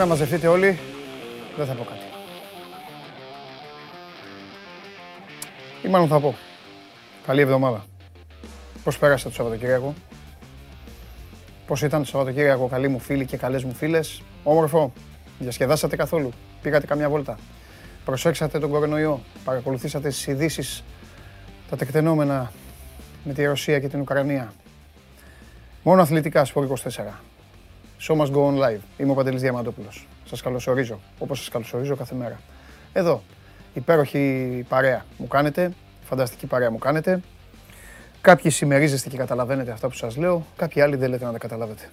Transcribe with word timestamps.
Μέχρι 0.00 0.14
να 0.14 0.20
μαζευτείτε 0.20 0.48
όλοι, 0.48 0.78
δεν 1.56 1.66
θα 1.66 1.72
πω 1.72 1.84
κάτι. 1.84 2.04
Ή 5.82 5.88
μάλλον 5.88 6.08
θα 6.08 6.20
πω. 6.20 6.34
Καλή 7.26 7.40
εβδομάδα. 7.40 7.84
Πώς 8.84 8.98
πέρασε 8.98 9.28
το 9.28 9.34
Σαββατοκύριακο; 9.34 9.94
Πώς 11.66 11.82
ήταν 11.82 12.02
το 12.02 12.06
Σαββατοκύριακο, 12.06 12.66
καλοί 12.66 12.88
μου 12.88 12.98
φίλοι 12.98 13.24
και 13.24 13.36
καλές 13.36 13.64
μου 13.64 13.74
φίλες; 13.74 14.22
Όμορφο. 14.42 14.92
Διασκεδάσατε 15.38 15.96
καθόλου; 15.96 16.30
Πήγατε 16.62 16.86
καμιά 16.86 17.08
βόλτα; 17.08 17.38
Προσέξατε 18.04 18.58
τον 18.58 18.70
κορονοϊό; 18.70 19.20
Παρακολουθήσατε 19.44 20.08
τις 20.08 20.26
ειδήσεις, 20.26 20.84
τα 21.70 21.76
τεκτενόμενα 21.76 22.52
με 23.24 23.32
τη 23.32 23.44
Ρωσία 23.44 23.78
και 23.80 23.88
την 23.88 24.00
Ουκρανία; 24.00 24.52
Μόνο 25.82 26.02
αθλητικά, 26.02 26.44
Σπορ 26.44 26.64
24. 26.64 27.29
Show 28.02 28.16
must 28.16 28.32
go 28.32 28.46
on 28.46 28.56
live. 28.58 28.80
Είμαι 28.98 29.10
ο 29.10 29.14
Παντελής 29.14 29.40
Διαμαντόπουλος. 29.40 30.06
Σας 30.24 30.42
καλωσορίζω, 30.42 31.00
όπως 31.18 31.38
σας 31.38 31.48
καλωσορίζω 31.48 31.96
κάθε 31.96 32.14
μέρα. 32.14 32.40
Εδώ, 32.92 33.22
υπέροχη 33.74 34.64
παρέα 34.68 35.04
μου 35.16 35.26
κάνετε, 35.26 35.72
φανταστική 36.04 36.46
παρέα 36.46 36.70
μου 36.70 36.78
κάνετε. 36.78 37.20
Κάποιοι 38.20 38.50
συμμερίζεστε 38.50 39.08
και 39.08 39.16
καταλαβαίνετε 39.16 39.70
αυτά 39.70 39.88
που 39.88 39.94
σας 39.94 40.16
λέω, 40.16 40.46
κάποιοι 40.56 40.82
άλλοι 40.82 40.96
δεν 40.96 41.10
λέτε 41.10 41.24
να 41.24 41.32
τα 41.32 41.38
καταλάβετε. 41.38 41.90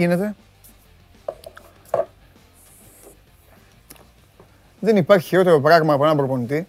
Γίνεται. 0.00 0.34
Δεν 4.80 4.96
υπάρχει 4.96 5.26
χειρότερο 5.26 5.60
πράγμα 5.60 5.92
από 5.92 6.04
έναν 6.04 6.16
προπονητή 6.16 6.66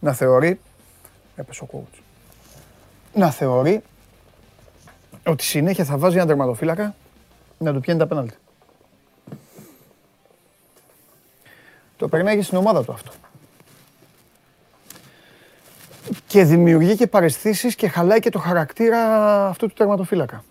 να 0.00 0.12
θεωρεί 0.12 0.60
έπεσε 1.36 1.64
ο 1.64 1.68
coach 1.72 1.98
να 3.14 3.30
θεωρεί 3.30 3.82
ότι 5.26 5.44
συνέχεια 5.44 5.84
θα 5.84 5.98
βάζει 5.98 6.14
έναν 6.14 6.28
τερματοφύλακα 6.28 6.94
να 7.58 7.72
του 7.72 7.80
πιάνει 7.80 7.98
τα 7.98 8.06
πέναλτι. 8.06 8.34
Το 11.96 12.08
περνάει 12.08 12.36
και 12.36 12.42
στην 12.42 12.58
ομάδα 12.58 12.84
του 12.84 12.92
αυτό. 12.92 13.12
Και 16.26 16.44
δημιουργεί 16.44 16.96
και 16.96 17.06
παρεστήσεις 17.06 17.74
και 17.74 17.88
χαλάει 17.88 18.20
και 18.20 18.30
το 18.30 18.38
χαρακτήρα 18.38 18.98
αυτού 19.48 19.66
του 19.66 19.74
τερματοφύλακα. 19.74 20.44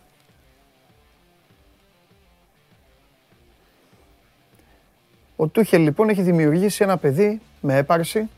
Ο 5.35 5.47
Τούχελ 5.47 5.81
λοιπόν 5.81 6.09
έχει 6.09 6.21
δημιουργήσει 6.21 6.83
ένα 6.83 6.97
παιδί 6.97 7.41
με 7.61 7.77
έπαρση, 7.77 8.29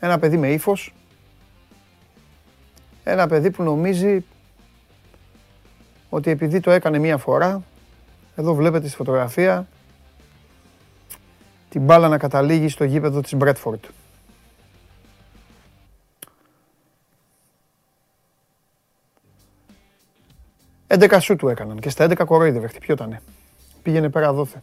ένα 0.00 0.18
παιδί 0.18 0.36
με 0.36 0.48
ύφος, 0.48 0.94
ένα 3.04 3.26
παιδί 3.26 3.50
που 3.50 3.62
νομίζει 3.62 4.24
ότι 6.08 6.30
επειδή 6.30 6.60
το 6.60 6.70
έκανε 6.70 6.98
μία 6.98 7.16
φορά, 7.16 7.62
εδώ 8.36 8.54
βλέπετε 8.54 8.86
στη 8.86 8.96
φωτογραφία, 8.96 9.66
την 11.68 11.82
μπάλα 11.82 12.08
να 12.08 12.18
καταλήγει 12.18 12.68
στο 12.68 12.84
γήπεδο 12.84 13.20
της 13.20 13.34
Μπρέντφορντ. 13.34 13.84
Έντεκα 20.86 21.20
σουτ 21.20 21.36
του 21.36 21.48
έκαναν 21.48 21.78
και 21.78 21.88
στα 21.88 22.06
11 22.06 22.24
κορόιδευε. 22.26 22.66
Χτυπιότανε. 22.66 23.22
Πήγαινε 23.82 24.08
πέρα 24.08 24.32
δώθε. 24.32 24.62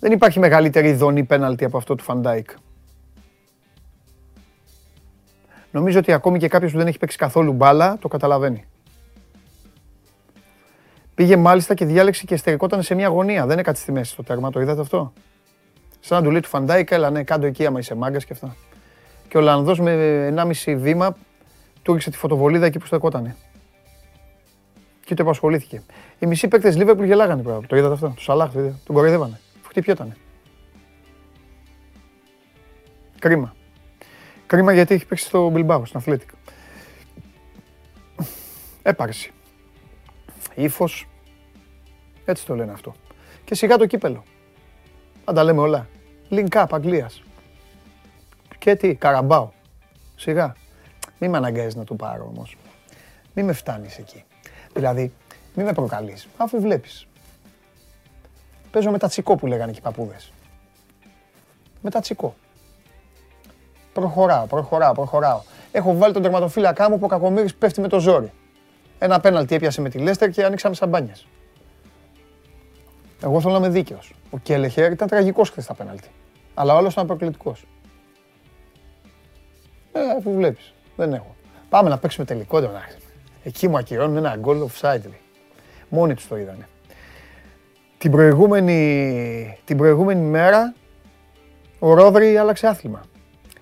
Δεν 0.00 0.12
υπάρχει 0.12 0.38
μεγαλύτερη 0.38 0.92
δονή 0.92 1.24
πέναλτι 1.24 1.64
από 1.64 1.76
αυτό 1.76 1.94
του 1.94 2.04
Φαν 2.04 2.22
Ντάικ. 2.22 2.50
Νομίζω 5.70 5.98
ότι 5.98 6.12
ακόμη 6.12 6.38
και 6.38 6.48
κάποιος 6.48 6.72
που 6.72 6.78
δεν 6.78 6.86
έχει 6.86 6.98
παίξει 6.98 7.16
καθόλου 7.16 7.52
μπάλα 7.52 7.98
το 7.98 8.08
καταλαβαίνει. 8.08 8.64
Πήγε 11.14 11.36
μάλιστα 11.36 11.74
και 11.74 11.84
διάλεξε 11.84 12.24
και 12.24 12.36
στερικόταν 12.36 12.82
σε 12.82 12.94
μια 12.94 13.08
γωνία. 13.08 13.46
Δεν 13.46 13.58
έκατσε 13.58 13.82
στη 13.82 13.92
μέση 13.92 14.12
στο 14.12 14.22
τέρμα, 14.22 14.50
το 14.50 14.60
είδατε 14.60 14.80
αυτό; 14.80 15.12
Σαν 16.00 16.18
να 16.18 16.24
του 16.24 16.30
λέει 16.30 16.40
του 16.40 16.48
Φαντάικα, 16.48 16.94
έλα 16.94 17.10
ναι, 17.10 17.22
κάτω 17.22 17.46
εκεί 17.46 17.66
άμα 17.66 17.78
είσαι 17.78 17.94
μάγκας 17.94 18.24
και 18.24 18.32
αυτά. 18.32 18.56
Και 19.28 19.38
ο 19.38 19.40
Λανδός 19.40 19.80
με 19.80 20.34
1,5 20.64 20.74
βήμα 20.78 21.16
του 21.90 21.96
ρίξε 21.96 22.10
τη 22.10 22.16
φωτοβολίδα 22.16 22.66
εκεί 22.66 22.78
που 22.78 22.86
στεκότανε. 22.86 23.36
Και 25.04 25.14
το 25.14 25.22
επασχολήθηκε. 25.22 25.82
Οι 26.18 26.26
μισοί 26.26 26.48
παίκτες 26.48 26.76
Λίβερπουλ 26.76 27.04
γελάγανε 27.04 27.42
πράγμα. 27.42 27.66
Το 27.66 27.76
είδατε 27.76 27.94
αυτό; 27.94 28.12
Τους 28.14 28.24
Σαλάχ, 28.24 28.52
τον 28.52 28.94
κοροϊδεύανε. 28.94 29.40
Χτυπιότανε. 29.68 30.16
Κρίμα. 33.18 33.54
Κρίμα 34.46 34.72
γιατί 34.72 34.94
έχει 34.94 35.06
παίξει 35.06 35.24
στο 35.24 35.48
Μπιλμπάου, 35.48 35.86
στην 35.86 35.98
Αθλέτικ. 35.98 36.30
Έπαρση. 38.82 39.32
Ύφος. 40.54 41.08
Έτσι 42.24 42.46
το 42.46 42.54
λένε 42.54 42.72
αυτό. 42.72 42.94
Και 43.44 43.54
σιγά 43.54 43.76
το 43.76 43.86
κύπελο. 43.86 44.24
Αν 45.24 45.34
τα 45.34 45.44
λέμε 45.44 45.60
όλα. 45.60 45.88
Link 46.30 46.48
up 46.48 46.66
Αγγλίας. 46.70 47.22
Και 48.58 48.76
τι, 48.76 48.94
Καραμπάο. 48.94 49.50
Σιγά. 50.16 50.54
Μη 51.20 51.28
με 51.28 51.36
αναγκάζεις 51.36 51.74
να 51.74 51.84
το 51.84 51.94
πάρω 51.94 52.26
όμως. 52.34 52.56
Μη 53.34 53.42
με 53.42 53.52
φτάνεις 53.52 53.98
εκεί. 53.98 54.24
Δηλαδή, 54.72 55.12
μη 55.54 55.64
με 55.64 55.72
προκαλείς. 55.72 56.28
Αφού 56.36 56.60
βλέπεις. 56.60 57.06
Παίζω 58.70 58.90
με 58.90 58.98
τα 58.98 59.08
τσικό 59.08 59.36
που 59.36 59.46
λέγανε 59.46 59.72
και 59.72 59.78
οι 59.78 59.82
παππούδες. 59.82 60.32
Με 61.80 61.90
τα 61.90 62.00
τσικό. 62.00 62.34
Προχωράω, 63.92 64.46
προχωράω, 64.46 64.92
προχωράω. 64.92 65.40
Έχω 65.72 65.96
βάλει 65.96 66.12
τον 66.12 66.22
τερματοφύλακά 66.22 66.90
μου 66.90 66.98
που 66.98 67.04
ο 67.04 67.08
Κακομύρης 67.08 67.54
πέφτει 67.54 67.80
με 67.80 67.88
το 67.88 68.00
ζόρι. 68.00 68.32
Ένα 68.98 69.20
πέναλτι 69.20 69.54
έπιασε 69.54 69.80
με 69.80 69.88
τη 69.88 69.98
Λέστερ 69.98 70.30
και 70.30 70.44
ανοίξαμε 70.44 70.74
σαμπάνιες. 70.74 71.26
Εγώ 73.22 73.40
θέλω 73.40 73.52
να 73.52 73.58
είμαι 73.58 73.68
δίκαιος. 73.68 74.14
Ο 74.30 74.38
Κέλεχερ 74.38 74.92
ήταν 74.92 75.08
τραγικός 75.08 75.50
χθες 75.50 75.64
στα 75.64 75.74
πέναλτι. 75.74 76.08
Αλλά 76.54 76.74
ο 76.74 76.76
άλλος 76.76 76.92
ήταν 76.92 77.06
προκλητικός. 77.06 77.64
Ε, 79.92 80.00
αφού 80.18 80.32
βλέπεις. 80.32 80.74
Δεν 81.00 81.12
έχω. 81.12 81.34
Πάμε 81.68 81.88
να 81.88 81.98
παίξουμε 81.98 82.26
τελικό 82.26 82.58
εντάξει. 82.58 82.96
Εκεί 83.44 83.68
μου 83.68 83.78
ακυρώνουν 83.78 84.16
ένα 84.16 84.36
γκολ 84.36 84.68
offside. 84.68 85.00
Μόνοι 85.88 86.14
τους 86.14 86.28
το 86.28 86.36
είδανε. 86.36 86.68
Την 87.98 88.10
προηγούμενη, 88.10 89.58
την 89.64 89.76
προηγούμενη 89.76 90.20
μέρα 90.20 90.74
ο 91.78 91.94
Ρόδρυ 91.94 92.36
άλλαξε 92.36 92.66
άθλημα. 92.66 93.00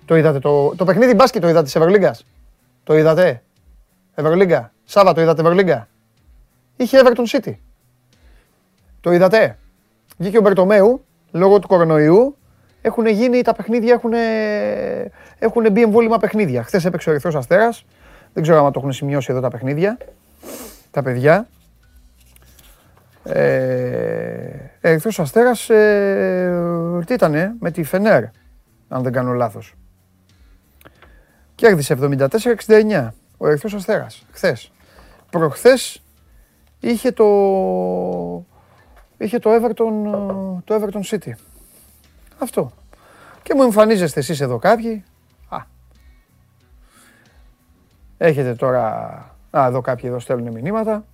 Το 0.05 0.15
είδατε 0.15 0.39
το, 0.39 0.75
το 0.75 0.85
παιχνίδι 0.85 1.13
μπάσκετ 1.13 1.41
το 1.41 1.47
είδατε 1.47 1.63
της 1.63 1.75
Ευρωλίγκας; 1.75 2.25
Το 2.83 2.97
είδατε; 2.97 3.43
Ευρωλίγκα. 4.15 4.73
Σάββατο 4.83 5.21
είδατε 5.21 5.41
Ευρωλίγκα; 5.41 5.87
Είχε 6.75 7.01
Everton 7.03 7.37
City. 7.37 7.53
Το 9.01 9.11
είδατε; 9.11 9.57
Βγήκε 10.17 10.37
ο 10.37 10.41
Μπερτομέου 10.41 11.05
λόγω 11.31 11.59
του 11.59 11.67
κορονοϊού. 11.67 12.37
Έχουν 12.81 13.07
γίνει 13.07 13.41
τα 13.41 13.53
παιχνίδια, 13.53 13.93
έχουν, 13.93 14.13
έχουν 15.39 15.71
μπει 15.71 15.81
εμβόλυμα 15.81 16.17
παιχνίδια. 16.17 16.63
Χθες 16.63 16.85
έπαιξε 16.85 17.09
ο 17.09 17.11
Ερυθρός 17.11 17.35
Αστέρας. 17.35 17.85
Δεν 18.33 18.43
ξέρω 18.43 18.65
αν 18.65 18.71
το 18.71 18.79
έχουν 18.79 18.93
σημειώσει 18.93 19.31
εδώ 19.31 19.41
τα 19.41 19.49
παιχνίδια. 19.49 19.97
Τα 20.91 21.03
παιδιά. 21.03 21.47
Ε, 23.23 24.49
Ερυθρός 24.81 25.19
Αστέρας, 25.19 25.69
ε, 25.69 27.03
τι 27.05 27.13
ήτανε, 27.13 27.53
με 27.59 27.71
τη 27.71 27.83
Φενέρ, 27.83 28.23
αν 28.87 29.03
δεν 29.03 29.11
κάνω 29.11 29.33
λάθος. 29.33 29.75
Κέρδισε 31.55 31.93
74-69 31.93 33.13
ο 33.37 33.47
Ερυθρός 33.47 33.73
Αστέρας, 33.73 34.25
χθες. 34.31 34.71
Προχθές 35.31 36.01
είχε 36.79 37.11
το, 37.11 37.25
είχε 39.17 39.39
το 39.39 39.49
Everton, 39.55 39.93
το 40.63 40.75
Everton 40.75 41.01
City. 41.09 41.31
Αυτό. 42.39 42.71
Και 43.43 43.53
μου 43.53 43.63
εμφανίζεστε 43.63 44.19
εσείς 44.19 44.41
εδώ 44.41 44.57
κάποιοι. 44.57 45.03
Α. 45.49 45.57
Έχετε 48.17 48.55
τώρα... 48.55 48.87
Α, 49.57 49.65
εδώ 49.65 49.81
κάποιοι 49.81 50.05
εδώ 50.07 50.19
στέλνουν 50.19 50.51
μηνύματα. 50.53 51.05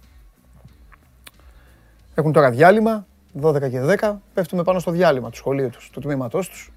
Έχουν 2.15 2.31
τώρα 2.31 2.49
διάλειμμα, 2.49 3.05
12 3.41 3.69
και 3.69 3.97
10. 3.99 4.15
Πέφτουμε 4.33 4.63
πάνω 4.63 4.79
στο 4.79 4.91
διάλειμμα 4.91 5.29
του 5.29 5.35
σχολείου 5.35 5.69
τους, 5.69 5.89
του 5.89 5.99
τμήματός 5.99 6.49
τους. 6.49 6.71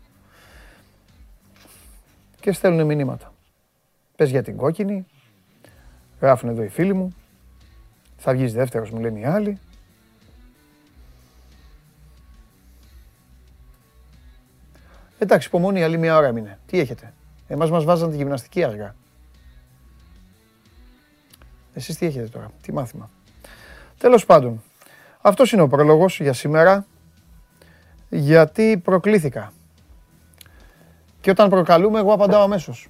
Και 2.40 2.52
στέλνουν 2.52 2.86
μηνύματα. 2.86 3.32
Πες 4.16 4.30
για 4.30 4.42
την 4.42 4.56
κόκκινη. 4.56 5.06
Γράφουν 6.20 6.48
εδώ 6.48 6.62
οι 6.62 6.68
φίλοι 6.68 6.94
μου. 6.94 7.14
Θα 8.16 8.32
βγεις 8.32 8.52
δεύτερος, 8.52 8.90
μου 8.90 9.00
λένε 9.00 9.18
οι 9.18 9.24
άλλοι. 9.24 9.58
Εντάξει, 15.18 15.48
υπομονή, 15.48 15.82
άλλη 15.82 15.98
μία 15.98 16.16
ώρα 16.16 16.26
έμεινε. 16.26 16.58
Τι 16.66 16.78
έχετε; 16.78 17.12
Εμάς 17.48 17.70
μας 17.70 17.84
βάζαν 17.84 18.10
τη 18.10 18.16
γυμναστική 18.16 18.64
αργά. 18.64 18.94
Εσείς 21.74 21.96
τι 21.96 22.06
έχετε 22.06 22.26
τώρα, 22.26 22.50
τι 22.62 22.72
μάθημα; 22.72 23.10
Τέλος 23.98 24.26
πάντων, 24.26 24.62
αυτός 25.20 25.52
είναι 25.52 25.62
ο 25.62 25.68
πρόλογος 25.68 26.20
για 26.20 26.32
σήμερα, 26.32 26.86
γιατί 28.08 28.80
προκλήθηκα. 28.84 29.52
Και 31.20 31.30
όταν 31.30 31.48
προκαλούμε, 31.48 31.98
εγώ 31.98 32.12
απαντάω 32.12 32.42
αμέσως. 32.42 32.88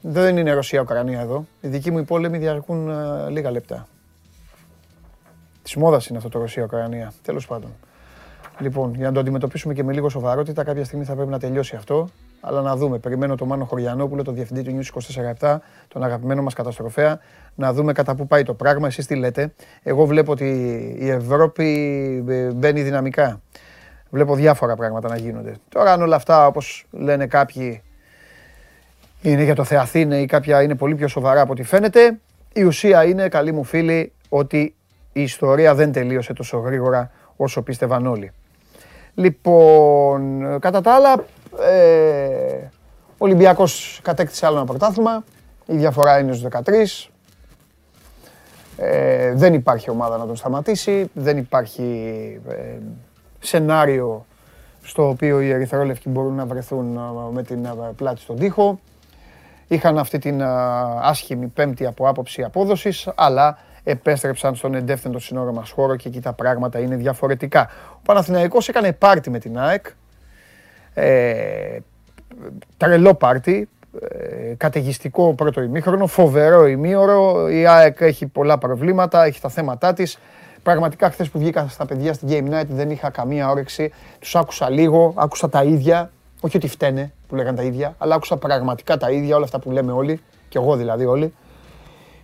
Δεν 0.00 0.36
είναι 0.36 0.52
Ρωσία-Ουκρανία 0.52 1.20
εδώ. 1.20 1.46
Οι 1.60 1.68
δικοί 1.68 1.90
μου 1.90 1.98
οι 1.98 2.02
πόλεμοι 2.04 2.38
διαρκούν 2.38 2.88
ε, 2.90 3.30
λίγα 3.30 3.50
λεπτά. 3.50 3.86
Της 5.62 5.76
μόδας 5.76 6.06
είναι 6.06 6.18
αυτό 6.18 6.30
το 6.30 6.38
Ρωσία-Ουκρανία. 6.38 7.12
Τέλος 7.22 7.46
πάντων. 7.46 7.72
Λοιπόν, 8.62 8.94
για 8.94 9.06
να 9.06 9.12
το 9.12 9.20
αντιμετωπίσουμε 9.20 9.74
και 9.74 9.84
με 9.84 9.92
λίγο 9.92 10.08
σοβαρότητα, 10.08 10.64
κάποια 10.64 10.84
στιγμή 10.84 11.04
θα 11.04 11.14
πρέπει 11.14 11.30
να 11.30 11.38
τελειώσει 11.38 11.76
αυτό. 11.76 12.08
Αλλά 12.40 12.60
να 12.60 12.76
δούμε. 12.76 12.98
Περιμένω 12.98 13.34
τον 13.34 13.48
Μάνο 13.48 13.64
Χωριανόπουλο, 13.64 14.22
τον 14.22 14.34
διευθυντή 14.34 14.62
του 14.62 14.78
News 14.78 15.00
24 15.42 15.56
τον 15.88 16.02
αγαπημένο 16.02 16.42
μας 16.42 16.54
καταστροφέα, 16.54 17.18
να 17.54 17.72
δούμε 17.72 17.92
κατά 17.92 18.14
πού 18.14 18.26
πάει 18.26 18.42
το 18.42 18.54
πράγμα. 18.54 18.86
Εσείς 18.86 19.06
τι 19.06 19.14
λέτε. 19.14 19.54
Εγώ 19.82 20.04
βλέπω 20.06 20.32
ότι 20.32 20.46
η 20.98 21.08
Ευρώπη 21.08 21.64
ε, 22.28 22.52
μπαίνει 22.52 22.82
δυναμικά. 22.82 23.40
Βλέπω 24.10 24.34
διάφορα 24.34 24.76
πράγματα 24.76 25.08
να 25.08 25.16
γίνονται. 25.16 25.54
Τώρα, 25.68 25.92
αν 25.92 26.02
όλα 26.02 26.16
αυτά, 26.16 26.46
όπως 26.46 26.86
λένε 26.90 27.26
κάποιοι, 27.26 27.82
είναι 29.22 29.42
για 29.42 29.54
το 29.54 29.64
Θεαθήνε 29.64 30.16
ή 30.16 30.26
κάποια 30.26 30.62
είναι 30.62 30.74
πολύ 30.74 30.94
πιο 30.94 31.08
σοβαρά 31.08 31.40
από 31.40 31.52
ό,τι 31.52 31.62
φαίνεται, 31.62 32.18
η 32.52 32.62
ουσία 32.62 33.04
είναι, 33.04 33.28
καλοί 33.28 33.52
μου 33.52 33.64
φίλοι, 33.64 34.12
ότι 34.28 34.74
η 35.12 35.22
ιστορία 35.22 35.74
δεν 35.74 35.92
τελείωσε 35.92 36.32
τόσο 36.32 36.58
γρήγορα 36.58 37.10
όσο 37.36 37.62
πίστευαν 37.62 38.06
όλοι. 38.06 38.32
Λοιπόν, 39.14 40.58
κατά 40.60 40.80
τα 40.80 40.94
άλλα, 40.94 41.24
ε, 41.70 42.70
ο 43.08 43.24
Ολυμπιακός 43.24 44.00
κατέκτησε 44.02 44.46
άλλο 44.46 44.56
ένα 44.56 44.66
πρωτάθλημα. 44.66 45.24
Η 45.66 45.76
διαφορά 45.76 46.18
είναι 46.18 46.32
στους 46.32 46.42
13. 46.42 47.10
Ε, 48.76 49.32
δεν 49.34 49.54
υπάρχει 49.54 49.90
ομάδα 49.90 50.16
να 50.16 50.26
τον 50.26 50.36
σταματήσει. 50.36 51.10
Δεν 51.14 51.36
υπάρχει 51.36 51.82
ε, 52.48 52.78
σενάριο 53.40 54.26
στο 54.82 55.08
οποίο 55.08 55.40
οι 55.40 55.50
ερυθρόλευκοι 55.50 56.08
μπορούν 56.08 56.34
να 56.34 56.46
βρεθούν 56.46 56.96
ε, 56.96 57.00
με 57.32 57.42
την 57.42 57.64
ε, 57.64 57.70
πλάτη 57.96 58.20
στον 58.20 58.38
τοίχο. 58.38 58.80
Είχαν 59.68 59.98
αυτή 59.98 60.18
την 60.18 60.40
ε, 60.40 60.46
άσχημη 61.00 61.46
πέμπτη 61.46 61.86
από 61.86 62.08
άποψη 62.08 62.42
απόδοσης, 62.42 63.08
αλλά 63.14 63.58
επέστρεψαν 63.84 64.54
στον 64.54 64.74
εντεύθυντο 64.74 65.18
σύνορο 65.18 65.52
μας 65.52 65.70
χώρο 65.70 65.96
και 65.96 66.08
εκεί 66.08 66.20
τα 66.20 66.32
πράγματα 66.32 66.78
είναι 66.78 66.96
διαφορετικά. 66.96 67.68
Ο 67.92 68.00
Παναθηναϊκός 68.04 68.68
έκανε 68.68 68.92
πάρτι 68.92 69.30
με 69.30 69.38
την 69.38 69.58
ΑΕΚ, 69.58 69.86
ε, 70.94 71.78
τρελό 72.76 73.14
πάρτι, 73.14 73.68
ε, 74.00 74.54
καταιγιστικό 74.56 75.34
πρώτο 75.34 75.62
ημίχρονο, 75.62 76.06
φοβερό 76.06 76.66
ημίωρο, 76.66 77.48
η 77.48 77.66
ΑΕΚ 77.66 78.00
έχει 78.00 78.26
πολλά 78.26 78.58
προβλήματα, 78.58 79.24
έχει 79.24 79.40
τα 79.40 79.48
θέματά 79.48 79.92
της. 79.92 80.18
Πραγματικά 80.62 81.10
χθες 81.10 81.28
που 81.28 81.38
βγήκα 81.38 81.66
στα 81.68 81.86
παιδιά 81.86 82.12
στην 82.12 82.28
Game 82.30 82.54
Night 82.54 82.66
δεν 82.68 82.90
είχα 82.90 83.10
καμία 83.10 83.50
όρεξη. 83.50 83.92
Τους 84.18 84.36
άκουσα 84.36 84.70
λίγο, 84.70 85.12
άκουσα 85.16 85.48
τα 85.48 85.62
ίδια. 85.62 86.10
Όχι 86.40 86.56
ότι 86.56 86.68
φταίνε 86.68 87.12
που 87.28 87.34
λέγανε 87.34 87.56
τα 87.56 87.62
ίδια, 87.62 87.94
αλλά 87.98 88.14
άκουσα 88.14 88.36
πραγματικά 88.36 88.96
τα 88.96 89.10
ίδια 89.10 89.36
όλα 89.36 89.44
αυτά 89.44 89.58
που 89.58 89.70
λέμε 89.70 89.92
όλοι, 89.92 90.20
και 90.48 90.58
εγώ 90.58 90.76
δηλαδή 90.76 91.04
όλοι 91.04 91.32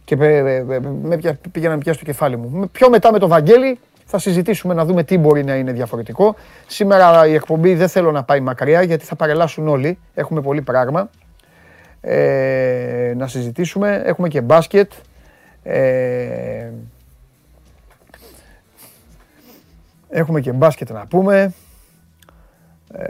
και 0.08 0.16
με 0.16 1.38
πήγαινα 1.52 1.74
να 1.74 1.80
πιάσει 1.80 1.98
το 1.98 2.04
κεφάλι 2.04 2.36
μου. 2.36 2.68
Πιο 2.72 2.90
μετά 2.90 3.12
με 3.12 3.18
το 3.18 3.28
Βαγγέλη 3.28 3.78
θα 4.04 4.18
συζητήσουμε 4.18 4.74
να 4.74 4.84
δούμε 4.84 5.04
τι 5.04 5.18
μπορεί 5.18 5.44
να 5.44 5.54
είναι 5.54 5.72
διαφορετικό. 5.72 6.34
Σήμερα 6.66 7.26
η 7.26 7.34
εκπομπή 7.34 7.74
δεν 7.74 7.88
θέλω 7.88 8.12
να 8.12 8.22
πάει 8.22 8.40
μακριά 8.40 8.82
γιατί 8.82 9.04
θα 9.04 9.16
παρελάσουν 9.16 9.68
όλοι. 9.68 9.98
Έχουμε 10.14 10.40
πολύ 10.40 10.62
πράγμα 10.62 11.10
ε, 12.00 13.12
να 13.16 13.26
συζητήσουμε. 13.26 14.02
Έχουμε 14.04 14.28
και 14.28 14.40
μπάσκετ. 14.40 14.92
Ε, 15.62 16.70
έχουμε 20.08 20.40
και 20.40 20.52
μπάσκετ 20.52 20.90
να 20.90 21.06
πούμε. 21.06 21.54
Ε, 22.92 23.08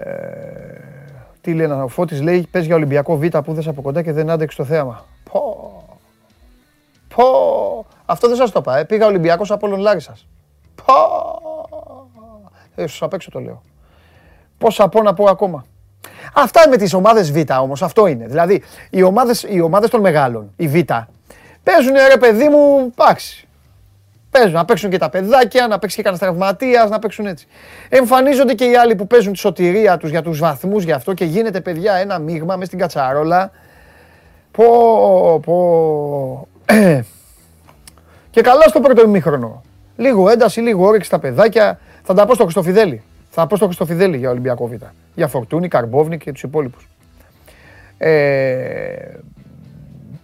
τι 1.40 1.54
λένε, 1.54 1.74
ο 1.74 1.88
Φώτης 1.88 2.22
λέει, 2.22 2.46
πες 2.50 2.66
για 2.66 2.74
Ολυμπιακό 2.74 3.16
Β 3.16 3.26
που 3.26 3.52
δες 3.52 3.66
από 3.66 3.82
κοντά 3.82 4.02
και 4.02 4.12
δεν 4.12 4.30
άντεξε 4.30 4.56
το 4.56 4.64
θέαμα. 4.64 5.04
Πω. 5.32 5.77
Πω, 7.18 7.86
αυτό 8.06 8.28
δεν 8.28 8.36
σας 8.36 8.50
το 8.50 8.58
είπα, 8.60 8.78
ε. 8.78 8.84
πήγα 8.84 9.06
Ολυμπιακός 9.06 9.50
από 9.50 9.66
όλων 9.66 9.80
Λάρισας. 9.80 10.26
Πω, 10.74 10.94
ε, 12.74 12.84
απ' 13.00 13.12
έξω 13.12 13.30
το 13.30 13.40
λέω. 13.40 13.62
Πόσα 14.58 14.88
πω 14.88 15.02
να 15.02 15.14
πω 15.14 15.24
ακόμα. 15.24 15.64
Αυτά 16.34 16.68
με 16.68 16.76
τις 16.76 16.94
ομάδες 16.94 17.32
Β 17.32 17.36
όμως, 17.60 17.82
αυτό 17.82 18.06
είναι. 18.06 18.26
Δηλαδή, 18.26 18.62
οι 18.90 19.02
ομάδες, 19.02 19.46
οι 19.48 19.60
ομάδες 19.60 19.90
των 19.90 20.00
μεγάλων, 20.00 20.52
οι 20.56 20.68
Β, 20.68 20.74
παίζουν 21.62 21.94
ρε 22.08 22.16
παιδί 22.18 22.48
μου, 22.48 22.92
εντάξει. 22.98 23.48
Παίζουν, 24.30 24.52
να 24.52 24.64
παίξουν 24.64 24.90
και 24.90 24.98
τα 24.98 25.10
παιδάκια, 25.10 25.66
να 25.66 25.78
παίξει 25.78 25.96
και 25.96 26.02
κανένα 26.02 26.22
τραυματίας, 26.22 26.90
να 26.90 26.98
παίξουν 26.98 27.26
έτσι. 27.26 27.46
Εμφανίζονται 27.88 28.54
και 28.54 28.64
οι 28.64 28.76
άλλοι 28.76 28.94
που 28.94 29.06
παίζουν 29.06 29.32
τη 29.32 29.38
σωτηρία 29.38 29.96
τους 29.96 30.10
για 30.10 30.22
τους 30.22 30.38
βαθμούς 30.38 30.84
γι' 30.84 30.92
αυτό 30.92 31.14
και 31.14 31.24
γίνεται 31.24 31.60
παιδιά 31.60 31.94
ένα 31.94 32.18
μείγμα 32.18 32.56
μες 32.56 32.66
στην 32.66 32.78
κατσαρόλα. 32.78 33.50
Πω, 34.50 35.40
πω. 35.44 36.48
και 38.30 38.40
καλά 38.40 38.68
στο 38.68 38.80
πρώτο 38.80 39.02
ημίχρονο. 39.02 39.62
Λίγο 39.96 40.28
ένταση, 40.28 40.60
λίγο 40.60 40.86
όρεξη 40.86 41.06
στα 41.06 41.18
παιδάκια. 41.18 41.78
Θα 42.02 42.14
τα 42.14 42.26
πω 42.26 42.34
στο 42.34 42.42
Χριστοφιδέλη. 42.42 43.02
Θα 43.30 43.46
πω 43.46 43.56
στο 43.56 43.64
Χριστοφιδέλη 43.64 44.16
για 44.16 44.30
Ολυμπιακό 44.30 44.66
Β. 44.66 44.72
Για 45.14 45.28
Φορτούνη, 45.28 45.68
Καρμπόβνη 45.68 46.18
και 46.18 46.32
τους 46.32 46.42
υπόλοιπους. 46.42 46.88
Ε, 47.98 48.10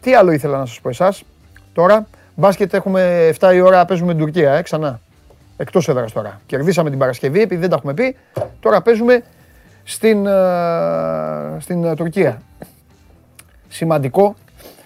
τι 0.00 0.14
άλλο 0.14 0.32
ήθελα 0.32 0.58
να 0.58 0.66
σας 0.66 0.80
πω 0.80 0.88
εσάς. 0.88 1.24
Τώρα, 1.72 2.06
μπάσκετ 2.34 2.74
έχουμε 2.74 3.32
7 3.40 3.54
η 3.54 3.60
ώρα, 3.60 3.84
παίζουμε 3.84 4.12
την 4.12 4.20
Τουρκία, 4.20 4.52
ε, 4.52 4.62
ξανά. 4.62 5.00
Εκτός 5.56 5.88
έδρας 5.88 6.12
τώρα. 6.12 6.40
Κερδίσαμε 6.46 6.90
την 6.90 6.98
Παρασκευή, 6.98 7.40
επειδή 7.40 7.60
δεν 7.60 7.70
τα 7.70 7.76
έχουμε 7.76 7.94
πει. 7.94 8.16
Τώρα 8.60 8.82
παίζουμε 8.82 9.22
στην, 9.84 10.26
ε, 10.26 10.32
στην 11.58 11.84
ε, 11.84 11.94
Τουρκία. 11.94 12.42
Σημαντικό 13.68 14.34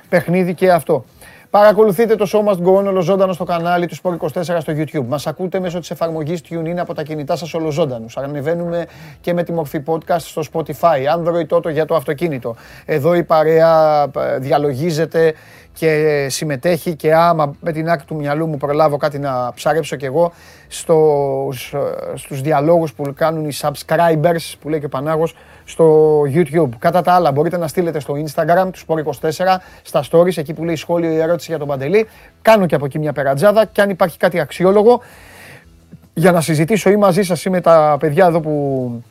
παιχνίδι 0.09 0.55
και 0.55 0.73
αυτό. 0.73 1.05
Παρακολουθείτε 1.51 2.15
το 2.15 2.29
Show 2.33 2.49
Must 2.49 2.67
Go 2.67 2.79
On 2.79 2.85
ολοζώντανο 2.87 3.33
στο 3.33 3.45
κανάλι 3.45 3.87
του 3.87 3.97
Sport 4.03 4.17
24 4.17 4.43
στο 4.43 4.73
YouTube. 4.77 5.05
Μας 5.07 5.27
ακούτε 5.27 5.61
μέσω 5.61 5.79
της 5.79 5.91
εφαρμογής 5.91 6.41
TuneIn 6.51 6.77
από 6.77 6.95
τα 6.95 7.03
κινητά 7.03 7.37
σας 7.37 7.55
ολοζώντανους. 7.55 8.17
Ανεβαίνουμε 8.17 8.87
και 9.21 9.33
με 9.33 9.43
τη 9.43 9.53
μορφή 9.53 9.83
podcast 9.87 10.19
στο 10.19 10.43
Spotify, 10.53 11.17
Android 11.17 11.57
Auto 11.57 11.73
για 11.73 11.85
το 11.87 11.95
αυτοκίνητο. 11.95 12.57
Εδώ 12.85 13.15
η 13.15 13.23
παρέα 13.23 14.03
ε, 14.03 14.39
διαλογίζεται 14.39 15.35
και 15.79 16.27
συμμετέχει 16.31 16.95
και 16.95 17.15
άμα 17.15 17.55
με 17.61 17.73
την 17.73 17.89
άκρη 17.89 18.05
του 18.07 18.15
μυαλού 18.15 18.47
μου 18.47 18.57
προλάβω 18.57 18.97
κάτι 18.97 19.19
να 19.19 19.53
ψαρέψω 19.55 19.97
κι 19.97 20.05
εγώ 20.05 20.33
στους, 20.69 21.75
στους 22.15 22.41
διαλόγους 22.41 22.93
που 22.93 23.13
κάνουν 23.17 23.49
οι 23.49 23.53
subscribers 23.61 24.53
που 24.61 24.69
λέει 24.69 24.81
και 24.81 24.87
ο 24.87 24.89
Πανάγος 24.89 25.35
στο 25.65 26.21
YouTube. 26.35 26.69
Κατά 26.79 27.03
τα 27.03 27.13
άλλα 27.13 27.33
μπορείτε 27.33 27.57
να 27.57 27.69
στείλετε 27.69 28.01
στο 28.01 28.15
Instagram 28.15 28.69
τους 28.73 28.85
Sport24 28.87 29.57
στα 29.83 30.05
stories 30.11 30.37
εκεί 30.37 30.55
που 30.55 30.65
λέει 30.65 30.77
σχόλιο 30.77 31.11
ή 31.11 31.19
ερώτηση 31.19 31.51
για 31.51 31.59
τον 31.59 31.69
Παντελή. 31.69 32.09
Κάνω 32.43 32.67
και 32.67 32.75
από 32.75 32.85
εκεί 32.85 32.99
μια 32.99 33.13
περατζάδα 33.13 33.65
και 33.65 33.81
αν 33.81 33.91
υπάρχει 33.91 34.19
κάτι 34.19 34.41
αξιόλογο 34.41 35.01
για 36.15 36.33
να 36.33 36.41
συζητήσω 36.41 36.91
ή 36.91 36.97
μαζί 36.97 37.23
σας 37.23 37.45
ή 37.45 37.51
με 37.51 37.61
τα 37.61 37.97
παιδιά 38.01 38.27
εδώ 38.27 38.41
που 38.41 39.03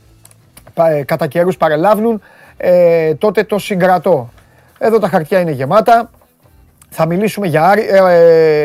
ε, 0.74 1.04
κατά 1.04 1.28
καιρούς 1.28 1.58
παρελάβουν 1.58 2.22
ε, 2.58 3.14
τότε 3.16 3.44
το 3.44 3.60
συγκρατώ. 3.60 4.30
Εδώ 4.78 5.00
τα 5.00 5.08
χαρτιά 5.08 5.40
είναι 5.40 5.52
γεμάτα. 5.52 6.10
Θα 6.90 7.06
μιλήσουμε 7.06 7.48
για 7.48 7.64
Άρη. 7.64 7.88
Ε, 7.88 7.98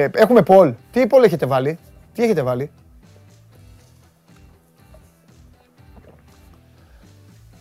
ε, 0.02 0.10
έχουμε 0.14 0.42
Πολ. 0.42 0.74
Τι 0.92 1.06
Πολ 1.06 1.22
έχετε 1.22 1.46
βάλει; 1.46 1.78
Τι 2.14 2.22
έχετε 2.22 2.42
βάλει; 2.42 2.70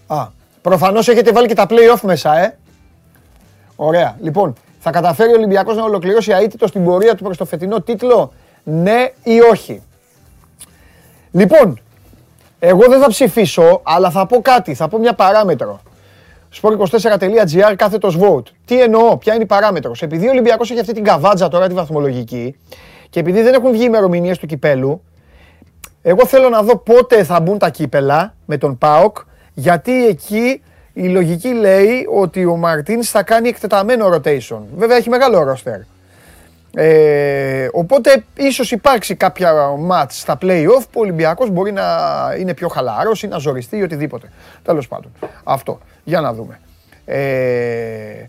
Α, 0.08 0.27
προφανώς 0.62 1.08
έχετε 1.08 1.32
βάλει 1.32 1.48
και 1.48 1.53
τα 1.53 1.65
play-off 1.70 2.01
μέσα, 2.01 2.38
ε. 2.38 2.58
Ωραία. 3.75 4.18
Λοιπόν, 4.22 4.53
θα 4.80 4.91
καταφέρει 4.91 5.32
ο 5.32 5.36
Ολυμπιακός 5.36 5.75
να 5.75 5.84
ολοκληρώσει 5.84 6.32
αίτητο 6.32 6.68
στην 6.68 6.84
πορεία 6.84 7.15
του 7.15 7.24
προς 7.24 7.38
το 7.38 7.46
φετινό 7.46 7.82
τίτλο, 7.82 8.34
ναι 8.63 9.12
ή 9.24 9.39
όχι. 9.51 9.82
Λοιπόν, 11.32 11.80
εγώ 12.60 12.88
δεν 12.88 13.00
θα 13.01 13.08
ψηφίσω, 13.08 13.82
αλλά 13.84 14.12
θα 14.12 14.25
πω 14.25 14.41
κάτι, 14.41 14.74
θα 14.74 14.88
πω 14.88 14.98
μια 14.98 15.13
παράμετρο 15.13 15.82
sport24.gr 16.62 17.74
κάθετος 17.75 18.17
vote. 18.20 18.48
Τι 18.65 18.81
εννοώ, 18.81 19.17
ποια 19.17 19.34
είναι 19.34 19.43
η 19.43 19.46
παράμετρος. 19.46 20.01
Επειδή 20.01 20.27
ο 20.27 20.29
Ολυμπιακός 20.29 20.72
έχει 20.72 20.79
αυτή 20.79 20.93
την 20.93 21.03
καβάτζα 21.03 21.48
τώρα 21.48 21.67
τη 21.67 21.74
βαθμολογική 21.74 22.55
και 23.10 23.20
επειδή 23.20 23.41
δεν 23.41 23.53
έχουν 23.53 23.72
βγει 23.72 23.84
ημερομηνίες 23.84 24.38
του 24.38 24.46
κυπέλου, 24.46 25.01
εγώ 26.01 26.25
θέλω 26.25 26.50
να 26.50 26.62
δω 26.62 26.77
πότε 26.77 27.24
θα 27.24 27.39
μπουν 27.39 27.58
τα 27.58 27.70
κύπελα 27.70 28.34
με 28.46 28.58
τον 28.58 28.77
ΠΑΟΚ, 28.77 29.17
γιατί 29.53 30.08
εκεί 30.08 30.62
η 30.93 31.08
λογική 31.08 31.48
λέει 31.48 32.08
ότι 32.15 32.46
ο 32.46 32.55
Μαρτίνς 32.55 33.10
θα 33.10 33.24
κάνει 33.24 33.48
εκτεταμένο 33.50 34.10
rotation. 34.15 34.60
Βέβαια 34.75 34.98
έχει 34.98 35.10
μεγάλο 35.10 35.43
ρόστερ. 35.43 35.79
Ε, 36.74 37.67
οπότε 37.72 38.24
ίσως 38.36 38.72
υπάρξει 38.72 39.15
κάποια 39.15 39.53
μάτς 39.77 40.20
στα 40.20 40.38
play-off 40.41 40.84
που 40.91 41.00
ο 41.00 41.00
Ολυμπιακός 41.00 41.50
μπορεί 41.50 41.72
να 41.72 41.84
είναι 42.39 42.53
πιο 42.53 42.67
χαλαρός 42.67 43.24
ή 43.24 43.27
να 43.27 43.38
ζοριστεί 43.38 43.77
ή 43.77 43.81
οτιδήποτε. 43.84 44.29
Τέλος 44.63 44.88
πάντων. 44.88 45.12
Αυτό. 45.43 45.79
Για 46.03 46.22
να 46.22 46.34
δούμε. 46.34 46.60
Ε, 47.05 48.25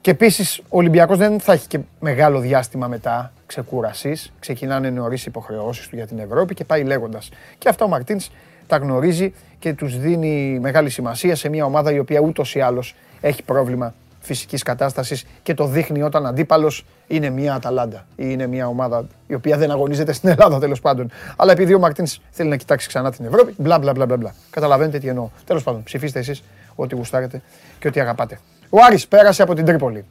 και 0.00 0.10
επίσης 0.10 0.58
ο 0.58 0.76
Ολυμπιακός 0.76 1.18
δεν 1.18 1.40
θα 1.40 1.52
έχει 1.52 1.66
και 1.66 1.78
μεγάλο 2.00 2.38
διάστημα 2.38 2.88
μετά 2.88 3.32
ξεκούρασης. 3.46 4.32
Ξεκινάνε 4.38 4.90
νωρίς 4.90 5.26
υποχρεώσεις 5.26 5.88
του 5.88 5.96
για 5.96 6.06
την 6.06 6.18
Ευρώπη 6.18 6.54
και 6.54 6.64
πάει 6.64 6.84
λέγοντας. 6.84 7.28
Και 7.58 7.68
αυτά 7.68 7.84
ο 7.84 7.88
Μαρτίνς 7.88 8.30
τα 8.66 8.76
γνωρίζει 8.76 9.34
και 9.58 9.74
τους 9.74 9.98
δίνει 9.98 10.58
μεγάλη 10.60 10.90
σημασία 10.90 11.36
σε 11.36 11.48
μια 11.48 11.64
ομάδα 11.64 11.92
η 11.92 11.98
οποία 11.98 12.20
ούτως 12.20 12.54
ή 12.54 12.60
άλλως 12.60 12.94
έχει 13.20 13.42
πρόβλημα 13.42 13.94
φυσικής 14.20 14.62
κατάστασης 14.62 15.26
και 15.42 15.54
το 15.54 15.66
δείχνει 15.66 16.02
όταν 16.02 16.26
αντίπαλος 16.26 16.84
είναι 17.06 17.30
μια 17.30 17.54
Αταλάντα 17.54 18.06
ή 18.16 18.24
είναι 18.28 18.46
μια 18.46 18.66
ομάδα 18.66 19.06
η 19.26 19.34
οποία 19.34 19.56
δεν 19.56 19.70
αγωνίζεται 19.70 20.12
στην 20.12 20.28
Ελλάδα 20.28 20.58
τέλος 20.58 20.80
πάντων. 20.80 21.10
Αλλά 21.36 21.52
επειδή 21.52 21.74
ο 21.74 21.78
Μαρτίνς 21.78 22.18
θέλει 22.30 22.48
να 22.48 22.56
κοιτάξει 22.56 22.88
ξανά 22.88 23.12
την 23.12 23.24
Ευρώπη, 23.24 23.54
μπλα 23.56 23.78
μπλα 23.78 23.92
μπλα 23.92 24.06
μπλα. 24.06 24.34
Καταλαβαίνετε 24.50 24.98
τι 24.98 25.08
εννοώ. 25.08 25.28
Τέλος 25.44 25.62
πάντων, 25.62 25.82
ψηφίστε 25.82 26.18
εσείς 26.18 26.42
ό,τι 26.76 26.94
γουστάρετε 26.94 27.42
και 27.78 27.88
ό,τι 27.88 28.00
αγαπάτε. 28.00 28.38
Ο 28.70 28.78
Άρης 28.86 29.08
πέρασε 29.08 29.42
από 29.42 29.54
την 29.54 29.64
Τρίπολη. 29.64 30.04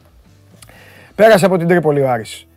Πέρασε 1.16 1.46
από 1.46 1.58
την 1.58 1.68
Τρίπολη 1.68 2.02
ο 2.02 2.10
Άρης. 2.10 2.48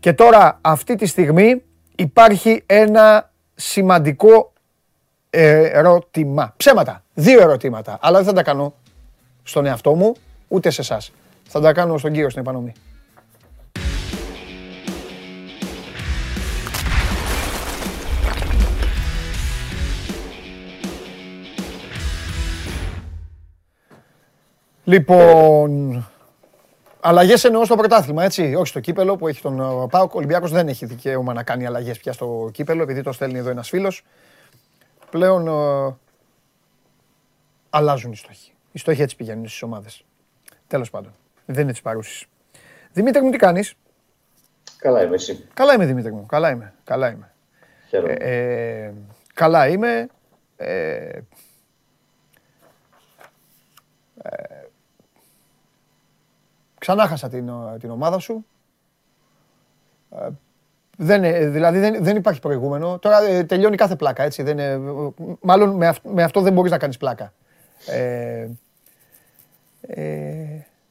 Και 0.00 0.12
τώρα 0.12 0.58
αυτή 0.60 0.94
τη 0.94 1.06
στιγμή 1.06 1.62
υπάρχει 1.96 2.62
ένα 2.66 3.30
σημαντικό 3.54 4.52
ερώτημα. 5.30 6.54
Ψέματα. 6.56 7.02
Δύο 7.14 7.40
ερωτήματα. 7.40 7.98
Αλλά 8.00 8.18
δεν 8.18 8.26
θα 8.26 8.32
τα 8.32 8.42
κάνω 8.42 8.74
στον 9.42 9.66
εαυτό 9.66 9.94
μου, 9.94 10.14
ούτε 10.48 10.70
σε 10.70 10.80
εσάς. 10.80 11.12
Θα 11.48 11.60
τα 11.60 11.72
κάνω 11.72 11.98
στον 11.98 12.12
κύριο 12.12 12.30
στην 12.30 12.42
επανομή. 12.42 12.72
Λοιπόν, 24.92 26.04
αλλαγές 27.00 27.44
εννοώ 27.44 27.64
στο 27.64 27.76
πρωτάθλημα, 27.76 28.24
έτσι. 28.24 28.54
Όχι 28.54 28.66
στο 28.66 28.80
κύπελο 28.80 29.16
που 29.16 29.28
έχει 29.28 29.42
τον 29.42 29.60
ε, 29.60 29.86
Πάοκ. 29.90 30.14
Ο 30.14 30.18
Ολυμπιάκο 30.18 30.46
δεν 30.46 30.68
έχει 30.68 30.86
δικαίωμα 30.86 31.32
να 31.32 31.42
κάνει 31.42 31.66
αλλαγές 31.66 31.98
πια 31.98 32.12
στο 32.12 32.50
κύπελο, 32.52 32.82
επειδή 32.82 33.02
το 33.02 33.12
στέλνει 33.12 33.38
εδώ 33.38 33.50
ένας 33.50 33.68
φίλος. 33.68 34.04
Πλέον 35.10 35.46
ε, 35.46 35.94
αλλάζουν 37.70 38.12
οι 38.12 38.16
στόχοι. 38.16 38.52
Οι 38.72 38.78
στόχοι 38.78 39.02
έτσι 39.02 39.16
πηγαίνουν 39.16 39.48
στις 39.48 39.62
ομάδες. 39.62 40.04
Τέλος 40.66 40.90
πάντων. 40.90 41.14
Δεν 41.46 41.62
είναι 41.62 41.72
της 41.72 41.82
παρούσης. 41.82 42.24
Δημήτρη 42.92 43.22
μου, 43.22 43.30
τι 43.30 43.36
κάνεις; 43.36 43.74
Καλά 44.78 45.02
είμαι, 45.02 45.14
εσύ. 45.14 45.46
Καλά 45.54 45.74
είμαι, 45.74 45.86
Δημήτρη 45.86 46.12
μου. 46.12 46.26
Καλά 46.26 46.50
είμαι. 46.50 46.74
Καλά 46.84 47.10
είμαι. 47.10 47.32
Χαίρομαι. 47.88 48.12
Ε, 48.12 48.84
ε, 48.84 48.92
καλά 49.34 49.68
είμαι. 49.68 50.06
Ε, 50.56 51.18
ε, 54.22 54.51
ξανά 56.82 57.06
χάσα 57.06 57.28
την, 57.28 57.48
ο- 57.48 57.76
την 57.80 57.90
ομάδα 57.90 58.18
σου. 58.18 58.46
Ε, 60.20 60.28
δεν, 60.96 61.24
ε, 61.24 61.46
δηλαδή 61.48 61.78
δεν, 61.78 61.96
δεν 62.04 62.16
υπάρχει 62.16 62.40
προηγούμενο. 62.40 62.98
Τώρα 62.98 63.22
ε, 63.22 63.44
τελειώνει 63.44 63.76
κάθε 63.76 63.96
πλάκα, 63.96 64.22
έτσι. 64.22 64.42
Δεν, 64.42 64.58
είναι- 64.58 64.80
μάλλον 65.40 65.70
με, 65.76 65.86
αυ- 65.86 66.04
με 66.06 66.22
αυτό 66.22 66.40
δεν 66.40 66.52
μπορείς 66.52 66.70
να 66.70 66.78
κάνεις 66.78 66.96
πλάκα. 66.96 67.32
Ε, 67.86 68.48
ε, 69.80 70.34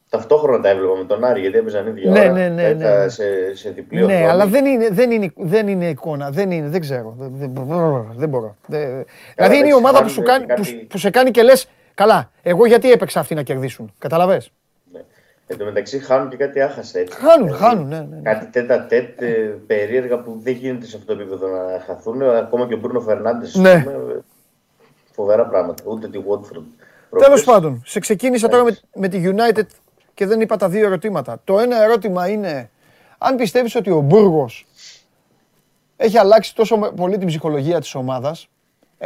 Ταυτόχρονα 0.09 0.61
τα 0.61 0.69
έβλεπα 0.69 0.95
με 0.97 1.03
τον 1.03 1.23
Άρη 1.23 1.39
γιατί 1.41 1.57
έπαιζαν 1.57 1.87
ίδια 1.87 2.11
Ναι, 2.11 2.19
ώρα. 2.19 2.31
ναι, 2.31 2.47
ναι, 2.49 2.63
Έπαιζα 2.67 3.03
ναι. 3.03 3.09
Σε, 3.09 3.55
σε 3.55 3.69
διπλή 3.69 3.97
ναι, 4.05 4.05
οθόνη. 4.13 4.27
αλλά 4.29 4.45
δεν 4.47 4.65
είναι, 4.65 4.89
δεν, 4.89 5.11
είναι, 5.11 5.31
δεν 5.35 5.67
είναι 5.67 5.89
εικόνα. 5.89 6.29
Δεν 6.29 6.51
είναι, 6.51 6.67
δεν 6.69 6.81
ξέρω. 6.81 7.15
Δεν, 7.17 7.31
δεν, 7.35 7.49
μπορώ, 7.49 8.11
δεν 8.15 8.29
μπορώ. 8.29 8.55
Δεν- 8.65 9.05
δηλαδή 9.35 9.55
είναι 9.57 9.65
η 9.65 9.69
εντάξει, 9.69 9.73
ομάδα 9.73 10.01
που, 10.03 10.09
σου 10.09 10.23
χάνουν 10.25 10.47
κάνει, 10.47 10.61
κάτι- 10.61 10.75
που, 10.75 10.87
που 10.87 10.97
σε 10.97 11.09
κάνει 11.09 11.31
και 11.31 11.43
λες 11.43 11.69
καλά, 11.93 12.31
εγώ 12.41 12.65
γιατί 12.65 12.91
έπαιξα 12.91 13.19
αυτοί 13.19 13.35
να 13.35 13.43
κερδίσουν. 13.43 13.93
Καταλαβες; 13.97 14.51
Ναι. 15.51 15.57
Εν 15.57 15.57
τω 15.57 15.65
μεταξύ 15.65 15.99
χάνουν 15.99 16.29
και 16.29 16.35
κάτι 16.37 16.61
άχαστα 16.61 16.99
έτσι. 16.99 17.17
Χάνουν, 17.17 17.45
Δηλαδή, 17.45 17.63
χάνουν, 17.63 17.87
ναι, 17.87 17.97
ναι, 17.99 18.15
ναι. 18.15 18.21
Κάτι 18.21 18.45
τέτα 18.45 18.85
τέτ 18.85 19.21
ε, 19.21 19.27
περίεργα 19.67 20.19
που 20.21 20.39
δεν 20.43 20.53
γίνεται 20.53 20.85
σε 20.85 20.97
αυτό 20.97 21.15
το 21.15 21.21
επίπεδο 21.21 21.47
να 21.47 21.79
χαθούν. 21.85 22.21
Ακόμα 22.21 22.67
και 22.67 22.73
ο 22.73 22.77
Μπρούνο 22.77 22.99
Φερνάντες. 22.99 23.55
Ναι. 23.55 23.85
Φοβερά 25.11 25.45
πράγματα. 25.47 25.83
Ούτε 25.85 26.07
τη 26.07 26.19
Watford. 26.29 26.51
Τέλος 26.51 26.63
προχθές. 27.09 27.43
πάντων, 27.43 27.81
σε 27.85 27.99
ξεκίνησα 27.99 28.47
τώρα 28.47 28.63
με, 28.63 28.77
με 28.95 29.07
τη 29.07 29.21
United 29.25 29.65
και 30.13 30.25
δεν 30.25 30.41
είπα 30.41 30.57
τα 30.57 30.69
δύο 30.69 30.85
ερωτήματα. 30.85 31.41
Το 31.43 31.59
ένα 31.59 31.83
ερώτημα 31.83 32.27
είναι 32.29 32.69
αν 33.17 33.35
πιστεύεις 33.35 33.75
ότι 33.75 33.91
ο 33.91 33.99
Μπούργος 33.99 34.65
έχει 35.97 36.17
αλλάξει 36.17 36.55
τόσο 36.55 36.77
με- 36.77 36.91
πολύ 36.91 37.17
την 37.17 37.27
ψυχολογία 37.27 37.79
της 37.79 37.95
ομάδας 37.95 38.43
ε, 38.43 38.60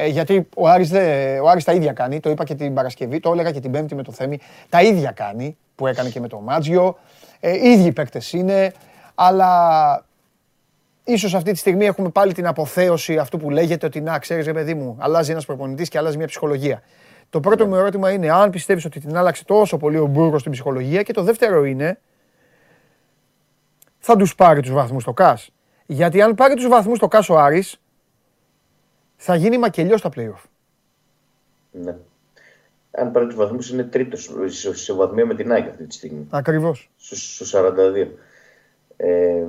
γιατί 0.07 0.47
ο 0.55 0.67
Άρης, 0.67 0.89
δε, 0.89 1.39
ο 1.39 1.49
Άρης 1.49 1.63
τα 1.63 1.73
ίδια 1.73 1.93
κάνει, 1.93 2.19
το 2.19 2.29
είπα 2.29 2.43
και 2.43 2.55
την 2.55 2.73
Παρασκευή, 2.73 3.19
το 3.19 3.31
έλεγα 3.31 3.51
και 3.51 3.59
την 3.59 3.71
Πέμπτη 3.71 3.95
με 3.95 4.03
το 4.03 4.11
Θέμη, 4.11 4.39
τα 4.69 4.81
ίδια 4.81 5.11
κάνει 5.11 5.57
που 5.75 5.87
έκανε 5.87 6.09
και 6.09 6.19
με 6.19 6.27
το 6.27 6.39
Μάτζιο, 6.39 6.97
ε, 7.39 7.51
οι 7.51 7.69
ίδιοι 7.69 7.91
παίκτες 7.91 8.33
είναι, 8.33 8.73
αλλά 9.15 10.05
ίσως 11.03 11.33
αυτή 11.33 11.51
τη 11.51 11.57
στιγμή 11.57 11.85
έχουμε 11.85 12.09
πάλι 12.09 12.33
την 12.33 12.47
αποθέωση 12.47 13.17
αυτού 13.17 13.37
που 13.37 13.49
λέγεται 13.49 13.85
ότι 13.85 14.01
να 14.01 14.19
ξέρεις 14.19 14.45
ρε 14.45 14.53
παιδί 14.53 14.73
μου, 14.73 14.95
αλλάζει 14.99 15.31
ένας 15.31 15.45
προπονητής 15.45 15.89
και 15.89 15.97
αλλάζει 15.97 16.17
μια 16.17 16.27
ψυχολογία. 16.27 16.81
Το 17.29 17.39
πρώτο 17.39 17.67
μου 17.67 17.75
ερώτημα 17.75 18.11
είναι 18.11 18.31
αν 18.31 18.49
πιστεύεις 18.49 18.85
ότι 18.85 18.99
την 18.99 19.17
άλλαξε 19.17 19.45
τόσο 19.45 19.77
πολύ 19.77 19.97
ο 19.97 20.05
Μπούργος 20.05 20.39
στην 20.39 20.51
ψυχολογία 20.51 21.01
και 21.01 21.13
το 21.13 21.23
δεύτερο 21.23 21.65
είναι 21.65 21.99
θα 23.99 24.15
τους 24.15 24.35
πάρει 24.35 24.61
τους 24.61 24.71
βαθμούς 24.71 25.03
το 25.03 25.13
ΚΑΣ. 25.13 25.49
Γιατί 25.85 26.21
αν 26.21 26.35
πάρει 26.35 26.53
τους 26.53 26.67
βαθμούς 26.67 26.99
το 26.99 27.07
ΚΑΣ 27.07 27.29
ο 27.29 27.37
Άρης 27.37 27.79
θα 29.25 29.35
γίνει 29.35 29.57
μακελιός 29.57 29.99
στα 29.99 30.09
play-off. 30.15 30.43
Ναι. 31.71 31.95
Αν 32.91 33.11
πάρει 33.11 33.25
τους 33.25 33.35
βαθμούς, 33.35 33.69
είναι 33.69 33.83
τρίτος 33.83 34.31
σε, 34.45 34.75
σε 34.75 34.93
βαθμία 34.93 35.25
με 35.25 35.35
την 35.35 35.51
ΑΕΚ 35.51 35.69
αυτή 35.69 35.85
τη 35.85 35.93
στιγμή. 35.93 36.27
Ακριβώς. 36.29 36.91
Στου 36.95 37.45
42. 37.45 38.07
Ε, 38.97 39.43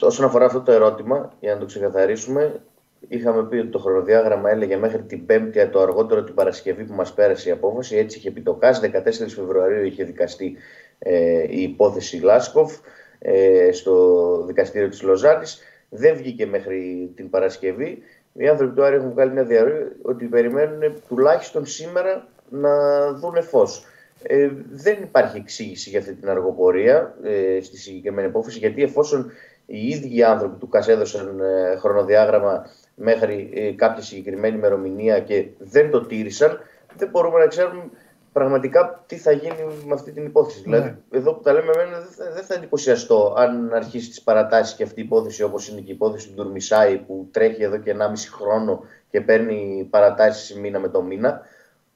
όσον 0.00 0.24
αφορά 0.24 0.44
αυτό 0.44 0.60
το 0.60 0.72
ερώτημα, 0.72 1.32
για 1.40 1.54
να 1.54 1.60
το 1.60 1.66
ξεκαθαρίσουμε, 1.66 2.62
είχαμε 3.08 3.44
πει 3.44 3.56
ότι 3.56 3.68
το 3.68 3.78
χρονοδιάγραμμα 3.78 4.50
έλεγε 4.50 4.76
μέχρι 4.76 5.02
την 5.02 5.26
Πέμπτη, 5.26 5.68
το 5.68 5.80
αργότερο 5.80 6.24
την 6.24 6.34
Παρασκευή 6.34 6.84
που 6.84 6.94
μας 6.94 7.14
πέρασε 7.14 7.48
η 7.48 7.52
απόφαση. 7.52 7.96
Έτσι 7.96 8.18
είχε 8.18 8.30
πει 8.30 8.40
το 8.40 8.54
ΚΑΣ. 8.54 8.80
14 8.80 8.90
Φεβρουαρίου 9.28 9.84
είχε 9.84 10.04
δικαστεί 10.04 10.56
ε, 10.98 11.42
η 11.48 11.62
υπόθεση 11.62 12.16
Λάσκοφ 12.16 12.76
ε, 13.18 13.72
στο 13.72 14.44
δικαστήριο 14.46 14.88
της 14.88 15.02
Λοζάνης. 15.02 15.58
Δεν 15.88 16.16
βγήκε 16.16 16.46
μέχρι 16.46 17.12
την 17.14 17.30
Παρασκευή. 17.30 18.02
Οι 18.36 18.48
άνθρωποι 18.48 18.74
του 18.74 18.84
Άρη 18.84 18.96
έχουν 18.96 19.10
βγάλει 19.10 19.32
μια 19.32 19.44
διαρροή 19.44 19.92
ότι 20.02 20.24
περιμένουν 20.24 21.02
τουλάχιστον 21.08 21.66
σήμερα 21.66 22.26
να 22.48 22.72
δούνε 23.12 23.40
φως. 23.40 23.84
Ε, 24.22 24.50
δεν 24.70 25.02
υπάρχει 25.02 25.36
εξήγηση 25.36 25.90
για 25.90 25.98
αυτή 25.98 26.14
την 26.14 26.28
αργοπορία 26.28 27.14
ε, 27.22 27.60
στη 27.60 27.78
συγκεκριμένη 27.78 28.28
υπόθεση, 28.28 28.58
γιατί 28.58 28.82
εφόσον 28.82 29.30
οι 29.66 29.88
ίδιοι 29.88 30.22
άνθρωποι 30.22 30.58
του 30.58 30.68
ΚΑΣ 30.68 30.88
έδωσαν 30.88 31.40
ε, 31.40 31.76
χρονοδιάγραμμα 31.76 32.66
μέχρι 32.94 33.50
ε, 33.54 33.70
κάποια 33.70 34.02
συγκεκριμένη 34.02 34.56
ημερομηνία 34.56 35.20
και 35.20 35.46
δεν 35.58 35.90
το 35.90 36.00
τήρησαν, 36.00 36.60
δεν 36.96 37.08
μπορούμε 37.08 37.38
να 37.38 37.46
ξέρουμε 37.46 37.90
πραγματικά 38.34 39.04
τι 39.06 39.16
θα 39.16 39.32
γίνει 39.32 39.54
με 39.86 39.94
αυτή 39.94 40.12
την 40.12 40.24
υπόθεση. 40.24 40.62
Δηλαδή, 40.62 40.96
εδώ 41.10 41.34
που 41.34 41.42
τα 41.42 41.52
λέμε, 41.52 41.72
εμένα 41.74 42.00
δεν 42.00 42.10
θα, 42.10 42.32
δεν 42.32 42.44
θα 42.44 42.54
εντυπωσιαστώ 42.54 43.34
αν 43.36 43.74
αρχίσει 43.74 44.08
τις 44.08 44.22
παρατάσεις 44.22 44.76
και 44.76 44.82
αυτή 44.82 45.00
η 45.00 45.04
υπόθεση 45.04 45.42
όπως 45.42 45.68
είναι 45.68 45.80
και 45.80 45.90
η 45.90 45.94
υπόθεση 45.94 46.28
του 46.28 46.34
Ντουρμισάη 46.34 46.98
που 46.98 47.28
τρέχει 47.30 47.62
εδώ 47.62 47.76
και 47.76 47.96
1,5 47.98 48.12
χρόνο 48.30 48.84
και 49.10 49.20
παίρνει 49.20 49.86
παρατάσεις 49.90 50.56
μήνα 50.56 50.78
με 50.78 50.88
το 50.88 51.02
μήνα. 51.02 51.40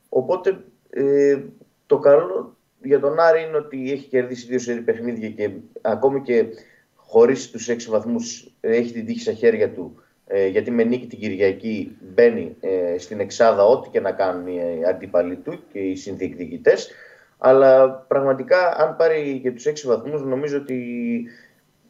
Οπότε 0.09 0.65
ε, 0.91 1.39
το 1.87 1.99
καλό 1.99 2.57
για 2.83 3.01
τον 3.01 3.19
Άρη 3.19 3.43
είναι 3.43 3.57
ότι 3.57 3.93
έχει 3.93 4.09
κερδίσει 4.09 4.47
δύο 4.47 4.59
σερή 4.59 4.81
παιχνίδια 4.81 5.29
και 5.31 5.51
ακόμη 5.81 6.23
και 6.23 6.47
χωρίς 6.95 7.51
τους 7.51 7.69
έξι 7.69 7.91
βαθμούς 7.91 8.55
έχει 8.61 8.93
την 8.93 9.07
τύχη 9.07 9.21
στα 9.21 9.33
χέρια 9.33 9.73
του. 9.73 10.03
Ε, 10.31 10.47
γιατί 10.47 10.71
με 10.71 10.85
νίκη 10.85 11.07
την 11.07 11.19
Κυριακή 11.19 11.97
μπαίνει 12.15 12.57
ε, 12.61 12.99
στην 12.99 13.21
εξάδα 13.21 13.65
ό,τι 13.65 13.89
και 13.89 14.01
να 14.01 14.13
κάνουν 14.13 14.47
οι 14.47 14.85
αντίπαλοι 14.89 15.37
του 15.37 15.63
και 15.73 15.79
οι 15.79 15.97
συνδιεκδικητές. 15.97 16.91
Αλλά 17.39 17.89
πραγματικά 18.09 18.77
αν 18.77 18.97
πάρει 18.97 19.41
και 19.43 19.53
τους 19.53 19.67
έξι 19.67 19.87
βαθμούς 19.87 20.23
νομίζω 20.23 20.57
ότι 20.59 20.83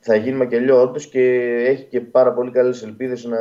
θα 0.00 0.14
γίνει 0.14 0.36
μακελιό 0.36 0.80
όντως 0.80 1.06
και 1.06 1.22
έχει 1.66 1.82
και 1.84 2.00
πάρα 2.00 2.32
πολύ 2.32 2.50
καλές 2.50 2.82
ελπίδες 2.82 3.24
να, 3.24 3.38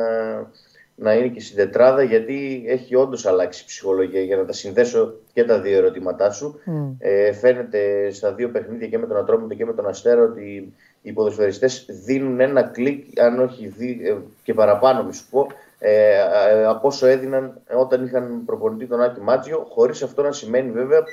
να 0.96 1.14
είναι 1.14 1.28
και 1.28 1.40
στην 1.40 1.58
τετράδα 1.58 2.04
γιατί 2.04 2.64
έχει 2.68 2.96
όντως 2.96 3.26
αλλάξει 3.26 3.64
η 3.64 3.66
ψυχολογία 3.68 4.22
για 4.22 4.38
να 4.38 4.46
τα 4.46 4.54
συνδέσω 4.54 5.14
και 5.34 5.44
τα 5.44 5.60
δύο 5.60 5.78
ερωτήματά 5.78 6.32
σου. 6.32 6.60
Ε, 7.00 7.32
φαίνεται 7.34 8.10
στα 8.12 8.34
δύο 8.34 8.50
παιχνίδια 8.50 8.88
και 8.88 8.98
με 8.98 9.08
τον 9.08 9.18
Ατρόμητο 9.18 9.54
και 9.54 9.66
με 9.66 9.74
τον 9.74 9.88
Αστέρα 9.88 10.22
ότι 10.22 10.74
οι 11.08 11.14
ποδοσφαιριστές 11.14 11.86
δίνουν 12.06 12.40
ένα 12.40 12.64
κλικ, 12.64 13.20
αν 13.20 13.40
όχι 13.40 13.68
δι, 13.68 14.00
ε, 14.04 14.16
και 14.44 14.54
παραπάνω 14.54 15.04
μη 15.04 15.14
σου 15.14 15.30
πω, 15.30 15.48
ε, 15.80 16.20
ε, 16.50 16.66
από 16.66 16.88
όσο 16.88 17.08
έδιναν 17.08 17.62
όταν 17.78 18.06
είχαν 18.06 18.46
προπονητή 18.46 18.86
τον 18.86 19.02
Άκη 19.02 19.20
Μάτζιο, 19.20 19.68
χωρίς 19.70 20.04
αυτό 20.04 20.22
να 20.22 20.32
σημαίνει 20.32 20.72
βέβαια 20.72 21.04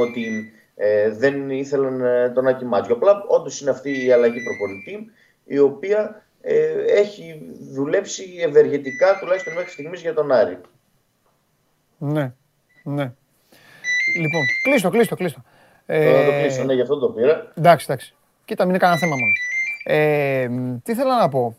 ότι 0.00 0.52
ε, 0.74 1.10
δεν 1.10 1.50
ήθελαν 1.50 2.00
ε, 2.00 2.30
τον 2.30 2.46
Άκη 2.46 2.64
Μάτζιο. 2.64 2.94
Απλά 2.94 3.24
όντως 3.26 3.60
είναι 3.60 3.70
αυτή 3.70 4.04
η 4.04 4.12
αλλαγή 4.12 4.38
προπονητή 4.42 5.10
η 5.44 5.58
οποία 5.58 6.22
ε, 6.40 6.84
έχει 6.86 7.50
δουλέψει 7.72 8.24
ευεργετικά 8.40 9.18
τουλάχιστον 9.20 9.54
μέχρι 9.54 9.70
στιγμής 9.70 10.00
για 10.00 10.14
τον 10.14 10.32
Άρη. 10.32 10.58
Ναι, 11.98 12.32
ναι. 12.82 13.12
Λοιπόν, 14.16 14.42
κλείστο, 14.64 14.90
κλείστο, 14.90 15.16
κλείστο. 15.16 15.42
Ε, 15.86 16.24
το 16.24 16.30
κλείσω, 16.30 16.64
ναι, 16.64 16.74
γι' 16.74 16.80
αυτό 16.80 16.98
το 16.98 17.08
πήρα. 17.08 17.52
Εντάξει, 17.54 17.86
εντάξει. 17.88 18.14
Κοίτα, 18.44 18.64
μην 18.64 18.74
είναι 18.74 18.78
κανένα 18.78 18.98
θέμα 18.98 19.16
μόνο. 19.16 19.32
Ε, 19.84 20.48
τι 20.82 20.94
θέλω 20.94 21.10
να 21.10 21.28
πω. 21.28 21.56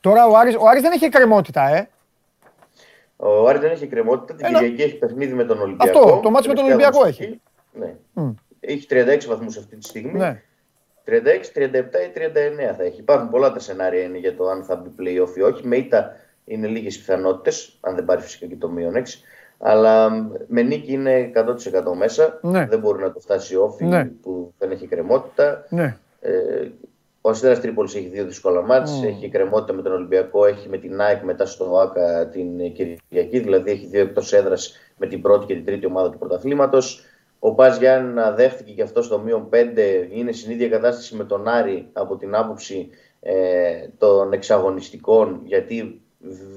Τώρα 0.00 0.26
ο 0.26 0.36
Άρης, 0.36 0.54
ο 0.56 0.68
Άρης 0.68 0.82
δεν 0.82 0.92
έχει 0.92 1.04
εκκρεμότητα, 1.04 1.68
ε. 1.68 1.88
Ο 3.16 3.48
Άρης 3.48 3.60
δεν 3.60 3.70
έχει 3.70 3.84
εκκρεμότητα. 3.84 4.34
Την 4.34 4.46
Κυριακή 4.46 4.82
έχει 4.82 4.94
παιχνίδι 4.94 5.34
με 5.34 5.44
τον 5.44 5.60
Ολυμπιακό. 5.60 5.98
Αυτό, 5.98 6.20
το 6.22 6.30
μάτι 6.30 6.48
με 6.48 6.54
τον 6.54 6.64
Ολυμπιακό 6.64 7.06
έχει. 7.06 7.40
Ναι. 7.72 7.94
Mm. 8.16 8.34
Έχει 8.60 8.86
36 8.90 9.26
βαθμούς 9.26 9.56
αυτή 9.56 9.76
τη 9.76 9.84
στιγμή. 9.84 10.18
Ναι. 10.18 10.42
36, 11.04 11.52
37 11.54 11.64
ή 11.64 12.12
39 12.14 12.74
θα 12.76 12.82
έχει. 12.82 13.00
Υπάρχουν 13.00 13.30
πολλά 13.30 13.52
τα 13.52 13.58
σενάρια 13.58 14.02
είναι 14.02 14.18
για 14.18 14.36
το 14.36 14.48
αν 14.48 14.64
θα 14.64 14.76
μπει 14.76 14.90
playoff 14.98 15.36
ή 15.36 15.40
όχι. 15.42 15.66
Με 15.66 15.76
ήττα 15.76 16.16
είναι 16.44 16.66
λίγες 16.66 16.98
πιθανότητες, 16.98 17.78
αν 17.80 17.94
δεν 17.94 18.04
πάρει 18.04 18.20
φυσικά 18.20 18.46
και 18.46 18.56
το 18.56 18.68
μείον 18.68 18.94
6. 18.96 19.02
Αλλά 19.64 20.10
με 20.46 20.62
νίκη 20.62 20.92
είναι 20.92 21.32
100% 21.34 21.96
μέσα. 21.96 22.38
Ναι. 22.42 22.66
Δεν 22.66 22.78
μπορεί 22.78 23.02
να 23.02 23.12
το 23.12 23.20
φτάσει 23.20 23.56
όφη 23.56 23.84
ναι. 23.84 24.04
που 24.04 24.54
δεν 24.58 24.70
έχει 24.70 24.86
κρεμότητα. 24.86 25.66
Ναι. 25.68 25.96
Ε, 26.20 26.68
ο 27.20 27.30
Αστέρας 27.30 27.60
Τρίπολης 27.60 27.94
έχει 27.94 28.08
δύο 28.08 28.24
δύσκολα 28.24 28.62
μάτς. 28.62 29.00
Mm. 29.00 29.06
Έχει 29.06 29.28
κρεμότητα 29.28 29.72
με 29.72 29.82
τον 29.82 29.92
Ολυμπιακό, 29.92 30.46
έχει 30.46 30.68
με 30.68 30.76
την 30.78 31.00
ΑΕΚ 31.00 31.22
μετά 31.22 31.46
στο 31.46 31.78
ΆΚΑ 31.78 32.26
την 32.26 32.72
Κυριακή. 32.72 33.38
Δηλαδή 33.38 33.70
έχει 33.70 33.86
δύο 33.86 34.00
εκτός 34.00 34.32
έδρας 34.32 34.78
με 34.96 35.06
την 35.06 35.22
πρώτη 35.22 35.46
και 35.46 35.54
την 35.54 35.64
τρίτη 35.64 35.86
ομάδα 35.86 36.10
του 36.10 36.18
πρωταθλήματος. 36.18 37.04
Ο 37.38 37.54
Πας 37.54 37.78
Γιάννα 37.78 38.30
δέχτηκε 38.30 38.72
και 38.72 38.82
αυτός 38.82 39.04
στο 39.04 39.18
μείον 39.18 39.48
5. 39.52 39.56
Είναι 40.10 40.32
στην 40.32 40.50
ίδια 40.50 40.68
κατάσταση 40.68 41.16
με 41.16 41.24
τον 41.24 41.48
Άρη 41.48 41.88
από 41.92 42.16
την 42.16 42.34
άποψη 42.34 42.88
ε, 43.20 43.34
των 43.98 44.32
εξαγωνιστικών, 44.32 45.40
γιατί 45.44 46.00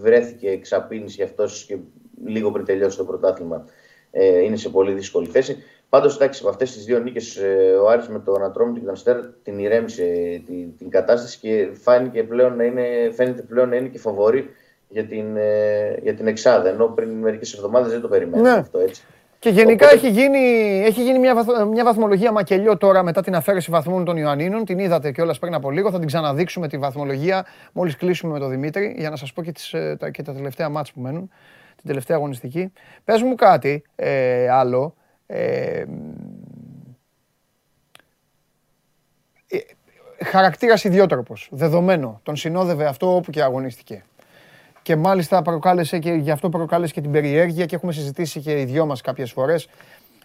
βρέθηκε 0.02 0.50
εξαπίνηση 0.50 1.22
αυτός 1.22 1.66
και 1.66 1.78
λίγο 2.26 2.52
πριν 2.52 2.66
τελειώσει 2.66 2.98
το 2.98 3.04
πρωτάθλημα. 3.04 3.66
Ε, 4.12 4.40
είναι 4.40 4.56
σε 4.56 4.70
πολύ 4.70 4.94
δύσκολη 4.94 5.28
θέση. 5.28 5.64
Πάντως, 5.90 6.16
εντάξει, 6.16 6.44
με 6.44 6.50
αυτές 6.50 6.74
τις 6.74 6.86
δύο 6.86 7.00
νίκες, 7.00 7.36
ε, 7.36 7.76
ο 7.84 7.90
Άρης 7.90 8.08
με 8.08 8.20
τον 8.20 8.44
Ατρόμητο 8.44 8.80
και 8.80 8.86
τον 8.86 8.94
Αστέρ 8.94 9.18
την 9.44 9.60
ηρέμησε 9.60 10.04
την, 10.46 10.78
την 10.78 10.90
κατάσταση 10.90 11.40
και 11.40 11.70
φάνηκε 11.82 12.24
πλέον 12.24 12.56
να 12.56 12.64
είναι, 12.64 13.12
φαίνεται 13.14 13.42
πλέον 13.42 13.70
να 13.70 13.76
είναι 13.76 13.88
και 13.88 14.00
φαβορή 14.00 14.50
για 14.88 15.06
την, 15.06 15.38
ε, 15.38 16.00
για 16.02 16.14
την 16.14 16.28
Εξάδα. 16.28 16.70
Ενώ 16.70 16.86
πριν 16.86 17.10
μερικές 17.10 17.54
εβδομάδες 17.54 17.92
δεν 17.92 18.02
το 18.02 18.08
περιμέναμε 18.08 18.50
ναι. 18.50 18.58
αυτό 18.58 18.80
έτσι. 18.80 19.04
Και 19.40 19.50
γενικά 19.50 19.86
Οπότε... 19.86 20.08
έχει 20.08 20.22
γίνει, 20.22 20.40
έχει 20.86 21.04
γίνει 21.04 21.20
μια, 21.20 21.36
βαθ, 21.36 21.48
μια 21.72 21.84
βαθμολογία 21.84 22.32
μακελιό 22.32 22.78
τώρα 22.78 23.04
μετά 23.04 23.22
την 23.22 23.36
αφαίρεση 23.36 23.72
βαθμών 23.72 24.06
των 24.06 24.18
Ιωαννίνων. 24.18 24.66
Την 24.66 24.80
είδατε 24.80 25.12
κιόλας 25.12 25.40
πριν 25.40 25.54
από 25.54 25.72
λίγο. 25.72 25.92
Θα 25.92 25.98
την 25.98 26.08
ξαναδείξουμε 26.08 26.68
τη 26.68 26.78
βαθμολογία 26.78 27.46
μόλις 27.74 27.96
κλείσουμε 27.96 28.34
με 28.34 28.40
τον 28.40 28.50
Δημήτρη 28.50 28.96
για 28.98 29.10
να 29.10 29.16
σας 29.16 29.34
πω 29.34 29.44
και, 29.44 29.52
τις, 29.52 29.74
ε, 29.74 29.96
τα, 30.00 30.10
και 30.10 30.24
τα 30.24 30.34
τελευταία 30.34 30.70
μάτς 30.70 30.92
που 30.92 31.02
μένουν. 31.02 31.32
Την 31.86 31.94
τελευταία 31.94 32.18
αγωνιστική. 32.18 32.72
Πες 33.04 33.22
μου 33.22 33.36
κάτι 33.36 33.84
ε, 33.96 34.50
άλλο. 34.50 34.96
Ε, 35.26 35.84
ε, 39.48 39.58
χαρακτήρας 40.26 40.84
ιδιότροπος, 40.84 41.50
δεδομένο. 41.52 42.20
Τον 42.24 42.36
συνόδευε 42.36 42.86
αυτό 42.86 43.16
όπου 43.16 43.32
και 43.32 43.44
αγωνίστηκε 43.44 44.04
και 44.86 44.96
μάλιστα 44.96 45.42
προκάλεσε 45.42 46.00
και 46.00 46.12
γι' 46.12 46.32
αυτό 46.32 46.50
προκάλεσε 46.50 46.94
και 46.94 47.02
την 47.02 47.12
περιέργεια 47.12 47.66
και 47.66 47.76
έχουμε 47.76 47.92
συζητήσει 47.92 48.40
και 48.40 48.60
οι 48.60 48.66
δυο 48.66 48.86
μας 48.86 49.02
κάποιες 49.02 49.32
φορές 49.32 49.68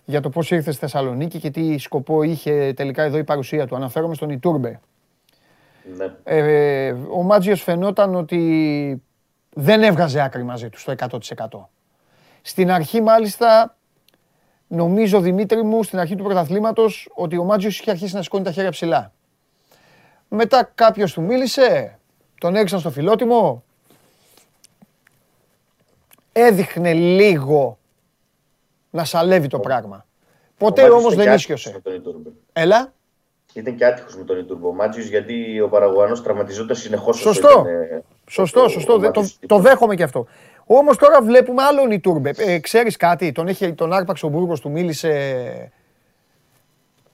για 0.04 0.20
το 0.20 0.28
πώς 0.30 0.50
ήρθε 0.50 0.70
στη 0.70 0.80
Θεσσαλονίκη 0.80 1.38
και 1.38 1.50
τι 1.50 1.78
σκοπό 1.78 2.22
είχε 2.22 2.72
τελικά 2.76 3.02
εδώ 3.02 3.18
η 3.18 3.24
παρουσία 3.24 3.66
του. 3.66 3.76
Αναφέρομαι 3.76 4.14
στον 4.14 4.30
Ιτούρμπε. 4.30 4.80
Ναι. 5.96 6.14
Ε, 6.24 6.94
ο 7.12 7.22
Μάτζιος 7.22 7.62
φαινόταν 7.62 8.14
ότι 8.14 9.02
δεν 9.52 9.82
έβγαζε 9.82 10.20
άκρη 10.20 10.42
μαζί 10.42 10.68
του 10.68 10.78
στο 10.78 10.94
100%. 10.98 11.18
Στην 12.42 12.70
αρχή 12.70 13.00
μάλιστα, 13.00 13.76
νομίζω 14.66 15.20
Δημήτρη 15.20 15.62
μου, 15.62 15.82
στην 15.82 15.98
αρχή 15.98 16.16
του 16.16 16.24
πρωταθλήματος, 16.24 17.10
ότι 17.14 17.38
ο 17.38 17.44
Μάτζιος 17.44 17.80
είχε 17.80 17.90
αρχίσει 17.90 18.14
να 18.14 18.22
σηκώνει 18.22 18.44
τα 18.44 18.52
χέρια 18.52 18.70
ψηλά. 18.70 19.12
Μετά 20.28 20.70
κάποιος 20.74 21.12
του 21.12 21.22
μίλησε, 21.22 21.98
τον 22.40 22.56
έριξαν 22.56 22.80
στο 22.80 22.90
φιλότιμο, 22.90 23.64
έδειχνε 26.32 26.92
λίγο 26.92 27.78
να 28.90 29.04
σαλεύει 29.04 29.46
το 29.46 29.58
πράγμα. 29.58 30.06
Ποτέ 30.58 30.88
όμως 30.88 31.14
δεν 31.14 31.34
ίσχυσε. 31.34 31.82
Έλα. 32.52 32.92
Ήταν 33.52 33.76
και 33.76 33.84
άτυχος 33.84 34.16
με 34.16 34.24
τον 34.24 34.38
Ιτούρμπο 34.38 34.72
Μάτζιος 34.72 35.06
γιατί 35.06 35.60
ο 35.60 35.68
Παραγουανό 35.68 36.20
τραυματιζόταν 36.20 36.76
συνεχώς. 36.76 37.16
Σωστό. 37.18 37.64
Ε, 37.66 38.02
σωστό, 38.30 38.68
σωστό. 38.68 39.10
το, 39.10 39.30
το 39.46 39.58
δέχομαι 39.58 39.94
και 39.94 40.02
αυτό. 40.02 40.26
Όμως 40.66 40.96
τώρα 40.96 41.22
βλέπουμε 41.22 41.62
άλλον 41.62 41.90
Ιτούρμπε. 41.90 42.32
Ε, 42.36 42.58
Ξέρεις 42.58 42.96
κάτι, 42.96 43.32
τον, 43.32 43.48
έχει, 43.48 43.72
τον 43.72 43.92
άρπαξε 43.92 44.26
ο 44.26 44.28
Μπούργος, 44.28 44.60
του 44.60 44.70
μίλησε 44.70 45.72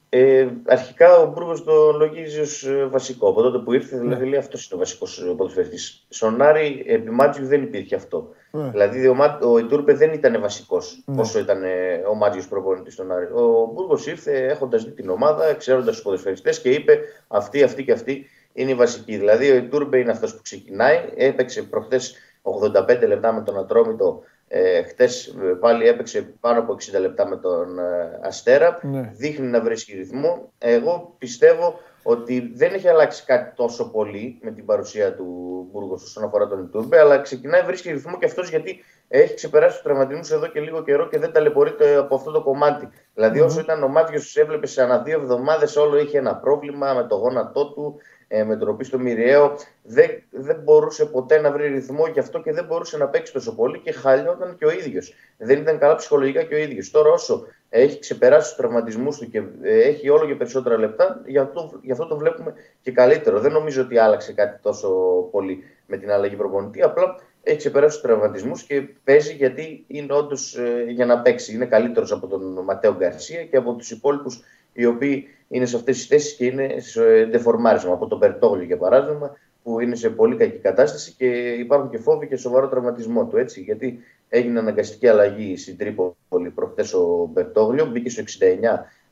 ε, 0.08 0.48
αρχικά 0.66 1.18
ο 1.18 1.26
Μπούργος 1.26 1.64
το 1.64 1.92
λογίζει 1.92 2.40
ως 2.40 2.64
ε, 2.64 2.84
βασικό. 2.84 3.28
Από 3.28 3.42
τότε 3.42 3.58
που 3.58 3.72
ήρθε, 3.72 3.98
δηλαδή 3.98 4.24
ναι. 4.24 4.30
λέει 4.30 4.38
αυτός 4.38 4.64
είναι 4.64 4.74
ο 4.74 4.78
βασικός 4.78 5.34
ποδοσφαιριστής. 5.36 6.06
Στον 6.08 6.42
Άρη, 6.42 6.84
επί 6.86 7.10
Μάτζιου 7.10 7.46
δεν 7.46 7.62
υπήρχε 7.62 7.94
αυτό. 7.94 8.28
Ναι. 8.50 8.68
Δηλαδή 8.70 9.06
ο, 9.06 9.16
ο 9.42 9.58
Ιτούρπε 9.58 9.92
δεν 9.92 10.12
ήταν 10.12 10.40
βασικός 10.40 11.02
ναι. 11.06 11.20
όσο 11.20 11.38
ήταν 11.38 11.62
ε, 11.62 12.02
ο 12.10 12.14
Μάτζιος 12.14 12.48
προπονητής 12.48 12.92
στον 12.92 13.12
Άρη. 13.12 13.24
Ο 13.24 13.70
Μπούργος 13.72 14.06
ήρθε 14.06 14.46
έχοντας 14.46 14.84
δει 14.84 14.90
την 14.90 15.08
ομάδα, 15.10 15.54
ξέροντας 15.54 15.94
τους 15.94 16.02
ποδοσφαιριστές 16.02 16.60
και 16.60 16.70
είπε 16.70 16.98
αυτή, 17.28 17.62
αυτή 17.62 17.84
και 17.84 17.92
αυτή 17.92 18.26
είναι 18.56 18.70
η 18.70 18.74
βασική. 18.74 19.16
Δηλαδή 19.16 19.50
ο 19.50 19.54
Ιτούρπε 19.54 19.98
είναι 19.98 20.10
αυτός 20.10 20.34
που 20.34 20.42
ξεκινάει. 20.42 20.98
Έπαιξε 21.16 21.62
προχθές 21.62 22.14
85 22.42 23.06
λεπτά 23.06 23.32
με 23.32 23.42
τον 23.42 23.58
Ατρόμητο 23.58 24.22
ε, 24.48 24.82
Χθε 24.82 25.04
ε, 25.04 25.52
πάλι 25.60 25.88
έπαιξε 25.88 26.34
πάνω 26.40 26.58
από 26.58 26.76
60 26.96 27.00
λεπτά 27.00 27.28
με 27.28 27.36
τον 27.36 27.78
ε, 27.78 28.20
Αστέρα. 28.22 28.78
Ναι. 28.82 29.12
Δείχνει 29.16 29.46
να 29.46 29.60
βρίσκει 29.60 29.92
ρυθμό. 29.92 30.52
Εγώ 30.58 31.14
πιστεύω 31.18 31.78
ότι 32.02 32.52
δεν 32.54 32.74
έχει 32.74 32.88
αλλάξει 32.88 33.24
κάτι 33.24 33.54
τόσο 33.54 33.90
πολύ 33.90 34.38
με 34.42 34.50
την 34.50 34.64
παρουσία 34.64 35.14
του 35.14 35.56
Μπούργος 35.72 36.02
όσον 36.02 36.24
αφορά 36.24 36.48
τον 36.48 36.62
Ιτούρμπε, 36.62 37.00
αλλά 37.00 37.18
ξεκινάει 37.18 37.60
να 37.60 37.66
βρίσκει 37.66 37.90
ρυθμό 37.90 38.18
και 38.18 38.24
αυτός 38.24 38.48
γιατί 38.50 38.84
έχει 39.08 39.34
ξεπεράσει 39.34 39.74
τους 39.74 39.82
τραυματισμούς 39.82 40.30
εδώ 40.30 40.46
και 40.46 40.60
λίγο 40.60 40.82
καιρό 40.82 41.08
και 41.08 41.18
δεν 41.18 41.32
ταλαιπωρείται 41.32 41.96
από 41.96 42.14
αυτό 42.14 42.30
το 42.30 42.42
κομμάτι. 42.42 42.88
Δηλαδή, 43.14 43.40
όσο 43.40 43.60
ήταν 43.60 43.82
ο 43.82 43.88
Μάτιος, 43.88 44.36
έβλεπε 44.36 44.66
σε 44.66 44.82
ανά 44.82 44.98
δύο 44.98 45.20
εβδομάδες 45.20 45.76
όλο 45.76 45.98
είχε 45.98 46.18
ένα 46.18 46.36
πρόβλημα 46.36 46.94
με 46.94 47.06
το 47.06 47.16
γόνατό 47.16 47.72
του, 47.72 48.00
ε, 48.28 48.44
με 48.44 48.56
τον 48.56 48.68
οποίο 48.68 48.84
στο 48.84 48.98
Μοιριαίο 48.98 49.56
δεν, 49.82 50.10
δεν 50.30 50.60
μπορούσε 50.64 51.06
ποτέ 51.06 51.40
να 51.40 51.50
βρει 51.50 51.68
ρυθμό 51.68 52.06
γι' 52.06 52.18
αυτό 52.18 52.40
και 52.40 52.52
δεν 52.52 52.64
μπορούσε 52.64 52.96
να 52.96 53.06
παίξει 53.06 53.32
τόσο 53.32 53.54
πολύ 53.54 53.78
και 53.78 53.92
χαλιόταν 53.92 54.56
και 54.58 54.66
ο 54.66 54.70
ίδιος. 54.70 55.14
Δεν 55.38 55.58
ήταν 55.58 55.78
καλά 55.78 55.94
ψυχολογικά 55.94 56.42
και 56.42 56.54
ο 56.54 56.58
ίδιος. 56.58 56.90
Τώρα, 56.90 57.10
όσο 57.10 57.46
έχει 57.68 57.98
ξεπεράσει 57.98 58.48
τους 58.48 58.56
τραυματισμούς 58.56 59.18
του 59.18 59.30
και 59.30 59.42
ε, 59.62 59.80
έχει 59.80 60.08
όλο 60.08 60.26
και 60.26 60.34
περισσότερα 60.34 60.78
λεπτά, 60.78 61.22
γι' 61.26 61.38
αυτό, 61.38 61.80
γι 61.82 61.92
αυτό 61.92 62.06
το 62.06 62.16
βλέπουμε 62.16 62.54
και 62.82 62.92
καλύτερο. 62.92 63.40
Δεν 63.40 63.52
νομίζω 63.52 63.82
ότι 63.82 63.98
άλλαξε 63.98 64.32
κάτι 64.32 64.62
τόσο 64.62 64.88
πολύ 65.30 65.64
με 65.86 65.96
την 65.96 66.10
αλλαγή 66.10 66.36
προπονητή. 66.36 66.82
Απλά 66.82 67.16
έχει 67.42 67.58
ξεπεράσει 67.58 68.00
τους 68.00 68.08
τραυματισμούς 68.08 68.62
και 68.62 68.82
παίζει 69.04 69.32
γιατί 69.32 69.84
είναι 69.86 70.12
όντως 70.12 70.56
ε, 70.56 70.84
για 70.88 71.06
να 71.06 71.20
παίξει. 71.20 71.54
Είναι 71.54 71.66
καλύτερος 71.66 72.12
από 72.12 72.26
τον 72.26 72.64
Ματέο 72.64 72.94
Γκαρσία 72.94 73.44
και 73.44 73.56
από 73.56 73.74
τους 73.74 73.90
υπόλοιπους 73.90 74.42
οι 74.72 74.86
οποίοι 74.86 75.28
είναι 75.48 75.66
σε 75.66 75.76
αυτές 75.76 75.96
τις 75.96 76.06
θέσεις 76.06 76.34
και 76.34 76.44
είναι 76.44 76.74
σε 76.78 77.24
ντεφορμάρισμα. 77.24 77.92
Από 77.92 78.06
τον 78.06 78.18
Περτόγλιο, 78.18 78.64
για 78.64 78.76
παράδειγμα, 78.76 79.36
που 79.62 79.80
είναι 79.80 79.94
σε 79.94 80.10
πολύ 80.10 80.36
κακή 80.36 80.58
κατάσταση 80.58 81.14
και 81.18 81.26
υπάρχουν 81.52 81.90
και 81.90 81.98
φόβοι 81.98 82.26
και 82.26 82.36
σοβαρό 82.36 82.68
τραυματισμό 82.68 83.26
του. 83.26 83.36
Έτσι, 83.36 83.60
γιατί 83.60 83.98
έγινε 84.28 84.58
αναγκαστική 84.58 85.08
αλλαγή 85.08 85.56
στην 85.56 85.76
Τρίπολη 85.76 86.50
προχθέ 86.54 86.96
ο 86.96 87.26
Μπερτόγλιο, 87.32 87.86
μπήκε 87.86 88.10
στο 88.10 88.22
69, 88.22 88.24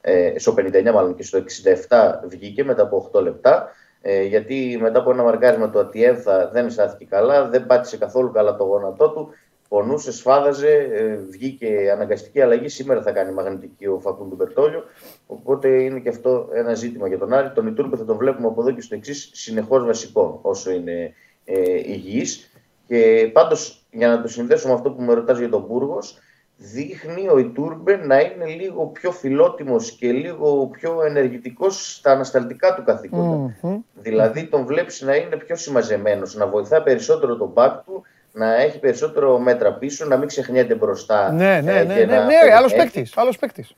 ε, 0.00 0.32
στο 0.38 0.54
59 0.56 0.92
μάλλον 0.92 1.14
και 1.14 1.22
στο 1.22 1.44
67 1.88 2.20
βγήκε 2.24 2.64
μετά 2.64 2.82
από 2.82 3.10
8 3.12 3.22
λεπτά. 3.22 3.68
Ε, 4.06 4.22
γιατί 4.22 4.78
μετά 4.80 4.98
από 4.98 5.10
ένα 5.10 5.22
μαρκάρισμα 5.22 5.70
του 5.70 5.78
Ατιέβθα 5.78 6.50
δεν 6.52 6.70
στάθηκε 6.70 7.04
καλά, 7.04 7.48
δεν 7.48 7.66
πάτησε 7.66 7.96
καθόλου 7.96 8.32
καλά 8.32 8.56
το 8.56 8.64
γόνατό 8.64 9.10
του 9.10 9.28
πονούσε, 9.74 10.12
σφάδαζε, 10.12 10.88
ε, 10.92 11.16
βγήκε 11.30 11.90
αναγκαστική 11.92 12.40
αλλαγή. 12.40 12.68
Σήμερα 12.68 13.02
θα 13.02 13.12
κάνει 13.12 13.32
μαγνητική 13.32 13.86
ο 13.86 13.98
Φακούντου 14.00 14.34
Μπερτόλιο. 14.34 14.84
Οπότε 15.26 15.68
είναι 15.68 16.00
και 16.00 16.08
αυτό 16.08 16.48
ένα 16.52 16.74
ζήτημα 16.74 17.08
για 17.08 17.18
τον 17.18 17.32
Άρη. 17.32 17.50
Τον 17.50 17.66
Ιτούρπε 17.66 17.96
θα 17.96 18.04
τον 18.04 18.16
βλέπουμε 18.16 18.46
από 18.46 18.60
εδώ 18.60 18.70
και 18.70 18.80
στο 18.80 18.94
εξής 18.94 19.30
συνεχώς 19.32 19.84
βασικό 19.84 20.38
όσο 20.42 20.70
είναι 20.70 21.14
ε, 21.44 21.74
υγιής. 21.74 22.50
Και 22.86 23.30
πάντως 23.32 23.86
για 23.90 24.08
να 24.08 24.22
το 24.22 24.28
συνδέσω 24.28 24.68
με 24.68 24.74
αυτό 24.74 24.90
που 24.90 25.02
με 25.02 25.14
ρωτάς 25.14 25.38
για 25.38 25.48
τον 25.48 25.64
Μπούργος, 25.68 26.18
δείχνει 26.56 27.28
ο 27.28 27.38
Ιτούρμπε 27.38 27.96
να 27.96 28.20
είναι 28.20 28.46
λίγο 28.46 28.86
πιο 28.86 29.10
φιλότιμος 29.10 29.90
και 29.90 30.12
λίγο 30.12 30.66
πιο 30.66 31.02
ενεργητικός 31.02 31.96
στα 31.96 32.10
ανασταλτικά 32.12 32.74
του 32.74 32.84
καθηκοντα 32.84 33.56
Δηλαδή 33.94 34.44
τον 34.44 34.66
βλέπεις 34.66 35.00
να 35.00 35.14
είναι 35.14 35.36
πιο 35.36 35.56
συμμαζεμένος, 35.56 36.34
να 36.34 36.46
βοηθά 36.46 36.82
περισσότερο 36.82 37.36
τον 37.36 37.48
μπακ 37.48 37.84
του, 37.84 38.02
να 38.34 38.54
έχει 38.54 38.78
περισσότερο 38.78 39.38
μέτρα 39.38 39.72
πίσω, 39.72 40.04
να 40.04 40.16
μην 40.16 40.28
ξεχνιέται 40.28 40.74
μπροστά. 40.74 41.32
Ναι, 41.32 41.60
ναι, 41.64 41.78
ε, 41.78 41.84
ναι, 41.84 41.94
ναι, 41.94 42.04
ναι, 42.04 42.24
ναι 42.24 42.54
άλλος 42.56 42.74
παίκτης, 42.74 43.12
άλλος 43.16 43.38
παίκτης. 43.38 43.74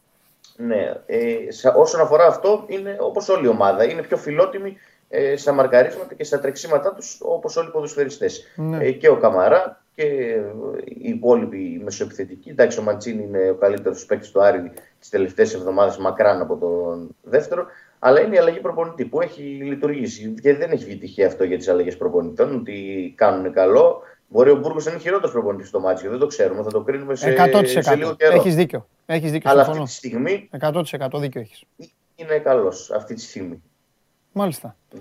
Ναι, 0.57 0.93
ε, 1.07 1.37
όσον 1.77 2.01
αφορά 2.01 2.27
αυτό, 2.27 2.65
είναι 2.67 2.97
όπως 3.01 3.29
όλη 3.29 3.45
η 3.45 3.49
ομάδα. 3.49 3.85
Είναι 3.85 4.03
πιο 4.03 4.17
φιλότιμη 4.17 4.77
ε, 5.09 5.37
στα 5.37 5.53
μαρκαρίσματα 5.53 6.15
και 6.15 6.25
στα 6.25 6.41
τρεξίματά 6.41 6.95
τους 6.95 7.19
όπως 7.21 7.57
όλοι 7.57 7.69
οι 7.69 7.71
ποδοσφαιριστές. 7.71 8.53
Ναι. 8.57 8.85
Ε, 8.85 8.91
και 8.91 9.09
ο 9.09 9.17
Καμαρά 9.17 9.83
και 9.95 10.03
οι 10.85 11.09
υπόλοιποι 11.09 11.81
μεσοεπιθετικοί. 11.85 12.51
Εντάξει, 12.51 12.79
ο 12.79 12.83
Μαντσίνη 12.83 13.23
είναι 13.23 13.51
ο 13.51 13.55
καλύτερος 13.55 14.07
παίκτης 14.07 14.31
του 14.31 14.43
Άρη 14.43 14.73
τις 15.01 15.09
τελευταίες 15.09 15.55
εβδομάδες, 15.55 15.97
μακράν 15.97 16.41
από 16.41 16.57
τον 16.57 17.17
δεύτερο. 17.23 17.67
Αλλά 17.99 18.21
είναι 18.21 18.35
η 18.35 18.39
αλλαγή 18.39 18.61
προπονητή 18.61 19.05
που 19.05 19.21
έχει 19.21 19.43
λειτουργήσει. 19.43 20.35
Και 20.43 20.55
δεν 20.55 20.71
έχει 20.71 20.85
βγει 20.85 20.97
τυχαία 20.97 21.27
αυτό 21.27 21.45
για 21.45 21.57
τις 21.57 21.69
αλλαγές 21.69 21.97
προπονητών, 21.97 22.55
ότι 22.55 23.13
κάνουν 23.17 23.53
καλό. 23.53 24.03
Μπορεί 24.29 24.51
ο 24.51 24.57
Μπούργος 24.57 24.85
να 24.85 24.91
είναι 24.91 25.01
χειρότερος 25.01 25.33
προπονητής 25.33 25.69
στο 25.69 25.81
μάτσο, 25.81 26.09
δεν 26.11 26.19
το 26.19 26.27
ξέρουμε. 26.27 26.63
Θα 26.63 26.71
το 26.71 26.83
κρίνουμε 26.83 27.15
σε, 27.15 27.35
100%. 27.55 27.83
σε 27.83 27.95
λίγο 27.95 28.15
καιρό. 28.15 28.35
Έχεις 28.35 28.55
δίκιο. 28.55 28.89
Έχεις 29.07 29.31
δίκιο 29.31 29.51
Αλλά 29.51 29.63
αυτή 29.63 29.83
τη 29.83 29.91
στιγμή. 29.91 30.51
100% 30.61 30.83
δίκιο 31.15 31.41
έχεις. 31.41 31.65
Είναι 32.15 32.39
καλός 32.39 32.91
αυτή 32.91 33.15
τη 33.15 33.21
στιγμή. 33.21 33.63
Μάλιστα. 34.33 34.77
Mm. 34.93 34.97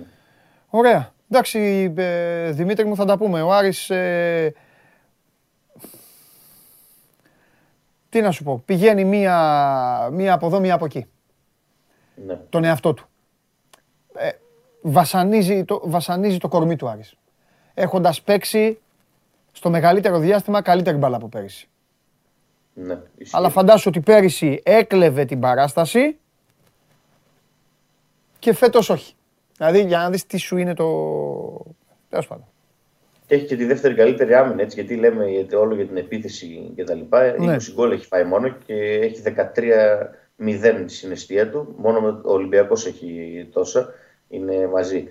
Ωραία. 0.70 1.14
Εντάξει, 1.30 1.94
ε, 1.98 2.52
Δημήτρη 2.52 2.86
μου, 2.86 2.96
θα 2.96 3.06
τα 3.06 3.18
πούμε. 3.18 3.42
Ο 3.42 3.54
Άρης 3.54 3.90
ε, 3.90 4.54
τι 8.10 8.22
να 8.22 8.32
σου 8.32 8.44
πω, 8.44 8.62
πηγαίνει 8.66 9.06
μία, 9.06 10.10
μία 10.12 10.34
από 10.34 10.46
εδώ, 10.46 10.60
μία 10.60 10.74
από 10.74 10.86
εκεί. 10.86 11.06
Ναι. 12.26 12.36
Τον 12.50 12.64
εαυτό 12.64 12.94
του. 12.94 13.08
Ε, 14.16 14.30
βασανίζει, 14.82 15.64
το, 15.64 15.82
βασανίζει 15.84 16.38
το 16.38 16.48
κορμί 16.48 16.76
του 16.76 16.90
Άρης. 16.90 17.16
Έχοντας 17.74 18.22
παίξει 18.22 18.80
στο 19.56 19.70
μεγαλύτερο 19.70 20.20
διάστημα 20.20 20.62
καλύτερη 20.62 20.98
μπάλα 20.98 21.16
από 21.16 21.28
πέρυσι. 21.28 21.70
Ναι, 22.74 22.98
Αλλά 23.32 23.50
φαντάσου 23.50 23.90
ότι 23.90 24.00
πέρυσι 24.00 24.62
έκλεβε 24.64 25.26
την 25.26 25.40
παράσταση 25.40 26.18
και 28.40 28.54
φέτος 28.54 28.90
όχι. 28.90 29.14
Δηλαδή 29.58 29.84
για 29.84 29.98
να 29.98 30.10
δεις 30.10 30.26
τι 30.26 30.38
σου 30.38 30.58
είναι 30.58 30.74
το... 30.74 30.86
Τέλος 32.10 32.28
πάντων 32.28 32.46
και 33.28 33.36
έχει 33.36 33.46
και 33.46 33.56
τη 33.56 33.66
δεύτερη 33.66 33.94
καλύτερη 33.94 34.34
άμυνα, 34.34 34.62
έτσι, 34.62 34.80
γιατί 34.80 34.96
λέμε 34.96 35.26
όλο 35.58 35.76
για 35.76 35.86
την 35.86 35.98
επίθεση 35.98 36.74
κτλ. 36.76 37.00
Ναι. 37.40 37.56
20 37.56 37.60
γκολ 37.74 37.92
έχει 37.92 38.06
φάει 38.06 38.24
μόνο 38.24 38.50
και 38.50 38.74
έχει 38.74 39.22
13-0 40.38 40.84
στην 40.86 41.12
αιστεία 41.12 41.50
του. 41.50 41.76
Μόνο 41.78 42.22
ο 42.24 42.32
Ολυμπιακός 42.34 42.86
έχει 42.86 43.50
τόσα, 43.54 43.94
είναι 44.30 44.68
μαζί. 44.68 45.08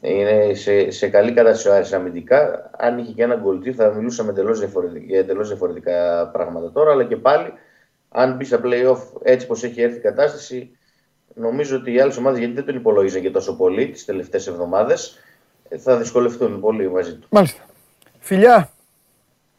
Είναι 0.00 0.54
σε, 0.54 0.90
σε 0.90 1.08
καλή 1.08 1.32
κατάσταση 1.32 1.94
αμυντικά. 1.94 2.70
Αν 2.78 2.98
είχε 2.98 3.12
και 3.12 3.22
ένα 3.22 3.34
γκολτή 3.34 3.72
θα 3.72 3.92
μιλούσαμε 3.92 4.30
εντελώς 4.30 4.58
διαφορετικά, 4.58 5.04
για 5.04 5.18
εντελώς 5.18 5.48
διαφορετικά 5.48 6.28
πράγματα 6.28 6.72
τώρα, 6.72 6.92
αλλά 6.92 7.04
και 7.04 7.16
πάλι 7.16 7.52
αν 8.10 8.36
μπει 8.36 8.44
στα 8.44 8.60
playoff 8.64 9.00
έτσι 9.22 9.46
πως 9.46 9.64
έχει 9.64 9.82
έρθει 9.82 9.96
η 9.96 10.00
κατάσταση, 10.00 10.76
νομίζω 11.34 11.76
ότι 11.76 11.92
οι 11.92 12.00
άλλες 12.00 12.16
ομάδες, 12.16 12.38
γιατί 12.38 12.54
δεν 12.54 12.64
τον 12.64 12.76
υπολογίζαν 12.76 13.22
και 13.22 13.30
τόσο 13.30 13.56
πολύ 13.56 13.88
τις 13.88 14.04
τελευταίες 14.04 14.46
εβδομάδες, 14.46 15.18
θα 15.78 15.96
δυσκολευτούν 15.96 16.60
πολύ 16.60 16.90
μαζί 16.90 17.14
του. 17.14 17.26
Μάλιστα. 17.30 17.62
Φιλιά. 18.18 18.70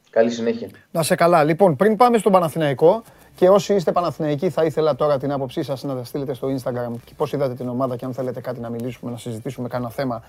Καλή 0.09 0.29
συνέχεια. 0.31 0.69
Να 0.91 1.03
σε 1.03 1.15
καλά. 1.15 1.43
Λοιπόν, 1.43 1.75
πριν 1.75 1.95
πάμε 1.95 2.17
στον 2.17 2.31
Παναθηναϊκό 2.31 3.03
και 3.35 3.49
όσοι 3.49 3.73
είστε 3.73 3.91
Παναθηναϊκοί 3.91 4.49
θα 4.49 4.63
ήθελα 4.63 4.95
τώρα 4.95 5.17
την 5.17 5.31
άποψή 5.31 5.63
σας 5.63 5.83
να 5.83 5.95
τα 5.95 6.03
στείλετε 6.03 6.33
στο 6.33 6.47
Instagram 6.47 6.93
και 7.05 7.13
πώς 7.17 7.33
είδατε 7.33 7.53
την 7.53 7.69
ομάδα 7.69 7.95
και 7.95 8.05
αν 8.05 8.13
θέλετε 8.13 8.41
κάτι 8.41 8.59
να 8.59 8.69
μιλήσουμε, 8.69 9.11
να 9.11 9.17
συζητήσουμε 9.17 9.67
κανένα 9.67 9.89
θέμα 9.89 10.21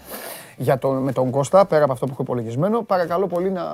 για 0.57 0.79
το, 0.79 0.91
με 0.91 1.13
τον 1.13 1.31
Κώστα, 1.31 1.67
πέρα 1.67 1.85
από 1.85 1.93
αυτό 1.93 2.07
που 2.07 2.13
έχω 2.13 2.23
υπολογισμένο. 2.23 2.83
Παρακαλώ 2.83 3.27
πολύ 3.27 3.51
να 3.51 3.65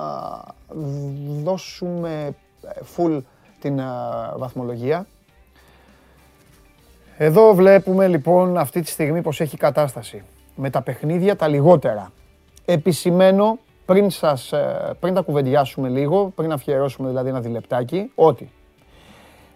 δώσουμε 1.43 2.35
ε, 2.61 2.79
full 2.95 3.21
την 3.59 3.79
ε, 3.79 3.83
βαθμολογία. 4.35 5.05
Εδώ 7.17 7.53
βλέπουμε 7.53 8.07
λοιπόν 8.07 8.57
αυτή 8.57 8.81
τη 8.81 8.89
στιγμή 8.89 9.21
πως 9.21 9.41
έχει 9.41 9.57
κατάσταση 9.57 10.23
με 10.55 10.69
τα 10.69 10.81
παιχνίδια 10.81 11.35
τα 11.35 11.47
λιγότερα. 11.47 12.11
Επισημένω 12.65 13.57
πριν, 13.85 14.09
σας, 14.09 14.51
ε, 14.51 14.95
πριν 14.99 15.13
τα 15.13 15.21
κουβεντιάσουμε 15.21 15.89
λίγο, 15.89 16.31
πριν 16.35 16.51
αφιερώσουμε 16.51 17.09
δηλαδή 17.09 17.29
ένα 17.29 17.39
διλεπτάκι, 17.41 18.11
ότι 18.15 18.51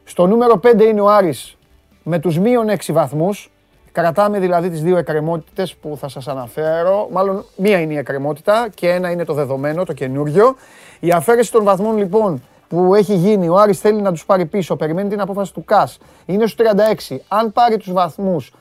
στο 0.08 0.28
νούμερο 0.28 0.60
5 0.63 0.82
είναι 0.82 1.02
ο 1.02 1.10
Άρης 1.10 1.58
με 2.04 2.20
τους 2.20 2.39
μείον 2.39 2.67
6 2.70 2.93
βαθμούς, 2.93 3.52
κρατάμε 3.91 4.39
δηλαδή 4.39 4.70
τις 4.70 4.82
δύο 4.82 4.98
εκκρεμότητες 4.98 5.76
που 5.76 5.98
θα 6.00 6.08
σας 6.08 6.28
αναφέρω, 6.28 7.08
μάλλον 7.12 7.46
μία 7.56 7.80
είναι 7.80 7.93
η 7.93 7.98
εκκρεμότητα 7.98 8.67
και 8.74 8.89
ένα 8.89 9.12
είναι 9.12 9.24
το 9.24 9.34
δεδομένο, 9.34 9.84
το 9.84 9.93
καινούριο. 9.93 10.56
Η 11.00 11.12
αφαίρεση 11.12 11.52
των 11.52 11.63
βαθμών 11.63 11.98
λοιπόν 11.98 12.43
που 12.67 12.96
έχει 12.96 13.13
γίνει, 13.13 13.48
ο 13.50 13.56
Άρης 13.56 13.80
θέλει 13.80 14.02
να 14.02 14.12
τους 14.12 14.26
πάρει 14.26 14.46
πίσω, 14.46 14.76
περιμένει 14.76 15.10
την 15.10 15.22
απόφαση 15.22 15.54
του 15.54 15.65
ΚΑΣ, 15.65 15.98
είναι 16.26 16.48
στους 16.48 16.67
36. 17.10 17.17
Αν 17.28 17.52
πάρει 17.52 17.78
τους 17.78 17.91
βαθμούς 17.91 18.54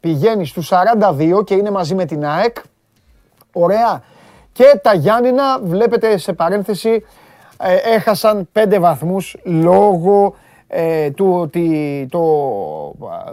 πηγαίνει 0.00 0.46
στους 0.46 0.70
42 1.38 1.44
και 1.44 1.54
είναι 1.54 1.70
μαζί 1.70 1.94
με 1.94 2.04
την 2.04 2.24
ΑΕΚ. 2.26 2.56
Ωραία. 3.52 4.02
Και 4.52 4.80
τα 4.82 4.94
Γιάννηνα, 4.94 5.60
βλέπετε 5.60 6.16
σε 6.16 6.32
παρένθεση, 6.32 7.04
ε, 7.58 7.74
έχασαν 7.74 8.48
5 8.52 8.78
βαθμούς 8.78 9.36
λόγω 9.44 10.34
ε, 10.76 11.10
του 11.10 11.34
ότι 11.34 12.06
το, 12.10 12.20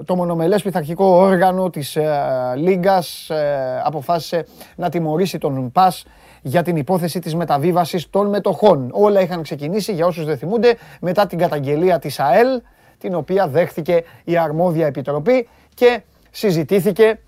το 0.05 0.15
μονομελές 0.15 0.61
πειθαρχικό 0.61 1.05
όργανο 1.05 1.69
της 1.69 1.95
ε, 1.95 2.09
Λίγκας 2.55 3.29
ε, 3.29 3.81
αποφάσισε 3.83 4.45
να 4.75 4.89
τιμωρήσει 4.89 5.37
τον 5.37 5.71
ΠΑΣ 5.71 6.05
για 6.41 6.61
την 6.61 6.75
υπόθεση 6.75 7.19
της 7.19 7.35
μεταβίβασης 7.35 8.09
των 8.09 8.29
μετοχών. 8.29 8.89
Όλα 8.91 9.21
είχαν 9.21 9.41
ξεκινήσει, 9.41 9.93
για 9.93 10.05
όσους 10.05 10.25
δεν 10.25 10.37
θυμούνται, 10.37 10.77
μετά 11.01 11.25
την 11.25 11.37
καταγγελία 11.37 11.99
της 11.99 12.19
ΑΕΛ, 12.19 12.61
την 12.97 13.15
οποία 13.15 13.47
δέχθηκε 13.47 14.03
η 14.23 14.37
αρμόδια 14.37 14.85
επιτροπή 14.85 15.47
και 15.73 16.01
συζητήθηκε, 16.31 17.19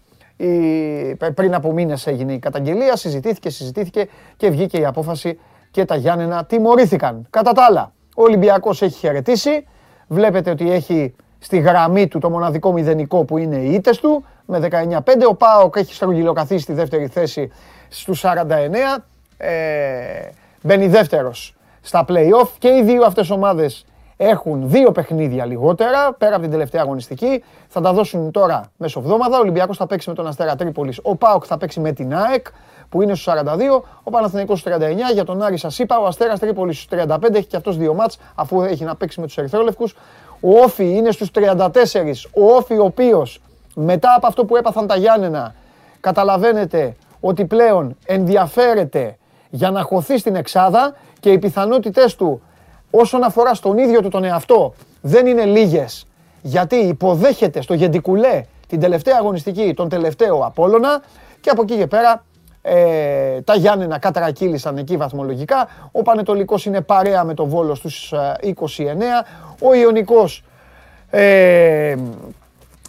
πριν 1.36 1.54
από 1.54 1.72
μήνες 1.72 2.08
έγινε 2.08 2.34
η 2.34 2.40
καταγγελία, 2.40 2.96
συζητήθηκε, 2.96 3.50
συζητήθηκε 3.50 4.08
και 4.38 4.50
βγήκε 4.50 4.78
η 4.78 4.86
απόφαση 4.86 5.40
και 5.72 5.86
τα 5.86 5.96
Γιάννενα 5.96 6.46
τιμωρήθηκαν. 6.46 7.28
Κατά 7.30 7.52
τα 7.52 7.66
άλλα, 7.70 7.94
ο 8.16 8.24
Ολυμπιακός 8.24 8.82
έχει 8.82 8.98
χαιρετήσει, 8.98 9.66
βλέπετε 10.08 10.50
ότι 10.50 10.72
έχει 10.72 11.16
στη 11.40 11.60
γραμμή 11.60 12.08
του 12.08 12.20
το 12.20 12.30
μοναδικό 12.30 12.72
μηδενικό 12.72 13.24
που 13.24 13.38
είναι 13.38 13.56
οι 13.56 13.74
ήττες 13.74 14.00
του, 14.00 14.26
με 14.46 14.60
19-5. 14.60 15.00
Ο 15.30 15.36
Πάοκ 15.36 15.76
έχει 15.78 15.94
στρογγυλοκαθίσει 15.94 16.64
στη 16.64 16.74
δεύτερη 16.74 17.08
θέση 17.08 17.52
στους 17.90 18.24
49. 18.26 19.04
Ε, 19.38 19.52
μπαίνει 20.62 20.88
δεύτερος 20.88 21.56
στα 21.82 22.06
play-off 22.08 22.50
και 22.60 22.68
οι 22.68 22.84
δύο 22.84 23.06
αυτές 23.06 23.30
ομάδες 23.30 23.86
έχουν 24.18 24.70
δύο 24.70 24.92
παιχνίδια 24.92 25.46
λιγότερα 25.46 26.14
πέρα 26.14 26.34
από 26.34 26.42
την 26.42 26.52
τελευταία 26.52 26.82
αγωνιστική. 26.82 27.44
Θα 27.68 27.82
τα 27.82 27.94
δώσουν 27.94 28.32
τώρα 28.32 28.64
μέσω 28.78 29.00
εβδόμαδα. 29.00 29.38
Ο 29.38 29.40
Ολυμπιακός 29.40 29.78
θα 29.78 29.88
παίξει 29.88 30.10
με 30.10 30.16
τον 30.16 30.28
Αστέρα 30.28 30.56
Τρίπολης. 30.56 31.00
Ο 31.02 31.16
Πάοκ 31.16 31.44
θα 31.48 31.58
παίξει 31.58 31.80
με 31.80 31.92
την 31.92 32.16
ΑΕΚ 32.16 32.48
που 32.94 33.02
είναι 33.02 33.16
στους 33.16 33.34
42. 33.34 33.84
Ο 34.04 34.10
Παναθηναϊκός 34.10 34.60
στους 34.60 34.74
39. 34.74 35.14
Για 35.14 35.24
τον 35.24 35.42
Άρη 35.42 35.58
σας 35.58 35.80
είπα. 35.80 36.00
Ο 36.00 36.06
Αστέρας 36.06 36.40
Τρίπολης 36.40 36.82
στους 36.82 36.88
35. 36.88 37.38
Έχει 37.38 37.48
και 37.48 37.56
αυτός 37.56 37.78
δύο 37.78 37.94
μάτς 37.94 38.18
αφού 38.36 38.62
έχει 38.62 38.84
να 38.84 38.96
παίξει 38.96 39.20
με 39.20 39.26
τους 39.26 39.38
Ερυθρόλευκους. 39.38 39.96
Ο 40.40 40.60
Όφη 40.60 40.96
είναι 40.96 41.12
στους 41.12 41.32
34. 41.32 42.30
Ο 42.34 42.46
Όφη 42.56 42.78
ο 42.78 42.84
οποίος 42.84 43.42
μετά 43.76 44.14
από 44.18 44.28
αυτό 44.28 44.46
που 44.46 44.56
έπαθαν 44.56 44.88
τα 44.88 44.96
Γιάννενα 44.96 45.56
καταλαβαίνετε 46.00 46.96
ότι 47.20 47.46
πλέον 47.46 47.98
ενδιαφέρεται 48.06 49.18
για 49.50 49.72
να 49.72 49.82
χωθεί 49.82 50.18
στην 50.18 50.36
Εξάδα 50.36 50.96
και 51.20 51.32
οι 51.32 51.38
πιθανότητες 51.40 52.16
του 52.16 52.42
όσον 52.92 53.24
αφορά 53.24 53.54
στον 53.54 53.78
ίδιο 53.78 54.02
του 54.02 54.10
τον 54.10 54.24
εαυτό 54.24 54.74
δεν 55.02 55.26
είναι 55.26 55.46
λίγες 55.46 56.08
γιατί 56.42 56.76
υποδέχεται 56.76 57.62
στο 57.62 57.74
Γεντικουλέ 57.74 58.46
την 58.68 58.80
τελευταία 58.80 59.16
αγωνιστική, 59.20 59.74
τον 59.74 59.90
τελευταίο 59.90 60.40
Απόλλωνα 60.46 61.02
και 61.42 61.50
από 61.50 61.62
εκεί 61.62 61.76
και 61.76 61.88
πέρα 61.88 62.24
ε, 62.66 63.42
τα 63.42 63.56
Γιάννενα 63.56 64.00
κατρακύλησαν 64.00 64.78
εκεί 64.78 64.98
βαθμολογικά. 64.98 65.68
Ο 65.92 66.02
Πανετολικός 66.02 66.66
είναι 66.66 66.82
παρέα 66.82 67.24
με 67.24 67.34
το 67.34 67.46
Βόλος 67.46 67.78
στους 67.78 68.14
29. 68.42 68.86
Ε, 68.86 68.94
Ο 69.60 69.74
Ιωνικός 69.74 70.44
ε, 71.10 71.96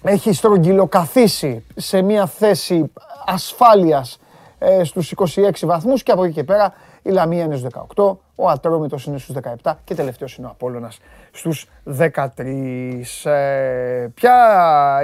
έχει 0.03 0.33
στρογγυλοκαθίσει 0.33 1.65
σε 1.77 2.03
μια 2.03 2.27
θέση 2.27 2.93
ασφάλειας 3.27 4.19
ε, 4.59 4.85
στους 4.85 5.15
26 5.17 5.51
βαθμούς 5.63 6.03
και 6.03 6.13
από 6.13 6.25
εκεί 6.25 6.35
και 6.35 6.45
πέρα 6.45 6.75
η 7.03 7.11
Λαμία 7.11 7.45
είναι 7.45 7.57
στους 7.57 7.71
18, 7.97 8.17
ο 8.35 8.49
Ατρόμητος 8.49 9.05
είναι 9.05 9.19
στους 9.19 9.35
17 9.63 9.73
και 9.85 9.95
τελευταίος 9.95 10.37
είναι 10.37 10.47
ο 10.47 10.51
Απόλλωνας 10.51 10.99
στους 11.31 11.69
13. 11.99 12.21
Ε, 13.25 14.07
ποια 14.15 14.35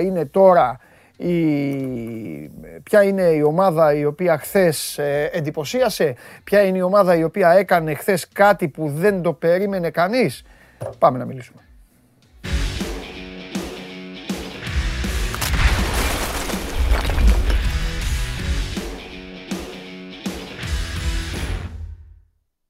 είναι 0.02 0.24
τώρα 0.24 0.78
η, 1.20 2.50
ποια 2.83 3.02
είναι 3.02 3.22
η 3.22 3.42
ομάδα 3.42 3.94
η 3.94 4.04
οποία 4.04 4.38
χθες 4.38 4.98
ε, 4.98 5.30
εντυπωσίασε, 5.33 6.14
ποια 6.44 6.62
είναι 6.62 6.78
η 6.78 6.83
ομάδα 6.83 7.16
η 7.16 7.24
οποία 7.24 7.50
έκανε 7.50 7.94
χθες 7.94 8.28
κάτι 8.28 8.68
που 8.68 8.88
δεν 8.88 9.22
το 9.22 9.33
περίμενε 9.33 9.90
κανείς; 9.90 10.44
Πάμε 10.98 11.18
να 11.18 11.24
μιλήσουμε. 11.24 11.62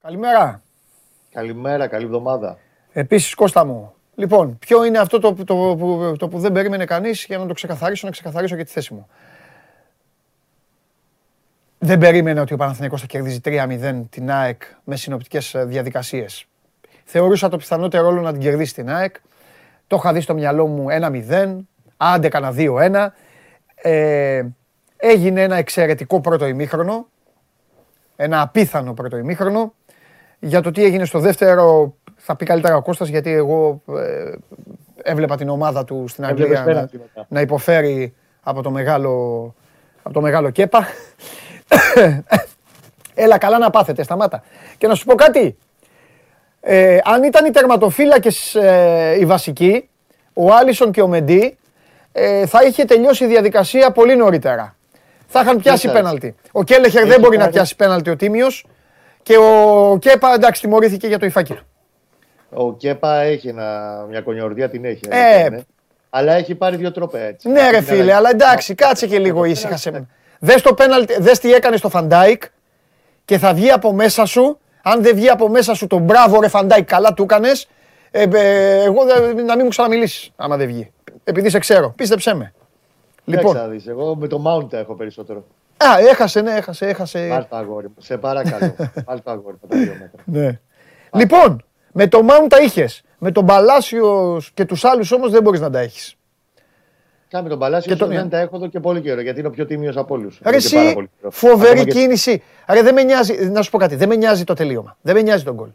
Καλημέρα. 0.02 0.62
Καλημέρα, 1.32 1.86
καλή 1.86 2.04
εβδομάδα. 2.04 2.58
Επίσης 2.92 3.34
Κώστα 3.34 3.64
μου. 3.64 3.94
Λοιπόν, 4.20 4.58
ποιο 4.58 4.84
είναι 4.84 4.98
αυτό 4.98 5.18
το, 5.18 5.34
το, 5.34 5.44
το, 5.44 6.16
το 6.16 6.28
που 6.28 6.38
δεν 6.38 6.52
περίμενε 6.52 6.84
κανείς 6.84 7.24
για 7.24 7.38
να 7.38 7.46
το 7.46 7.52
ξεκαθαρίσω, 7.52 8.06
να 8.06 8.12
ξεκαθαρίσω 8.12 8.56
και 8.56 8.64
τη 8.64 8.70
θέση 8.70 8.94
μου. 8.94 9.08
δεν 11.78 11.98
περίμενε 11.98 12.40
ότι 12.40 12.52
ο 12.52 12.56
Παναθηναϊκός 12.56 13.00
θα 13.00 13.06
κερδίζει 13.06 13.40
3-0 13.44 14.02
την 14.10 14.30
ΑΕΚ 14.30 14.62
με 14.84 14.96
συνοπτικές 14.96 15.54
ε, 15.54 15.64
διαδικασίες. 15.64 16.46
Θεωρούσα 17.04 17.48
το 17.48 17.56
πιθανότερο 17.56 18.08
ρόλο 18.08 18.20
να 18.20 18.32
την 18.32 18.40
κερδίσει 18.40 18.74
την 18.74 18.90
ΑΕΚ. 18.90 19.16
Το 19.86 19.96
είχα 19.96 20.12
δει 20.12 20.20
στο 20.20 20.34
μυαλό 20.34 20.66
μου 20.66 20.86
1-0, 21.28 21.56
άντε 21.96 22.28
κανένα 22.28 22.54
2-1. 22.56 23.08
Ε, 23.74 24.46
έγινε 24.96 25.42
ένα 25.42 25.56
εξαιρετικό 25.56 26.20
πρώτο 26.20 26.46
ημίχρονο, 26.46 27.06
ένα 28.16 28.40
απίθανο 28.40 28.94
πρώτο 28.94 29.16
ημίχρονο. 29.16 29.74
Για 30.38 30.60
το 30.60 30.70
τι 30.70 30.84
έγινε 30.84 31.04
στο 31.04 31.18
δεύτερο 31.18 31.94
θα 32.22 32.36
πει 32.36 32.44
καλύτερα 32.44 32.76
ο 32.76 32.82
Κώστας 32.82 33.08
γιατί 33.08 33.30
εγώ 33.30 33.82
ε, 33.96 34.32
έβλεπα 35.02 35.36
την 35.36 35.48
ομάδα 35.48 35.84
του 35.84 36.04
στην 36.08 36.24
Αγγλία 36.24 36.64
να, 36.64 36.88
να, 37.28 37.40
υποφέρει 37.40 38.14
από 38.42 38.62
το 38.62 38.70
μεγάλο, 38.70 39.54
από 40.02 40.14
το 40.14 40.20
μεγάλο 40.20 40.50
κέπα. 40.50 40.86
Έλα 43.14 43.38
καλά 43.38 43.58
να 43.58 43.70
πάθετε, 43.70 44.02
σταμάτα. 44.02 44.42
Και 44.78 44.86
να 44.86 44.94
σου 44.94 45.04
πω 45.04 45.14
κάτι. 45.14 45.56
Ε, 46.60 46.98
αν 47.04 47.22
ήταν 47.22 47.44
οι 47.44 47.50
τερματοφύλακες 47.50 48.54
ε, 48.54 49.16
οι 49.20 49.26
βασικοί, 49.26 49.88
ο 50.32 50.52
Άλισον 50.52 50.92
και 50.92 51.02
ο 51.02 51.08
Μεντί, 51.08 51.58
ε, 52.12 52.46
θα 52.46 52.62
είχε 52.62 52.84
τελειώσει 52.84 53.24
η 53.24 53.26
διαδικασία 53.26 53.90
πολύ 53.90 54.16
νωρίτερα. 54.16 54.76
Θα 55.26 55.40
είχαν 55.40 55.58
πιάσει 55.58 55.92
πέναλτι. 55.92 56.34
Ο 56.52 56.62
Κέλεχερ 56.62 57.06
δεν 57.06 57.20
μπορεί 57.20 57.36
να 57.36 57.48
πιάσει 57.48 57.76
πέναλτι 57.76 58.10
ο 58.10 58.16
τίμιος 58.16 58.66
και 59.22 59.36
ο 59.36 59.98
Κέπα 59.98 60.34
εντάξει 60.34 60.60
τιμωρήθηκε 60.60 61.06
για 61.06 61.18
το 61.18 61.26
υφάκι 61.26 61.54
του. 61.54 61.64
Ο 62.52 62.74
Κέπα 62.74 63.16
έχει 63.16 63.48
ένα, 63.48 64.04
μια 64.08 64.20
κωλοφαρδία 64.20 64.68
την 64.68 64.84
έχει. 64.84 65.00
Ε, 65.08 65.48
ναι. 65.48 65.60
Αλλά 66.10 66.32
έχει 66.32 66.54
πάρει 66.54 66.76
δύο 66.76 66.92
τρόπαια 66.92 67.26
έτσι. 67.26 67.48
Ναι, 67.48 67.70
ρε 67.70 67.80
φίλε, 67.80 68.14
αλλά 68.14 68.30
εντάξει, 68.30 68.74
κάτσε 68.74 69.06
και 69.06 69.18
λίγο 69.18 69.44
ήσυχα 69.44 69.76
σε 69.76 70.06
Δες 70.38 70.62
το 70.62 70.74
πέναλτι, 70.74 71.20
δες 71.20 71.38
τι 71.38 71.52
έκανε 71.52 71.76
στο 71.76 71.88
Φαν 71.88 72.12
Ντάικ 72.12 72.42
και 73.24 73.38
θα 73.38 73.54
βγει 73.54 73.70
από 73.70 73.92
μέσα 73.92 74.24
σου. 74.24 74.58
Αν 74.82 75.02
δεν 75.02 75.14
βγει 75.14 75.28
από 75.28 75.48
μέσα 75.48 75.74
σου 75.74 75.86
το 75.86 75.98
μπράβο 75.98 76.40
ρε 76.40 76.48
Φαν 76.48 76.63
Ντάικ, 76.63 76.84
καλά 76.84 77.14
του 77.14 77.22
έκανες. 77.22 77.68
Ε, 78.10 78.26
ε, 78.32 78.82
εγώ 78.82 79.04
να 79.46 79.54
μην 79.54 79.60
μου 79.62 79.68
ξαναμιλήσεις 79.68 80.30
άμα 80.36 80.56
δεν 80.56 80.66
βγει. 80.66 80.92
Επειδή 81.24 81.50
σε 81.50 81.58
ξέρω, 81.58 81.92
πίστεψέ 81.96 82.34
με. 82.34 82.52
Λοιπόν. 83.24 83.70
Δεις, 83.70 83.86
εγώ 83.86 84.16
με 84.16 84.26
το 84.26 84.42
Mount 84.46 84.72
έχω 84.72 84.94
περισσότερο. 84.94 85.44
Α, 85.76 85.98
έχασε, 86.10 86.40
ναι, 86.40 86.54
έχασε, 86.54 86.86
έχασε. 86.86 87.26
Πάρ' 87.28 87.46
το 87.46 87.56
αγόρι 87.56 87.86
μου, 87.86 87.94
σε 87.98 88.16
παρακαλώ. 88.16 88.74
Πάρ' 89.04 89.20
το 89.20 89.30
αγόρι 89.30 89.56
μου, 89.60 90.10
Ναι. 90.24 90.60
Λοιπόν, 91.12 91.64
με 91.92 92.06
το 92.06 92.26
Mount 92.28 92.48
τα 92.48 92.58
είχες. 92.58 93.02
Με 93.18 93.32
τον 93.32 93.46
Παλάσιος 93.46 94.50
και 94.54 94.64
τους 94.64 94.84
άλλους 94.84 95.12
όμως 95.12 95.30
δεν 95.30 95.42
μπορείς 95.42 95.60
να 95.60 95.70
τα 95.70 95.78
έχεις. 95.78 96.14
Κάμε 97.28 97.48
τον 97.48 97.58
Παλάσιος 97.58 97.98
και 97.98 98.04
δεν 98.04 98.28
τα 98.28 98.38
έχω 98.38 98.56
εδώ 98.56 98.66
και 98.66 98.80
πολύ 98.80 99.00
καιρό 99.00 99.20
γιατί 99.20 99.38
είναι 99.38 99.48
ο 99.48 99.50
πιο 99.50 99.66
τίμιος 99.66 99.96
από 99.96 100.14
όλους. 100.14 100.40
Εσύ, 100.44 101.08
φοβερή 101.30 101.86
κίνηση. 101.86 102.42
Ρε, 102.68 102.82
δεν 102.82 102.94
με 102.94 103.02
νοιάζει, 103.02 103.50
να 103.50 103.62
σου 103.62 103.70
πω 103.70 103.78
κάτι, 103.78 103.96
δεν 103.96 104.08
με 104.08 104.16
νοιάζει 104.16 104.44
το 104.44 104.54
τελείωμα. 104.54 104.96
Δεν 105.00 105.14
με 105.14 105.22
νοιάζει 105.22 105.44
τον 105.44 105.54
γκολ. 105.54 105.68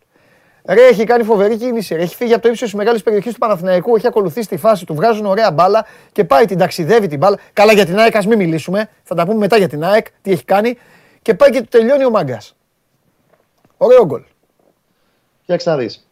Ρε, 0.67 0.85
έχει 0.85 1.03
κάνει 1.03 1.23
φοβερή 1.23 1.57
κίνηση. 1.57 1.95
Ρε, 1.95 2.01
έχει 2.01 2.15
φύγει 2.15 2.33
από 2.33 2.41
το 2.41 2.49
ύψος 2.49 2.69
της 2.69 2.77
μεγάλης 2.77 3.03
περιοχής 3.03 3.33
του 3.33 3.39
Παναθηναϊκού. 3.39 3.95
Έχει 3.95 4.07
ακολουθήσει 4.07 4.47
τη 4.47 4.57
φάση 4.57 4.85
του. 4.85 4.93
Βγάζουν 4.93 5.25
ωραία 5.25 5.51
μπάλα 5.51 5.85
και 6.11 6.23
πάει 6.23 6.45
την 6.45 6.57
ταξιδεύει 6.57 7.07
την 7.07 7.17
μπάλα. 7.17 7.39
Καλά 7.53 7.73
για 7.73 7.85
την 7.85 7.99
ΑΕΚ, 7.99 8.15
ας 8.15 8.25
μην 8.25 8.37
μιλήσουμε. 8.37 8.89
Θα 9.03 9.15
τα 9.15 9.25
πούμε 9.25 9.37
μετά 9.37 9.57
για 9.57 9.67
την 9.67 9.83
ΑΕΚ, 9.83 10.05
τι 10.21 10.31
έχει 10.31 10.43
κάνει. 10.43 10.77
Και 11.21 11.33
πάει 11.33 11.49
και 11.49 11.61
τελειώνει 11.61 12.05
ο 12.05 12.09
μάγκας. 12.09 12.55
Ωραίο 13.77 14.05
γκολ. 14.05 14.23
Κοιτάξτε 15.41 15.69
να 15.69 15.77
δεις. 15.77 16.04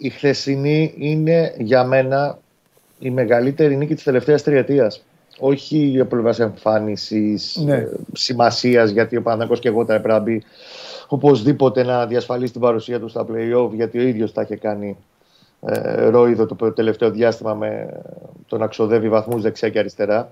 Η 0.00 0.08
χθεσινή 0.08 0.94
είναι 0.98 1.54
για 1.58 1.84
μένα 1.84 2.38
η 2.98 3.10
μεγαλύτερη 3.10 3.76
νίκη 3.76 3.94
της 3.94 4.04
τελευταίας 4.04 4.42
τριετίας. 4.42 5.02
Όχι 5.38 5.78
για 5.78 6.06
πλευρά 6.06 6.44
εμφάνισης, 6.44 7.56
ναι. 7.64 7.74
Ε, 7.74 7.88
σημασίας, 8.12 8.90
γιατί 8.90 9.16
ο 9.16 9.22
Παναγό 9.22 9.54
και 9.54 9.68
εγώ 9.68 9.84
τα 9.84 9.94
έπρεπε 9.94 10.14
να 10.14 10.20
μπει 10.20 10.42
οπωσδήποτε 11.08 11.82
να 11.82 12.06
διασφαλίσει 12.06 12.52
την 12.52 12.60
παρουσία 12.60 13.00
του 13.00 13.08
στα 13.08 13.26
playoff, 13.30 13.70
γιατί 13.72 13.98
ο 13.98 14.02
ίδιος 14.02 14.32
τα 14.32 14.42
είχε 14.42 14.56
κάνει 14.56 14.96
ε, 15.66 16.08
ρόιδο 16.08 16.46
το 16.46 16.72
τελευταίο 16.72 17.10
διάστημα 17.10 17.54
με 17.54 18.00
το 18.46 18.58
να 18.58 18.66
ξοδεύει 18.66 19.08
βαθμούς 19.08 19.42
δεξιά 19.42 19.68
και 19.68 19.78
αριστερά. 19.78 20.30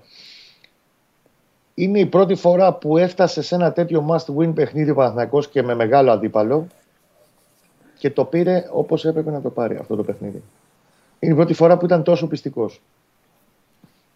Είναι 1.73 1.99
η 1.99 2.05
πρώτη 2.05 2.35
φορά 2.35 2.73
που 2.73 2.97
έφτασε 2.97 3.41
σε 3.41 3.55
ένα 3.55 3.71
τέτοιο 3.71 4.07
must-win 4.09 4.51
παιχνίδι 4.53 4.89
ο 4.89 4.95
Παναθηναϊκός 4.95 5.47
και 5.47 5.63
με 5.63 5.75
μεγάλο 5.75 6.11
αντίπαλο 6.11 6.67
και 7.97 8.09
το 8.09 8.25
πήρε 8.25 8.67
όπως 8.71 9.05
έπρεπε 9.05 9.31
να 9.31 9.41
το 9.41 9.49
πάρει 9.49 9.75
αυτό 9.75 9.95
το 9.95 10.03
παιχνίδι. 10.03 10.43
Είναι 11.19 11.33
η 11.33 11.35
πρώτη 11.35 11.53
φορά 11.53 11.77
που 11.77 11.85
ήταν 11.85 12.03
τόσο 12.03 12.27
πιστικός. 12.27 12.81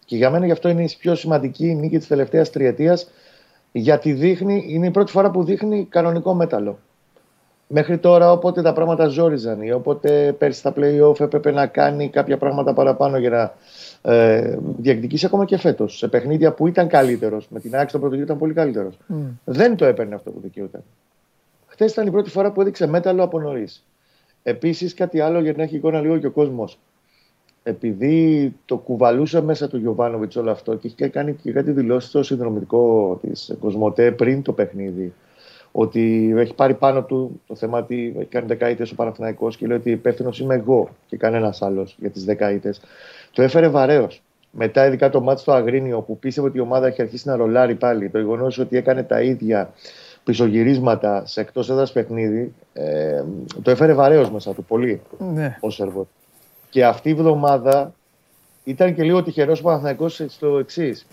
Και 0.04 0.16
για 0.16 0.30
μένα 0.30 0.46
γι' 0.46 0.52
αυτό 0.52 0.68
είναι 0.68 0.82
η 0.82 0.90
πιο 0.98 1.14
σημαντική 1.14 1.74
νίκη 1.74 1.98
της 1.98 2.06
τελευταίας 2.06 2.50
τριετίας, 2.50 3.10
γιατί 3.72 4.12
δείχνει, 4.12 4.64
είναι 4.68 4.86
η 4.86 4.90
πρώτη 4.90 5.10
φορά 5.10 5.30
που 5.30 5.44
δείχνει 5.44 5.86
κανονικό 5.90 6.34
μέταλλο. 6.34 6.78
Μέχρι 7.74 7.98
τώρα, 7.98 8.32
όποτε 8.32 8.62
τα 8.62 8.72
πράγματα 8.72 9.06
ζόριζαν 9.06 9.62
ή 9.62 9.72
όποτε 9.72 10.32
πέρσι 10.38 10.58
στα 10.58 10.72
playoff 10.76 11.20
έπρεπε 11.20 11.50
να 11.50 11.66
κάνει 11.66 12.08
κάποια 12.08 12.36
πράγματα 12.36 12.74
παραπάνω 12.74 13.18
για 13.18 13.30
να 13.30 13.54
ε, 14.12 14.58
διεκδικήσει 14.78 15.26
ακόμα 15.26 15.44
και 15.44 15.56
φέτος. 15.56 15.96
Σε 15.96 16.08
παιχνίδια 16.08 16.52
που 16.52 16.66
ήταν 16.66 16.88
καλύτερος, 16.88 17.48
με 17.50 17.60
την 17.60 17.76
άξιο 17.76 17.98
το 17.98 18.06
πρώτο 18.06 18.22
ήταν 18.22 18.38
πολύ 18.38 18.52
καλύτερος. 18.52 18.98
Mm. 19.08 19.14
Δεν 19.44 19.76
το 19.76 19.84
έπαιρνε 19.84 20.14
αυτό 20.14 20.30
που 20.30 20.40
δικαιούταν. 20.40 20.82
Χθες 21.72 21.92
ήταν 21.92 22.06
η 22.06 22.10
πρώτη 22.10 22.30
φορά 22.30 22.52
που 22.52 22.60
έδειξε 22.60 22.86
μέταλλο 22.86 23.22
από 23.22 23.40
νωρίς. 23.40 23.84
Επίσης, 24.42 24.94
κάτι 24.94 25.20
άλλο 25.20 25.40
για 25.40 25.52
να 25.56 25.62
έχει 25.62 25.76
εικόνα 25.76 26.00
λίγο 26.00 26.18
και 26.18 26.26
ο 26.26 26.30
κόσμος 26.30 26.78
επειδή 27.62 28.54
το 28.64 28.76
κουβαλούσε 28.76 29.40
μέσα 29.40 29.68
του 29.68 29.76
Γιωβάνοβιτς 29.76 30.36
όλο 30.36 30.50
αυτό 30.50 30.74
και 30.74 30.86
είχε 30.86 31.08
κάνει 31.08 31.34
και 31.34 31.52
κάτι 31.52 31.70
δηλώσεις 31.70 32.08
στο 32.08 32.22
συνδρομητικό 32.22 33.18
της 33.22 33.56
Κοσμοτέ 33.60 34.12
πριν 34.12 34.42
το 34.42 34.52
παιχνίδι. 34.52 35.12
Ότι 35.72 36.34
έχει 36.36 36.54
πάρει 36.54 36.74
πάνω 36.74 37.02
του 37.02 37.40
το 37.46 37.54
θέμα 37.54 37.78
ότι 37.78 38.14
έχει 38.16 38.28
κάνει 38.28 38.46
δεκαετίες 38.46 38.90
ο 38.90 38.94
Παναθηναϊκός 38.94 39.56
και 39.56 39.66
λέει 39.66 39.76
ότι 39.76 39.90
υπεύθυνος 39.90 40.40
είμαι 40.40 40.54
εγώ 40.54 40.88
και 41.06 41.16
κανένας 41.16 41.62
άλλος 41.62 41.96
για 42.00 42.10
τις 42.10 42.24
δεκαετίες. 42.24 42.80
Το 43.32 43.42
έφερε 43.42 43.68
βαρέως. 43.68 44.22
Μετά, 44.50 44.86
ειδικά 44.86 45.10
το 45.10 45.20
μάτι 45.20 45.40
στο 45.40 45.52
Αγρίνιο, 45.52 46.00
που 46.00 46.18
πίστευε 46.18 46.48
ότι 46.48 46.58
η 46.58 46.60
ομάδα 46.60 46.86
έχει 46.86 47.02
αρχίσει 47.02 47.28
να 47.28 47.36
ρολάρει 47.36 47.74
πάλι, 47.74 48.08
το 48.08 48.18
γεγονός 48.18 48.58
ότι 48.58 48.76
έκανε 48.76 49.02
τα 49.02 49.22
ίδια 49.22 49.72
πισωγυρίσματα 50.24 51.26
σε 51.26 51.40
εκτός 51.40 51.70
έδρας 51.70 51.92
παιχνίδι, 51.92 52.54
ε, 52.72 53.22
το 53.62 53.70
έφερε 53.70 53.92
βαρέως 53.92 54.30
μέσα 54.30 54.54
του 54.54 54.64
πολύ 54.64 55.00
ναι. 55.18 55.58
ο 55.60 55.70
Σερβότ. 55.70 56.06
Και 56.70 56.84
αυτή 56.84 57.08
η 57.08 57.12
εβδομάδα 57.12 57.94
ήταν 58.64 58.94
και 58.94 59.02
λίγο 59.02 59.22
τυχερός 59.22 59.60
ο 59.60 59.62
Παναθυναϊκό 59.62 60.08
στο 60.08 60.58
εξής. 60.58 61.06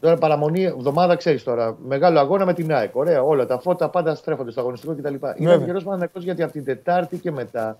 Τώρα 0.00 0.16
παραμονή, 0.16 0.62
εβδομάδα 0.62 1.16
ξέρεις 1.16 1.42
τώρα. 1.42 1.76
Μεγάλο 1.86 2.18
αγώνα 2.18 2.44
με 2.44 2.54
την 2.54 2.74
ΑΕΚ. 2.74 2.96
Ωραία, 2.96 3.22
όλα 3.22 3.46
τα 3.46 3.58
φώτα 3.58 3.88
πάντα 3.88 4.14
στρέφονται 4.14 4.50
στο 4.50 4.60
αγωνιστικό 4.60 4.94
κτλ. 4.94 5.14
Ήταν 5.14 5.58
τυχερός 5.58 5.82
ο 5.82 5.84
Παναθυναϊκό 5.84 6.20
γιατί 6.20 6.42
από 6.42 6.52
την 6.52 6.64
Τετάρτη 6.64 7.18
και 7.18 7.30
μετά 7.30 7.78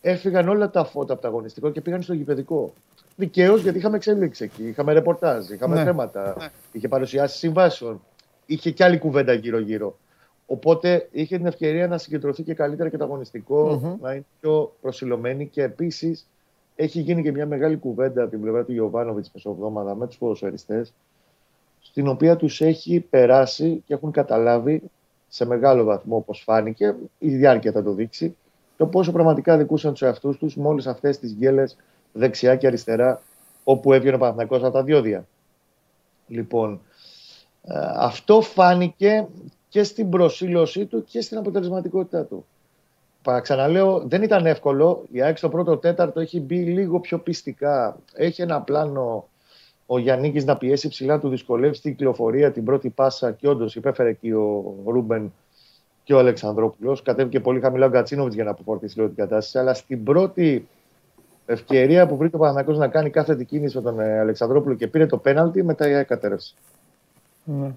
έφυγαν 0.00 0.48
όλα 0.48 0.70
τα 0.70 0.84
φώτα 0.84 1.12
από 1.12 1.22
το 1.22 1.28
αγωνιστικό 1.28 1.70
και 1.70 1.80
πήγαν 1.80 2.02
στο 2.02 2.14
γηπαιδικό. 2.14 2.72
Δικαίως 3.16 3.62
γιατί 3.62 3.78
είχαμε 3.78 3.96
εξέλιξη 3.96 4.44
εκεί. 4.44 4.68
Είχαμε 4.68 4.92
ρεπορτάζ, 4.92 5.48
είχαμε 5.48 5.74
ναι. 5.74 5.84
θέματα. 5.84 6.34
Ναι. 6.38 6.46
Είχε 6.72 6.88
παρουσιάσει 6.88 7.38
συμβάσεων. 7.38 8.00
Είχε 8.50 8.70
και 8.70 8.84
άλλη 8.84 8.98
κουβέντα 8.98 9.32
γύρω-γύρω. 9.32 9.98
Οπότε 10.46 11.08
είχε 11.10 11.36
την 11.36 11.46
ευκαιρία 11.46 11.88
να 11.88 11.98
συγκεντρωθεί 11.98 12.42
και 12.42 12.54
καλύτερα 12.54 12.88
και 12.88 12.96
το 12.96 13.04
αγωνιστικο 13.04 13.98
να 14.00 14.12
είναι 14.12 14.24
πιο 14.40 14.72
προσιλωμένη 14.80 15.46
και 15.46 15.62
επίσης 15.62 16.26
έχει 16.76 17.00
γίνει 17.00 17.22
και 17.22 17.32
μια 17.32 17.46
μεγάλη 17.46 17.76
κουβέντα 17.76 18.22
από 18.22 18.30
την 18.30 18.40
πλευρά 18.40 18.64
του 18.64 18.72
Ιωβάνοβιτς 18.72 19.30
μεσοβδόμαδα 19.34 19.94
με 19.94 20.06
τους 20.06 20.18
ποδοσφαιριστές, 20.18 20.92
στην 21.80 22.08
οποία 22.08 22.36
τους 22.36 22.60
έχει 22.60 23.00
περάσει 23.00 23.82
και 23.86 23.94
έχουν 23.94 24.10
καταλάβει 24.10 24.82
σε 25.28 25.46
μεγάλο 25.46 25.84
βαθμό, 25.84 26.16
όπω 26.16 26.32
φάνηκε, 26.32 26.94
η 27.18 27.36
διάρκεια 27.36 27.72
θα 27.72 27.82
το 27.82 27.92
δείξει, 27.92 28.36
το 28.76 28.86
πόσο 28.86 29.12
πραγματικά 29.12 29.56
δικούσαν 29.56 29.92
τους 29.92 30.02
εαυτούς 30.02 30.38
τους 30.38 30.56
με 30.56 30.68
όλε 30.68 30.90
αυτές 30.90 31.18
τις 31.18 31.32
γκέλες 31.32 31.76
δεξιά 32.12 32.56
και 32.56 32.66
αριστερά, 32.66 33.22
όπου 33.64 33.92
έβγαινε 33.92 34.16
ο 34.16 34.18
Παναθυνακό 34.18 34.56
από 34.56 34.70
τα 34.70 34.82
διόδια. 34.82 35.26
Λοιπόν, 36.26 36.72
ε, 36.72 36.87
αυτό 37.96 38.40
φάνηκε 38.40 39.26
και 39.68 39.82
στην 39.82 40.10
προσήλωσή 40.10 40.86
του 40.86 41.04
και 41.04 41.20
στην 41.20 41.38
αποτελεσματικότητά 41.38 42.24
του. 42.24 42.46
Ξαναλέω, 43.42 44.02
δεν 44.06 44.22
ήταν 44.22 44.46
εύκολο. 44.46 45.04
Η 45.12 45.22
ΑΕΚ 45.22 45.36
στο 45.38 45.48
πρώτο 45.48 45.76
τέταρτο 45.76 46.20
έχει 46.20 46.40
μπει 46.40 46.56
λίγο 46.56 47.00
πιο 47.00 47.18
πιστικά. 47.18 47.98
Έχει 48.14 48.42
ένα 48.42 48.60
πλάνο 48.60 49.28
ο 49.86 49.98
Γιάννη 49.98 50.44
να 50.44 50.56
πιέσει 50.56 50.88
ψηλά, 50.88 51.18
του 51.18 51.28
δυσκολεύσει 51.28 51.82
την 51.82 51.90
κυκλοφορία, 51.96 52.52
την 52.52 52.64
πρώτη 52.64 52.88
πάσα 52.88 53.32
και 53.32 53.48
όντως 53.48 53.76
υπέφερε 53.76 54.08
εκεί 54.08 54.30
ο 54.32 54.74
Ρούμπεν 54.86 55.32
και 56.04 56.14
ο 56.14 56.18
Αλεξανδρόπουλος. 56.18 57.02
Κατέβηκε 57.02 57.40
πολύ 57.40 57.60
χαμηλά 57.60 57.86
ο 57.86 57.88
Γκατσίνοβιτς 57.88 58.34
για 58.34 58.44
να 58.44 58.50
αποφορτήσει 58.50 58.96
λίγο 58.96 59.08
την 59.08 59.16
κατάσταση. 59.16 59.58
Αλλά 59.58 59.74
στην 59.74 60.04
πρώτη 60.04 60.68
ευκαιρία 61.46 62.06
που 62.06 62.16
βρήκε 62.16 62.36
ο 62.36 62.38
Παναγιώ 62.38 62.74
να 62.74 62.88
κάνει 62.88 63.10
κάθε 63.10 63.36
την 63.36 63.46
κίνηση 63.46 63.76
με 63.76 63.82
τον 63.82 64.00
ε, 64.00 64.18
Αλεξανδρόπουλο 64.18 64.74
και 64.74 64.86
πήρε 64.86 65.06
το 65.06 65.18
πέναλτι, 65.18 65.62
μετά 65.62 65.88
η 65.88 65.94
ΑΕΚ 65.94 66.06
κατέρευσε. 66.06 66.54
Ναι 67.48 67.74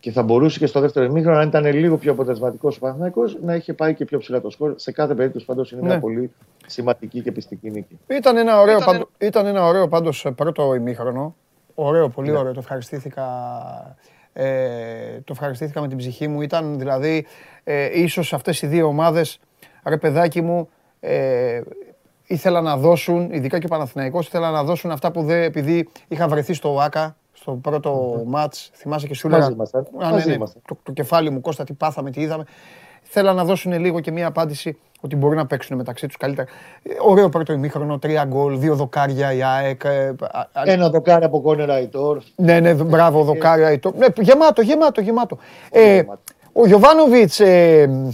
και 0.00 0.10
θα 0.10 0.22
μπορούσε 0.22 0.58
και 0.58 0.66
στο 0.66 0.80
δεύτερο 0.80 1.04
ημίχρονο, 1.04 1.38
αν 1.38 1.48
ήταν 1.48 1.64
λίγο 1.66 1.96
πιο 1.96 2.12
αποτελεσματικός 2.12 2.76
ο 2.76 2.80
Παναθυναϊκό, 2.80 3.22
να 3.42 3.54
είχε 3.54 3.72
πάει 3.72 3.94
και 3.94 4.04
πιο 4.04 4.18
ψηλά 4.18 4.40
το 4.40 4.50
σκορ. 4.50 4.72
Σε 4.76 4.92
κάθε 4.92 5.14
περίπτωση 5.14 5.44
πάντως 5.44 5.72
είναι 5.72 5.80
ναι. 5.80 5.86
μια 5.86 6.00
πολύ 6.00 6.32
σημαντική 6.66 7.22
και 7.22 7.32
πιστική 7.32 7.70
νίκη. 7.70 7.98
Ήταν 8.06 8.36
ένα 8.36 8.60
ωραίο, 8.60 8.76
ήταν... 8.76 8.92
Πάντο, 8.92 9.08
ήταν 9.18 9.46
ένα 9.46 9.66
ωραίο 9.66 9.88
πάντως 9.88 10.26
πρώτο 10.34 10.74
ημίχρονο. 10.74 11.34
Ωραίο, 11.74 12.08
πολύ 12.08 12.30
ναι. 12.30 12.38
ωραίο. 12.38 12.52
Το 12.52 12.58
ευχαριστήθηκα 12.60 13.26
Ε, 14.32 15.20
το 15.24 15.32
ευχαριστήθηκα 15.32 15.80
με 15.80 15.88
την 15.88 15.96
ψυχή 15.96 16.28
μου. 16.28 16.40
Ήταν 16.40 16.78
δηλαδή 16.78 17.26
ε, 17.64 18.00
ίσως 18.00 18.32
αυτές 18.32 18.62
οι 18.62 18.66
δύο 18.66 18.86
ομάδες, 18.86 19.40
ρε 19.84 19.96
παιδάκι 19.96 20.40
μου, 20.40 20.68
ε, 21.00 21.60
ήθελα 22.26 22.60
να 22.60 22.76
δώσουν, 22.76 23.32
ειδικά 23.32 23.58
και 23.58 23.66
ο 23.66 23.68
Παναθηναϊκός, 23.68 24.26
ήθελα 24.26 24.50
να 24.50 24.64
δώσουν 24.64 24.90
αυτά 24.90 25.10
που 25.10 25.22
δεν, 25.22 25.42
επειδή 25.42 25.88
είχα 26.08 26.28
βρεθεί 26.28 26.52
στο 26.54 26.80
ΆΚΑ, 26.80 27.16
στο 27.40 27.52
πρώτο 27.52 28.14
mm-hmm. 28.14 28.24
μάτς, 28.26 28.70
θυμάσαι 28.74 29.06
και 29.06 29.14
σου 29.14 29.26
έλεγα, 29.26 29.48
ναι, 29.48 30.24
ναι, 30.24 30.36
το, 30.38 30.78
το 30.82 30.92
κεφάλι 30.92 31.30
μου, 31.30 31.40
Κώστα, 31.40 31.64
τι 31.64 31.72
πάθαμε, 31.72 32.10
τι 32.10 32.20
είδαμε. 32.20 32.44
Θέλα 33.02 33.32
να 33.32 33.44
δώσουν 33.44 33.80
λίγο 33.80 34.00
και 34.00 34.10
μία 34.10 34.26
απάντηση 34.26 34.78
ότι 35.00 35.16
μπορεί 35.16 35.36
να 35.36 35.46
παίξουν 35.46 35.76
μεταξύ 35.76 36.06
τους 36.06 36.16
καλύτερα. 36.16 36.48
Ωραίο 37.06 37.28
πρώτο 37.28 37.52
ημίχρονο, 37.52 37.98
τρία 37.98 38.24
γκολ, 38.24 38.58
δύο 38.58 38.74
δοκάρια 38.74 39.32
η 39.32 39.42
ΑΕΚ. 39.42 39.84
Ε, 39.84 40.14
Ένα 40.64 40.90
δοκάρι 40.90 41.24
από 41.24 41.40
κόνερα 41.40 41.74
Αϊτόρ. 41.74 42.22
Ναι, 42.36 42.60
ναι, 42.60 42.74
μπράβο, 42.74 43.24
δοκάρια 43.24 43.66
Αϊτόρ. 43.66 43.94
Ναι, 43.94 44.06
γεμάτο, 44.16 44.62
γεμάτο, 44.62 45.00
γεμάτο. 45.00 45.38
Ε, 45.70 46.02
ο 46.52 46.66
Γιωβάνοβιτς 46.66 47.40
ε, 47.40 48.12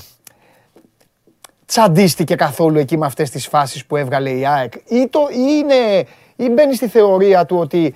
τσαντίστηκε 1.66 2.34
καθόλου 2.34 2.78
εκεί 2.78 2.98
με 2.98 3.06
αυτές 3.06 3.30
τις 3.30 3.46
φάσεις 3.46 3.86
που 3.86 3.96
έβγαλε 3.96 4.30
η 4.30 4.46
ΑΕΚ, 4.46 4.72
ή, 4.74 5.08
το, 5.10 5.20
ή, 5.30 5.58
είναι, 5.58 6.06
ή 6.36 6.48
μπαίνει 6.50 6.74
στη 6.74 6.88
θεωρία 6.88 7.46
του 7.46 7.56
ότι 7.56 7.94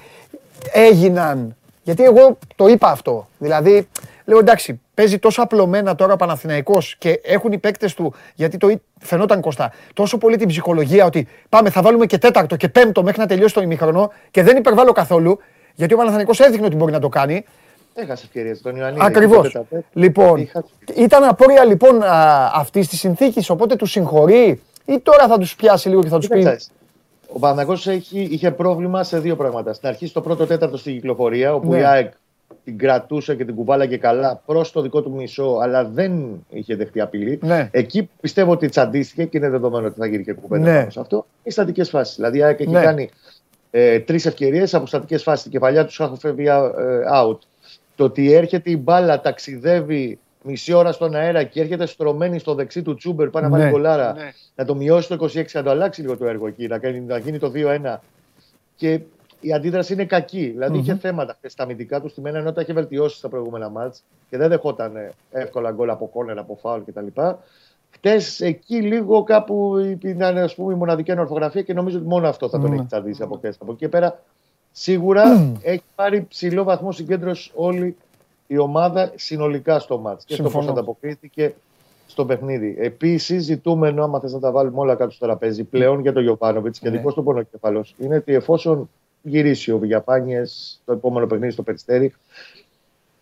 έγιναν. 0.73 1.57
Γιατί 1.83 2.05
εγώ 2.05 2.39
το 2.57 2.67
είπα 2.67 2.89
αυτό. 2.89 3.29
Δηλαδή, 3.39 3.89
λέω 4.25 4.39
εντάξει, 4.39 4.81
παίζει 4.95 5.19
τόσο 5.19 5.43
απλωμένα 5.43 5.95
τώρα 5.95 6.13
ο 6.13 6.17
Παναθηναϊκός 6.17 6.97
και 6.99 7.21
έχουν 7.25 7.53
οι 7.53 7.59
παίκτες 7.59 7.95
του, 7.95 8.15
γιατί 8.35 8.57
το 8.57 8.81
φαινόταν 8.99 9.41
κοστά, 9.41 9.73
τόσο 9.93 10.19
πολύ 10.19 10.37
την 10.37 10.49
ψυχολογία 10.49 11.05
ότι 11.05 11.29
πάμε, 11.49 11.71
θα 11.71 11.83
βάλουμε 11.83 12.07
και 12.07 12.19
τέταρτο 12.19 12.57
και 12.57 12.69
πέμπτο 12.69 13.03
μέχρι 13.03 13.21
να 13.21 13.27
τελειώσει 13.27 13.55
το 13.55 13.61
ημιχρονό 13.61 14.13
και 14.31 14.43
δεν 14.43 14.57
υπερβάλλω 14.57 14.93
καθόλου, 14.93 15.39
γιατί 15.75 15.95
ο 15.95 15.97
Παναθηναϊκός 15.97 16.41
έδειχνε 16.41 16.67
ότι 16.67 16.77
μπορεί 16.77 16.93
να 16.93 17.01
το 17.01 17.09
κάνει. 17.09 17.45
Έχασε 17.95 18.25
ευκαιρίες 18.25 18.61
τον 18.61 18.77
Ιωαννίδη. 18.77 19.05
Ακριβώς. 19.05 19.57
Λοιπόν, 19.93 20.49
ήταν 20.97 21.25
απόρρια 21.25 21.65
λοιπόν 21.65 22.01
αυτή 22.55 22.87
της 22.87 22.99
συνθήκης, 22.99 23.51
οπότε 23.51 23.77
τους 23.77 23.91
συγχωρεί 23.91 24.63
ή 24.85 24.99
τώρα 24.99 25.27
θα 25.29 25.39
τους 25.39 25.55
πιάσει 25.55 25.89
λίγο 25.89 26.03
και 26.03 26.09
θα 26.09 26.19
τους 26.19 26.29
πει. 26.29 26.59
Ο 27.33 27.39
Παναθηναϊκός 27.39 27.87
είχε 28.11 28.51
πρόβλημα 28.51 29.05
σε 29.05 29.19
δύο 29.19 29.37
πράγματα. 29.37 29.73
Στην 29.73 29.89
αρχή, 29.89 30.07
στο 30.07 30.21
πρώτο 30.21 30.47
τέταρτο 30.47 30.77
στην 30.77 30.95
κυκλοφορία, 30.95 31.55
όπου 31.55 31.71
ναι. 31.71 31.79
η 31.79 31.85
ΑΕΚ 31.85 32.13
την 32.65 32.79
κρατούσε 32.79 33.35
και 33.35 33.45
την 33.45 33.55
κουβάλαγε 33.55 33.97
καλά 33.97 34.43
προς 34.47 34.73
το 34.73 34.81
δικό 34.83 35.03
του 35.03 35.13
μισό, 35.13 35.59
αλλά 35.63 35.85
δεν 35.85 36.45
είχε 36.51 36.77
δεχτεί 36.77 37.01
απειλή. 37.01 37.39
Ναι. 37.43 37.69
Εκεί 37.73 38.11
πιστεύω 38.21 38.53
ότι 38.53 38.69
τσαντίστηκε 38.69 39.25
και 39.25 39.39
είναι 39.39 39.49
δεδομένο 39.49 39.87
ότι 39.87 39.99
θα 39.99 40.07
γίνει 40.07 40.25
και 40.25 40.33
κουβέντα 40.33 40.71
ναι. 40.71 40.79
πάνω 40.79 40.91
σε 40.91 41.01
αυτό. 41.01 41.27
Οι 41.43 41.51
στατικές 41.51 41.89
φάσεις. 41.89 42.17
Δηλαδή, 42.17 42.39
η 42.39 42.43
ΑΕΚ 42.43 42.61
έχει 42.61 42.71
ναι. 42.71 42.81
κάνει 42.81 43.11
ε, 43.71 44.01
τρεις 44.01 44.27
ευκαιρίες 44.27 44.75
από 44.75 44.87
στατικές 44.87 45.23
φάσεις. 45.23 45.43
Την 45.43 45.53
κεφαλιά 45.53 45.85
τους 45.85 46.01
έχουν 46.01 46.19
φεύγει 46.19 46.47
ε, 46.47 46.53
out. 47.15 47.39
Το 47.97 48.05
ότι 48.05 48.33
έρχεται 48.33 48.71
η 48.71 48.81
μπάλα, 48.83 49.21
ταξιδεύει 49.21 50.19
μισή 50.43 50.73
ώρα 50.73 50.93
στον 50.93 51.15
αέρα 51.15 51.45
και 51.45 51.61
έρχεται 51.61 51.87
στρωμένη 51.87 52.39
στο 52.39 52.55
δεξί 52.55 52.83
του 52.83 52.95
Τσούμπερ, 52.95 53.29
πάει 53.29 53.43
να 53.43 53.49
βάλει 53.49 53.65
ναι. 53.65 53.71
κολάρα, 53.71 54.13
ναι. 54.13 54.33
να 54.55 54.65
το 54.65 54.75
μειώσει 54.75 55.09
το 55.09 55.25
26, 55.25 55.45
να 55.53 55.63
το 55.63 55.71
αλλάξει 55.71 56.01
λίγο 56.01 56.17
το 56.17 56.27
έργο 56.27 56.47
εκεί, 56.47 56.67
να, 56.67 56.81
να 57.07 57.19
γίνει 57.19 57.39
το 57.39 57.53
2-1. 57.55 57.97
Και 58.77 59.01
η 59.41 59.53
αντίδραση 59.53 59.93
είναι 59.93 60.05
κακή. 60.05 60.47
Δηλαδή 60.47 60.79
mm-hmm. 60.79 60.83
είχε 60.83 60.97
θέματα 60.97 61.37
στα 61.43 61.63
αμυντικά 61.63 62.01
του 62.01 62.09
στη 62.09 62.21
μένα 62.21 62.39
ενώ 62.39 62.53
τα 62.53 62.61
είχε 62.61 62.73
βελτιώσει 62.73 63.17
στα 63.17 63.29
προηγούμενα 63.29 63.69
μάτς 63.69 64.03
και 64.31 64.37
δεν 64.37 64.49
δεχόταν 64.49 64.93
εύκολα 65.31 65.71
γκολ 65.71 65.91
από 65.91 66.07
κόνερ, 66.07 66.39
από 66.39 66.59
φάουλ 66.61 66.83
κτλ. 66.87 67.07
Χτε 67.91 68.21
εκεί 68.39 68.81
λίγο 68.81 69.23
κάπου 69.23 69.79
ήταν 70.03 70.39
ας 70.39 70.55
πούμε, 70.55 70.73
η 70.73 70.77
μοναδική 70.77 71.13
ανορθογραφία 71.13 71.63
και 71.63 71.73
νομίζω 71.73 71.99
ότι 71.99 72.07
μόνο 72.07 72.29
αυτό 72.29 72.49
θα 72.49 72.59
τον 72.59 72.71
mm. 72.71 72.75
έχει 72.75 72.85
τσαντήσει 72.85 73.23
από 73.23 73.37
χθες. 73.37 73.57
Από 73.61 73.73
εκεί 73.73 73.89
πέρα 73.89 74.23
σίγουρα 74.73 75.25
mm. 75.37 75.59
έχει 75.63 75.83
πάρει 75.95 76.27
ψηλό 76.29 76.65
βαθμό 76.65 76.93
συγκέντρωση 76.93 77.51
όλη 77.55 77.97
η 78.53 78.59
ομάδα 78.59 79.13
συνολικά 79.15 79.79
στο 79.79 79.99
μάτς. 79.99 80.25
Και 80.25 80.35
στο 80.35 80.51
πώς 80.51 80.69
ανταποκρίθηκε 80.69 81.55
στο 82.07 82.25
παιχνίδι. 82.25 82.77
Επίσης, 82.79 83.45
ζητούμενο, 83.45 84.05
άμα 84.05 84.21
θες 84.21 84.33
να 84.33 84.39
τα 84.39 84.51
βάλουμε 84.51 84.79
όλα 84.81 84.95
κάτω 84.95 85.11
στο 85.11 85.27
τραπέζι, 85.27 85.65
πλέον 85.65 86.01
για 86.01 86.13
τον 86.13 86.23
Γιωβάνοβιτς 86.23 86.79
και 86.79 86.91
ναι. 86.91 86.97
δικός 86.97 87.15
του 87.15 87.23
πονοκεφαλός, 87.23 87.95
είναι 87.99 88.17
ότι 88.17 88.35
εφόσον 88.35 88.91
γυρίσει 89.23 89.73
ο 89.73 89.79
Βηγιαπάνιε 89.79 90.43
το 90.85 90.93
επόμενο 90.93 91.27
παιχνίδι 91.27 91.53
στο 91.53 91.63
Περιστέρι, 91.63 92.15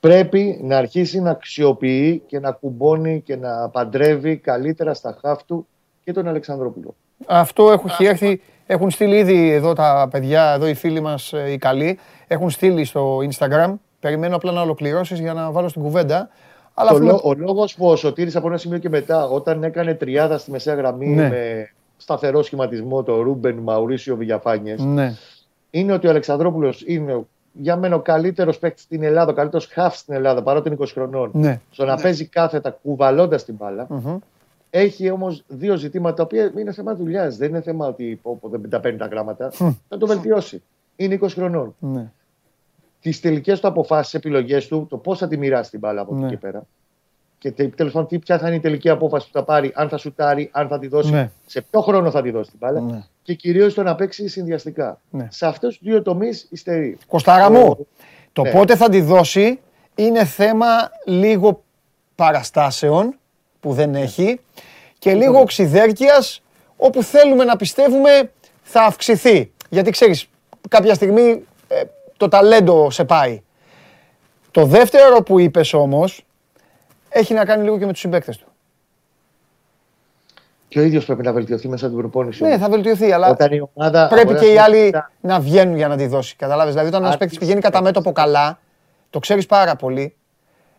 πρέπει 0.00 0.60
να 0.62 0.76
αρχίσει 0.76 1.20
να 1.20 1.30
αξιοποιεί 1.30 2.22
και 2.26 2.40
να 2.40 2.50
κουμπώνει 2.50 3.20
και 3.20 3.36
να 3.36 3.68
παντρεύει 3.68 4.36
καλύτερα 4.36 4.94
στα 4.94 5.18
χάφ 5.20 5.44
του 5.44 5.66
και 6.04 6.12
τον 6.12 6.28
Αλεξανδρόπουλο. 6.28 6.94
Αυτό 7.26 7.70
έχουν 7.70 7.90
έρθει, 7.98 8.40
έχουν 8.66 8.90
στείλει 8.90 9.16
ήδη 9.16 9.50
εδώ 9.50 9.72
τα 9.72 10.08
παιδιά, 10.10 10.52
εδώ 10.52 10.66
οι 10.66 10.74
φίλοι 10.74 11.00
μας 11.00 11.32
ε, 11.32 11.52
οι 11.52 11.58
καλοί, 11.58 11.98
έχουν 12.26 12.50
στείλει 12.50 12.84
στο 12.84 13.18
Instagram. 13.18 13.74
Περιμένω 14.00 14.36
απλά 14.36 14.52
να 14.52 14.60
ολοκληρώσεις 14.60 15.20
για 15.20 15.32
να 15.32 15.50
βάλω 15.50 15.68
στην 15.68 15.82
κουβέντα. 15.82 16.28
Αλλά 16.74 16.90
το, 16.90 17.20
Ο 17.24 17.34
λόγος 17.34 17.74
που 17.74 17.86
ο 17.86 17.96
Σωτήρης 17.96 18.36
από 18.36 18.46
ένα 18.46 18.56
σημείο 18.56 18.78
και 18.78 18.88
μετά, 18.88 19.28
όταν 19.28 19.62
έκανε 19.62 19.94
τριάδα 19.94 20.38
στη 20.38 20.50
μεσαία 20.50 20.74
γραμμή 20.74 21.06
ναι. 21.06 21.28
με 21.28 21.70
σταθερό 21.96 22.42
σχηματισμό 22.42 23.02
το 23.02 23.20
Ρούμπεν 23.22 23.56
Μαουρίσιο 23.56 24.16
Βηγιαφάνιε, 24.16 24.74
ναι 24.78 25.14
είναι 25.70 25.92
ότι 25.92 26.06
ο 26.06 26.10
Αλεξανδρόπουλος 26.10 26.82
είναι 26.86 27.26
για 27.52 27.76
μένα 27.76 27.96
ο 27.96 28.00
καλύτερος 28.00 28.58
παίκτης 28.58 28.82
στην 28.82 29.02
Ελλάδα, 29.02 29.30
ο 29.30 29.34
καλύτερος 29.34 29.66
χαφ 29.66 29.96
στην 29.96 30.14
Ελλάδα 30.14 30.42
παρότι 30.42 30.68
είναι 30.68 30.76
20 30.80 30.86
χρονών. 30.92 31.30
Ναι. 31.32 31.60
Στο 31.70 31.84
να 31.84 31.94
ναι. 31.94 32.02
παίζει 32.02 32.26
κάθετα 32.26 32.70
κουβαλώντας 32.82 33.44
την 33.44 33.54
μπάλα. 33.54 33.86
Mm-hmm. 33.90 34.16
Έχει 34.70 35.10
όμως 35.10 35.44
δύο 35.48 35.76
ζητήματα 35.76 36.14
τα 36.14 36.22
οποία 36.22 36.52
είναι 36.58 36.72
θέμα 36.72 36.94
δουλειάς. 36.94 37.36
Δεν 37.36 37.48
είναι 37.48 37.60
θέμα 37.60 37.86
ότι 37.86 38.18
πω, 38.22 38.38
πω, 38.40 38.48
δεν 38.48 38.70
τα 38.70 38.80
παίρνει 38.80 38.98
τα 38.98 39.06
γράμματα. 39.06 39.50
Mm. 39.58 39.74
Θα 39.88 39.96
το 39.98 40.06
βελτιώσει. 40.06 40.62
Είναι 40.96 41.18
20 41.22 41.28
χρονών. 41.28 41.74
Ναι. 41.78 42.10
Τις 43.00 43.20
τελικές 43.20 43.60
του 43.60 43.66
αποφάσεις, 43.66 44.14
επιλογές 44.14 44.66
του, 44.66 44.86
το 44.90 44.96
πώς 44.96 45.18
θα 45.18 45.28
τη 45.28 45.36
μοιράσει 45.36 45.70
την 45.70 45.78
μπάλα 45.78 46.00
από 46.00 46.14
εκεί 46.14 46.22
ναι. 46.22 46.28
και 46.28 46.36
πέρα. 46.36 46.66
Και 47.38 47.50
τέλος 47.50 47.92
πάντων, 47.92 48.18
ποια 48.18 48.38
θα 48.38 48.46
είναι 48.46 48.56
η 48.56 48.60
τελική 48.60 48.88
απόφαση 48.88 49.26
που 49.26 49.32
θα 49.32 49.44
πάρει, 49.44 49.72
αν 49.74 49.88
θα 49.88 49.96
σουτάρει, 49.96 50.48
αν 50.52 50.68
θα 50.68 50.78
τη 50.78 50.88
δώσει, 50.88 51.10
ναι. 51.10 51.30
σε 51.46 51.60
ποιο 51.60 51.80
χρόνο 51.80 52.10
θα 52.10 52.22
τη 52.22 52.30
δώσει 52.30 52.50
την 52.50 52.58
μπάλα. 52.58 52.80
Ναι. 52.80 53.04
Και 53.22 53.34
κυρίως 53.34 53.74
το 53.74 53.82
να 53.82 53.94
παίξει 53.94 54.28
συνδυαστικά. 54.28 55.00
Ναι. 55.10 55.28
Σε 55.30 55.46
αυτούς 55.46 55.78
τους 55.78 55.88
δύο 55.88 56.02
τομείς 56.02 56.46
υστερεί. 56.50 56.98
Κοστάρα 57.06 57.50
μου, 57.50 57.86
το 58.32 58.42
ναι. 58.42 58.50
πότε 58.50 58.76
θα 58.76 58.88
τη 58.88 59.00
δώσει 59.00 59.60
είναι 59.94 60.24
θέμα 60.24 60.66
λίγο 61.04 61.62
παραστάσεων 62.14 63.18
που 63.60 63.72
δεν 63.72 63.94
έχει 63.94 64.40
και 64.98 65.14
λίγο 65.14 65.40
οξυδέρκειας 65.40 66.42
όπου 66.76 67.02
θέλουμε 67.02 67.44
να 67.44 67.56
πιστεύουμε 67.56 68.30
θα 68.62 68.82
αυξηθεί. 68.82 69.52
Γιατί 69.70 69.90
ξέρεις, 69.90 70.28
κάποια 70.68 70.94
στιγμή 70.94 71.44
ε, 71.68 71.82
το 72.18 72.28
ταλέντο 72.28 72.90
σε 72.90 73.04
πάει. 73.04 73.42
Το 74.50 74.64
δεύτερο 74.64 75.22
που 75.22 75.38
είπες 75.38 75.72
όμως 75.72 76.24
έχει 77.08 77.34
να 77.34 77.44
κάνει 77.44 77.62
λίγο 77.62 77.78
και 77.78 77.86
με 77.86 77.92
τους 77.92 78.00
συμπαίκτες 78.00 78.36
του. 78.36 78.46
Και 80.68 80.78
ο 80.78 80.82
ίδιος 80.82 81.04
πρέπει 81.04 81.22
να 81.22 81.32
βελτιωθεί 81.32 81.68
μέσα 81.68 81.86
από 81.86 81.94
την 81.94 82.02
προπόνηση. 82.02 82.42
Ναι, 82.42 82.58
θα 82.58 82.68
βελτιωθεί, 82.68 83.12
αλλά 83.12 83.36
πρέπει 84.08 84.34
και 84.34 84.52
οι 84.52 84.58
άλλοι 84.58 84.94
να 85.20 85.40
βγαίνουν 85.40 85.76
για 85.76 85.88
να 85.88 85.96
τη 85.96 86.06
δώσει. 86.06 86.36
Κατάλαβε. 86.36 86.70
Δηλαδή, 86.70 86.88
όταν 86.88 87.04
ένας 87.04 87.16
παίκτης 87.16 87.38
πηγαίνει 87.38 87.60
κατά 87.60 87.82
μέτωπο 87.82 88.12
καλά, 88.12 88.58
το 89.10 89.18
ξέρεις 89.18 89.46
πάρα 89.46 89.76
πολύ, 89.76 90.16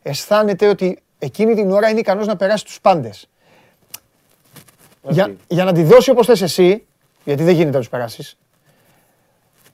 αισθάνεται 0.02 0.68
ότι 0.68 1.00
εκείνη 1.20 1.56
την 1.56 1.72
ώρα 1.72 1.90
είναι 1.90 2.00
ικανός 2.00 2.28
να 2.28 2.36
περάσει 2.36 2.66
τους 2.66 2.82
πάντες. 2.82 3.30
Για, 5.02 5.36
για 5.48 5.64
να 5.64 5.74
τη 5.74 5.84
δώσει 5.84 6.10
όπως 6.12 6.26
θες 6.26 6.42
εσύ, 6.42 6.86
γιατί 7.24 7.44
δεν 7.44 7.54
γίνεται 7.54 7.74
να 7.74 7.80
τους 7.80 7.90
περάσεις, 7.90 8.38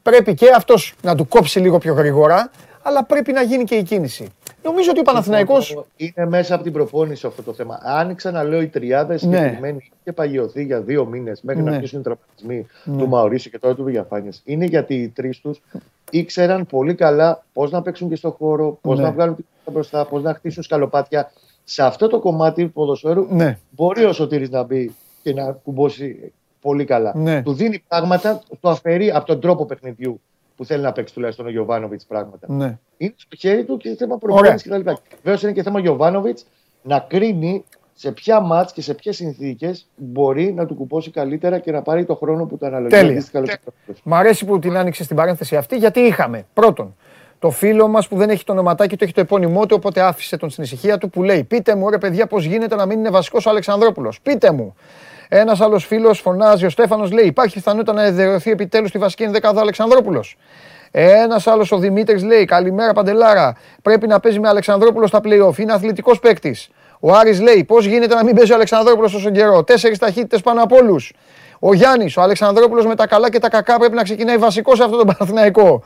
πρέπει 0.09 0.33
και 0.33 0.51
αυτός 0.55 0.93
να 1.01 1.15
του 1.15 1.27
κόψει 1.27 1.59
λίγο 1.59 1.77
πιο 1.77 1.93
γρήγορα, 1.93 2.51
αλλά 2.81 3.05
πρέπει 3.05 3.31
να 3.31 3.41
γίνει 3.41 3.63
και 3.63 3.75
η 3.75 3.83
κίνηση. 3.83 4.27
Νομίζω 4.63 4.89
ότι 4.89 4.99
ο 4.99 5.03
Παναθηναϊκός... 5.03 5.83
Είναι 5.95 6.25
μέσα 6.27 6.55
από 6.55 6.63
την 6.63 6.73
προπόνηση 6.73 7.27
αυτό 7.27 7.41
το 7.43 7.53
θέμα. 7.53 7.79
Άνοιξαν 7.83 8.33
να 8.33 8.43
λέω 8.43 8.61
οι 8.61 8.67
τριάδες 8.67 9.23
ναι. 9.23 9.37
συγκεκριμένοι 9.37 9.91
και 10.03 10.11
παγιωθεί 10.11 10.63
για 10.63 10.81
δύο 10.81 11.05
μήνες 11.05 11.41
μέχρι 11.41 11.61
ναι. 11.63 11.69
να 11.69 11.75
αρχίσουν 11.75 11.99
οι 11.99 12.03
τραυματισμοί 12.03 12.67
ναι. 12.83 12.97
του 12.97 13.07
Μαωρίσου 13.07 13.49
και 13.49 13.59
τώρα 13.59 13.75
του 13.75 13.83
Βηγιαφάνια. 13.83 14.31
Είναι 14.43 14.65
γιατί 14.65 14.95
οι 14.95 15.09
τρεις 15.09 15.39
τους 15.39 15.61
ήξεραν 16.09 16.65
πολύ 16.65 16.95
καλά 16.95 17.43
πώς 17.53 17.71
να 17.71 17.81
παίξουν 17.81 18.09
και 18.09 18.15
στον 18.15 18.31
χώρο, 18.31 18.77
πώς 18.81 18.97
ναι. 18.97 19.03
να 19.03 19.11
βγάλουν 19.11 19.35
την 19.35 19.45
μπροστά, 19.73 20.05
πώς 20.05 20.23
να 20.23 20.33
χτίσουν 20.33 20.63
σκαλοπάτια. 20.63 21.31
Σε 21.63 21.83
αυτό 21.83 22.07
το 22.07 22.19
κομμάτι 22.19 22.63
του 22.63 22.71
ποδοσφαίρου 22.71 23.27
ναι. 23.29 23.57
μπορεί 23.69 24.03
ο 24.03 24.13
Σωτήρης 24.13 24.49
να 24.49 24.63
μπει 24.63 24.95
και 25.23 25.33
να 25.33 25.51
κουμπώσει 25.51 26.33
πολύ 26.65 26.85
καλά. 26.85 27.11
Ναι. 27.15 27.41
Του 27.41 27.53
δίνει 27.53 27.83
πράγματα, 27.87 28.41
το 28.59 28.69
αφαιρεί 28.69 29.11
από 29.11 29.25
τον 29.25 29.39
τρόπο 29.39 29.65
παιχνιδιού 29.65 30.21
που 30.55 30.65
θέλει 30.65 30.81
να 30.81 30.91
παίξει 30.91 31.13
τουλάχιστον 31.13 31.45
ο 31.45 31.49
Γιωβάνοβιτς 31.49 32.05
πράγματα. 32.05 32.47
Ναι. 32.49 32.77
Είναι 32.97 33.13
στο 33.15 33.35
χέρι 33.35 33.63
του 33.63 33.77
και 33.77 33.95
θέμα 33.97 34.17
προπόνηση 34.17 34.69
κτλ. 34.69 34.89
Βέβαια 35.23 35.39
είναι 35.41 35.51
και 35.51 35.63
θέμα 35.63 35.79
Γιωβάνοβιτς 35.79 36.45
να 36.81 36.99
κρίνει 36.99 37.63
σε 37.93 38.11
ποια 38.11 38.39
μάτς 38.39 38.73
και 38.73 38.81
σε 38.81 38.93
ποιες 38.93 39.15
συνθήκες 39.15 39.87
μπορεί 39.95 40.53
να 40.53 40.65
του 40.65 40.75
κουπώσει 40.75 41.11
καλύτερα 41.11 41.59
και 41.59 41.71
να 41.71 41.81
πάρει 41.81 42.05
το 42.05 42.15
χρόνο 42.15 42.45
που 42.45 42.57
του 42.57 42.65
αναλογεί. 42.65 43.21
Μ' 44.03 44.13
αρέσει 44.13 44.45
που 44.45 44.59
την 44.59 44.77
άνοιξε 44.77 45.03
στην 45.03 45.15
παρένθεση 45.15 45.55
αυτή 45.55 45.77
γιατί 45.77 45.99
είχαμε 45.99 46.45
πρώτον 46.53 46.95
το 47.39 47.49
φίλο 47.49 47.87
μας 47.87 48.07
που 48.07 48.15
δεν 48.17 48.29
έχει 48.29 48.43
το 48.43 48.51
ονοματάκι 48.51 48.97
του, 48.97 49.03
έχει 49.03 49.13
το 49.13 49.21
επώνυμό 49.21 49.65
του, 49.65 49.75
οπότε 49.79 50.01
άφησε 50.01 50.37
τον 50.37 50.49
στην 50.49 50.63
ησυχία 50.63 50.97
του 50.97 51.09
που 51.09 51.23
λέει: 51.23 51.43
Πείτε 51.43 51.75
μου, 51.75 51.89
ρε 51.89 51.97
παιδιά, 51.97 52.27
πώς 52.27 52.45
γίνεται 52.45 52.75
να 52.75 52.85
μην 52.85 52.99
είναι 52.99 53.09
βασικό 53.09 53.39
ο 53.45 53.49
Αλεξανδρόπουλος. 53.49 54.21
Πείτε 54.21 54.51
μου. 54.51 54.75
Ένας 55.29 55.61
άλλος 55.61 55.85
φίλος 55.85 56.19
φωνάζει, 56.19 56.65
ο 56.65 56.69
Στέφανος 56.69 57.11
λέει: 57.11 57.25
Υπάρχει 57.25 57.53
πιθανότητα 57.53 57.93
να 57.93 58.03
εδρεωθεί 58.03 58.51
επιτέλους 58.51 58.89
στη 58.89 58.97
βασική 58.97 59.23
ενδεκάδα 59.23 59.57
ο 59.57 59.61
Αλεξανδρόπουλος. 59.61 60.37
Ένας 60.91 61.47
άλλος 61.47 61.71
ο 61.71 61.77
Δημήτρης 61.77 62.23
λέει: 62.23 62.45
Καλημέρα 62.45 62.93
Παντελάρα. 62.93 63.55
Πρέπει 63.81 64.07
να 64.07 64.19
παίζει 64.19 64.39
με 64.39 64.47
Αλεξανδρόπουλο 64.47 65.07
στα 65.07 65.19
playoff. 65.23 65.57
Είναι 65.57 65.73
αθλητικός 65.73 66.19
παίκτης. 66.19 66.69
Ο 66.99 67.13
Άρης 67.13 67.41
λέει: 67.41 67.63
Πώς 67.63 67.85
γίνεται 67.85 68.15
να 68.15 68.23
μην 68.23 68.35
παίζει 68.35 68.51
ο 68.51 68.55
Αλεξανδρόπουλος 68.55 69.11
τόσο 69.11 69.29
καιρό; 69.29 69.63
Τέσσερις 69.63 69.97
ταχύτητες 69.97 70.41
πάνω 70.41 70.63
από 70.63 70.75
όλους. 70.75 71.13
Ο 71.59 71.73
Γιάννης, 71.73 72.17
ο 72.17 72.21
Αλεξανδρόπουλος 72.21 72.85
με 72.85 72.95
τα 72.95 73.07
καλά 73.07 73.29
και 73.29 73.39
τα 73.39 73.49
κακά 73.49 73.77
πρέπει 73.77 73.95
να 73.95 74.03
ξεκινάει 74.03 74.37
βασικός 74.37 74.77
σε 74.77 74.83
αυτό 74.83 74.97
το 74.97 75.05
Παναθηναϊκό. 75.05 75.83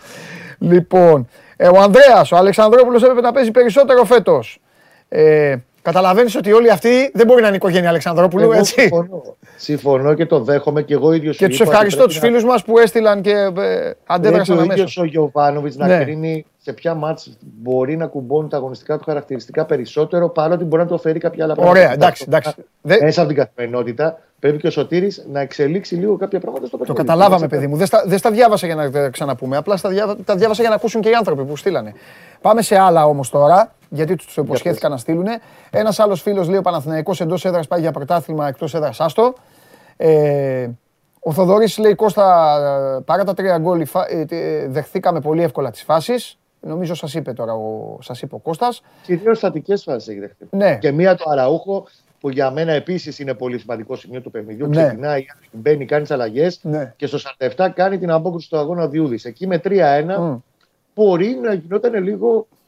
Λοιπόν, 0.59 1.29
ε, 1.57 1.67
ο 1.67 1.79
Ανδρέας, 1.79 2.31
ο 2.31 2.35
Αλεξανδρόπουλος 2.35 3.01
έπρεπε 3.03 3.21
να 3.21 3.31
παίζει 3.31 3.51
περισσότερο 3.51 4.03
φέτος. 4.03 4.61
Ε, 5.09 5.55
Καταλαβαίνεις 5.81 6.35
ότι 6.35 6.51
όλοι 6.51 6.71
αυτοί 6.71 7.11
δεν 7.13 7.25
μπορεί 7.25 7.41
να 7.41 7.47
είναι 7.47 7.55
οικογένεια 7.55 7.89
Αλεξανδρόπουλου, 7.89 8.43
εγώ 8.43 8.53
έτσι; 8.53 8.73
Συμφωνώ. 8.79 9.23
συμφωνώ 9.55 10.13
και 10.13 10.25
το 10.25 10.39
δέχομαι 10.39 10.81
και 10.81 10.93
εγώ 10.93 11.13
ίδιος. 11.13 11.37
Και 11.37 11.47
τους 11.47 11.59
ευχαριστώ 11.59 12.05
τους 12.05 12.17
φίλους 12.17 12.43
μας 12.43 12.63
που 12.63 12.77
έστειλαν 12.77 13.21
και 13.21 13.31
ε, 13.57 13.91
αντέδρασαν 14.05 14.59
αμέσω. 14.59 14.71
Ο 14.71 14.73
ίδιος 14.73 14.97
ο 14.97 15.03
Γιωβάνοβιτς 15.03 15.75
να 15.75 15.87
ναι. 15.87 16.03
κρίνει 16.03 16.45
σε 16.57 16.73
ποια 16.73 16.93
μάτς 16.93 17.37
μπορεί 17.39 17.97
να 17.97 18.05
κουμπώνει 18.05 18.49
τα 18.49 18.57
αγωνιστικά 18.57 18.97
του 18.97 19.03
χαρακτηριστικά 19.03 19.65
περισσότερο 19.65 20.29
παρότι 20.29 20.63
μπορεί 20.63 20.81
να 20.81 20.87
του 20.87 20.99
φέρει 20.99 21.19
κάποια 21.19 21.43
άλλα 21.43 21.55
πράγματα. 21.55 21.79
Ωραία, 21.79 21.93
εντάξει. 21.93 22.23
εντάξει. 22.27 22.53
Μέσα 22.81 23.21
από 23.21 23.29
την 23.33 23.37
καθημερινότητα 23.37 24.19
πρέπει 24.39 24.57
και 24.57 24.67
ο 24.67 24.71
Σωτήρης 24.71 25.25
να 25.31 25.39
εξελίξει 25.39 25.95
λίγο 25.95 26.17
κάποια 26.17 26.39
πράγματα 26.39 26.65
στο 26.65 26.77
παιχνίδι. 26.77 26.99
Το 26.99 27.05
καταλάβαμε, 27.05 27.47
παιδί 27.47 27.67
μου. 27.67 27.75
Δεν 27.75 27.85
στα, 27.85 28.03
δεν 28.05 28.17
στα 28.17 28.31
διάβασα 28.31 28.65
για 28.65 28.75
να 28.75 28.91
τα 28.91 29.09
ξαναπούμε. 29.09 29.57
Απλά 29.57 29.77
στα 29.77 29.89
διά, 29.89 30.15
τα 30.25 30.35
διάβασα 30.35 30.61
για 30.61 30.69
να 30.69 30.75
ακούσουν 30.75 31.01
και 31.01 31.09
οι 31.09 31.13
άνθρωποι 31.13 31.43
που 31.43 31.55
στείλανε. 31.55 31.93
Πάμε 32.41 32.61
σε 32.61 32.77
άλλα 32.77 33.05
όμως 33.05 33.29
τώρα, 33.29 33.73
γιατί 33.89 34.15
τους 34.15 34.33
το 34.33 34.41
υποσχέθηκαν 34.41 34.91
να 34.91 34.97
στείλουν. 34.97 35.25
Ένας 35.69 35.99
άλλος 35.99 36.21
φίλος 36.21 36.47
λέει: 36.47 36.57
Ο 36.57 36.61
Παναθηναϊκός 36.61 37.21
εντός 37.21 37.45
έδρας 37.45 37.67
πάει 37.67 37.79
για 37.79 37.91
πρωτάθλημα, 37.91 38.47
εκτός 38.47 38.73
έδρας 38.73 38.99
άστο. 38.99 39.33
Ε, 39.97 40.69
ο 41.19 41.31
Θοδωρής 41.31 41.77
λέει: 41.77 41.95
Κώστα, 41.95 43.03
παρά 43.05 43.23
τα 43.23 43.33
τρία 43.33 43.57
γκολ, 43.57 43.85
ε, 44.29 44.67
δεχθήκαμε 44.67 45.21
πολύ 45.21 45.43
εύκολα 45.43 45.71
τις 45.71 45.83
φάσεις. 45.83 46.37
Νομίζω 46.61 46.93
σας 46.93 47.13
είπε 47.13 47.33
τώρα 47.33 47.53
ο, 47.53 47.97
σας 48.01 48.21
είπε 48.21 48.35
ο 48.35 48.37
Κώστας. 48.37 48.81
Κυρίως 49.03 49.37
στατικές 49.37 49.83
φάσεις 49.83 50.07
έχει 50.07 50.19
δεχτεί. 50.19 50.47
Ναι. 50.51 50.77
Και 50.77 50.91
μία 50.91 51.15
το 51.15 51.29
Αραούχο 51.29 51.87
που 52.19 52.29
για 52.29 52.51
μένα 52.51 52.71
επίσης 52.71 53.19
είναι 53.19 53.33
πολύ 53.33 53.59
σημαντικό 53.59 53.95
σημείο 53.95 54.21
του 54.21 54.31
παιχνιδιού. 54.31 54.67
Ναι. 54.67 54.85
Ξεκινάει, 54.85 55.25
μπαίνει, 55.51 55.85
κάνει 55.85 56.01
τις 56.01 56.11
αλλαγές 56.11 56.59
ναι. 56.63 56.93
και 56.97 57.07
στο 57.07 57.17
47 57.57 57.69
κάνει 57.73 57.97
την 57.97 58.11
απόκριση 58.11 58.49
του 58.49 58.57
αγώνα 58.57 58.87
Διούδης. 58.87 59.25
Εκεί 59.25 59.47
με 59.47 59.61
3-1 59.63 59.69
mm. 60.19 60.37
μπορεί 60.95 61.39
να 61.43 61.53
γινόταν 61.53 62.03
λίγο 62.03 62.47
ε, 62.47 62.58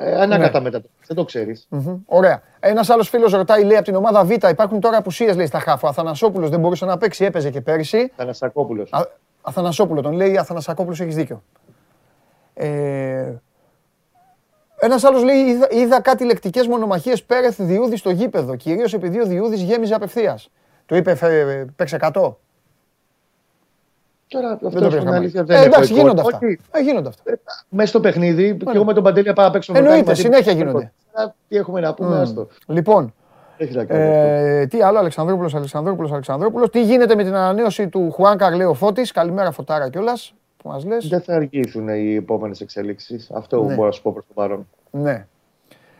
ανάκατα 0.00 0.58
ναι. 0.58 0.70
μετά. 0.70 0.82
Δεν 1.06 1.16
το 1.16 1.24
ξέρεις. 1.24 1.68
Mm-hmm. 1.70 1.98
Ωραία. 2.06 2.42
Ένας 2.60 2.90
άλλος 2.90 3.08
φίλος 3.08 3.32
ρωτάει, 3.32 3.64
λέει 3.64 3.76
από 3.76 3.84
την 3.84 3.94
ομάδα 3.94 4.24
Β 4.24 4.30
υπάρχουν 4.30 4.80
τώρα 4.80 4.96
απουσίες 4.96 5.36
λέει 5.36 5.46
στα 5.46 5.58
χάφου. 5.58 5.88
Αθανασόπουλος 5.88 6.50
δεν 6.50 6.60
μπορούσε 6.60 6.84
να 6.84 6.98
παίξει, 6.98 7.24
έπαιζε 7.24 7.50
και 7.50 7.60
πέρυσι. 7.60 8.10
Αθανασακόπουλος. 8.12 8.90
Αθανασόπουλο 9.42 10.00
τον 10.00 10.12
λέει, 10.12 10.36
Αθανασακόπουλος 10.36 11.00
έχεις 11.00 11.14
δίκιο. 11.14 11.42
Ε, 12.54 13.32
ένας 14.78 15.04
άλλος 15.04 15.22
λέει: 15.22 15.36
είδα, 15.36 15.68
είδα 15.70 16.00
κάτι 16.00 16.24
λεκτικές 16.24 16.66
μονομαχίες 16.66 17.22
Πέρεθ 17.24 17.62
Διούδης 17.62 17.98
στο 17.98 18.10
γήπεδο. 18.10 18.56
Κυρίως 18.56 18.94
επειδή 18.94 19.20
ο 19.20 19.26
Διούδης 19.26 19.62
γέμιζε 19.62 19.94
απευθείας. 19.94 20.50
Του 20.86 20.94
είπε: 20.94 21.14
Παίξε 21.76 21.96
100. 22.00 22.34
Τώρα 24.30 24.50
αυτό 24.50 24.68
δεν 24.68 25.04
το 25.04 25.10
αλήθεια 25.12 25.44
δεν 25.44 25.62
ε, 25.62 25.64
εντάξει, 25.64 25.92
γίνονται 25.92 26.20
αυτά. 26.20 26.38
Ε, 26.70 26.80
γίνονται 26.80 27.08
αυτά. 27.08 27.22
Ε, 27.24 27.34
μέσα 27.68 27.88
στο 27.88 28.00
παιχνίδι, 28.00 28.56
και 28.56 28.72
εγώ 28.74 28.84
με 28.84 28.92
τον 28.92 29.02
Παντέλια 29.02 29.32
πάω 29.32 29.46
να 29.46 29.52
παίξω 29.52 29.72
Εννοείται, 29.76 30.14
συνέχεια 30.14 30.52
γίνονται. 30.52 30.92
Τι 31.48 31.56
έχουμε 31.56 31.80
να 31.80 31.94
πούμε, 31.94 32.32
mm. 32.36 32.46
Λοιπόν, 32.66 33.14
ε, 33.86 34.66
τι 34.66 34.82
άλλο, 34.82 34.98
Αλεξανδρόπουλο, 34.98 35.50
Αλεξανδρόπουλο, 35.54 36.08
Αλεξανδρόπουλο. 36.12 36.68
Τι 36.68 36.82
γίνεται 36.82 37.14
με 37.14 37.24
την 37.24 37.34
ανανέωση 37.34 37.88
του 37.88 38.10
Χουάν 38.10 38.38
Καρλέο 38.38 38.74
Φώτη. 38.74 39.02
Καλημέρα, 39.02 39.50
φωτάρα 39.50 39.90
κιόλας 39.90 40.34
που 40.56 40.68
μας 40.68 40.84
λες. 40.84 41.08
Δεν 41.08 41.20
θα 41.20 41.34
αργήσουν 41.34 41.88
οι 41.88 42.14
επόμενες 42.14 42.60
εξελίξεις. 42.60 43.30
Αυτό 43.34 43.64
ναι. 43.64 43.74
μπορώ 43.74 43.86
να 43.86 43.92
σου 43.92 44.02
πω 44.02 44.12
προς 44.12 44.26
το 44.26 44.32
παρόν. 44.34 44.68
Ναι. 44.90 45.26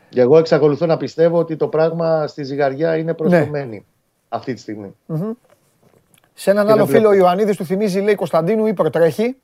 Και 0.09 0.21
εγώ 0.21 0.39
εξακολουθώ 0.39 0.87
να 0.87 0.97
πιστεύω 0.97 1.39
ότι 1.39 1.57
το 1.57 1.69
πράγμα 1.69 2.27
στη 2.27 2.45
ζυγαριά 2.45 2.97
είναι 2.97 3.15
προσωμένη 3.15 3.77
ναι. 3.77 3.83
αυτή 4.29 4.55
τη 4.55 4.61
στιγμή. 4.61 4.95
Mm-hmm. 5.09 5.33
Σε 6.41 6.51
έναν 6.51 6.69
άλλο 6.69 6.87
φίλο 6.87 7.09
ο 7.09 7.13
Ιωαννίδης 7.13 7.57
του 7.57 7.65
θυμίζει, 7.65 8.01
λέει 8.01 8.15
Κωνσταντίνου 8.15 8.67
ή 8.67 8.75
προτρέχει. 8.75 9.37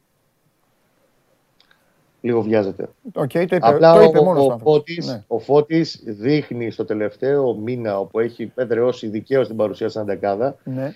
Λίγο 2.20 2.42
βιάζεται. 2.42 2.88
Okay, 3.14 3.28
το 3.32 3.38
είπε, 3.38 3.58
Απλά 3.60 3.94
το 3.94 4.02
είπε 4.02 4.18
ο, 4.18 4.22
μόνος 4.22 4.46
ο, 4.46 4.58
Φώτης, 4.58 5.06
ναι. 5.06 5.24
ο 5.26 5.38
Φώτης 5.38 6.02
δείχνει 6.06 6.70
στο 6.70 6.84
τελευταίο 6.84 7.54
μήνα 7.54 7.98
όπου 7.98 8.20
έχει 8.20 8.52
εδραιώσει 8.54 9.08
δικαίως 9.08 9.46
την 9.46 9.56
παρουσία 9.56 9.88
στην 9.88 10.00
Αντεκάδα 10.00 10.56
ναι 10.64 10.94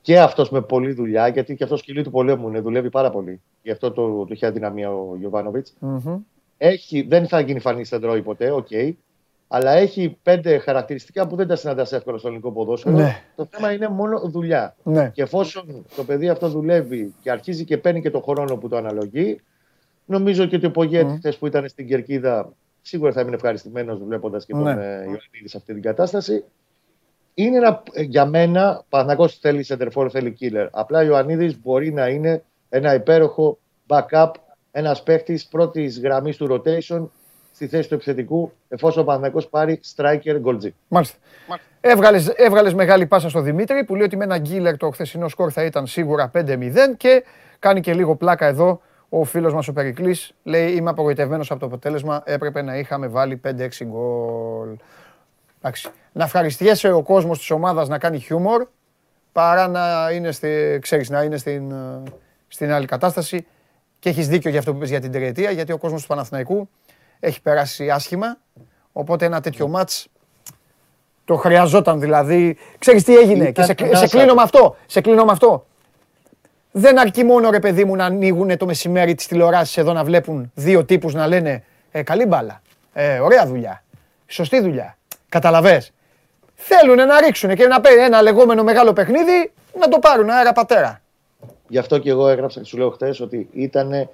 και 0.00 0.18
αυτός 0.18 0.50
με 0.50 0.60
πολλή 0.60 0.92
δουλειά, 0.92 1.28
γιατί 1.28 1.56
και 1.56 1.64
αυτός 1.64 1.80
σκυλί 1.80 2.02
του 2.02 2.10
πολέμου 2.10 2.48
είναι, 2.48 2.60
δουλεύει 2.60 2.90
πάρα 2.90 3.10
πολύ. 3.10 3.40
Γι' 3.62 3.70
αυτό 3.70 3.92
το, 3.92 4.24
το 4.24 4.28
έχει 4.30 4.46
αδυναμία 4.46 4.90
ο 4.90 5.16
γιωβανοβιτ 5.18 5.66
Έχει, 6.56 7.02
δεν 7.02 7.28
θα 7.28 7.40
γίνει 7.40 7.60
Φαν 7.60 7.86
Νίστελροϊ 7.86 8.22
ποτέ, 8.22 8.50
OK. 8.50 8.66
Okay, 8.70 8.92
αλλά 9.48 9.70
έχει 9.70 10.18
πέντε 10.22 10.58
χαρακτηριστικά 10.58 11.26
που 11.26 11.36
δεν 11.36 11.46
τα 11.46 11.56
συναντάς 11.56 11.92
εύκολα 11.92 12.18
στο 12.18 12.28
ελληνικό 12.28 12.52
ποδόσφαιρο. 12.52 12.96
Ναι. 12.96 13.22
Το 13.36 13.48
θέμα 13.50 13.72
είναι 13.72 13.88
μόνο 13.88 14.20
δουλειά. 14.20 14.76
Ναι. 14.82 15.10
Και 15.14 15.22
εφόσον 15.22 15.86
το 15.96 16.04
παιδί 16.04 16.28
αυτό 16.28 16.48
δουλεύει 16.48 17.14
και 17.22 17.30
αρχίζει 17.30 17.64
και 17.64 17.78
παίρνει 17.78 18.00
και 18.00 18.10
το 18.10 18.20
χρόνο 18.20 18.56
που 18.56 18.68
το 18.68 18.76
αναλογεί, 18.76 19.40
νομίζω 20.04 20.46
και 20.46 20.56
ότι 20.56 20.66
ο 20.66 20.70
Πογέτ 20.70 21.18
μμ. 21.22 21.38
που 21.38 21.46
ήταν 21.46 21.68
στην 21.68 21.86
κερκίδα 21.86 22.52
σίγουρα 22.82 23.12
θα 23.12 23.20
είναι 23.20 23.34
ευχαριστημένος 23.34 23.98
βλέποντας 24.04 24.44
και 24.44 24.54
ναι. 24.54 24.62
τον 24.62 24.82
ε, 24.82 24.92
Ιωαννίδη 24.92 25.48
σε 25.48 25.56
αυτή 25.56 25.72
την 25.72 25.82
κατάσταση 25.82 26.44
είναι 27.34 27.56
ένα, 27.56 27.82
για 27.94 28.26
μένα, 28.26 28.84
Παναγό 28.88 29.28
θέλει 29.28 29.62
σέντερ 29.62 29.87
φορ, 29.87 30.08
θέλει 30.12 30.36
killer. 30.40 30.68
Απλά 30.70 30.98
ο 30.98 31.02
Ιωαννίδης 31.02 31.60
μπορεί 31.60 31.92
να 31.92 32.08
είναι 32.08 32.44
ένα 32.68 32.94
υπέροχο 32.94 33.58
backup, 33.86 34.30
ένας 34.70 35.02
παίχτη 35.02 35.40
πρώτης 35.50 36.00
γραμμής 36.00 36.36
του 36.36 36.46
rotation 36.50 37.08
στη 37.58 37.66
θέση 37.66 37.88
του 37.88 37.94
επιθετικού, 37.94 38.52
εφόσον 38.68 39.02
ο 39.02 39.06
Παναγό 39.06 39.42
πάρει 39.50 39.80
striker 39.96 40.42
goalji. 40.44 40.70
Μάλιστα. 40.88 41.16
Έβγαλες, 41.80 42.28
έβγαλες 42.28 42.74
μεγάλη 42.74 43.06
πάσα 43.06 43.28
στο 43.28 43.40
Δημήτρη 43.40 43.84
που 43.84 43.94
λέει 43.94 44.04
ότι 44.04 44.16
με 44.16 44.24
ένα 44.24 44.38
γκίλερ 44.38 44.76
το 44.76 44.90
χθεσινό 44.90 45.28
σκορ 45.28 45.50
θα 45.52 45.64
ήταν 45.64 45.86
σίγουρα 45.86 46.30
5-0 46.34 46.96
και 46.96 47.24
κάνει 47.58 47.80
και 47.80 47.94
λίγο 47.94 48.16
πλάκα 48.16 48.46
εδώ 48.46 48.80
ο 49.08 49.24
φίλος 49.24 49.54
μας 49.54 49.68
ο 49.68 49.72
Περικλής. 49.72 50.32
Λέει 50.42 50.70
είμαι 50.70 50.90
απογοητευμένος 50.90 51.50
από 51.50 51.60
το 51.60 51.66
αποτέλεσμα, 51.66 52.22
έπρεπε 52.24 52.62
να 52.62 52.76
είχαμε 52.76 53.06
βάλει 53.06 53.40
5-6 53.44 53.84
γκολ. 53.84 54.68
Εντάξει. 55.58 55.88
Να 56.12 56.24
ευχαριστιέσαι 56.24 56.92
ο 56.92 57.02
κόσμος 57.02 57.38
της 57.38 57.50
ομάδας 57.50 57.88
να 57.88 57.98
κάνει 57.98 58.18
χιούμορ 58.18 58.66
παρά 59.32 59.68
να 59.68 60.10
είναι, 60.12 60.32
στη, 60.32 60.78
ξέρεις, 60.80 61.10
να 61.10 61.22
είναι 61.22 61.36
στην, 61.36 61.74
στην 62.48 62.72
άλλη 62.72 62.86
κατάσταση. 62.86 63.46
Και 63.98 64.08
έχεις 64.08 64.28
δίκιο 64.28 64.50
για 64.50 64.58
αυτό 64.58 64.72
που 64.72 64.78
πες 64.78 64.88
για 64.88 65.00
την 65.00 65.12
τριετία, 65.12 65.50
γιατί 65.50 65.72
ο 65.72 65.78
κόσμος 65.78 66.00
του 66.00 66.06
Παναθηναϊκού 66.06 66.68
έχει 67.20 67.42
περάσει 67.42 67.90
άσχημα. 67.90 68.38
Οπότε 68.92 69.24
ένα 69.24 69.40
τέτοιο 69.40 69.68
μάτ 69.68 69.90
το 71.24 71.36
χρειαζόταν 71.36 72.00
δηλαδή. 72.00 72.56
Ξέρεις 72.78 73.04
τι 73.04 73.16
έγινε; 73.16 73.50
Και 73.50 73.62
σε, 73.62 73.74
σε 73.92 74.06
κλείνω 74.06 74.34
με 74.34 74.42
αυτό. 74.42 74.76
Σε 74.86 75.00
κλείνω 75.00 75.24
με 75.24 75.32
αυτό. 75.32 75.66
Δεν 76.70 76.98
αρκεί 76.98 77.24
μόνο 77.24 77.50
ρε 77.50 77.58
παιδί 77.58 77.84
μου 77.84 77.96
να 77.96 78.04
ανοίγουν 78.04 78.56
το 78.56 78.66
μεσημέρι 78.66 79.14
τις 79.14 79.26
τηλεοράσεις 79.26 79.76
εδώ 79.76 79.92
να 79.92 80.04
βλέπουν 80.04 80.52
δύο 80.54 80.84
τύπους 80.84 81.14
να 81.14 81.26
λένε 81.26 81.64
ε, 81.90 82.02
καλή 82.02 82.26
μπάλα, 82.26 82.62
ε, 82.92 83.18
ωραία 83.18 83.46
δουλειά, 83.46 83.84
σωστή 84.26 84.60
δουλειά. 84.60 84.96
Καταλαβες. 85.28 85.92
Θέλουν 86.54 86.96
να 86.96 87.20
ρίξουν 87.20 87.54
και 87.54 87.66
να 87.66 87.80
παίρνει 87.80 88.02
ένα 88.02 88.22
λεγόμενο 88.22 88.62
μεγάλο 88.62 88.92
παιχνίδι 88.92 89.52
να 89.78 89.88
το 89.88 89.98
πάρουν 89.98 90.30
αέρα 90.30 90.52
πατέρα. 90.52 91.00
Γι' 91.68 91.78
αυτό 91.78 91.98
και 91.98 92.10
εγώ 92.10 92.28
έγραψα 92.28 92.60
και 92.60 92.66
σου 92.66 92.76
λέω 92.76 92.90
χθες 92.90 93.20
ότι 93.20 93.48
ήταν 93.52 94.08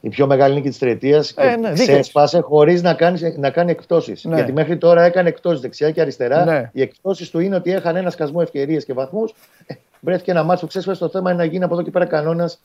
η 0.00 0.08
πιο 0.08 0.26
μεγάλη 0.26 0.54
νίκη 0.54 0.68
της 0.68 0.78
τριετίας 0.78 1.34
ε, 1.36 1.56
ναι, 1.56 1.72
και 1.72 1.82
ξέσπασε 1.82 2.40
χωρίς 2.40 2.82
να, 2.82 2.94
κάνει, 2.94 3.34
να 3.36 3.50
κάνει 3.50 3.70
εκπτώσεις. 3.70 4.24
Ναι. 4.24 4.34
Γιατί 4.34 4.52
μέχρι 4.52 4.76
τώρα 4.76 5.02
έκανε 5.02 5.28
εκτό 5.28 5.58
δεξιά 5.58 5.90
και 5.90 6.00
αριστερά. 6.00 6.44
Ναι. 6.44 6.70
Οι 6.72 6.82
εκπτώσεις 6.82 7.30
του 7.30 7.40
είναι 7.40 7.56
ότι 7.56 7.72
έχανε 7.72 7.98
ένα 7.98 8.10
σκασμό 8.10 8.38
ευκαιρίες 8.42 8.84
και 8.84 8.92
βαθμούς. 8.92 9.34
Ε, 9.66 9.74
βρέθηκε 10.00 10.30
ένα 10.30 10.42
μάτσο 10.42 10.64
που 10.64 10.70
ξέσπασε. 10.70 11.00
Το 11.00 11.08
θέμα 11.08 11.30
είναι 11.30 11.42
να 11.42 11.48
γίνει 11.50 11.64
από 11.64 11.74
εδώ 11.74 11.82
και 11.82 11.90
πέρα 11.90 12.04
κανόνας 12.04 12.60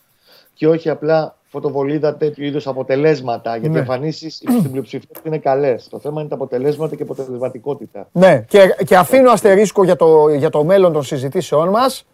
και 0.53 0.67
όχι 0.67 0.89
απλά 0.89 1.35
φωτοβολίδα 1.47 2.15
τέτοιου 2.15 2.43
είδους 2.43 2.67
αποτελέσματα. 2.67 3.57
Γιατί 3.57 3.75
οι 3.75 3.79
εμφανίσεις 3.79 4.35
στην 4.59 4.71
πλειοψηφία 4.71 5.09
είναι 5.23 5.37
καλές. 5.37 5.87
Το 5.89 5.99
θέμα 5.99 6.19
είναι 6.19 6.29
τα 6.29 6.35
αποτελέσματα 6.35 6.95
και 6.95 7.03
η 7.03 7.05
αποτελεσματικότητα. 7.09 8.07
Ναι, 8.11 8.43
και, 8.47 8.75
και 8.85 8.95
αφήνω 8.95 9.31
αστερίσκο 9.31 9.83
για 9.83 9.95
το, 9.95 10.29
για 10.29 10.49
το 10.49 10.63
μέλλον 10.63 10.93
των 10.93 11.03
συζητήσεών 11.03 11.69
μας. 11.69 12.05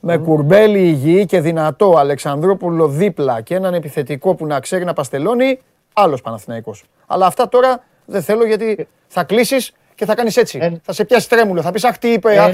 Με 0.00 0.18
κουρμπέλι 0.18 0.78
υγιή 0.78 1.26
και 1.26 1.40
δυνατό 1.40 1.94
Αλεξανδρόπουλο 1.96 2.88
δίπλα 2.88 3.40
και 3.40 3.54
έναν 3.54 3.74
επιθετικό 3.74 4.34
που 4.34 4.46
να 4.46 4.60
ξέρει 4.60 4.84
να 4.84 4.92
παστελώνει, 4.92 5.58
άλλος 5.92 6.20
Παναθηναϊκός. 6.20 6.84
Αλλά 7.06 7.26
αυτά 7.26 7.48
τώρα 7.48 7.84
δεν 8.04 8.22
θέλω 8.22 8.46
γιατί 8.46 8.88
θα 9.06 9.24
κλείσεις 9.24 9.72
και 9.94 10.04
θα 10.04 10.14
κάνεις 10.14 10.36
έτσι. 10.36 10.80
Θα 10.82 10.92
σε 10.92 11.04
πιάσει 11.04 11.28
τρέμουλο. 11.28 11.62
Θα 11.62 11.70
πεις 11.70 11.84
Αχ, 11.84 11.98
τι 11.98 12.12
είπε, 12.12 12.38
Αχ, 12.38 12.52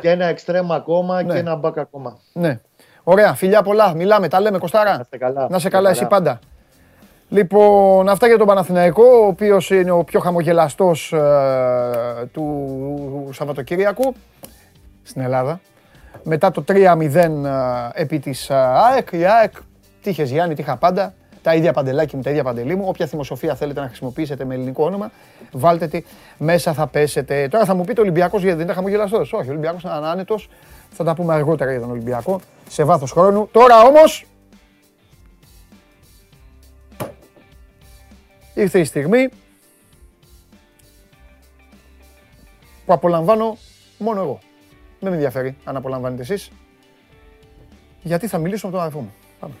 Και 0.00 0.10
ένα 0.10 0.24
εξτρέμα 0.24 0.74
ακόμα 0.74 1.22
ναι. 1.22 1.32
και 1.32 1.38
ένα 1.38 1.56
μπακ 1.56 1.78
ακόμα. 1.78 2.18
Ναι. 2.32 2.60
Ωραία, 3.02 3.34
φιλιά 3.34 3.62
πολλά. 3.62 3.94
Μιλάμε, 3.94 4.28
τα 4.28 4.40
λέμε 4.40 4.58
Κωστάρα. 4.58 4.96
Να 4.96 5.04
σε 5.10 5.18
καλά. 5.18 5.46
Να 5.50 5.58
σε 5.58 5.68
καλά, 5.68 5.90
εσύ 5.90 6.06
πάντα. 6.06 6.38
Λοιπόν, 7.28 8.08
αυτά 8.08 8.26
για 8.26 8.38
τον 8.38 8.46
Παναθηναϊκό, 8.46 9.04
ο 9.04 9.26
οποίος 9.26 9.70
είναι 9.70 9.90
ο 9.90 10.04
πιο 10.04 10.20
χαμογελαστός 10.20 11.12
ε, 11.12 12.28
του 12.32 13.30
Σαββατοκύριακου 13.32 14.14
στην 15.02 15.22
Ελλάδα. 15.22 15.60
Μετά 16.22 16.50
το 16.50 16.64
3-0 16.68 17.14
ε, 17.14 17.30
επί 17.92 18.18
της 18.18 18.50
ε, 18.50 18.54
ΑΕΚ, 18.54 19.08
η 19.12 19.24
ΑΕΚ, 19.24 19.52
τι 20.02 20.10
είχες 20.10 20.30
Γιάννη, 20.30 20.54
τι 20.54 20.60
είχα 20.62 20.76
πάντα, 20.76 21.14
τα 21.42 21.54
ίδια 21.54 21.72
παντελάκι 21.72 22.16
μου, 22.16 22.22
τα 22.22 22.30
ίδια 22.30 22.42
παντελή 22.42 22.74
μου. 22.74 22.84
Όποια 22.86 23.06
θυμοσοφία 23.06 23.54
θέλετε 23.54 23.80
να 23.80 23.86
χρησιμοποιήσετε 23.86 24.44
με 24.44 24.54
ελληνικό 24.54 24.84
όνομα, 24.84 25.10
βάλτε 25.52 25.86
τη 25.86 26.02
μέσα 26.38 26.72
θα 26.72 26.86
πέσετε. 26.86 27.48
Τώρα 27.48 27.64
θα 27.64 27.74
μου 27.74 27.84
πείτε 27.84 28.00
Ολυμπιακός 28.00 28.40
γιατί 28.40 28.56
δεν 28.56 28.64
ήταν 28.64 28.76
χαμογελαστό. 28.76 29.18
Όχι, 29.18 29.48
ο 29.48 29.50
Ολυμπιακός 29.50 29.82
ήταν 29.82 30.04
άνετο. 30.04 30.38
Θα 30.90 31.04
τα 31.04 31.14
πούμε 31.14 31.34
αργότερα 31.34 31.70
για 31.70 31.80
τον 31.80 31.90
Ολυμπιακό 31.90 32.40
σε 32.68 32.84
βάθος 32.84 33.12
χρόνου. 33.12 33.48
Τώρα 33.52 33.82
όμως. 33.82 34.26
Ήρθε 38.54 38.78
η 38.78 38.84
στιγμή 38.84 39.28
που 42.86 42.92
απολαμβάνω 42.92 43.56
μόνο 43.98 44.20
εγώ. 44.20 44.38
Δεν 45.06 45.14
με 45.14 45.20
ενδιαφέρει 45.24 45.56
αν 45.64 45.76
απολαμβάνετε 45.76 46.22
εσείς. 46.22 46.50
Γιατί 48.02 48.26
θα 48.26 48.38
μιλήσω 48.38 48.66
με 48.66 48.72
τον 48.72 48.80
αδερφό 48.80 49.00
μου. 49.00 49.12
Πάμε. 49.40 49.54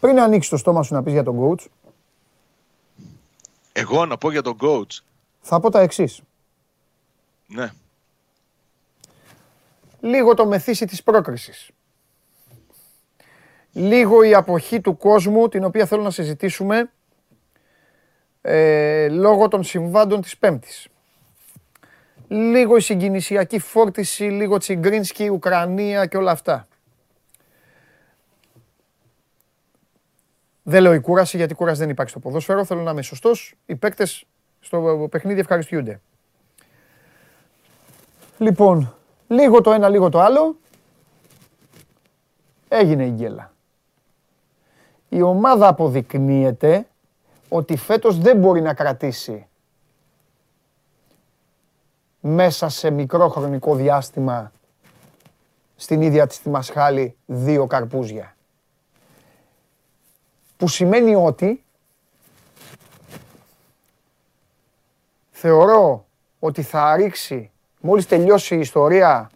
Πριν 0.00 0.20
ανοίξεις 0.20 0.50
το 0.50 0.56
στόμα 0.56 0.82
σου 0.82 0.94
να 0.94 1.02
πεις 1.02 1.12
για 1.12 1.22
τον 1.22 1.36
coach, 1.40 1.66
Εγώ 3.72 4.06
να 4.06 4.16
πω 4.18 4.30
για 4.30 4.42
τον 4.42 4.56
coach. 4.60 5.00
θα 5.40 5.60
πω 5.60 5.70
τα 5.70 5.80
εξής. 5.80 6.20
Ναι. 7.46 7.70
λίγο 10.00 10.34
το 10.34 10.46
μεθύσι 10.46 10.86
της 10.86 11.02
πρόκρισης. 11.02 11.70
Λίγο 13.72 14.22
η 14.22 14.34
αποχή 14.34 14.80
του 14.80 14.96
κόσμου, 14.96 15.48
την 15.48 15.64
οποία 15.64 15.86
θέλω 15.86 16.02
να 16.02 16.10
συζητήσουμε, 16.10 16.90
ε, 18.40 19.08
λόγω 19.08 19.48
των 19.48 19.64
συμβάντων 19.64 20.20
της 20.20 20.36
Πέμπτης. 20.36 20.88
Λίγο 22.28 22.76
η 22.76 22.80
συγκινησιακή 22.80 23.58
φόρτιση, 23.58 24.24
λίγο 24.24 24.58
Τσιγκρίνσκι, 24.58 25.28
Ουκρανία 25.28 26.06
και 26.06 26.16
όλα 26.16 26.30
αυτά. 26.30 26.68
Δεν 30.62 30.82
λέω 30.82 30.94
η 30.94 31.00
κούραση, 31.00 31.36
γιατί 31.36 31.54
κούραση 31.54 31.80
δεν 31.80 31.90
υπάρχει 31.90 32.10
στο 32.10 32.20
ποδόσφαιρο. 32.20 32.64
Θέλω 32.64 32.82
να 32.82 32.90
είμαι 32.90 33.02
σωστός. 33.02 33.54
Οι 33.66 33.76
παίκτες 33.76 34.24
στο 34.60 35.08
παιχνίδι 35.10 35.40
ευχαριστιούνται. 35.40 36.00
Λοιπόν, 38.38 38.94
λίγο 39.28 39.60
το 39.60 39.72
ένα, 39.72 39.88
λίγο 39.88 40.08
το 40.08 40.20
άλλο. 40.20 40.56
Έγινε 42.68 43.06
η 43.06 43.10
γκέλα. 43.10 43.52
Η 45.08 45.22
ομάδα 45.22 45.68
αποδεικνύεται 45.68 46.86
ότι 47.48 47.76
φέτος 47.76 48.18
δεν 48.18 48.38
μπορεί 48.38 48.60
να 48.60 48.74
κρατήσει 48.74 49.46
μέσα 52.20 52.68
σε 52.68 52.90
μικρό 52.90 53.28
χρονικό 53.28 53.74
διάστημα 53.74 54.52
στην 55.76 56.02
ίδια 56.02 56.26
της 56.26 56.40
τη 56.40 56.48
μασχάλη 56.48 57.16
δύο 57.26 57.66
καρπούζια. 57.66 58.36
Που 60.56 60.68
σημαίνει 60.68 61.14
ότι 61.14 61.64
θεωρώ 65.30 66.06
ότι 66.38 66.62
θα 66.62 66.96
ρίξει 66.96 67.50
μόλις 67.80 68.06
τελειώσει 68.06 68.54
η 68.56 68.58
ιστορία 68.60 69.30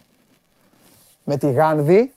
με 1.24 1.36
τη 1.36 1.53
Γάνδη 1.53 2.14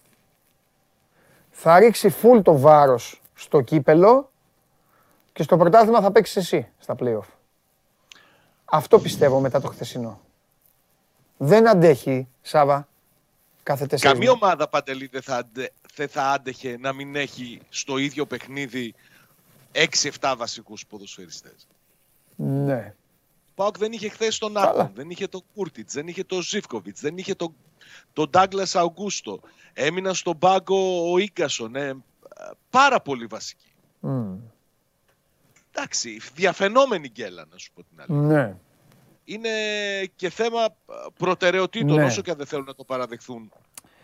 θα 1.52 1.80
ρίξει 1.80 2.10
φουλ 2.10 2.40
το 2.40 2.58
βάρος 2.58 3.22
στο 3.36 3.62
κύπελο 3.62 4.32
και 5.34 5.44
στο 5.44 5.58
πρωτάθλημα 5.58 6.02
θα 6.02 6.12
παίξεις 6.12 6.36
εσύ 6.36 6.68
στα 6.80 6.96
play-off. 7.00 7.28
Αυτό 8.66 9.00
πιστεύω 9.00 9.40
μετά 9.40 9.62
το 9.62 9.68
χθεσινό. 9.68 10.22
Δεν 11.38 11.70
αντέχει, 11.70 12.28
Σάβα, 12.42 12.88
κάθε 13.64 13.86
τέσσερις 13.86 14.14
Καμία 14.14 14.28
μέρες. 14.28 14.42
ομάδα 14.44 14.68
παντελή 14.70 15.08
δεν 15.08 15.22
θα, 15.22 15.36
αντε- 15.36 15.72
δεν 15.96 16.08
θα 16.08 16.24
άντεχε 16.32 16.78
να 16.80 16.94
μην 16.94 17.16
έχει 17.16 17.62
στο 17.70 17.98
ίδιο 17.98 18.26
παιχνίδι 18.26 18.94
6-7 20.20 20.34
βασικούς 20.38 20.86
ποδοσφαιριστές. 20.86 21.68
Ναι. 22.36 22.94
Ο 23.56 23.62
Πάοκ 23.62 23.78
δεν 23.78 23.92
είχε 23.92 24.10
χθες 24.10 24.38
τον 24.38 24.54
Καλά. 24.54 24.70
Άκον, 24.70 24.92
δεν 24.96 25.10
είχε 25.10 25.28
τον 25.28 25.42
Κούρτιτς, 25.56 25.94
δεν 25.94 26.08
είχε 26.08 26.24
τον 26.24 26.42
Ζήφκοβιτς, 26.42 27.02
δεν 27.02 27.18
είχε 27.18 27.36
τον, 27.36 27.54
τον 28.14 28.30
Ντάγκλας 28.30 28.76
Αουγκούστο. 28.76 29.40
Έμειναν 29.74 30.16
στον 30.16 30.38
πάγκο 30.40 31.12
ο 31.12 31.18
Ίγκασον. 31.18 31.76
Ε, 31.76 31.94
πάρα 32.70 33.02
πολύ 33.02 33.26
βασική. 33.26 33.72
Μμ. 34.00 34.36
Εντάξει, 35.72 36.22
διαφαινόμενη 36.34 37.08
γκέλα 37.08 37.46
να 37.52 37.58
σου 37.58 37.72
πω 37.74 37.84
την 37.84 38.02
αλήθεια. 38.02 38.42
Ναι. 38.44 38.56
Είναι 39.26 39.50
και 40.16 40.30
θέμα 40.30 40.64
ε, 40.64 40.70
προτεραιοτήτων 41.18 41.96
Ναι. 41.96 42.04
όσο 42.06 42.22
και 42.22 42.32
αν 42.32 42.38
δεν 42.38 42.46
θέλουν 42.46 42.66
να 42.66 42.76
το 42.76 42.84
παραδεχθούν. 42.84 43.52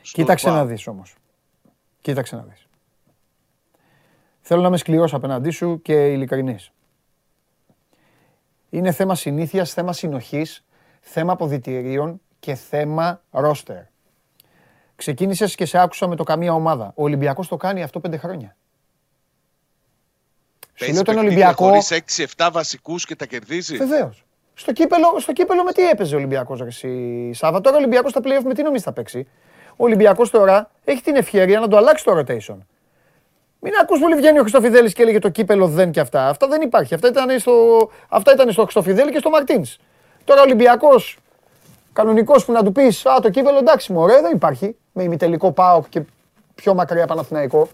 στον 0.01 0.23
Κοίταξε 0.23 0.49
να 0.49 0.55
ΠΑΟΚ. 0.55 0.67
δεις 0.67 0.87
όμως. 0.87 1.13
Κοίταξε 2.01 2.35
να 2.35 2.41
δεις. 2.41 2.67
Θέλω 4.41 4.61
να 4.61 4.67
είμαι 4.67 4.77
σκληρός 4.77 5.13
απέναντί 5.13 5.49
σου 5.49 5.81
και 5.81 6.07
ειλικρινής. 6.07 6.71
Είναι 8.69 8.91
θέμα 8.91 9.15
συνήθειας, 9.15 9.73
θέμα 9.73 9.93
συνοχής, 9.93 10.65
θέμα 10.99 11.33
αποδητηρίων 11.33 12.21
και 12.39 12.55
θέμα 12.55 13.21
ρόστερ. 13.31 13.81
Ξεκίνησες 14.95 15.55
και 15.55 15.65
σε 15.65 15.77
άκουσα 15.77 16.07
με 16.07 16.15
το 16.15 16.23
καμία 16.23 16.53
ομάδα. 16.53 16.91
Ο 16.95 17.03
Ολυμπιακός 17.03 17.47
το 17.47 17.57
κάνει 17.57 17.83
αυτό 17.83 17.99
πέντε 17.99 18.17
χρόνια. 18.17 18.55
Σου 20.59 20.85
Παίζεις 20.85 20.95
λέω 20.95 21.03
τον 21.03 21.15
παιχνίδια 21.15 21.47
Ολυμπιακό. 21.47 21.65
χωρίς 21.65 21.91
6-7 22.37 22.49
βασικούς 22.51 23.05
και 23.05 23.15
τα 23.15 23.25
κερδίζει; 23.25 23.77
Βεβαίως. 23.77 24.23
Στο 24.53 24.73
κύπελο, 24.73 25.19
στο 25.19 25.33
κύπελο 25.33 25.63
με 25.63 25.71
τι 25.71 25.89
έπαιζε 25.89 26.15
ο 26.15 26.17
Ολυμπιακός 26.17 26.59
Ρεσί 26.59 27.31
Σάβα; 27.33 27.61
Τώρα 27.61 27.75
ο 27.75 27.79
Ολυμπιακός 27.79 28.11
στα 28.11 28.21
playoff 28.23 28.43
με 28.43 28.53
τι 28.53 28.63
νομίζεις 28.63 28.85
θα 28.85 28.93
παίξει; 28.93 29.27
Ο 29.71 29.83
Ολυμπιακός 29.83 30.29
τώρα 30.29 30.71
έχει 30.83 31.01
την 31.01 31.15
ευκαιρία 31.15 31.59
να 31.59 31.67
το 31.67 31.77
αλλάξει 31.77 32.03
το 32.03 32.17
rotation. 32.17 32.57
Μην 33.59 33.73
ακούς 33.81 33.99
πολύ 33.99 34.15
βγαίνει 34.15 34.37
ο 34.37 34.41
Χριστοφιδέλης 34.41 34.93
και 34.93 35.01
έλεγε 35.01 35.19
το 35.19 35.29
κύπελο 35.29 35.67
δεν 35.67 35.91
και 35.91 35.99
αυτά. 35.99 36.27
Αυτά 36.27 36.47
δεν 36.47 36.61
υπάρχει. 36.61 36.93
Αυτά 36.93 37.07
ήταν 37.07 37.39
στο, 37.39 37.89
αυτά 38.09 38.31
ήταν 38.33 38.51
στο 38.51 38.61
Χριστοφιδέλη 38.61 39.11
και 39.11 39.17
στο 39.17 39.29
Μαρτίνς. 39.29 39.77
Τώρα 40.23 40.39
ο 40.39 40.43
Ολυμπιακός 40.43 41.17
κανονικός 41.93 42.45
που 42.45 42.51
να 42.51 42.63
του 42.63 42.71
πεις 42.71 43.05
Α, 43.05 43.19
το 43.21 43.29
κύπελο 43.29 43.57
εντάξει, 43.57 43.93
μου 43.93 44.07
δεν 44.07 44.31
υπάρχει. 44.33 44.75
Με 44.93 45.03
ημιτελικό 45.03 45.51
ΠΑΟΚ 45.51 45.89
και 45.89 46.01
πιο 46.55 46.73
μακριά 46.73 47.07
Παναθηναϊκό. 47.07 47.67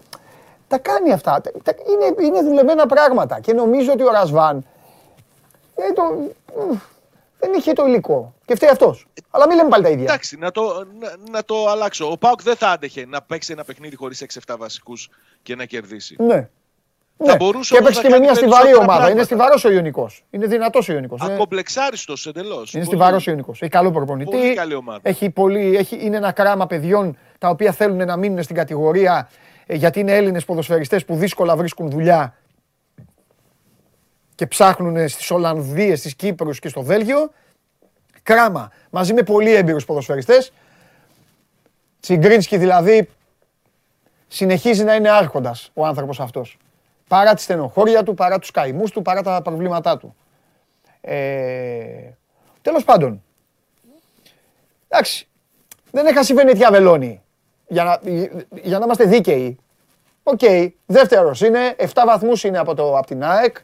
Τα 0.68 0.78
κάνει 0.78 1.12
αυτά. 1.12 1.40
Τα- 1.40 1.50
τα- 1.62 1.74
είναι, 1.92 2.26
είναι 2.26 2.42
δουλεμένα 2.48 2.86
πράγματα. 2.86 3.40
Και 3.40 3.52
νομίζω 3.52 3.92
ότι 3.92 4.02
ο 4.02 4.10
Ρασβάν 4.10 4.64
δεν, 5.74 5.94
το, 5.94 6.02
δεν 7.38 7.50
είχε 7.56 7.72
το 7.72 7.86
υλικό. 7.86 8.34
Και 8.44 8.54
φταίει 8.54 8.68
αυτός. 8.70 9.06
Αλλά 9.30 9.46
μην 9.46 9.56
λέμε 9.56 9.68
πάλι 9.68 9.82
τα 9.82 9.88
ίδια. 9.90 10.04
Εντάξει, 10.04 10.36
να 10.38 10.50
το, 10.50 10.86
να, 11.00 11.30
να 11.30 11.44
το 11.44 11.68
αλλάξω. 11.68 12.10
Ο 12.10 12.16
Πάουκ 12.18 12.42
δεν 12.42 12.56
θα 12.56 12.68
άντεχε 12.70 13.06
να 13.08 13.22
παίξει 13.22 13.52
ένα 13.52 13.64
παιχνίδι 13.64 13.96
χωρίς 13.96 14.24
6-7 14.46 14.54
βασικούς 14.58 15.08
και 15.42 15.54
να 15.56 15.64
κερδίσει. 15.64 16.16
Ναι. 16.18 16.48
Θα 17.18 17.24
Ναι. 17.26 17.36
μπορούσε 17.36 17.74
και 17.74 17.80
όμως 17.80 17.90
έπαιξε 17.90 18.00
να 18.00 18.02
και 18.02 18.08
με 18.08 18.14
κάνει 18.14 18.24
μια 18.24 18.34
στιβαρή 18.34 18.62
περισσότερα 18.62 18.84
ομάδα. 18.92 19.10
Είναι 19.10 19.24
πράγματα. 19.24 19.24
στιβαρός 19.24 19.64
ο 19.64 19.70
Ιωνικός. 19.70 20.24
Είναι 20.30 20.46
δυνατός 20.46 20.88
ο 20.88 20.92
Ιωνικός. 20.92 21.20
Είναι, 21.22 21.32
Ακομπλεξάριστος 21.34 22.26
εντελώς. 22.26 22.72
είναι 22.74 22.84
Πολύ. 22.84 22.84
στιβαρός 22.84 23.26
ο 23.26 23.30
Ιωνικός. 23.30 23.62
Έχει 23.62 23.70
καλό 23.70 23.90
προπονητή. 23.90 24.30
Πολύ 24.30 24.54
καλή 24.54 24.74
ομάδα. 24.74 25.00
Έχει 25.02 25.30
πολύ, 25.30 25.76
έχει, 25.76 25.98
είναι 26.00 26.16
ένα 26.16 26.32
κράμα 26.32 26.66
παιδιών 26.66 27.16
τα 27.38 27.48
οποία 27.48 27.72
θέλουν 27.72 28.06
να 28.06 28.16
μείνουν 28.16 28.42
στην 28.42 28.56
κατηγορία 28.56 29.28
ε, 29.66 29.74
γιατί 29.74 30.00
είναι 30.00 30.16
Έλληνες 30.16 30.44
ποδοσφαιριστές 30.44 31.04
που 31.04 31.14
δύσκολα 31.16 31.56
βρίσκουν 31.56 31.90
δουλειά 31.90 32.34
και 34.36 34.46
ψάχνουν 34.46 35.08
στις 35.08 35.30
Ολλανδίες, 35.30 35.98
στις 35.98 36.14
Κύπρους 36.14 36.58
και 36.58 36.68
στο 36.68 36.82
Βέλγιο. 36.82 37.30
Κράμα. 38.22 38.72
Μαζί 38.90 39.12
με 39.12 39.22
πολύ 39.22 39.54
έμπειρους 39.54 39.84
ποδοσφαιριστές. 39.84 40.52
Τσιγκρίνσκι 42.00 42.56
δηλαδή 42.56 43.08
συνεχίζει 44.28 44.84
να 44.84 44.94
είναι 44.94 45.10
άρχοντας 45.10 45.70
ο 45.74 45.86
άνθρωπος 45.86 46.20
αυτός. 46.20 46.58
Παρά 47.08 47.34
τη 47.34 47.42
στενοχώρια 47.42 48.02
του, 48.02 48.14
παρά 48.14 48.38
τους 48.38 48.50
καημούς 48.50 48.90
του, 48.90 49.02
παρά 49.02 49.22
τα 49.22 49.42
προβλήματά 49.42 49.98
του. 49.98 50.16
Ε, 51.00 52.10
τέλος 52.62 52.84
πάντων. 52.84 53.22
Εντάξει. 54.88 55.28
Δεν 55.90 56.06
έχασε 56.06 56.32
η 56.32 56.36
Βενετιά 56.36 56.70
βελόνι. 56.70 57.22
Για 57.68 57.84
να, 57.84 58.00
για 58.62 58.78
να 58.78 58.84
είμαστε 58.84 59.04
δίκαιοι. 59.04 59.58
Οκ. 60.22 60.40
Δεύτερος 60.86 61.40
είναι. 61.40 61.74
7 61.78 61.86
βαθμούς 62.06 62.44
είναι 62.44 62.58
από, 62.58 62.74
το, 62.74 62.98
από 62.98 63.06
την 63.06 63.24
ΑΕΚ. 63.24 63.56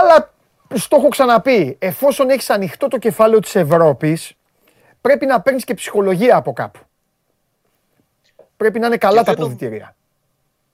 Αλλά 0.00 0.32
στο 0.74 0.96
έχω 0.96 1.08
ξαναπεί. 1.08 1.76
Εφόσον 1.78 2.30
έχεις 2.30 2.50
ανοιχτό 2.50 2.88
το 2.88 2.98
κεφάλαιο 2.98 3.40
της 3.40 3.54
Ευρώπης, 3.54 4.32
πρέπει 5.00 5.26
να 5.26 5.40
παίρνεις 5.40 5.64
και 5.64 5.74
ψυχολογία 5.74 6.36
από 6.36 6.52
κάπου. 6.52 6.78
Πρέπει 8.56 8.78
να 8.78 8.86
είναι 8.86 8.96
καλά 8.96 9.18
Και 9.18 9.24
τα 9.24 9.32
δεν 9.32 9.40
νομ- 9.40 9.52
αποδυτήρια. 9.52 9.96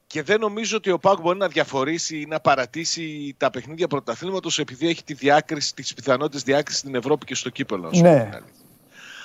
Και 0.07 0.23
δεν 0.23 0.41
νομίζω 0.41 0.77
ότι 0.77 0.91
ο 0.91 0.99
ΠΑΟΚ 0.99 1.21
μπορεί 1.21 1.39
να 1.39 1.49
αδιαφορήσει 1.49 2.21
ή 2.21 2.27
να 2.27 2.41
παρατήσει 2.41 3.35
τα 3.39 3.51
παιχνίδια 3.51 3.89
πρωταθλήματος 3.89 4.59
επειδή 4.59 4.89
έχει 4.89 5.05
τη 5.05 5.15
διάκριση, 5.15 5.75
τις 5.75 5.95
πιθανότητες 5.95 6.43
διάκρισης 6.43 6.81
στην 6.81 6.95
Ευρώπη 6.95 7.27
και 7.27 7.35
στο 7.35 7.49
κύπελο. 7.51 7.89
ας 7.89 7.97
πούμε, 7.99 8.09
Ναι. 8.11 8.19
την 8.25 8.33
αλήθεια. 8.33 8.51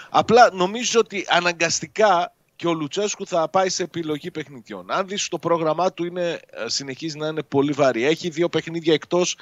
Απλά 0.09 0.49
νομίζω 0.53 0.99
ότι 0.99 1.25
αναγκαστικά 1.29 2.33
και 2.55 2.67
ο 2.67 2.73
Λουτσέσκου 2.73 3.27
θα 3.27 3.49
πάει 3.49 3.69
σε 3.69 3.83
επιλογή 3.83 4.31
παιχνιδιών. 4.31 4.91
Αν 4.91 5.07
δεις 5.07 5.27
το 5.27 5.37
πρόγραμμά 5.39 5.93
του 5.93 6.05
είναι, 6.05 6.29
ε, 6.31 6.39
συνεχίζει 6.65 7.17
να 7.17 7.27
είναι 7.27 7.43
πολύ 7.43 7.71
βαρύ. 7.71 8.05
Έχει 8.05 8.29
δύο 8.29 8.49
παιχνίδια 8.49 8.93
εκτός 8.93 9.37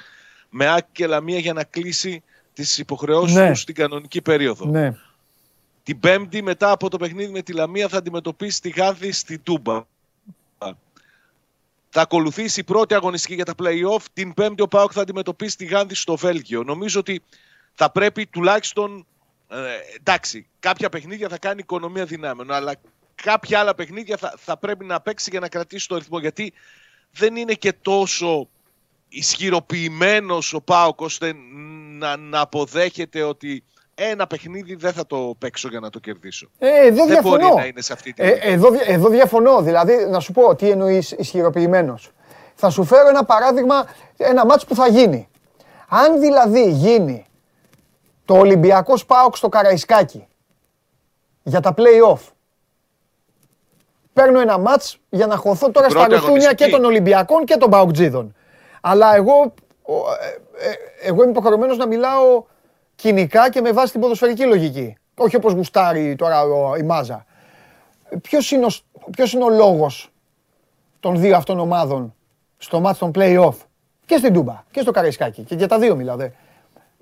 με 0.56 0.72
άκη 0.72 0.88
και 0.92 1.06
λαμία 1.06 1.38
για 1.38 1.52
να 1.52 1.64
κλείσει 1.64 2.22
τις 2.52 2.78
υποχρεώσεις 2.78 3.36
Ναι. 3.36 3.48
τους 3.48 3.60
στην 3.60 3.74
κανονική 3.74 4.22
περίοδο. 4.22 4.66
Ναι. 4.66 4.96
Την 5.82 6.00
Πέμπτη 6.00 6.42
μετά 6.42 6.70
από 6.70 6.88
το 6.90 6.96
παιχνίδι 6.96 7.32
με 7.32 7.42
τη 7.42 7.52
Λαμία 7.52 7.88
θα 7.88 7.96
αντιμετωπίσει 7.96 8.60
τη 8.60 8.68
Γάνδη 8.68 9.12
στη 9.12 9.38
Τούμπα. 9.38 9.84
Θα 11.88 12.00
ακολουθήσει 12.00 12.60
η 12.60 12.64
πρώτη 12.64 12.94
αγωνιστική 12.94 13.34
για 13.34 13.44
τα 13.44 13.54
play-off. 13.58 14.04
Την 14.12 14.34
Πέμπτη 14.34 14.62
ο 14.62 14.68
Πάοκ 14.68 14.90
θα 14.94 15.00
αντιμετωπίσει 15.00 15.56
τη 15.56 15.64
Γάνδη 15.64 15.94
στο 15.94 16.16
Βέλγιο. 16.16 16.62
Νομίζω 16.62 17.00
ότι 17.00 17.22
θα 17.74 17.90
πρέπει 17.90 18.26
τουλάχιστον. 18.26 19.06
Ε, 19.48 19.56
εντάξει, 19.98 20.46
κάποια 20.58 20.88
παιχνίδια 20.88 21.28
θα 21.28 21.38
κάνει 21.38 21.60
οικονομία 21.60 22.04
δυνάμεων, 22.04 22.52
αλλά 22.52 22.74
κάποια 23.14 23.60
άλλα 23.60 23.74
παιχνίδια 23.74 24.16
θα, 24.16 24.34
θα 24.36 24.56
πρέπει 24.56 24.84
να 24.84 25.00
παίξει 25.00 25.30
για 25.30 25.40
να 25.40 25.48
κρατήσει 25.48 25.88
το 25.88 25.96
ρυθμό. 25.96 26.18
Γιατί 26.18 26.52
δεν 27.10 27.36
είναι 27.36 27.54
και 27.54 27.72
τόσο 27.72 28.48
ισχυροποιημένος 29.16 30.52
ο 30.54 30.60
Πάοκ 30.60 31.00
ώστε 31.00 31.32
να, 31.98 32.16
να 32.16 32.40
αποδέχεται 32.40 33.22
ότι 33.22 33.64
ένα 33.94 34.26
παιχνίδι 34.26 34.74
δεν 34.74 34.92
θα 34.92 35.06
το 35.06 35.34
παίξω 35.38 35.68
για 35.68 35.80
να 35.80 35.90
το 35.90 35.98
κερδίσω. 35.98 36.48
Ε, 36.58 36.86
εδώ 36.86 37.06
δεν 37.06 37.22
μπορεί 37.22 37.36
διαφωνώ. 37.38 37.54
να 37.60 37.66
είναι 37.66 37.80
σε 37.80 37.92
αυτή 37.92 38.12
τη 38.12 38.22
Ε, 38.22 38.30
εδώ, 38.40 38.70
δια- 38.70 38.84
εδώ 38.88 39.08
διαφωνώ. 39.08 39.62
Δηλαδή, 39.62 40.06
να 40.10 40.20
σου 40.20 40.32
πω 40.32 40.54
τι 40.54 40.70
εννοείς 40.70 41.10
ισχυροποιημένος. 41.10 42.10
Θα 42.54 42.70
σου 42.70 42.84
φέρω 42.84 43.08
ένα 43.08 43.24
παράδειγμα, 43.24 43.86
ένα 44.16 44.46
μάτς 44.46 44.64
που 44.64 44.74
θα 44.74 44.88
γίνει. 44.88 45.28
Αν 45.88 46.20
δηλαδή 46.20 46.70
γίνει 46.70 47.26
το 48.24 48.34
Ολυμπιακός 48.38 49.06
Πάοκ 49.06 49.36
στο 49.36 49.48
Καραϊσκάκι 49.48 50.26
για 51.42 51.60
τα 51.60 51.74
play-off. 51.76 52.18
Παίρνω 54.12 54.40
ένα 54.40 54.58
μάτς 54.58 54.98
για 55.10 55.26
να 55.26 55.36
χωθώ 55.36 55.70
τώρα 55.70 55.88
στα 55.88 55.98
πρώτη 55.98 56.12
λεφτούνια 56.12 56.38
και 56.38 56.44
αγωνιστική. 56.44 56.70
των 56.70 56.84
Ολυμπιακών 56.84 57.44
και 57.44 57.56
των 57.56 57.70
Παοκτζίδων. 57.70 58.34
Αλλά 58.88 59.14
εγώ, 59.14 59.54
ο, 59.82 59.92
ε, 60.60 60.68
ε, 60.68 60.74
εγώ 61.08 61.22
είμαι 61.22 61.30
υποχρεωμένος 61.30 61.76
να 61.76 61.86
μιλάω 61.86 62.44
κοινικά 62.94 63.50
και 63.50 63.60
με 63.60 63.72
βάση 63.72 63.92
την 63.92 64.00
ποδοσφαιρική 64.00 64.44
λογική. 64.46 64.96
Όχι 65.14 65.36
όπως 65.36 65.52
γουστάρει 65.52 66.14
τώρα 66.16 66.42
ο- 66.42 66.76
η 66.76 66.82
Μάζα. 66.82 67.24
Ποιος 68.22 68.50
είναι, 68.50 68.64
ο, 68.64 68.68
σ- 68.68 68.84
ποιος 69.10 69.32
είναι 69.32 69.44
ο 69.44 69.48
λόγος 69.50 70.10
των 71.00 71.20
δύο 71.20 71.36
αυτών 71.36 71.58
ομάδων 71.58 72.14
στο 72.58 72.80
μάτς 72.80 72.98
των 72.98 73.10
play-off; 73.14 73.54
Και 74.06 74.16
στην 74.16 74.32
Τούμπα 74.32 74.64
και 74.70 74.80
στο 74.80 74.90
Καραϊσκάκι 74.90 75.42
και 75.42 75.54
για 75.54 75.68
τα 75.68 75.78
δύο 75.78 75.96
μιλάω 75.96 76.16
δε, 76.16 76.28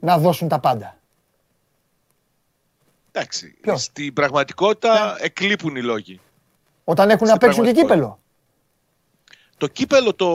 να 0.00 0.18
δώσουν 0.18 0.48
τα 0.48 0.58
πάντα. 0.58 0.96
Εντάξει, 3.12 3.56
Ποιος; 3.60 3.82
στην 3.82 4.12
πραγματικότητα 4.12 5.16
εκλείπουν 5.20 5.76
οι 5.76 5.82
λόγοι. 5.82 6.20
Όταν 6.84 7.10
έχουν 7.10 7.26
να 7.26 7.34
Στην 7.34 7.40
παίξουν 7.46 7.64
και 7.64 7.70
πραγματικότητα. 7.72 7.94
κύπελο. 7.94 8.18
Το 9.56 9.66
κύπελο 9.66 10.14
το 10.14 10.28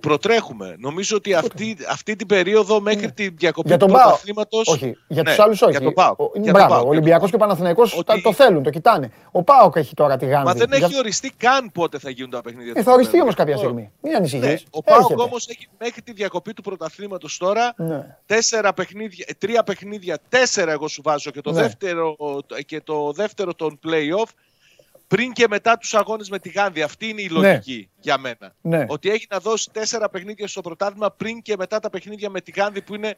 προτρέχουμε. 0.00 0.76
Νομίζω 0.78 1.16
ότι 1.16 1.34
αυτή, 1.34 1.76
αυτή 1.90 2.16
την 2.16 2.26
περίοδο 2.26 2.80
μέχρι 2.80 3.12
τη 3.12 3.28
διακοπή 3.28 3.68
Για 3.68 3.76
του 3.78 3.84
τον 3.86 3.94
Πάο. 3.94 4.02
πρωταθλήματος... 4.06 4.68
Όχι, 4.68 4.96
για 5.08 5.22
Ναι, 5.22 5.28
τους 5.30 5.38
άλλους 5.38 5.62
όχι. 5.62 5.70
Για 5.70 5.80
τον 5.80 5.92
Πάο. 5.92 6.14
Ο- 6.18 6.50
Μπράβο, 6.50 6.74
ο 6.74 6.88
Ολυμπιακός 6.88 7.28
και 7.30 7.36
ο 7.36 7.38
Παναθηναϊκός 7.38 7.92
Ότι- 7.94 8.04
τα- 8.04 8.20
το 8.20 8.32
θέλουν, 8.32 8.62
το 8.62 8.70
κοιτάνε. 8.70 9.10
Ο 9.32 9.42
Πάοκ 9.42 9.76
έχει 9.76 9.94
τώρα 9.94 10.16
τη 10.16 10.26
γάνδη. 10.26 10.46
Μα 10.46 10.54
δεν 10.54 10.68
Για- 10.72 10.86
έχει 10.86 10.98
οριστεί 10.98 11.32
καν 11.36 11.70
πότε 11.72 11.98
θα 11.98 12.10
γίνουν 12.10 12.30
τα 12.30 12.40
παιχνίδια. 12.40 12.70
Ε, 12.70 12.74
του 12.74 12.82
θα 12.82 12.92
οριστεί 12.92 13.04
κυπέλλου. 13.12 13.22
όμως 13.22 13.34
κάποια 13.34 13.54
Λοιπόν, 13.54 13.68
στιγμή. 13.70 13.92
Μην 14.02 14.12
Ναι, 14.12 14.18
ανησυχείς. 14.18 14.64
ο 14.70 14.82
Πάοκ 14.82 15.00
Έρχεται. 15.00 15.22
όμως 15.22 15.48
έχει 15.48 15.68
μέχρι 15.78 16.02
τη 16.02 16.12
διακοπή 16.12 16.52
του 16.52 16.62
πρωταθλήματο 16.62 17.28
τώρα 17.38 17.74
Ναι. 17.76 18.16
τέσσερα 18.26 18.72
παιχνίδια, 18.72 19.24
ε, 19.28 19.32
τρία 19.38 19.62
παιχνίδια, 19.62 20.18
τέσσερα 20.28 20.72
εγώ 20.72 20.88
σου 20.88 21.02
βάζω 21.04 21.30
και 21.30 21.40
το, 21.40 21.52
Ναι. 21.52 21.60
δεύτερο, 21.62 22.16
και 22.66 22.80
το 22.80 23.12
δεύτερο 23.12 23.54
των 23.54 23.78
play-off 23.86 24.30
πριν 25.16 25.32
και 25.32 25.46
μετά 25.48 25.78
τους 25.78 25.94
αγώνες 25.94 26.30
με 26.30 26.38
τη 26.38 26.48
Γάνδη. 26.48 26.82
Αυτή 26.82 27.08
είναι 27.08 27.20
η 27.22 27.28
λογική 27.28 27.88
για 28.00 28.18
μένα. 28.18 28.54
Ναι. 28.60 28.84
Ότι 28.88 29.10
έχει 29.10 29.26
να 29.30 29.38
δώσει 29.38 29.68
τέσσερα 29.72 30.08
παιχνίδια 30.10 30.48
στο 30.48 30.60
πρωτάθλημα 30.60 31.10
πριν 31.10 31.42
και 31.42 31.54
μετά 31.58 31.78
τα 31.80 31.90
παιχνίδια 31.90 32.30
με 32.30 32.40
τη 32.40 32.50
Γάνδη 32.50 32.82
που 32.82 32.94
είναι 32.94 33.14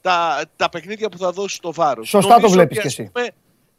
τα, 0.00 0.42
τα 0.56 0.68
παιχνίδια 0.68 1.08
που 1.08 1.18
θα 1.18 1.30
δώσει 1.32 1.60
το 1.60 1.72
βάρος. 1.72 2.08
Σωστά 2.08 2.28
το 2.34 2.40
Νομίζω 2.40 2.54
βλέπεις 2.54 2.76
ότι, 2.78 2.86
κι 2.86 2.92
ας 2.92 2.98
εσύ. 2.98 3.10
πούμε, 3.12 3.28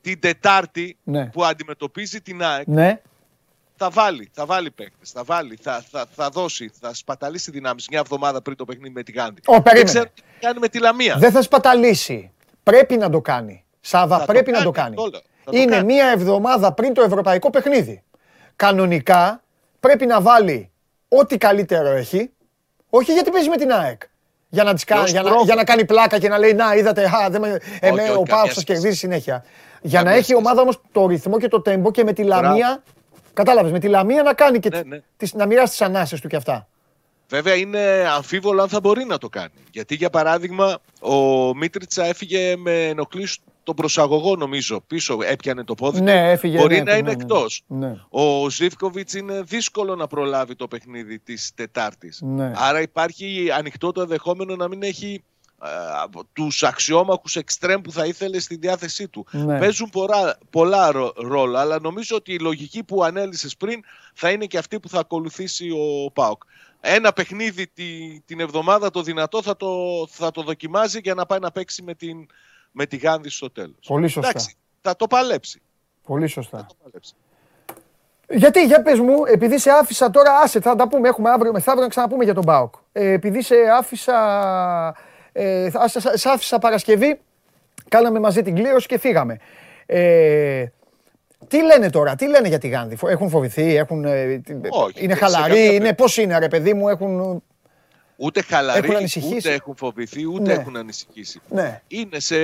Την 0.02 0.20
Τετάρτη 0.20 0.98
Ναι. 1.04 1.26
που 1.26 1.46
αντιμετωπίζει 1.46 2.22
την 2.22 2.44
ΑΕΚ 2.44 2.68
Ναι. 2.68 3.02
θα 3.76 3.90
βάλει, 3.90 4.30
θα 4.34 4.46
βάλει 4.46 4.72
παίκτες, 4.72 5.12
θα 5.12 5.24
βάλει, 5.24 5.58
θα, 5.62 5.84
θα, 5.92 6.06
θα 6.16 6.30
δώσει, 6.30 6.72
θα 6.80 6.94
σπαταλήσει 6.94 7.52
δυνάμεις 7.52 7.88
μια 7.90 8.00
εβδομάδα 8.00 8.42
πριν 8.42 8.56
το 8.58 8.66
παιχνίδι 8.66 8.94
με 8.94 9.04
τη 9.04 9.12
Γάνδη. 9.12 9.42
Ω, 9.46 9.62
περίμενε. 9.62 9.76
Δεν 9.76 9.86
ξέρω 9.86 10.06
τι 10.14 10.22
θα 10.22 10.28
κάνει 10.48 10.60
με 10.60 10.68
τη 10.68 10.80
Λαμία. 10.80 11.16
Δεν 11.18 11.32
θα 11.32 11.42
σπαταλήσει. 11.42 12.32
Πρέπει 12.64 12.98
να 12.98 13.10
το 13.10 13.22
κάνει. 13.22 13.64
Σάβα, 13.80 14.18
Θα 14.20 14.26
το 14.26 14.32
πρέπει 14.32 14.52
να 14.52 14.64
το 14.64 14.72
κάνει, 14.72 14.96
κάνει. 14.96 14.96
το 14.96 15.02
λέω. 15.12 15.22
Θα 15.22 15.22
το 15.22 15.35
Είναι 15.52 15.76
κάνει. 15.76 15.94
μία 15.94 16.08
εβδομάδα 16.08 16.72
πριν 16.74 16.94
το 16.94 17.02
ευρωπαϊκό 17.02 17.50
παιχνίδι. 17.50 18.04
Κανονικά 18.56 19.44
πρέπει 19.80 20.06
να 20.06 20.22
βάλει 20.22 20.72
ό,τι 21.08 21.38
καλύτερο 21.38 21.88
έχει. 21.90 22.30
Όχι 22.90 23.14
γιατί 23.14 23.32
παίζει 23.32 23.50
με 23.50 23.58
την 23.58 23.72
ΑΕΚ. 23.72 24.02
Για 24.50 24.64
να, 24.64 24.74
τις 24.74 24.84
κα- 24.84 25.02
ως 25.02 25.12
για, 25.12 25.22
να, 25.22 25.30
τρόπο. 25.30 25.44
για 25.46 25.56
να 25.56 25.64
κάνει 25.64 25.86
πλάκα 25.86 26.20
και 26.20 26.28
να 26.30 26.38
λέει 26.38 26.54
Να, 26.54 26.76
είδατε, 26.76 27.04
α, 27.06 27.30
δεν 27.30 27.42
με, 27.42 27.60
ε, 27.80 27.92
με- 27.92 28.02
όχι, 28.02 28.10
ο 28.12 28.14
καμία 28.14 28.26
Πάος 28.26 28.48
σα 28.48 28.52
σχέση. 28.54 28.66
κερδίζει 28.66 28.98
συνέχεια. 28.98 29.44
Για 29.82 29.92
να 30.00 30.04
Καμία 30.06 30.12
έχει 30.12 30.20
η 30.20 30.24
σχέση. 30.24 30.40
ομάδα 30.40 30.62
όμως 30.62 30.82
το 30.92 31.08
ρυθμό 31.08 31.40
και 31.40 31.48
το 31.48 31.62
τέμπο 31.62 31.92
και 31.92 32.04
με 32.04 32.14
τη 32.14 32.24
Μπράβο. 32.24 32.42
Λαμία. 32.42 32.84
Κατάλαβες, 33.34 33.72
με 33.72 33.80
τη 33.80 33.88
Λαμία 33.88 34.24
να 34.24 34.34
κάνει 34.34 34.60
και 34.60 34.70
Ναι, 34.70 34.82
τις- 34.82 34.90
ναι. 34.92 35.02
τις- 35.18 35.34
να 35.34 35.46
μοιράσει 35.46 35.70
τις 35.70 35.82
ανάσες 35.82 36.22
του 36.22 36.28
και 36.28 36.36
αυτά. 36.36 36.68
Βέβαια 37.30 37.56
είναι 37.56 38.06
αμφίβολο 38.16 38.62
αν 38.62 38.70
θα 38.70 38.80
μπορεί 38.80 39.06
να 39.06 39.18
το 39.18 39.30
κάνει. 39.30 39.52
Γιατί 39.72 39.96
για 39.96 40.10
παράδειγμα 40.10 40.78
ο 41.02 41.16
Μίτριτσα 41.56 42.06
έφυγε 42.06 42.56
με 42.56 42.86
ενοχλήσει 42.88 43.40
τον 43.66 43.76
προσαγωγό 43.76 44.36
νομίζω 44.36 44.82
πίσω, 44.88 45.18
έπιανε 45.26 45.64
το 45.64 45.74
πόδι 45.76 46.02
Ναι, 46.02 46.12
του. 46.12 46.18
έφυγε, 46.18 46.58
Μπορεί 46.58 46.76
ναι, 46.76 46.84
να 46.84 46.92
ναι, 46.92 46.98
είναι 46.98 47.10
ναι, 47.10 47.16
ναι. 47.16 47.22
εκτός. 47.22 47.64
Ναι. 47.68 47.96
Ο 48.10 48.50
Ζήφκοβιτς 48.50 49.14
είναι 49.14 49.42
δύσκολο 49.42 49.96
να 49.96 50.08
προλάβει 50.08 50.56
το 50.56 50.68
παιχνίδι 50.68 51.20
της 51.20 51.52
Τετάρτης. 51.56 52.22
Ναι. 52.22 52.52
Άρα 52.56 52.82
υπάρχει 52.82 53.48
ανοιχτό 53.58 53.92
το 53.92 54.02
ενδεχόμενο 54.02 54.56
να 54.56 54.68
μην 54.68 54.84
έχει 54.84 55.24
ε, 55.64 55.68
τους 56.34 56.64
αξιόμαχους 56.64 57.36
εξτρέμ 57.36 57.82
που 57.82 57.92
θα 57.92 58.06
ήθελε 58.06 58.40
στη 58.40 58.56
διάθεσή 58.56 59.08
του. 59.08 59.26
Ναι. 59.32 59.60
Παίζουν 59.60 59.90
πολλά, 59.90 60.38
πολλά 60.50 60.92
ρο- 60.92 61.14
ρόλο, 61.18 61.58
αλλά 61.58 61.80
νομίζω 61.80 62.16
ότι 62.16 62.34
η 62.34 62.40
λογική 62.40 62.84
που 62.84 63.04
ανέλησες 63.04 63.58
πριν 63.58 63.80
θα 64.14 64.30
είναι 64.32 64.46
και 64.46 64.58
αυτή 64.58 64.80
που 64.80 64.90
θα 64.90 65.00
ακολουθήσει 65.00 65.70
ο 65.72 66.12
ΠΑΟΚ. 66.12 66.44
Ένα 66.88 67.14
παιχνίδι 67.14 67.68
τη, 67.68 68.20
την 68.26 68.40
εβδομάδα 68.40 68.92
το 68.92 69.02
δυνατό 69.02 69.42
θα 69.42 69.56
το, 69.58 69.70
θα 70.10 70.32
το 70.32 70.42
δοκιμάζει 70.42 71.00
για 71.04 71.14
να 71.14 71.26
πάει 71.26 71.40
να 71.40 71.52
παίξει 71.52 71.84
με, 71.84 71.94
την, 71.94 72.26
με 72.78 72.86
τη 72.86 72.98
Γάνδη 72.98 73.30
στο 73.30 73.52
τέλος. 73.52 73.76
Πολύ 73.88 74.08
σωστά. 74.08 74.30
Εντάξει, 74.30 74.56
θα 74.82 74.96
το 74.96 75.08
παλέψει. 75.08 75.62
Πολύ 76.04 76.28
σωστά. 76.28 76.58
Θα 76.58 76.66
το 76.66 76.76
παλέψει. 76.84 77.14
Γιατί, 78.30 78.66
για 78.66 78.82
πες 78.82 79.00
μου, 79.00 79.26
επειδή 79.28 79.60
σε 79.60 79.70
άφησα 79.72 80.10
τώρα, 80.10 80.40
άσε, 80.44 80.60
θα 80.62 80.76
τα 80.76 80.88
πούμε, 80.88 81.08
έχουμε 81.08 81.30
αύριο 81.30 81.52
μεθαύριο 81.52 81.84
να 81.84 81.90
ξαναπούμε 81.90 82.24
για 82.24 82.34
τον 82.34 82.44
ΠΑΟΚ. 82.46 82.74
Ε, 82.92 83.12
επειδή 83.12 83.42
σε 83.42 83.56
άφησα, 83.80 84.16
ε, 85.32 85.70
θα- 85.70 85.88
σε, 85.88 86.00
σε 86.18 86.30
άφησα 86.30 86.60
Παρασκευή, 86.60 87.20
κάναμε 87.90 88.20
μαζί 88.20 88.42
την 88.42 88.56
κλήρωση 88.56 88.88
και 88.88 88.98
φύγαμε. 89.00 89.38
Ε, 89.86 90.66
τι 91.48 91.64
λένε 91.64 91.90
τώρα, 91.90 92.16
τι 92.16 92.28
λένε 92.28 92.48
για 92.48 92.58
τη 92.58 92.68
Γάνδη, 92.68 92.96
Φο- 92.96 93.08
έχουν 93.08 93.30
φοβηθεί, 93.30 93.76
έχουν, 93.76 94.06
ε, 94.06 94.38
τι- 94.38 94.54
Όχι, 94.70 95.04
είναι 95.04 95.14
σε 95.14 95.20
χαλαροί, 95.20 95.44
κάποια 95.54 95.64
είναι, 95.66 95.78
περι- 95.80 95.96
πώς 95.96 96.18
είναι 96.18 96.40
ρε 96.40 96.48
παιδί 96.48 96.74
μου, 96.74 96.90
έχουν, 96.90 97.44
Ούτε 98.18 98.42
χαλαροί, 98.42 98.86
Έχουν 98.86 98.96
ανησυχήσει. 98.96 99.36
ούτε 99.36 99.54
έχουν 99.54 99.76
φοβηθεί, 99.76 100.26
ούτε 100.28 100.42
Ναι. 100.42 100.54
έχουν 100.54 100.76
ανησυχήσει. 100.78 101.42
ναι, 101.50 101.82
Είναι 101.88 102.20
σε, 102.20 102.36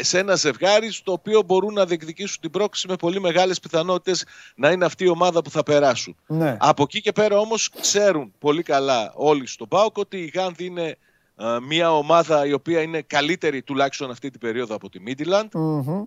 σε 0.00 0.18
ένα 0.18 0.34
ζευγάρι 0.34 0.90
στο 0.92 1.12
οποίο 1.12 1.42
μπορούν 1.42 1.74
να 1.74 1.84
διεκδικήσουν 1.86 2.40
την 2.40 2.50
πρόκληση 2.50 2.88
με 2.88 2.96
πολύ 2.96 3.20
μεγάλες 3.20 3.60
πιθανότητες 3.60 4.24
να 4.54 4.70
είναι 4.70 4.84
αυτή 4.84 5.04
η 5.04 5.08
ομάδα 5.08 5.42
που 5.42 5.50
θα 5.50 5.62
περάσουν. 5.62 6.16
ναι. 6.26 6.56
Από 6.60 6.82
εκεί 6.82 7.00
και 7.00 7.12
πέρα 7.12 7.38
όμως 7.38 7.70
ξέρουν 7.80 8.32
πολύ 8.38 8.62
καλά 8.62 9.12
όλοι 9.14 9.46
στον 9.46 9.68
ΠΑΟΚ 9.68 9.96
ότι 9.98 10.16
η 10.16 10.26
Γάνδη 10.34 10.64
είναι 10.64 10.96
ε, 11.36 11.44
μια 11.66 11.96
ομάδα 11.96 12.46
η 12.46 12.52
οποία 12.52 12.80
είναι 12.82 13.02
καλύτερη 13.02 13.62
τουλάχιστον 13.62 14.10
αυτή 14.10 14.30
την 14.30 14.40
περίοδο 14.40 14.74
από 14.74 14.88
τη 14.90 15.00
Μίτιλαντ 15.00 15.50
Μμμ. 15.54 16.02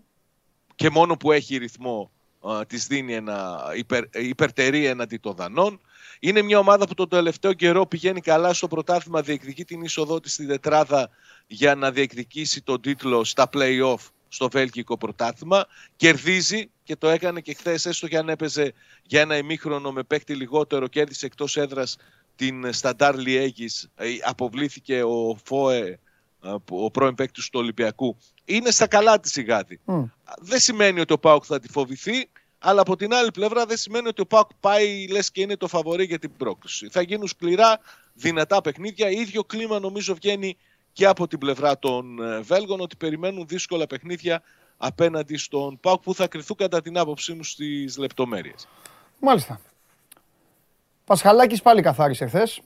και 0.75 0.89
μόνο 0.89 1.17
που 1.17 1.31
έχει 1.31 1.57
ρυθμό 1.57 2.11
ε, 2.61 2.65
της 2.65 2.87
δίνει 2.87 3.13
ένα 3.13 3.61
υπερ, 3.75 4.03
υπερτερή 4.11 4.85
έναντι 4.85 5.17
των 5.17 5.35
Δανών. 5.35 5.79
Είναι 6.26 6.41
μια 6.41 6.59
ομάδα 6.59 6.88
που 6.88 6.93
τον 6.93 7.09
τελευταίο 7.09 7.53
καιρό 7.53 7.86
πηγαίνει 7.86 8.21
καλά 8.21 8.53
στο 8.53 8.67
πρωτάθλημα, 8.67 9.21
διεκδικεί 9.21 9.65
την 9.65 9.82
είσοδό 9.82 10.19
της 10.19 10.34
στην 10.34 10.47
τετράδα 10.47 11.09
για 11.47 11.76
να 11.76 11.91
διεκδικήσει 11.91 12.61
τον 12.61 12.82
τίτλο 12.82 13.24
στα 13.24 13.49
play-off 13.53 14.09
στο 14.28 14.49
Βέλγικο 14.49 14.97
πρωτάθλημα. 14.97 15.65
Κερδίζει 15.95 16.69
και 16.84 16.95
το 16.95 17.09
έκανε 17.09 17.41
και 17.41 17.53
χθες, 17.53 17.86
έστω 17.86 18.07
και 18.07 18.17
αν 18.17 18.30
έπαιζε 18.30 18.74
για 19.03 19.21
ένα 19.21 19.38
ημίχρονο 19.38 19.91
με 19.91 20.03
παίκτη 20.03 20.36
λιγότερο, 20.36 20.88
κέρδισε 20.88 21.26
εκτός 21.26 21.57
έδρας 21.57 21.97
την 22.36 22.74
Σταντάρ 22.74 23.15
Λιέγης, 23.17 23.89
Ε, 23.95 24.07
αποβλήθηκε 24.26 25.03
ο 25.03 25.39
Φόε, 25.43 25.99
ε, 26.43 26.55
που- 26.65 26.84
ο 26.84 26.91
πρώην 26.91 27.15
παίκτης 27.15 27.49
του 27.49 27.59
Ολυμπιακού. 27.59 28.17
Είναι 28.45 28.71
στα 28.71 28.88
καλά 28.88 29.19
της 29.19 29.36
η 29.36 29.43
Γάδη. 29.43 29.80
Μμ. 29.86 30.03
Δεν 30.39 30.59
σημαίνει 30.59 30.99
ότι 30.99 31.13
ο 31.13 31.19
Πάουκ 31.19 31.43
θα 31.47 31.59
τη 31.59 31.67
φοβηθεί, 31.69 32.30
αλλά 32.66 32.82
από 32.82 32.95
την 32.95 33.14
άλλη 33.14 33.32
πλευρά 33.32 33.66
δεν 33.66 33.78
σημαίνει 33.78 34.07
ότι 34.07 34.22
ο 34.22 34.26
Πάουκ 34.26 34.49
πάει 34.59 35.07
λες 35.07 35.32
και 35.32 35.41
είναι 35.41 35.57
το 35.57 35.68
φαβορή 35.68 36.05
για 36.05 36.20
την 36.20 36.32
πρόκληση. 36.38 36.89
Θα 36.89 37.01
γίνουν 37.01 37.28
σκληρά, 37.28 37.80
δυνατά 38.14 38.61
παιχνίδια. 38.61 39.09
Ίδιο 39.09 39.43
κλίμα 39.43 39.80
νομίζω 39.80 40.14
βγαίνει 40.14 40.57
και 40.93 41.05
από 41.05 41.28
την 41.28 41.39
πλευρά 41.39 41.80
των 41.80 42.24
ε, 42.24 42.39
Βέλγων 42.39 42.80
ότι 42.80 42.95
περιμένουν 42.95 43.47
δύσκολα 43.47 43.88
παιχνίδια 43.88 44.41
απέναντι 44.78 45.38
στον 45.38 45.80
ΠΑΟΚ 45.80 46.01
που 46.01 46.14
θα 46.14 46.28
κρυθούν 46.28 46.55
κατά 46.57 46.82
την 46.82 46.97
άποψή 46.97 47.34
μου 47.34 47.43
στις 47.43 47.97
λεπτομέρειες. 47.97 48.68
Μάλιστα. 49.20 49.59
Πασχαλάκης 51.05 51.61
πάλι 51.61 51.82
καθάρισε 51.82 52.26
χθες. 52.26 52.61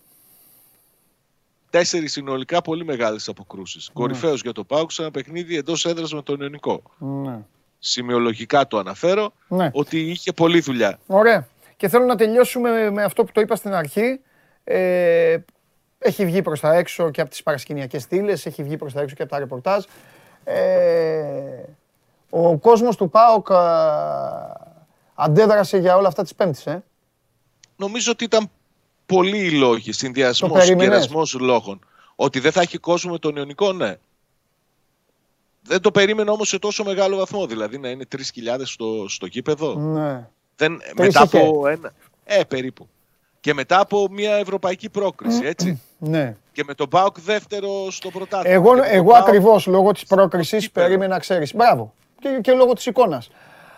Τέσσερις 1.70 2.12
συνολικά 2.12 2.62
πολύ 2.62 2.86
μεγάλες 2.86 3.28
αποκρούσεις. 3.28 3.88
Ναι. 3.88 3.94
Κορυφαίος 3.94 4.42
για 4.42 4.52
το 4.52 4.64
ΠΑΟΚ 4.64 4.92
σε 4.92 5.02
ένα 5.02 5.12
παιχνίδι 5.12 5.56
εντός 5.56 5.86
έδρας 5.86 6.14
με 6.14 6.22
τον 6.22 6.42
Ιωνικό. 6.42 6.82
Ναι. 6.98 7.46
Σημειολογικά 7.80 8.68
το 8.68 8.78
αναφέρω 8.78 9.34
Ναι. 9.48 9.70
ότι 9.74 10.00
είχε 10.00 10.32
πολλή 10.34 10.60
δουλειά. 10.60 11.00
Ωραία. 11.08 11.48
Και 11.78 11.88
θέλω 11.88 12.06
να 12.06 12.16
τελειώσουμε 12.16 12.90
με 12.92 13.04
αυτό 13.04 13.24
που 13.24 13.32
το 13.32 13.42
είπα 13.42 13.56
στην 13.56 13.74
αρχή. 13.74 14.20
Ε, 14.64 15.38
έχει 16.00 16.26
βγει 16.26 16.42
προς 16.42 16.60
τα 16.60 16.74
έξω 16.74 17.10
και 17.12 17.22
από 17.22 17.30
τις 17.30 17.44
παρασκηνιακές 17.44 18.02
στήλες, 18.04 18.46
έχει 18.46 18.64
βγει 18.64 18.78
προς 18.78 18.94
τα 18.94 19.02
έξω 19.02 19.16
και 19.16 19.22
από 19.22 19.32
τα 19.32 19.40
ρεπορτάζ. 19.40 19.84
Ε, 20.44 21.64
ο 22.30 22.58
κόσμος 22.58 22.96
του 22.96 23.10
ΠΑΟΚ 23.10 23.52
α, 23.52 23.62
αντέδρασε 25.16 25.78
για 25.78 25.96
όλα 25.96 26.08
αυτά 26.08 26.24
τις 26.24 26.36
Πέμπτης, 26.36 26.66
ε. 26.66 26.84
Νομίζω 27.76 28.12
ότι 28.12 28.24
ήταν 28.24 28.50
πολλοί 29.06 29.38
οι 29.38 29.52
λόγοι, 29.52 29.92
συνδυασμός, 29.92 30.52
περίμενες; 30.52 31.04
συγκερασμό 31.04 31.46
λόγων. 31.46 31.80
Ότι 32.16 32.40
δεν 32.40 32.52
θα 32.52 32.62
έχει 32.62 32.78
κόσμο 32.78 33.12
με 33.12 33.20
τον 33.20 33.36
Ιωνικό, 33.36 33.74
ναι. 33.74 33.96
Δεν 35.68 35.82
το 35.82 35.92
περίμενα 35.92 36.32
όμως 36.32 36.48
σε 36.48 36.60
τόσο 36.60 36.84
μεγάλο 36.84 37.18
βαθμό. 37.18 37.46
Δηλαδή 37.46 37.78
να 37.78 37.90
είναι 37.90 38.06
3.000 38.16 38.22
στο, 38.64 39.06
στο 39.10 39.26
γήπεδο. 39.26 39.74
Ναι. 39.76 40.28
Δεν, 40.56 40.78
Τρεις 40.96 41.08
μετά 41.16 41.24
είχε. 41.26 41.40
από 41.40 41.68
ένα. 41.68 41.92
Ε, 42.26 42.44
περίπου. 42.44 42.88
Και 43.40 43.54
μετά 43.54 43.80
από 43.80 44.08
μια 44.12 44.36
ευρωπαϊκή 44.36 44.90
πρόκριση, 44.90 45.46
έτσι. 45.46 45.82
Ναι. 45.98 46.36
Και 46.52 46.64
με 46.68 46.74
τον 46.74 46.88
Μπάουκ 46.90 47.20
δεύτερο 47.20 47.92
στο 47.92 48.10
πρωτάθλημα. 48.10 48.56
Εγώ, 48.56 48.70
Και 48.70 48.76
με 48.80 48.86
τον 48.88 48.96
εγώ 48.96 49.12
ΠΑΟΚ 49.12 49.28
ακριβώς 49.28 49.66
λόγω 49.66 49.92
της 49.92 50.04
πρόκρισης 50.06 50.64
κύπελλο. 50.66 50.86
περίμενα, 50.86 51.20
ξέρεις. 51.20 51.56
Μπράβο. 51.56 51.94
Και, 52.20 52.40
και 52.42 52.52
λόγω 52.54 52.74
της 52.74 52.86
εικόνας. 52.86 53.30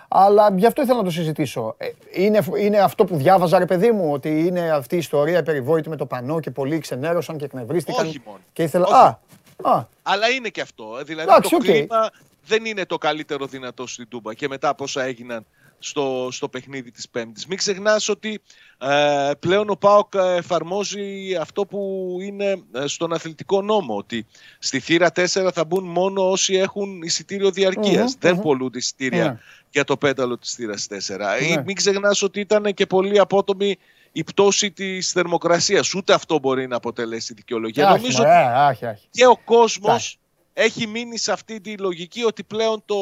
Αλλά 0.08 0.54
γι' 0.56 0.66
αυτό 0.66 0.82
ήθελα 0.82 0.98
να 0.98 1.04
το 1.04 1.12
συζητήσω. 1.12 1.76
Ε, 1.78 1.88
Είναι, 2.14 2.40
είναι 2.60 2.78
αυτό 2.80 3.06
που 3.06 3.16
διάβαζα, 3.16 3.58
ρε 3.60 3.66
παιδί 3.66 3.92
μου, 3.92 4.12
ότι 4.12 4.46
είναι 4.48 4.72
αυτή 4.72 4.96
η 4.96 4.98
ιστορία 4.98 5.44
περιβόητη 5.44 5.90
με 5.90 5.96
το 5.96 6.06
πανό 6.06 6.40
και 6.40 6.52
πολλοί 6.52 6.80
ξενέρωσαν 6.80 7.38
και 7.38 7.46
εκνευρίστηκαν. 7.46 8.06
Όχι 8.08 8.22
μόνο. 8.26 8.40
Και 8.54 8.64
ήθελα. 8.64 8.86
Όχι. 8.86 8.94
Α, 8.96 9.20
α, 9.64 9.84
Αλλά 10.04 10.30
είναι 10.30 10.50
και 10.50 10.62
αυτό. 10.62 10.98
ε, 11.00 11.04
Δηλαδή 11.04 11.30
Εντάξει, 11.30 11.50
το 11.50 11.56
οκ. 11.56 11.62
κλίμα 11.64 12.10
δεν 12.46 12.66
είναι 12.66 12.86
το 12.86 12.98
καλύτερο 12.98 13.46
δυνατό 13.46 13.88
στην 13.88 14.08
Τούμπα 14.08 14.34
και 14.34 14.48
μετά 14.48 14.70
από 14.70 14.84
όσα 14.84 15.04
έγιναν 15.04 15.46
στο, 15.82 16.28
στο 16.32 16.50
παιχνίδι 16.50 16.92
της 16.92 17.10
Πέμπτης. 17.10 17.46
Μην 17.48 17.58
ξεχνάς 17.58 18.10
ότι 18.10 18.42
ε, 18.78 19.32
πλέον 19.40 19.70
ο 19.70 19.76
ΠΑΟΚ 19.76 20.14
ε, 20.16 20.36
εφαρμόζει 20.36 21.36
αυτό 21.36 21.66
που 21.66 22.08
είναι 22.22 22.62
ε, 22.72 22.88
στον 22.88 23.14
αθλητικό 23.14 23.62
νόμο, 23.62 23.96
ότι 23.98 24.26
στη 24.60 24.80
θύρα 24.80 25.12
4 25.16 25.26
θα 25.54 25.66
μπουν 25.68 25.84
μόνο 25.84 26.30
όσοι 26.30 26.56
έχουν 26.56 27.02
εισιτήριο 27.02 27.52
διαρκείας. 27.52 28.12
Μμμ, 28.12 28.20
δεν 28.20 28.36
μμμ. 28.36 28.42
πολλούνται 28.42 28.78
εισιτήρια 28.78 29.24
Ναι. 29.24 29.40
για 29.70 29.84
το 29.84 29.98
πέταλο 29.98 30.38
της 30.38 30.54
θύρας 30.54 30.88
4. 30.88 31.42
Ή 31.42 31.54
Ναι. 31.56 31.64
Μην 31.66 31.76
ξεχνάς 31.76 32.22
ότι 32.22 32.40
ήταν 32.40 32.74
και 32.74 32.86
πολύ 32.86 33.20
απότομη 33.20 33.78
η 34.12 34.24
πτώση 34.24 34.72
της 34.72 35.12
θερμοκρασίας. 35.12 35.94
Ούτε 35.94 36.14
αυτό 36.14 36.40
μπορεί 36.40 36.68
να 36.68 36.76
αποτελέσει 36.76 37.34
δικαιολογία. 37.34 37.88
άχι, 37.90 38.00
Νομίζω 38.02 38.18
μωρέ, 38.24 38.36
άχι, 38.56 38.86
άχι. 38.86 39.08
και 39.12 39.26
ο 39.26 39.38
κόσμος 39.46 39.90
Εντάξει. 39.92 40.18
έχει 40.54 40.88
μείνει 40.88 41.18
σε 41.18 41.32
αυτή 41.32 41.62
τη 41.62 41.78
λογική 41.78 42.24
ότι 42.24 42.44
πλέον 42.44 42.82
το, 42.86 42.96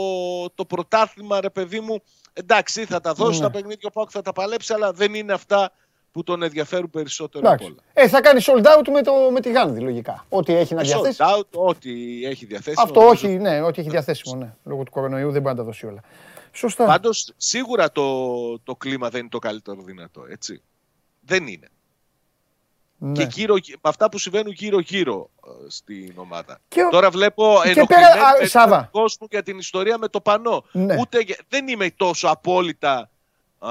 το 0.56 0.66
πρωτάθλημα, 0.66 1.42
ρε 1.42 1.50
παιδί 1.50 1.80
μου, 1.80 2.02
εντάξει 2.34 2.86
θα 2.86 3.02
τα 3.02 3.14
δώσει 3.14 3.38
Ναι. 3.40 3.46
τα 3.46 3.52
παιχνίδια, 3.52 3.78
ο 3.84 3.92
Πάουκ 3.92 4.10
θα 4.12 4.22
τα 4.22 4.34
παλέψει, 4.34 4.74
αλλά 4.74 4.92
δεν 4.92 5.14
είναι 5.14 5.34
αυτά 5.34 5.72
που 6.12 6.24
τον 6.24 6.44
ενδιαφέρουν 6.44 6.90
περισσότερο 6.90 7.48
Εντάξει. 7.48 7.66
από 7.66 7.74
όλα. 7.94 8.06
Ε, 8.06 8.08
θα 8.10 8.22
κάνει 8.22 8.42
sold 8.46 8.66
out 8.66 8.88
με, 8.92 9.02
το, 9.02 9.14
με 9.32 9.40
τη 9.42 9.52
Γάνδη, 9.52 9.80
λογικά. 9.80 10.26
Ό,τι 10.30 10.54
έχει 10.56 10.74
να 10.74 10.82
Ε, 10.82 10.84
διαθέσει. 10.84 11.18
sold 11.20 11.38
out, 11.38 11.48
ό,τι 11.52 11.90
έχει 12.26 12.46
διαθέσιμο. 12.46 12.84
Αυτό 12.86 13.00
νομίζω. 13.02 13.28
όχι, 13.28 13.38
ναι, 13.38 13.62
ό,τι 13.62 13.80
έχει 13.82 13.90
διαθέσιμο, 13.90 14.36
ναι. 14.36 14.54
Λόγω 14.64 14.84
του 14.84 14.92
κορονοϊού 14.92 15.32
δεν 15.32 15.42
μπορεί 15.42 15.56
να 15.56 15.62
τα 15.62 15.68
δώσει 15.68 15.86
όλα. 15.86 16.02
Σωστά. 16.52 16.86
Πάντως 16.86 17.34
σίγουρα 17.38 17.92
το, 17.92 18.60
το 18.60 18.76
κλίμα 18.76 19.10
δεν 19.10 19.20
είναι 19.20 19.30
το 19.30 19.40
καλύτερο 19.40 19.82
δυνατό, 19.82 20.26
έτσι. 20.30 20.62
Δεν 21.28 21.48
είναι. 21.48 21.68
Ναι. 23.00 23.12
Και 23.26 23.28
γύρω, 23.34 23.54
με 23.54 23.80
αυτά 23.90 24.10
που 24.10 24.18
συμβαίνουν 24.18 24.52
γύρω-γύρω 24.52 25.30
ε, 25.46 25.50
στην 25.70 26.14
ομάδα. 26.16 26.60
Και 26.68 26.82
ο- 26.84 26.90
Τώρα 26.90 27.10
βλέπω 27.10 27.60
και 27.64 27.70
ενοχλημένο 27.70 28.08
πέρα- 28.14 28.28
α, 28.28 28.38
με 28.42 28.46
Σάβα. 28.48 28.90
τον 28.92 29.02
κόσμο 29.02 29.28
για 29.30 29.44
την 29.44 29.58
ιστορία 29.58 29.98
με 29.98 30.08
το 30.08 30.22
πανό. 30.22 30.64
Ναι. 30.72 30.96
Ούτε, 31.00 31.20
για- 31.20 31.38
δεν 31.48 31.68
είμαι 31.68 31.90
τόσο 31.96 32.28
απόλυτα 32.28 33.10
α, 33.60 33.70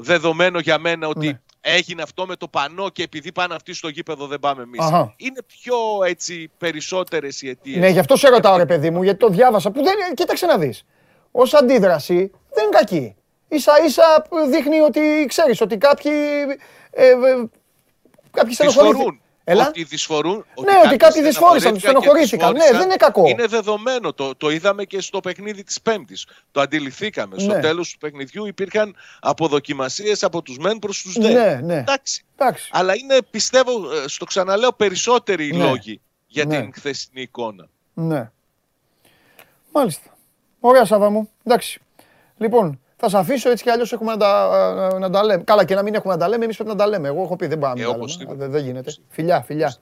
δεδομένο 0.00 0.58
για 0.58 0.78
μένα 0.78 1.08
ότι 1.08 1.26
Ναι. 1.26 1.40
έγινε 1.60 2.02
αυτό 2.02 2.26
με 2.26 2.36
το 2.36 2.48
πανό 2.48 2.88
και 2.88 3.02
επειδή 3.02 3.32
πάνε 3.32 3.54
αυτοί 3.54 3.72
στο 3.74 3.88
γήπεδο 3.88 4.26
δεν 4.26 4.38
πάμε 4.40 4.62
εμείς. 4.62 4.80
Αχα. 4.80 5.14
Είναι 5.16 5.42
πιο 5.46 5.76
έτσι 6.06 6.50
περισσότερες 6.58 7.42
οι 7.42 7.48
αιτίες. 7.48 7.76
Ναι, 7.76 7.88
γι' 7.88 7.98
αυτό 7.98 8.16
σε 8.16 8.28
ρωτάω, 8.28 8.56
ρε 8.56 8.66
παιδί 8.66 8.90
μου, 8.90 9.02
γιατί 9.02 9.18
το 9.18 9.28
διάβασα. 9.28 9.70
Που 9.70 9.82
δεν, 9.82 9.94
κοίταξε 10.14 10.46
να 10.46 10.58
δεις. 10.58 10.84
Ω 11.30 11.42
αντίδραση 11.58 12.14
δεν 12.54 12.64
είναι 12.64 12.76
κακή. 12.76 13.14
σα 13.54 13.84
ίσα 13.84 14.26
δείχνει 14.50 14.80
ότι 14.80 15.00
ξέρεις 15.28 15.60
ότι 15.60 15.76
κάποιοι. 15.78 16.12
Ε, 16.94 17.06
ε, 17.08 17.14
κάποιοι 18.30 18.54
στενοχωρήθηκαν. 18.54 18.92
Δυσφορούν. 18.94 19.20
Έλα. 19.44 19.66
Ότι 19.68 19.84
δυσφορούν. 19.84 20.44
Ναι, 20.64 20.72
ότι 20.86 20.96
κάποιοι 20.96 21.22
δυσφόρησαν, 21.22 21.78
στενοχωρήθηκαν. 21.78 22.52
Ναι, 22.52 22.70
δεν 22.72 22.80
είναι 22.80 22.96
κακό. 22.96 23.26
Είναι 23.28 23.46
δεδομένο. 23.46 24.12
Το, 24.12 24.36
το 24.36 24.50
είδαμε 24.50 24.84
και 24.84 25.00
στο 25.00 25.20
παιχνίδι 25.20 25.62
της 25.64 25.80
Πέμπτης. 25.82 26.26
Το 26.50 26.60
αντιληφθήκαμε. 26.60 27.38
Στο 27.38 27.52
Ναι. 27.54 27.60
τέλος 27.60 27.92
του 27.92 27.98
παιχνιδιού 27.98 28.46
υπήρχαν 28.46 28.96
αποδοκιμασίες 29.20 30.22
από 30.22 30.42
τους 30.42 30.58
μεν 30.58 30.78
προς 30.78 31.02
τους 31.02 31.18
δε. 31.18 31.32
Ναι, 31.32 31.60
ναι. 31.62 31.76
Εντάξει. 31.78 32.24
Εντάξει. 32.38 32.68
Αλλά 32.72 32.96
είναι, 32.96 33.18
πιστεύω, 33.30 33.92
ε, 33.92 34.08
στο 34.08 34.24
ξαναλέω, 34.24 34.72
περισσότεροι 34.72 35.46
οι 35.46 35.56
Ναι. 35.56 35.64
λόγοι 35.64 36.00
για 36.26 36.44
Ναι. 36.44 36.60
την 36.60 36.72
χθεσινή 36.74 37.20
εικόνα. 37.22 37.68
Ναι. 37.94 38.30
Μάλιστα. 39.72 40.16
Ωραία, 40.60 40.84
Σάβα 40.84 41.10
μου. 41.10 41.30
Εντάξει. 41.44 41.80
Λοιπόν, 42.36 42.80
θα 43.04 43.08
σε 43.10 43.18
αφήσω 43.18 43.50
έτσι 43.50 43.62
κι 43.64 43.70
αλλιώς 43.70 43.92
έχουμε 43.92 44.10
να 44.12 44.16
τα, 44.18 44.98
να 44.98 45.10
τα 45.10 45.24
λέμε. 45.24 45.42
Καλά, 45.42 45.64
και 45.64 45.74
να 45.74 45.82
μην 45.82 45.94
έχουμε 45.94 46.12
να 46.12 46.18
τα 46.18 46.28
λέμε, 46.28 46.44
εμείς 46.44 46.56
πρέπει 46.56 46.70
να 46.70 46.76
τα 46.76 46.86
λέμε. 46.86 47.08
Εγώ 47.08 47.22
έχω 47.22 47.36
πει 47.36 47.46
δεν 47.46 47.58
πάμε 47.58 47.80
Ε, 47.80 47.84
να 47.84 47.90
τα 47.90 47.96
όπως 47.96 48.12
λέμε. 48.12 48.24
τίποτε. 48.24 48.42
Δεν, 48.44 48.50
δεν 48.52 48.64
γίνεται. 48.64 48.94
Φιλιά, 49.08 49.40
φιλιά. 49.42 49.74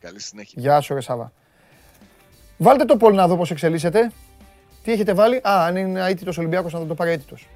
Καλή 0.00 0.20
συνέχεια. 0.20 0.62
Γεια 0.62 0.80
σου, 0.80 0.94
ρε 0.94 1.00
Σάβα. 1.00 1.32
Βάλτε 2.56 2.84
το 2.84 2.96
πόλ 2.96 3.14
να 3.14 3.26
δω 3.28 3.36
πώς 3.36 3.50
εξελίσσεται. 3.50 4.10
Τι 4.82 4.92
έχετε 4.92 5.12
βάλει; 5.14 5.36
Α, 5.36 5.40
αν 5.66 5.76
είναι 5.76 6.06
αίτητος 6.08 6.38
Ολυμπιάκος 6.38 6.72
να 6.72 6.86
το 6.86 6.94
πάρει 6.94 7.10
αίτητος. 7.10 7.48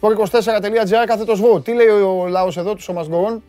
Sport24.gr 0.00 1.04
κάθετος 1.06 1.40
βου. 1.40 1.62
Τι 1.62 1.72
λέει 1.74 1.86
ο 1.86 2.26
λαός 2.28 2.56
εδώ, 2.56 2.74
τους 2.74 2.84
Σόμας 2.84 3.06
Γκορών. 3.08 3.42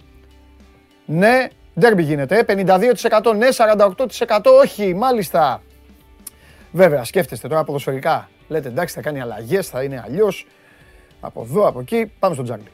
Ναι, 1.06 1.48
ντέρμπι 1.80 2.04
γίνεται. 2.04 2.38
ε. 2.38 2.44
52% 2.44 3.36
ναι, 3.36 3.48
48% 3.58 4.40
όχι. 4.62 4.94
Μάλιστα. 4.94 5.62
Βέβαια, 6.72 7.04
σκέφτεστε 7.04 7.48
τώρα 7.48 7.64
ποδοσφαιρικά. 7.64 8.30
Λέτε 8.48 8.68
εντάξει, 8.68 8.96
θα 8.96 9.02
κάνει 9.02 9.22
αλλαγές, 9.22 9.70
θα 9.70 9.84
είναι 9.84 10.02
αλλιώς. 10.06 10.48
Από 11.20 11.42
εδώ, 11.42 11.68
από 11.68 11.80
εκεί. 11.80 12.12
Πάμε 12.20 12.34
στον 12.34 12.46
Τζάγκλι. 12.46 12.72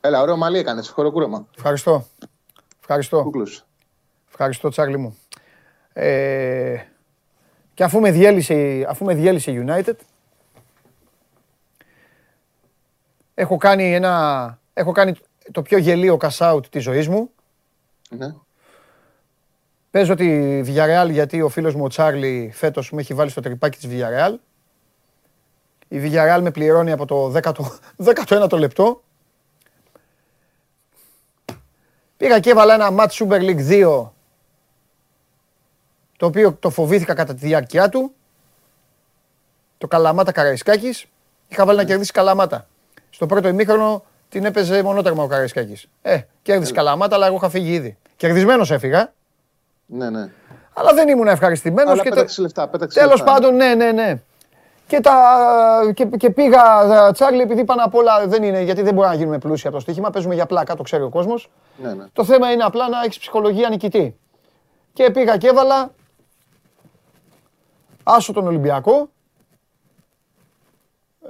Έλα, 0.00 0.20
ωραίο 0.20 0.36
μαλλί 0.36 0.58
έκανες. 0.58 0.88
Χωροκούρεμα. 0.88 1.46
Ευχαριστώ. 1.56 2.06
Ευχαριστώ. 2.80 3.22
Κούκλου. 3.22 3.46
Ευχαριστώ, 4.28 4.68
Τσάρλι 4.68 4.96
μου. 4.96 5.18
Ε, 5.92 6.76
και 7.74 7.84
αφού 7.84 8.00
με 8.00 8.10
διέλυσε, 8.10 8.86
αφού 8.88 9.04
με 9.04 9.14
διέλυσε 9.14 9.50
η 9.50 9.64
United, 9.66 9.94
έχω 13.34 13.56
κάνει, 13.56 13.94
ένα, 13.94 14.58
έχω 14.72 14.92
κάνει 14.92 15.14
το 15.52 15.62
πιο 15.62 15.78
γελίο 15.78 16.16
cash 16.20 16.52
out 16.52 16.66
της 16.70 16.82
ζωής 16.82 17.08
μου. 17.08 17.30
Ναι. 18.08 18.34
Παίζω 19.90 20.14
τη 20.14 20.60
Villarreal 20.66 21.08
γιατί 21.10 21.42
ο 21.42 21.48
φίλος 21.48 21.74
μου 21.74 21.84
ο 21.84 21.88
Τσάρλι 21.88 22.50
φέτος 22.54 22.92
με 22.92 23.00
έχει 23.00 23.14
βάλει 23.14 23.30
στο 23.30 23.40
τρυπάκι 23.40 23.78
της 23.78 23.88
Villarreal. 23.90 24.34
Η 25.88 26.00
Villarreal 26.02 26.40
με 26.42 26.50
πληρώνει 26.50 26.92
από 26.92 27.06
το 27.06 27.32
10ο, 27.34 27.52
19ο 28.04 28.58
λεπτό. 28.58 29.02
Πήγα 32.16 32.40
και 32.40 32.50
έβαλα 32.50 32.74
ένα 32.74 32.88
match 32.92 33.10
Super 33.10 33.40
League 33.40 33.68
2 33.68 34.08
το 36.16 36.26
οποίο 36.26 36.52
το 36.52 36.70
φοβήθηκα 36.70 37.14
κατά 37.14 37.34
τη 37.34 37.46
διάρκεια 37.46 37.88
του. 37.88 38.12
Το 39.78 39.86
Καλαμάτα 39.86 40.32
Καραϊσκάκης. 40.32 41.06
Είχα 41.48 41.64
βάλει 41.64 41.78
να 41.78 41.84
κερδίσει 41.84 42.12
Καλαμάτα. 42.12 42.68
Στο 43.10 43.26
πρώτο 43.26 43.48
ημίχρονο 43.48 44.04
την 44.28 44.44
έπαιζε 44.44 44.82
μονότερμα 44.82 45.22
ο 45.22 45.26
Καραϊσκάκης. 45.26 45.88
Ε, 46.02 46.20
κέρδισε 46.42 46.72
Καλαμάτα, 46.72 47.14
αλλά 47.14 47.26
εγώ 47.26 47.36
είχα 47.36 47.48
φύγει 47.48 47.72
ήδη. 47.72 47.96
Κερδισμένος 48.16 48.70
έφυγα, 48.70 49.12
Ναι, 49.86 50.10
ναι. 50.10 50.30
αλλά 50.72 50.92
δεν 50.94 51.08
ήμουν 51.08 51.28
ευχαριστημένος. 51.28 51.92
Αλλά 51.92 52.02
και 52.02 52.08
πέταξε 52.08 52.42
λεφτά. 52.42 52.68
Πέταξε 52.68 52.98
Τέλος 52.98 53.14
λεφτά. 53.18 53.32
πάντων, 53.32 53.54
ναι, 53.56 53.74
ναι, 53.74 53.92
ναι. 53.92 54.20
Και, 54.86 55.00
τα, 55.00 55.14
και, 55.94 56.04
και 56.04 56.30
πήγα, 56.30 56.62
Τσάρλι, 57.12 57.40
επειδή 57.40 57.64
πάνω 57.64 57.82
απ' 57.84 57.94
όλα 57.94 58.26
δεν 58.26 58.42
είναι, 58.42 58.60
γιατί 58.62 58.82
δεν 58.82 58.94
μπορούμε 58.94 59.12
να 59.12 59.18
γίνουμε 59.18 59.38
πλούσιοι 59.38 59.66
από 59.66 59.76
το 59.76 59.82
στοίχημα, 59.82 60.10
παίζουμε 60.10 60.34
για 60.34 60.46
πλάκα, 60.46 60.74
το 60.76 60.82
ξέρει 60.82 61.02
ο 61.02 61.08
κόσμος. 61.08 61.50
Ναι, 61.82 61.94
ναι. 61.94 62.04
Το 62.12 62.24
θέμα 62.24 62.52
είναι 62.52 62.62
απλά 62.64 62.88
να 62.88 63.02
έχεις 63.04 63.18
ψυχολογία 63.18 63.68
νικητή. 63.68 64.18
Και 64.92 65.10
πήγα 65.10 65.36
και 65.36 65.48
έβαλα 65.48 65.90
άσο 68.02 68.32
τον 68.32 68.46
Ολυμπιακό, 68.46 69.08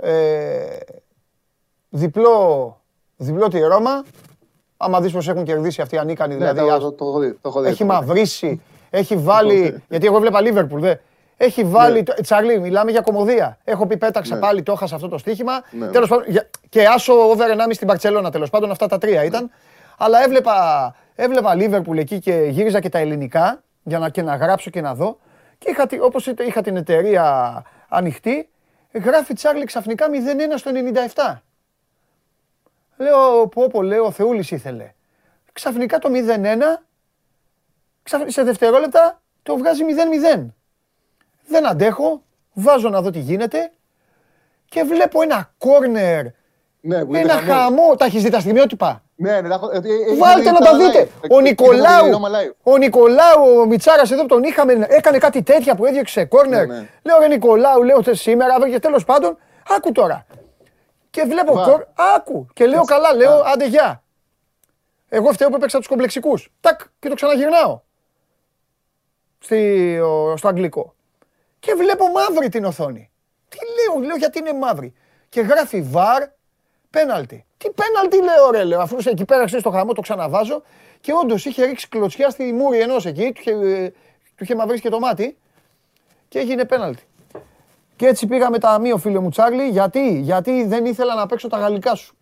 ε, 0.03 0.77
διπλό, 1.89 2.81
διπλό 3.25 3.49
τη 3.49 3.59
Ρώμα 3.61 4.03
Άμα 4.81 5.01
δεις 5.01 5.13
πω 5.13 5.19
έχουν 5.31 5.45
κερδίσει 5.45 5.81
αυτοί 5.83 5.95
οι 5.95 5.99
ανίκανοι, 5.99 6.35
Ναι, 6.37 6.39
δηλαδή. 6.53 6.69
το, 6.69 6.75
ας- 6.75 6.81
το, 6.83 6.93
το, 6.93 7.05
έχω 7.07 7.19
δει, 7.19 7.33
το 7.33 7.49
έχω 7.49 7.61
δει. 7.61 7.69
έχει 7.69 7.85
το 7.85 7.93
έχω 7.93 8.01
δει. 8.03 8.07
μαυρίσει, 8.09 8.63
έχει 8.91 9.17
βάλει. 9.17 9.83
γιατί 9.89 10.07
εγώ 10.07 10.19
βλέπα 10.19 10.41
Λίβερπουλ, 10.41 10.81
δε. 10.81 10.95
Έχει 11.37 11.65
βάλει. 11.65 12.03
το- 12.03 12.15
Τσαρλί, 12.23 12.61
μιλάμε 12.61 12.91
για 12.91 13.01
κομμωδία. 13.01 13.59
Έχω 13.65 13.87
πει 13.87 13.97
πέταξα 13.97 14.35
Ναι. 14.35 14.41
πάλι, 14.41 14.63
το 14.63 14.73
έχασα 14.73 14.95
αυτό 14.95 15.09
το 15.09 15.19
στοίχημα. 15.19 15.53
Ναι. 15.71 15.87
Τέλος 15.87 16.09
πάντων, 16.09 16.25
για- 16.29 16.49
και 16.69 16.87
άσο 16.87 17.13
over 17.13 17.51
1,5 17.51 17.75
στην 17.75 17.87
Παρσελώνα 17.87 18.31
τέλος 18.31 18.51
πάντων. 18.51 18.71
Αυτά 18.71 18.87
τα 18.87 18.99
τρία 18.99 19.25
ήταν. 19.25 19.51
Αλλά 19.99 20.23
έβλεπα, 20.25 20.95
έβλεπα 21.15 21.55
Λίβερπουλ 21.55 21.99
εκεί 21.99 22.19
και 22.19 22.47
γύριζα 22.51 22.81
και 22.81 22.89
τα 22.89 22.99
ελληνικά 22.99 23.63
για 23.83 23.99
να, 23.99 24.09
και 24.09 24.23
να 24.23 24.37
γράψω 24.37 24.71
και 24.71 24.81
να 24.81 24.95
δω. 24.95 25.19
Και 25.59 25.71
είχα, 25.71 25.87
τη- 25.87 26.01
όπως 26.01 26.27
είτε- 26.27 26.45
είχα 26.45 26.63
την 26.63 26.77
εταιρεία 26.77 27.63
ανοιχτή, 27.89 28.49
γράφει 29.05 29.35
Τσάρλι 29.35 29.65
ξαφνικά 29.65 30.07
0-1 30.09 30.57
στο 30.59 30.71
97. 30.71 31.43
Λέω, 32.99 33.47
πω 33.47 33.69
πω, 33.69 33.83
λέω, 33.83 34.05
ο 34.05 34.11
Θεούλης 34.11 34.51
ήθελε. 34.51 34.93
Ξαφνικά 35.53 35.99
το 35.99 36.09
0-1 36.13 36.83
ξαφ- 38.03 38.31
σε 38.31 38.43
δευτερόλεπτα 38.43 39.21
το 39.43 39.57
βγάζει 39.57 39.83
0-0. 39.85 40.55
Δεν 41.47 41.67
αντέχω, 41.67 42.23
βάζω 42.53 42.89
να 42.89 43.01
δω 43.03 43.11
τι 43.11 43.19
γίνεται 43.19 43.71
και 44.69 44.83
βλέπω 44.83 45.23
ένα 45.23 45.51
κόρνερ, 45.59 46.25
Ναι, 46.81 47.05
που 47.05 47.15
γίνεται 47.15 47.33
ένα 47.33 47.41
χαμός. 47.41 47.63
χαμό. 47.63 47.95
Τα 47.97 48.05
έχεις 48.05 48.23
δει 48.23 48.31
τα 48.31 48.41
στιγμιότυπα; 48.41 49.03
Ναι, 49.15 49.41
ναι, 49.41 49.49
τα 49.49 49.55
έχω- 49.55 49.71
ε, 49.71 49.77
ε, 49.77 50.17
Βάλτε 50.19 50.49
ε, 50.49 50.53
να 50.53 50.59
τα 50.59 50.65
τα 50.65 50.73
live. 50.77 50.79
δείτε. 50.79 51.05
Τα- 51.21 51.27
Ο 51.31 51.37
τα- 51.37 51.43
Νικολάου, 51.43 52.11
τα- 52.11 52.19
τα- 52.19 52.29
live. 52.41 52.53
ο 52.63 52.77
Νικολάου, 52.77 53.59
ο 53.61 53.67
Μιτσάρας 53.67 54.11
εδώ 54.11 54.21
που 54.23 54.29
τον 54.29 54.43
είχαμε, 54.43 54.87
έκανε 54.89 55.19
κάτι 55.19 55.43
τέτοια 55.43 55.75
που 55.75 55.87
έδιωξε 55.87 56.25
κόρνερ. 56.25 56.67
Ναι, 56.67 56.75
ναι. 56.75 56.89
Λέω 57.03 57.19
ρε 57.19 57.27
Νικολάου, 57.29 57.83
λέω 57.83 58.03
«τε 58.03 58.15
σήμερα, 58.15 58.61
βρε, 58.61 58.69
και 58.71 58.79
τέλος 58.79 59.05
πάντων, 59.05 59.39
άκου 59.77 59.93
τώρα. 59.93 60.27
Και 61.19 61.25
βλέπω 61.25 61.55
Βα. 61.55 61.65
κορ... 61.65 61.85
άκου 62.17 62.47
και 62.55 62.67
λέω 62.67 62.85
καλά, 62.85 63.15
λέω 63.15 63.43
άντε 63.45 63.67
γεια. 63.67 64.03
Εγώ 65.09 65.33
φταίω 65.33 65.49
που 65.49 65.57
έπαιξα 65.57 65.79
τους 65.79 65.87
κομπλεξικούς. 65.87 66.49
Τάκ 66.61 66.81
και 66.99 67.09
το 67.09 67.15
ξαναγυρνάω. 67.15 67.81
Στη, 69.39 69.99
ο- 70.01 70.37
στο 70.37 70.49
αγγλικό. 70.49 70.95
Και 71.59 71.75
βλέπω 71.75 72.05
μαύρη 72.09 72.49
την 72.49 72.65
οθόνη. 72.65 73.11
Τι 73.49 73.59
λέω, 73.59 74.07
λέω 74.07 74.17
γιατί 74.17 74.39
είναι 74.39 74.53
μαύρη. 74.53 74.95
Και 75.29 75.41
γράφει 75.41 75.83
βαρ, 75.83 76.23
πέναλτι. 76.91 77.47
Τι 77.59 77.71
πέναλτι 77.71 78.23
λέω 78.23 78.51
ρε, 78.51 78.65
λέω, 78.65 78.81
αφού 78.81 78.99
είσαι 78.99 79.11
εκεί 79.11 79.25
πέρα 79.25 79.45
ξέρεις, 79.45 79.65
στο 79.65 79.71
χαμό 79.73 79.93
το 79.93 80.01
ξαναβάζω 80.01 80.63
και 81.01 81.13
όντως 81.13 81.45
είχε 81.45 81.65
ρίξει 81.65 81.89
κλωτσιά 81.89 82.31
στη 82.31 82.53
μούρη 82.53 82.81
ενός 82.81 83.07
εκεί, 83.07 83.33
του 83.33 83.41
είχε, 83.41 83.51
ε, 83.51 83.89
του 84.37 84.45
είχε 84.45 84.55
μαυρίσει 84.55 84.83
και 84.83 84.89
το 84.89 84.99
μάτι 84.99 85.39
και 86.29 86.39
έγινε 86.39 86.65
πέναλτι. 86.65 87.03
Και 87.99 88.07
έτσι 88.07 88.27
πήγαμε 88.27 88.59
τα 88.59 88.79
μία, 88.81 88.97
φίλε 88.97 89.19
μου 89.19 89.29
Τσάρλι, 89.31 89.69
γιατί, 89.69 90.21
γιατί 90.21 90.65
δεν 90.65 90.85
ήθελα 90.85 91.15
να 91.15 91.27
παίξω 91.27 91.49
τα 91.49 91.59
γαλλικά 91.59 91.95
σου. 91.95 92.17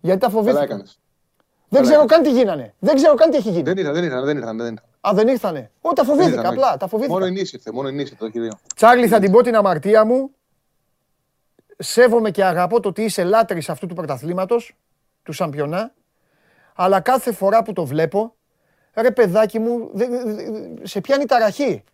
Γιατί 0.00 0.20
τα 0.20 0.26
Καλά 0.26 0.38
φοβήθηκα. 0.38 0.62
έκανες. 0.64 0.98
Δεν 1.68 1.82
Καλά 1.82 1.92
ξέρω 1.92 2.06
καν 2.06 2.22
τι 2.22 2.30
γίνανε. 2.30 2.74
Δεν 2.78 2.94
ξέρω 2.94 3.14
καν 3.14 3.30
τι 3.30 3.36
έχει 3.36 3.50
γίνει. 3.50 3.62
Δεν 3.62 3.76
ήρθαν, 3.76 3.94
δεν 3.94 4.04
ήρθαν, 4.04 4.24
δεν 4.24 4.36
ήρθαν. 4.36 4.56
Δεν 4.56 4.66
ήρθαν. 4.66 4.84
Α, 5.00 5.10
δεν 5.14 5.28
ήρθανε. 5.28 5.70
Ό, 5.80 5.92
τα 5.92 6.02
Δεν 6.02 6.04
φοβήθηκα 6.04 6.36
ήρθαν, 6.36 6.52
απλά. 6.52 6.68
όχι. 6.68 6.76
Τα 6.78 6.86
φοβήθηκα. 6.88 7.14
Μόνο 7.14 7.26
η 7.26 7.30
νύση 7.30 7.56
ήρθε, 7.56 7.72
μόνο 7.72 7.88
η 7.88 7.92
νύση 7.92 8.12
ήρθε, 8.12 8.24
όχι 8.24 8.40
δύο. 8.40 8.52
Τσάρλι, 8.76 9.08
θα 9.08 9.18
την 9.18 9.32
πω 9.32 9.42
την 9.42 9.56
αμαρτία 9.56 10.04
μου. 10.04 10.30
Σέβομαι 11.78 12.30
και 12.30 12.44
αγαπώ 12.44 12.80
το 12.80 12.88
ότι 12.88 13.02
είσαι 13.02 13.24
λάτρης 13.24 13.68
αυτού 13.68 13.86
του 13.86 13.94
πρωταθλήματος, 13.94 14.76
του 15.22 15.32
Σαμπιονά. 15.32 15.92
Αλλά 16.74 17.00
κάθε 17.00 17.32
φορά 17.32 17.62
που 17.62 17.72
το 17.72 17.84
βλέπω, 17.84 18.34
ρε 18.94 19.10
παιδάκι 19.10 19.58
μου, 19.58 19.90
δε- 19.92 20.06
δε- 20.08 20.32
δε- 20.34 20.86
σε 20.86 21.00
πιάνει 21.00 21.24
ταραχή. 21.24 21.84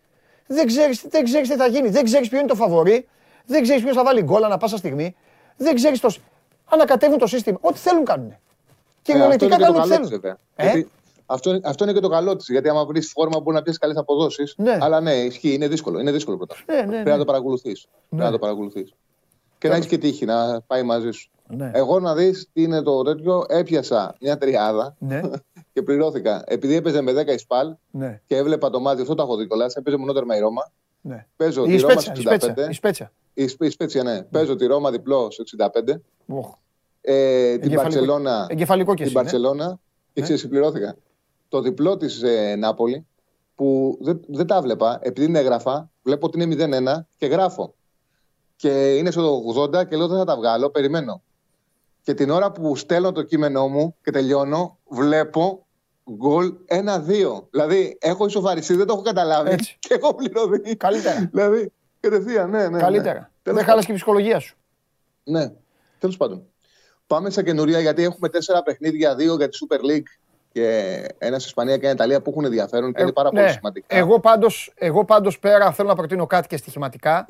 Δεν 0.47 0.67
ξέρεις, 0.67 1.05
δεν 1.09 1.23
ξέρεις 1.23 1.49
τι 1.49 1.55
θα 1.55 1.67
γίνει. 1.67 1.89
Δεν 1.89 2.03
ξέρεις 2.03 2.29
ποιο 2.29 2.37
είναι 2.39 2.47
το 2.47 2.55
φαβορί. 2.55 3.07
Δεν 3.45 3.61
ξέρεις 3.63 3.83
ποιος 3.83 3.95
θα 3.95 4.03
βάλει 4.03 4.21
γκολ 4.21 4.43
ανά 4.43 4.57
πάσα 4.57 4.77
στιγμή. 4.77 5.15
Δεν 5.57 5.75
ξέρεις 5.75 5.99
το... 5.99 6.09
σ- 6.09 6.19
Ανακατεύουν 6.65 7.17
το 7.17 7.27
σύστημα. 7.27 7.57
Ό,τι 7.61 7.77
θέλουν 7.77 8.05
κάνουν. 8.05 8.27
Και 9.01 9.11
Ε, 9.11 9.15
αυτό 9.15 9.35
κυριολεκτικά 9.37 9.55
είναι 9.55 9.55
και 9.55 9.71
το 9.71 9.73
κάνουν 9.73 9.81
ό,τι 9.81 9.89
καλό 9.89 10.01
της 10.01 10.09
θέλουν. 10.09 10.21
βέβαια. 10.21 10.37
Ε; 10.55 10.63
Γιατί 10.63 10.89
αυτό, 11.25 11.49
είναι- 11.49 11.61
αυτό 11.63 11.83
είναι 11.83 11.93
και 11.93 11.99
το 11.99 12.09
καλό 12.09 12.35
της. 12.35 12.47
Γιατί 12.49 12.69
άμα 12.69 12.85
βρεις 12.85 13.11
φόρμα 13.11 13.39
μπορεί 13.39 13.55
να 13.55 13.61
πιέσει 13.63 13.79
καλές 13.79 13.97
αποδόσεις. 13.97 14.53
Ναι. 14.57 14.77
Αλλά 14.81 15.01
ναι, 15.01 15.13
ισχύει, 15.13 15.53
είναι 15.53 15.67
δύσκολο. 15.67 15.99
Είναι 15.99 16.11
δύσκολο 16.11 16.37
πρώτα. 16.37 16.55
Ναι, 16.65 16.75
ναι, 16.75 16.85
Πρέπει 16.85 17.03
ναι. 17.03 17.11
να 17.11 17.17
το 17.17 17.25
παρακολουθείς. 17.25 17.87
Πρέπει 18.09 18.23
να 18.23 18.31
το 18.31 18.39
παρακολουθείς. 18.39 18.93
Και 19.63 19.69
να 19.69 19.75
έχεις 19.75 19.87
και 19.87 19.97
τύχη 19.97 20.25
να 20.25 20.61
πάει 20.61 20.83
μαζί 20.83 21.11
σου. 21.11 21.29
Ναι. 21.47 21.71
Εγώ 21.73 21.99
να 21.99 22.15
δεις 22.15 22.49
τι 22.53 22.61
είναι 22.63 22.81
το 22.81 23.01
τέτοιο, 23.03 23.43
έπιασα 23.47 24.15
μια 24.21 24.37
τριάδα 24.37 24.95
Ναι, 24.99 25.21
και 25.73 25.81
πληρώθηκα. 25.81 26.43
Επειδή 26.47 26.75
έπαιζε 26.75 27.01
με 27.01 27.11
10 27.21 27.27
η 27.27 27.37
Σπαλ 27.37 27.75
ναι, 27.91 28.21
και 28.25 28.35
έβλεπα 28.37 28.69
το 28.69 28.79
μάτι, 28.79 29.01
αυτό 29.01 29.15
το 29.15 29.23
έχω 29.23 29.35
δει 29.35 29.47
κιόλας. 29.47 29.75
Έπαιζε 29.75 29.97
μονότερμα 29.97 30.35
η 30.35 30.39
Ρώμα. 30.39 30.71
ναι. 31.01 31.27
Παίζω 31.35 31.63
Η 31.65 31.67
τη 31.75 31.77
Ρώμα 31.81 31.91
Σπέτσια, 31.99 32.15
στο 32.15 32.21
η 32.21 32.23
Σπέτσια, 32.37 32.53
65. 32.67 32.69
η 32.69 32.73
Σπέτσια. 32.73 33.11
Η 33.33 33.47
Σπ- 33.47 33.63
η 33.63 33.69
Σπέτσια, 33.69 34.03
ναι. 34.03 34.21
Παίζω 34.23 34.55
τη 34.55 34.65
Ρώμα 34.65 34.91
διπλό 34.91 35.31
στο 35.31 35.43
65. 35.43 36.01
Οχ. 36.27 36.53
Ε, 37.01 37.13
την 37.51 37.53
Εγκεφαλικό- 37.53 37.81
Παρσελώνα 37.83 38.45
Εγκεφαλικό 38.49 38.93
και 38.93 38.95
την 38.95 39.05
εσύ, 39.05 39.15
ναι. 39.15 39.21
Παρσελώνα 39.21 39.79
και 40.13 40.19
Ναι. 40.19 40.21
ξέρεις, 40.21 40.41
συμπληρώθηκα. 40.41 40.95
Το 41.49 41.61
διπλό 41.61 41.97
της 41.97 42.21
ε, 42.23 42.55
Νάπολη 42.55 43.05
που 43.55 43.97
δεν, 44.01 44.19
δεν 44.27 44.47
τα 44.47 44.61
βλέπα, 44.61 44.99
επειδή 45.01 45.25
την 45.25 45.35
έγραφα, 45.35 45.89
βλέπω 46.03 46.25
ότι 46.27 46.41
είναι 46.41 46.45
0-1 46.99 47.07
και 47.17 47.25
γράφω. 47.25 47.73
Και 48.63 48.95
είναι 48.95 49.11
στο 49.11 49.41
80 49.57 49.87
και 49.87 49.95
λέω 49.95 50.07
δεν 50.07 50.17
θα 50.17 50.25
τα 50.25 50.35
βγάλω, 50.35 50.69
περιμένω. 50.69 51.21
Και 52.01 52.13
την 52.13 52.29
ώρα 52.29 52.51
που 52.51 52.75
στέλνω 52.75 53.11
το 53.11 53.23
κείμενό 53.23 53.67
μου 53.67 53.95
και 54.03 54.11
τελειώνω, 54.11 54.77
βλέπω 54.87 55.65
γκολ 56.11 56.53
1-2. 56.67 56.77
Δηλαδή 57.49 57.97
έχω 58.01 58.25
ισοφαριστεί, 58.25 58.75
δεν 58.75 58.85
το 58.87 58.93
έχω 58.93 59.01
καταλάβει 59.01 59.49
Έτσι. 59.51 59.77
και 59.87 59.93
έχω 59.93 60.15
πληρωθεί. 60.15 60.75
Καλύτερα. 60.75 61.29
δηλαδή, 61.31 61.71
κατευθείαν, 61.99 62.49
ναι, 62.49 62.57
ναι. 62.61 62.67
ναι. 62.69 62.79
Καλύτερα. 62.79 63.13
Τέλος 63.13 63.31
Δεν 63.43 63.53
πάντων. 63.53 63.63
χάλασε 63.63 63.85
και 63.85 63.91
η 63.91 63.95
ψυχολογία 63.95 64.39
σου. 64.39 64.55
Ναι, 65.23 65.51
τέλος 65.99 66.17
πάντων. 66.17 66.43
Πάμε 67.07 67.29
στα 67.29 67.43
καινούρια 67.43 67.79
γιατί 67.79 68.03
έχουμε 68.03 68.29
τέσσερα 68.29 68.63
παιχνίδια, 68.63 69.15
δύο 69.15 69.35
για 69.35 69.49
τη 69.49 69.57
Super 69.61 69.77
League 69.91 70.09
και 70.51 70.67
ένας 71.17 71.39
στη 71.41 71.47
Ισπανία 71.49 71.77
και 71.77 71.83
ένα 71.85 71.93
Ιταλία 71.93 72.21
που 72.21 72.29
έχουν 72.29 72.45
ενδιαφέρον 72.45 72.93
και 72.93 73.01
είναι 73.01 73.11
πάρα 73.11 73.29
πολύ 73.29 73.41
Ναι. 73.41 73.51
σημαντικά. 73.51 73.95
Εγώ 73.95 74.19
πάντως, 74.19 74.73
εγώ 74.75 75.05
πάντως 75.05 75.39
πέρα 75.39 75.71
θέλω 75.71 75.87
να 75.87 75.95
προτείνω 75.95 76.25
κάτι 76.27 76.47
και 76.47 76.57
στοιχηματικά. 76.57 77.25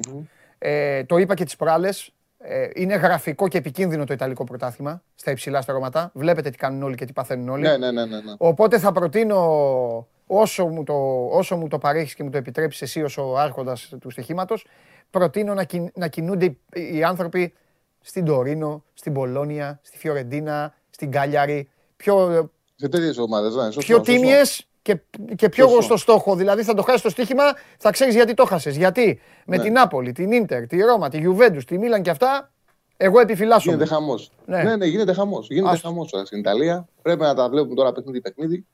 Ε, 0.57 1.03
το 1.03 1.17
είπα 1.17 1.33
και 1.33 1.43
τις 1.43 1.55
προάλλες. 1.55 2.11
Ε, 2.37 2.69
είναι 2.73 2.95
γραφικό 2.95 3.47
και 3.47 3.57
επικίνδυνο 3.57 4.05
το 4.05 4.13
Ιταλικό 4.13 4.43
πρωτάθλημα 4.43 5.03
στα 5.15 5.31
υψηλά 5.31 5.61
στρώματα. 5.61 6.11
Βλέπετε 6.13 6.49
τι 6.49 6.57
κάνουν 6.57 6.83
όλοι 6.83 6.95
και 6.95 7.05
τι 7.05 7.13
παθαίνουν 7.13 7.49
όλοι. 7.49 7.61
Ναι, 7.61 7.77
ναι, 7.77 7.91
ναι, 7.91 8.05
ναι, 8.05 8.15
ναι. 8.15 8.33
Οπότε 8.37 8.79
θα 8.79 8.91
προτείνω 8.91 10.07
όσο 10.27 10.67
μου 10.67 10.83
το, 10.83 11.25
όσο 11.31 11.55
μου 11.55 11.67
το 11.67 11.77
παρέχεις 11.77 12.13
και 12.13 12.23
μου 12.23 12.29
το 12.29 12.37
επιτρέψεις 12.37 12.81
εσύ 12.81 13.03
ως 13.03 13.17
ο 13.17 13.37
άρχοντας 13.37 13.93
του 13.99 14.09
στοιχήματος, 14.09 14.65
προτείνω 15.09 15.53
να, 15.53 15.63
κιν- 15.63 15.97
να 15.97 16.07
κινούνται 16.07 16.45
οι, 16.45 16.57
οι 16.97 17.03
άνθρωποι 17.03 17.53
στην 18.01 18.25
Τωρίνο, 18.25 18.83
στην 18.93 19.13
Πολόνια, 19.13 19.79
στη 19.81 19.97
Φιωρεντίνα, 19.97 20.73
στην 20.89 21.11
Κάλιαρη, 21.11 21.69
πιο, 21.95 22.49
Σε 22.75 22.89
τέτοιες 22.89 23.17
ομάδες. 23.17 23.55
Ναι, 23.55 23.63
σωστό, 23.63 23.81
πιο 23.81 23.95
σωστό. 23.95 24.11
Τίμιες 24.83 25.01
και, 25.27 25.35
και 25.35 25.49
πιο 25.49 25.63
Σωστό. 25.63 25.77
γνωστό 25.77 25.97
στόχο. 25.97 26.35
Δηλαδή 26.35 26.63
θα 26.63 26.73
το 26.73 26.81
χάσεις 26.81 27.01
το 27.01 27.09
στοίχημα, 27.09 27.43
θα 27.77 27.91
ξέρεις 27.91 28.15
γιατί 28.15 28.33
το 28.33 28.45
χάσες. 28.45 28.77
Γιατί 28.77 29.19
με 29.45 29.57
Ναι. 29.57 29.63
την 29.63 29.71
Νάπολη, 29.73 30.11
την 30.11 30.31
Ίντερ, 30.31 30.67
τη 30.67 30.81
Ρώμα, 30.81 31.09
τη 31.09 31.17
Γιουβέντους, 31.19 31.65
τη 31.65 31.77
Μίλαν 31.77 32.01
και 32.01 32.09
αυτά, 32.09 32.51
εγώ 32.97 33.19
επιφυλάσσομαι. 33.19 33.75
Γίνεται 33.75 33.93
χαμός. 33.93 34.31
Ναι. 34.45 34.63
Ναι. 34.63 34.75
ναι, 34.75 34.85
γίνεται 34.85 35.13
χαμός. 35.13 35.47
Γίνεται 35.49 35.69
Άστο. 35.73 35.87
χαμός 35.87 36.11
τώρα 36.11 36.25
στην 36.25 36.39
Ιταλία. 36.39 36.87
Πρέπει 37.01 37.21
να 37.21 37.33
τα 37.33 37.49
βλέπουμε 37.49 37.75
τώρα 37.75 37.91
παιχνίδι-παιχνίδι. 37.91 38.65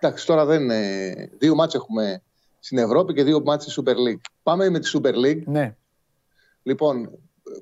Εντάξει, 0.00 0.26
τώρα 0.26 0.44
δεν 0.44 0.62
είναι. 0.62 1.12
Δύο 1.38 1.54
μάτς 1.54 1.74
έχουμε 1.74 2.22
στην 2.58 2.78
Ευρώπη 2.78 3.14
και 3.14 3.22
δύο 3.24 3.42
μάτς 3.44 3.64
στη 3.64 3.82
Super 3.84 3.92
League. 3.94 4.20
Πάμε 4.42 4.68
με 4.70 4.78
τη 4.78 4.90
Super 4.94 5.14
League. 5.14 5.42
Ναι. 5.44 5.74
Λοιπόν, 6.62 7.10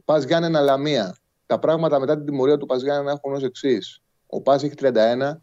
Πας 0.05 0.25
Γιάννενα 0.25 0.61
Λαμία. 0.61 1.17
Τα 1.47 1.59
πράγματα 1.59 1.99
μετά 2.01 2.17
την 2.17 2.25
τιμωρία 2.27 2.57
του 2.57 2.67
Πας 2.67 2.83
Γιάννενα 2.83 3.11
έχουν 3.11 3.33
ως 3.35 3.43
εξής. 3.43 4.01
Ο 4.27 4.41
Πας 4.41 4.63
έχει 4.63 4.75
31, 4.75 5.43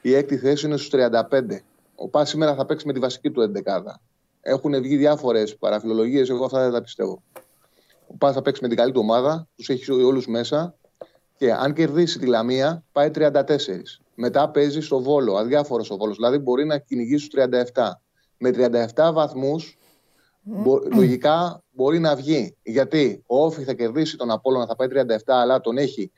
η 0.00 0.14
έκτη 0.14 0.36
θέση 0.38 0.66
είναι 0.66 0.76
στους 0.76 0.88
35. 0.88 1.62
Ο 1.94 2.08
Πας 2.08 2.28
σήμερα 2.28 2.54
θα 2.54 2.66
παίξει 2.66 2.86
με 2.86 2.92
τη 2.92 2.98
βασική 2.98 3.30
του 3.30 3.52
11. 3.64 3.82
Έχουν 4.40 4.82
βγει 4.82 4.96
διάφορες 4.96 5.56
παραφιλολογίες, 5.56 6.30
εγώ 6.30 6.44
αυτά 6.44 6.60
δεν 6.62 6.72
τα 6.72 6.82
πιστεύω. 6.82 7.22
Ο 8.06 8.16
Πας 8.16 8.34
θα 8.34 8.42
παίξει 8.42 8.62
με 8.62 8.68
την 8.68 8.76
καλή 8.76 8.92
του 8.92 9.00
ομάδα, 9.00 9.48
τους 9.56 9.68
έχεις 9.68 9.88
όλους 9.88 10.26
μέσα 10.26 10.74
και 11.36 11.52
αν 11.52 11.72
κερδίσει 11.72 12.18
τη 12.18 12.26
Λαμία 12.26 12.84
πάει 12.92 13.10
34. 13.14 14.00
Μετά 14.14 14.50
παίζει 14.50 14.80
στο 14.80 15.00
Βόλο, 15.00 15.34
αδιάφορος 15.34 15.90
ο 15.90 15.96
Βόλος. 15.96 16.16
Δηλαδή 16.16 16.38
μπορεί 16.38 16.64
να 16.64 16.78
κυνηγήσει 16.78 17.24
στου 17.24 17.36
37. 17.74 18.00
Με 18.38 18.50
37 18.94 19.10
βαθμούς 19.12 19.76
λογικά 20.94 21.62
μπορεί 21.70 21.98
να 21.98 22.16
βγει. 22.16 22.56
Γιατί 22.62 23.22
ο 23.26 23.44
Όφη 23.44 23.62
θα 23.62 23.72
κερδίσει 23.72 24.16
τον 24.16 24.30
Απόλλωνα, 24.30 24.66
θα 24.66 24.76
πάει 24.76 24.88
37, 24.90 25.16
αλλά 25.26 25.60
τον 25.60 25.78
έχει 25.78 26.12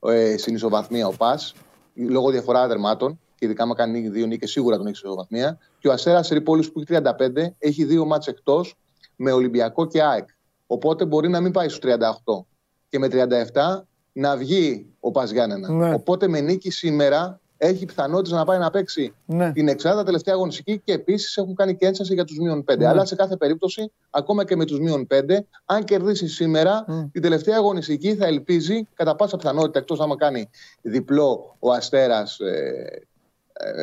ε, 0.00 0.36
στην 0.36 0.54
ισοβαθμία 0.54 1.06
ο 1.06 1.12
Πας, 1.12 1.54
λόγω 1.94 2.30
διαφορά 2.30 2.66
δερμάτων. 2.66 3.20
Και 3.40 3.46
ειδικά 3.46 3.62
άμα 3.62 3.74
κάνει 3.74 4.08
δύο 4.08 4.26
νίκες, 4.26 4.50
σίγουρα 4.50 4.76
τον 4.76 4.86
έχει 4.86 4.96
στην 4.96 5.08
ισοβαθμία. 5.08 5.58
Και 5.78 5.88
ο 5.88 5.92
Αστέρα 5.92 6.20
Τρίπολη 6.20 6.70
που 6.70 6.80
έχει 6.80 7.02
35 7.18 7.54
έχει 7.58 7.84
δύο 7.84 8.04
μάτς 8.04 8.26
εκτός 8.26 8.74
με 9.16 9.32
Ολυμπιακό 9.32 9.86
και 9.86 10.02
ΑΕΚ. 10.02 10.28
Οπότε 10.66 11.04
μπορεί 11.04 11.28
να 11.28 11.40
μην 11.40 11.52
πάει 11.52 11.68
στους 11.68 11.78
38. 11.78 12.44
Και 12.88 12.98
με 12.98 13.08
37 13.52 13.84
να 14.12 14.36
βγει 14.36 14.86
ο 15.00 15.10
Πας 15.10 15.30
Γιάννενα. 15.30 15.68
Ναι. 15.72 15.94
Οπότε 15.94 16.28
με 16.28 16.40
νίκη 16.40 16.70
σήμερα 16.70 17.40
έχει 17.56 17.84
πιθανότητες 17.84 18.32
να 18.32 18.44
πάει 18.44 18.58
να 18.58 18.70
παίξει 18.70 19.14
Ναι. 19.26 19.52
την 19.52 19.68
εξάδα 19.68 20.04
τελευταία 20.04 20.34
αγωνιστική 20.34 20.80
και 20.84 20.92
επίσης 20.92 21.36
έχουν 21.36 21.54
κάνει 21.54 21.76
και 21.76 21.86
ένσταση 21.86 22.14
για 22.14 22.24
τους 22.24 22.38
μείον 22.38 22.64
5. 22.64 22.76
Ναι. 22.78 22.86
Αλλά 22.86 23.04
σε 23.04 23.14
κάθε 23.14 23.36
περίπτωση, 23.36 23.92
ακόμα 24.10 24.44
και 24.44 24.56
με 24.56 24.64
τους 24.64 24.78
μείον 24.78 25.06
5, 25.06 25.46
αν 25.64 25.84
κερδίσει 25.84 26.26
σήμερα, 26.28 26.84
Μμ. 26.88 27.10
την 27.12 27.22
τελευταία 27.22 27.56
αγωνιστική 27.56 28.14
θα 28.14 28.26
ελπίζει 28.26 28.88
κατά 28.94 29.16
πάσα 29.16 29.36
πιθανότητα, 29.36 29.78
εκτός 29.78 30.00
άμα 30.00 30.16
κάνει 30.16 30.48
διπλό 30.82 31.56
ο 31.58 31.72
Αστέρας 31.72 32.38
ε, 32.38 33.02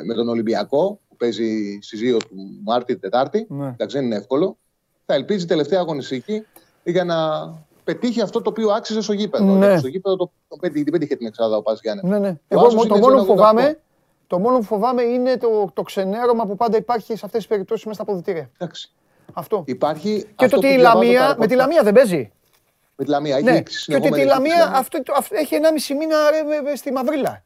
με 0.06 0.14
τον 0.14 0.30
Ολυμπιακό, 0.30 1.00
που 1.10 1.16
παίζει 1.16 1.80
στι 1.82 1.98
2 2.16 2.20
του 2.30 2.36
Μάρτη 2.64 2.98
Τετάρτη. 2.98 3.46
Ναι. 3.50 3.68
Εντάξει, 3.68 3.98
δεν 3.98 4.06
είναι 4.06 4.16
εύκολο. 4.16 4.58
Θα 5.06 5.14
ελπίζει 5.14 5.46
τελευταία 5.46 5.80
αγωνιστική 5.80 6.46
για 6.84 7.04
να 7.04 7.18
πετύχει 7.84 8.22
αυτό 8.22 8.42
το 8.42 8.50
οποίο 8.50 8.70
άξιζε 8.70 9.02
στο 9.02 9.14
γήπεδο. 9.14 9.44
Ναι. 9.46 9.66
Γιατί 9.66 9.80
Στο 9.80 9.88
γήπεδο 9.88 10.16
το, 10.16 10.32
το 10.48 10.56
πέτυχε, 10.56 10.84
την 10.84 10.92
πέτυχε 10.94 11.16
την 11.16 11.28
εξάδα 11.28 11.58
ο 11.58 11.62
Πας 11.62 11.80
Γιάννης. 11.82 12.04
Ναι, 12.04 12.20
ναι. 12.20 12.30
Ο 12.30 12.36
Εγώ 12.48 12.66
Άσος 12.66 12.88
το 12.88 12.96
είναι 12.96 13.00
μόνο 13.08 13.16
που 13.16 13.24
1,88. 13.24 13.36
φοβάμαι, 13.36 13.80
το 14.28 14.40
μόνο 14.40 14.58
που 14.58 14.64
φοβάμαι 14.64 15.02
είναι 15.04 15.38
το, 15.38 15.70
το 15.74 15.82
ξενέρωμα 15.82 16.46
που 16.46 16.56
πάντα 16.56 16.78
υπάρχει 16.78 17.06
σε 17.06 17.26
αυτές 17.26 17.32
τις 17.40 17.48
περιπτώσεις 17.48 17.86
μέσα 17.86 18.02
στα 18.04 18.12
αποδητήρια. 18.12 18.50
Εντάξει. 18.58 18.92
Αυτό. 19.34 19.64
Υπάρχει 19.66 20.26
Και 20.36 20.46
αυτό 20.46 20.60
το 20.60 20.68
ότι 20.68 20.68
που 20.68 20.74
η 20.74 20.78
διαβάζω 20.82 21.00
Λαμία, 21.04 21.20
τα 21.20 21.28
με 21.28 21.34
τη 21.34 21.40
ρεπορτάζ. 21.56 21.58
Λαμία 21.58 21.84
δεν 21.84 21.94
παίζει. 21.94 22.32
Με 22.96 23.04
τη 23.06 23.10
Λαμία. 23.12 23.36
Έχει 23.36 23.44
Ναι. 23.46 23.56
έξι 23.58 23.86
Και 23.86 23.96
ότι 23.96 24.02
τη 24.10 24.16
συνεχόμενες 24.16 24.34
Λαμία 24.48 24.66
νίκες. 24.66 24.80
αυτό, 24.80 25.04
το- 25.04 25.14
αυτό, 25.18 25.36
έχει 25.38 25.56
1,5 25.56 25.94
μήνα 25.96 26.16
ρε, 26.32 26.44
με- 26.44 26.62
με- 26.70 26.76
στη 26.76 26.92
Μαυρίλα. 26.92 27.44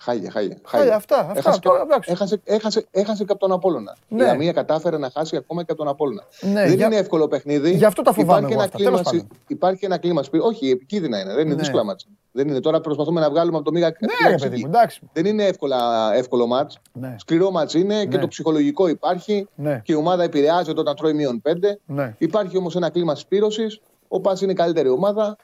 Χάλια, 0.00 0.30
χάλια. 0.30 0.56
Χάλια, 0.64 0.94
αυτά, 0.96 1.18
αυτά, 1.18 1.32
Έχασε, 1.38 1.60
τώρα, 1.60 1.76
και- 1.78 1.84
εντάξει. 1.84 2.10
έχασε, 2.12 2.40
έχασε, 2.44 2.86
έχασε 2.90 3.24
και 3.24 3.32
από 3.32 3.40
τον 3.40 3.52
Απόλλωνα. 3.52 3.96
Ναι. 4.08 4.22
Η 4.22 4.26
Λαμία 4.26 4.52
κατάφερε 4.52 4.98
να 4.98 5.10
χάσει 5.10 5.36
ακόμα 5.36 5.62
και 5.64 5.72
από 5.72 5.80
τον 5.80 5.88
Απόλλωνα. 5.92 6.22
Ναι, 6.40 6.52
δεν 6.52 6.72
για- 6.76 6.86
είναι 6.86 6.96
εύκολο 6.96 7.28
παιχνίδι. 7.28 7.74
Γι' 7.74 7.84
αυτό 7.84 8.02
τα 8.02 8.12
φοβάμαι 8.12 8.38
υπάρχει 8.38 8.52
εγώ 8.52 8.60
ένα, 8.62 8.64
αυτά, 8.64 8.76
κλίμα, 8.76 8.90
τέλος 8.90 9.02
πάντων. 9.04 9.20
συ- 9.20 9.50
υπάρχει 9.50 9.84
ένα 9.84 9.98
κλίμα. 9.98 10.22
σπι- 10.22 10.42
Όχι, 10.42 10.70
επικίνδυνα 10.70 11.20
είναι. 11.20 11.34
Δεν 11.34 11.44
είναι 11.44 11.54
Ναι. 11.54 11.60
δύσκολα 11.60 11.84
μάτς. 11.84 12.06
Δεν 12.32 12.48
είναι. 12.48 12.60
Τώρα 12.60 12.80
προσπαθούμε 12.80 13.20
να 13.20 13.30
βγάλουμε 13.30 13.56
από 13.56 13.64
το 13.64 13.70
μίγα. 13.72 13.86
Ναι, 14.00 14.30
ρε 14.30 14.36
παιδί 14.36 14.56
μου, 14.60 14.66
εντάξει. 14.66 15.00
Δεν 15.12 15.24
είναι 15.26 15.44
εύκολα, 15.44 16.10
εύκολο 16.14 16.46
μάτς. 16.46 16.78
Ναι. 16.92 17.14
Σκληρό 17.18 17.50
μάτς 17.50 17.74
είναι 17.74 18.04
και 18.04 18.16
Ναι. 18.16 18.20
το 18.22 18.28
ψυχολογικό 18.28 18.88
υπάρχει. 18.88 19.48
Ναι. 19.54 19.80
Και 19.84 19.92
η 19.92 19.94
ομάδα 19.96 20.22
επηρεάζεται 20.22 20.80
όταν 20.80 20.94
τρώει 20.96 21.12
μείον 21.12 21.40
πέντε. 21.40 21.78
Ναι. 21.86 22.14
Υπάρχει 22.18 22.56
όμως 22.56 22.76
ένα 22.76 22.90
κλίμα 22.90 23.14
σπήρωσης. 23.14 23.80
Ο 24.08 24.20
Πας 24.20 24.40
είναι 24.40 24.52
η 24.52 24.54
καλύτερη 24.54 24.88
ομάδα. 24.88 25.36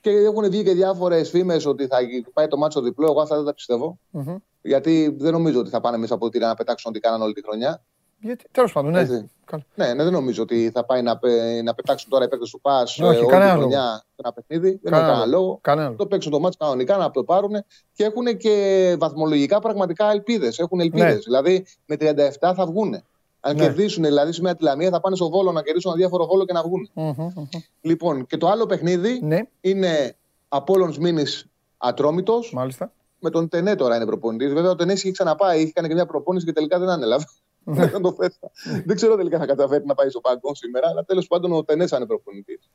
Και 0.00 0.10
έχουν 0.10 0.50
βγει 0.50 0.62
και 0.62 0.72
διάφορες 0.72 1.30
φήμες 1.30 1.66
ότι 1.66 1.86
θα 1.86 1.96
πάει 2.32 2.46
το 2.48 2.56
μάτσο 2.56 2.80
διπλό. 2.80 3.06
Εγώ 3.10 3.20
αυτά 3.20 3.36
δεν 3.36 3.44
τα 3.44 3.54
πιστεύω. 3.54 3.98
Μμμ. 4.10 4.36
Γιατί 4.62 5.16
δεν 5.18 5.32
νομίζω 5.32 5.60
ότι 5.60 5.70
θα 5.70 5.80
πάνε 5.80 5.96
μέσα 5.96 6.14
από 6.14 6.28
τη 6.28 6.38
να 6.38 6.54
πετάξουν 6.54 6.90
ό,τι 6.90 7.00
κάναν 7.00 7.22
όλη 7.22 7.32
τη 7.32 7.42
χρονιά. 7.42 7.82
Γιατί, 8.20 8.44
τέλος 8.50 8.72
πάντων, 8.72 8.90
ναι. 8.90 9.00
Έτσι. 9.00 9.30
Καλά. 9.44 9.64
Ναι, 9.74 9.92
ναι, 9.94 10.02
δεν 10.02 10.12
νομίζω 10.12 10.42
ότι 10.42 10.70
θα 10.74 10.84
πάει 10.84 11.02
να, 11.02 11.18
πε- 11.18 11.62
να 11.62 11.74
πετάξουν 11.74 12.10
τώρα 12.10 12.24
οι 12.24 12.28
παίκτες 12.28 12.50
του 12.50 12.60
Πας 12.60 12.98
Όχι, 12.98 13.02
όλη 13.02 13.18
τη 13.18 13.26
κανένα 13.26 13.52
χρονιά 13.52 13.82
σε 13.96 14.14
ένα 14.16 14.32
παιχνίδι. 14.32 14.68
Δεν 14.70 14.80
Κανένα 14.82 15.02
έχει 15.02 15.12
κανένα 15.12 15.26
λόγο. 15.30 15.42
λόγο. 15.46 15.58
Κανένα 15.62 15.86
λόγο. 15.86 15.96
Το 15.98 16.06
παίξουν 16.06 16.32
το 16.32 16.40
μάτς 16.40 16.56
κανονικά, 16.56 16.96
να 16.96 17.10
το 17.10 17.24
πάρουν 17.24 17.52
και 17.92 18.04
έχουν 18.04 18.36
και 18.36 18.96
βαθμολογικά 18.98 19.58
πραγματικά 19.60 20.10
ελπίδες. 20.10 20.58
Έχουν 20.58 20.80
ελπίδες. 20.80 21.14
Ναι. 21.14 21.18
Δηλαδή 21.18 21.66
με 21.86 21.96
37 21.96 22.52
θα 22.54 22.66
βγουν. 22.66 23.02
Αν 23.40 23.56
Ναι. 23.56 23.62
κερδίσουν, 23.62 24.02
δηλαδή 24.04 24.32
σήμερα 24.32 24.56
τη 24.56 24.62
Λαμία 24.64 24.90
θα 24.90 25.00
πάνε 25.00 25.16
στο 25.16 25.28
βόλο 25.30 25.52
να 25.52 25.62
κερδίσουν 25.62 25.90
ένα 25.90 26.00
διάφορο 26.00 26.26
βόλο 26.26 26.44
και 26.44 26.52
να 26.52 26.62
βγουν. 26.62 26.90
Μμμ, 26.94 27.12
μμμ. 27.18 27.44
Λοιπόν, 27.80 28.26
και 28.26 28.36
το 28.36 28.48
άλλο 28.48 28.66
παιχνίδι 28.66 29.20
Ναι, 29.22 29.40
είναι 29.60 30.16
Απόλλωνος 30.48 30.98
Μήνης 30.98 31.46
Ατρόμητος. 31.76 32.52
μάλιστα. 32.52 32.92
Με 33.20 33.30
τον 33.30 33.48
Τενέ 33.48 33.74
τώρα 33.74 33.96
είναι 33.96 34.06
προπονητής. 34.06 34.52
Βέβαια, 34.52 34.70
ο 34.70 34.74
Τενές 34.74 35.02
είχε 35.02 35.10
ξαναπάει, 35.12 35.62
είχε 35.62 35.72
κάνει 35.72 35.88
και 35.88 35.94
μια 35.94 36.06
προπόνηση 36.06 36.46
και 36.46 36.52
τελικά 36.52 36.78
δεν 36.78 36.88
ανέλαβε. 36.88 37.24
Ναι. 37.64 37.86
Δεν 37.86 38.02
το 38.02 38.12
θέστα. 38.12 38.50
δεν 38.84 38.96
ξέρω 38.96 39.16
τελικά 39.16 39.38
θα 39.38 39.46
καταφέρει 39.46 39.84
να 39.86 39.94
πάει 39.94 40.08
στο 40.08 40.20
παγκόσμιο 40.20 40.54
σήμερα, 40.54 40.88
αλλά 40.88 41.04
τέλος 41.04 41.26
πάντων 41.26 41.52
ο 41.52 41.64
Τενές 41.64 41.90
θα 41.90 41.96
είναι 41.96 42.06
προπονητής. 42.06 42.70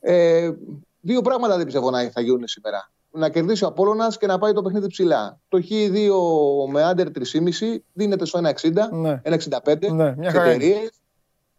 Ε, 0.00 0.50
δύο 1.00 1.20
πράγματα 1.22 1.56
δεν 1.56 1.64
πιστεύω 1.64 1.90
να 1.90 2.10
θα 2.10 2.20
γίνουν 2.20 2.46
σήμερα. 2.46 2.90
Να 3.16 3.28
κερδίσει 3.28 3.64
ο 3.64 3.66
Απόλλωνας 3.66 4.18
και 4.18 4.26
να 4.26 4.38
πάει 4.38 4.52
το 4.52 4.62
παιχνίδι 4.62 4.86
ψηλά. 4.86 5.40
Το 5.48 5.58
Χ2 5.70 6.70
με 6.72 6.82
άντερ 6.82 7.08
3,5 7.10 7.84
δίνεται 7.92 8.24
στο 8.24 8.38
1,60, 8.38 8.90
Ναι. 8.92 9.20
1,65 9.24 9.90
Ναι, 9.92 10.14
μια 10.16 10.30
σε 10.30 10.36
χαρά 10.36 10.52
είναι. 10.52 10.64
εταιρείες. 10.64 10.90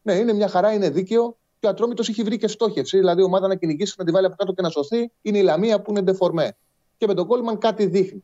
Ναι, 0.02 0.14
είναι 0.14 0.34
μια 0.34 0.48
χαρά, 0.48 0.74
είναι 0.74 0.90
δίκαιο. 0.90 1.38
Και 1.60 1.68
ο 1.68 1.70
Ατρόμητος 1.70 2.10
έχει 2.10 2.24
βρει 2.24 2.38
και 2.38 2.48
στόχευση. 2.48 2.98
Δηλαδή, 2.98 3.22
η 3.22 3.24
ομάδα 3.24 3.48
να 3.48 3.56
κυνηγήσει, 3.56 3.96
να 3.98 4.06
τη 4.06 4.12
βάλει 4.12 4.26
από 4.26 4.36
κάτω 4.36 4.54
και 4.54 4.62
να 4.62 4.70
σωθεί. 4.70 5.12
Είναι 5.22 5.38
η 5.38 5.42
Λαμία 5.42 5.82
που 5.82 5.92
είναι 5.92 6.02
ντεφορμέ. 6.02 6.58
Και 6.98 7.08
με 7.08 7.14
τον 7.14 7.28
Κόλμαν 7.28 7.58
κάτι 7.58 7.86
δείχνει. 7.86 8.24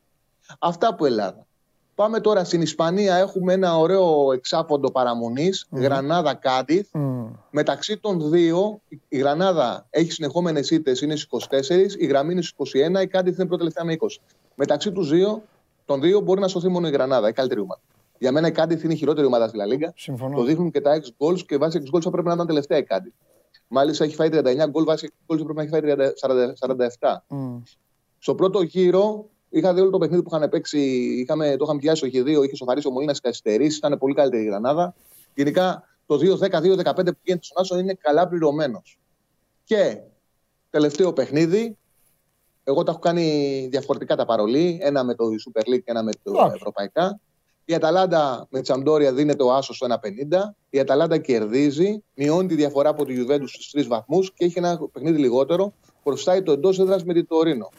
Αυτά 0.58 0.94
που 0.94 1.04
Ελλάδα. 1.04 1.46
Πάμε 1.94 2.20
τώρα 2.20 2.44
στην 2.44 2.60
Ισπανία. 2.60 3.16
Έχουμε 3.16 3.52
ένα 3.52 3.78
ωραίο 3.78 4.32
εξάποντο 4.32 4.90
παραμονής, 4.90 5.66
Γρανάδα 5.70 6.34
Κάντιθ. 6.34 6.88
Μμ. 6.92 7.26
Μεταξύ 7.50 7.98
των 7.98 8.30
δύο, 8.30 8.80
η 9.08 9.18
Γρανάδα 9.18 9.86
έχει 9.90 10.10
συνεχόμενες 10.10 10.70
ήττες, 10.70 11.00
είναι 11.00 11.16
στις 11.16 11.26
24, 11.26 11.94
η 11.98 12.06
Γραμμή 12.06 12.32
είναι 12.32 12.42
στις 12.42 12.52
21, 12.52 13.02
η 13.02 13.06
Κάντιθ 13.06 13.36
είναι 13.36 13.46
πρώτη 13.46 13.58
τελευταία 13.58 13.84
με 13.84 13.92
20. 13.92 14.20
Μεταξύ 14.54 14.92
τους 14.92 15.10
δύο, 15.10 15.42
των 15.84 16.00
δύο 16.00 16.20
μπορεί 16.20 16.40
να 16.40 16.48
σωθεί 16.48 16.68
μόνο 16.68 16.88
η 16.88 16.90
Γρανάδα, 16.90 17.28
η 17.28 17.32
καλύτερη 17.32 17.60
ομάδα. 17.60 17.80
Για 18.18 18.32
μένα 18.32 18.46
η 18.46 18.52
Κάντιθ 18.52 18.84
είναι 18.84 18.92
η 18.92 18.96
χειρότερη 18.96 19.26
ομάδα 19.26 19.48
στη 19.48 19.56
Λα 19.56 19.66
Λίγκα. 19.66 19.92
Συμφωνώ. 19.96 20.36
Το 20.36 20.42
δείχνουν 20.42 20.70
και 20.70 20.80
τα 20.80 21.00
6 21.18 21.26
goals 21.26 21.40
και 21.46 21.56
βάσει 21.56 21.82
6 21.92 21.96
goals 21.96 22.02
θα 22.02 22.10
πρέπει 22.10 22.28
να 22.28 22.34
ήταν 22.34 22.46
τελευταία 22.46 22.78
η 22.78 22.82
Κάντιθ. 22.82 23.12
Μάλιστα 23.68 24.04
έχει 24.04 24.14
φάει 24.14 24.28
39 24.32 24.66
γκολ, 24.68 24.84
βάσει 24.84 25.12
6 25.26 25.34
goals 25.34 25.44
πρέπει 25.44 25.54
να 25.54 25.62
έχει 25.62 25.70
φάει 25.70 25.80
30 25.84 26.12
40 26.20 26.52
47. 26.98 27.16
Μμ. 27.28 27.62
Στο 28.18 28.34
πρώτο 28.34 28.62
γύρο 28.62 29.28
είχα 29.58 29.74
δει 29.74 29.80
όλο 29.80 29.90
το 29.90 29.98
παιχνίδι 29.98 30.22
που 30.22 30.28
είχαν 30.34 30.48
παίξει. 30.48 30.80
Είχαμε, 31.20 31.56
το 31.56 31.64
είχαμε 31.64 31.80
πιάσει 31.80 32.08
στο 32.08 32.20
Χ2, 32.20 32.44
είχε 32.44 32.56
σοφαρίσει 32.56 32.86
ο 32.86 32.90
Μολίνα 32.90 33.14
καθυστερήσει. 33.22 33.76
Ήταν 33.76 33.98
πολύ 33.98 34.14
καλύτερη 34.14 34.42
η 34.42 34.46
Γρανάδα. 34.46 34.94
Γενικά 35.34 35.88
το 36.06 36.14
2-10-2-15 36.14 36.94
που 36.94 37.18
γίνεται 37.22 37.44
στον 37.44 37.62
Άσο 37.62 37.78
είναι 37.78 37.94
καλά 37.94 38.28
πληρωμένος. 38.28 38.98
Και 39.64 39.98
τελευταίο 40.70 41.12
παιχνίδι. 41.12 41.76
Εγώ 42.64 42.82
τα 42.82 42.90
έχω 42.90 43.00
κάνει 43.00 43.68
διαφορετικά 43.70 44.16
τα 44.16 44.24
παρολί. 44.24 44.78
Ένα 44.82 45.04
με 45.04 45.14
το 45.14 45.24
Super 45.24 45.60
League 45.60 45.82
και 45.84 45.90
ένα 45.90 46.02
με 46.02 46.12
το 46.22 46.30
Εντάξει. 46.30 46.52
Ευρωπαϊκά. 46.54 47.20
Η 47.64 47.74
Αταλάντα 47.74 48.46
με 48.50 48.60
τη 48.60 48.66
Σαμπτόρια 48.66 49.12
δίνεται 49.12 49.42
ο 49.42 49.52
Άσος 49.52 49.76
στο 49.76 49.86
1,50. 49.86 50.54
Η 50.70 50.78
Αταλάντα 50.78 51.18
κερδίζει, 51.18 52.02
μειώνει 52.14 52.48
τη 52.48 52.54
διαφορά 52.54 52.88
από 52.88 53.04
τη 53.04 53.14
Juventus 53.18 53.46
στους 53.46 53.70
3 53.76 53.86
βαθμούς 53.86 54.32
και 54.32 54.44
έχει 54.44 54.58
ένα 54.58 54.80
παιχνίδι 54.92 55.18
λιγότερο. 55.18 55.72
Προστάει 56.02 56.42
το 56.42 56.52
εντός 56.52 56.78
έδρας 56.78 57.04
με 57.04 57.12
την 57.12 57.26
Τωρίνο. 57.26 57.70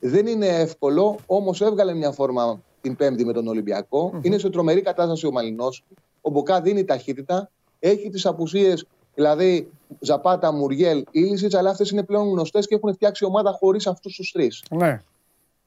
Δεν 0.00 0.26
είναι 0.26 0.46
εύκολο, 0.46 1.16
όμως 1.26 1.60
έβγαλε 1.60 1.94
μια 1.94 2.12
φόρμα 2.12 2.62
την 2.80 2.96
Πέμπτη 2.96 3.24
με 3.24 3.32
τον 3.32 3.46
ολυμπιακο 3.48 4.18
Είναι 4.22 4.38
σε 4.38 4.50
τρομερή 4.50 4.80
κατάσταση 4.82 5.26
ο 5.26 5.30
Μαλινός. 5.30 5.84
Ο 6.20 6.30
Μποκά 6.30 6.60
δίνει 6.60 6.84
ταχύτητα. 6.84 7.50
Έχει 7.78 8.10
τις 8.10 8.26
απουσίες, 8.26 8.86
δηλαδή 9.14 9.70
Ζαπάτα, 10.00 10.52
Μουριέλ, 10.52 11.04
Ήλισιτ, 11.10 11.54
αλλά 11.54 11.70
αυτές 11.70 11.90
είναι 11.90 12.02
πλέον 12.02 12.28
γνωστές 12.28 12.66
και 12.66 12.74
έχουν 12.74 12.94
φτιάξει 12.94 13.24
ομάδα 13.24 13.52
χωρίς 13.52 13.86
αυτούς 13.86 14.14
τους 14.14 14.32
τρεις. 14.32 14.62
Ναι. 14.70 15.02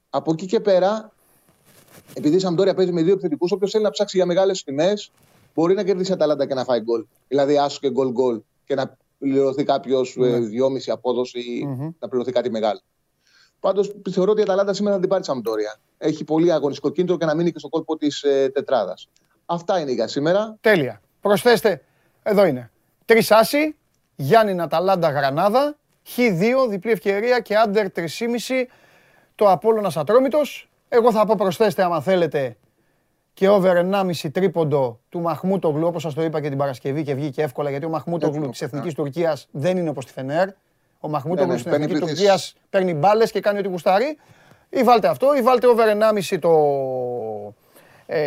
Από 0.10 0.32
εκεί 0.32 0.46
και 0.46 0.60
πέρα, 0.60 1.12
επειδή 2.14 2.36
η 2.36 2.40
Σαμπτόρια 2.40 2.74
παίζει 2.74 2.92
με 2.92 3.02
δύο 3.02 3.14
επιθετικούς, 3.14 3.52
όποιος 3.52 3.72
θέλει 3.72 3.84
να 3.84 3.90
ψάξει 3.90 4.18
για 4.18 4.26
μεγάλες 4.26 4.64
τιμές, 4.64 5.12
μπορεί 5.54 5.74
να 5.74 5.84
κερδίσει 5.84 6.12
Αταλάντα 6.12 6.46
και 6.46 6.54
να 6.54 6.64
φάει 6.64 6.80
γκολ. 6.80 7.06
Δηλαδή, 7.28 7.58
άσο 7.58 7.80
και 7.82 7.90
γκολ 7.92 8.12
γκολ 8.12 8.42
και 8.66 8.76
να 8.76 8.98
πληρωθεί 9.20 9.64
κάποιος 9.64 10.16
Ναι. 10.18 10.40
2,5 10.40 10.92
απόδοση 10.92 11.40
ή 11.40 11.66
Μμμ. 11.66 11.90
να 12.00 12.08
πληρωθεί 12.08 12.32
κάτι 12.32 12.50
μεγάλο. 12.50 12.80
Πάντως, 13.64 13.96
θεωρώ 14.12 14.32
ότι 14.32 14.40
η 14.40 14.44
Αταλάντα 14.44 14.74
σήμερα 14.74 14.96
θα 14.96 15.02
την 15.02 15.10
πάρει 15.10 15.22
η 15.22 15.26
Σαμπτόρια. 15.26 15.80
Έχει 15.98 16.24
πολύ 16.24 16.52
αγωνιστικό 16.52 16.90
κίνητρο 16.90 17.18
και 17.18 17.26
να 17.26 17.36
μείνει 17.36 17.52
και 17.52 17.60
στο 17.60 17.70
κόλπο 17.70 17.98
της 17.98 18.24
ε, 18.24 18.50
τετράδας. 18.54 19.10
Αυτά 19.46 19.80
είναι 19.80 19.92
για 19.92 20.08
σήμερα. 20.08 20.58
Τέλεια. 20.62 21.02
Προσθέστε, 21.22 21.82
εδώ 22.24 22.46
είναι. 22.46 22.72
Τρεις 23.06 23.32
άσοι, 23.32 23.76
Γιάννη 24.16 24.54
Ναταλάντα 24.54 25.10
Γρανάδα, 25.10 25.78
Χ2, 26.16 26.70
διπλή 26.70 26.92
ευκαιρία 26.92 27.40
και 27.40 27.56
άντερ 27.56 27.88
3,5 27.96 28.06
το 29.36 29.52
Απόλλωνας 29.52 29.98
Ατρόμητος. 29.98 30.70
Εγώ 30.90 31.12
θα 31.12 31.26
πω 31.26 31.36
προσθέστε 31.38 31.84
άμα 31.84 32.02
θέλετε 32.02 32.58
και 33.34 33.50
over 33.50 33.76
1,5 33.92 34.32
τρίποντο 34.32 35.00
του 35.10 35.20
Μαχμούτογλου, 35.20 35.88
όπως 35.88 36.02
σας 36.02 36.14
το 36.14 36.24
είπα 36.24 36.42
και 36.42 36.50
την 36.50 36.58
Παρασκευή 36.58 37.04
και 37.04 37.14
βγήκε 37.14 37.42
εύκολα, 37.42 37.70
γιατί 37.70 37.86
ο 37.86 37.90
Μαχμούτογλου 37.90 38.36
Εύκολο, 38.36 38.52
της 38.52 38.62
Εθνικής 38.62 38.94
Τουρκίας 38.94 39.48
δεν 39.52 39.78
είναι 39.78 39.90
όπως 39.90 40.06
τη 40.06 40.12
Φενέρ. 40.12 40.50
Ο 41.06 41.10
Μαχμούτογλου 41.10 41.48
Ναι, 41.48 41.54
ναι, 41.54 41.60
στην 41.60 41.72
παίρνει 41.72 41.86
Εθνική 41.86 42.06
πληθύσεις. 42.06 42.24
Τουρκίας 42.24 42.56
παίρνει 42.70 42.94
μπάλες 42.94 43.32
και 43.32 43.40
κάνει 43.40 43.60
ό,τι 43.60 43.68
γουστάρει. 43.68 44.18
Ή 44.70 44.84
βάλτε 44.84 45.08
αυτό, 45.08 45.36
ή 45.36 45.42
βάλτε 45.42 45.68
over 45.68 45.86
1,5 46.30 46.38
το... 46.40 46.52
Ε, 48.06 48.20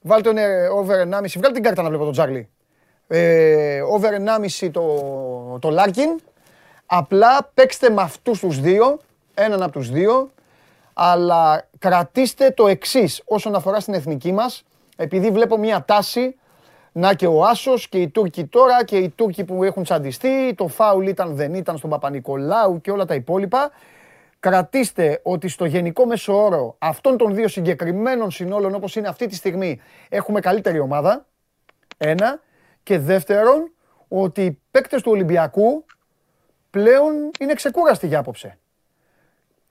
βάλτε 0.00 0.30
ε, 0.30 0.66
over 0.66 0.96
1,5, 1.02 1.06
βγάλτε 1.10 1.50
την 1.52 1.62
κάρτα 1.62 1.82
να 1.82 1.88
βλέπω 1.88 2.04
τον 2.04 2.12
Τζάρλι. 2.12 2.48
Ε, 3.06 3.80
over 3.80 4.10
1,5 4.60 4.70
το, 4.72 5.58
το 5.60 5.70
Λάρκιν. 5.70 6.20
Απλά 6.86 7.50
παίξτε 7.54 7.90
με 7.90 8.02
αυτούς 8.02 8.38
τους 8.38 8.60
δύο, 8.60 8.98
έναν 9.34 9.62
από 9.62 9.72
τους 9.72 9.90
δύο, 9.90 10.30
αλλά 10.92 11.68
κρατήστε 11.78 12.50
το 12.50 12.66
εξής 12.66 13.22
όσον 13.24 13.54
αφορά 13.54 13.80
στην 13.80 13.94
εθνική 13.94 14.32
μας, 14.32 14.64
επειδή 14.96 15.30
βλέπω 15.30 15.58
μια 15.58 15.84
τάση 15.84 16.36
να 16.96 17.14
και 17.14 17.26
ο 17.26 17.44
Άσος 17.44 17.88
και 17.88 17.98
οι 17.98 18.08
Τούρκοι 18.08 18.46
τώρα 18.46 18.84
και 18.84 18.96
οι 18.96 19.08
Τούρκοι 19.08 19.44
που 19.44 19.64
έχουν 19.64 19.82
τσαντιστεί, 19.82 20.54
το 20.56 20.68
φάουλ 20.68 21.06
ήταν 21.06 21.34
δεν 21.34 21.54
ήταν 21.54 21.76
στον 21.76 21.90
Παπα-Νικολάου 21.90 22.80
και 22.80 22.90
όλα 22.90 23.04
τα 23.04 23.14
υπόλοιπα. 23.14 23.70
Κρατήστε 24.40 25.20
ότι 25.22 25.48
στο 25.48 25.64
γενικό 25.64 26.06
μέσο 26.06 26.44
όρο 26.44 26.76
αυτών 26.78 27.16
των 27.16 27.34
δύο 27.34 27.48
συγκεκριμένων 27.48 28.30
συνόλων 28.30 28.74
όπως 28.74 28.96
είναι 28.96 29.08
αυτή 29.08 29.26
τη 29.26 29.34
στιγμή 29.34 29.80
έχουμε 30.08 30.40
καλύτερη 30.40 30.78
ομάδα. 30.78 31.26
Ένα. 31.96 32.40
Και 32.82 32.98
δεύτερον, 32.98 33.72
ότι 34.08 34.44
οι 34.44 34.60
παίκτες 34.70 35.02
του 35.02 35.10
Ολυμπιακού 35.10 35.84
πλέον 36.70 37.30
είναι 37.40 37.54
ξεκούραστοι 37.54 38.06
για 38.06 38.18
απόψε. 38.18 38.58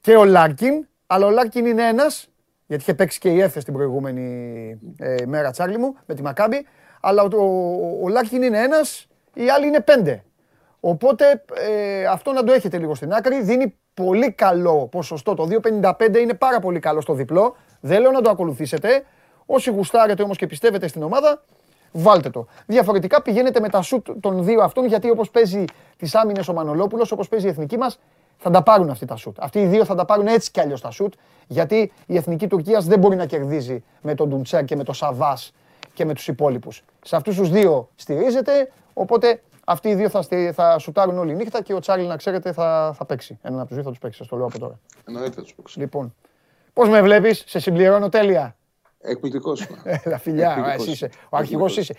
Και 0.01 0.15
ο 0.15 0.25
Λάρκιν, 0.25 0.87
αλλά 1.07 1.25
ο 1.25 1.29
Λάρκιν 1.29 1.65
είναι 1.65 1.87
ένας 1.87 2.29
Γιατί 2.67 2.83
είχε 2.83 2.93
παίξει 2.93 3.19
και 3.19 3.29
η 3.29 3.41
Έφε 3.41 3.61
την 3.61 3.73
προηγούμενη 3.73 4.79
ε, 4.97 5.25
μέρα, 5.25 5.51
Τσάρλι 5.51 5.77
μου, 5.77 5.95
με 6.05 6.15
τη 6.15 6.21
Μακάμπη. 6.21 6.65
Αλλά 7.05 7.23
ο, 7.23 7.27
ο, 7.35 7.99
ο 8.03 8.07
Λάρκιν 8.07 8.41
είναι 8.41 8.59
ένας, 8.59 9.07
οι 9.33 9.49
άλλοι 9.49 9.67
είναι 9.67 9.79
πέντε. 9.79 10.23
Οπότε 10.79 11.43
ε, 11.53 12.05
αυτό 12.05 12.31
να 12.31 12.43
το 12.43 12.51
έχετε 12.51 12.77
λίγο 12.77 12.95
στην 12.95 13.13
άκρη. 13.13 13.41
Δίνει 13.41 13.75
πολύ 13.93 14.31
καλό 14.31 14.87
ποσοστό. 14.91 15.33
Το 15.33 15.47
2,55 15.81 16.17
είναι 16.21 16.33
πάρα 16.33 16.59
πολύ 16.59 16.79
καλό 16.79 17.01
στο 17.01 17.13
διπλό. 17.13 17.55
Δεν 17.79 18.01
λέω 18.01 18.11
να 18.11 18.21
το 18.21 18.29
ακολουθήσετε. 18.29 19.03
Όσοι 19.45 19.71
γουστάρετε 19.71 20.23
όμως 20.23 20.37
και 20.37 20.47
πιστεύετε 20.47 20.87
στην 20.87 21.03
ομάδα, 21.03 21.43
βάλτε 21.91 22.29
το. 22.29 22.47
Διαφορετικά 22.65 23.21
πηγαίνετε 23.21 23.59
με 23.59 23.69
τα 23.69 23.81
σουτ 23.81 24.07
των 24.19 24.43
δύο 24.43 24.61
αυτών, 24.61 24.85
γιατί 24.85 25.09
όπως 25.09 25.29
παίζει 25.29 25.65
τις 25.97 26.15
άμυνες 26.15 26.47
ο 26.47 26.53
Μανολόπουλος, 26.53 27.11
όπως 27.11 27.27
παίζει 27.27 27.45
η 27.45 27.49
εθνική 27.49 27.77
μας, 27.77 27.99
θα 28.37 28.49
τα 28.49 28.63
πάρουν 28.63 28.89
αυτοί 28.89 29.05
τα 29.05 29.15
σουτ. 29.15 29.37
Αυτοί 29.39 29.59
οι 29.59 29.65
δύο 29.65 29.85
θα 29.85 29.95
τα 29.95 30.05
πάρουν 30.05 30.27
έτσι 30.27 30.51
κι 30.51 30.59
αλλιώς 30.59 30.81
τα 30.81 30.91
σουτ, 30.91 31.13
γιατί 31.47 31.91
η 32.05 32.17
εθνική 32.17 32.47
Τουρκίας 32.47 32.85
δεν 32.85 32.99
μπορεί 32.99 33.15
να 33.15 33.25
κερδίζει 33.25 33.83
με 34.01 34.15
τον 34.15 34.29
Ντουντσέρ 34.29 34.65
και 34.65 34.75
με 34.75 34.83
τον 34.83 34.93
Σαβά 34.93 35.37
και 35.93 36.05
με 36.05 36.13
τους 36.13 36.27
υπόλοιπους. 36.27 36.83
Σε 37.01 37.15
αυτούς 37.15 37.35
τους 37.35 37.49
δύο 37.49 37.89
στηρίζεται, 37.95 38.71
οπότε 38.93 39.41
αυτοί 39.65 39.89
οι 39.89 39.95
δύο 39.95 40.09
θα, 40.09 40.25
θα 40.53 40.79
σουτάρουν 40.79 41.17
όλη 41.17 41.35
νύχτα 41.35 41.61
και 41.61 41.73
ο 41.73 41.79
Τσάρλι, 41.79 42.05
να 42.05 42.17
ξέρετε, 42.17 42.51
θα, 42.51 42.93
θα 42.95 43.05
παίξει. 43.05 43.39
Έναν 43.41 43.59
από 43.59 43.67
τους 43.67 43.75
δύο 43.75 43.83
θα 43.83 43.89
τους 43.89 43.99
παίξει, 43.99 44.17
σας 44.17 44.27
το 44.27 44.35
λέω 44.35 44.45
από 44.45 44.59
τώρα. 44.59 44.79
Εννοείται 45.07 45.35
θα 45.35 45.41
τους 45.41 45.53
παίξει. 45.53 45.79
Λοιπόν, 45.79 46.15
πώς 46.73 46.89
με 46.89 47.01
βλέπεις, 47.01 47.43
σε 47.47 47.59
συμπληρώνω 47.59 48.09
τέλεια. 48.09 48.55
Εκπληκτικός. 49.01 49.67
Έλα, 50.03 50.17
φιλιά, 50.17 50.73
εσύ 50.77 50.91
είσαι. 50.91 51.09
Ο 51.29 51.37
αρχηγός 51.37 51.77
είσαι. 51.77 51.95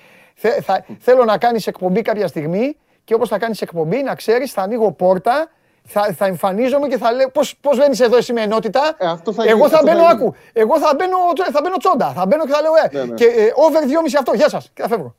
θέλω 0.98 1.24
να 1.24 1.38
κάνεις 1.38 1.66
εκπομπή 1.66 2.02
κάποια 2.02 2.26
στιγμή 2.26 2.76
και 3.04 3.14
όπως 3.14 3.28
θα 3.28 3.38
κάνεις 3.38 3.62
εκπομπή, 3.62 4.02
να 4.02 4.14
ξέρεις, 4.14 4.52
θα 4.52 4.62
ανοίγω 4.62 4.92
πόρτα 4.92 5.50
θα, 5.86 6.12
θα 6.16 6.26
εμφανίζομαι 6.26 6.88
και 6.88 6.96
θα 6.98 7.12
λέω 7.12 7.30
πώς, 7.30 7.56
πώς 7.60 7.78
βαίνεις 7.78 8.00
εδώ 8.00 8.16
εσύ 8.16 8.32
με 8.32 8.40
ενότητα; 8.40 8.94
Ε, 8.98 9.06
αυτό 9.06 9.32
θα 9.32 9.44
εγώ 9.46 9.68
θα 9.68 9.74
αυτό 9.78 9.86
μπαίνω, 9.90 10.02
θα 10.02 10.08
άκου. 10.08 10.34
Εγώ 10.52 10.78
θα 10.78 10.92
μπαίνω, 10.98 11.16
θα 11.52 11.60
μπαίνω 11.62 11.76
τσόντα. 11.76 12.12
Θα 12.12 12.26
μπαίνω 12.26 12.44
και 12.46 12.52
θα 12.52 12.60
λέω, 12.60 12.72
ε, 12.74 12.96
Ναι, 12.96 13.04
ναι. 13.04 13.14
και 13.14 13.24
ε, 13.24 13.52
over 13.54 13.80
2,5 13.82 14.14
αυτό. 14.18 14.32
Γεια 14.34 14.48
σας. 14.48 14.70
Και 14.74 14.82
θα 14.82 14.88
φεύγω. 14.88 15.14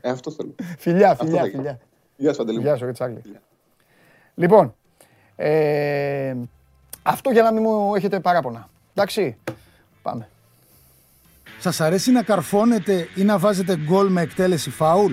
Ε, 0.00 0.10
αυτό 0.10 0.30
θέλω. 0.30 0.54
Φιλιά, 0.78 1.10
Αυτό 1.10 1.24
φιλιά, 1.24 1.40
θα 1.40 1.46
γίνει. 1.46 1.56
φιλιά. 1.62 1.78
Γεια 2.16 2.30
σου, 2.32 2.38
Παντελή. 2.38 2.60
Γεια 2.60 2.76
σου, 2.76 2.84
ρε 2.84 2.92
Τσάρλι. 2.92 3.22
Λοιπόν, 4.34 4.74
ε, 5.36 6.34
αυτό 7.02 7.30
για 7.30 7.42
να 7.42 7.52
μην 7.52 7.62
μου 7.62 7.94
έχετε 7.94 8.20
παράπονα. 8.20 8.68
Εντάξει, 8.94 9.36
πάμε. 10.02 10.28
Σας 11.58 11.80
αρέσει 11.80 12.12
να 12.12 12.22
καρφώνετε 12.22 13.08
ή 13.14 13.22
να 13.22 13.38
βάζετε 13.38 13.76
γκολ 13.76 14.08
με 14.08 14.20
εκτέλεση 14.22 14.70
φάουλ; 14.70 15.12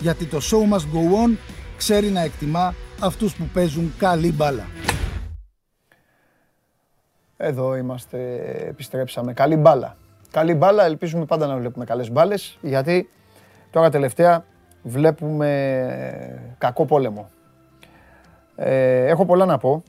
Γιατί 0.00 0.26
το 0.26 0.38
show 0.42 0.74
must 0.74 0.96
go 0.96 1.26
on 1.26 1.36
ξέρει 1.76 2.08
να 2.08 2.20
εκτιμά 2.20 2.74
αυτούς 3.00 3.36
που 3.36 3.44
παίζουν 3.54 3.92
καλή 3.98 4.32
μπάλα. 4.32 4.66
Εδώ 7.36 7.76
είμαστε, 7.76 8.18
επιστρέψαμε. 8.68 9.32
Καλή 9.32 9.56
μπάλα. 9.56 9.96
Καλή 10.30 10.54
μπάλα, 10.54 10.84
ελπίζουμε 10.84 11.24
πάντα 11.24 11.46
να 11.46 11.56
βλέπουμε 11.56 11.84
καλές 11.84 12.10
μπάλες, 12.10 12.58
γιατί 12.60 13.08
τώρα 13.70 13.90
τελευταία 13.90 14.44
βλέπουμε 14.82 16.54
κακό 16.58 16.84
πόλεμο. 16.84 17.28
Ε, 18.56 19.06
έχω 19.06 19.24
πολλά 19.24 19.44
να 19.44 19.58
πω. 19.58 19.82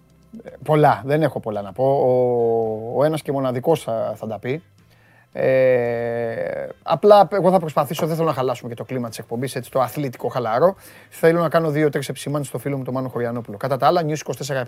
Ε, 0.44 0.50
Πολλά, 0.64 1.02
δεν 1.06 1.22
έχω 1.22 1.40
πολλά 1.40 1.62
να 1.62 1.72
πω. 1.72 1.84
Ο, 1.84 3.00
ο 3.00 3.04
ένας 3.04 3.22
και 3.22 3.32
μοναδικός 3.32 3.84
θα, 3.84 4.14
θα 4.16 4.28
τα 4.28 4.40
πει. 4.40 4.64
Ε, 5.38 6.68
απλά 6.84 7.28
εγώ 7.32 7.52
θα 7.52 7.60
προσπαθήσω, 7.60 8.06
δεν 8.08 8.16
θέλω 8.16 8.28
να 8.28 8.34
χαλάσουμε 8.34 8.70
και 8.70 8.76
το 8.76 8.84
κλίμα 8.84 9.10
της 9.10 9.18
εκπομπής, 9.18 9.56
έτσι 9.56 9.72
το 9.72 9.82
αθλητικό 9.82 10.28
χαλαρό. 10.28 10.76
Θέλω 11.10 11.42
να 11.42 11.50
κάνω 11.50 11.70
δύο-τρεις 11.70 12.10
επισημάνσεις 12.10 12.48
στο 12.50 12.58
φίλο 12.58 12.78
μου 12.78 12.84
τον 12.84 12.94
Μάνο 12.94 13.10
Χωριανόπουλο. 13.10 13.58
Κατά 13.58 13.78
τα 13.78 13.88
άλλα, 13.88 14.02
News 14.08 14.18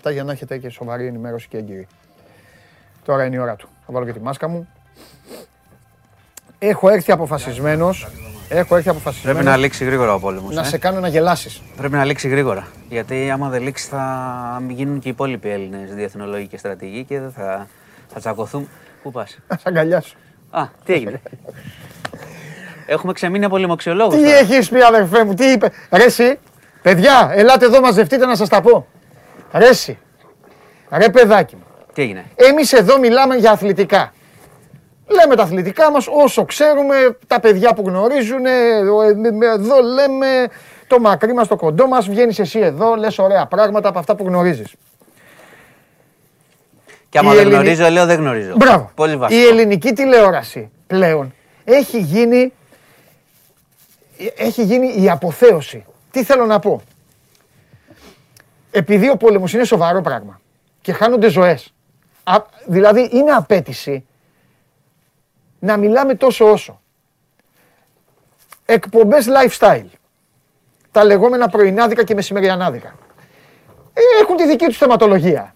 24-7 0.08 0.12
για 0.12 0.24
να 0.24 0.32
έχετε 0.32 0.58
και 0.58 0.68
σοβαρή 0.68 1.06
ενημέρωση 1.06 1.48
και 1.48 1.56
έγκυρη. 1.56 1.86
Τώρα 3.04 3.24
είναι 3.24 3.36
η 3.36 3.38
ώρα 3.38 3.56
του. 3.56 3.68
Θα 3.86 3.92
βάλω 3.92 4.04
και 4.04 4.12
τη 4.12 4.20
μάσκα 4.20 4.48
μου. 4.48 4.68
Έχω 6.58 6.88
έρθει 6.88 7.12
αποφασισμένος, 7.12 8.08
έχω 8.48 8.76
έρθει 8.76 8.88
αποφασισμένος 8.88 9.38
Πρέπει 9.38 9.50
να 9.50 9.56
λήξει 9.62 9.84
γρήγορα 9.84 10.14
ο 10.14 10.18
πόλεμος. 10.20 10.54
να 10.54 10.64
σε 10.64 10.78
κάνω 10.78 11.00
να 11.00 11.08
γελάσεις. 11.08 11.62
Πρέπει 11.76 11.94
να 11.94 12.04
λήξει 12.04 12.28
γρήγορα. 12.28 12.66
Γιατί 12.88 13.30
άμα 13.30 13.48
δεν 13.48 13.62
λήξει, 13.62 13.88
θα 13.88 14.62
γίνουν 14.68 14.98
και 14.98 15.08
οι 15.08 15.10
υπόλοιποι 15.10 15.48
Έλληνες 15.48 15.94
διεθνολόγοι 15.94 16.46
και 16.46 16.58
στρατηγοί 16.58 17.04
και 17.04 17.20
δεν 17.20 17.30
θα, 17.32 17.66
θα 18.08 18.20
τσακωθούμε. 18.20 18.66
Πού 19.02 19.10
πας; 19.10 19.38
Να 19.48 19.56
σε 19.56 19.62
αγκαλιάσω. 19.66 20.16
Α, 20.50 20.62
τι 20.84 20.92
έγινε. 20.92 21.22
Έχουμε 22.86 23.12
ξεμείνει 23.12 23.44
από 23.44 23.56
λοιμοξιολόγους. 23.56 24.14
Τι 24.14 24.32
έχεις 24.32 24.68
πει 24.68 24.82
αδερφέ 24.82 25.24
μου, 25.24 25.34
τι 25.34 25.44
είπε. 25.44 25.70
Ρε 25.90 26.04
εσύ, 26.04 26.38
παιδιά, 26.82 27.30
ελάτε 27.32 27.64
εδώ 27.64 27.80
μαζευτείτε 27.80 28.26
να 28.26 28.36
σας 28.36 28.48
τα 28.48 28.60
πω. 28.60 28.86
Ρε 29.52 29.68
εσύ, 29.68 29.98
ρε 30.90 31.08
παιδάκι 31.08 31.56
μου. 31.56 31.62
Τι 31.92 32.02
έγινε; 32.02 32.24
Εμείς 32.34 32.72
εδώ 32.72 32.98
μιλάμε 32.98 33.34
για 33.34 33.50
αθλητικά. 33.50 34.12
Λέμε 35.06 35.36
τα 35.36 35.42
αθλητικά 35.42 35.90
μας 35.90 36.06
όσο 36.10 36.44
ξέρουμε, 36.44 37.16
τα 37.26 37.40
παιδιά 37.40 37.74
που 37.74 37.82
γνωρίζουν, 37.86 38.46
ε, 38.46 38.76
εδώ 39.54 39.82
λέμε 39.82 40.48
το 40.86 41.00
μακρύ 41.00 41.34
μας, 41.34 41.48
το 41.48 41.56
κοντό 41.56 41.86
μας, 41.86 42.08
βγαίνεις 42.08 42.38
εσύ 42.38 42.58
εδώ, 42.58 42.94
λες 42.94 43.18
ωραία 43.18 43.46
πράγματα 43.46 43.88
από 43.88 43.98
αυτά 43.98 44.14
που 44.14 44.24
γνωρίζεις. 44.26 44.74
Και 47.10 47.18
άμα 47.18 47.32
η 47.32 47.36
δεν 47.36 47.46
Ελληνι- 47.46 47.60
γνωρίζω, 47.60 47.88
λέω 47.88 48.06
δεν 48.06 48.18
γνωρίζω. 48.18 48.52
Μπράβο. 48.56 48.90
Πολύ 48.94 49.12
Η 49.12 49.16
βασικό. 49.16 49.48
ελληνική 49.48 49.92
τηλεόραση 49.92 50.70
πλέον 50.86 51.34
έχει 51.64 52.00
γίνει, 52.00 52.52
έχει 54.36 54.62
γίνει 54.62 55.02
η 55.02 55.10
αποθέωση. 55.10 55.84
Τι 56.10 56.24
θέλω 56.24 56.46
να 56.46 56.58
πω; 56.58 56.82
Επειδή 58.70 59.10
ο 59.10 59.16
πόλεμος 59.16 59.52
είναι 59.52 59.64
σοβαρό 59.64 60.00
πράγμα 60.00 60.40
και 60.80 60.92
χάνονται 60.92 61.28
ζωές. 61.28 61.72
Α, 62.24 62.36
δηλαδή 62.66 63.08
είναι 63.12 63.30
απέτηση 63.30 64.06
να 65.58 65.76
μιλάμε 65.76 66.14
τόσο 66.14 66.50
όσο. 66.50 66.80
Εκπομπές 68.64 69.26
lifestyle. 69.28 69.86
Τα 70.92 71.04
λεγόμενα 71.04 71.48
πρωινάδικα 71.48 72.04
και 72.04 72.14
μεσημεριανάδικα. 72.14 72.94
Ε, 73.92 74.00
Έχουν 74.22 74.36
τη 74.36 74.46
δική 74.46 74.64
τους 74.66 74.76
θεματολογία. 74.76 75.54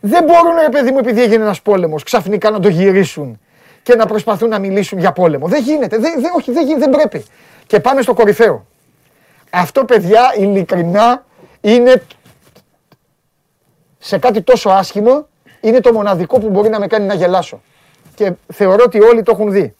Δεν 0.00 0.24
μπορούν, 0.24 0.58
ρε 0.60 0.68
παιδί 0.68 0.90
μου, 0.90 0.98
επειδή 0.98 1.22
έγινε 1.22 1.42
ένας 1.42 1.62
πόλεμος, 1.62 2.02
ξαφνικά 2.02 2.50
να 2.50 2.60
το 2.60 2.68
γυρίσουν 2.68 3.40
και 3.82 3.94
να 3.94 4.06
προσπαθούν 4.06 4.48
να 4.48 4.58
μιλήσουν 4.58 4.98
για 4.98 5.12
πόλεμο. 5.12 5.48
Δεν 5.48 5.62
γίνεται. 5.62 5.98
Δεν, 5.98 6.20
δεν, 6.20 6.30
όχι, 6.36 6.52
δεν, 6.52 6.66
γι- 6.66 6.76
δεν 6.76 6.90
πρέπει. 6.90 7.24
Και 7.66 7.80
πάμε 7.80 8.02
στο 8.02 8.14
κορυφαίο. 8.14 8.66
Αυτό, 9.50 9.84
παιδιά, 9.84 10.34
ειλικρινά 10.38 11.24
είναι 11.60 12.02
σε 13.98 14.18
κάτι 14.18 14.42
τόσο 14.42 14.70
άσχημο, 14.70 15.28
είναι 15.60 15.80
το 15.80 15.92
μοναδικό 15.92 16.38
που 16.38 16.48
μπορεί 16.50 16.68
να 16.68 16.78
με 16.78 16.86
κάνει 16.86 17.06
να 17.06 17.14
γελάσω. 17.14 17.60
Και 18.14 18.32
θεωρώ 18.52 18.84
ότι 18.84 19.00
όλοι 19.02 19.22
το 19.22 19.30
έχουν 19.34 19.52
δει. 19.52 19.74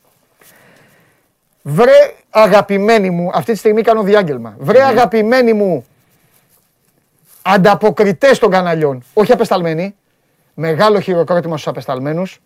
Βρε 1.63 2.13
αγαπημένη 2.31 3.11
μου, 3.11 3.31
αυτή 3.35 3.53
τη 3.53 3.59
στιγμή 3.59 3.83
κάνω 3.83 4.03
διάγγελμα. 4.03 4.55
Βρε 4.59 4.83
αγαπημένη 4.83 5.53
μου 5.53 5.87
ανταποκριτές 7.43 8.39
των 8.39 8.51
καναλιών, 8.51 9.05
όχι 9.15 9.33
απεσταλμένοι. 9.33 9.95
Μεγάλο 10.61 11.01
χειροκρότημα 11.01 11.57
στους 11.57 11.69
απεσταλμένους. 11.69 12.39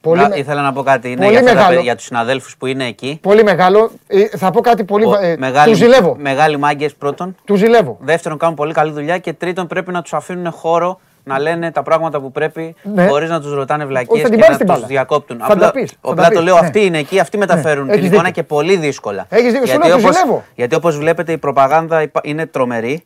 Πολύ, 0.00 0.20
Να- 0.20 0.28
με- 0.28 0.36
Ήθελα 0.36 0.62
να 0.62 0.72
πω 0.72 0.82
κάτι. 0.82 1.08
Είναι 1.08 1.16
πολύ 1.16 1.30
για, 1.30 1.38
αυτά 1.38 1.50
τα 1.50 1.56
μεγάλο. 1.56 1.74
παι- 1.74 1.84
για 1.84 1.96
τους 1.96 2.04
συναδέλφους 2.04 2.56
που 2.56 2.66
είναι 2.66 2.84
εκεί. 2.86 3.18
πολύ 3.22 3.42
μεγάλο. 3.42 3.90
Ε, 4.06 4.26
θα 4.36 4.50
πω 4.50 4.60
κάτι 4.60 4.84
πολύ... 4.84 5.04
Ο- 5.04 5.08
βα- 5.08 5.20
ε, 5.22 5.36
μεγάλοι, 5.38 5.72
του 5.72 5.76
ζηλεύω. 5.78 6.16
Μεγάλοι 6.18 6.56
μάγκες 6.56 6.94
πρώτον. 6.94 7.36
Τους 7.44 7.58
ζηλεύω. 7.58 7.96
Δεύτερον, 8.00 8.38
κάνουν 8.38 8.54
πολύ 8.54 8.72
καλή 8.72 8.92
δουλειά. 8.92 9.18
Και 9.18 9.32
τρίτον, 9.32 9.66
πρέπει 9.66 9.92
να 9.92 10.02
τους 10.02 10.12
αφήνουν 10.12 10.52
χώρο 10.52 11.00
να 11.24 11.38
λένε 11.38 11.70
τα 11.70 11.82
πράγματα 11.82 12.20
που 12.20 12.32
πρέπει 12.32 12.74
Ναι. 12.82 13.06
χωρίς 13.06 13.28
να 13.30 13.40
τους 13.40 13.52
ρωτάνε 13.54 13.82
Όχι, 13.82 13.92
βλακίε 13.92 14.22
θα 14.22 14.28
και 14.28 14.30
την 14.34 14.40
πάρεις 14.40 14.52
να 14.52 14.58
την 14.58 14.66
τους 14.66 14.74
μπάλα. 14.74 14.86
διακόπτουν. 14.86 15.38
Θα 15.46 15.56
τα 15.56 15.70
πεις, 15.70 15.90
θα 15.90 15.96
απλά 16.00 16.22
τα 16.22 16.28
το 16.28 16.34
πεις, 16.34 16.44
λέω, 16.44 16.54
ναι. 16.54 16.60
αυτοί 16.60 16.84
είναι 16.84 16.98
εκεί, 16.98 17.18
αυτοί 17.18 17.38
μεταφέρουν 17.38 17.84
Ναι, 17.86 17.90
την 17.92 17.98
έχεις 18.00 18.12
εικόνα 18.12 18.28
δίκιο. 18.28 18.42
και 18.42 18.48
πολύ 18.48 18.76
δύσκολα. 18.76 19.26
Έχεις 19.28 19.52
δίκιο, 19.52 19.66
σου 19.66 19.72
γιατί 19.72 19.86
λέω, 19.86 19.96
τους 19.96 20.04
όπως, 20.04 20.16
ζηλεύω. 20.16 20.44
γιατί 20.54 20.74
όπως 20.74 20.96
βλέπετε 20.98 21.32
η 21.32 21.38
προπαγάνδα 21.38 22.02
υπα- 22.02 22.20
είναι 22.24 22.46
τρομερή 22.46 23.04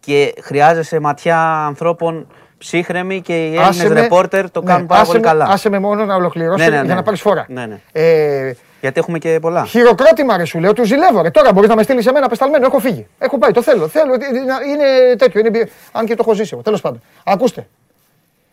και 0.00 0.34
χρειάζεσαι 0.42 0.98
ματιά 1.00 1.40
ανθρώπων 1.66 2.26
ψύχρεμη 2.66 3.20
και 3.20 3.46
οι 3.48 3.56
Άσε 3.58 3.80
Έλληνε 3.80 3.94
με- 3.94 4.00
ρεπόρτερ 4.00 4.50
το 4.50 4.60
ναι, 4.60 4.66
κάνουν 4.66 4.86
πάρα 4.86 5.00
άσε 5.00 5.10
πολύ 5.10 5.22
με- 5.22 5.28
καλά. 5.30 5.44
Άσε 5.48 5.68
με 5.68 5.78
μόνο 5.78 6.04
να 6.04 6.14
ολοκληρώσω 6.14 6.56
Ναι, 6.58 6.64
ναι, 6.64 6.74
για 6.74 6.82
ναι. 6.82 6.94
να 6.94 7.02
πάρεις 7.02 7.20
φορά. 7.20 7.46
Ναι, 7.48 7.66
ναι. 7.66 7.80
Ε, 7.92 8.52
Γιατί 8.80 9.00
έχουμε 9.00 9.18
και 9.18 9.38
πολλά. 9.40 9.64
χειροκρότημα 9.64 10.36
ρε 10.36 10.44
σου 10.44 10.58
λέω, 10.58 10.72
του 10.72 10.84
ζηλεύω 10.84 11.22
ρε. 11.22 11.30
Τώρα 11.30 11.52
μπορείς 11.52 11.68
να 11.68 11.74
με 11.76 11.82
στείλεις 11.82 12.06
εμένα 12.06 12.26
απεσταλμένο, 12.26 12.66
έχω 12.66 12.78
φύγει. 12.78 13.06
Έχω 13.18 13.38
πάει, 13.38 13.50
το 13.50 13.62
θέλω. 13.62 13.88
θέλω 13.88 14.12
ε, 14.12 14.16
ε, 14.16 14.44
να- 14.44 14.60
είναι 14.68 15.16
τέτοιο, 15.16 15.40
είναι, 15.40 15.48
εμπει- 15.48 15.70
αν 15.92 16.06
και 16.06 16.14
το 16.14 16.22
έχω 16.26 16.34
ζήσει 16.34 16.50
εγώ. 16.52 16.62
Τέλος 16.62 16.80
πάντων. 16.80 17.02
Ακούστε. 17.24 17.66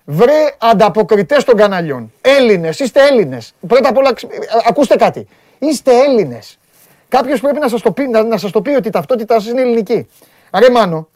Βρε 0.05 0.51
ανταποκριτές 0.57 1.43
των 1.43 1.55
καναλιών. 1.55 2.11
Έλληνες, 2.21 2.79
είστε 2.79 3.07
Έλληνες. 3.07 3.53
Πρώτα 3.67 3.89
απ' 3.89 3.97
όλα, 3.97 4.13
ακούστε 4.69 4.95
κάτι. 4.95 5.27
Είστε 5.59 5.91
Έλληνες. 6.07 6.57
Κάποιος 7.09 7.39
πρέπει 7.39 7.59
να 7.59 7.67
σας 7.67 7.81
το, 7.81 7.91
πει, 7.91 8.07
να, 8.07 8.23
να 8.23 8.37
σας 8.37 8.51
το 8.51 8.61
πει 8.61 8.69
ότι 8.69 8.87
η 8.87 8.91
ταυτότητά 8.91 9.39
σας 9.39 9.49
είναι 9.49 9.61
ελληνική. 9.61 10.07
Ρε 10.59 10.69
Μάνο, 10.69 11.07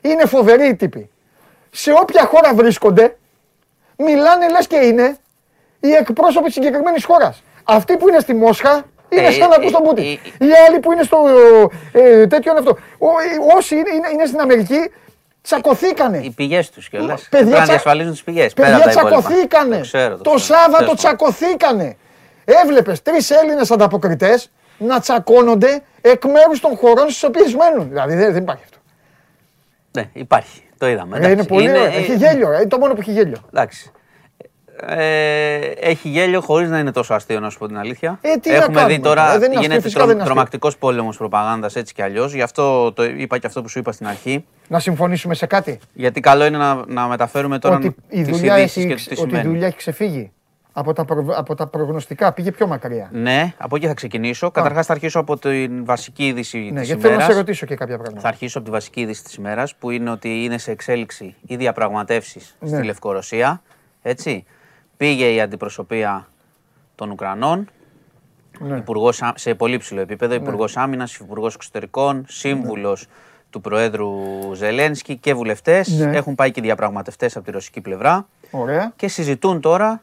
είναι 0.00 0.26
φοβεροί 0.26 0.66
οι 0.68 0.74
τύποι. 0.74 1.10
Σε 1.70 1.92
όποια 1.92 2.24
χώρα 2.24 2.54
βρίσκονται, 2.54 3.16
μιλάνε 3.96 4.48
λες 4.50 4.66
και 4.66 4.76
είναι 4.76 5.16
οι 5.80 5.92
εκπρόσωποι 5.92 6.44
της 6.44 6.54
συγκεκριμένης 6.54 7.04
χώρας. 7.04 7.42
Αυτοί 7.64 7.96
που 7.96 8.08
είναι 8.08 8.18
στη 8.18 8.34
Μόσχα 8.34 8.84
είναι 9.08 9.26
Ε, 9.26 9.30
σαν 9.30 9.48
να 9.48 9.54
ε, 9.54 9.58
ακούς 9.58 9.70
τον 9.72 9.82
ε, 9.84 9.88
Πούτιν. 9.88 10.04
ε, 10.04 10.46
Οι 10.46 10.50
άλλοι 10.68 10.80
που 10.80 10.92
είναι 10.92 11.02
στο 11.02 11.18
ε, 11.92 12.26
τέτοιο 12.26 12.50
είναι 12.50 12.58
αυτό. 12.60 12.76
Ο- 12.98 13.06
ε, 13.06 13.54
Όσοι 13.56 13.74
είναι, 13.74 13.90
είναι, 13.94 14.08
είναι 14.12 14.26
στην 14.26 14.40
Αμερική, 14.40 14.90
τσακωθήκανε. 15.42 16.18
Οι 16.18 16.30
πηγές 16.30 16.70
τους 16.70 16.88
κιόλα. 16.88 17.06
Παιδιά, 17.14 17.26
Πρέπει 17.30 17.44
να 17.50 17.54
τσα- 17.56 17.64
διασφαλίζουν 17.64 18.12
τις 18.12 18.22
πηγές. 18.22 18.54
Παιδιά 18.54 18.88
τσακωθήκανε. 18.88 19.76
Το, 19.76 19.82
ξέρω, 19.82 20.16
το 20.16 20.30
ξέρω. 20.30 20.38
Σάββατο 20.38 20.76
Τέλος 20.76 20.78
πάντων. 20.78 20.96
τσακωθήκανε. 20.96 21.96
Έβλεπες 22.44 23.02
τρεις 23.02 23.30
Έλληνες 23.30 23.70
ανταποκριτές 23.70 24.50
να 24.78 25.00
τσακώνονται 25.00 25.82
εκ 26.00 26.24
μέρους 26.24 26.60
των 26.60 26.76
χωρών 26.76 27.08
στις 27.10 27.22
οποίες 27.24 27.54
μένουν. 27.54 27.88
Δηλαδή 27.88 28.14
δεν, 28.14 28.32
δεν 28.32 28.42
υπάρχει 28.42 28.62
αυτό. 28.64 28.78
Ναι, 29.92 30.08
υπάρχει. 30.12 30.65
Το 30.78 30.88
είδαμε. 30.88 31.16
Ε, 31.16 31.18
είναι 31.18 31.28
εντάξει. 31.30 31.48
πολύ 31.48 31.70
ωραίο. 31.70 31.84
ε, 31.84 31.88
Έχει 31.88 32.14
γέλιο. 32.16 32.50
ρε. 32.50 32.56
Είναι 32.56 32.66
το 32.66 32.78
μόνο 32.78 32.94
που 32.94 33.00
έχει 33.00 33.12
γέλιο. 33.12 33.36
Εντάξει. 33.52 33.90
Ε, 34.86 35.56
έχει 35.80 36.08
γέλιο 36.08 36.40
χωρίς 36.40 36.70
να 36.70 36.78
είναι 36.78 36.90
τόσο 36.92 37.14
αστείο, 37.14 37.40
να 37.40 37.50
σου 37.50 37.58
πω 37.58 37.66
την 37.66 37.78
αλήθεια. 37.78 38.18
Ε, 38.20 38.36
τι 38.36 38.48
να 38.50 38.56
Έχουμε 38.56 38.74
κάνουμε 38.76 38.94
δει 38.94 39.00
τώρα 39.00 39.14
τώρα, 39.26 39.26
δεν 39.38 39.38
είναι 39.38 39.46
αστείο, 39.46 39.60
γίνεται 39.60 39.80
φυσικά 39.82 40.00
δεν 40.00 40.10
είναι 40.10 40.20
αστείο. 40.20 40.34
τρομακτικός 40.34 40.76
πόλεμος 40.76 41.16
προπαγάνδας 41.16 41.76
έτσι 41.76 41.94
κι 41.94 42.02
αλλιώς. 42.02 42.34
Γι' 42.34 42.42
αυτό 42.42 42.92
το 42.92 43.04
είπα 43.04 43.38
και 43.38 43.46
αυτό 43.46 43.62
που 43.62 43.68
σου 43.68 43.78
είπα 43.78 43.92
στην 43.92 44.06
αρχή. 44.06 44.44
Να 44.68 44.78
συμφωνήσουμε 44.78 45.34
σε 45.34 45.46
κάτι; 45.46 45.78
Γιατί 45.92 46.20
καλό 46.20 46.44
είναι 46.44 46.58
να, 46.58 46.82
να 46.86 47.06
μεταφέρουμε 47.06 47.58
τώρα 47.58 47.76
ότι 47.76 47.94
η 48.08 48.22
τις 48.22 48.38
δουλειά, 48.38 48.58
ειδήσεις 48.58 48.76
έχει, 48.84 48.86
και 48.86 48.94
το 48.94 49.00
τι 49.14 49.20
ότι 49.20 49.22
η 49.22 49.26
σημαίνει. 49.28 49.48
δουλειά 49.48 49.66
έχει 49.66 49.76
ξεφύγει 49.76 50.32
από 50.78 50.92
τα, 50.92 51.04
προ- 51.04 51.36
από 51.38 51.54
τα 51.54 51.66
προγνωστικά. 51.66 52.32
Πήγε 52.32 52.50
πιο 52.52 52.66
μακριά. 52.66 53.08
Ναι, 53.12 53.54
από 53.58 53.76
εκεί 53.76 53.86
θα 53.86 53.94
ξεκινήσω. 53.94 54.50
Καταρχάς 54.50 54.86
θα 54.86 54.92
αρχίσω 54.92 55.18
από 55.20 55.38
την 55.38 55.84
βασική 55.84 56.26
είδηση 56.26 56.58
Ναι, 56.58 56.78
της 56.78 56.86
γιατί 56.86 57.00
θέλω 57.00 57.12
να 57.12 57.18
ημέρας. 57.18 57.32
σε 57.34 57.38
ρωτήσω 57.40 57.66
και 57.66 57.74
κάποια 57.74 57.94
πράγματα. 57.96 58.20
Θα 58.20 58.28
αρχίσω 58.28 58.58
από 58.58 58.66
τη 58.66 58.72
βασική 58.72 59.00
είδηση 59.00 59.24
της 59.24 59.34
ημέρας 59.34 59.74
που 59.74 59.90
είναι 59.90 60.10
ότι 60.10 60.44
είναι 60.44 60.58
σε 60.58 60.70
εξέλιξη 60.70 61.34
οι 61.46 61.56
διαπραγματεύσεις 61.56 62.56
Ναι. 62.60 62.68
στη 62.68 62.84
Λευκορωσία. 62.86 63.62
Έτσι. 64.02 64.44
Πήγε 64.96 65.32
η 65.32 65.40
αντιπροσωπεία 65.40 66.28
των 66.94 67.10
Ουκρανών, 67.10 67.68
Ναι. 68.58 68.76
υπουργός, 68.76 69.22
ά- 69.22 69.32
σε 69.38 69.54
πολύ 69.54 69.76
ψηλό 69.78 70.00
επίπεδο, 70.00 70.34
Υπουργός 70.34 70.76
Άμυνας, 70.76 71.14
Υπουργός 71.16 71.54
Εξωτερικών, 71.54 72.24
Σύμβουλος 72.28 73.06
του 73.50 73.60
Προέδρου 73.60 74.10
Ζελένσκι 74.54 75.16
και 75.16 75.34
βουλευτές. 75.34 75.88
Ναι. 75.88 76.16
Έχουν 76.16 76.34
πάει 76.34 76.50
και 76.50 76.60
διαπραγματευτές 76.60 77.36
από 77.36 77.44
τη 77.44 77.50
ρωσική 77.50 77.80
πλευρά 77.80 78.26
Ωραία. 78.50 78.92
και 78.96 79.08
συζητούν 79.08 79.60
τώρα 79.60 80.00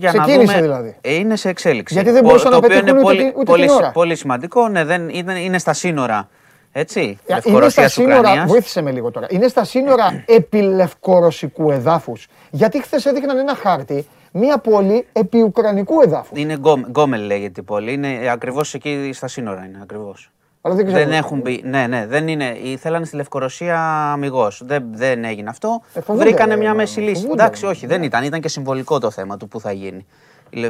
για 0.00 0.12
να 0.12 0.22
Ξεκίνησε 0.22 0.52
δούμε. 0.52 0.62
δηλαδή. 0.66 0.96
Ε, 1.00 1.14
είναι 1.14 1.36
σε 1.36 1.48
εξέλιξη. 1.48 1.94
Γιατί 1.94 2.10
δεν 2.10 2.24
Ο- 2.24 2.26
μπορούσαν 2.26 2.44
το 2.44 2.50
να 2.50 2.56
οποίο 2.56 2.68
πετύχουν 2.68 2.88
είναι 2.88 2.98
ούτε 2.98 3.06
πολύ, 3.08 3.18
την- 3.30 3.32
ούτε 3.40 3.50
πολύ, 3.50 3.66
την 3.66 3.74
ώρα. 3.74 3.90
πολύ 3.90 4.16
σημαντικό. 4.16 4.68
Ναι, 4.68 4.84
δεν, 4.84 5.08
είναι, 5.08 5.40
είναι 5.40 5.58
στα 5.58 5.72
σύνορα. 5.72 6.28
Έτσι. 6.72 7.00
Ε, 7.00 7.04
Είναι 7.04 7.18
στα 7.24 7.34
Λευκορωσίας, 7.34 7.92
σύνορα, 7.92 8.18
Ουκρανίας. 8.18 8.46
βοήθησε 8.46 8.82
με 8.82 8.90
λίγο 8.90 9.10
τώρα. 9.10 9.26
Είναι 9.30 9.48
στα 9.48 9.64
σύνορα 9.64 10.24
επιλευκορωσικού 10.38 11.70
εδάφους. 11.70 12.26
Γιατί 12.50 12.82
χθες 12.82 13.06
έδειχναν 13.06 13.38
ένα 13.38 13.54
χάρτη, 13.54 14.06
μία 14.32 14.58
πόλη 14.58 15.06
επί 15.12 15.40
ουκρανικού 15.42 16.00
εδάφους. 16.00 16.38
Είναι 16.40 16.54
Γκόμ- 16.54 16.86
Γκόμελ 16.86 17.20
λέγεται 17.26 17.60
η 17.60 17.64
πόλη. 17.64 17.92
Είναι 17.92 18.30
ακριβώς 18.32 18.74
εκεί 18.74 19.10
στα 19.12 19.28
σύνορα. 19.28 19.64
Είναι 19.64 19.78
ακριβώς. 19.82 20.30
Αλλά 20.62 20.74
δεν 20.74 20.86
ξέρω. 20.86 20.98
Δεν 21.04 21.12
έχουν 21.12 21.40
μπει. 21.40 21.60
Ναι, 21.64 21.86
ναι, 21.86 22.06
δεν 22.06 22.28
είναι. 22.28 22.56
ή 22.62 22.76
Θέλανε 22.76 23.04
στη 23.04 23.16
Λευκορωσία 23.16 23.80
αμυγός. 24.12 24.62
Δεν, 24.64 24.84
δεν 24.92 25.24
έγινε 25.24 25.48
αυτό. 25.48 25.82
Ε, 25.94 26.00
φοβούνται, 26.00 26.24
Βρήκανε 26.24 26.50
ρε, 26.50 26.56
μια 26.56 26.68
μάλλον. 26.68 26.76
μέση 26.82 27.00
λύση. 27.00 27.20
Φοβούνται, 27.22 27.42
Εντάξει, 27.42 27.62
ρε, 27.64 27.70
όχι, 27.70 27.86
δεν 27.86 28.02
ήταν. 28.02 28.24
Ήταν 28.24 28.40
και 28.40 28.48
συμβολικό 28.48 28.98
το 28.98 29.10
θέμα 29.10 29.36
του 29.36 29.48
που 29.48 29.60
θα 29.60 29.72
γίνει. 29.72 30.06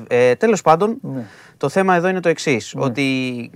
Ε, 0.09 0.35
Τέλος 0.35 0.62
πάντων, 0.62 0.99
Ναι. 1.03 1.23
το 1.57 1.69
θέμα 1.69 1.95
εδώ 1.95 2.09
είναι 2.09 2.21
το 2.21 2.29
εξής. 2.29 2.75
Ότι 2.77 3.51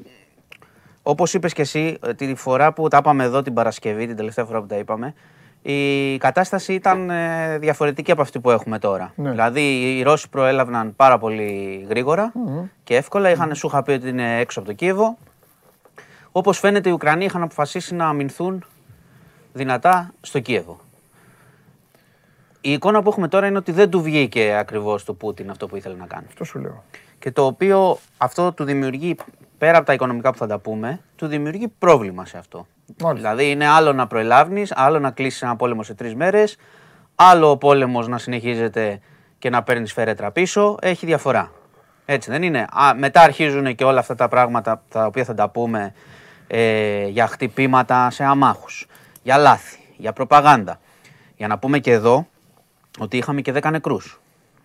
όπως 1.03 1.35
είπες 1.35 1.53
και 1.53 1.63
εσύ, 1.63 1.99
ε, 2.07 2.15
τη 2.15 2.35
φορά 2.35 2.73
που 2.73 2.89
τα 2.89 2.97
είπαμε 2.97 3.25
εδώ 3.25 3.43
την 3.43 3.55
Παρασκευή, 3.55 4.07
την 4.07 4.17
τελευταία 4.17 4.45
φορά 4.45 4.61
που 4.61 4.67
τα 4.67 4.77
είπαμε, 4.77 5.15
η 5.63 6.17
κατάσταση 6.19 6.73
ήταν 6.75 7.11
ε, 7.11 7.59
διαφορετική 7.59 8.11
από 8.11 8.23
αυτή 8.23 8.41
που 8.41 8.51
έχουμε 8.51 8.79
τώρα. 8.79 9.13
Ναι. 9.17 9.31
Δηλαδή, 9.31 9.61
οι 9.99 10.03
Ρώσοι 10.03 10.29
προέλαβαν 10.29 10.97
πάρα 10.97 11.19
πολύ 11.19 11.87
γρήγορα 11.89 12.33
και 12.85 12.97
εύκολα. 12.97 13.31
Είχαν 13.31 13.55
σου 13.55 13.67
είχα 13.67 13.83
πει 13.83 13.93
ότι 13.93 14.09
είναι 14.09 14.39
έξω 14.39 14.59
από 14.59 14.69
το 14.69 14.75
Κίεβο. 14.75 15.19
Όπως 16.37 16.59
φαίνεται, 16.59 16.89
οι 16.89 16.93
Ουκρανοί 16.93 17.25
είχαν 17.25 17.43
αποφασίσει 17.43 17.95
να 17.95 18.09
αμυνθούν 18.09 18.65
δυνατά 19.53 20.13
στο 20.21 20.41
Κίεβο. 20.41 20.81
Η 22.61 22.73
εικόνα 22.73 23.03
που 23.03 23.09
έχουμε 23.09 23.29
τώρα 23.29 23.47
είναι 23.47 23.59
ότι 23.59 23.73
δεν 23.73 23.91
του 23.91 24.03
βγήκε 24.03 24.57
ακριβώς 24.59 25.05
του 25.05 25.17
Πούτιν 25.17 25.51
αυτό 25.51 25.67
που 25.67 25.77
ήθελε 25.77 25.95
να 25.95 26.07
κάνει. 26.07 26.25
Αυτό 26.29 26.45
σου 26.45 26.59
λέω. 26.59 26.85
Και 27.19 27.31
το 27.31 27.45
οποίο 27.47 27.99
αυτό 28.17 28.53
του 28.53 28.65
δημιουργεί, 28.65 29.17
πέρα 29.59 29.77
από 29.77 29.87
τα 29.87 29.93
οικονομικά 29.93 30.31
που 30.31 30.39
θα 30.39 30.47
τα 30.47 30.59
πούμε, 30.59 31.01
του 31.17 31.27
δημιουργεί 31.27 31.69
πρόβλημα 31.69 32.27
σε 32.27 32.39
αυτό. 32.39 32.67
Μάλιστα. 33.03 33.31
Δηλαδή 33.31 33.51
είναι 33.51 33.67
άλλο 33.67 33.93
να 33.93 34.07
προελάβει, 34.07 34.67
άλλο 34.71 34.99
να 34.99 35.11
κλείσεις 35.11 35.43
ένα 35.43 35.57
πόλεμο 35.57 35.83
σε 35.83 35.95
τρεις 35.95 36.15
μέρες, 36.15 36.57
άλλο 37.15 37.51
ο 37.51 37.57
πόλεμος 37.57 38.09
να 38.09 38.19
συνεχίζεται 38.19 39.01
και 39.39 39.51
να 39.51 39.63
παίρνεις 39.63 39.93
φέρετρα 39.93 40.31
πίσω. 40.31 40.77
Έχει 40.81 41.07
διαφορά. 41.07 41.53
Έτσι 42.05 42.31
δεν 42.31 42.43
είναι. 42.43 42.61
Α, 42.61 42.95
μετά 42.97 43.21
αρχίζουν 43.21 43.75
και 43.75 43.85
όλα 43.85 43.99
αυτά 43.99 44.15
τα 44.15 44.29
πράγματα 44.29 44.83
τα 44.89 45.07
οποία 45.07 45.25
θα 45.25 45.35
τα 45.35 45.49
πούμε 45.49 45.93
ε, 46.47 47.07
για 47.07 47.27
χτυπήματα 47.27 48.11
σε 48.11 48.25
αμάχους, 48.25 48.87
για 49.23 49.37
λάθη, 49.37 49.79
για 49.97 50.13
προπαγάνδα. 50.13 50.81
Για 51.37 51.47
να 51.49 51.59
πούμε 51.59 51.79
και 51.79 51.91
εδώ 51.93 52.27
ότι 52.99 53.17
είχαμε 53.17 53.41
και 53.41 53.53
10 53.53 53.71
νεκρούς. 53.71 54.21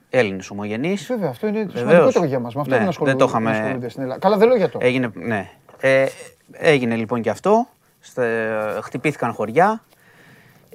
Έλληνες 0.10 0.50
ομογενείς. 0.50 1.06
Βέβαια, 1.08 1.30
αυτό 1.30 1.48
είναι 1.48 1.66
το 1.66 1.72
Βεβαίως. 1.72 1.88
σημαντικότερο 1.90 2.26
για 2.26 2.40
μας. 2.40 2.54
Με 2.56 2.62
αυτό 2.62 2.74
Ναι, 2.74 2.80
δεν 2.80 2.88
ασχολούνται, 2.88 3.18
δεν 3.18 3.26
το 3.28 3.32
είχαμε- 3.32 3.52
δεν 3.52 3.62
ασχολούνται 3.62 3.90
στην 3.90 4.02
Ελλάδα. 4.02 4.20
Καλά, 4.20 4.38
δεν 4.38 4.48
λέω 4.48 4.58
για 4.58 4.70
το. 4.70 4.80
Έγινε, 4.82 5.12
ναι. 5.14 5.50
Ε, 5.80 6.06
έγινε 6.52 6.96
λοιπόν 6.96 7.22
και 7.22 7.30
αυτό. 7.30 7.68
Στε- 8.00 8.82
χτυπήθηκαν 8.84 9.34
χωριά. 9.34 9.84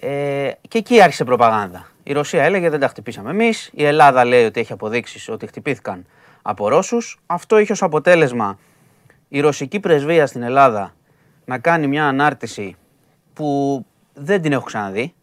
Ε, 0.01 0.51
και 0.69 0.79
εκεί 0.79 1.03
άρχισε 1.03 1.25
προπαγάνδα. 1.25 1.87
Η 2.03 2.13
Ρωσία 2.13 2.43
έλεγε 2.43 2.71
δεν 2.71 2.81
τα 2.81 2.89
χτυπήσαμε 2.89 3.31
εμείς. 3.31 3.71
Η 3.73 3.85
Ελλάδα 3.85 4.25
λέει 4.25 4.45
ότι 4.45 4.61
έχει 4.61 4.73
αποδείξεις 4.73 5.29
ότι 5.29 5.47
χτυπήθηκαν 5.47 6.07
από 6.43 6.69
Ρώσους. 6.69 7.21
Αυτό 7.27 7.59
είχε 7.59 7.73
ως 7.73 7.83
αποτέλεσμα 7.83 8.59
η 9.35 9.41
ρωσική 9.41 9.81
πρεσβεία 9.81 10.27
στην 10.27 10.43
Ελλάδα 10.43 10.95
να 11.45 11.59
κάνει 11.59 11.87
μια 11.87 12.07
ανάρτηση 12.07 12.77
που 13.33 13.81
δεν 14.15 14.43
την 14.43 14.53
έχω 14.53 14.65
ξαναδεί. 14.65 15.15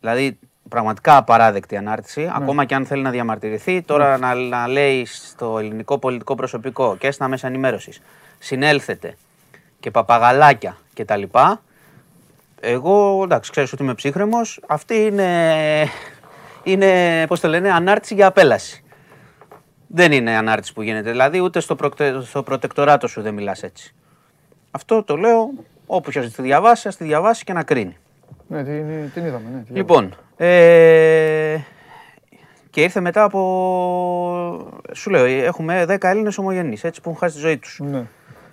Δηλαδή, 0.00 0.38
πραγματικά 0.68 1.16
απαράδεκτη 1.16 1.76
ανάρτηση. 1.76 2.30
Ακόμα 2.34 2.64
και 2.64 2.74
αν 2.74 2.86
θέλει 2.86 3.02
να 3.02 3.10
διαμαρτυρηθεί, 3.10 3.82
τώρα 3.82 4.18
να, 4.18 4.34
να 4.34 4.68
λέει 4.68 5.06
στο 5.06 5.58
ελληνικό 5.58 5.98
πολιτικό 5.98 6.34
προσωπικό 6.34 6.96
και 6.96 7.10
στα 7.10 7.28
μέσα 7.28 7.46
ενημέρωσης 7.46 8.00
συνέλθετε 8.38 9.16
και 9.80 9.90
παπαγαλάκια 9.90 10.76
κτλ. 10.94 11.22
Εγώ, 12.60 13.20
εντάξει, 13.24 13.50
ξέρεις 13.50 13.72
ότι 13.72 13.82
είμαι 13.82 13.94
ψύχρεμος. 13.94 14.60
Αυτή 14.66 14.94
είναι, 14.94 15.88
είναι 16.62 17.24
πώς 17.26 17.40
το 17.40 17.48
λένε, 17.48 17.72
ανάρτηση 17.72 18.14
για 18.14 18.26
απέλαση. 18.26 18.84
Δεν 19.92 20.12
είναι 20.12 20.36
ανάρτηση 20.36 20.72
που 20.72 20.82
γίνεται. 20.82 21.10
Δηλαδή, 21.10 21.40
ούτε 21.40 21.60
στο, 21.60 21.74
προκτε- 21.74 22.22
στο 22.22 22.42
προτεκτοράτο 22.42 23.06
σου 23.06 23.22
δεν 23.22 23.34
μιλάς 23.34 23.62
έτσι. 23.62 23.94
Αυτό 24.70 25.02
το 25.02 25.16
λέω. 25.16 25.50
Όποιο 25.86 26.22
τη 26.22 26.42
διαβάσει, 26.42 26.88
ας 26.88 26.96
τη 26.96 27.04
διαβάσει 27.04 27.44
και 27.44 27.52
να 27.52 27.62
κρίνει. 27.62 27.96
Ναι, 28.46 28.64
την, 28.64 28.84
την 29.14 29.24
είδαμε. 29.26 29.44
Ναι, 29.54 29.62
τη 29.62 29.72
Λοιπόν, 29.72 30.14
ε, 30.36 31.56
και 32.70 32.82
ήρθε 32.82 33.00
μετά 33.00 33.22
από. 33.24 33.40
Σου 34.92 35.10
λέω, 35.10 35.24
έχουμε 35.24 35.84
10 35.88 35.96
Έλληνες 36.08 36.38
ομογενείς 36.38 36.84
έτσι 36.84 37.00
που 37.00 37.08
έχουν 37.08 37.20
χάσει 37.20 37.34
τη 37.34 37.40
ζωή 37.40 37.56
τους. 37.58 37.80
Ναι. 37.82 38.02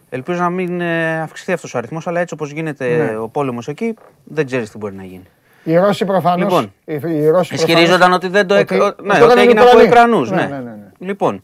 Ελπίζω 0.09 0.41
να 0.41 0.49
μην 0.49 0.81
ε, 0.81 1.21
αυξηθεί 1.21 1.51
αυτός 1.51 1.73
ο 1.73 1.77
αριθμός, 1.77 2.07
αλλά 2.07 2.19
έτσι 2.19 2.33
όπως 2.33 2.51
γίνεται 2.51 2.87
Ναι. 2.95 3.17
ο 3.17 3.27
πόλεμος 3.29 3.67
εκεί, 3.67 3.93
δεν 4.23 4.45
ξέρεις 4.45 4.69
τι 4.71 4.77
μπορεί 4.77 4.95
να 4.95 5.03
γίνει. 5.03 5.23
Οι 5.63 5.75
Ρώσοι 5.77 6.05
προφανώ. 6.05 6.37
Λοιπόν, 6.43 6.73
οι 6.85 7.27
Ρώσοι 7.27 7.53
Ισχυρίζονταν 7.53 7.87
προφανώς- 7.97 8.17
ότι 8.17 8.27
δεν 8.27 8.47
το 8.47 8.59
ότι- 8.59 8.75
έκ- 8.75 8.83
ότι 8.83 9.03
ναι, 9.03 9.07
το 9.07 9.13
ότι 9.13 9.23
έκαναν 9.23 9.37
οι 9.37 9.41
έγινε 9.41 9.59
από 9.59 9.69
Ουκρανοί. 9.69 9.87
Ουκρανούς. 9.87 10.29
Ναι, 10.31 10.35
Ναι. 10.35 10.45
ναι, 10.47 10.55
ναι, 10.57 10.69
ναι. 10.71 10.86
Λοιπόν, 10.99 11.43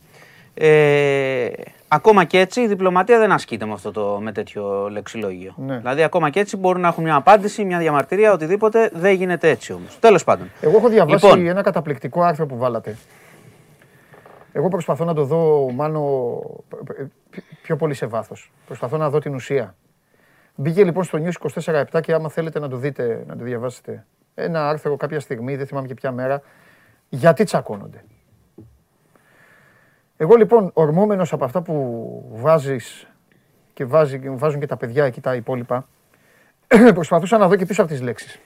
ε, 0.54 1.50
ακόμα 1.88 2.24
και 2.24 2.40
έτσι 2.40 2.62
η 2.62 2.68
διπλωματία 2.68 3.20
δεν 3.20 3.32
ασκείται 3.32 3.66
με, 3.66 3.74
αυτό 3.74 3.92
το, 3.92 4.20
με 4.22 4.32
τέτοιο 4.32 4.90
λεξιλόγιο. 4.90 5.54
Ναι. 5.58 5.78
Δηλαδή, 5.78 6.04
ακόμα 6.04 6.30
και 6.30 6.40
έτσι 6.40 6.58
μπορούν 6.58 6.82
να 6.82 6.88
έχουν 6.88 7.04
μια 7.04 7.16
απάντηση, 7.16 7.66
μια 7.66 7.78
διαμαρτυρία, 7.78 8.34
οτιδήποτε. 8.34 8.90
Δεν 8.94 9.14
γίνεται 9.14 9.50
έτσι 9.50 9.74
όμως. 9.74 10.00
Τέλος 10.00 10.24
πάντων. 10.24 10.50
Εγώ 10.62 10.78
έχω 10.78 10.90
διαβάσει 10.90 11.26
Λοιπόν. 11.26 11.46
ένα 11.46 11.62
καταπληκτικό 11.62 12.22
άρθρο 12.22 12.46
που 12.46 12.58
βάλατε. 12.58 12.98
Εγώ 14.52 14.68
προσπαθώ 14.68 15.06
να 15.06 15.14
το 15.14 15.24
δω, 15.24 15.72
μάλλον 15.72 16.40
πιο 17.62 17.76
πολύ 17.76 17.94
σε 17.94 18.06
βάθος. 18.06 18.52
Προσπαθώ 18.66 18.98
να 18.98 19.10
δω 19.10 19.20
την 19.20 19.34
ουσία. 19.34 19.76
Μπήκε 20.56 20.84
λοιπόν 20.84 21.04
στο 21.04 21.20
News 21.24 21.62
24-7 21.94 22.02
και 22.02 22.14
άμα 22.14 22.30
θέλετε 22.30 22.60
να 22.60 22.70
το 22.70 22.78
δείτε, 22.78 23.24
να 23.28 23.38
το 23.38 23.44
διαβάσετε, 23.44 24.06
ένα 24.36 24.70
άρθρο 24.70 24.96
κάποια 24.96 25.20
στιγμή, 25.20 25.56
δεν 25.56 25.68
θυμάμαι 25.68 25.88
και 25.88 25.94
ποια 25.94 26.12
μέρα, 26.12 26.42
γιατί 27.10 27.44
τσακώνονται. 27.44 28.04
Εγώ 30.24 30.36
λοιπόν, 30.36 30.70
ορμόμενος 30.74 31.34
από 31.34 31.46
αυτά 31.46 31.62
που 31.62 31.74
βάζεις 32.34 33.08
και 33.74 33.86
βάζει, 33.86 34.20
βάζουν 34.26 34.60
και 34.60 34.66
τα 34.66 34.78
παιδιά 34.78 35.06
εκεί 35.06 35.22
τα 35.22 35.36
υπόλοιπα, 35.36 35.88
προσπαθούσα 36.94 37.38
να 37.38 37.48
δω 37.48 37.56
και 37.56 37.66
πίσω 37.66 37.82
από 37.82 37.92
τις 37.92 38.02
λέξεις. 38.02 38.40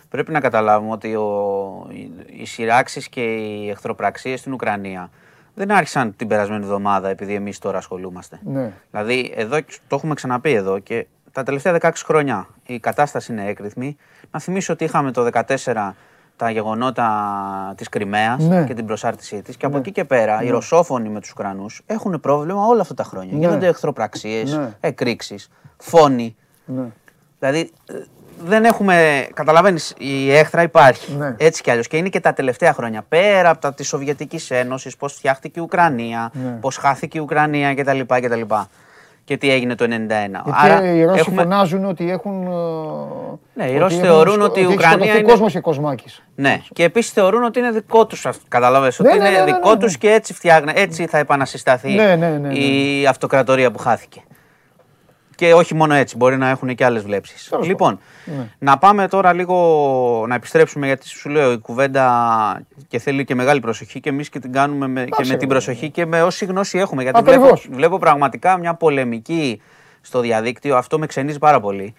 Πρέπει 0.09 0.33
να 0.33 0.41
καταλάβουμε 0.41 0.93
ότι 0.93 1.15
ο, 1.15 1.87
οι, 1.91 2.11
οι 2.27 2.45
σειράξεις 2.47 3.09
και 3.09 3.21
οι 3.35 3.71
εχθροπραξίες 3.71 4.41
στην 4.41 4.53
Ουκρανία 4.53 5.11
δεν 5.55 5.71
άρχισαν 5.71 6.17
την 6.17 6.29
περασμένη 6.29 6.65
εβδομάδα 6.65 7.09
επειδή 7.09 7.35
εμείς 7.35 7.59
τώρα 7.59 7.79
ασχολούμαστε. 7.79 8.39
Ναι. 8.45 8.73
Δηλαδή, 8.91 9.33
εδώ, 9.37 9.57
το 9.89 9.97
έχουμε 9.97 10.15
ξαναπεί 10.15 10.53
εδώ 10.53 10.79
και 10.79 11.07
τα 11.33 11.43
τελευταία 11.43 11.79
16 11.81 11.91
χρόνια 12.05 12.47
η 12.67 12.79
κατάσταση 12.79 13.33
είναι 13.33 13.47
έκρηθμη. 13.47 13.97
Να 14.31 14.41
θυμίσω 14.41 14.73
ότι 14.73 14.85
είχαμε 14.85 15.11
το 15.11 15.29
2014 15.33 15.95
τα 16.37 16.51
γεγονότα 16.51 17.09
της 17.77 17.89
Κρυμαίας 17.89 18.43
Ναι. 18.45 18.65
και 18.65 18.75
την 18.75 18.87
προσάρτησή 18.87 19.43
της 19.43 19.57
και 19.57 19.67
από 19.67 19.77
εκεί 19.79 19.93
και 19.93 20.05
πέρα 20.05 20.43
οι 20.43 20.49
Ρωσόφωνοι 20.51 21.09
με 21.09 21.21
τους 21.21 21.31
Ουκρανούς 21.31 21.83
έχουν 21.87 22.21
πρόβλημα 22.21 22.65
όλα 22.67 22.81
αυτά 22.81 22.95
τα 22.95 23.05
χρόνια. 23.05 23.33
Ναι. 23.33 23.39
Γίνονται 23.39 23.67
εχθροπραξίες, 23.67 24.53
Ναι. 24.57 24.73
εκρήξεις, 24.81 25.51
φόνοι. 25.77 26.37
Ναι. 26.65 26.85
Δηλαδή 27.39 27.71
ε, 27.91 27.95
δεν 28.45 28.65
έχουμε. 28.65 29.27
Καταλαβαίνεις, 29.35 29.95
η 29.99 30.33
έχθρα 30.33 30.63
υπάρχει. 30.63 31.13
Ναι. 31.13 31.35
Έτσι 31.39 31.63
κι 31.63 31.71
αλλιώς. 31.71 31.87
Και 31.89 31.97
είναι 31.97 32.09
και 32.09 32.21
τα 32.21 32.33
τελευταία 32.33 32.73
χρόνια. 32.73 33.05
Πέρα 33.09 33.51
από 33.51 33.61
τα 33.61 33.75
της 33.75 33.89
Σοβιετικής 33.89 34.51
Ένωσης, 34.51 34.97
πώς 34.97 35.13
φτιάχτηκε 35.15 35.61
η 35.61 35.63
Ουκρανία, 35.63 36.31
Ναι. 36.33 36.51
πώς 36.61 36.77
χάθηκε 36.77 37.19
η 37.19 37.21
Ουκρανία 37.21 37.75
κτλ. 37.75 38.01
κτλ. 38.07 38.41
Και 39.29 39.37
τι 39.37 39.51
έγινε 39.51 39.75
το 39.75 39.85
91. 39.85 40.43
Γιατί 40.67 40.87
οι 40.99 41.05
Ρώσοι 41.05 41.19
έχουμε- 41.21 41.43
φωνάζουν 41.43 41.85
ότι 41.85 42.11
έχουν. 42.11 42.43
ε, 42.43 42.49
Ναι, 43.55 43.65
οι 43.65 43.69
ότι 43.69 43.79
Ρώσοι 43.79 43.97
έχουν 43.97 44.07
θεωρούν 44.09 44.33
σκο- 44.35 44.45
ότι 44.45 44.61
η 44.61 44.63
έχει 44.63 44.73
Ουκρανία 44.73 44.97
σκοτωθεί 44.97 45.19
είναι- 45.19 45.31
κόσμος 45.31 45.53
και 45.53 45.61
Κοσμάκης. 45.61 46.23
Ναι, 46.35 46.61
και 46.73 46.85
επίσης 46.85 47.11
θεωρούν 47.13 47.43
ότι 47.45 47.59
είναι 47.59 47.71
δικό 47.71 48.07
τους. 48.07 48.27
Καταλαβαίνεις, 48.49 48.99
Ναι, 48.99 49.09
ότι 49.09 49.19
ναι, 49.19 49.29
είναι 49.29 49.39
ναι, 49.39 49.45
ναι, 49.45 49.53
δικό 49.53 49.71
ναι, 49.71 49.77
τους 49.77 49.93
ναι. 49.93 49.99
και 49.99 50.11
έτσι 50.11 50.35
φτιάχνε, 50.35 50.73
έτσι 50.75 51.07
θα 51.07 51.19
επανασυσταθεί 51.19 51.91
Ναι, 51.93 52.17
ναι, 52.17 52.29
ναι, 52.29 52.49
ναι, 52.49 52.55
η 52.55 53.07
αυτοκρατορία 53.07 53.71
που 53.71 53.79
χάθηκε. 53.79 54.21
Και 55.39 55.55
όχι 55.55 55.75
μόνο 55.75 55.95
έτσι, 55.95 56.17
μπορεί 56.17 56.37
να 56.37 56.49
έχουν 56.49 56.75
και 56.75 56.85
άλλες 56.85 57.03
βλέψεις. 57.03 57.49
Τέλος 57.49 57.67
Λοιπόν, 57.67 57.99
Ναι. 58.25 58.49
να 58.59 58.79
πάμε 58.79 59.09
τώρα 59.09 59.33
λίγο 59.33 60.25
να 60.29 60.35
επιστρέψουμε 60.35 60.87
γιατί 60.87 61.09
σου 61.09 61.29
λέω 61.29 61.53
η 61.53 61.59
κουβέντα 61.59 62.63
και 62.89 62.99
θέλει 62.99 63.25
και 63.25 63.35
μεγάλη 63.35 63.61
προσοχή 63.61 64.01
και 64.01 64.09
εμείς 64.09 64.29
και 64.29 64.39
την 64.39 64.53
κάνουμε 64.53 64.87
με, 64.87 65.01
και 65.01 65.07
Εντάξει, 65.07 65.31
με 65.31 65.37
την 65.37 65.49
ρε, 65.49 65.55
προσοχή 65.55 65.91
και 65.91 66.07
με 66.07 66.23
όση 66.23 66.45
γνώση 66.45 66.79
έχουμε. 66.79 67.03
Γιατί 67.03 67.19
Ακριβώς. 67.19 67.61
βλέπω, 67.61 67.75
βλέπω 67.77 67.99
πραγματικά 67.99 68.59
μια 68.59 68.75
πολεμική 68.75 69.61
στο 70.01 70.21
διαδίκτυο. 70.21 70.77
Αυτό 70.77 70.99
με 70.99 71.07
ξενίζει 71.07 71.39
πάρα 71.39 71.61
πολύ. 71.61 71.95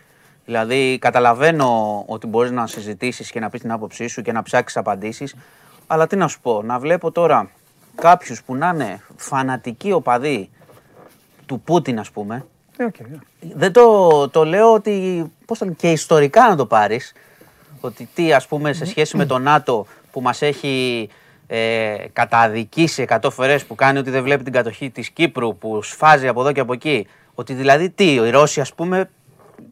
Δηλαδή, 0.45 0.97
καταλαβαίνω 1.01 2.03
ότι 2.07 2.27
μπορείς 2.27 2.51
να 2.51 2.67
συζητήσεις 2.67 3.31
και 3.31 3.39
να 3.39 3.49
πεις 3.49 3.61
την 3.61 3.71
άποψή 3.71 4.07
σου 4.07 4.21
και 4.21 4.31
να 4.31 4.43
ψάξεις 4.43 4.77
απαντήσεις. 4.77 5.35
Αλλά 5.87 6.07
τι 6.07 6.15
να 6.15 6.27
σου 6.27 6.39
πω, 6.41 6.61
να 6.63 6.79
βλέπω 6.79 7.11
τώρα 7.11 7.49
κάποιους 7.95 8.43
που 8.43 8.55
να 8.55 8.71
είναι 8.73 9.01
φανατικοί 9.15 9.91
οπαδοί 9.91 10.49
του 11.45 11.61
Πούτιν, 11.61 11.99
ας 11.99 12.11
πούμε. 12.11 12.45
Ε, 12.79 12.83
οκ, 12.83 12.99
ναι. 12.99 13.17
Δεν 13.53 13.71
το, 13.71 14.29
το 14.29 14.45
λέω 14.45 14.73
ότι. 14.73 15.23
Πώς 15.45 15.57
το 15.57 15.65
λένε, 15.65 15.77
και 15.79 15.91
ιστορικά 15.91 16.49
να 16.49 16.55
το 16.55 16.65
πάρεις. 16.65 17.13
Ότι 17.79 18.09
τι, 18.13 18.33
ας 18.33 18.47
πούμε, 18.47 18.73
σε 18.73 18.85
σχέση 18.85 19.17
με 19.17 19.25
το 19.25 19.37
ΝΑΤΟ 19.37 19.85
που 20.11 20.21
μας 20.21 20.41
έχει 20.41 21.09
ε, 21.47 21.95
καταδικήσει 22.13 23.05
100 23.09 23.29
φορές 23.31 23.65
που 23.65 23.75
κάνει 23.75 23.97
ότι 23.97 24.09
δεν 24.09 24.23
βλέπει 24.23 24.43
την 24.43 24.53
κατοχή 24.53 24.89
της 24.89 25.09
Κύπρου, 25.09 25.57
που 25.57 25.81
σφάζει 25.81 26.27
από 26.27 26.41
εδώ 26.41 26.51
και 26.51 26.59
από 26.59 26.73
εκεί. 26.73 27.07
Ότι 27.33 27.53
δηλαδή 27.53 27.89
τι, 27.89 28.13
οι 28.13 28.29
Ρώσοι, 28.29 28.61
ας 28.61 28.73
πούμε, 28.73 29.09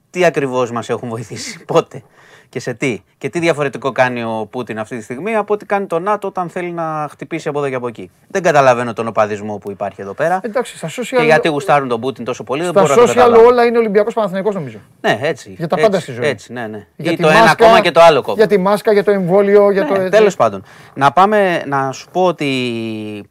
τι 0.10 0.26
ακριβώς 0.26 0.72
μας 0.72 0.90
έχουν 0.90 1.10
βοηθήσει, 1.10 1.64
πότε; 1.74 2.04
Και 2.50 2.60
σε 2.60 2.74
τι; 2.74 3.02
Και 3.18 3.30
τι 3.30 3.40
διαφορετικό 3.40 3.92
κάνει 3.92 4.24
ο 4.24 4.48
Πούτιν 4.52 4.80
αυτή 4.80 4.98
τη 4.98 5.04
στιγμή 5.04 5.36
από 5.36 5.54
ό,τι 5.54 5.66
κάνει 5.66 5.86
το 5.86 6.00
ΝΑΤΟ 6.00 6.28
όταν 6.28 6.50
θέλει 6.50 6.72
να 6.72 7.08
χτυπήσει 7.10 7.48
από 7.50 7.60
εδώ 7.60 7.70
και 7.70 7.76
από 7.76 7.88
εκεί; 7.88 8.12
Δεν 8.28 8.42
καταλαβαίνω 8.42 8.94
τον 8.94 9.08
οπαδισμό 9.08 9.58
που 9.58 9.72
υπάρχει 9.72 10.02
εδώ 10.02 10.14
πέρα. 10.14 10.40
Εντάξει, 10.44 10.78
στα 10.78 10.88
social, 10.90 11.18
Και 11.18 11.24
γιατί 11.24 11.48
γουστάρουν 11.48 11.88
τον 11.88 12.00
Πούτιν 12.02 12.26
τόσο 12.26 12.44
πολύ, 12.44 12.62
δεν 12.64 12.72
στα 12.72 12.82
μπορώ 12.82 12.96
να 12.96 13.02
το 13.02 13.12
social 13.12 13.16
καταλάβω. 13.16 13.46
όλα 13.46 13.66
είναι 13.66 13.78
Ολυμπιακός 13.78 14.14
Παναθηναϊκός 14.14 14.56
νομίζω. 14.56 14.78
Ναι, 15.02 15.20
έτσι. 15.22 15.50
Για 15.58 15.68
τα 15.68 15.76
έτσι, 15.76 15.90
πάντα 15.90 16.02
στη 16.02 16.12
ζωή. 16.12 16.26
Έτσι, 16.28 16.54
ναι, 16.54 16.68
ναι. 16.68 16.88
Για 16.96 17.12
Ή 17.12 17.16
τη 17.16 17.22
το 17.22 17.30
ένα 17.30 17.40
μάσκα, 17.40 17.66
κόμμα 17.66 17.82
και 17.82 17.92
το 17.92 18.02
άλλο 18.02 18.22
κόμμα. 18.22 18.38
Για 18.38 18.48
τη 18.48 18.58
μάσκα, 18.58 18.92
για 18.92 19.04
το 19.04 19.12
εμβόλιο, 19.12 19.72
για 19.72 19.86
το 19.86 19.94
ναι, 19.94 20.00
έτσι. 20.00 20.10
τέλος 20.18 20.36
πάντων. 20.36 20.64
Να 20.94 21.12
πάμε 21.12 21.64
να 21.66 21.92
σου 21.92 22.08
πω 22.12 22.26
ότι 22.26 22.48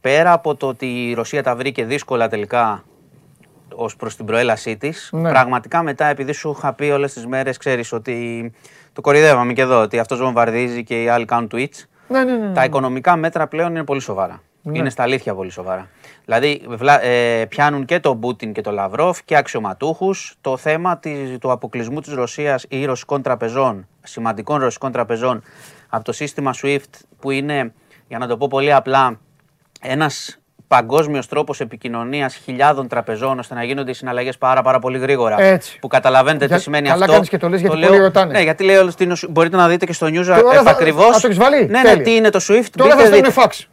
πέρα 0.01 0.31
από 0.31 0.55
το 0.55 0.67
ότι 0.67 0.85
η 0.85 1.13
Ρωσία 1.13 1.43
τα 1.43 1.55
βρήκε 1.55 1.85
δύσκολα 1.85 2.27
τελικά 2.27 2.83
ως 3.75 3.95
προς 3.95 4.15
την 4.15 4.25
προέλασή 4.25 4.77
της, 4.77 5.09
Ναι. 5.11 5.29
πραγματικά 5.29 5.83
μετά 5.83 6.05
επειδή 6.05 6.31
σου 6.31 6.55
είχα 6.57 6.73
πει 6.73 6.85
όλες 6.85 7.13
τις 7.13 7.25
μέρες, 7.25 7.57
ξέρεις 7.57 7.91
ότι 7.93 8.51
το 8.97 9.03
κορυδεύαμε 9.03 9.53
και 9.53 9.61
εδώ, 9.61 9.81
ότι 9.81 9.99
αυτός 9.99 10.19
βομβαρδίζει 10.19 10.83
και 10.83 11.03
οι 11.03 11.07
άλλοι 11.09 11.25
κάνουν 11.25 11.49
tweets. 11.53 11.83
Ναι, 12.07 12.23
ναι, 12.23 12.35
ναι. 12.37 12.53
Τα 12.53 12.63
οικονομικά 12.63 13.15
μέτρα 13.15 13.47
πλέον 13.47 13.69
είναι 13.69 13.83
πολύ 13.83 13.99
σοβαρά. 14.01 14.41
Ναι. 14.61 14.77
Είναι 14.77 14.89
στα 14.89 15.03
αλήθεια 15.03 15.35
πολύ 15.35 15.49
σοβαρά. 15.49 15.87
Δηλαδή 16.25 16.61
βλα- 16.67 17.03
ε, 17.03 17.45
πιάνουν 17.45 17.85
και 17.85 17.99
τον 17.99 18.19
Πούτιν 18.19 18.53
και 18.53 18.61
τον 18.61 18.73
Λαυρόφ 18.73 19.23
και 19.23 19.35
αξιωματούχους 19.35 20.35
το 20.41 20.57
θέμα 20.57 20.97
της, 20.97 21.37
του 21.37 21.51
αποκλεισμού 21.51 22.01
της 22.01 22.13
Ρωσίας 22.13 22.65
ή 22.69 22.85
ρωσικών 22.85 23.21
τραπεζών, 23.21 23.87
σημαντικών 24.03 24.59
ρωσικών 24.59 24.91
τραπεζών 24.91 25.41
από 25.89 26.03
το 26.03 26.11
σύστημα 26.11 26.53
SWIFT 26.61 26.79
που 27.19 27.31
είναι, 27.31 27.73
για 28.07 28.17
να 28.17 28.27
το 28.27 28.37
πω 28.37 28.47
πολύ 28.47 28.73
απλά, 28.73 29.19
ένας 29.81 30.39
παγκόσμιος 30.67 31.27
τρόπος 31.27 31.59
επικοινωνίας 31.59 32.35
χιλιάδων 32.35 32.87
τραπεζών 32.87 33.39
ώστε 33.39 33.53
να 33.55 33.63
γίνονται 33.63 33.91
οι 33.91 33.93
συναλλαγές 33.93 34.37
πάρα, 34.37 34.61
πάρα 34.61 34.79
πολύ 34.79 34.97
γρήγορα. 34.97 35.41
Έτσι. 35.41 35.79
Που 35.79 35.87
καταλαβαίνετε 35.87 36.45
Για- 36.45 36.55
τι 36.55 36.61
σημαίνει 36.61 36.87
καλά 36.87 36.99
αυτό. 37.01 37.13
κάνεις 37.13 37.29
και 37.29 37.37
το 37.37 37.49
λες, 37.49 37.61
γιατί 37.61 37.77
λέω- 37.77 37.89
πολλοί 37.89 38.01
ρωτάνε. 38.01 38.31
Ναι, 38.31 38.41
γιατί 38.41 38.63
λέει 38.63 38.75
όλο 38.75 38.93
την 38.93 39.11
ουσ- 39.11 39.29
Μπορείτε 39.29 39.55
να 39.55 39.67
δείτε 39.67 39.85
και 39.85 39.93
στο 39.93 40.07
news 40.07 40.25
Τώρα 40.25 40.51
θα- 40.53 40.59
επακριβώς. 40.59 41.15
α, 41.15 41.19
το 41.19 41.27
έχεις 41.27 41.37
βάλει; 41.37 41.57
Ναι, 41.65 41.65
ναι, 41.65 41.81
Τέλεια. 41.89 42.03
τι 42.03 42.15
είναι 42.15 42.29
το 42.29 42.39
SWIFT. 42.39 42.45
Τώρα 42.47 42.61
μπείτε, 42.61 42.89
θα 42.89 42.95
δείτε. 42.95 43.05
στέλνουν 43.07 43.31
φαξ. 43.31 43.67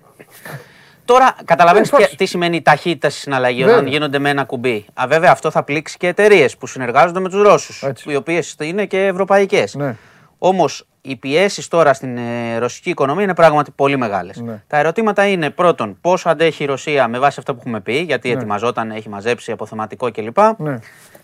Τώρα 1.04 1.36
καταλαβαίνεις 1.44 1.92
Ε, 1.92 1.96
φάξ. 1.96 2.14
τι 2.16 2.26
σημαίνει 2.26 2.56
η 2.56 2.62
ταχύτητα 2.62 3.10
στη 3.10 3.20
συναλλαγή 3.20 3.60
Βέβαια. 3.60 3.74
όταν 3.74 3.86
γίνονται 3.86 4.18
με 4.18 4.30
ένα 4.30 4.44
κουμπί. 4.44 4.84
Α, 4.94 5.04
βέβαια 5.08 5.30
αυτό 5.30 5.50
θα 5.50 5.62
πλήξει 5.62 5.96
και 5.96 6.06
εταιρείες 6.06 6.56
που 6.56 6.66
συνεργάζονται 6.66 7.20
με 7.20 7.28
τους 7.28 7.42
Ρώσους, 7.42 7.82
Έτσι. 7.82 8.10
οι 8.10 8.16
οποίες 8.16 8.56
είναι 8.60 8.84
και 8.86 9.06
ευρωπαϊκές. 9.06 9.74
Ναι. 9.74 9.96
Όμως 10.38 10.86
οι 11.06 11.16
πιέσεις 11.16 11.68
τώρα 11.68 11.92
στην 11.92 12.16
ε, 12.16 12.58
ρωσική 12.58 12.90
οικονομία 12.90 13.24
είναι 13.24 13.34
πράγματι 13.34 13.70
πολύ 13.70 13.96
μεγάλες. 13.96 14.36
Ναι. 14.40 14.62
Τα 14.66 14.76
ερωτήματα 14.76 15.26
είναι 15.26 15.50
πρώτον, 15.50 15.98
πόσο 16.00 16.28
αντέχει 16.28 16.62
η 16.62 16.66
Ρωσία 16.66 17.08
με 17.08 17.18
βάση 17.18 17.36
αυτά 17.38 17.52
που 17.52 17.58
έχουμε 17.60 17.80
πει, 17.80 17.96
γιατί 17.98 18.28
Ναι. 18.28 18.34
ετοιμαζόταν, 18.34 18.90
έχει 18.90 19.08
μαζέψει 19.08 19.52
αποθεματικό 19.52 20.10
κλπ. 20.10 20.38
Ναι. 20.56 20.78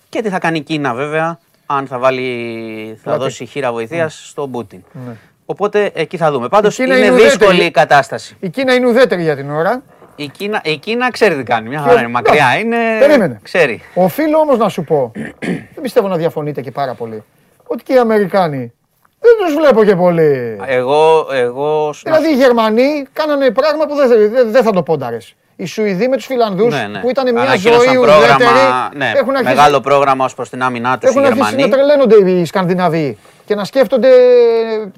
Και 0.08 0.22
τι 0.22 0.28
θα 0.28 0.38
κάνει 0.38 0.58
η 0.58 0.60
Κίνα 0.60 0.94
βέβαια, 0.94 1.38
αν 1.66 1.86
θα, 1.86 1.98
βάλει, 1.98 2.92
θα 2.96 3.02
Πλάτη. 3.02 3.18
δώσει 3.20 3.44
χείρα 3.44 3.72
βοηθείας 3.72 4.28
στον 4.28 4.50
Πούτιν. 4.50 4.82
Ναι. 4.92 5.12
Οπότε 5.46 5.90
εκεί 5.94 6.16
θα 6.16 6.30
δούμε. 6.30 6.48
Πάντως 6.48 6.78
Η 6.78 6.82
Κίνα 6.82 6.96
είναι 6.96 7.04
είναι 7.06 7.14
ουδέτερη. 7.14 7.36
δύσκολη 7.38 7.64
η 7.64 7.70
κατάσταση. 7.70 8.36
Η 8.40 8.48
Κίνα 8.48 8.74
είναι 8.74 8.86
ουδέτερη 8.86 9.22
για 9.22 9.36
την 9.36 9.50
ώρα. 9.50 9.82
Η 10.16 10.28
Κίνα, 10.28 10.60
η 10.64 10.76
Κίνα 10.76 11.10
ξέρει 11.10 11.36
τι 11.36 11.42
κάνει. 11.42 11.68
Μια 11.68 11.80
χαρά 11.80 11.98
είναι. 12.00 12.08
Μακριά 12.08 12.58
είναι. 12.58 12.76
Περίμενε. 12.98 13.38
Ξέρει. 13.42 13.82
Οφείλω 13.94 14.38
όμως 14.38 14.58
να 14.58 14.68
σου 14.68 14.84
πω, 14.84 15.12
δεν 15.74 15.82
πιστεύω 15.82 16.08
να 16.08 16.16
διαφωνείτε 16.16 16.60
και 16.60 16.70
πάρα 16.70 16.94
πολύ, 16.94 17.22
ότι 17.66 17.82
και 17.82 17.92
οι 17.92 17.98
Αμερικάνοι 17.98 18.72
δεν 19.20 19.46
τους 19.46 19.54
βλέπω 19.54 19.84
και 19.84 19.96
πολύ. 19.96 20.60
Εγώ, 20.66 21.26
εγώ 21.32 21.94
Δηλαδή 22.02 22.28
οι 22.28 22.34
Γερμανοί 22.34 23.06
κάνανε 23.12 23.50
πράγμα 23.50 23.86
που 23.86 23.94
δεν, 23.94 24.08
δεν, 24.08 24.50
δεν 24.50 24.62
θα 24.62 24.70
το 24.70 24.82
πόνταρες. 24.82 25.34
Οι 25.60 25.66
Σουηδοί 25.66 26.08
με 26.08 26.16
τους 26.16 26.26
Φιλανδούς 26.26 26.74
ναι, 26.74 26.86
ναι. 26.86 26.98
που 27.00 27.10
ήταν 27.10 27.32
μια 27.32 27.42
Ανακοίνωσαν 27.42 27.82
ζωή 27.82 27.94
πρόγραμμα, 27.94 28.24
ουδέτερη. 28.34 28.50
ναι, 28.96 29.12
έχουν 29.16 29.36
αρχίσει, 29.36 29.54
μεγάλο 29.54 29.80
πρόγραμμα 29.80 30.24
ως 30.24 30.34
προς 30.34 30.48
την 30.48 30.62
άμυνά 30.62 30.98
τους 30.98 31.08
οι 31.08 31.12
έχουν 31.18 31.24
αρχίσει 31.26 31.48
Γερμανοί. 31.54 31.62
να 31.70 31.76
τρελαίνονται 31.76 32.30
οι 32.30 32.44
Σκανδιναβοί 32.44 33.18
και 33.44 33.54
να 33.54 33.64
σκέφτονται 33.64 34.08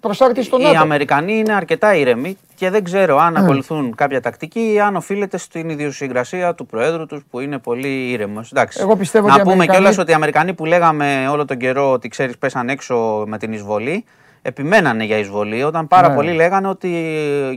προσάρτηση 0.01 0.47
στον 0.47 0.61
Οι 0.61 0.65
ΝΑΤΟ. 0.65 0.79
Αμερικανοί 0.81 1.39
είναι 1.39 1.53
αρκετά 1.55 1.95
ήρεμοι 1.95 2.37
και 2.55 2.71
δεν 2.71 2.85
ξέρω 2.85 3.19
αν 3.19 3.37
ακολουθούν 3.37 3.95
κάποια 3.95 4.21
τακτική 4.21 4.73
ή 4.73 4.81
αν 4.81 4.97
οφείλεται 4.97 5.39
στην 5.39 5.69
ιδιοσυγκρασία 5.69 6.55
του 6.55 6.67
Προέδρου 6.67 7.07
τους 7.07 7.23
που 7.31 7.41
είναι 7.41 7.59
πολύ 7.59 8.11
ήρεμος. 8.11 8.53
Εγώ 8.79 8.97
πιστεύω 8.97 9.27
να 9.27 9.33
ότι 9.33 9.41
οι 9.41 9.43
πούμε 9.43 9.55
Αμερικανοί- 9.55 9.81
κιόλας 9.83 9.99
ότι 9.99 10.11
οι 10.11 10.15
Αμερικανοί 10.15 10.53
που 10.55 10.65
λέγαμε 10.65 11.29
όλο 11.31 11.45
τον 11.45 11.57
καιρό 11.57 11.93
ότι 11.93 12.09
ξέρεις, 12.09 12.39
πέσαν 12.39 12.69
έξω 12.69 13.25
με 13.27 13.39
την 13.39 13.53
εισβολή, 13.53 14.05
επιμένανε 14.43 15.05
για 15.05 15.17
εισβολή. 15.19 15.63
Όταν 15.63 15.89
πάρα 15.89 16.09
Ναι. 16.09 16.15
πολλοί 16.15 16.33
λέγανε 16.33 16.69
ότι. 16.69 16.89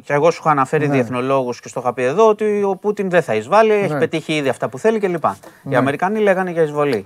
και 0.05 0.13
εγώ 0.13 0.31
σου 0.31 0.39
είχα 0.41 0.51
αναφέρει 0.51 0.87
Ναι. 0.87 0.93
διεθνολόγους 0.93 1.59
και 1.59 1.67
στο 1.67 1.79
είχα 1.79 1.93
πει 1.93 2.03
εδώ 2.03 2.27
ότι 2.29 2.63
ο 2.63 2.75
Πούτιν 2.81 3.09
δεν 3.09 3.21
θα 3.21 3.33
εισβάλλει, 3.35 3.71
έχει 3.73 3.93
Ναι. 3.93 3.99
πετύχει 3.99 4.33
ήδη 4.33 4.49
αυτά 4.49 4.69
που 4.69 4.79
θέλει 4.79 4.99
κλπ. 4.99 5.23
Οι 5.69 5.75
Αμερικανοί 5.75 6.19
λέγανε 6.19 6.51
για 6.51 6.61
εισβολή. 6.61 7.05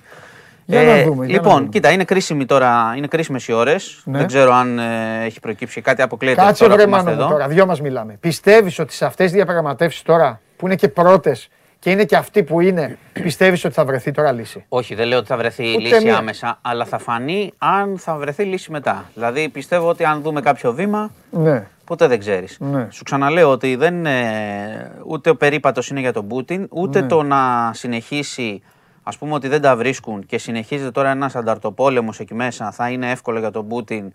Για 0.65 0.83
να 0.83 1.03
δούμε, 1.03 1.25
για 1.25 1.35
να 1.35 1.41
λοιπόν, 1.41 1.57
δούμε. 1.57 1.69
κοίτα, 1.69 1.91
είναι, 1.91 2.03
κρίσιμη 2.03 2.45
τώρα, 2.45 2.93
είναι 2.97 3.07
κρίσιμες 3.07 3.47
οι 3.47 3.51
ώρες. 3.53 4.01
Ναι. 4.05 4.17
Δεν 4.17 4.27
ξέρω 4.27 4.53
αν 4.53 4.79
ε, 4.79 5.23
έχει 5.25 5.39
προκύψει 5.39 5.81
κάτι, 5.81 6.01
αποκλείεται 6.01 6.41
Κάτσε 6.41 6.63
τώρα 6.63 6.75
βρε 6.75 6.83
που 6.83 6.89
είμαστε 6.89 7.09
μάνο 7.09 7.21
μου 7.21 7.27
εδώ. 7.27 7.37
τώρα, 7.37 7.47
δυο 7.53 7.65
μας 7.65 7.81
μιλάμε. 7.81 8.17
Πιστεύεις 8.19 8.79
ότι 8.79 8.93
σε 8.93 9.05
αυτές 9.05 9.25
τις 9.25 9.33
διαπραγματεύσεις 9.35 10.01
τώρα, 10.01 10.41
που 10.57 10.65
είναι 10.65 10.75
και 10.75 10.87
πρώτες 10.87 11.49
και 11.79 11.91
είναι 11.91 12.05
και 12.05 12.15
αυτοί 12.15 12.43
που 12.43 12.61
είναι, 12.61 12.97
πιστεύεις 13.13 13.65
ότι 13.65 13.73
θα 13.73 13.85
βρεθεί 13.85 14.11
τώρα 14.11 14.31
λύση; 14.31 14.65
Όχι, 14.69 14.95
δεν 14.95 15.07
λέω 15.07 15.17
ότι 15.17 15.27
θα 15.27 15.37
βρεθεί 15.37 15.69
Ούτε 15.69 15.79
λύση 15.79 16.03
μία. 16.03 16.17
άμεσα, 16.17 16.59
αλλά 16.61 16.85
θα 16.85 16.97
φανεί 16.97 17.51
αν 17.57 17.97
θα 17.97 18.15
βρεθεί 18.15 18.43
λύση 18.43 18.71
μετά. 18.71 19.05
Δηλαδή, 19.13 19.49
πιστεύω 19.49 19.87
ότι 19.89 20.03
αν 20.05 20.21
δούμε 20.21 20.41
κάποιο 20.41 20.73
βήμα, 20.73 21.11
Ναι. 21.31 21.67
ποτέ 21.85 22.07
δεν 22.07 22.19
ξέρεις. 22.19 22.57
Ναι. 22.59 22.87
Σου 22.91 23.03
ξαναλέω 23.03 23.49
ότι 23.51 23.75
δεν 23.75 23.95
είναι, 23.95 24.91
ούτε 25.05 25.29
ο 25.29 25.35
περίπατος 25.35 25.89
είναι 25.89 25.99
για 25.99 26.13
τον 26.13 26.27
Πούτιν, 26.27 26.67
ούτε 26.69 27.01
Ναι. 27.01 27.07
το 27.07 27.23
να 27.23 27.71
συνεχίσει, 27.73 28.61
ας 29.03 29.17
πούμε 29.17 29.33
ότι 29.33 29.47
δεν 29.47 29.61
τα 29.61 29.75
βρίσκουν 29.75 30.25
και 30.25 30.37
συνεχίζεται 30.37 30.91
τώρα 30.91 31.09
ένας 31.09 31.35
ανταρτοπόλεμος 31.35 32.19
εκεί 32.19 32.33
μέσα, 32.33 32.71
θα 32.71 32.89
είναι 32.89 33.11
εύκολο 33.11 33.39
για 33.39 33.51
τον 33.51 33.67
Πούτιν 33.67 34.13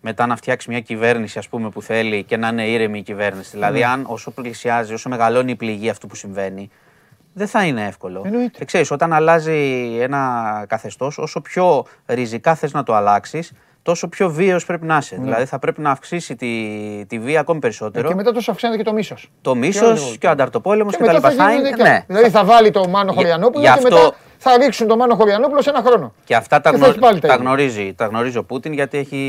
μετά 0.00 0.26
να 0.26 0.36
φτιάξει 0.36 0.70
μια 0.70 0.80
κυβέρνηση 0.80 1.38
ας 1.38 1.48
πούμε, 1.48 1.68
που 1.70 1.82
θέλει 1.82 2.22
και 2.24 2.36
να 2.36 2.48
είναι 2.48 2.66
ήρεμη 2.68 2.98
η 2.98 3.02
κυβέρνηση. 3.02 3.50
Δηλαδή, 3.52 3.78
Ναι. 3.78 3.84
αν 3.84 4.04
όσο 4.06 4.30
πλησιάζει, 4.30 4.92
όσο 4.92 5.08
μεγαλώνει 5.08 5.50
η 5.50 5.54
πληγή 5.54 5.88
αυτού 5.88 6.06
που 6.06 6.14
συμβαίνει, 6.14 6.70
δεν 7.40 7.48
θα 7.48 7.64
είναι 7.64 7.86
εύκολο. 7.86 8.22
Εννοείται. 8.24 8.58
Και 8.58 8.64
ξέρεις, 8.64 8.90
όταν 8.90 9.12
αλλάζει 9.12 9.96
ένα 10.00 10.64
καθεστώς, 10.68 11.18
όσο 11.18 11.40
πιο 11.40 11.84
ριζικά 12.06 12.54
θες 12.54 12.72
να 12.72 12.82
το 12.82 12.94
αλλάξεις, 12.94 13.52
τόσο 13.82 14.08
πιο 14.08 14.30
βίαιος 14.30 14.64
πρέπει 14.66 14.86
να 14.86 14.96
είσαι. 14.96 15.16
Δηλαδή 15.20 15.44
θα 15.44 15.58
πρέπει 15.58 15.80
να 15.80 15.90
αυξήσει 15.90 16.36
τη, 16.36 16.48
τη 17.08 17.18
βία 17.18 17.40
ακόμη 17.40 17.58
περισσότερο. 17.60 18.02
Ναι. 18.02 18.08
Και 18.08 18.14
μετά 18.14 18.32
τόσο 18.32 18.50
αυξάνεται 18.50 18.78
και 18.82 18.88
το 18.88 18.92
μίσος. 18.94 19.30
Το 19.42 19.52
Και 19.52 19.58
μίσος 19.58 20.02
άλλο. 20.06 20.16
και 20.18 20.26
ο 20.26 20.30
ανταρτοπόλεμος 20.30 20.96
Και 20.96 21.02
κτλ. 21.02 21.12
μετά 21.12 21.30
θα 21.30 21.50
γίνονται 21.50 21.70
και 21.70 21.82
άλλα. 21.82 22.04
Δηλαδή 22.06 22.30
θα 22.30 22.44
βάλει 22.44 22.70
το 22.70 22.88
Μάνο 22.88 23.12
Για- 23.12 23.20
Χωριανόπουλο 23.20 23.64
γι' 23.64 23.72
και 23.74 23.80
μετά 23.82 23.96
αυτό- 23.96 24.14
θα 24.38 24.56
ρίξουν 24.56 24.86
το 24.86 24.96
Μάνο 24.96 25.14
Χωριανόπουλο 25.14 25.62
σε 25.62 25.70
ένα 25.70 25.82
χρόνο. 25.86 26.14
Και 26.24 26.34
αυτά 26.34 26.60
τα, 26.60 26.70
Και 26.70 26.76
θα 26.76 26.82
γνω- 26.82 26.90
έχει 26.90 26.98
πάλι 26.98 27.20
τα 27.20 27.28
τα 27.28 27.34
ίδια. 27.34 27.46
γνωρίζει, 27.46 27.94
τα 27.96 28.06
γνωρίζει 28.06 28.38
ο 28.38 28.44
Πούτιν 28.44 28.72
γιατί 28.72 28.98
έχει 28.98 29.20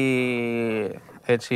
έτσι, 1.26 1.56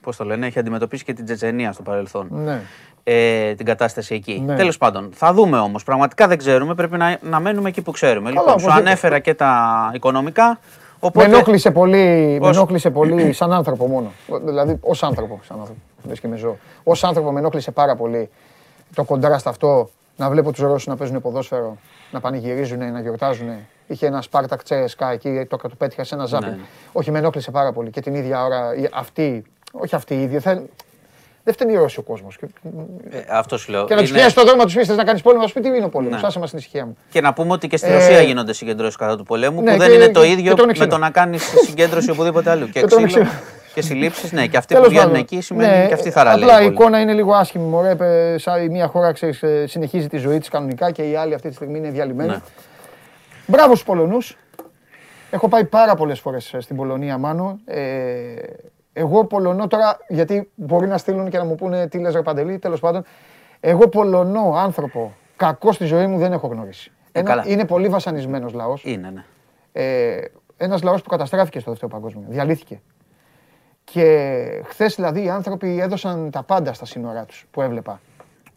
πώς 0.00 0.16
το 0.16 0.24
λένε, 0.24 0.46
έχει 0.46 0.58
αντιμετωπίσει 0.58 1.04
και 1.04 1.12
την 1.12 1.24
Τσετσενία 1.24 1.72
στο 1.72 1.82
παρελθόν. 1.82 2.26
Ναι. 2.30 2.60
Ε, 3.04 3.54
την 3.54 3.66
κατάσταση 3.66 4.14
εκεί. 4.14 4.42
Ναι. 4.46 4.56
Τέλος 4.56 4.76
πάντων, 4.78 5.10
θα 5.14 5.32
δούμε 5.32 5.58
όμως. 5.58 5.84
Πραγματικά 5.84 6.26
δεν 6.28 6.38
ξέρουμε. 6.38 6.74
Πρέπει 6.74 6.96
να, 6.96 7.18
να 7.22 7.40
μένουμε 7.40 7.68
εκεί 7.68 7.82
που 7.82 7.90
ξέρουμε. 7.90 8.28
λοιπόν, 8.28 8.44
σου 8.44 8.50
οπωσδήποτε. 8.52 8.80
ανέφερα 8.80 9.18
και 9.18 9.34
τα 9.34 9.90
οικονομικά. 9.94 10.48
Με 10.48 10.56
Οπότε, 11.08 11.26
ενόχλησε 11.26 11.70
πολύ, 11.70 12.38
με 12.40 12.48
Ως- 12.48 12.56
ενόχλησε 12.56 12.90
πολύ 12.90 13.32
σαν 13.32 13.52
άνθρωπο 13.52 13.86
μόνο. 13.86 14.12
Δηλαδή, 14.44 14.78
ως 14.80 15.02
άνθρωπο. 15.02 15.40
Σαν 15.44 15.56
άνθρωπο. 15.58 15.80
Λες 16.08 16.20
και 16.20 16.28
με 16.28 16.36
ζώο. 16.36 16.56
Ω 16.84 16.92
άνθρωπο 17.02 17.32
με 17.32 17.38
ενόχλησε 17.38 17.70
πάρα 17.70 17.96
πολύ 17.96 18.28
το 18.94 19.04
κοντράστ 19.04 19.46
αυτό 19.46 19.90
να 20.16 20.30
βλέπω 20.30 20.50
τους 20.52 20.60
Ρώσους 20.62 20.86
να 20.86 20.96
παίζουν 20.96 21.20
ποδόσφαιρο, 21.20 21.76
να 22.10 22.20
πανηγυρίζουν, 22.20 22.92
να 22.92 23.00
γιορτάζουν. 23.00 23.48
Είχε 23.86 24.06
ένα 24.06 24.22
Σπάρτακ 24.22 24.62
Τσέσκα 24.62 25.10
εκεί, 25.12 25.46
το 25.48 25.56
του 25.56 25.76
πέτυχα 25.76 26.04
σε 26.04 26.14
ένα 26.14 26.26
ζάπινγκ. 26.26 26.52
Ναι. 26.52 26.58
Όχι, 26.92 27.10
με 27.10 27.18
ενόχλησε 27.18 27.50
πάρα 27.50 27.72
πολύ. 27.72 27.90
Και 27.90 28.00
την 28.00 28.14
ίδια 28.14 28.44
ώρα 28.44 28.74
η- 28.74 28.88
αυτή, 28.92 29.42
όχι 29.72 29.94
αυτή 29.94 30.14
η 30.14 30.22
ίδια, 30.22 30.40
θα- 30.40 30.62
δεν 31.44 31.54
φταίνει 31.54 31.72
οι 31.72 31.76
Ρώσοι 31.76 31.98
ο 31.98 32.02
κόσμος. 32.02 32.36
Και, 32.36 32.46
ε, 33.10 33.22
αυτό 33.30 33.58
σου 33.58 33.70
λέω. 33.70 33.84
και 33.84 33.94
να 33.94 34.00
τους 34.00 34.10
Είναι- 34.10 34.18
πιάσει 34.18 34.34
το 34.34 34.44
δρόμο, 34.44 34.64
τους 34.64 34.74
πεις 34.74 34.88
να 34.88 35.04
κάνεις 35.04 35.22
πόλεμο, 35.22 35.42
να 35.42 35.48
σου 35.48 35.54
πει 35.54 35.60
τι 35.60 35.68
είναι 35.68 35.84
ο 35.84 35.88
πόλεμος. 35.88 36.20
Ναι. 36.20 36.26
Άσε 36.26 36.38
μας 36.38 36.50
την 36.50 36.58
ησυχία 36.58 36.86
μου. 36.86 36.96
Και 37.10 37.20
να 37.20 37.32
πούμε 37.32 37.52
ότι 37.52 37.68
και 37.68 37.76
στη 37.76 37.88
Ε, 37.88 37.94
Ρωσία 37.94 38.20
γίνονται 38.20 38.52
συγκεντρώσεις 38.52 38.96
κατά 38.96 39.16
του 39.16 39.24
πολέμου 39.24 39.62
ναι, 39.62 39.72
που 39.72 39.78
δεν 39.78 39.88
και- 39.88 39.94
είναι 39.94 40.08
το 40.08 40.20
και 40.20 40.26
ίδιο 40.30 40.54
τρώνε 40.54 40.66
με 40.66 40.72
ξύλο. 40.72 40.88
το 40.88 40.98
να 40.98 41.10
κάνεις 41.10 41.42
συγκέντρωση 41.66 42.10
οπουδήποτε 42.10 42.50
αλλού. 42.50 42.66
Και 42.70 42.80
Και 42.80 42.86
τρώνε 42.86 43.06
ξύλο 43.06 43.24
ξύλο. 43.24 43.40
και 43.74 43.82
συλλήψεις, 43.82 44.32
ναι, 44.32 44.46
και 44.46 44.56
αυτοί 44.56 44.74
που 44.74 44.80
Τέλος 44.80 44.88
βγαίνουν 44.94 45.10
πάντων. 45.12 45.22
εκεί 45.32 45.40
σημαίνει 45.40 45.78
Ναι, 45.78 45.86
και 45.86 45.94
αυτοί 45.94 46.10
θα 46.10 46.22
ραλέουν. 46.22 46.42
Απλά 46.50 46.60
η 46.60 46.64
πολύ. 46.64 46.74
εικόνα 46.74 47.00
είναι 47.00 47.12
λίγο 47.12 47.32
άσχημη. 47.34 47.64
Μωρέ, 47.68 47.94
πε, 47.94 48.38
σαν 48.38 48.62
η 48.64 48.68
μία 48.68 48.86
χώρα 48.86 49.12
ξέρεις, 49.12 49.42
ε, 49.42 49.66
συνεχίζει 49.66 50.08
τη 50.08 50.16
ζωή 50.16 50.38
της 50.38 50.48
κανονικά 50.48 50.90
και 50.90 51.02
η 51.02 51.16
άλλη 51.16 51.34
αυτή 51.34 51.48
τη 51.48 51.54
στιγμή 51.54 51.78
είναι 51.78 51.90
διαλυμένη. 51.90 52.28
Ναι. 52.30 52.36
Μπράβο 53.46 53.70
στους 53.74 53.84
Πολωνούς. 53.86 54.36
Έχω 55.30 55.48
πάει 55.48 55.64
πάρα 55.64 55.94
πολλές 55.94 56.20
φορές 56.20 56.54
στην 56.58 56.76
Πολωνία, 56.76 57.18
Μάνο. 57.18 57.58
Ε, 57.64 57.80
εγώ 58.92 59.24
Πολωνό 59.24 59.66
τώρα, 59.66 59.98
γιατί 60.08 60.50
μπορεί 60.54 60.86
να 60.86 60.98
στείλουν 60.98 61.30
και 61.30 61.38
να 61.38 61.44
μου 61.44 61.54
πούνε 61.54 61.88
τι 61.88 61.98
λες 61.98 62.14
ρε 62.14 62.22
Παντελή, 62.22 62.58
τέλος 62.58 62.80
πάντων. 62.80 63.04
Εγώ 63.60 63.88
Πολωνό 63.88 64.52
άνθρωπο, 64.56 65.12
κακό 65.36 65.72
στη 65.72 65.84
ζωή 65.84 66.06
μου 66.06 66.18
δεν 66.18 66.32
έχω 66.32 66.46
γνωρίσει. 66.46 66.92
Ε, 67.12 67.22
καλά. 67.22 67.44
είναι 67.46 67.64
πολύ 67.64 67.88
βασανισμένος 67.88 68.52
λαός. 68.52 68.82
Είναι, 68.84 69.10
ναι. 69.10 69.24
Ε, 69.72 70.20
ένας 70.56 70.82
λαός 70.82 71.02
που 71.02 71.08
καταστράφηκε 71.08 71.58
στο 71.60 71.70
δεύτερο 71.70 71.90
παγκόσμιο, 71.92 72.24
διαλύθηκε. 72.28 72.80
Και 73.84 74.62
χθες 74.66 74.94
δηλαδή 74.94 75.24
οι 75.24 75.28
άνθρωποι 75.30 75.80
έδωσαν 75.80 76.30
τα 76.30 76.42
πάντα 76.42 76.72
στα 76.72 76.84
σύνορά 76.84 77.24
τους 77.24 77.46
που 77.50 77.62
έβλεπα. 77.62 78.00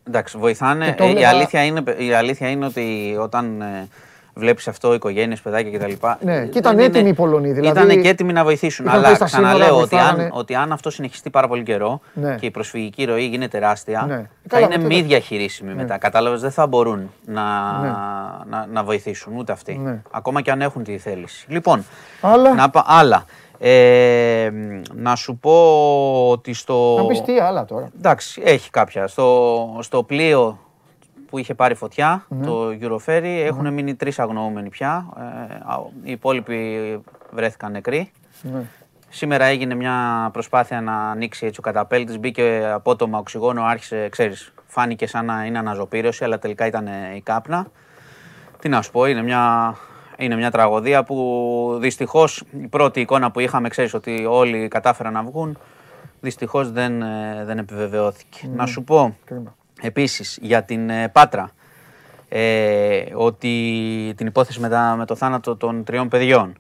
Εντάξει, 0.08 0.38
βοηθάνε. 0.38 0.86
Και 0.86 0.94
το 0.94 1.04
Ε, 1.04 1.08
η, 1.08 1.10
έβλεπα- 1.10 1.30
αλήθεια 1.34 1.64
είναι, 1.66 1.84
η 1.98 2.14
αλήθεια 2.14 2.50
είναι 2.50 2.66
ότι 2.66 3.16
όταν 3.20 3.62
ε, 3.62 3.88
βλέπεις 4.36 4.68
αυτό, 4.68 4.94
οικογένειες, 4.94 5.42
παιδάκια 5.42 5.78
κτλ. 5.78 5.94
Ναι, 6.20 6.36
ε, 6.36 6.46
και 6.46 6.58
ήταν 6.58 6.76
δεν 6.76 6.86
έτοιμοι 6.86 7.00
είναι- 7.00 7.10
οι 7.10 7.14
Πολωνοί, 7.14 7.52
δηλαδή- 7.52 7.82
Ήταν 7.84 8.02
και 8.02 8.10
έτοιμοι 8.10 8.34
να 8.34 8.44
βοηθήσουν. 8.44 8.86
Είχαν 8.86 8.98
Αλλά 8.98 9.08
πάει 9.08 9.16
στα 9.16 9.28
σύνορα, 9.28 9.54
ξαναλέω 9.54 9.80
ότι 9.82 9.96
αν, 9.96 10.02
βοηθάγανε. 10.06 10.30
ότι 10.34 10.56
αν 10.56 10.72
αυτό 10.72 10.90
συνεχιστεί 10.90 11.30
πάρα 11.30 11.48
πολύ 11.48 11.64
καιρό 11.64 12.00
Ναι. 12.14 12.36
και 12.40 12.46
η 12.46 12.52
προσφυγική 12.52 13.06
ροή 13.06 13.24
γίνει 13.26 13.48
τεράστια, 13.48 14.06
Ναι. 14.08 14.16
θα 14.16 14.28
Καλά, 14.48 14.66
είναι 14.66 14.76
μετά 14.76 14.88
μη 14.88 14.96
δεν- 14.96 15.06
διαχειρίσιμη 15.08 15.74
μετά. 15.74 15.98
Κατάλαβες, 15.98 16.42
δεν 16.42 16.52
θα 16.52 16.68
μπορούν 16.68 17.12
να, 17.26 17.42
Ναι. 17.82 17.88
να, 18.50 18.68
να 18.72 18.84
βοηθήσουν 18.84 19.34
ούτε 19.38 19.52
αυτοί. 19.52 19.78
Ναι. 19.84 20.02
Ακόμα 20.12 20.42
και 20.42 20.52
αν 20.52 20.62
έχουν 20.62 20.84
τη 20.84 20.98
θέληση. 20.98 21.46
Λοιπόν, 21.50 21.86
Αλλά, 22.22 22.54
να, 22.54 22.70
πα- 22.70 22.84
άλλα. 22.88 23.26
Ε, 23.66 24.50
να 24.94 25.16
σου 25.16 25.38
πω 25.38 25.52
ότι 26.30 26.54
στο. 26.54 26.96
να 26.98 27.06
πεις 27.06 27.22
τι 27.22 27.40
άλλα 27.40 27.66
τώρα. 27.66 27.90
Εντάξει, 27.98 28.42
έχει 28.46 28.70
κάποια. 28.70 29.08
Στο, 29.08 29.78
στο 29.82 30.04
πλοίο 30.04 30.60
που 31.34 31.40
είχε 31.40 31.54
πάρει 31.54 31.76
φωτιά, 31.76 32.26
Ναι. 32.30 32.46
το 32.46 32.68
Euroferry, 32.82 33.42
έχουν 33.46 33.74
μείνει 33.74 33.96
τρεις 33.96 34.20
αγνοούμενοι 34.20 34.70
πια. 34.70 35.06
Ε, 35.18 35.54
α, 35.56 35.80
οι 36.04 36.12
υπόλοιποι 36.12 37.00
βρέθηκαν 37.32 37.72
νεκροί. 37.72 38.12
Ναι. 38.42 38.62
Σήμερα 39.10 39.46
έγινε 39.46 39.76
μια 39.76 40.30
προσπάθεια 40.34 40.82
να 40.82 41.10
ανοίξει 41.10 41.46
έτσι 41.46 41.60
ο 41.60 41.64
καταπέλτης, 41.64 42.20
μπήκε 42.20 42.72
απότομα 42.74 43.18
οξυγόνο, 43.18 43.64
άρχισε, 43.64 44.10
ξέρεις, 44.10 44.54
φάνηκε 44.68 45.08
σαν 45.08 45.26
να 45.26 45.46
είναι 45.46 45.58
αναζωπήρωση, 45.58 46.24
αλλά 46.24 46.40
τελικά 46.40 46.66
ήταν 46.66 46.88
ε, 46.88 47.16
η 47.16 47.22
κάπνα. 47.22 47.68
Τι 48.60 48.70
να 48.70 48.82
σου 48.82 48.92
πω, 48.92 49.06
είναι 49.06 49.22
μια, 49.24 49.76
είναι 50.18 50.36
μια 50.36 50.52
τραγωδία 50.52 51.04
που 51.04 51.78
δυστυχώς 51.82 52.44
η 52.62 52.68
πρώτη 52.68 53.00
εικόνα 53.00 53.32
που 53.32 53.40
είχαμε, 53.40 53.70
ξέρεις 53.70 53.94
ότι 53.94 54.26
όλοι 54.30 54.68
κατάφεραν 54.68 55.14
να 55.14 55.24
βγουν, 55.24 55.58
δυστυχώς 56.22 56.72
δεν, 56.72 57.02
ε, 57.02 57.44
δεν 57.46 57.58
επιβεβαιώθηκε. 57.58 58.48
Να 58.56 58.66
σου 58.66 58.84
πω 58.84 59.18
Κρίμα. 59.26 59.56
Επίσης 59.82 60.40
για 60.42 60.64
την 60.64 60.90
ε, 60.90 61.08
Πάτρα, 61.10 61.50
ε, 62.30 63.04
ότι 63.14 64.14
την 64.18 64.28
υπόθεση 64.28 64.60
με, 64.60 64.70
τα- 64.70 64.96
με 64.98 65.06
το 65.06 65.16
θάνατο 65.16 65.56
των 65.56 65.84
τριών 65.84 66.08
παιδιών, 66.08 66.58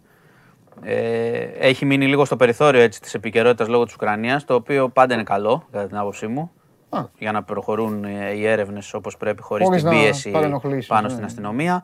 ε, 0.81 1.39
έχει 1.59 1.85
μείνει 1.85 2.07
λίγο 2.07 2.25
στο 2.25 2.35
περιθώριο 2.35 2.81
έτσι, 2.81 3.01
της 3.01 3.13
επικαιρότητας 3.13 3.67
λόγω 3.67 3.83
της 3.85 3.93
Ουκρανίας, 3.93 4.45
το 4.45 4.53
οποίο 4.53 4.89
πάντα 4.89 5.13
είναι 5.13 5.23
καλό, 5.23 5.67
κατά 5.71 5.87
την 5.87 5.97
άποψή 5.97 6.27
μου, 6.27 6.51
Α. 6.89 7.01
για 7.17 7.31
να 7.31 7.43
προχωρούν 7.43 8.03
ε, 8.03 8.31
οι 8.35 8.45
έρευνες 8.47 8.93
όπως 8.93 9.17
πρέπει, 9.17 9.41
χωρίς, 9.41 9.65
Χωρίς 9.65 9.81
την 9.83 9.91
να 9.91 9.97
πίεση 9.97 10.31
παρενοχλήσεις, 10.31 10.87
πάνω 10.87 11.01
ναι, 11.01 11.07
στην 11.09 11.19
ναι. 11.19 11.25
αστυνομία. 11.25 11.83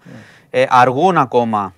Ε, 0.50 0.66
αργούν 0.70 1.18
ακόμα, 1.18 1.74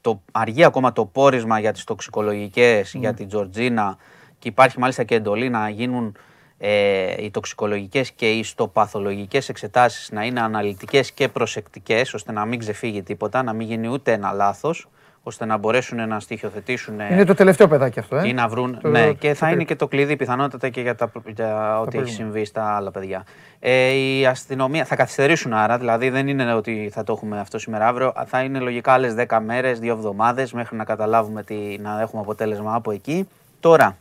το, 0.00 0.22
αργεί 0.32 0.64
ακόμα 0.64 0.92
το 0.92 1.04
πόρισμα 1.04 1.58
για 1.58 1.72
τις 1.72 1.84
τοξικολογικές, 1.84 2.94
Ναι. 2.94 3.00
για 3.00 3.14
την 3.14 3.28
Τζορτζίνα 3.28 3.96
και 4.38 4.48
υπάρχει 4.48 4.78
μάλιστα 4.78 5.02
και 5.04 5.14
εντολή 5.14 5.48
να 5.48 5.68
γίνουν 5.68 6.16
ε, 6.58 7.22
οι 7.24 7.30
τοξικολογικές 7.30 8.10
και 8.10 8.30
οι 8.30 8.38
ιστοπαθολογικές 8.38 9.48
εξετάσεις 9.48 10.10
να 10.12 10.24
είναι 10.24 10.40
αναλυτικές 10.40 11.10
και 11.12 11.28
προσεκτικές 11.28 12.14
ώστε 12.14 12.32
να 12.32 12.44
μην 12.44 12.58
ξεφύγει 12.58 13.02
τίποτα, 13.02 13.42
να 13.42 13.52
μην 13.52 13.66
γίνει 13.66 13.88
ούτε 13.88 14.12
ένα 14.12 14.32
λάθος 14.32 14.88
ώστε 15.22 15.44
να 15.44 15.56
μπορέσουν 15.56 16.08
να 16.08 16.20
στοιχειοθετήσουν 16.20 17.00
Είναι 17.00 17.24
το 17.24 17.34
τελευταίο 17.34 17.68
παιδάκι 17.68 17.98
αυτό, 17.98 18.16
ε. 18.16 18.28
ή 18.28 18.32
να 18.32 18.48
βρουν. 18.48 18.78
Το- 18.82 18.88
ναι, 18.88 19.06
το- 19.06 19.12
και 19.12 19.28
το 19.28 19.34
θα 19.34 19.46
είναι 19.46 19.54
τρίτο. 19.56 19.72
και 19.72 19.78
το 19.78 19.88
κλειδί 19.88 20.16
πιθανότατα 20.16 20.68
και 20.68 20.80
για, 20.80 20.94
τα, 20.94 21.10
για 21.26 21.80
ό,τι 21.80 21.88
έχει 21.88 21.90
προηγούμενα. 21.90 22.08
συμβεί 22.16 22.44
στα 22.44 22.76
άλλα 22.76 22.90
παιδιά. 22.90 23.24
Ε, 23.60 23.90
η 23.92 24.26
αστυνομία 24.26 24.84
θα 24.84 24.96
καθυστερήσουν 24.96 25.52
άρα, 25.52 25.78
δηλαδή 25.78 26.08
δεν 26.10 26.28
είναι 26.28 26.54
ότι 26.54 26.90
θα 26.92 27.04
το 27.04 27.12
έχουμε 27.12 27.40
αυτό 27.40 27.58
σήμερα 27.58 27.86
αύριο. 27.86 28.12
Θα 28.26 28.40
είναι 28.42 28.58
λογικά 28.58 28.92
άλλες 28.92 29.14
10 29.28 29.38
μέρες, 29.44 29.78
2 29.78 29.86
εβδομάδες 29.92 30.52
μέχρι 30.52 30.76
να 30.76 30.84
καταλάβουμε 30.84 31.42
τι, 31.42 31.54
να 31.80 32.00
έχουμε 32.00 32.22
αποτέλεσμα 32.22 32.74
από 32.74 32.90
εκεί. 32.90 33.28
Τώρα, 33.60 33.96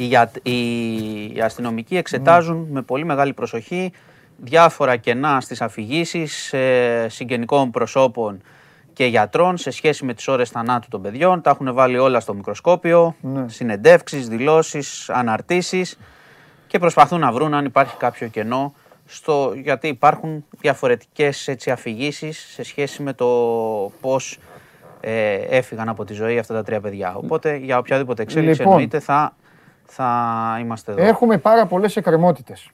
οι, 0.00 0.04
για- 0.04 0.30
οι- 0.42 1.34
οι 1.36 1.40
αστυνομικοί 1.40 1.96
εξετάζουν 1.96 2.66
με 2.70 2.82
πολύ 2.82 3.04
μεγάλη 3.04 3.32
προσοχή 3.32 3.92
διάφορα 4.36 4.96
κενά 4.96 5.40
στις 5.40 5.60
αφηγήσεις 5.62 6.54
συγγενικών 7.06 7.70
προσώπων 7.70 8.40
και 8.92 9.04
γιατρών 9.04 9.56
σε 9.56 9.70
σχέση 9.70 10.04
με 10.04 10.14
τις 10.14 10.28
ώρες 10.28 10.50
θανάτου 10.50 10.88
των 10.88 11.02
παιδιών. 11.02 11.40
Τα 11.42 11.50
έχουν 11.50 11.74
βάλει 11.74 11.98
όλα 11.98 12.20
στο 12.20 12.34
μικροσκόπιο, 12.34 13.14
Ναι. 13.20 13.48
συνεντεύξεις, 13.48 14.28
δηλώσεις, 14.28 15.10
αναρτήσεις 15.10 15.98
και 16.66 16.78
προσπαθούν 16.78 17.20
να 17.20 17.32
βρουν 17.32 17.54
αν 17.54 17.64
υπάρχει 17.64 17.96
κάποιο 17.96 18.28
κενό 18.28 18.74
στο, 19.06 19.52
γιατί 19.62 19.88
υπάρχουν 19.88 20.44
διαφορετικές 20.60 21.48
έτσι, 21.48 21.70
αφηγήσεις 21.70 22.46
σε 22.52 22.62
σχέση 22.62 23.02
με 23.02 23.12
το 23.12 23.26
πώς 24.00 24.38
ε, 25.00 25.34
έφυγαν 25.34 25.88
από 25.88 26.04
τη 26.04 26.12
ζωή 26.14 26.38
αυτά 26.38 26.54
τα 26.54 26.62
τρία 26.62 26.80
παιδιά. 26.80 27.14
Οπότε 27.14 27.56
για 27.56 27.78
οποιαδήποτε 27.78 28.22
εξέλιξη 28.22 28.58
Λοιπόν. 28.58 28.72
εννοείται 28.72 29.00
θα, 29.00 29.36
θα 29.92 30.58
είμαστε 30.60 30.92
εδώ. 30.92 31.02
Έχουμε 31.04 31.38
πάρα 31.38 31.66
πολλές 31.66 31.96
εκκρεμότητες. 31.96 32.70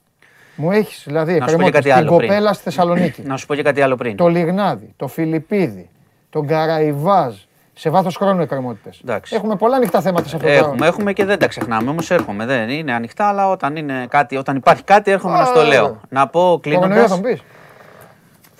Μου 0.56 0.70
έχεις 0.70 1.02
δηλαδή 1.06 1.38
Να 1.38 1.46
σου 1.48 1.56
πω 1.56 1.62
και 1.62 1.66
εκκρεμότητες. 1.68 1.92
κάτι 1.92 2.00
Την 2.00 2.08
άλλο 2.08 2.16
πριν. 2.16 2.28
κοπέλα 2.28 2.52
στη 2.52 2.62
Θεσσαλονίκη. 2.62 3.22
Να 3.22 3.36
σου 3.36 3.46
πω 3.46 3.54
και 3.54 3.62
κάτι 3.62 3.80
άλλο 3.80 3.96
πριν. 3.96 4.16
το 4.16 4.28
Λιγνάδι, 4.28 4.92
το 4.96 5.08
Φιλιππίδη, 5.08 5.88
τον 6.30 6.46
Καραϊβάζ. 6.46 7.34
Σε 7.78 7.90
βάθος 7.90 8.16
χρόνου 8.16 8.40
εκκρεμότητες. 8.42 9.00
Εντάξει. 9.04 9.34
Έχουμε 9.34 9.56
πολλά 9.56 9.76
ανοιχτά 9.76 10.00
θέματα 10.00 10.28
σε 10.28 10.36
αυτό 10.36 10.48
το 10.48 10.54
Έχουμε, 10.54 10.86
έχουμε 10.86 11.12
και 11.12 11.24
δεν 11.24 11.38
τα 11.38 11.46
ξεχνάμε. 11.46 11.90
Όμως 11.90 12.10
έρχομαι. 12.10 12.46
Δεν 12.46 12.68
είναι 12.68 12.92
ανοιχτά, 12.92 13.28
αλλά 13.28 13.50
όταν, 13.50 13.76
είναι 13.76 14.06
κάτι, 14.08 14.36
όταν 14.36 14.56
υπάρχει 14.56 14.82
κάτι, 14.82 15.10
έρχομαι 15.10 15.38
να 15.38 15.44
στο 15.44 15.60
Α, 15.60 15.64
λέω. 15.64 16.00
Να 16.08 16.26
πω 16.28 16.60
Κορονοϊό 16.62 16.88
θα 16.88 16.96
κλείνοντα. 16.96 17.16
μου 17.16 17.20
πεις. 17.20 17.42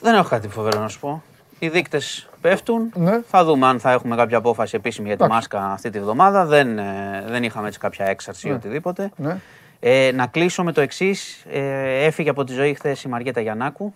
Δεν 0.01 0.15
έχω 0.15 0.29
κάτι 0.29 0.49
φοβερό 0.49 0.81
να 0.81 0.89
σου 0.89 1.01
πω. 1.01 1.23
Οι 1.59 1.69
δείκτες 1.69 2.29
πέφτουν. 2.41 2.93
Ναι. 2.95 3.21
Θα 3.27 3.45
δούμε 3.45 3.67
αν 3.67 3.81
θα 3.81 3.91
έχουμε 3.93 4.17
κάποια 4.17 4.37
απόφαση 4.37 4.77
επίσημη 4.77 5.07
για 5.09 5.17
τη 5.17 5.25
Εντάξει. 5.25 5.49
μάσκα 5.57 5.73
αυτή 5.73 5.91
τη 5.91 6.01
βδομάδα. 6.01 6.45
Δεν, 6.45 6.79
ε, 6.79 7.25
δεν 7.27 7.43
είχαμε 7.43 7.67
έτσι 7.67 7.79
κάποια 7.79 8.07
έξαρση 8.07 8.47
ή 8.47 8.51
Ναι. 8.51 8.57
οτιδήποτε. 8.57 9.11
Ναι. 9.17 9.37
Ε, 9.81 10.11
να 10.15 10.27
κλείσω 10.27 10.63
με 10.65 10.73
το 10.73 10.81
εξής. 10.81 11.45
Ε, 11.51 12.05
έφυγε 12.05 12.31
από 12.31 12.45
τη 12.45 12.53
ζωή 12.53 12.75
χθες 12.75 13.03
η 13.03 13.09
Μαριέτα 13.09 13.41
Γιαννάκου. 13.41 13.95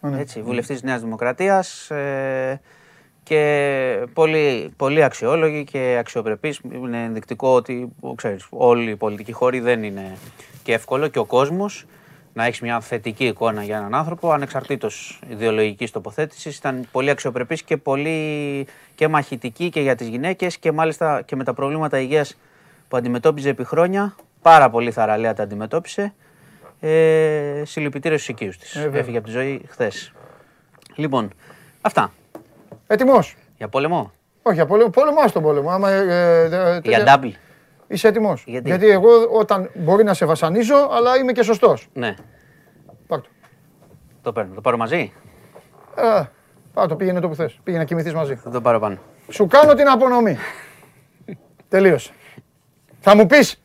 Ναι. 0.00 0.20
Έτσι, 0.20 0.42
βουλευτής 0.42 0.74
της 0.74 0.84
Νέας 0.84 1.00
Δημοκρατίας 1.00 1.90
ε, 1.90 2.60
και 3.22 4.06
πολύ, 4.12 4.72
πολύ 4.76 5.02
αξιόλογη 5.04 5.64
και 5.64 5.96
αξιοπρεπής. 5.98 6.60
Είναι 6.72 7.02
ενδεικτικό 7.04 7.48
ότι 7.54 7.92
ξέρεις, 8.14 8.46
όλοι 8.50 8.90
οι 8.90 8.96
πολιτικοί 8.96 9.32
χώροι 9.32 9.60
δεν 9.60 9.82
είναι 9.82 10.16
και 10.62 10.72
εύκολο 10.72 11.08
και 11.08 11.18
ο 11.18 11.24
κόσμος 11.24 11.86
να 12.32 12.44
έχεις 12.44 12.60
μια 12.60 12.80
θετική 12.80 13.24
εικόνα 13.26 13.62
για 13.62 13.76
έναν 13.76 13.94
άνθρωπο 13.94 14.30
ανεξαρτήτως 14.32 15.20
ιδεολογικής 15.28 15.90
τοποθέτησης. 15.90 16.56
Ήταν 16.56 16.88
πολύ 16.92 17.10
αξιοπρεπής 17.10 17.62
και 17.62 17.76
πολύ 17.76 18.66
και 18.94 19.08
μαχητική 19.08 19.70
και 19.70 19.80
για 19.80 19.94
τις 19.94 20.08
γυναίκες 20.08 20.56
και 20.58 20.72
μάλιστα 20.72 21.22
και 21.24 21.36
με 21.36 21.44
τα 21.44 21.54
προβλήματα 21.54 21.98
υγείας 22.00 22.36
που 22.88 22.96
αντιμετώπιζε 22.96 23.48
επί 23.48 23.64
χρόνια. 23.64 24.14
Πάρα 24.42 24.70
πολύ 24.70 24.90
θαραλέα 24.90 25.34
τα 25.34 25.42
αντιμετώπισε. 25.42 26.14
Ε, 26.80 27.62
Συλληπιτήρια 27.64 28.16
στους 28.16 28.28
οικείους 28.28 28.56
της. 28.58 28.74
Ε, 28.76 28.80
βέβαια. 28.80 29.00
Έφυγε 29.00 29.16
από 29.16 29.26
τη 29.26 29.32
ζωή 29.32 29.62
χθες. 29.68 30.12
Λοιπόν, 30.94 31.30
αυτά. 31.80 32.12
Έτοιμος; 32.86 33.36
Για 33.56 33.68
πόλεμο; 33.68 34.12
Όχι, 34.42 34.54
για 34.54 34.66
πόλεμο, 34.66 34.90
πόλεμο 34.90 35.28
στον 35.28 35.42
πόλεμο. 35.42 35.70
Άμα, 35.70 35.90
ε, 35.90 35.98
ε, 35.98 36.44
ε, 36.44 36.48
Για 36.48 37.04
τέτοια- 37.04 37.20
double. 37.22 37.30
Είσαι 37.92 38.08
έτοιμος. 38.08 38.44
Γιατί; 38.46 38.88
εγώ 38.90 39.08
όταν 39.30 39.70
μπορεί 39.74 40.04
να 40.04 40.14
σε 40.14 40.24
βασανίζω, 40.26 40.88
αλλά 40.92 41.16
είμαι 41.18 41.32
και 41.32 41.42
σωστός. 41.42 41.88
Ναι, 41.92 42.14
Πάρ' 43.06 43.20
το. 43.20 43.28
το 44.22 44.32
παίρνω. 44.32 44.54
Το 44.54 44.60
πάρω 44.60 44.76
μαζί; 44.76 45.12
Ε, 45.96 46.22
Πάρ' 46.74 46.88
το, 46.88 46.96
πήγαινε 46.96 47.20
το 47.20 47.28
που 47.28 47.34
θες. 47.34 47.58
Πήγαινε 47.62 47.82
να 47.82 47.88
κοιμηθείς 47.88 48.14
μαζί. 48.14 48.34
Θα 48.34 48.50
το 48.50 48.60
πάρω 48.60 48.78
πάνω. 48.78 48.98
Σου 49.28 49.46
κάνω 49.46 49.74
την 49.74 49.88
απονομή. 49.88 50.38
Τελείωσε. 51.68 52.12
Θα 53.00 53.16
μου 53.16 53.26
πεις, 53.26 53.62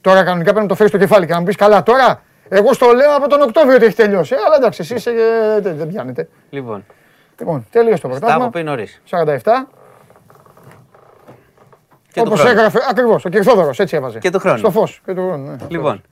τώρα 0.00 0.24
κανονικά 0.24 0.44
πρέπει 0.50 0.60
να 0.62 0.68
το 0.68 0.74
φέρεις 0.74 0.92
στο 0.92 1.00
κεφάλι 1.00 1.26
και 1.26 1.32
να 1.32 1.38
μου 1.38 1.44
πεις 1.44 1.56
καλά 1.56 1.82
τώρα. 1.82 2.22
Εγώ 2.48 2.72
στο 2.72 2.86
λέω 2.92 3.16
από 3.16 3.28
τον 3.28 3.40
Οκτώβριο 3.40 3.74
ότι 3.76 3.84
έχει 3.84 3.96
τελειώσει. 3.96 4.34
Ε, 4.34 4.38
αλλά 4.46 4.56
εντάξει, 4.56 4.80
εσύ 4.82 4.94
είσαι, 4.94 5.10
ε, 5.10 5.60
δεν, 5.60 5.76
δεν 5.76 5.88
πιάνετε. 5.88 6.28
Λοιπόν, 6.50 6.84
Λοιπόν, 7.38 7.66
τελείωσε 7.70 8.02
το 8.02 8.08
τα 8.08 8.14
έχω 8.14 8.18
πρωτάθλημα. 8.18 8.50
πει 8.50 8.62
νωρίς. 8.62 9.02
47. 9.10 9.26
Και 12.12 12.20
του 12.20 12.26
Όπως 12.28 12.40
χρόνου. 12.40 12.56
έγραφε, 12.58 12.78
ακριβώς, 12.90 13.24
ο 13.24 13.28
Κυρθόδωρος, 13.28 13.78
έτσι 13.80 13.96
έβαζε. 13.96 14.18
Και 14.18 14.30
του 14.30 14.38
χρόνου. 14.38 14.58
Στο 14.58 14.70
φως. 14.70 15.00
Και 15.04 15.14
του 15.14 15.20
χρόνου, 15.28 15.46
ναι. 15.50 15.56
Λοιπόν, 15.68 16.02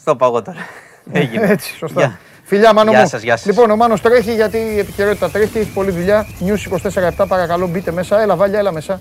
στο 0.00 0.16
παγώ 0.16 0.42
τώρα. 0.42 0.58
Έγινε. 1.12 1.46
Έτσι, 1.46 1.76
σωστά. 1.76 2.00
Γεια. 2.00 2.18
Φιλιά, 2.42 2.72
Μάνο 2.72 2.90
Γεια 2.90 3.00
μου. 3.00 3.06
σας, 3.08 3.22
γεια 3.22 3.36
σας. 3.36 3.46
Λοιπόν, 3.46 3.70
ο 3.70 3.76
Μάνος 3.76 4.00
τρέχει 4.00 4.34
γιατί 4.34 4.56
η 4.58 4.78
επικαιρότητα 4.78 5.30
τρέχει, 5.30 5.58
έχει 5.58 5.72
πολλή 5.72 5.90
δουλειά. 5.90 6.26
News 6.46 6.88
24-7, 7.18 7.24
παρακαλώ 7.28 7.66
μπείτε 7.66 7.90
μέσα. 7.90 8.20
Έλα, 8.20 8.36
Βάλια, 8.36 8.58
έλα 8.58 8.72
μέσα. 8.72 9.00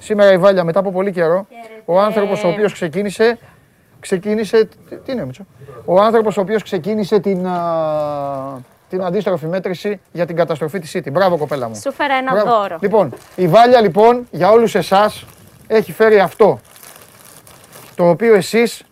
Σήμερα 0.00 0.32
η 0.32 0.38
Βάλια 0.38 0.64
μετά 0.64 0.78
από 0.78 0.92
πολύ 0.92 1.12
καιρό. 1.12 1.46
Ο 1.84 2.00
άνθρωπος 2.00 2.44
ο 2.44 2.48
οποίος 2.48 2.72
ξεκίνησε, 2.72 3.38
ξεκίνησε, 4.00 4.68
τι- 4.88 4.96
τι 4.96 5.12
είναι 5.12 5.24
Μίτσο; 5.24 5.42
Ο 5.84 6.00
άνθρωπος 6.00 6.36
ο 6.36 6.40
οποίος 6.40 6.62
ξεκίνησε 6.62 7.18
την, 7.20 7.46
α, 7.46 8.60
την 8.88 9.02
αντίστροφη 9.04 9.46
μέτρηση 9.46 10.00
για 10.12 10.26
την 10.26 10.36
καταστροφή 10.36 10.78
της 10.78 10.96
City. 10.96 11.12
Μπράβο 11.12 11.36
κοπέλα 11.38 11.68
μου. 11.68 11.74
Σου 11.74 11.92
φέρα 11.92 12.14
ένα 12.14 12.32
Μπράβο. 12.32 12.50
δώρο. 12.50 12.76
Λοιπόν, 12.80 13.14
η 13.34 13.46
Βάλια 13.48 13.80
λοιπόν 13.80 14.26
για 14.30 14.50
όλους 14.50 14.74
εσάς 14.74 15.24
έχει 15.76 15.92
φέρει 15.92 16.18
αυτό. 16.20 16.60
Το 17.94 18.08
οποίο 18.08 18.34
εσείς 18.34 18.82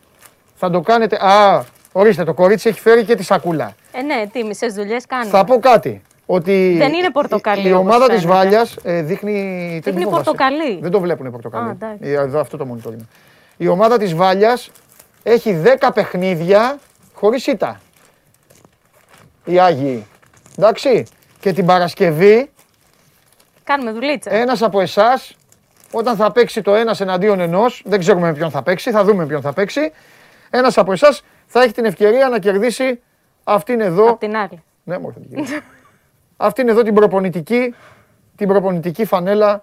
θα 0.54 0.70
το 0.70 0.80
κάνετε. 0.80 1.16
Α, 1.26 1.64
ορίστε, 1.92 2.24
το 2.24 2.34
κορίτσι 2.34 2.68
έχει 2.68 2.80
φέρει 2.80 3.04
και 3.04 3.14
τη 3.14 3.22
σακούλα. 3.24 3.74
Ε, 3.92 4.02
ναι, 4.02 4.26
τι 4.32 4.44
μισέ 4.44 4.66
δουλειές 4.66 5.06
κάνει. 5.06 5.28
Θα 5.30 5.44
πω 5.44 5.58
κάτι. 5.58 6.02
Ότι 6.26 6.74
Δεν 6.78 6.92
είναι 6.92 7.10
πορτοκαλί, 7.10 7.60
Η, 7.60 7.68
η 7.68 7.72
όπως 7.72 7.80
ομάδα 7.86 8.08
της 8.08 8.20
φαίνεται. 8.20 8.38
Βάλιας 8.38 8.76
ε, 8.82 9.02
δείχνει. 9.02 9.32
τι 9.82 9.90
Δείχνει 9.90 10.04
φοβάσαι. 10.04 10.24
πορτοκαλί. 10.24 10.78
Δεν 10.80 10.90
το 10.90 11.00
βλέπουν 11.00 11.30
πορτοκαλί. 11.30 11.68
Α, 11.68 11.70
εντάξει. 11.70 12.10
Ε, 12.10 12.12
Εδώ 12.12 12.40
αυτό 12.40 12.56
το 12.56 12.66
monitor 12.72 12.92
είναι. 12.92 13.08
Η 13.56 13.68
ομάδα 13.68 13.98
της 13.98 14.14
Βάλιας 14.14 14.70
έχει 15.22 15.62
10 15.80 15.90
παιχνίδια 15.94 16.78
χωρίς 17.14 17.46
ήττα. 17.46 17.80
Οι 19.44 19.58
Άγιοι. 19.60 20.06
Εντάξει. 20.58 21.06
Και 21.40 21.52
την 21.52 21.66
Παρασκευή 21.66 22.50
Κάνουμε 23.64 23.92
δουλίτσα. 23.92 24.32
ένας 24.34 24.62
από 24.62 24.80
εσάς, 24.80 25.34
όταν 25.92 26.16
θα 26.16 26.32
παίξει 26.32 26.62
το 26.62 26.74
ένας 26.74 27.00
εναντίον 27.00 27.40
ενός, 27.40 27.82
δεν 27.84 27.98
ξέρουμε 27.98 28.26
με 28.26 28.32
ποιον 28.34 28.50
θα 28.50 28.62
παίξει, 28.62 28.90
θα 28.90 29.04
δούμε 29.04 29.16
με 29.16 29.26
ποιον 29.26 29.40
θα 29.40 29.52
παίξει. 29.52 29.92
Ένας 30.50 30.78
από 30.78 30.92
εσάς 30.92 31.22
θα 31.46 31.62
έχει 31.62 31.72
την 31.72 31.84
ευκαιρία 31.84 32.28
να 32.28 32.38
κερδίσει 32.38 33.00
αυτήν 33.44 33.80
εδώ. 33.80 34.08
Απ' 34.08 34.18
την 34.18 34.36
άλλη. 34.36 34.62
Ναι, 34.84 34.98
μόνο 34.98 35.12
θα 35.12 35.20
την 35.20 35.30
κερδίσει. 35.30 35.60
αυτήν 36.36 36.68
εδώ 36.68 36.82
την 36.82 36.94
προπονητική, 36.94 37.74
την 38.36 38.48
προπονητική 38.48 39.04
φανέλα 39.04 39.62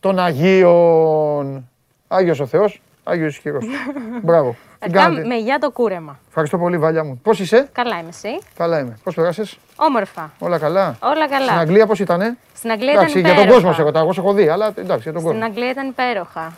των 0.00 0.18
Αγίων. 0.18 1.70
Άγιος 2.08 2.40
ο 2.40 2.46
Θεός, 2.46 2.82
Άγιος 3.04 3.32
ισχυρός. 3.32 3.64
Μπράβο. 4.22 4.56
Την 4.80 4.90
Αρχικά 4.90 5.02
κάνετε. 5.02 5.26
με 5.26 5.34
για 5.36 5.58
το 5.58 5.70
κούρεμα. 5.70 6.18
Ευχαριστώ 6.28 6.58
πολύ, 6.58 6.78
Βάλια 6.78 7.04
μου. 7.04 7.20
Πώς 7.22 7.40
είσαι, 7.40 7.68
Καλά 7.72 7.98
είμαι 7.98 8.08
εσύ. 8.08 8.38
καλά 8.56 8.78
είμαι. 8.78 8.98
Πώς 9.04 9.14
περάσες, 9.14 9.58
Όμορφα. 9.76 10.32
όλα 10.38 10.58
καλά; 10.58 10.96
Όλα 11.00 11.28
καλά. 11.28 11.46
Στην 11.46 11.58
Αγγλία 11.58 11.86
πώς 11.86 11.98
ήτανε; 12.00 12.36
Στην 12.54 12.70
Αγγλία 12.70 12.92
Εντάξει, 12.92 13.18
ήταν 13.18 13.20
για 13.20 13.30
υπέροχα. 13.30 13.46
τον 13.52 13.54
κόσμο 13.62 13.72
σε 13.72 13.82
ρωτάω, 13.82 14.02
εγώ 14.02 14.12
σε 14.12 14.20
έχω 14.20 14.32
δει, 14.32 14.48
αλλά 14.48 14.66
εντάξει, 14.66 15.02
για 15.02 15.12
τον 15.12 15.20
Στην 15.20 15.32
κόσμο. 15.32 15.44
Αγγλία 15.44 15.70
ήταν 15.70 15.88
υπέροχα. 15.88 16.52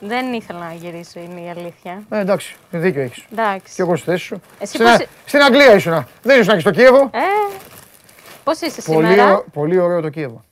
Δεν 0.00 0.32
ήθελα 0.32 0.58
να 0.58 0.72
γυρίσω, 0.72 1.20
είναι 1.20 1.40
η 1.40 1.50
αλήθεια. 1.50 2.02
Ε, 2.10 2.18
εντάξει, 2.18 2.56
δίκιο 2.70 3.02
έχεις. 3.02 3.24
Εντάξει. 3.32 3.74
Και 3.74 3.82
εγώ 3.82 3.96
στη 3.96 4.10
θέση 4.10 4.24
σου. 4.24 4.40
Εσύ 4.58 4.72
στην, 4.74 4.84
πώς- 4.86 4.94
Α- 5.00 5.06
στην 5.26 5.42
Αγγλία 5.42 5.74
ήσουν. 5.74 6.06
Δεν 6.22 6.40
ήσουν 6.40 6.54
και 6.54 6.60
στο 6.60 6.70
Κίεβο. 6.70 7.00
Ε, 7.00 7.18
πώς 8.44 8.60
είσαι 8.60 8.82
πολύ, 8.82 9.06
σήμερα; 9.06 9.34
ω- 9.34 9.44
πολύ 9.52 9.78
ωραίο 9.78 10.00
το 10.00 10.08
Κίεβο. 10.08 10.44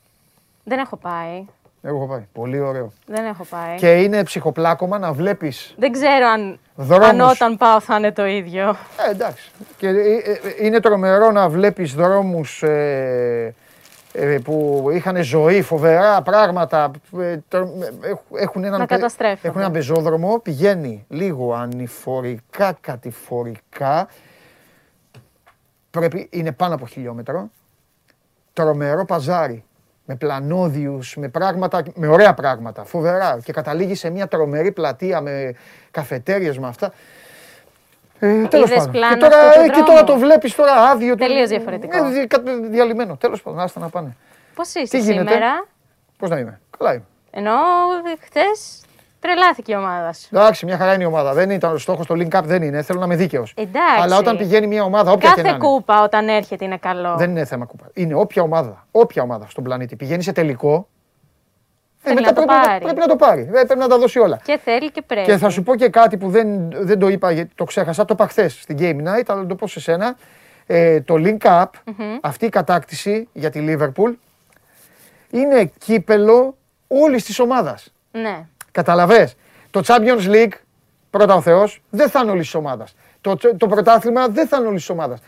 Δεν 0.65 0.79
έχω 0.79 0.97
πάει. 0.97 1.45
Εγώ 1.89 1.97
έχω 1.97 2.07
πάει. 2.07 2.27
Πολύ 2.33 2.61
ωραίο. 2.61 2.93
Δεν 3.07 3.25
έχω 3.25 3.45
πάει. 3.45 3.77
Και 3.77 3.93
είναι 4.03 4.23
ψυχοπλάκωμα 4.23 4.99
να 4.99 5.13
βλέπεις. 5.13 5.75
Δεν 5.79 5.93
ξέρω 5.93 6.27
αν, 6.27 6.59
Δρόμους. 6.75 7.07
αν 7.09 7.21
όταν 7.21 7.57
πάω 7.57 7.81
θα 7.81 7.97
είναι 7.97 8.13
το 8.13 8.27
ίδιο. 8.27 8.69
Ε, 9.07 9.11
εντάξει. 9.11 9.51
Και 9.77 9.89
ε, 9.89 9.93
ε, 9.93 10.65
είναι 10.67 10.81
τρομερό 10.81 11.31
να 11.31 11.49
βλέπεις 11.49 11.95
δρόμους 11.95 12.63
ε, 12.63 13.55
ε, 14.13 14.39
που 14.45 14.87
είχαν 14.93 15.23
ζωή, 15.23 15.63
φοβερά 15.63 16.23
πράγματα. 16.23 16.91
ε, 17.19 17.37
τρο- 17.49 17.69
ε, 18.03 18.09
έχ- 18.11 18.43
έχουν 18.43 18.65
έναν, 18.65 18.79
Να 18.81 18.87
πε- 18.87 18.97
καταστρέφονται. 18.97 19.49
έχουν 19.49 19.61
έναν 19.61 19.73
πεζόδρομο, 19.73 20.39
πηγαίνει 20.39 21.05
λίγο 21.09 21.55
ανηφορικά, 21.55 22.77
κατηφορικά. 22.81 24.09
Πρέπει, 25.91 26.29
είναι 26.31 26.53
πάνω 26.53 26.75
από 26.75 26.87
χιλιόμετρο. 26.87 27.51
Τρομερό 28.53 29.05
παζάρι. 29.05 29.65
Με 30.09 30.15
πλανόδιους, 30.15 31.17
με 31.17 31.29
πράγματα, 31.29 31.83
με 31.95 32.07
ωραία 32.07 32.35
πράγματα, 32.35 32.85
φοβερά. 32.85 33.39
Και 33.45 33.53
καταλήγει 33.53 33.95
σε 33.95 34.11
μια 34.11 34.27
τρομερή 34.29 34.73
πλατεία 34.73 35.21
με 35.21 35.55
καφετέριες 35.91 36.59
με 36.59 36.67
αυτά. 36.67 36.93
Ε, 38.19 38.47
τέλος 38.47 38.67
Είδες 38.69 38.79
πάντων. 38.79 38.93
πλάνο 38.93 39.15
Και 39.15 39.21
τώρα, 39.21 39.39
αυτού 39.41 39.59
του 39.59 39.65
ε, 39.65 39.67
και 39.69 39.73
δρόμου; 39.73 39.87
τώρα 39.87 40.05
το 40.05 40.17
βλέπεις 40.19 40.55
τώρα 40.55 40.73
άδειο. 40.73 41.15
Τελείως 41.15 41.49
διαφορετικό. 41.49 41.97
Ε, 42.05 42.11
δι- 42.11 42.27
κα- 42.27 42.43
διαλυμένο. 42.71 43.17
Τέλος 43.17 43.43
πάντων, 43.43 43.61
άστα 43.61 43.81
να 43.81 43.89
πάνε. 43.89 44.17
Πώς 44.55 44.69
Τι 44.69 44.81
είσαι 44.81 44.99
γίνεται; 44.99 45.29
σήμερα; 45.33 45.67
Πώς 46.19 46.31
να 46.31 46.39
είμαι; 46.39 46.61
Καλά 46.79 46.93
είμαι. 46.95 47.05
Ενώ 47.31 47.53
χθες 48.25 48.81
τρελάθηκε 49.21 49.73
η 49.73 49.77
ομάδα 49.77 50.13
σου. 50.13 50.29
Εντάξει, 50.33 50.65
μια 50.67 50.77
χαρά 50.77 50.95
είναι 50.95 51.03
η 51.03 51.07
ομάδα. 51.07 51.33
Δεν 51.33 51.51
ήταν 51.51 51.73
ο 51.75 51.79
στόχος 51.79 52.07
το 52.07 52.15
link 52.19 52.39
up, 52.39 52.43
δεν 52.45 52.63
είναι. 52.63 52.83
Θέλω 52.83 52.99
να 52.99 53.05
είμαι 53.05 53.17
δίκαιος. 53.17 53.53
Εντάξει. 53.57 54.01
Αλλά 54.03 54.17
όταν 54.19 54.37
πηγαίνει 54.37 54.67
μια 54.67 54.83
ομάδα, 54.83 55.11
όποια 55.13 55.29
και 55.31 55.37
να 55.37 55.43
Κάθε 55.43 55.57
είναι. 55.57 55.67
κούπα 55.67 56.03
όταν 56.03 56.29
έρχεται 56.29 56.65
είναι 56.65 56.77
καλό. 56.77 57.17
Δεν 57.17 57.31
είναι 57.31 57.45
θέμα 57.45 57.65
κούπα. 57.65 57.85
Είναι 57.95 58.15
όποια 58.15 58.43
ομάδα, 58.43 58.87
όποια 58.91 59.23
ομάδα 59.23 59.47
στον 59.49 59.65
πλανήτη 59.65 59.97
πηγαίνει 59.97 60.23
σε 60.23 60.33
τελικό. 60.33 60.89
ε, 62.03 62.09
Θέλει 62.09 62.15
μετά 62.15 62.29
να 62.33 62.35
το 62.37 62.45
πρέπει, 62.47 62.67
πάρει. 62.67 62.83
πρέπει 62.85 62.99
να 63.01 63.07
το 63.07 63.17
πάρει. 63.17 63.41
Ε, 63.41 63.45
Πρέπει 63.65 63.77
να 63.79 63.89
τα 63.89 63.99
δώσει 63.99 64.19
όλα. 64.19 64.41
Και 64.45 64.59
θέλει 64.65 64.91
και 64.91 65.03
πρέπει. 65.03 65.27
Και 65.27 65.37
θα 65.37 65.49
σου 65.49 65.63
πω 65.63 65.77
και 65.77 65.89
κάτι 65.89 66.17
που 66.17 66.31
δεν, 66.31 66.71
δεν 66.85 66.99
το 66.99 67.09
είπα, 67.09 67.31
γιατί 67.31 67.51
το 67.55 67.65
ξέχασα. 67.65 68.05
Το 68.05 68.15
είπα 68.15 68.27
χθες 68.29 68.61
στην 68.61 68.77
Game 68.81 68.97
Night, 69.09 69.23
αλλά 69.27 69.41
να 69.41 69.47
το 69.47 69.55
πω 69.55 69.67
σε 69.67 69.81
σένα. 69.81 70.17
Ε, 70.67 71.01
το 71.01 71.15
link 71.19 71.47
up, 71.63 71.65
αυτή 72.21 72.45
η 72.47 72.49
κατάκτηση 72.49 73.29
για 73.33 73.51
τη 73.51 73.65
Liverpool, 73.69 74.13
είναι 75.31 75.71
κύπελο 75.79 76.57
όλης 76.87 77.25
της 77.25 77.39
ομάδας. 77.39 77.93
Ναι. 78.11 78.47
Καταλαβες; 78.81 79.35
Το 79.71 79.81
Champions 79.87 80.31
League, 80.31 80.53
πρώτα 81.11 81.35
ο 81.35 81.41
Θεός, 81.41 81.83
δεν 81.91 82.09
θα 82.11 82.21
είναι 82.23 82.31
όλης 82.31 82.45
της 82.45 82.55
ομάδας. 82.55 82.95
Το, 83.21 83.37
το 83.57 83.67
πρωτάθλημα 83.67 84.29
δεν 84.29 84.47
θα 84.49 84.57
είναι 84.57 84.67
όλης 84.67 84.81
της 84.81 84.91
ομάδας. 84.91 85.19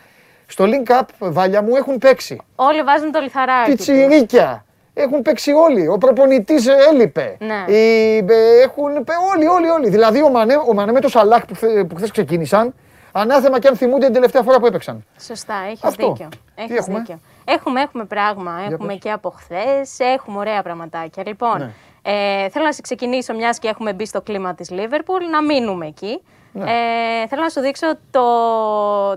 Στο 0.47 0.65
link 0.65 0.91
up, 0.91 1.03
βάλια 1.19 1.63
μου, 1.63 1.77
έχουν 1.77 1.99
παίξει. 1.99 2.41
Όλοι 2.57 2.83
βάζουν 2.83 3.11
το 3.13 3.21
λιθαράκι. 3.21 3.77
τους. 3.77 3.87
Πιτσιρίκια. 3.87 4.65
Έχουν 4.95 5.23
παίξει 5.23 5.53
όλοι. 5.53 5.89
Ο 5.89 5.99
προπονητής 5.99 6.67
έλειπε. 6.67 7.37
Ναι. 7.41 7.73
Οι, 7.75 8.17
ε, 8.17 8.61
έχουν 8.63 9.05
πε- 9.05 9.17
όλοι, 9.35 9.47
όλοι, 9.47 9.69
όλοι. 9.69 9.89
Δηλαδή 9.89 10.23
ο 10.23 10.29
Μανέ, 10.31 10.55
ο 10.69 10.75
Μανέ 10.75 10.93
με 10.93 11.01
το 11.01 11.09
Σαλάχ 11.09 11.45
που, 11.45 11.55
χθε- 11.55 11.85
που 11.87 11.95
χθες 11.97 12.11
ξεκίνησαν, 12.11 12.75
ανάθεμα 13.13 13.59
και 13.59 13.69
αν 13.69 13.77
θυμούνται 13.77 14.05
την 14.05 14.15
τελευταία 14.15 14.43
φορά 14.43 14.59
που 14.59 14.67
έπαιξαν. 14.67 15.05
Σωστά, 15.21 15.55
έχεις 15.67 15.85
Αυτό. 15.85 16.09
δίκιο. 16.13 16.29
Τι 16.31 16.39
Έχεις 16.63 16.77
έχουμε; 16.77 16.99
δίκιο. 16.99 17.21
Έχουμε, 17.45 17.81
έχουμε 17.81 18.05
πράγμα. 18.05 18.53
έχουμε 18.71 18.87
πες. 18.93 18.99
και 19.03 19.11
από 19.11 19.31
χθες, 19.31 19.99
έχουμε 19.99 20.39
ωραία 20.39 20.63
πραγματάκια. 20.63 21.23
Λοιπόν, 21.27 21.59
Ναι. 21.59 21.71
Ε, 22.11 22.49
θέλω 22.49 22.65
να 22.65 22.73
σε 22.73 22.81
ξεκινήσω, 22.81 23.35
μιας 23.35 23.59
και 23.59 23.69
έχουμε 23.69 23.93
μπει 23.93 24.07
στο 24.07 24.23
κλίμα 24.23 24.55
της 24.55 24.71
Λίβερπουλ, 24.71 25.25
να 25.31 25.43
μείνουμε 25.45 25.87
εκεί. 25.87 26.23
Ναι. 26.53 26.71
Ε, 26.71 27.27
θέλω 27.29 27.43
να 27.43 27.49
σου 27.49 27.61
δείξω 27.61 27.87
το, 28.11 28.23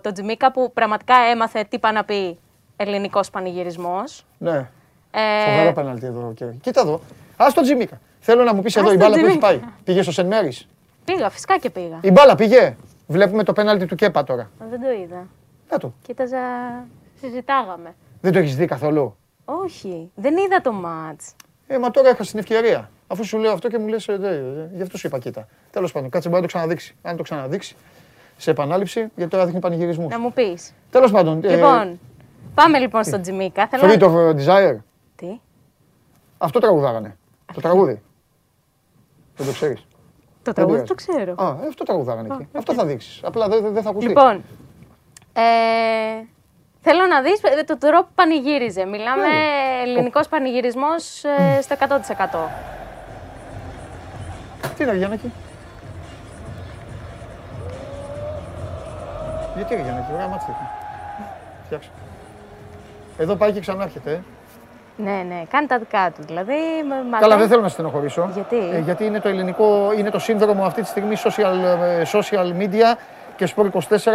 το 0.01 0.11
Τζιμίκα 0.11 0.51
που 0.51 0.71
πραγματικά 0.73 1.15
έμαθε 1.31 1.63
τι 1.69 1.79
πάει 1.79 1.93
να 1.93 2.03
πει 2.03 2.37
ελληνικός 2.75 3.29
πανηγυρισμός. 3.29 4.25
Ναι. 4.37 4.69
Ε, 5.11 5.49
Φοβερό 5.51 5.73
πέναλτι 5.73 6.05
εδώ. 6.05 6.31
Και... 6.35 6.45
Κοίτα 6.61 6.81
εδώ. 6.81 7.01
Α 7.37 7.45
το 7.53 7.61
Τζιμίκα. 7.61 7.99
Θέλω 8.19 8.43
να 8.43 8.53
μου 8.53 8.61
πεις 8.61 8.75
εδώ 8.75 8.87
Ας 8.87 8.93
η 8.93 8.97
το 8.97 9.03
μπάλα 9.03 9.19
που 9.19 9.25
έχει 9.25 9.37
Τζιμίκα. 9.37 9.47
πάει. 9.61 9.71
Πήγε 9.83 10.01
στο 10.01 10.11
Σεν 10.11 10.25
Μέρι. 10.27 10.57
πήγα, 11.05 11.29
φυσικά 11.29 11.57
και 11.57 11.69
πήγα. 11.69 11.99
Η 12.01 12.11
μπάλα 12.11 12.35
πήγε. 12.35 12.75
Βλέπουμε 13.07 13.43
το 13.43 13.53
πέναλτι 13.53 13.85
του 13.85 13.95
Κέπα 13.95 14.23
τώρα. 14.23 14.49
Δεν 14.69 14.81
το 14.81 14.91
είδα. 15.03 15.27
Να 15.71 15.77
το. 15.77 15.93
Κοίταζα, 16.01 16.37
συζητάγαμε. 17.21 17.95
Δεν 18.21 18.31
το 18.31 18.39
έχεις 18.39 18.55
δει 18.55 18.65
καθόλου; 18.65 19.15
Όχι, 19.45 20.11
δεν 20.15 20.37
είδα 20.37 20.61
το 20.61 20.71
μάτς. 20.71 21.33
Ε, 21.73 21.77
μα 21.79 21.91
τώρα 21.91 22.09
έχασε 22.09 22.29
την 22.31 22.39
ευκαιρία. 22.39 22.89
Αφού 23.07 23.25
σου 23.25 23.37
λέω 23.37 23.51
αυτό 23.51 23.67
και 23.69 23.77
μου 23.77 23.87
λες, 23.87 24.07
ε, 24.07 24.17
δε, 24.17 24.29
ε, 24.35 24.69
γι' 24.73 24.81
αυτό 24.81 24.97
σου 24.97 25.07
είπα, 25.07 25.19
κοίτα. 25.19 25.47
Τέλος 25.71 25.91
πάντων, 25.91 26.09
κάτσε 26.09 26.29
μπορεί 26.29 26.41
να 26.41 26.47
το 26.47 26.53
ξαναδείξει. 26.53 26.95
Αν 27.01 27.15
το 27.17 27.23
ξαναδείξει 27.23 27.75
σε 28.37 28.51
επανάληψη, 28.51 29.07
γιατί 29.15 29.31
τώρα 29.31 29.45
δείχνει 29.45 29.59
πανηγυρισμούς. 29.59 30.11
Να 30.11 30.19
μου 30.19 30.33
πεις. 30.33 30.73
Τέλος 30.89 31.11
πάντων. 31.11 31.43
ε, 31.43 31.55
Λοιπόν, 31.55 31.99
πάμε 32.53 32.79
λοιπόν 32.79 33.03
στο 33.03 33.21
Τζιμίκα. 33.21 33.67
Θέλω 33.67 33.83
Free 33.93 33.99
να... 33.99 34.07
of 34.07 34.35
Desire; 34.35 34.77
Τι; 35.15 35.39
Αυτό 36.37 36.59
τραγουδάγανε. 36.59 37.17
Το 37.53 37.61
τραγούδι. 37.61 38.01
Δεν 39.35 39.45
το 39.45 39.51
ξέρεις. 39.51 39.85
Το 40.43 40.53
τραγούδι 40.53 40.81
πειράζει. 40.81 40.93
το 41.05 41.13
ξέρω. 41.13 41.33
Α, 41.37 41.63
ε, 41.63 41.67
αυτό 41.67 41.83
τραγουδάγανε 41.83 42.27
εκεί. 42.33 42.47
Αυτό 42.51 42.73
θα 42.73 42.85
δείξεις. 42.85 43.19
Απλά 43.23 43.47
δεν 43.47 43.73
δεν 43.73 43.83
θα 43.83 43.89
ακουστεί. 43.89 44.07
Λοιπόν, 44.07 44.43
ε, 45.33 45.41
θέλω 46.81 47.05
να 47.05 47.21
δεις 47.21 47.39
ε, 47.43 47.63
το 47.63 47.77
τρόπο 47.77 48.03
που 48.03 48.11
πανηγύριζε. 48.15 48.85
Μιλάμε 48.85 49.27
Ναι. 49.27 49.81
ελληνικός 49.83 50.27
πανηγυρισμός 50.27 51.23
ε, 51.23 51.61
στο 51.61 51.75
100%. 51.79 52.37
Τι 54.77 54.83
είναι, 54.83 54.95
Γιάννακη; 54.95 55.31
Γιατί 59.55 59.75
ρε 59.75 59.81
Γιάννακη, 59.81 60.07
ωραία 60.13 60.27
μάτια 60.27 60.47
έχει. 60.49 60.69
Φτιάξε. 61.65 61.89
Εδώ 63.17 63.35
πάει 63.35 63.51
και 63.51 63.59
ξανάρχεται. 63.59 64.11
ε. 64.11 64.19
Ναι, 64.95 65.11
ναι, 65.27 65.43
κάνει 65.51 65.67
τα 65.67 65.77
δικά 65.77 66.11
του. 66.15 66.23
Δηλαδή, 66.25 66.53
με- 66.87 67.09
μα- 67.09 67.19
Καλά, 67.19 67.37
δεν 67.37 67.47
θέλω 67.47 67.61
να 67.61 67.67
στενοχωρήσω. 67.69 68.29
Γιατί; 68.33 68.57
Ε, 68.73 68.79
γιατί 68.79 69.05
είναι 69.05 69.19
το 69.19 69.27
ελληνικό, 69.29 69.93
είναι 69.97 70.09
το 70.09 70.19
σύνδρομο 70.19 70.63
αυτή 70.65 70.81
τη 70.81 70.87
στιγμή 70.87 71.15
social, 71.23 71.53
ε, 71.81 72.01
social 72.11 72.51
media 72.61 72.97
και 73.45 73.53
Sport 73.55 73.65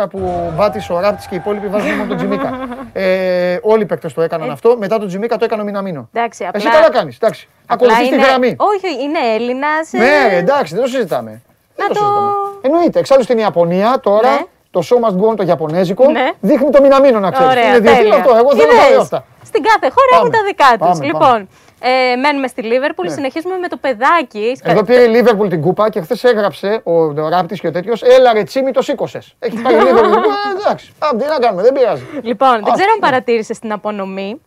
24 0.04 0.10
που 0.10 0.52
Μπάτη, 0.56 0.86
ο 0.90 1.00
Ράπτης 1.00 1.26
και 1.26 1.34
οι 1.34 1.38
υπόλοιποι 1.38 1.66
βάζουν 1.66 1.90
μόνο 1.90 2.08
τον 2.08 2.16
Τζιμίκα. 2.16 2.58
ε, 2.92 3.58
όλοι 3.62 3.82
οι 3.82 3.86
παίκτες 3.86 4.12
το 4.14 4.22
έκαναν 4.22 4.50
αυτό. 4.50 4.76
Μετά 4.78 4.98
τον 4.98 5.08
Τζιμίκα 5.08 5.36
το 5.36 5.44
έκανε 5.44 5.62
ο 5.62 5.64
Μιναμίνο. 5.64 6.08
Εντάξει, 6.12 6.44
απλά, 6.44 6.60
Εσύ 6.60 6.68
καλά 6.70 6.90
κάνεις. 6.90 7.16
Εντάξει. 7.16 7.48
απλά 7.66 7.74
Ακολουθείς 7.86 8.08
τη 8.08 8.14
είναι- 8.14 8.26
γραμμή. 8.26 8.56
Όχι, 8.58 9.02
είναι 9.02 9.18
Έλληνας. 9.34 9.92
ε, 9.92 9.98
Ναι, 9.98 10.28
ρε, 10.28 10.36
εντάξει, 10.36 10.74
δεν 10.74 10.82
το 10.84 10.90
συζητάμε. 10.90 11.30
Δεν 11.76 11.86
Να 11.88 11.94
το 11.94 11.94
το- 11.94 12.00
συζητάμε. 12.00 12.30
Εννοείται. 12.60 12.98
Εξάλλου 12.98 13.22
στην 13.22 13.38
Ιαπωνία 13.38 14.00
τώρα 14.02 14.30
Ναι. 14.30 14.40
το 14.70 14.80
show 14.88 15.08
must 15.08 15.16
go 15.24 15.30
on 15.32 15.36
το 15.36 15.42
Ιαπωνέζικο 15.46 16.10
Ναι. 16.10 16.30
δείχνει 16.40 16.70
το 16.70 16.82
Μιναμίνο 16.82 17.18
να 17.18 17.30
ξέρεις. 17.30 17.50
Ωραία, 17.52 17.68
είναι 17.68 17.78
διεθνή 17.78 17.98
τέλεια. 18.02 18.16
αυτό. 18.16 18.30
Εγώ 18.36 18.50
θέλω 18.54 18.72
να 18.72 18.78
Είδες, 18.78 18.90
λέω 18.90 19.00
αυτά. 19.00 19.24
Στην 19.44 19.62
κάθε 19.62 19.88
χώρα 19.94 20.10
Πάμε. 20.10 20.20
έχουν 20.20 20.30
τα 20.30 20.42
δικά 20.46 20.68
τους. 20.78 20.98
Πάμε, 20.98 21.04
Λοιπόν, 21.04 21.48
ε, 21.80 22.16
μένουμε 22.16 22.46
στη 22.46 22.62
Λίβερπουλ, 22.62 23.08
συνεχίζουμε 23.08 23.56
με 23.56 23.68
το 23.68 23.76
παιδάκι. 23.76 24.56
Εδώ 24.62 24.84
πήρε 24.84 25.02
η 25.02 25.08
Λίβερπουλ 25.08 25.48
την 25.48 25.60
κούπα 25.60 25.88
και 25.90 26.00
χθες 26.00 26.24
έγραψε 26.24 26.80
ο, 26.84 26.92
ο 27.02 27.28
Ράπτης 27.28 27.60
και 27.60 27.66
ο 27.66 27.70
τέτοιος. 27.70 28.02
Έλα 28.02 28.32
ρε 28.32 28.42
τσίμι 28.42 28.70
το 28.72 28.82
σήκωσες. 28.82 29.34
Έχει 29.38 29.62
πάει 29.62 29.74
η 29.74 29.78
Λίβερπουλ. 29.78 30.12
Ε, 30.56 30.60
εντάξει. 30.60 30.92
Α, 30.98 31.08
τι 31.16 31.24
να 31.24 31.38
κάνουμε, 31.38 31.62
δεν 31.62 31.72
πειράζει. 31.72 32.02
Λοιπόν, 32.22 32.52
δεν 32.52 32.72
ξέρω 32.72 32.90
αν 32.90 32.98
ναι. 33.00 33.08
παρατήρησε 33.08 33.54
την 33.60 33.72
απονομή. 33.72 34.40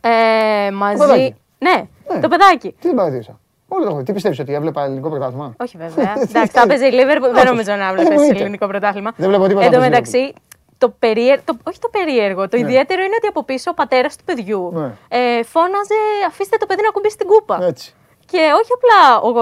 Ε, 0.00 0.70
μαζί. 0.70 0.98
παιδάκι. 0.98 1.34
Ναι, 1.58 1.82
Ναι. 2.14 2.20
το 2.20 2.28
παιδάκι. 2.28 2.74
Τι 2.80 2.86
δεν 2.86 2.94
παρατήρησα. 2.94 3.38
Όλοι 3.68 3.84
το 3.84 3.90
έχω. 3.90 4.02
Τι 4.02 4.12
πιστεύεις 4.12 4.38
ότι 4.38 4.54
έβλεπα 4.54 4.84
ελληνικό 4.84 5.08
πρωτάθλημα; 5.10 5.54
Όχι 5.56 5.76
βέβαια. 5.86 6.12
Εντάξει, 6.28 6.52
θα 6.52 6.66
παίζει 6.66 6.86
η 6.86 6.90
Λίβερπουλ. 6.90 7.30
Δεν 7.30 7.44
νομίζω 7.46 7.74
να 7.74 7.92
βλέπεις 7.92 8.10
Εννοείται. 8.10 8.40
ελληνικό 8.40 8.66
πρωτάθλημα. 8.66 9.12
Δεν 9.16 9.28
βλέπω 9.28 9.46
τίποτα 9.46 9.64
Εν 9.64 9.70
τω 9.70 9.76
από 9.76 9.84
τη 9.86 9.90
μεταξύ, 9.90 10.32
το 10.78 10.88
περίεργο, 10.98 11.42
το, 11.44 11.56
όχι 11.64 11.78
το 11.78 11.88
περίεργο, 11.88 12.48
το 12.48 12.56
ιδιαίτερο 12.56 13.02
είναι 13.02 13.14
ότι 13.18 13.26
από 13.26 13.44
πίσω 13.44 13.70
ο 13.70 13.74
πατέρας 13.74 14.16
του 14.16 14.24
παιδιού 14.24 14.70
Ναι. 14.74 14.90
ε, 15.08 15.42
φώναζε 15.42 15.94
Αφήστε 16.28 16.56
το 16.56 16.66
παιδί 16.66 16.82
να 16.82 16.88
κουμπίσει 16.90 17.16
την 17.16 17.26
κούπα. 17.26 17.58
Έτσι. 17.62 17.94
Και 18.26 18.38
όχι 18.62 18.70
απλά 18.74 19.20
ο, 19.20 19.32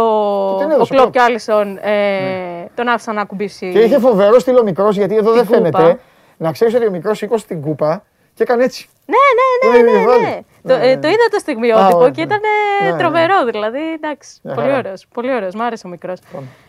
την 0.58 0.66
ο, 0.70 0.72
ο 0.72 0.74
έδωσε 0.74 0.94
Κλοπ 0.94 1.00
Κλοπ. 1.02 1.12
και 1.12 1.18
ο 1.18 1.24
Άλισον 1.24 1.78
ε, 1.82 2.70
τον 2.74 2.88
άφησαν 2.88 3.14
να 3.14 3.24
κουμπίσει. 3.24 3.70
Και 3.72 3.78
είχε 3.80 3.98
φοβερό 3.98 4.38
στυλ 4.38 4.62
μικρός 4.64 4.96
γιατί 4.96 5.16
εδώ 5.16 5.32
δεν 5.32 5.46
Την 5.46 5.62
κούπα. 5.62 5.78
φαίνεται. 5.78 6.00
Να 6.36 6.52
ξέρεις 6.52 6.74
ότι 6.74 6.86
ο 6.86 6.90
μικρός 6.90 7.18
σήκωσε 7.18 7.46
την 7.46 7.62
κούπα 7.62 8.02
και 8.34 8.42
έκανε 8.42 8.64
έτσι. 8.64 8.88
Ναι, 9.06 9.16
ναι, 9.16 9.78
ναι, 9.78 9.82
Ναι, 9.92 9.98
ναι, 9.98 10.06
βάλει. 10.06 10.22
ναι. 10.22 10.38
Το, 10.62 10.76
Ναι, 10.78 10.84
ε, 10.86 10.94
ναι. 10.94 11.00
το 11.00 11.08
είδα 11.08 11.26
το 11.30 11.36
Α, 11.36 11.40
στιγμιότυπο 11.40 11.96
ωραία, 11.96 12.10
και 12.10 12.20
ήταν 12.20 12.40
ναι. 12.40 12.86
Ναι, 12.86 12.92
ναι. 12.92 12.98
τρομερό. 12.98 13.44
Δηλαδή, 13.44 13.92
εντάξει, 13.92 14.38
Μια 14.42 14.54
πολύ 14.54 14.66
χαρά. 14.66 14.78
ωραίος, 14.78 15.06
πολύ 15.14 15.34
ωραίος. 15.34 15.54
Μ' 15.54 15.60
άρεσε 15.62 15.86
ο 15.86 15.90
μικρός. 15.90 16.18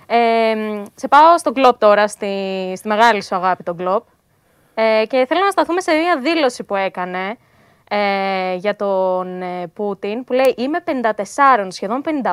Ε, 0.08 0.54
σε 0.96 1.08
πάω 1.08 1.38
στον 1.38 1.54
Κλοπ 1.54 1.78
τώρα, 1.78 2.08
στη, 2.08 2.28
στη 2.76 2.88
μεγάλη 2.88 3.24
σου 3.24 3.36
αγάπη 3.36 3.64
τον 3.64 3.78
Κλοπ. 3.78 4.04
Ε, 4.76 5.06
και 5.08 5.26
θέλω 5.28 5.44
να 5.44 5.52
σταθούμε 5.52 5.82
σε 5.82 5.94
μια 5.94 6.18
δήλωση 6.20 6.64
που 6.64 6.76
έκανε 6.76 7.38
ε, 7.90 8.54
για 8.56 8.76
τον 8.76 9.42
ε, 9.42 9.68
Πούτιν 9.74 10.24
που 10.24 10.34
λέει 10.34 10.54
είμαι 10.58 10.84
54, 11.12 11.68
σχεδόν 11.68 12.04
55 12.06 12.32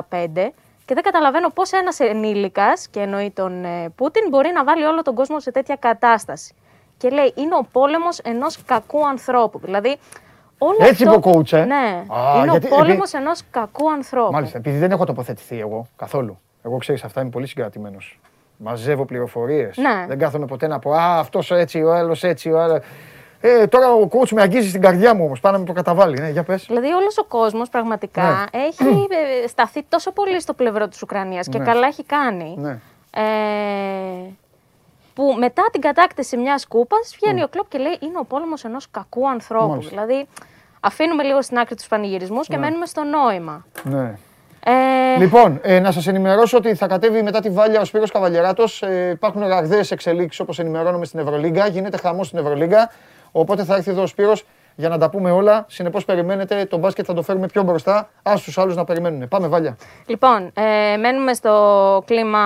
και 0.85 0.95
δεν 0.95 1.03
καταλαβαίνω 1.03 1.49
πώς 1.49 1.73
ένας 1.73 2.01
ενήλικας 2.01 2.89
και 2.89 3.01
εννοεί 3.01 3.31
τον 3.31 3.65
ε, 3.65 3.89
Πούτιν 3.97 4.29
μπορεί 4.29 4.51
να 4.55 4.65
βάλει 4.65 4.85
όλο 4.85 5.03
τον 5.03 5.15
κόσμο 5.15 5.41
σε 5.41 5.51
τέτοια 5.51 5.77
κατάσταση. 5.77 6.55
Και 6.97 7.09
λέει 7.09 7.33
είναι 7.37 7.55
ο 7.55 7.67
πόλεμος 7.73 8.19
ενός 8.19 8.63
κακού 8.65 9.07
ανθρώπου. 9.07 9.59
Δηλαδή 9.59 9.97
όλο 10.59 10.77
Έτσι 10.81 11.05
αυτό... 11.07 11.19
είπε 11.19 11.29
ο 11.29 11.33
coach, 11.33 11.53
ε. 11.53 11.65
Ναι, 11.65 12.05
Α, 12.09 12.37
είναι 12.37 12.51
γιατί- 12.51 12.67
ο 12.67 12.77
πόλεμος 12.77 13.13
ενός 13.13 13.41
κακού 13.51 13.91
ανθρώπου. 13.91 14.33
Μάλιστα, 14.33 14.59
επειδή 14.59 14.79
δεν 14.79 14.91
έχω 14.91 15.05
τοποθετηθεί 15.05 15.61
εγώ 15.61 15.87
καθόλου. 15.97 16.39
Εγώ 16.63 16.77
ξέρεις, 16.79 17.05
αυτά 17.05 17.21
είμαι 17.21 17.31
πολύ 17.31 17.47
συγκρατημένος. 17.47 18.19
Μαζεύω 18.63 19.05
πληροφορίες. 19.05 19.77
Ναι. 19.77 20.05
Δεν 20.09 20.19
κάθομαι 20.19 20.47
ποτέ 20.47 20.67
να 20.67 20.79
πω 20.79 20.93
Α, 20.93 21.19
αυτός 21.19 21.51
έτσι, 21.51 21.83
ο 21.83 21.93
άλλος 21.95 22.25
έτσι, 22.25 22.51
ο 22.51 22.61
άλλος. 22.61 22.79
Ε, 23.41 23.67
τώρα 23.67 23.93
ο 23.93 24.09
coach 24.13 24.29
με 24.31 24.43
αγγίζει 24.43 24.69
στην 24.69 24.81
καρδιά 24.81 25.15
μου 25.15 25.25
όμως. 25.25 25.41
Πάνω 25.41 25.55
να 25.55 25.59
με 25.61 25.65
προκαταβάλει. 25.65 26.19
Ναι, 26.21 26.29
για 26.29 26.43
πες. 26.43 26.65
Δηλαδή 26.67 26.93
όλος 26.93 27.19
ο 27.19 27.25
κόσμος 27.25 27.69
πραγματικά 27.69 28.47
έχει 28.51 28.85
ε, 29.45 29.47
σταθεί 29.49 29.83
τόσο 29.89 30.13
πολύ 30.13 30.41
στο 30.41 30.55
πλευρό 30.55 30.89
της 30.89 31.03
Ουκρανίας 31.03 31.49
και 31.49 31.59
Ναι. 31.59 31.65
καλά 31.65 31.87
έχει 31.87 32.05
κάνει. 32.05 32.55
Ναι. 32.59 32.79
Ε, 33.15 33.23
που 35.15 35.35
μετά 35.39 35.63
την 35.73 35.81
κατάκτηση 35.81 36.37
μιας 36.37 36.67
κούπας 36.67 37.17
βγαίνει 37.21 37.43
ο 37.43 37.49
Κλόπ 37.49 37.69
και 37.69 37.79
λέει 37.79 37.99
είναι 38.01 38.19
ο 38.19 38.25
πόλεμος 38.25 38.65
ενός 38.65 38.91
κακού 38.91 39.29
ανθρώπου. 39.31 39.65
Ναι. 39.67 39.71
Μάλιστα. 39.73 39.91
Δηλαδή 40.05 40.27
αφήνουμε 40.81 41.23
λίγο 41.23 41.43
στην 41.43 41.59
άκρη 41.59 41.75
τους 41.75 41.87
πανηγυρισμούς 41.87 42.47
και 42.49 42.57
μένουμε 42.57 42.87
στο 42.87 43.03
νόημα. 43.05 43.65
ναι. 43.83 44.15
Ε, 44.65 45.19
Λοιπόν, 45.19 45.61
ε, 45.63 45.79
να 45.79 45.93
σας 45.93 46.07
ενημερώσω 46.07 46.57
ότι 46.57 46.75
θα 46.75 46.87
κατέβει 46.87 47.23
μετά 47.23 47.41
τη 47.41 47.51
Βάλια 47.51 47.81
ο 47.81 47.85
Σπύρος 47.85 48.11
Καβαλιεράτος. 48.11 48.83
Ε, 48.83 49.11
υπάρχουν 49.11 49.47
ραγδαίες 49.49 49.91
εξελίξεις 49.91 50.41
όπως 50.41 50.59
ενημερώνουμε 50.59 51.05
στην 51.05 51.19
Ευρωλίγκα. 51.19 51.67
Γίνεται 51.67 51.97
χαμός 51.97 52.27
στην 52.27 52.39
Ευρωλίγκα. 52.39 52.91
Οπότε 53.33 53.65
θα 53.65 53.75
έρθει 53.75 53.91
εδώ 53.91 54.03
ο 54.03 54.07
Σπύρος 54.07 54.45
για 54.75 54.89
να 54.89 54.99
τα 54.99 55.11
πούμε 55.11 55.31
όλα. 55.31 55.65
Συνεπώς, 55.69 56.05
περιμένετε. 56.05 56.65
Το 56.65 56.77
μπάσκετ 56.77 57.05
θα 57.09 57.15
το 57.15 57.23
φέρουμε 57.23 57.47
πιο 57.47 57.63
μπροστά. 57.63 58.09
Α 58.23 58.35
τους 58.45 58.59
άλλους 58.59 58.77
να 58.77 58.85
περιμένουν. 58.85 59.29
Πάμε, 59.29 59.49
Βάλια. 59.49 59.77
Λοιπόν, 60.07 60.51
ε, 60.55 60.97
μένουμε 60.97 61.35
στο 61.35 62.03
κλίμα 62.07 62.41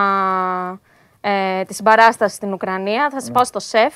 ε, 1.20 1.62
της 1.62 1.76
συμπαράστασης 1.76 2.36
στην 2.36 2.52
Ουκρανία. 2.52 3.08
Θα 3.12 3.20
σας 3.20 3.30
πάω 3.30 3.44
στο 3.44 3.60
ΣΕΦ, 3.60 3.94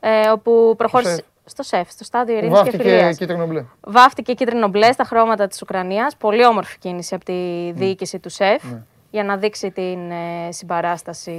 ε, 0.00 0.28
όπου 0.28 0.74
προχώρησε... 0.76 1.24
ΣΕΦ. 1.50 1.66
στο 1.66 1.76
ΣΕΦ, 1.76 1.90
στο 1.90 2.04
στάδιο 2.04 2.36
Ειρήνης 2.36 2.58
και 2.58 2.64
Βάφτηκε 2.64 2.82
Φιλίας. 2.88 3.16
κίτρινο 3.16 3.46
μπλε. 3.46 3.64
Βάφτηκε 3.80 4.32
κίτρινο 4.34 4.68
μπλε 4.68 4.92
στα 4.92 5.04
χρώματα 5.04 5.46
της 5.46 5.62
Ουκρανίας. 5.62 6.16
Πολύ 6.16 6.46
όμορφη 6.46 6.78
κίνηση 6.78 7.14
από 7.14 7.24
τη 7.24 7.70
διοίκηση 7.74 8.18
του 8.18 8.28
ΣΕΦ 8.28 8.62
για 9.10 9.24
να 9.24 9.36
δείξει 9.36 9.70
την 9.70 10.10
ε, 10.10 10.48
συμπαράσταση 10.52 11.34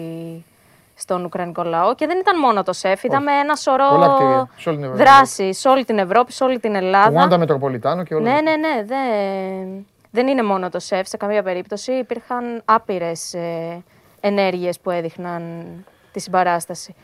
στον 0.96 1.26
Ουκρανικό 1.26 1.64
λαό. 1.64 1.96
Και 1.96 2.08
δεν 2.08 2.20
ήταν 2.20 2.40
μόνο 2.40 2.64
το 2.64 2.74
ΣΕΦ, 2.74 3.04
είδαμε 3.04 3.32
ένα 3.32 3.42
Πολλά 3.42 3.56
σωρό 3.56 4.16
κτίρια, 4.16 4.50
σε 4.58 4.70
όλη 4.70 4.78
την 4.78 4.86
Ευρώπη. 4.86 5.04
δράσει 5.04 5.54
σε 5.54 5.70
όλη 5.70 5.86
την 5.86 5.98
Ευρώπη, 5.98 6.32
σε 6.32 6.44
όλη 6.44 6.60
την 6.60 6.72
Το 6.72 6.78
Ελλάδα. 6.78 7.28
Wanda 7.28 7.38
Μετροπολιτάνο 7.38 8.04
και 8.04 8.16
όλα. 8.16 8.32
Ναι, 8.32 8.42
ναι, 8.42 8.56
ναι. 8.56 8.84
Δεν, 8.86 9.86
δεν 10.12 10.28
είναι 10.28 10.44
μόνο 10.44 10.70
το 10.70 10.80
ΣΕΦ 10.80 11.08
σε 11.08 11.18
καμία 11.18 11.44
περίπτωση. 11.44 11.92
Υπήρχαν 11.92 12.62
άπειρες 12.66 13.34
ε, 13.34 13.84
ενέργειες 14.20 14.80
που 14.80 14.90
έδειχναν 14.90 15.66
τη 16.12 16.20
συμπαράσταση. 16.20 16.96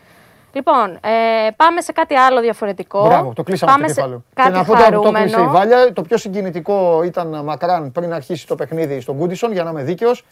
Λοιπόν, 0.58 0.92
ε, 0.92 1.50
πάμε 1.56 1.82
σε 1.82 1.92
κάτι 1.92 2.16
άλλο 2.16 2.42
διαφορετικό. 2.42 3.06
Μπράβο, 3.06 3.34
το 3.34 3.44
κλείσαμε 3.44 3.72
πάμε 3.72 3.88
το 3.88 3.94
σε 3.94 3.96
κεφάλαιο. 3.96 4.24
Κάτι 4.34 4.52
και 4.52 4.58
να 4.58 4.64
πω 4.64 4.74
τώρα 4.74 4.86
που 4.86 4.92
το 4.92 5.02
χαρούμενο. 5.02 5.26
κλείσε 5.26 5.42
η 5.42 5.48
Βάλια, 5.48 5.94
το 5.94 6.02
πιο 6.02 6.18
συγκινητικό 6.18 7.04
ήταν 7.04 7.42
μακράν 7.44 7.92
πριν 7.92 8.14
αρχίσει 8.14 8.48
το 8.48 8.56
παιχνίδι 8.56 9.00
στον 9.00 9.18
Κούντισον, 9.18 9.52
για 9.52 9.64
να 9.64 9.70
είμαι 9.70 9.84
δίκαιος. 9.84 10.26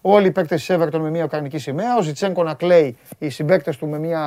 Όλοι 0.00 0.26
οι 0.26 0.30
παίκτες 0.30 0.66
της 0.66 0.76
Everton 0.76 0.98
με 0.98 1.10
μια 1.10 1.24
ουκρανική 1.24 1.58
σημαία, 1.58 1.96
ο 1.96 2.02
Ζιτσέγκο 2.02 2.42
να 2.42 2.54
κλαίει, 2.54 2.98
οι 3.18 3.28
συμπαίκτες 3.28 3.76
του 3.76 3.86
με 3.88 3.98
μια 3.98 4.22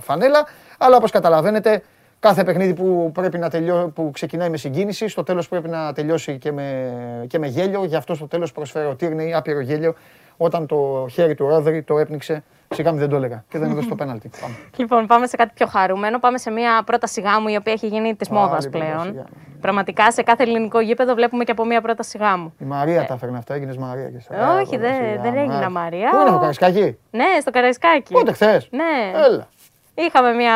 φανέλα. 0.00 0.46
Αλλά 0.78 0.96
όπως 0.96 1.10
καταλαβαίνετε, 1.10 1.82
κάθε 2.18 2.44
παιχνίδι 2.44 2.74
που, 2.74 3.10
πρέπει 3.14 3.38
να 3.38 3.50
τελειώ, 3.50 3.92
που 3.94 4.10
ξεκινάει 4.12 4.48
με 4.50 4.56
συγκίνηση, 4.56 5.08
στο 5.08 5.22
τέλος 5.22 5.48
πρέπει 5.48 5.68
να 5.68 5.92
τελειώσει 5.92 6.38
και 6.38 6.52
με, 6.52 6.94
και 7.26 7.38
με 7.38 7.46
γέλιο. 7.46 7.84
Γι' 7.84 7.96
αυτό 7.96 8.14
στο 8.14 8.26
τέλος 8.26 8.52
προσφέρω 8.52 8.90
ο 8.90 8.94
Τύρνεϊ 8.94 9.34
άπειρο 9.34 9.60
γέλιο 9.60 9.94
όταν 10.36 10.66
το 10.66 11.06
χέρι 11.10 11.34
του 11.34 11.48
Ρόδρυ 11.48 11.82
το 11.82 11.98
έπνιξε. 11.98 12.42
Σιγά 12.74 12.90
μην 12.90 13.00
δεν 13.00 13.08
το 13.08 13.16
έλεγα 13.16 13.44
και 13.48 13.58
δεν 13.58 13.70
έδωσε 13.70 13.88
το 13.88 13.94
πέναλτι. 14.04 14.30
Πάμε. 14.40 14.54
Λοιπόν, 14.76 15.06
πάμε 15.06 15.26
σε 15.26 15.36
κάτι 15.36 15.50
πιο 15.54 15.66
χαρούμενο. 15.66 16.18
Πάμε 16.18 16.38
σε 16.38 16.50
μια 16.50 16.82
πρόταση 16.86 17.20
γάμου 17.20 17.48
η 17.48 17.56
οποία 17.56 17.72
έχει 17.72 17.86
γίνει 17.86 18.14
της 18.14 18.28
μόδας 18.28 18.50
Άλλη 18.64 18.68
πρόταση 18.70 18.92
πλέον. 18.92 19.14
γάμου. 19.16 19.26
Πραγματικά 19.60 20.12
σε 20.12 20.22
κάθε 20.22 20.42
ελληνικό 20.42 20.80
γήπεδο 20.80 21.14
βλέπουμε 21.14 21.44
και 21.44 21.50
από 21.50 21.64
μια 21.64 21.80
πρόταση 21.80 22.18
γάμου. 22.18 22.54
Η 22.58 22.64
Μαρία 22.64 23.06
τα 23.06 23.14
έφερνε 23.14 23.38
αυτά, 23.38 23.54
έγινες 23.54 23.76
Μαρία 23.76 24.10
και 24.10 24.20
στα. 24.20 24.34
Ε. 24.58 24.60
Όχι, 24.60 24.76
δεν- 24.76 24.94
Σιγά, 24.94 25.22
δεν 25.22 25.36
έγινα 25.36 25.52
Μάρια. 25.54 25.70
Μαρία. 25.70 26.10
Πού 26.10 26.16
είναι 26.20 26.30
το 26.30 26.36
Καραϊσκάκι, 26.38 26.96
Ναι, 27.10 27.24
στο 27.40 27.50
Καραϊσκάκι. 27.50 28.12
πότε 28.12 28.32
χθες; 28.32 28.68
Ναι. 28.70 29.18
Έλα. 29.26 29.48
Είχαμε 29.94 30.32
μια 30.32 30.54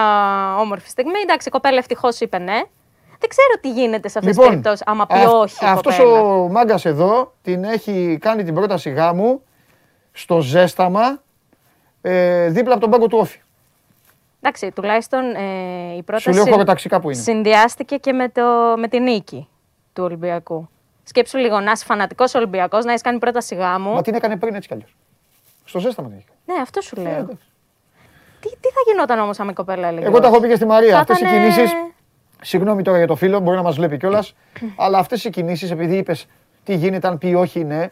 όμορφη 0.59 0.89
στιγμή. 0.89 1.19
Εντάξει, 1.23 1.49
η 1.49 1.51
κοπέλα 1.51 1.79
ευτυχώς 1.79 2.21
είπε 2.21 2.39
ναι. 2.39 2.61
Δεν 3.21 3.29
ξέρω 3.29 3.49
τι 3.61 3.71
γίνεται 3.71 4.09
σε 4.09 4.19
αυτές 4.19 4.37
τις 4.37 4.45
Λοιπόν, 4.45 4.49
περιπτώσεις. 4.49 4.87
Άμα 4.87 5.07
πει 5.07 5.15
αυ- 5.15 5.33
όχι. 5.35 5.65
η 5.65 5.69
αυτός 5.69 5.97
κοπέλα. 5.97 6.21
ο 6.21 6.49
μάγκας 6.49 6.85
εδώ 6.85 7.33
την 7.43 7.65
έχει 7.65 8.19
κάνει 8.21 8.43
την 8.45 8.55
πρόταση 8.55 8.91
γάμου 8.91 9.43
στο 10.19 10.41
ζέσταμα 10.41 11.23
ε, 12.03 12.49
δίπλα 12.49 12.73
από 12.73 12.81
τον 12.81 12.91
πάγκο 12.91 13.07
του 13.07 13.19
Όφη. 13.19 13.39
Εντάξει, 14.41 14.71
τουλάχιστον 14.71 15.35
ε, 15.35 15.97
η 15.97 16.03
πρόταση. 16.03 16.29
Σου 16.33 16.35
λέω 16.45 16.53
χωροταξικά 16.53 17.01
που 17.01 17.11
είναι. 17.11 17.21
Συνδυάστηκε 17.21 17.97
και 17.97 18.13
με, 18.13 18.29
το, 18.29 18.43
με 18.79 18.89
τη 18.89 19.01
νίκη 19.01 19.49
του 19.93 20.05
Ολυμπιακού. 20.05 20.69
Σκέψου 21.05 21.39
λίγο 21.39 21.61
να 21.61 21.71
είσαι 21.71 21.85
φανατικός 21.85 22.35
Ολυμπιακός, 22.35 22.85
να 22.85 22.91
έχεις 22.91 23.03
κάνει 23.03 23.19
πρόταση 23.19 23.55
γάμου. 23.55 23.93
Μα 23.93 24.03
την 24.03 24.15
έκανε 24.15 24.37
πριν 24.37 24.55
έτσι 24.55 24.69
κι 24.69 24.75
αλλιώς. 24.75 24.97
Στο 25.65 25.79
ζέσταμα 25.79 26.09
την 26.09 26.17
έχει 26.17 26.27
κάνει. 26.27 26.59
Ναι, 26.59 26.63
αυτό 26.63 26.81
σου 26.81 26.95
Ε, 26.99 27.03
λέω. 27.03 27.13
εντάξει. 27.13 27.45
τι, 28.41 28.49
τι 28.49 28.69
θα 28.69 28.81
γινόταν 28.87 29.19
όμως 29.19 29.41
αν 29.41 29.49
η 29.49 29.53
κοπέλα 29.53 29.89
έλεγε. 29.89 30.07
Εγώ 30.07 30.21
τα 30.21 30.27
έχω 30.27 30.41
πει 30.41 30.49
και 30.49 30.55
στη 30.55 30.65
Μαρία. 30.67 30.93
Θα 30.95 30.99
Αυτές 31.01 31.19
οι 31.21 31.23
ήτανε- 31.25 31.53
κινήσει. 31.55 31.75
Συγγνώμη 32.43 32.83
τώρα 32.83 32.97
για 32.99 33.07
το 33.07 33.15
φίλο, 33.17 33.41
μπορεί 33.41 33.57
να 33.57 33.63
μας 33.63 33.77
βλέπει 33.77 33.97
κιόλας. 33.97 34.35
αλλά 34.77 34.99
αυτές 34.99 35.25
οι 35.25 35.31
κινήσεις, 35.31 35.71
επειδή 35.71 35.97
είπες 35.97 36.27
τι 36.65 36.75
γίνεται, 36.75 37.09
αν 37.09 37.19
πει 37.19 37.35
όχι, 37.35 37.65
ναι. 37.65 37.91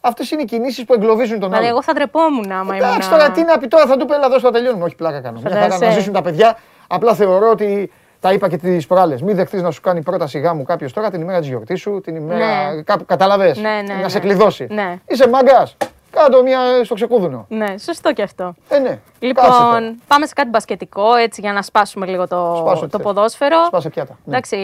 Αυτές 0.00 0.30
είναι 0.30 0.42
οι 0.42 0.44
κινήσεις 0.44 0.84
που 0.84 0.94
εγκλωβίζουν 0.94 1.38
τον 1.38 1.48
Δηλαδή, 1.48 1.64
άλλο. 1.66 1.74
εγώ 1.74 1.82
θα 1.82 1.92
ντρεπόμουν 1.92 2.52
άμα 2.52 2.76
ήμουν. 2.76 2.88
Εντάξει 2.88 3.10
τώρα 3.10 3.30
τι 3.30 3.42
να 3.42 3.58
πει 3.58 3.68
τώρα, 3.68 3.86
θα 3.86 3.96
του 3.96 4.06
πει 4.06 4.14
έλα 4.14 4.26
εδώ 4.26 4.38
στο 4.38 4.50
τελειώνουμε. 4.50 4.84
Όχι 4.84 4.94
πλάκα 4.94 5.20
κάνω. 5.20 5.40
Μια 5.40 5.50
χαρά 5.50 5.66
να 5.66 5.72
Φαντάζεσαι. 5.72 5.98
ζήσουν 5.98 6.12
τα 6.12 6.22
παιδιά. 6.22 6.56
Απλά 6.86 7.14
θεωρώ 7.14 7.50
ότι 7.50 7.92
τα 8.20 8.32
είπα 8.32 8.48
και 8.48 8.56
τις 8.56 8.86
προάλλες. 8.86 9.22
Μην 9.22 9.36
δεχτείς 9.36 9.62
να 9.62 9.70
σου 9.70 9.80
κάνει 9.80 10.02
πρόταση 10.02 10.38
γάμου 10.38 10.62
κάποιος 10.62 10.92
τώρα 10.92 11.10
την 11.10 11.20
ημέρα 11.20 11.38
της 11.38 11.48
γιορτής 11.48 11.80
σου, 11.80 12.00
την 12.04 12.16
ημέρα. 12.16 12.72
Ναι. 12.74 12.82
Κάπου 12.82 13.04
καταλαβέ. 13.04 13.54
Ναι, 13.60 13.70
ναι, 13.70 13.94
να 13.94 14.00
ναι. 14.00 14.08
σε 14.08 14.18
κλειδώσει. 14.18 14.66
Ναι. 14.70 14.96
Είσαι 15.06 15.28
μάγκας. 15.28 15.76
Κάτω 16.10 16.42
μια 16.42 16.60
στο 16.84 16.94
ξεκούδουνο. 16.94 17.46
Ναι, 17.48 17.78
σωστό 17.78 18.12
και 18.12 18.22
αυτό. 18.22 18.54
Ε, 18.68 18.78
ναι. 18.78 18.88
Κάτσε 18.88 19.50
τώρα. 19.50 19.78
Λοιπόν, 19.80 20.00
πάμε 20.06 20.26
σε 20.26 20.32
κάτι 20.34 20.48
μπασκετικό, 20.48 21.14
έτσι 21.14 21.40
για 21.40 21.52
να 21.52 21.62
σπάσουμε 21.62 22.06
λίγο 22.06 22.28
το, 22.28 22.54
Σπάσε 22.58 22.82
ό,τι 22.84 22.90
το 22.90 22.96
θες. 22.98 23.06
ποδόσφαιρο. 23.06 23.64
Σπάσε 23.66 23.88
πιάτα. 23.88 24.18
Ναι. 24.24 24.32
Εντάξει, 24.36 24.56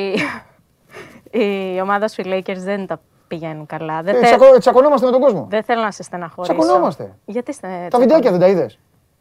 η 1.30 1.80
ομάδα 1.82 2.08
σου 2.08 2.20
οι 2.20 2.24
Lakers 2.46 2.56
δεν 2.56 2.86
τα 2.86 3.00
πηγαίνουν 3.28 3.66
καλά. 3.66 4.02
Δεν, 4.02 4.14
Ε, 4.14 4.18
θε- 4.18 4.26
τσακω- 4.38 4.58
Τσακωνόμαστε 4.58 5.06
με 5.06 5.12
τον 5.12 5.20
κόσμο. 5.20 5.46
δεν 5.50 5.62
θέλω 5.62 5.82
να 5.82 5.90
σε 5.90 6.02
στεναχωρήσω. 6.02 6.54
Τσακωνόμαστε. 6.58 7.14
Γιατί 7.24 7.52
στε... 7.52 7.68
Τα 7.90 7.98
βιντεάκια 7.98 8.30
δεν 8.30 8.40
τα 8.40 8.46
είδες; 8.46 8.78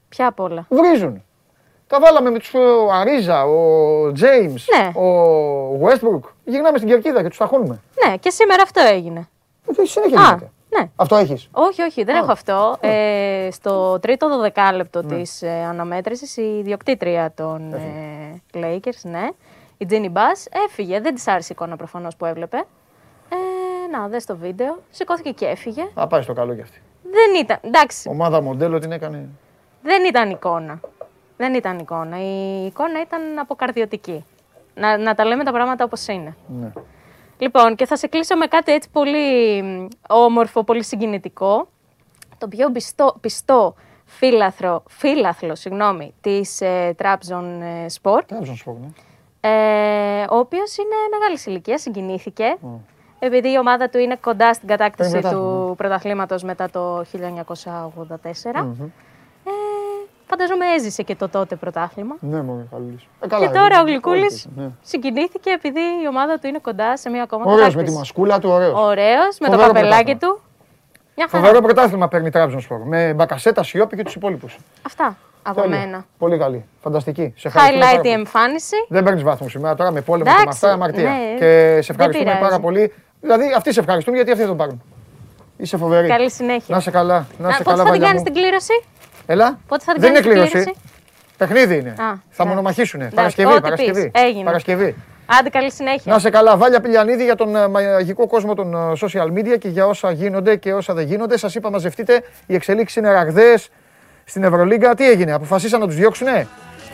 Ποια 0.10 0.28
απ' 0.28 0.40
όλα; 0.40 0.66
Βρίζουν. 0.70 1.24
Τα 1.88 2.00
βάλαμε 2.00 2.30
με 2.30 2.40
τους 2.40 2.54
Αρίζα, 2.94 3.46
ο 3.46 3.60
James, 4.08 4.64
Ναι. 4.78 5.02
ο 5.02 5.80
Westbrook. 5.84 6.30
Γυρνάμε 6.44 6.78
στην 6.78 6.90
κερκίδα 6.90 7.22
και 7.22 7.28
τους 7.30 7.38
ταχώνουμε. 7.38 7.82
Ναι, 8.06 8.18
και 8.18 8.30
σήμερα 8.30 8.62
αυτό 8.62 8.82
έγινε. 8.82 9.28
Ε, 9.82 9.86
συνέχεια 9.86 10.20
Α, 10.20 10.24
γίνεται. 10.26 10.52
ναι. 10.80 10.90
Αυτό 10.96 11.16
έχεις; 11.16 11.50
Όχι, 11.52 11.82
όχι, 11.82 12.04
δεν 12.04 12.16
Α. 12.16 12.18
έχω 12.18 12.32
αυτό. 12.32 12.76
Ε, 12.80 13.48
στο 13.52 14.00
τρίτο 14.00 14.30
δωδεκάλεπτο 14.30 15.02
Ναι. 15.04 15.16
της 15.16 15.42
ε, 15.42 15.50
αναμέτρησης, 15.70 16.38
η 16.38 16.58
ιδιοκτήτρια 16.60 17.32
των 17.36 17.74
ε, 17.74 18.42
Lakers, 18.54 19.02
ναι, 19.04 19.28
η 19.78 19.88
Ginny 19.90 20.14
Bass, 20.14 20.62
έφυγε. 20.68 21.00
Δεν 21.00 21.16
της 21.16 21.28
άρεσε 21.28 21.48
η 21.52 21.56
εικόνα 21.58 21.76
προφανώς 21.76 22.16
που 22.16 22.26
έβλεπε. 22.26 22.66
Ε, 23.86 23.98
να, 23.98 24.08
δες 24.08 24.26
το 24.26 24.36
βίντεο. 24.38 24.78
Σηκώθηκε 24.90 25.32
και 25.32 25.46
έφυγε. 25.46 25.88
Θα 25.94 26.08
πάει 26.08 26.22
στο 26.22 26.34
καλό 26.34 26.56
κι 26.56 26.62
αυτή. 26.62 26.82
Δεν 27.04 27.42
ήταν, 27.42 27.58
εντάξει, 27.62 28.10
Ομάδα 28.10 28.42
μοντέλο 28.42 28.80
την 28.80 28.92
έκανε. 28.92 29.30
δεν 29.82 30.06
ήταν 30.06 30.30
εικόνα. 30.30 30.80
Δεν 31.38 31.54
ήταν 31.54 31.80
εικόνα. 31.80 32.18
Η 32.22 32.66
εικόνα 32.66 33.02
ήταν 33.02 33.22
αποκαρδιωτική. 33.40 34.26
Να, 34.76 34.98
να 34.98 35.16
τα 35.16 35.26
λέμε 35.26 35.44
τα 35.44 35.52
πράγματα 35.52 35.84
όπως 35.84 36.08
είναι. 36.08 36.36
Ναι. 36.48 36.72
Λοιπόν, 37.38 37.76
και 37.76 37.86
θα 37.86 37.96
σε 37.96 38.08
κλείσω 38.08 38.36
με 38.36 38.46
κάτι 38.46 38.72
έτσι 38.72 38.90
πολύ 38.92 39.62
μ, 39.64 39.88
όμορφο, 40.10 40.64
πολύ 40.64 40.84
συγκινητικό. 40.84 41.68
Το 42.38 42.48
πιο 42.48 42.72
πιστό, 42.72 43.16
πιστό 43.22 43.76
φίλαθρο, 44.06 44.84
φίλαθλο, 44.88 45.56
συγγνώμη, 45.56 46.14
της 46.22 46.62
ε, 46.62 46.96
Trabzon 46.98 47.60
ε, 47.62 47.86
Sport, 48.02 48.22
Τι 48.26 48.34
να 48.34 48.44
σου 48.56 48.64
πω, 48.64 48.78
ναι. 48.82 48.88
ε, 49.50 50.26
ο 50.30 50.38
οποίος 50.38 50.78
είναι 50.78 50.96
μεγάλης 51.12 51.46
ηλικίας, 51.46 51.82
συγκινήθηκε, 51.82 52.58
επειδή 53.20 53.52
η 53.52 53.58
ομάδα 53.58 53.90
του 53.90 53.98
είναι 53.98 54.18
κοντά 54.22 54.54
στην 54.54 54.68
κατάκτηση 54.68 55.12
Παίρνει 55.20 55.30
του 55.30 55.74
πρωταθλήματος 55.78 56.44
μετά 56.44 56.70
το 56.70 57.00
1984. 57.00 58.66
Ε, 59.48 59.52
φανταζόμαι 60.28 60.66
έζησε 60.76 61.04
και 61.04 61.16
το 61.16 61.30
τότε 61.30 61.56
πρωτάθλημα. 61.56 62.16
Ναι, 62.20 62.42
μόνο 62.42 62.68
καλή. 62.72 63.00
Ε, 63.20 63.28
και 63.28 63.50
τώρα 63.50 63.80
ο 63.80 63.86
ε, 63.86 63.90
Γλυκούλης 63.90 64.48
ναι. 64.56 64.70
συγκινήθηκε 64.82 65.50
επειδή 65.50 65.80
η 66.04 66.08
ομάδα 66.10 66.40
του 66.40 66.48
είναι 66.48 66.60
κοντά 66.60 66.98
σε 66.98 67.10
μια 67.10 67.24
ακόμα 67.24 67.44
Ωραίος 67.46 67.60
με 67.60 67.66
κατάκτηση. 67.66 67.92
τη 67.92 67.98
μασκούλα 67.98 68.40
του, 68.40 68.50
ωραίος. 68.50 68.74
Ωραίος, 68.80 69.38
με 69.40 69.48
το 69.48 69.52
Φοβερό 69.54 69.74
καπελάκι 69.74 70.04
πρωτάθλημα. 70.04 70.34
του. 70.36 70.42
Μια 71.16 71.28
χαρά. 71.30 71.44
Φοβερό 71.44 71.62
πρωτάθλημα 71.64 72.08
παίρνει 72.08 72.28
η 72.28 72.30
Τράπεζα 72.32 72.60
Σπορ. 72.60 72.80
Με 72.88 73.14
Μπακασέτα, 73.14 73.64
Σιώπη 73.64 73.96
και 73.96 74.04
τους 74.04 74.16
υπόλοιπους. 74.16 74.58
Αυτά 74.86 75.18
από 75.44 75.68
μένα. 75.68 76.06
Πολύ 76.18 76.38
καλή. 76.38 76.66
Φανταστική. 76.82 77.34
Σε 77.38 77.48
ευχαριστούμε 77.48 77.80
πάρα 77.80 77.92
Highlight 77.92 77.96
η 77.96 77.98
πολύ. 78.02 78.14
εμφάνιση. 78.14 78.76
Δεν 78.90 79.04
παίρνεις 79.04 79.24
βαθμού 79.24 79.50
σήμερα 79.50 79.76
τώρα 79.76 79.92
με 79.92 80.02
πόλεμο 80.02 80.24
και 80.30 80.36
με 80.36 80.42
Εντάξει, 80.42 80.58
αυτά 80.66 80.72
αμαρτία. 80.76 81.04
ναι. 81.10 81.18
Και 81.38 81.42
σε 81.82 81.94
Δεν 81.94 81.96
ευχαριστούμε 81.96 82.24
πειράζει. 82.24 82.40
πάρα 82.42 82.60
πολύ. 82.60 82.94
Δηλαδή 83.26 83.54
αυτοί 83.58 83.74
σε 83.74 83.80
ευχαριστούν 83.80 84.16
γιατί 84.16 84.30
αυτοί 84.32 84.42
θα 84.44 84.48
τον 84.50 84.58
πάρουν. 84.58 84.82
Είσαι 85.58 85.78
φοβερή. 85.78 86.08
Καλή 86.08 86.32
συνέχεια. 86.32 86.76
Να 86.76 86.80
σε 86.80 86.92
καλά. 86.92 87.28
Να 87.38 87.52
σε 87.52 87.58
πότε 87.64 87.70
καλά, 87.70 87.78
θα 87.78 87.84
την 87.84 87.92
Βαλιά 87.92 88.06
κάνεις 88.08 88.22
μου. 88.22 88.26
την 88.26 88.34
κλήρωση; 88.42 88.84
Έλα. 89.26 89.60
Πότε 89.68 89.84
θα 89.86 89.92
την 89.94 90.02
Δεν 90.02 90.10
είναι 90.10 90.20
κάνεις 90.20 90.34
την 90.36 90.50
κλήρωση. 90.52 90.72
κλήρωση; 90.72 90.94
Παιχνίδι 91.38 91.76
είναι. 91.78 91.90
Α, 91.90 91.96
θα 91.96 92.04
εντάξει. 92.30 92.48
μονομαχήσουνε. 92.48 93.04
Εντάξει, 93.12 93.16
Παρασκευή. 93.36 93.52
ό,τι 93.52 93.62
Παρασκευή. 93.62 94.10
πεις. 94.12 94.22
Έγινε. 94.24 94.44
Παρασκευή. 94.44 94.96
Άντε, 95.40 95.50
καλή 95.50 95.72
συνέχεια. 95.72 96.14
Να 96.14 96.20
σε 96.20 96.30
καλά, 96.30 96.58
Βάλια 96.58 96.80
Πηλιανίδη 96.82 97.24
για 97.24 97.36
τον 97.36 97.56
ε, 97.56 97.68
μαγικό 97.68 98.28
κόσμο 98.28 98.54
των 98.54 98.74
ε, 98.74 98.78
social 99.02 99.28
media 99.38 99.58
και 99.60 99.68
για 99.68 99.88
όσα 99.88 100.12
γίνονται 100.12 100.56
και 100.56 100.74
όσα 100.74 100.94
δεν 100.94 101.06
γίνονται. 101.06 101.38
Σας 101.38 101.56
είπα, 101.56 101.70
μαζευτείτε. 101.70 102.24
Οι 102.46 102.56
εξελίξεις 102.56 102.98
είναι 102.98 103.12
ραγδαίες 103.12 103.70
στην 104.26 104.44
Ευρωλίγκα. 104.44 104.96
Τι 104.96 105.10
έγινε, 105.10 105.32
αποφασίσαν 105.34 105.80
να 105.80 105.86
τους 105.86 105.96
διώξουνε; 105.96 106.48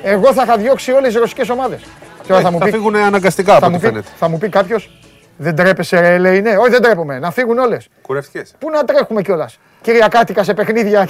Εγώ 0.04 0.34
θα 0.34 0.44
είχα 0.44 0.58
διώξει 0.58 0.92
όλες 0.92 1.14
τι 1.14 1.20
ρωσικές 1.20 1.50
ομάδες. 1.50 1.82
Τώρα 2.28 2.42
θα 2.42 2.52
μου 2.52 2.58
θα 2.60 2.66
πει, 2.66 2.72
φύγουν 2.72 2.96
αναγκαστικά 2.96 3.52
θα 3.52 3.58
από 3.58 3.70
μου 3.70 3.76
ό,τι 3.76 3.86
πει, 3.86 3.92
φαίνεται. 3.92 4.10
θα 4.18 4.28
μου 4.30 4.38
πει 4.38 4.50
κάποιος, 4.50 4.90
δεν 5.38 5.56
τρέπεσαι, 5.56 6.00
ρε, 6.00 6.18
λέει 6.18 6.42
ναι. 6.42 6.58
Όχι, 6.58 6.70
δεν 6.70 6.82
τρέπομαι. 6.82 7.20
Να 7.20 7.32
φύγουν 7.32 7.58
όλες. 7.58 7.88
Κουρευτικέ. 8.02 8.44
Πού 8.60 8.70
να 8.70 8.84
τρέχουμε 8.84 9.22
κιόλας; 9.22 9.60
Κυριακάτικα 9.82 10.44
σε 10.44 10.54
παιχνίδια. 10.54 11.08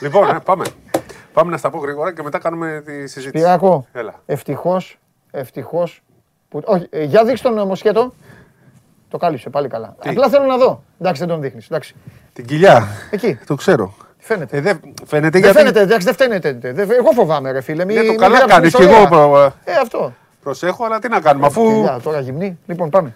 λοιπόν, 0.00 0.28
ε, 0.28 0.38
πάμε. 0.44 0.64
Πάμε 1.32 1.50
να 1.50 1.56
στα 1.56 1.70
πω 1.70 1.78
γρήγορα 1.78 2.12
και 2.14 2.22
μετά 2.22 2.38
κάνουμε 2.38 2.82
τη 2.86 2.92
συζήτηση. 2.92 3.30
Πυράκο. 3.30 3.86
Έλα. 3.92 4.14
Ευτυχώς, 4.26 4.98
ευτυχώς. 5.30 6.02
Που... 6.48 6.62
Όχι, 6.64 6.86
ε, 6.90 7.02
για 7.04 7.24
δείξτε 7.24 7.48
τον 7.48 7.58
ε, 7.58 7.64
Μοσχέτο. 7.64 8.14
Το 9.08 9.18
κάλυψε 9.18 9.50
πάλι 9.50 9.68
καλά. 9.68 9.94
Απλά 10.06 10.28
θέλω 10.28 10.44
να 10.44 10.56
δω. 10.56 10.82
Εντάξει, 11.00 11.20
δεν 11.20 11.28
τον 11.30 11.40
δείχνεις. 11.40 11.64
Εντάξει. 11.66 11.94
Την 12.32 12.46
κοιλιά. 12.46 12.86
Εκεί. 13.10 13.38
Το 13.46 13.54
ξέρω. 13.54 13.94
Φαίνεται; 14.18 14.56
Ε, 14.56 14.60
δεν 14.60 14.80
φαίνεται 15.06 15.30
Δεν 15.30 15.40
γιατί. 15.40 15.56
φαίνεται, 15.58 15.80
εντάξει, 15.80 16.04
δεν 16.04 16.14
φταίνεται. 16.14 16.52
Δεν- 16.72 16.90
Εγώ 16.90 17.10
φοβάμαι, 17.14 17.50
ρε 17.50 17.60
φίλε. 17.60 17.84
Μη, 17.84 17.94
Ναι, 17.94 18.02
το 18.02 18.12
μη 18.12 18.16
καλά 18.18 18.36
γράψεις 18.36 18.54
κάνεις 18.56 18.74
κι 18.74 18.82
ιστορία. 18.82 19.00
εγώ 19.02 19.08
προ- 19.08 19.52
Ε, 19.64 19.72
αυτό. 19.82 20.12
Προσέχω, 20.42 20.84
αλλά 20.84 20.98
τι 20.98 21.08
να 21.08 21.20
κάνουμε, 21.20 21.46
αφού. 21.46 21.62
Κοιλιά, 21.66 22.00
τώρα 22.02 22.20
γυμνή. 22.20 22.58
Λοιπόν, 22.66 22.90
πάμε. 22.90 23.14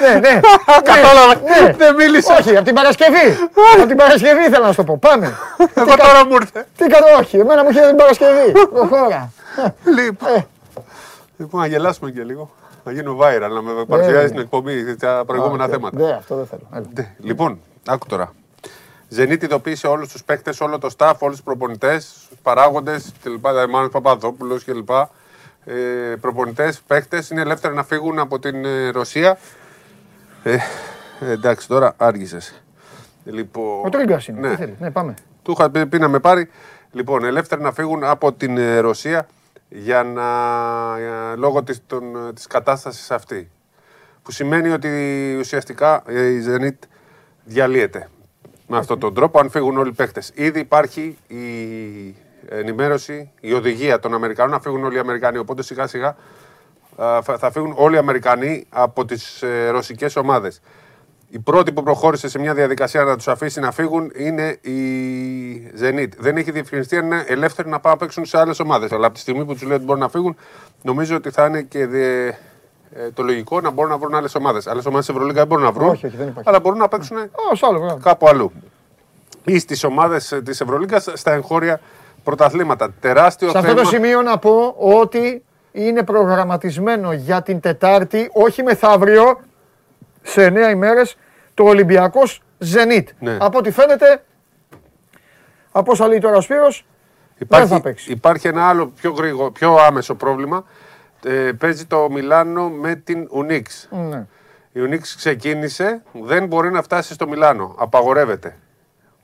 Ναι, 0.00 0.18
ναι. 0.18 0.40
Κατάλαβα. 0.90 1.34
ναι. 1.34 1.72
Δεν 1.76 1.94
μίλησα. 1.94 2.36
Όχι, 2.36 2.56
από 2.56 2.64
την 2.64 2.74
Παρασκευή. 2.74 3.36
από 3.78 3.86
την 3.86 3.96
Παρασκευή 3.96 4.40
ήθελα 4.40 4.66
να 4.66 4.72
σου 4.72 4.76
το 4.76 4.84
πω. 4.84 4.98
Πάμε. 4.98 5.26
Εγώ 5.80 5.96
τώρα 5.96 6.26
μου 6.26 6.34
ήρθε. 6.34 6.66
Τι 6.76 6.86
κάνω, 6.86 7.06
όχι, 7.20 7.36
εμένα 7.36 7.62
μου 7.64 7.70
είχε 7.70 7.86
την 7.86 7.96
Παρασκευή. 7.96 8.52
Προχώρα. 8.74 9.32
λοιπόν, 9.84 10.46
λοιπόν, 11.36 11.60
να 11.60 11.66
γελάσουμε 11.66 12.10
και 12.10 12.22
λίγο. 12.22 12.50
Να 12.84 12.92
γίνω 12.92 13.16
viral, 13.20 13.50
να 13.50 13.62
με 13.62 13.84
παρουσιάζει 13.84 14.26
στην 14.26 14.38
εκπομπή 14.40 14.96
τα 14.96 15.22
προηγούμενα 15.26 15.64
Α, 15.64 15.68
θέματα. 15.68 15.98
Ναι, 15.98 16.10
αυτό 16.10 16.34
δεν 16.36 16.46
θέλω. 16.46 16.62
Έλα. 16.74 16.86
Ναι, 16.94 17.14
Λοιπόν, 17.18 17.60
άκου 17.86 18.06
τώρα. 18.06 18.32
Ζενίτ 19.08 19.42
ειδοποίησε 19.42 19.86
όλους 19.86 20.08
τους 20.12 20.24
παίκτες, 20.24 20.60
όλο 20.60 20.78
το 20.78 20.90
staff, 20.98 21.12
όλους 21.18 21.34
τους 21.36 21.44
προπονητές, 21.44 22.14
παράγοντες 22.42 23.12
κλπ. 23.22 23.46
Μάνος 23.70 23.90
Παπαδόπουλος 23.90 24.64
κλπ. 24.64 24.90
Ε, 25.70 26.16
προπονητές, 26.20 26.80
παίκτε 26.86 27.22
είναι 27.32 27.40
ελεύθεροι 27.40 27.74
να 27.74 27.84
φύγουν 27.84 28.18
από 28.18 28.38
την 28.38 28.64
ε, 28.64 28.88
Ρωσία. 28.88 29.38
Ε, 30.42 30.54
ε, 31.20 31.30
εντάξει, 31.30 31.68
τώρα 31.68 31.94
άργησες. 31.96 32.62
Λοιπόν, 33.24 33.86
Ο 33.86 33.88
Τρίγκας 33.88 34.28
είναι. 34.28 34.40
Ναι. 34.40 34.50
Τι 34.50 34.56
θέλεις; 34.56 34.78
Ναι, 34.78 34.90
πάμε. 34.90 35.14
του 35.42 35.50
είχα 35.58 35.70
πει, 35.70 35.86
πει 35.86 35.98
να 35.98 36.08
με 36.08 36.18
πάρει. 36.18 36.48
Λοιπόν, 36.92 37.24
ελεύθεροι 37.24 37.62
να 37.62 37.72
φύγουν 37.72 38.04
από 38.04 38.32
την 38.32 38.56
ε, 38.58 38.78
Ρωσία 38.78 39.26
για 39.68 40.02
να, 40.02 40.22
για- 40.98 41.34
λόγω 41.36 41.62
της, 41.62 41.80
των, 41.86 42.28
ε, 42.28 42.32
της 42.32 42.46
κατάστασης 42.46 43.10
αυτή. 43.10 43.50
Που 44.22 44.30
σημαίνει 44.32 44.68
ότι 44.70 44.88
ουσιαστικά 45.38 46.02
ε, 46.06 46.26
η 46.26 46.44
Zenit 46.48 46.86
διαλύεται 47.44 48.08
με 48.66 48.78
αυτόν 48.78 48.98
τον 48.98 49.14
τρόπο 49.14 49.38
αν 49.40 49.50
φύγουν 49.50 49.76
όλοι 49.78 49.88
οι 49.88 49.92
παίκτες. 49.94 50.30
Ήδη 50.34 50.60
υπάρχει 50.60 51.18
η 51.26 51.36
ενημέρωση, 52.50 53.30
η 53.40 53.52
οδηγία 53.52 53.98
των 53.98 54.14
Αμερικανών 54.14 54.50
να 54.52 54.60
φύγουν 54.60 54.84
όλοι 54.84 54.96
οι 54.96 54.98
Αμερικανοί. 54.98 55.38
Οπότε 55.38 55.62
σιγά 55.62 55.86
σιγά 55.86 56.16
α, 56.96 57.22
θα 57.22 57.38
θα 57.38 57.50
φύγουν 57.50 57.72
όλοι 57.76 57.94
οι 57.94 57.98
Αμερικανοί 57.98 58.66
από 58.70 59.04
τις 59.04 59.42
ε, 59.42 59.68
ρωσικές 59.70 60.16
ομάδες. 60.16 60.60
Η 61.30 61.38
πρώτη 61.38 61.72
που 61.72 61.82
προχώρησε 61.82 62.28
σε 62.28 62.38
μια 62.38 62.54
διαδικασία 62.54 63.04
να 63.04 63.16
τους 63.16 63.28
αφήσει 63.28 63.60
να 63.60 63.70
φύγουν 63.72 64.10
είναι 64.14 64.48
η 64.60 65.72
Zenit. 65.82 66.08
Δεν 66.18 66.36
έχει 66.36 66.50
διευκρινιστεί 66.50 66.96
αν 66.96 67.04
είναι 67.04 67.24
ελεύθεροι 67.26 67.68
να 67.68 67.80
πάνε 67.80 67.94
να 67.94 68.00
παίξουν 68.00 68.24
σε 68.24 68.38
άλλες 68.38 68.60
ομάδες. 68.60 68.92
Αλλά 68.92 69.04
από 69.06 69.14
τη 69.14 69.20
στιγμή 69.20 69.44
που 69.44 69.52
τους 69.52 69.62
λέει 69.62 69.76
ότι 69.76 69.84
μπορούν 69.84 70.00
να 70.02 70.08
φύγουν, 70.08 70.36
νομίζω 70.82 71.16
ότι 71.16 71.30
θα 71.30 71.46
είναι 71.46 71.62
και 71.62 71.86
δε- 71.86 72.26
ε, 72.92 73.10
το 73.14 73.22
λογικό 73.22 73.60
να 73.60 73.70
μπορούν 73.70 73.90
να 73.90 73.98
βρουν 73.98 74.14
άλλες 74.14 74.34
ομάδες. 74.34 74.66
Άλλες 74.66 74.86
ομάδες 74.86 75.06
της 75.06 75.14
Ευρωλίγα 75.14 75.38
δεν 75.38 75.46
μπορούν 75.46 75.64
να 75.64 75.72
βρουν, 75.72 75.88
Όχι, 75.88 76.06
όχι, 76.06 76.16
δεν 76.16 76.28
υπάρχει. 76.28 76.48
αλλά 76.48 76.60
μπορούν 76.60 76.78
να 76.78 76.88
παίξουν 76.88 77.16
Ω, 77.16 77.54
σ' 77.54 77.62
άλλο, 77.62 77.78
μπράβο. 77.78 77.98
κάπου 78.02 78.28
αλλού. 78.28 78.52
Ή 79.44 79.58
στις 79.58 79.84
ομάδες 79.84 80.40
της 80.44 80.60
Ευρωλίγα 80.60 81.00
στα 81.00 81.32
εγχώρια 81.32 81.80
πρωταθλήματα. 82.28 82.92
Τεράστιο 83.00 83.48
Σε 83.48 83.60
θέμα. 83.60 83.68
αυτό 83.70 83.82
το 83.82 83.88
σημείο 83.88 84.22
να 84.22 84.38
πω 84.38 84.74
ότι 84.78 85.42
είναι 85.72 86.02
προγραμματισμένο 86.02 87.12
για 87.12 87.42
την 87.42 87.60
Τετάρτη, 87.60 88.30
όχι 88.32 88.62
μεθαύριο, 88.62 89.40
σε 90.22 90.46
9 90.46 90.70
ημέρες, 90.70 91.16
το 91.54 91.64
Ολυμπιακός 91.64 92.42
Ζενίτ. 92.58 93.08
Ναι. 93.18 93.36
Από 93.40 93.58
ό,τι 93.58 93.70
φαίνεται, 93.70 94.24
από 95.72 95.90
όσα 95.92 96.06
λέει 96.08 96.18
τώρα 96.18 96.36
ο 96.36 96.40
Σπύρος, 96.40 96.86
δεν 97.38 97.48
θα 97.48 97.56
Υπάρχει, 97.64 97.82
παίξει. 97.82 98.12
υπάρχει 98.12 98.48
ένα 98.48 98.68
άλλο 98.68 98.86
πιο, 98.86 99.10
γρήγορο, 99.12 99.50
πιο 99.50 99.74
άμεσο 99.74 100.14
πρόβλημα. 100.14 100.64
Ε, 101.24 101.50
παίζει 101.58 101.84
το 101.86 102.08
Μιλάνο 102.10 102.68
με 102.68 102.94
την 102.94 103.26
Ουνίξ. 103.30 103.88
Ναι. 103.90 104.26
Η 104.72 104.80
Ουνίξ 104.80 105.16
ξεκίνησε, 105.16 106.02
δεν 106.12 106.46
μπορεί 106.46 106.70
να 106.70 106.82
φτάσει 106.82 107.12
στο 107.12 107.28
Μιλάνο. 107.28 107.74
Απαγορεύεται. 107.78 108.56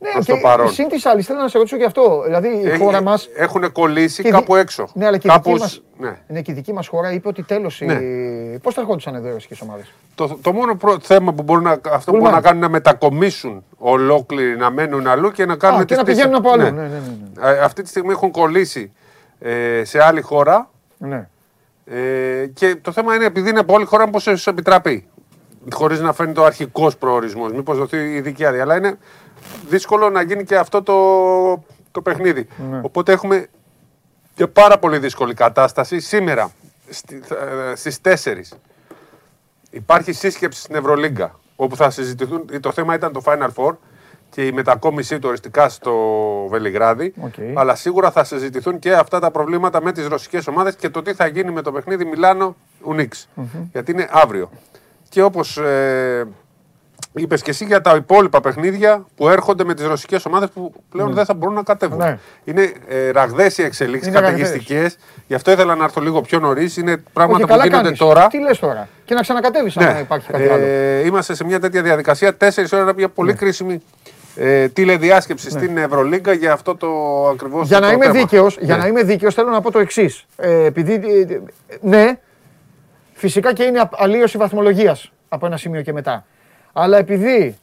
Ναι, 0.07 0.11
προς 0.13 0.25
και 0.25 0.33
το 0.33 0.39
παρόν. 0.43 0.69
συν 0.69 0.89
της 0.89 1.07
άλλης, 1.07 1.27
θέλω 1.27 1.39
να 1.41 1.49
σε 1.49 1.59
ρωτήσω 1.59 1.77
και 1.77 1.85
αυτό. 1.85 2.23
Δηλαδή 2.25 2.49
η 2.49 2.69
Έχει- 2.69 2.83
χώρα 2.83 3.03
μας... 3.03 3.29
Έχουν 3.37 3.73
κολλήσει 3.73 4.23
και 4.23 4.29
η 4.29 4.31
κάπου 4.31 4.53
δι- 4.55 4.63
έξω. 4.63 4.89
Ναι, 4.95 5.07
αλλά 5.07 5.19
και 5.19 5.27
η 5.27 5.31
Κάπως- 5.31 5.53
δική 5.53 5.61
μας, 5.63 5.83
ναι. 5.99 6.19
ναι, 6.35 6.41
και 6.43 6.51
η 6.53 6.55
δική 6.55 6.73
μας 6.73 6.87
χώρα 6.89 7.13
είπε 7.13 7.29
ότι 7.29 7.43
τέλος 7.43 7.81
Ναι. 7.85 7.93
η... 7.93 8.59
Πώς 8.63 8.75
θα 8.75 8.81
ερχόντουσαν 8.81 9.15
εδώ 9.15 9.29
οι 9.29 9.33
ρωσικές 9.33 9.61
ομάδες; 9.61 9.93
Το, 10.15 10.39
το 10.43 10.53
μόνο 10.53 10.75
πρω- 10.77 10.99
θέμα 11.03 11.33
που 11.33 11.43
μπορούν 11.43 11.63
να, 11.63 11.71
αυτό 11.71 11.83
που 11.89 12.01
Πουλμάν. 12.05 12.21
μπορούν 12.21 12.35
να 12.35 12.41
κάνουν 12.41 12.57
είναι 12.57 12.67
να 12.67 12.73
μετακομίσουν 12.73 13.65
ολόκληροι, 13.79 14.57
να 14.57 14.71
μένουν 14.71 15.07
αλλού 15.07 15.31
και 15.31 15.45
να 15.47 15.57
κάνουν 15.57 15.77
Α, 15.81 15.81
και 15.81 15.87
τις 15.87 15.97
να 15.97 16.05
τις- 16.05 16.15
πηγαίνουν 16.15 16.35
από 16.37 16.51
αλλού. 16.51 16.63
Ναι. 16.63 16.71
Ναι, 16.71 16.83
ναι, 16.83 17.01
ναι, 17.41 17.51
Ε, 17.51 17.59
Αυτή 17.61 17.83
τη 17.83 17.89
στιγμή 17.89 18.11
έχουν 18.11 18.31
κολλήσει 18.31 18.93
ε, 19.39 19.83
σε 19.85 20.03
άλλη 20.05 20.21
χώρα 20.21 20.71
ναι. 20.99 21.29
Ε, 21.87 22.47
και 22.55 22.77
το 22.83 22.93
θέμα 22.93 23.15
είναι 23.15 23.25
επειδή 23.25 23.51
είναι 23.51 23.59
από 23.59 23.75
όλη 23.75 23.85
χώρα, 23.85 24.09
πώ 24.09 24.19
σου 24.19 24.51
επιτραπεί. 24.51 25.07
Χωρίς 25.73 26.01
να 26.01 26.13
φαίνεται 26.13 26.41
ο 26.41 26.45
αρχικός 26.45 26.97
προορισμός. 26.97 27.53
Μήπως 27.53 27.79
δοθεί 27.79 27.97
η 27.97 28.15
ειδική 28.15 28.45
άδεια. 28.45 28.63
Αλλά 28.63 28.77
είναι 28.77 28.99
δύσκολο 29.69 30.11
να 30.11 30.23
γίνει 30.23 30.45
και 30.45 30.57
αυτό 30.57 30.83
το, 30.83 31.65
το 31.91 32.01
παιχνίδι. 32.03 32.47
Οπότε 32.83 33.13
έχουμε 33.13 33.47
και 34.35 34.47
πάρα 34.47 34.79
πολύ 34.79 34.99
δύσκολη 34.99 35.35
κατάσταση. 35.35 36.01
Σήμερα 36.01 36.51
στι, 36.89 37.23
ε, 37.71 37.75
στις 37.75 38.01
4 38.01 38.59
υπάρχει 39.71 40.13
σύσκεψη 40.13 40.61
στην 40.61 40.75
Ευρωλίγκα 40.75 41.39
όπου 41.57 41.77
θα 41.77 41.91
συζητηθούν, 41.91 42.47
το 42.61 42.73
θέμα 42.73 42.95
ήταν 42.95 43.13
το 43.13 43.23
Final 43.25 43.49
Four 43.55 43.77
και 44.31 44.47
η 44.47 44.53
μετακόμιση 44.53 45.19
του 45.19 45.29
οριστικά 45.29 45.69
στο 45.69 45.93
Βελιγράδι. 46.51 47.15
Οκ. 47.21 47.35
Αλλά 47.55 47.75
σίγουρα 47.75 48.11
θα 48.11 48.25
συζητηθούν 48.25 48.79
και 48.79 48.93
αυτά 48.93 49.21
τα 49.21 49.31
προβλήματα 49.31 49.83
με 49.83 49.93
τις 49.93 50.07
ρωσικές 50.07 50.47
ομάδες 50.47 50.77
και 50.77 50.89
το 50.89 51.03
τι 51.03 51.15
θα 51.15 51.27
γίνει 51.27 51.51
με 51.51 51.63
το 51.63 51.73
παιχνίδι 51.73 52.05
Μιλάνο 52.05 52.57
Ούνικς. 52.83 53.29
Γιατί 53.73 53.91
είναι 53.91 54.09
αύριο. 54.11 54.51
Και 55.09 55.23
όπως 55.23 55.57
ε, 55.57 56.27
είπες 57.15 57.43
και 57.43 57.51
εσύ 57.51 57.65
για 57.65 57.81
τα 57.81 57.95
υπόλοιπα 57.95 58.41
παιχνίδια 58.41 59.07
που 59.17 59.29
έρχονται 59.29 59.65
με 59.65 59.75
τις 59.75 59.87
ρωσικές 59.87 60.25
ομάδες 60.27 60.49
που 60.55 60.73
πλέον 60.91 61.13
δεν 61.15 61.25
θα 61.25 61.35
μπορούν 61.35 61.55
να 61.55 61.63
κατέβουν. 61.63 61.99
Ναι. 61.99 62.19
Είναι 62.45 62.73
ε, 62.89 63.11
ραγδαίες 63.11 63.59
οι 63.59 63.63
εξελίξεις 63.63 64.09
Είναι 64.09 64.21
ραγδαίες. 64.21 64.43
καταιγιστικές. 64.49 64.97
Γι' 65.27 65.35
αυτό 65.35 65.51
ήθελα 65.51 65.75
να 65.75 65.85
έρθω 65.85 66.01
λίγο 66.01 66.21
πιο 66.21 66.39
νωρίς. 66.39 66.77
Είναι 66.77 66.97
πράγματα 67.13 67.35
Όχι, 67.37 67.43
που 67.47 67.49
καλά 67.51 67.65
γίνονται 67.65 67.83
κάνεις. 67.83 67.99
τώρα. 67.99 68.27
Τι 68.27 68.41
λες 68.41 68.59
τώρα; 68.59 68.89
Και 69.05 69.15
να 69.15 69.21
ξανακατέβεις 69.21 69.77
αν 69.77 69.93
Ναι. 69.93 69.99
υπάρχει 70.01 70.31
κάτι 70.31 70.49
άλλο. 70.49 70.63
Ε, 70.65 71.07
είμαστε 71.07 71.35
σε 71.35 71.45
μια 71.45 71.61
τέτοια 71.61 71.83
διαδικασία. 71.83 72.35
Τέσσερις 72.37 72.73
ώρε 72.73 72.93
μια 72.93 73.09
πολύ 73.09 73.31
Ναι. 73.31 73.37
κρίσιμη 73.39 73.83
ε, 74.37 74.69
τηλεδιάσκεψη 74.69 75.51
στην 75.51 75.77
Ευρωλίγκα 75.79 76.33
για 76.33 76.53
αυτό 76.53 76.77
το 76.77 76.89
ακριβώς 77.29 77.67
Για 77.69 77.81
να 77.81 77.93
είμαι 77.93 78.11
δίκαιος, 78.11 78.57
για 78.61 78.77
Ναι. 78.77 78.83
να 78.83 78.89
είμαι 78.89 79.03
δίκαιος 79.03 79.35
θέλω 79.35 79.51
να 79.51 79.61
πω 79.61 79.71
το 79.71 79.79
εξής. 79.79 80.25
Ε, 80.37 80.65
επειδή, 80.65 80.93
ε, 80.93 81.35
ε, 81.35 81.41
ναι, 81.81 82.19
φυσικά 83.13 83.53
και 83.53 83.63
είναι 83.63 83.79
απ- 83.79 84.03
αλλίωση 84.03 84.39
βαθμολογίας 84.39 85.13
από 85.29 85.47
ένα 85.47 85.57
σημείο 85.57 85.83
και 85.83 85.93
μετά. 85.93 86.25
Αλλά 86.77 86.99
επειδή 86.99 87.59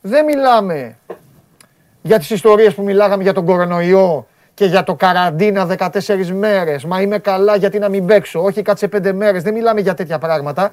δεν 0.00 0.24
μιλάμε 0.24 0.96
για 2.02 2.18
τις 2.18 2.30
ιστορίες 2.30 2.74
που 2.74 2.82
μιλάγαμε 2.82 3.22
για 3.22 3.32
τον 3.32 3.44
κορονοϊό 3.44 4.26
και 4.54 4.64
για 4.64 4.84
το 4.84 4.94
καραντίνα 4.94 5.66
14 5.78 6.26
μέρες, 6.26 6.84
μα 6.84 7.00
είμαι 7.00 7.18
καλά 7.18 7.56
γιατί 7.56 7.78
να 7.78 7.88
μην 7.88 8.06
παίξω, 8.06 8.42
όχι 8.42 8.62
κάτσε 8.62 8.88
5 8.92 9.12
μέρες, 9.12 9.42
δεν 9.42 9.54
μιλάμε 9.54 9.80
για 9.80 9.94
τέτοια 9.94 10.18
πράγματα 10.18 10.70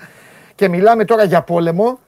και 0.55 0.69
μιλάμε 0.69 1.05
τώρα 1.05 1.23
για 1.23 1.41
πόλεμο, 1.41 1.99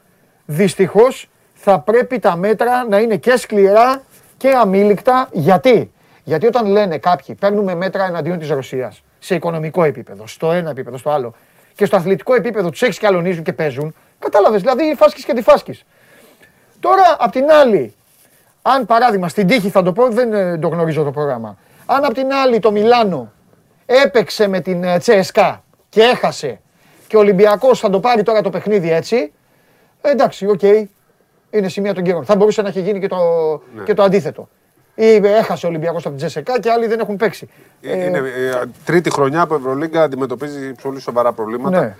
δυστυχώς 0.46 1.30
θα 1.54 1.80
πρέπει 1.80 2.20
τα 2.20 2.36
μέτρα 2.36 2.88
να 2.90 3.00
είναι 3.00 3.18
και 3.18 3.38
σκληρά 3.38 4.02
και 4.38 4.50
αμήλικτα. 4.50 5.30
Γιατί; 5.32 5.92
Γιατί 6.24 6.48
όταν 6.48 6.66
λένε 6.68 6.98
κάποιοι 6.98 7.36
παίρνουμε 7.36 7.76
μέτρα 7.76 8.06
εναντίον 8.06 8.40
της 8.40 8.50
Ρωσίας 8.50 9.04
σε 9.20 9.36
οικονομικό 9.36 9.84
επίπεδο, 9.84 10.28
στο 10.28 10.52
ένα 10.52 10.70
επίπεδο, 10.70 10.98
στο 10.98 11.10
άλλο 11.10 11.34
και 11.76 11.86
στο 11.86 11.96
αθλητικό 11.96 12.36
επίπεδο 12.36 12.70
τους 12.70 12.82
έχεις 12.82 13.00
και 13.00 13.06
αλωνίζουν 13.08 13.44
και 13.44 13.54
παίζουν, 13.54 13.96
κατάλαβες, 14.20 14.62
δηλαδή 14.62 14.96
φάσκεις 14.98 15.26
και 15.26 15.32
αντιφάσκεις. 15.32 15.84
Τώρα, 16.80 17.16
απ' 17.20 17.32
την 17.32 17.52
άλλη, 17.52 17.94
αν 18.62 18.86
παράδειγμα 18.86 19.28
στην 19.28 19.48
τύχη 19.48 19.70
θα 19.70 19.84
το 19.84 19.92
πω, 19.92 20.08
δεν 20.10 20.34
ε, 20.34 20.58
το 20.58 20.68
γνωρίζω 20.68 21.04
το 21.04 21.12
πρόγραμμα. 21.12 21.58
Αν 21.86 22.06
απ' 22.06 22.14
την 22.14 22.34
άλλη 22.34 22.60
το 22.60 22.72
Μιλάνο 22.72 23.32
έπαιξε 23.86 24.48
με 24.48 24.60
την 24.60 24.84
ε, 24.84 24.98
Τσέσκα 24.98 25.64
και 25.90 26.02
έχασε 26.02 26.60
και 27.08 27.16
ο 27.16 27.20
Ολυμπιακός 27.20 27.80
θα 27.80 27.90
το 27.90 28.00
πάρει 28.00 28.24
τώρα 28.24 28.42
το 28.42 28.50
παιχνίδι 28.50 28.92
έτσι, 28.92 29.32
ε, 30.02 30.10
εντάξει, 30.10 30.48
οκ, 30.48 30.62
είναι 31.50 31.70
σημεία 31.70 31.94
των 31.94 32.04
καιρών. 32.04 32.26
Θα 32.26 32.36
μπορούσε 32.36 32.62
να 32.62 32.68
έχει 32.68 32.82
γίνει 32.82 33.00
και 33.00 33.08
το, 33.08 33.18
και 33.84 33.94
το 33.94 34.04
αντίθετο. 34.04 34.50
Ή 34.96 35.16
έχασε 35.24 35.66
ο 35.66 35.70
Ολυμπιακός 35.70 36.06
από 36.06 36.16
την 36.16 36.28
Τσέσκα 36.28 36.60
και 36.60 36.72
άλλοι 36.72 36.88
δεν 36.88 37.00
έχουν 37.00 37.18
παίξει. 37.18 37.50
Ε, 37.82 38.06
Είναι 38.06 38.18
ε, 38.18 38.62
τρίτη 38.86 39.10
χρονιά 39.10 39.48
που 39.48 39.54
η 39.54 39.58
Ευρωλίγκα 39.58 40.04
αντιμετωπίζει 40.04 40.72
πολύ 40.82 41.00
σοβαρά 41.00 41.32
προβλήματα. 41.32 41.80
Ναι. 41.80 41.96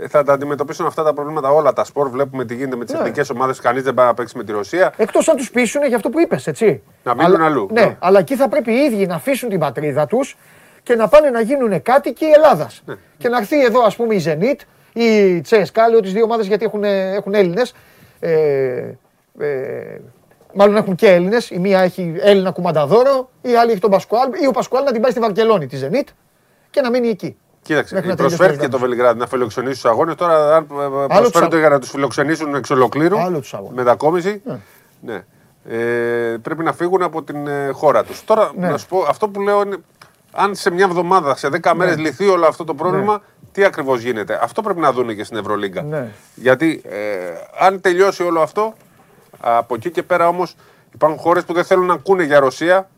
Ε, 0.00 0.08
Θα 0.08 0.22
τα 0.22 0.32
αντιμετωπίσουν 0.32 0.86
αυτά 0.86 1.02
τα 1.02 1.12
προβλήματα 1.14 1.50
όλα 1.50 1.72
τα 1.72 1.84
σπορ. 1.84 2.08
Βλέπουμε 2.08 2.44
τι 2.44 2.54
γίνεται 2.54 2.76
με 2.76 2.84
τις 2.84 2.94
Ναι. 2.94 3.00
εθνικές 3.00 3.30
ομάδες. 3.30 3.60
Κανείς 3.60 3.82
δεν 3.82 3.94
πάει 3.94 4.06
να 4.06 4.14
παίξει 4.14 4.36
με 4.36 4.44
τη 4.44 4.52
Ρωσία. 4.52 4.92
Εκτός 4.96 5.28
αν 5.28 5.36
τους 5.36 5.50
πείσουν 5.50 5.84
για 5.86 5.96
αυτό 5.96 6.08
που 6.10 6.20
είπες, 6.20 6.46
έτσι. 6.46 6.82
Να 7.02 7.14
μείνουν 7.14 7.34
Αλλά- 7.34 7.44
αλλού. 7.44 7.68
Ναι, 7.72 7.80
Ναι. 7.84 7.96
αλλά 8.00 8.18
εκεί 8.18 8.36
θα 8.36 8.48
πρέπει 8.48 8.72
οι 8.72 8.76
ίδιοι 8.76 9.06
να 9.06 9.14
αφήσουν 9.14 9.48
την 9.48 9.58
πατρίδα 9.58 10.06
τους 10.06 10.36
και 10.82 10.94
να 10.94 11.08
πάνε 11.08 11.30
να 11.30 11.40
γίνουν 11.40 11.82
κάτοικοι 11.82 12.24
Ελλάδας. 12.24 12.82
Ναι. 12.86 12.94
Και 13.18 13.28
να 13.28 13.36
έρθει 13.38 13.64
εδώ 13.64 13.82
ας 13.82 13.96
πούμε 13.96 14.14
η 14.14 14.22
Zenit 14.26 14.60
ή 14.92 15.04
η 15.04 15.40
Τσέσκα, 15.40 15.88
λέω 15.88 16.00
τις 16.00 16.12
δύο 16.12 16.24
ομάδες 16.24 16.46
γιατί 16.46 16.64
έχουν, 16.64 16.84
έχουν 16.84 17.34
Έλληνες. 17.34 17.74
Ε, 18.20 18.30
ε, 19.38 20.00
μάλλον 20.54 20.76
έχουν 20.76 20.94
και 20.94 21.08
Έλληνες. 21.10 21.50
Η 21.50 21.58
μία 21.58 21.80
έχει 21.80 22.14
Έλληνα 22.20 22.50
κουμανταδόρο, 22.50 23.30
η 23.42 23.54
άλλη 23.56 23.70
έχει 23.70 23.80
τον 23.80 23.90
Πασκουάλ 23.90 24.28
ή 24.42 24.46
ο 24.46 24.50
Πασκουάλ 24.50 24.84
να 24.84 24.92
την 24.92 25.00
πάει 25.02 25.10
στη 25.10 25.20
Βαρκελόνη 25.20 25.66
τη 25.66 25.78
Zenit 25.82 26.08
και 26.70 26.80
να 26.80 26.90
μείνει 26.90 27.08
εκεί. 27.08 27.36
Κοίταξε, 27.62 27.94
Μέχρι 27.94 28.08
να 28.08 28.14
προσφέρθηκε 28.16 28.46
τελειώσει 28.56 28.70
το 28.70 28.78
το 28.78 28.84
Βελιγράδι 28.84 29.18
να 29.18 29.26
φιλοξενήσει 29.26 29.72
τους 29.74 29.84
αγώνες. 29.90 30.14
Τώρα, 30.14 30.56
αν 30.56 30.62
ε, 30.62 30.66
προσφέρονται 31.16 31.48
τους- 31.50 31.58
για 31.58 31.68
να 31.68 31.78
τους 31.78 31.90
φιλοξενήσουν 31.90 32.54
εξ 32.54 32.70
ολοκλήρου, 32.70 33.18
Άλλο 33.20 33.40
τους 33.40 33.54
αγώνες. 33.54 33.74
μετακόμιση, 33.76 34.42
Ναι. 34.44 34.58
ναι. 35.00 35.24
Ε, 35.76 36.36
πρέπει 36.42 36.62
να 36.62 36.72
φύγουν 36.72 37.02
από 37.02 37.22
την 37.22 37.46
ε, 37.46 37.70
χώρα 37.72 38.04
τους. 38.04 38.24
Τώρα, 38.24 38.50
Ναι. 38.56 38.68
να 38.70 38.76
σου 38.78 38.86
πω, 38.86 39.04
αυτό 39.08 39.28
που 39.28 39.40
λέω 39.40 39.62
είναι, 39.62 39.76
αν 40.32 40.54
σε 40.54 40.70
μια 40.70 40.84
εβδομάδα, 40.84 41.36
σε 41.36 41.48
10 41.48 41.74
μέρες 41.74 41.98
λυθεί 41.98 42.26
όλο 42.28 42.46
αυτό 42.46 42.64
το 42.64 42.74
πρόβλημα, 42.74 43.22
τι 43.52 43.64
ακριβώς 43.64 44.00
γίνεται. 44.02 44.38
Αυτό 44.42 44.62
πρέπει 44.62 44.80
να 44.80 44.92
δουν 44.92 45.16
και 45.16 45.24
στην 45.24 45.36
Ευρωλίγκα. 45.36 45.82
Ναι. 45.82 46.08
Γιατί 46.34 46.82
ε, 46.84 46.96
αν 47.66 47.80
τελειώσει 47.80 48.22
όλο 48.22 48.40
αυτό, 48.40 48.72
από 49.40 49.74
εκεί 49.74 49.90
και 49.90 50.02
πέρα 50.02 50.28
όμως 50.28 50.54
υπάρχουν 50.94 51.18
χώρες 51.18 51.44
που 51.44 51.52
δεν 51.52 51.64
θέλουν 51.64 51.86
να 51.86 51.94
ακούνε 51.94 52.22
για 52.22 52.40
Ρωσία. 52.40 52.88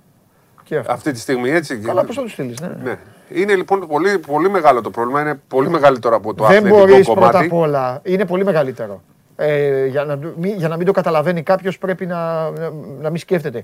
Και 0.64 0.76
αυτό. 0.76 0.92
αυτή 0.92 1.12
τη 1.12 1.18
στιγμή 1.20 1.50
έτσι. 1.50 1.76
Καλά, 1.78 2.04
πώς 2.04 2.14
θα 2.16 2.22
τους 2.22 2.32
στείλεις. 2.32 2.60
Ναι. 2.60 2.72
Ναι. 2.82 2.98
Είναι 3.28 3.54
λοιπόν 3.54 3.86
πολύ, 3.86 4.18
πολύ 4.18 4.50
μεγάλο 4.50 4.80
το 4.80 4.90
πρόβλημα. 4.90 5.20
Είναι 5.20 5.40
πολύ 5.48 5.68
μεγαλύτερο 5.68 6.16
από 6.16 6.34
το 6.34 6.44
Δεν 6.46 6.56
αθλητικό 6.56 6.78
μπορείς 6.78 7.06
κομμάτι. 7.06 7.30
πρώτα 7.30 7.44
απ' 7.44 7.52
όλα. 7.52 8.00
Είναι 8.04 8.26
πολύ 8.26 8.44
μεγαλύτερο. 8.44 9.02
Ε, 9.36 9.86
για, 9.86 10.04
να, 10.04 10.16
μη- 10.36 10.54
για 10.56 10.68
να 10.68 10.76
μην 10.76 10.86
το 10.86 10.92
καταλαβαίνει 10.92 11.42
κάποιος, 11.42 11.78
πρέπει 11.78 12.06
να, 12.06 12.50
να, 12.50 12.70
να 13.00 13.10
μην 13.10 13.18
σκέφτεται. 13.18 13.62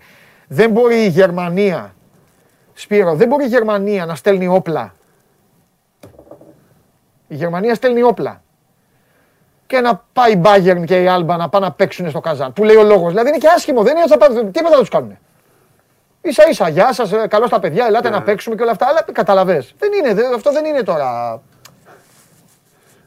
Δεν 0.48 0.70
μπορεί 0.70 0.96
η 1.04 1.08
Γερμανία, 1.08 1.94
Σπύρο, 2.74 3.14
δεν 3.14 3.28
μπορεί 3.28 3.44
η 3.44 3.48
Γερμανία 3.48 4.06
να 4.06 4.14
στέλνει 4.14 4.46
όπλα. 4.48 4.94
Η 7.28 7.34
Γερμανία 7.34 7.74
στέλνει 7.74 8.02
όπλα. 8.02 8.42
Και 9.66 9.80
να 9.80 10.04
πάει 10.12 10.32
η 10.32 10.40
Bayern 10.44 10.84
και 10.86 11.02
η 11.02 11.08
Άλμπα 11.08 11.36
να 11.36 11.48
πάνε 11.48 11.66
να 11.66 11.72
παίξουν 11.72 12.10
στο 12.10 12.20
Καζάν. 12.20 12.52
Που 12.52 12.64
λέει 12.64 12.76
ο 12.76 12.82
λόγος. 12.82 13.08
Δηλαδή 13.08 13.28
είναι 13.28 13.38
και 13.38 13.48
άσχημο. 13.56 13.82
Δεν 13.82 13.92
είναι 13.92 14.00
ότι 14.00 14.10
θα 14.10 14.18
πάνε- 14.18 14.52
τίποτα 14.52 14.74
θα 14.74 14.80
τους 14.80 14.88
κάνουν. 14.88 15.18
Σα 16.22 16.48
ίσα, 16.48 16.68
γεια 16.68 16.92
σας, 16.92 17.10
καλώς 17.28 17.50
τα 17.50 17.60
παιδιά, 17.60 17.86
ελάτε 17.86 18.08
να 18.08 18.22
παίξουμε 18.22 18.56
και 18.56 18.62
όλα 18.62 18.70
αυτά. 18.70 18.86
Αλλά 18.86 19.04
καταλαβέ. 19.12 19.66
Δεν 19.78 19.92
είναι, 19.92 20.14
δε- 20.14 20.34
αυτό 20.34 20.52
δεν 20.52 20.64
είναι 20.64 20.82
τώρα. 20.82 21.40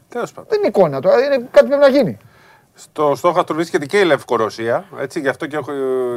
Τέλος 0.08 0.32
πάντων. 0.32 0.50
Δεν 0.50 0.58
είναι 0.58 0.68
εικόνα 0.68 1.00
τώρα, 1.00 1.24
είναι 1.24 1.36
κάτι 1.50 1.66
που 1.66 1.66
πρέπει 1.78 1.80
να 1.80 1.88
γίνει. 1.88 2.18
Στο 2.74 3.14
στόχαστρο 3.16 3.54
βρίσκεται 3.54 3.86
και 3.86 3.98
η 4.00 4.04
Λευκορωσία. 4.04 4.84
Έτσι, 4.98 5.20
γι' 5.20 5.28
αυτό 5.28 5.46
και 5.46 5.56
έχω, 5.56 5.72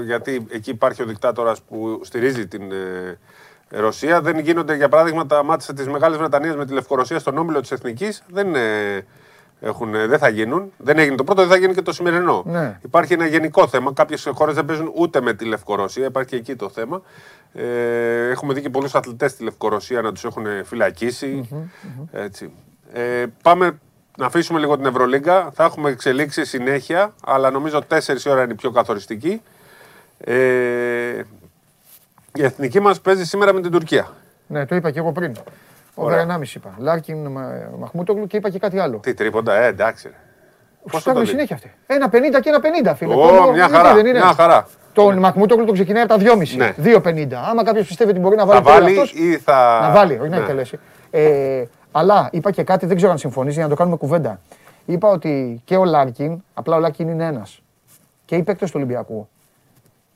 γιατί 0.05 0.47
εκεί 0.51 0.69
υπάρχει 0.69 1.01
ο 1.01 1.05
δικτάτορας 1.05 1.61
που 1.61 2.01
στηρίζει 2.03 2.47
την 2.47 2.71
ε, 2.71 3.17
Ρωσία. 3.69 4.21
Δεν 4.21 4.39
γίνονται, 4.39 4.75
για 4.75 4.89
παράδειγμα, 4.89 5.25
τα 5.25 5.43
μάτια 5.43 5.73
της 5.73 5.87
Μεγάλης 5.87 6.17
Βρετανίας 6.17 6.55
με 6.55 6.65
τη 6.65 6.73
Λευκορωσία 6.73 7.19
στον 7.19 7.37
όμιλο 7.37 7.61
της 7.61 7.71
Εθνικής. 7.71 8.23
Δεν, 8.27 8.55
ε, 8.55 9.05
έχουν, 9.59 9.95
ε, 9.95 10.07
δεν 10.07 10.19
θα 10.19 10.29
γίνουν. 10.29 10.71
Δεν 10.77 10.99
έγινε 10.99 11.15
το 11.15 11.23
πρώτο, 11.23 11.41
δεν 11.41 11.49
θα 11.49 11.57
γίνει 11.57 11.73
και 11.73 11.81
το 11.81 11.93
σημερινό. 11.93 12.43
Ναι. 12.45 12.79
Υπάρχει 12.83 13.13
ένα 13.13 13.25
γενικό 13.25 13.67
θέμα. 13.67 13.93
Κάποιες 13.93 14.29
χώρες 14.33 14.55
δεν 14.55 14.65
παίζουν 14.65 14.91
ούτε 14.95 15.21
με 15.21 15.33
τη 15.33 15.45
Λευκορωσία. 15.45 16.05
Υπάρχει 16.05 16.29
και 16.29 16.35
εκεί 16.35 16.55
το 16.55 16.69
θέμα. 16.69 17.01
Ε, 17.53 18.29
έχουμε 18.29 18.53
δει 18.53 18.61
και 18.61 18.69
πολλούς 18.69 18.95
αθλητές 18.95 19.31
στη 19.31 19.43
Λευκορωσία 19.43 20.01
να 20.01 20.11
τους 20.11 20.23
έχουν 20.23 20.45
φυλακίσει. 20.63 21.49
Έτσι. 22.11 22.51
Ε, 22.93 23.25
πάμε 23.41 23.79
να 24.17 24.25
αφήσουμε 24.25 24.59
λίγο 24.59 24.75
την 24.77 24.85
Ευρωλίγκα. 24.85 25.51
Θα 25.53 25.63
έχουμε 25.63 25.89
εξελίξει 25.89 26.45
συνέχεια, 26.45 27.13
αλλά 27.25 27.49
νομίζω 27.49 27.83
4 27.89 27.97
ώρα 28.27 28.43
είναι 28.43 28.51
η 28.51 28.55
πιο 28.55 28.71
καθοριστική. 28.71 29.41
Ε, 30.17 31.21
η 32.33 32.43
εθνική 32.43 32.79
μας 32.79 33.01
παίζει 33.01 33.25
σήμερα 33.25 33.53
με 33.53 33.61
την 33.61 33.71
Τουρκία. 33.71 34.13
Ναι, 34.47 34.65
το 34.65 34.75
είπα 34.75 34.91
και 34.91 34.99
εγώ 34.99 35.11
πριν. 35.11 35.35
Over 35.95 36.17
1,5 36.19 36.55
είπα. 36.55 36.73
Λάρκιν, 36.77 37.27
Μα- 37.27 37.69
Μαχμούτογλου 37.79 38.27
και 38.27 38.37
είπα 38.37 38.49
και 38.49 38.59
κάτι 38.59 38.79
άλλο. 38.79 38.97
Τι 38.97 39.13
τρίποντα, 39.13 39.53
ε, 39.55 39.65
εντάξει. 39.67 40.07
ρε. 40.07 40.13
Του 40.83 40.91
Πώς 40.91 40.91
θα 40.91 40.97
το 40.99 41.03
κάνουμε 41.05 41.23
δεις; 41.23 41.29
συνέχεια 41.33 41.55
αυτή. 41.55 41.73
Ένα 41.87 42.09
50 42.09 42.39
και 42.41 42.49
ένα 42.49 42.59
50, 42.91 42.95
φίλε. 42.95 43.13
Ω, 43.13 43.17
Κόμπο, 43.17 43.51
μια 43.51 43.65
είναι, 43.65 43.77
χαρά, 43.77 43.93
δεν 43.93 44.05
είναι; 44.05 44.17
μια 44.17 44.33
χαρά. 44.33 44.67
Τον 44.93 45.17
Μαχμούτογλου 45.17 45.65
τον 45.65 45.73
ξεκινάει 45.73 46.03
από 46.03 46.13
τα 46.13 46.17
2,5. 46.19 46.57
Ναι. 46.57 46.73
2,50. 46.83 47.33
Άμα 47.49 47.63
κάποιος 47.63 47.87
πιστεύει 47.87 48.09
ότι 48.11 48.19
μπορεί 48.19 48.35
να 48.35 48.45
βάλει 48.45 48.59
Θα 48.59 48.65
τώρα 48.65 48.79
βάλει 48.81 48.91
αυτός, 48.99 49.13
ή 49.13 49.37
θα. 49.37 49.79
Να 49.81 49.91
βάλει, 49.91 50.13
όχι 50.13 50.29
να 50.29 50.35
Ναι. 50.35 50.41
εκτελέσει. 50.41 50.79
Ε, 51.11 51.63
αλλά 51.91 52.29
είπα 52.31 52.51
και 52.51 52.63
κάτι, 52.63 52.85
δεν 52.85 52.95
ξέρω 52.95 53.11
αν 53.11 53.17
συμφωνείς 53.17 53.53
για 53.53 53.63
να 53.63 53.69
το 53.69 53.75
κάνουμε 53.75 53.97
κουβέντα. 53.97 54.39
Είπα 54.85 55.09
ότι 55.09 55.61
και 55.65 55.75
ο 55.77 55.85
Λάρκιν, 55.85 56.43
απλά 56.53 56.75
ο 56.75 56.79
Λάρκιν 56.79 57.07
είναι 57.07 57.25
ένας. 57.25 57.59
Και 58.25 58.35
οι 58.35 58.43
παίκτες 58.43 58.69
του 58.71 58.75
Ολυμπιακού 58.77 59.27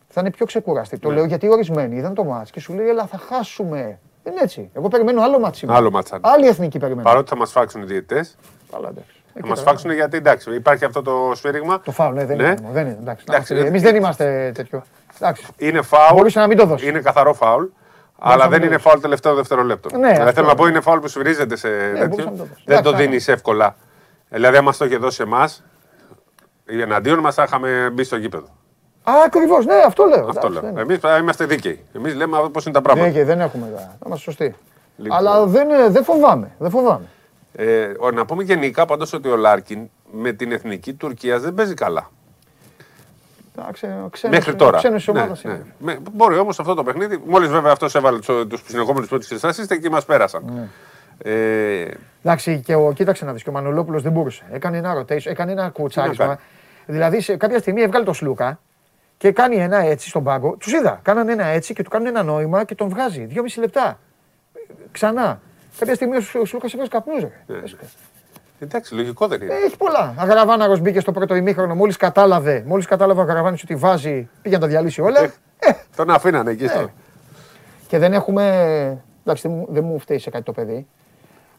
θα 0.10 0.22
είναι 0.22 0.32
πιο 0.32 0.46
ξεκούραστοι. 0.46 0.96
Ναι. 0.96 1.02
Το 1.02 1.12
λέω 1.12 1.24
γιατί 1.26 1.50
ορισμένοι 1.50 1.96
είδαν 1.96 2.14
το 2.14 2.24
ματς 2.24 2.52
και 2.52 2.60
σου 2.60 2.74
λέει 2.74 2.88
Έλα, 2.88 3.06
θα 3.06 3.18
χάσουμε. 3.18 4.00
Δεν 4.24 4.34
είναι 4.34 4.42
έτσι. 4.42 4.70
Εγώ 4.74 4.88
περιμένω 4.88 5.22
άλλο 5.22 5.40
ματς 5.40 5.58
σήμερα. 5.58 5.78
Άλλο 5.78 5.92
ματς 5.92 6.10
θα 6.10 6.16
είναι. 6.16 6.30
Άλλη 6.34 6.48
εθνική 6.48 6.80
περιμένω. 6.80 7.08
Παρότι 7.10 7.30
θα 7.30 7.36
μας 7.36 7.52
σφάξουν 7.52 7.82
οι 7.82 7.86
διαιτητές, 7.86 8.38
Καλά, 8.72 8.88
εντάξει. 8.90 9.10
Ε, 9.34 9.40
θα 9.42 9.48
μας 9.48 9.60
κοίτα, 9.60 9.70
σφάξουν 9.72 9.92
γιατί 9.92 10.18
εντάξει, 10.18 10.56
υπάρχει 10.56 10.86
αυτό 10.86 11.02
το 11.02 11.32
σφύριγμα. 11.36 11.80
Το 11.82 11.92
φάουλ, 11.92 12.16
ναι, 12.16 12.26
δεν 12.26 12.38
Ναι. 12.38 12.44
είναι. 12.44 12.58
Δεν 12.72 12.86
είναι. 12.86 12.98
Εντάξει, 13.02 13.24
Εντάξει, 13.28 13.54
εντάξει, 13.54 13.54
ε, 13.56 13.68
Εμείς 13.68 13.82
δεν 13.82 13.96
είμαστε 13.96 14.52
τέτοιο. 14.54 14.84
Εντάξει. 15.20 15.46
Είναι 15.58 15.82
φάουλ. 15.82 16.16
Μπορούσε 16.16 16.40
να 16.40 16.48
μην 16.48 16.58
το 16.58 16.66
δώσεις. 16.66 16.88
Είναι 16.88 17.00
καθαρό 17.00 17.34
φάουλ. 17.34 17.64
να 17.64 17.72
Αλλά 18.32 18.42
μην 18.42 18.50
δεν 18.52 18.60
το 18.60 18.66
είναι 18.66 18.76
δώσεις. 18.76 18.88
φάουλ 18.90 19.00
τελευταίο 19.02 19.36
δευτερολέπτο. 19.36 19.90
Ναι, 19.98 19.98
δηλαδή 20.08 20.20
αυτό. 20.22 20.34
θέλω 20.34 20.48
να 20.48 20.56
πω 20.56 20.68
είναι 20.68 20.82
φάουλ 20.82 21.00
που 21.00 21.08
σφυρίζεται 21.08 21.56
σε 21.56 21.68
μπορούσε 21.70 22.08
τέτοιο. 22.08 22.24
να 22.24 22.32
το 22.32 22.36
δώσεις. 22.38 22.64
Δεν 22.66 22.82
το 22.84 22.90
Εντάξει, 22.90 23.06
δίνεις 23.08 23.28
εύκολα. 23.28 23.76
Δηλαδή, 24.30 24.58
άμα 24.58 24.74
το 24.74 24.86
είχε 24.86 24.98
δώσει 24.98 25.22
εμάς, 25.22 25.64
εναντίον 26.66 27.20
μας 27.20 27.36
θα 27.36 27.44
είχαμε 27.44 27.90
μπει 27.94 28.04
στο 28.04 28.16
γήπεδο. 28.16 28.48
Α, 29.10 29.24
ακριβώς, 29.26 29.66
ναι, 29.66 29.74
αυτό 29.86 30.04
λέω. 30.06 30.28
Αυτό 30.28 30.30
Εντάξει, 30.30 30.52
λέω. 30.52 30.62
δεν 30.62 30.70
είναι. 30.72 30.82
Εμείς 30.82 31.20
είμαστε 31.22 31.46
δίκαιοι. 31.46 31.80
Εμείς 31.96 32.16
λέμε 32.16 32.38
πώς 32.52 32.64
είναι 32.66 32.74
τα 32.74 32.80
Ναι, 32.80 32.86
πράγματα. 32.86 33.10
και 33.12 33.24
δεν 33.24 33.40
έχουμε. 33.40 33.66
Θα 33.76 33.98
είμαστε 34.06 34.24
σωστοί. 34.24 34.56
Λοιπόν. 34.98 35.18
Αλλά 35.18 35.46
δεν, 35.46 35.70
ε, 35.70 35.90
δεν 35.90 36.04
φοβάμαι. 36.04 36.52
Δεν 36.58 36.70
φοβάμαι. 36.70 37.06
Ε, 37.56 37.92
ο- 38.00 38.12
να 38.12 38.26
πούμε 38.26 38.44
γενικά 38.44 38.86
πάντως 38.86 39.14
ότι 39.14 39.30
ο 39.30 39.36
Λάρκιν 39.36 39.80
με 40.12 40.32
την 40.32 40.52
εθνική 40.52 40.94
Τουρκία 40.94 41.40
δεν 41.40 41.54
παίζει 41.54 41.74
καλά. 41.74 42.10
Εντάξει, 43.58 43.88
ξένος- 44.12 44.36
Μέχρι 44.38 44.56
τώρα. 44.56 44.78
ξένος 44.78 45.08
Ναι, 45.08 45.20
ομάδας 45.20 45.44
ναι. 45.44 45.52
είναι. 45.52 45.66
Με- 45.78 46.00
Μπορεί 46.12 46.38
όμως 46.38 46.60
αυτό 46.60 46.74
το 46.74 46.84
παιχνίδι, 46.84 47.22
μόλις 47.26 47.50
βέβαια 47.50 47.72
αυτός 47.72 47.96
έβαλε 47.96 48.20
τους 48.20 48.64
συνεχόμενους 48.68 49.10
πρώτους 49.10 49.32
εξετάσει, 49.32 49.66
εκεί 49.70 49.90
μας 49.90 50.06
πέρασαν. 50.06 50.44
Ναι. 50.56 50.68
Ε, 51.32 51.88
Εντάξει, 52.24 52.62
και 52.66 52.76
ο, 52.76 52.92
κοίταξε 52.96 53.26
να 53.26 53.34
δεις 53.34 53.44
και 53.44 53.50
ο 53.50 53.54
Μανολόπουλος 53.54 54.02
δεν 54.02 54.12
μπορούσε. 54.12 54.44
Έκανε 54.52 54.78
ένα 54.78 54.94
rotation, 55.02 55.26
έκανε 55.26 55.52
ένα 55.52 55.62
κάνει. 55.62 55.72
κουτσάρισμα. 55.74 56.40
Δηλαδή 56.86 57.22
σε 57.22 57.38
κάποια 57.38 57.60
στιγμή 57.60 57.82
έβγαλε 57.82 58.06
το 58.06 58.14
Σλούκα 58.14 58.60
και 59.20 59.32
κάνει 59.32 59.56
ένα 59.56 59.78
έτσι 59.78 60.10
στον 60.10 60.24
πάγκο. 60.24 60.56
Τους 60.56 60.74
είδα. 60.74 61.00
Κάνανε 61.02 61.32
ένα 61.32 61.46
έτσι 61.46 61.74
και 61.74 61.84
του 61.84 61.90
κάνουν 61.90 62.08
ένα 62.08 62.24
νόημα 62.24 62.64
και 62.64 62.76
τον 62.76 62.90
βγάζει. 62.90 63.26
Δυόμιση 63.26 63.60
λεπτά. 63.60 64.00
Ξανά. 64.92 65.40
Κάποια 65.80 65.96
στιγμή 65.96 66.16
ο 66.16 66.22
Σλου- 66.22 66.44
ο 66.44 66.46
Σλούκα 66.46 66.66
έβγαζε 66.68 66.90
καπνούς. 66.90 67.22
Ναι. 67.22 67.58
εντάξει, 68.60 68.94
λογικό 68.96 69.28
δεν 69.28 69.42
είναι. 69.42 69.54
Έχει 69.54 69.78
πολλά. 69.78 70.14
Ο 70.18 70.22
Αγραβάναρος 70.22 70.80
μπήκε 70.80 71.00
στο 71.00 71.12
πρώτο 71.12 71.36
ημίχρονο. 71.36 71.76
Μόλις 71.76 71.98
κατάλαβε, 71.98 72.64
μόλις 72.68 72.86
κατάλαβε 72.86 73.20
ο 73.20 73.24
Αγραβάνης 73.24 73.64
ότι 73.64 73.76
βάζει, 73.76 74.30
πήγε 74.42 74.56
να 74.56 74.62
τα 74.62 74.68
διαλύσει 74.68 75.02
όλα. 75.02 75.22
Ε, 75.24 75.30
Τον 75.96 76.10
αφήνανε 76.10 76.52
εκεί 76.52 76.68
στο. 76.68 76.90
και 77.88 77.98
δεν 77.98 78.14
έχουμε. 78.14 78.44
Εντάξει, 79.24 79.48
δεν 79.48 79.52
μου, 79.58 79.68
δεν 79.70 79.84
μου 79.84 80.00
φταίει 80.00 80.20
σε 80.20 80.30
κάτι 80.30 80.44
το 80.44 80.52
παιδί. 80.52 80.88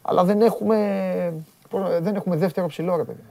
Αλλά 0.02 0.24
δεν 0.24 0.40
έχουμε, 0.40 1.32
δεν 2.00 2.14
έχουμε 2.16 2.36
δεύτερο 2.36 2.66
ψηλό, 2.66 2.96
ρε 2.96 3.04
παιδί. 3.04 3.22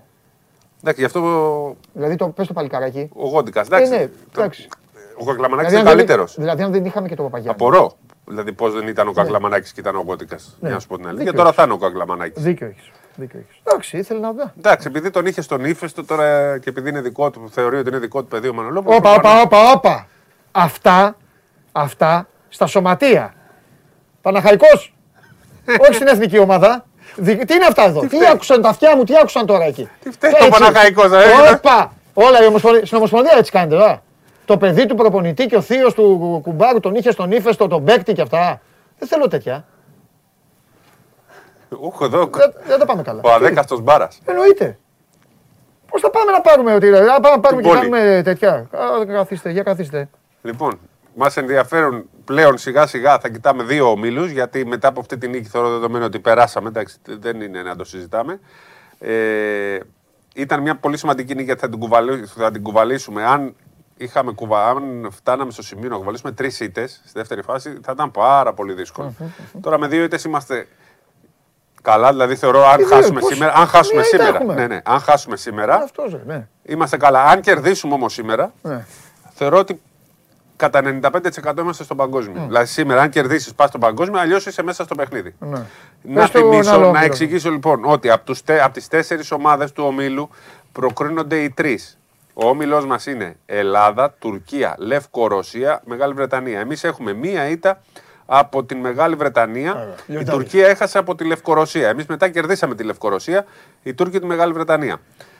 Εντάξει, 0.82 1.00
γι' 1.00 1.06
αυτό 1.06 1.76
Δηλαδή 1.94 2.16
το 2.16 2.28
πες 2.28 2.48
το 2.48 2.54
παλικάράκι. 2.54 3.10
ο 3.14 3.28
Γόντικα. 3.28 3.60
Ε, 3.60 3.64
Εντάξει, 3.66 3.90
ναι, 3.92 4.06
το- 4.32 4.42
εντάξει. 4.42 4.68
ο 5.18 5.26
Κακλαμανάκης 5.26 5.70
Δηλαδή, 5.72 5.76
είναι 5.76 5.80
αν 5.80 5.86
δεν- 5.86 5.96
καλύτερος. 5.96 6.36
Δηλαδή 6.36 6.64
αν 6.64 6.72
δεν 6.72 6.86
είχαμε 6.86 7.08
και 7.08 7.16
το 7.16 7.24
Παπαγιάννη. 7.24 7.52
Απορώ. 7.62 7.92
Δηλαδή 8.28 8.54
πώς 8.54 8.74
δεν 8.74 8.88
ήταν 8.88 9.08
ο 9.08 9.12
Κακλαμανάκης 9.12 9.72
και 9.72 9.80
ήταν 9.80 9.96
ο 9.96 10.04
Γόντικα. 10.08 10.36
Για 10.60 10.70
να 10.70 10.80
σου 10.80 10.88
πω 10.88 10.96
την 10.98 11.08
αλήθεια. 11.08 11.24
Ναι. 11.24 11.32
Δίκιο 11.32 11.32
Και 11.32 11.38
τώρα 11.38 11.52
θα 11.52 11.64
είναι 11.64 11.74
ο 11.74 11.78
Κακλαμανάκης. 11.78 12.44
Δίκιο 12.44 12.68
έχεις. 12.68 12.92
Δίκιο 13.16 13.40
έχεις. 13.40 13.62
Εντάξει, 13.64 13.98
ήθελε 13.98 14.20
να 14.20 14.32
δω. 14.32 14.52
Εντάξει, 14.58 14.88
επειδή 14.88 15.10
τον 15.10 15.26
είχε 15.26 15.42
στον 15.42 15.66
ύφεστο 15.66 16.06
τώρα 16.06 16.58
και 16.58 16.70
επειδή 16.70 16.90
είναι 16.90 17.02
δικό 17.02 17.30
του, 17.30 17.50
θεωρεί 17.52 17.78
ότι 17.78 17.90
είναι 17.90 17.98
δικό 18.00 18.22
του 18.22 18.28
παιδί 18.28 18.48
ο 18.48 18.54
Μανολόπουλος. 18.54 18.98
Όπα, 18.98 19.14
όπα, 19.14 19.42
όπα, 19.42 19.72
όπα. 19.72 20.08
Αυτά, 20.52 21.16
αυτά 21.72 22.28
στα 22.50 22.66
σωματεία. 22.66 23.34
Παναχαϊκός. 24.22 24.96
Όχι 25.84 25.94
στην 25.94 26.08
εθνική 26.08 26.38
ομάδα. 26.40 26.86
Δι- 27.20 27.46
Τι 27.46 27.54
είναι 27.54 27.66
αυτά 27.66 27.84
εδώ, 27.84 28.00
τι 28.02 28.18
άκουσαν 28.32 28.62
τα 28.62 28.70
αυτιά 28.70 28.96
μου, 28.96 29.04
τι 29.04 29.14
άκουσαν 29.16 29.46
τώρα 29.46 29.64
εκεί; 29.66 29.90
Τι 30.04 30.12
φταίει 30.12 30.32
το 30.40 30.48
Παναχαϊκός, 30.50 31.06
ε; 31.12 31.54
Όπα! 31.56 31.94
Όλα 32.14 32.44
η 32.44 32.48
Ομοσπονδία- 32.48 32.86
στην 32.86 32.98
Ομοσπονδία 32.98 33.34
έτσι 33.38 33.52
κάνετε, 33.52 33.76
τώρα. 33.76 34.02
Το 34.46 34.58
παιδί 34.58 34.86
του 34.86 34.96
προπονητή 34.96 35.46
και 35.46 35.56
ο 35.56 35.62
θείος 35.62 35.94
του 35.94 36.40
κουμπάρου 36.44 36.80
τον 36.80 36.96
είχε 36.96 37.12
στον 37.12 37.32
ύφεστο, 37.32 37.68
τον 37.68 37.84
παίκτη 37.84 38.14
και 38.14 38.22
αυτά. 38.22 38.62
Δεν 39.00 39.08
θέλω 39.08 39.28
τέτοια. 39.28 39.66
Ούχ, 41.82 42.00
εδώ. 42.02 42.30
Δεν, 42.34 42.54
δεν 42.66 42.80
τα 42.80 42.86
πάμε 42.86 43.02
καλά. 43.02 43.22
Ο 43.24 43.32
αδέκαστο 43.32 43.80
μπάρας. 43.80 44.20
Εννοείται. 44.26 44.78
Πώς 45.90 46.02
θα 46.02 46.10
πάμε 46.10 46.32
να 46.32 46.42
πάρουμε 46.42 46.74
ότι 46.74 46.86
δηλαδή, 46.86 47.06
να 47.06 47.20
πάμε 47.20 47.36
να 47.36 47.42
πάρουμε 47.42 47.62
και 47.62 47.68
πόλη. 47.68 47.80
κάνουμε 47.80 48.22
τέτοια. 48.24 48.52
Α, 48.54 49.06
καθίστε, 49.06 49.50
για 49.50 49.64
καθίστε. 49.64 50.10
Λοιπόν, 50.42 50.80
μας 51.20 51.38
ενδιαφέρουν 51.38 52.10
πλέον 52.26 52.58
σιγά 52.58 52.88
σιγά 52.88 53.20
θα 53.20 53.30
κοιτάμε 53.30 53.64
δύο 53.64 53.92
ομίλους, 53.92 54.30
γιατί 54.32 54.66
μετά 54.66 54.88
από 54.88 55.00
αυτή 55.00 55.18
την 55.18 55.30
νίκη 55.30 55.48
θεωρώ 55.50 55.70
δεδομένο 55.70 56.06
ότι 56.06 56.20
περάσαμε. 56.20 56.68
Εντάξει, 56.68 56.98
δεν 57.06 57.42
είναι 57.42 57.62
να 57.62 57.76
το 57.76 57.84
συζητάμε. 57.84 58.40
Ε, 59.00 59.78
ήταν 60.36 60.62
μια 60.62 60.76
πολύ 60.76 60.98
σημαντική 60.98 61.34
νίκη 61.34 61.46
γιατί 61.46 61.60
θα 61.62 61.70
την, 61.70 61.80
κουβαλή- 61.80 62.26
θα 62.26 62.52
την 62.52 62.64
κουβαλήσουμε. 62.64 63.24
Αν, 63.26 63.56
είχαμε 63.98 64.32
κουβα... 64.32 64.68
αν 64.70 65.08
φτάναμε 65.12 65.52
στο 65.52 65.64
σημείο 65.64 65.90
να 65.90 65.96
κουβαλήσουμε 65.96 66.32
τρεις 66.32 66.60
ήττες 66.60 66.92
στη 67.04 67.12
δεύτερη 67.14 67.42
φάση, 67.42 67.80
θα 67.84 67.92
ήταν 67.92 68.12
πάρα 68.12 68.54
πολύ 68.54 68.74
δύσκολο. 68.74 69.14
Τώρα 69.62 69.80
με 69.80 69.88
δύο 69.88 70.04
ήττες 70.04 70.24
είμαστε 70.24 70.68
καλά, 71.82 72.10
δηλαδή 72.12 72.36
θεωρώ 72.36 72.66
αν 72.68 72.78
Τι 72.78 72.84
δύο, 72.84 72.96
χάσουμε 72.96 73.20
πώς- 73.20 73.34
σήμερα. 73.34 73.54
Αν 73.56 73.68
χάσουμε 73.68 74.00
μία 74.02 74.10
ήττα 74.14 74.18
σήμερα. 74.24 74.38
έχουμε. 74.38 74.54
Ναι, 74.54 74.68
ναι, 74.68 74.82
αν 74.86 75.00
χάσουμε 75.00 75.36
σήμερα, 75.36 75.76
Αυτός 75.76 76.12
ρε, 76.12 76.22
ναι. 76.26 76.48
είμαστε 76.64 76.98
καλά. 76.98 77.24
Αν 77.24 77.42
κερδίσουμε 77.42 77.94
όμως 77.94 78.14
σήμερα, 78.14 78.54
ναι. 78.62 78.86
θεωρώ 79.34 79.58
ότι 79.58 79.82
κατά 80.60 81.00
95% 81.02 81.58
είμαστε 81.60 81.84
στον 81.84 81.98
παγκόσμιο. 81.98 82.44
Δηλαδή 82.48 82.66
σήμερα, 82.66 83.02
αν 83.02 83.10
κερδίσεις, 83.10 83.54
πας 83.54 83.68
στον 83.70 83.80
παγκόσμιο, 83.82 84.20
αλλιώς 84.20 84.46
είσαι 84.46 84.64
μέσα 84.64 84.84
στο 84.84 84.96
παιχνίδι. 84.96 85.36
ναι. 85.40 85.58
Να 86.02 86.22
Πες 86.22 86.32
το 86.32 86.40
θυμίσω, 86.40 86.70
άλλο 86.72 86.82
να 86.82 86.88
όμιλο. 86.88 87.04
εξηγήσω 87.06 87.50
λοιπόν 87.50 87.82
ότι 87.86 88.10
από, 88.10 88.26
τους, 88.26 88.44
τε- 88.44 88.62
από 88.62 88.74
τις 88.74 88.88
τέσσερις 88.88 89.32
ομάδες 89.32 89.72
του 89.72 89.84
ομίλου 89.88 90.30
προκρίνονται 90.72 91.38
οι 91.38 91.50
τρεις. 91.50 91.98
Ο 92.34 92.48
όμιλός 92.50 92.86
μας 92.86 93.06
είναι 93.06 93.36
Ελλάδα, 93.46 94.14
Τουρκία, 94.20 94.76
Λευκορωσία, 94.78 95.82
Μεγάλη 95.86 96.14
Βρετανία. 96.14 96.60
Εμείς 96.60 96.84
έχουμε 96.84 97.14
μία 97.14 97.48
ήττα 97.50 97.82
από 98.26 98.64
την 98.64 98.78
Μεγάλη 98.78 99.16
Βρετανία. 99.16 99.96
Η 100.08 100.12
Λιωτάρι. 100.12 100.38
Τουρκία 100.38 100.68
έχασε 100.68 100.98
από 100.98 101.16
τη 101.16 101.24
Λευκορωσία. 101.26 101.90
Εμείς 101.90 102.06
μετά 102.06 102.30
κερδίσαμε 102.30 102.76
τη 102.76 102.84
Λευκορωσία, 102.84 103.46
η 103.84 103.94
Τούρκοι 103.94 104.20
τη 104.20 104.26
Μεγάλη 104.26 104.54
Βρετανία. 104.54 104.98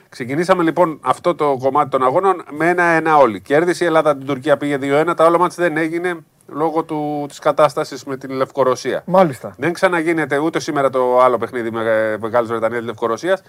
Ξεκινήσαμε 0.10 0.64
λοιπόν 0.64 1.00
αυτό 1.02 1.36
το 1.36 1.58
κομμάτι 1.60 1.90
των 1.90 2.04
αγώνων 2.04 2.44
με 2.52 2.70
ένα-ένα 2.70 3.18
όλοι. 3.18 3.42
Κέρδισε 3.42 3.84
η 3.84 3.88
Ελλάδα 3.88 4.18
την 4.18 4.26
Τουρκία, 4.26 4.58
πήγε 4.58 4.78
2-1. 4.82 5.14
Τα 5.16 5.26
όλα 5.26 5.38
μάτια 5.38 5.64
δεν 5.64 5.78
έγινε. 5.78 6.20
λόγω 6.52 6.84
του, 6.84 7.26
της 7.28 7.40
κατάστασης 7.40 8.04
με 8.04 8.18
την 8.18 8.32
Λευκορωσία. 8.32 9.04
Μάλιστα. 9.06 9.56
Δεν 9.58 9.74
ξαναγίνεται 9.74 10.38
ούτε 10.38 10.60
σήμερα 10.60 10.90
το 10.90 11.20
άλλο 11.20 11.38
παιχνίδι 11.38 11.72
με 11.72 12.18
Μεγάλης 12.22 12.50
Βρετανίας 12.50 12.80
τη 12.80 12.86
Λευκορωσίας. 12.86 13.42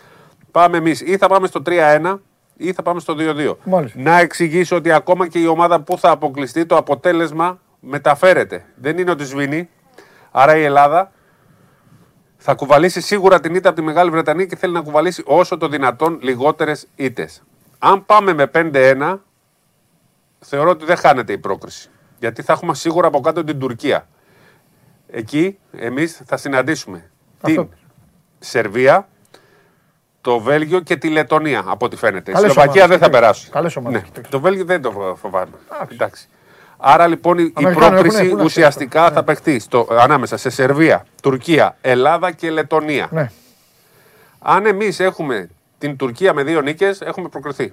Πάμε 0.50 0.76
εμείς 0.76 1.00
ή 1.00 1.16
θα 1.16 1.28
πάμε 1.28 1.46
στο 1.46 1.62
3-1 1.66 2.18
ή 2.56 2.72
θα 2.72 2.82
πάμε 2.82 3.00
στο 3.00 3.14
2-2. 3.18 3.56
Μάλιστα. 3.64 4.00
Να 4.00 4.18
εξηγήσω 4.18 4.76
ότι 4.76 4.92
ακόμα 4.92 5.28
και 5.28 5.38
η 5.38 5.46
ομάδα 5.46 5.80
που 5.80 5.98
θα 5.98 6.10
αποκλειστεί 6.10 6.66
το 6.66 6.76
αποτέλεσμα 6.76 7.58
μεταφέρεται. 7.80 8.64
Δεν 8.74 8.98
είναι 8.98 9.10
ότι 9.10 9.24
σβήνει. 9.24 9.68
Άρα 10.30 10.56
η 10.56 10.62
Ελλάδα 10.62 11.12
θα 12.42 12.54
κουβαλήσει 12.54 13.00
σίγουρα 13.00 13.40
την 13.40 13.54
ήττα 13.54 13.68
από 13.68 13.78
τη 13.78 13.84
Μεγάλη 13.84 14.10
Βρετανία 14.10 14.44
και 14.46 14.56
θέλει 14.56 14.72
να 14.72 14.80
κουβαλήσει 14.80 15.22
όσο 15.26 15.56
το 15.56 15.68
δυνατόν 15.68 16.18
λιγότερες 16.22 16.86
ήττες. 16.96 17.42
Αν 17.78 18.06
πάμε 18.06 18.32
με 18.32 18.46
5-1, 18.54 19.18
θεωρώ 20.38 20.70
ότι 20.70 20.84
δεν 20.84 20.96
χάνεται 20.96 21.32
η 21.32 21.38
πρόκριση. 21.38 21.90
Γιατί 22.18 22.42
θα 22.42 22.52
έχουμε 22.52 22.74
σίγουρα 22.74 23.06
από 23.06 23.20
κάτω 23.20 23.44
την 23.44 23.58
Τουρκία. 23.58 24.08
Εκεί 25.10 25.58
εμείς 25.72 26.20
θα 26.26 26.36
συναντήσουμε 26.36 27.10
Αυτό. 27.40 27.64
την 27.64 27.76
Σερβία, 28.38 29.08
το 30.20 30.38
Βέλγιο 30.40 30.80
και 30.80 30.96
τη 30.96 31.08
Λετωνία, 31.10 31.62
από 31.66 31.84
ό,τι 31.86 31.96
φαίνεται. 31.96 32.32
Καλές 32.32 32.48
η 32.50 32.52
Σλοβακία 32.52 32.82
ομάδες, 32.84 32.98
δεν 32.98 32.98
θα 32.98 33.04
και- 33.14 33.20
περάσει. 33.20 33.50
καλές 33.50 33.76
ομάδες 33.76 34.00
Ναι. 34.00 34.06
και 34.06 34.12
τέτοια. 34.14 34.30
Το 34.30 34.40
Βέλγιο 34.40 34.64
δεν 34.64 34.82
το 34.82 34.90
φο- 34.90 35.14
φοβάμαι. 35.16 35.52
Εντάξει. 35.92 36.28
Άρα 36.80 37.06
λοιπόν 37.06 37.38
η- 37.38 37.42
η 37.42 37.52
Αμερικάνοι 37.54 37.90
πρόκριση 37.90 38.16
έχουνε, 38.16 38.30
πού 38.30 38.36
να 38.36 38.44
ουσιαστικά 38.44 39.10
θα 39.10 39.22
παιχτεί 39.24 39.58
στο, 39.58 39.86
ανάμεσα 39.90 40.36
σε 40.36 40.50
Σερβία, 40.50 41.04
Τουρκία, 41.22 41.76
Ελλάδα 41.80 42.30
και 42.32 42.50
Λετωνία. 42.50 43.08
Ναι. 43.10 43.30
Αν 44.38 44.66
εμείς 44.66 45.00
έχουμε 45.00 45.48
την 45.78 45.96
Τουρκία 45.96 46.32
με 46.34 46.42
δύο 46.42 46.60
νίκες, 46.60 47.00
έχουμε 47.00 47.28
προκριθεί. 47.28 47.72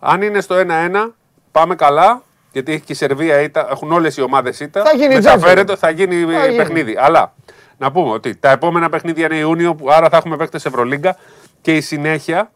Αν 0.00 0.22
είναι 0.22 0.40
στο 0.40 0.54
1-1, 0.54 1.14
πάμε 1.52 1.74
καλά, 1.74 2.22
γιατί 2.52 2.72
έχει 2.72 2.80
και 2.80 2.92
η 2.92 2.96
Σερβία 2.96 3.40
ήττα, 3.40 3.68
έχουν 3.70 3.92
όλες 3.92 4.16
οι 4.16 4.22
ομάδες 4.22 4.60
ήττα. 4.60 4.82
Θα 4.84 4.90
γίνει 4.96 5.14
Μεταφέρεται, 5.14 5.64
τζάτζελο. 5.64 5.76
θα 5.76 5.90
γίνει 5.90 6.32
Θα 6.34 6.44
γίνει. 6.46 6.56
παιχνίδι. 6.56 6.96
Αλλά 6.98 7.32
να 7.78 7.92
πούμε 7.92 8.10
ότι 8.10 8.36
τα 8.36 8.50
επόμενα 8.50 8.88
παιχνίδια 8.88 9.24
είναι 9.26 9.36
Ιούνιο, 9.36 9.74
που 9.74 9.90
άρα 9.90 10.08
θα 10.08 10.16
έχουμε 10.16 10.36
παίκτες 10.36 10.64
Ευρωλίγκα 10.64 11.16
και 11.60 11.76
η 11.76 11.80
συνέχεια 11.80 12.50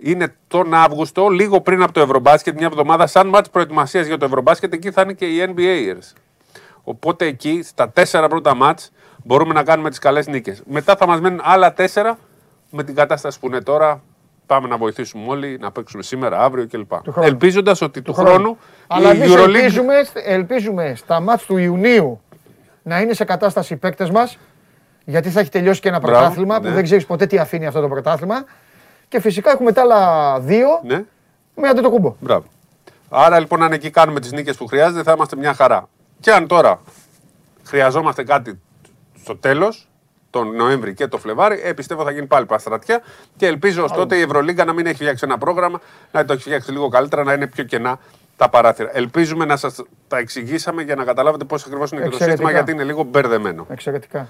είναι 0.00 0.34
τον 0.48 0.74
Αύγουστο, 0.74 1.28
λίγο 1.28 1.60
πριν 1.60 1.82
από 1.82 1.92
το 1.92 2.00
Ευρωμπάσκετ, 2.00 2.56
μια 2.56 2.66
εβδομάδα, 2.66 3.06
σαν 3.06 3.28
μάτς 3.28 3.50
προετοιμασίας 3.50 4.06
για 4.06 4.18
το 4.18 4.24
Ευρωμπάσκετ, 4.24 4.72
εκεί 4.72 4.90
θα 4.90 5.02
είναι 5.02 5.12
και 5.12 5.26
οι 5.26 5.54
NBAers. 5.54 6.16
Οπότε 6.82 7.26
εκεί, 7.26 7.62
στα 7.62 7.90
τέσσερα 7.90 8.28
πρώτα 8.28 8.54
μάτς, 8.54 8.90
μπορούμε 9.24 9.54
να 9.54 9.62
κάνουμε 9.62 9.88
τις 9.88 9.98
καλές 9.98 10.26
νίκες. 10.26 10.62
Μετά 10.66 10.96
θα 10.96 11.06
μας 11.06 11.20
μένουν 11.20 11.40
άλλα 11.42 11.72
τέσσερα, 11.72 12.18
με 12.70 12.84
την 12.84 12.94
κατάσταση 12.94 13.38
που 13.40 13.46
είναι 13.46 13.60
τώρα, 13.60 14.02
πάμε 14.46 14.68
να 14.68 14.76
βοηθήσουμε 14.76 15.24
όλοι, 15.26 15.58
να 15.60 15.70
παίξουμε 15.70 16.02
σήμερα, 16.02 16.40
αύριο 16.40 16.66
κλπ. 16.66 16.92
χρόνου. 16.92 17.28
Ελπίζοντας 17.28 17.80
ότι 17.80 18.02
του, 18.02 18.12
χρόνου 18.14 18.58
Αλλά 18.86 19.14
η 19.14 19.16
εμείς 19.16 19.34
Euroleague... 19.34 19.54
ελπίζουμε, 19.54 19.94
ελπίζουμε 20.24 20.92
στα 20.96 21.20
μάτς 21.20 21.44
του 21.44 21.56
Ιουνίου 21.56 22.20
να 22.82 23.00
είναι 23.00 23.14
σε 23.14 23.24
κατάσταση 23.24 23.72
οι 23.72 23.76
παίκτες 23.76 24.10
μας. 24.10 24.38
Γιατί 25.04 25.30
θα 25.30 25.40
έχει 25.40 25.50
τελειώσει 25.50 25.80
και 25.80 25.88
ένα 25.88 25.98
Μπράβο, 25.98 26.18
πρωτάθλημα 26.18 26.60
που 26.60 26.66
ναι. 26.66 26.70
δεν 26.70 26.82
ξέρεις 26.84 27.06
ποτέ 27.06 27.26
τι 27.26 27.38
αφήνει 27.38 27.66
αυτό 27.66 27.80
το 27.80 27.88
πρωτάθλημα. 27.88 28.44
Και 29.08 29.20
φυσικά 29.20 29.50
έχουμε 29.50 29.72
τα 29.72 29.80
άλλα 29.80 30.40
δύο 30.40 30.68
Ναι. 30.84 31.04
με 31.54 31.68
αντετοκούμπο. 31.68 32.14
Μπράβο. 32.20 32.44
Άρα 33.08 33.38
λοιπόν, 33.38 33.62
αν 33.62 33.72
εκεί 33.72 33.90
κάνουμε 33.90 34.20
τις 34.20 34.32
νίκες 34.32 34.56
που 34.56 34.66
χρειάζεται, 34.66 35.02
θα 35.02 35.12
είμαστε 35.12 35.36
μια 35.36 35.54
χαρά. 35.54 35.88
Και 36.20 36.32
αν 36.32 36.46
τώρα 36.46 36.80
χρειαζόμαστε 37.64 38.24
κάτι 38.24 38.60
στο 39.22 39.36
τέλος, 39.36 39.88
τον 40.30 40.56
Νοέμβρη 40.56 40.94
και 40.94 41.06
το 41.06 41.18
Φλεβάρι, 41.18 41.60
ε, 41.64 41.72
πιστεύω 41.72 42.04
θα 42.04 42.10
γίνει 42.10 42.26
πάλι 42.26 42.46
παστρατιά 42.46 43.00
και 43.36 43.46
ελπίζω 43.46 43.84
ω 43.84 43.86
τότε 43.94 44.16
η 44.16 44.20
Ευρωλίγκα 44.20 44.64
να 44.64 44.72
μην 44.72 44.86
έχει 44.86 44.94
φτιάξει 44.94 45.24
ένα 45.26 45.38
πρόγραμμα, 45.38 45.80
να 46.12 46.24
το 46.24 46.32
έχει 46.32 46.42
φτιάξει 46.42 46.70
λίγο 46.72 46.88
καλύτερα, 46.88 47.22
να 47.24 47.32
είναι 47.32 47.46
πιο 47.46 47.64
κενά 47.64 47.98
τα 48.36 48.48
παράθυρα. 48.48 48.90
Ελπίζουμε 48.92 49.44
να 49.44 49.56
σας 49.56 49.82
τα 50.08 50.18
εξηγήσαμε 50.18 50.82
για 50.82 50.94
να 50.94 51.04
καταλάβετε 51.04 51.44
πώς 51.44 51.64
ακριβώς 51.64 51.90
είναι 51.90 52.00
και 52.00 52.06
το 52.08 52.12
σύστημα, 52.12 52.32
Εξαιρετικά. 52.32 52.58
γιατί 52.64 52.72
είναι 52.82 52.84
λίγο 52.92 53.02
μπερδεμένο. 53.02 53.66
Εξαιρετικά. 53.70 54.28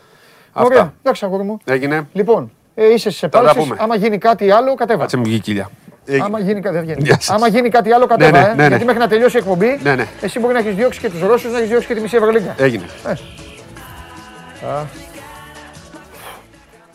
Αυτά. 0.53 0.65
Ωραία, 0.65 0.93
εντάξει 1.03 1.25
αγόρι 1.25 1.43
μου. 1.43 1.59
Έγινε. 1.65 2.09
Λοιπόν, 2.13 2.53
ε, 2.81 2.93
είσαι 2.93 3.11
στι 3.11 3.21
Θα 3.21 3.29
τα 3.29 3.39
επάλξεις. 3.39 3.63
πούμε. 3.63 3.77
Άμα 3.81 3.97
γίνει 3.97 4.19
κάτι 4.19 4.51
άλλο, 4.51 4.75
κατέβα. 4.75 5.01
Κάτσε 5.01 5.17
μου 5.17 5.23
βγει 5.25 5.35
η 5.35 5.41
κοιλιά. 5.41 5.71
Άμα 6.23 6.41
γίνει, 6.41 6.61
κάτι- 6.61 6.75
δεν 6.75 6.85
βγαίνει. 6.85 7.03
Γεια 7.03 7.15
σας. 7.15 7.31
Άμα 7.31 7.49
γίνει 7.49 7.69
κάτι 7.69 7.93
άλλο, 7.93 8.07
κατέβα. 8.07 8.31
ναι, 8.31 8.39
ε. 8.39 8.49
ναι, 8.49 8.55
ναι. 8.63 8.69
Γιατί 8.69 8.85
μέχρι 8.85 9.01
να 9.01 9.09
τελειώσει 9.09 9.37
η 9.37 9.39
εκπομπή, 9.39 9.79
Ναι, 9.83 9.95
ναι. 9.95 10.07
εσύ 10.21 10.39
μπορεί 10.39 10.53
να 10.53 10.59
έχεις 10.59 10.75
διώξει 10.75 11.01
και 11.01 11.11
τους 11.11 11.21
Ρώσους, 11.21 11.53
να 11.53 11.57
έχεις 11.59 11.69
διώξει 11.71 11.87
και 11.87 11.95
τη 11.95 12.01
μισή 12.01 12.17
Ευρωλίγκα. 12.17 12.55
Έγινε. 12.59 12.85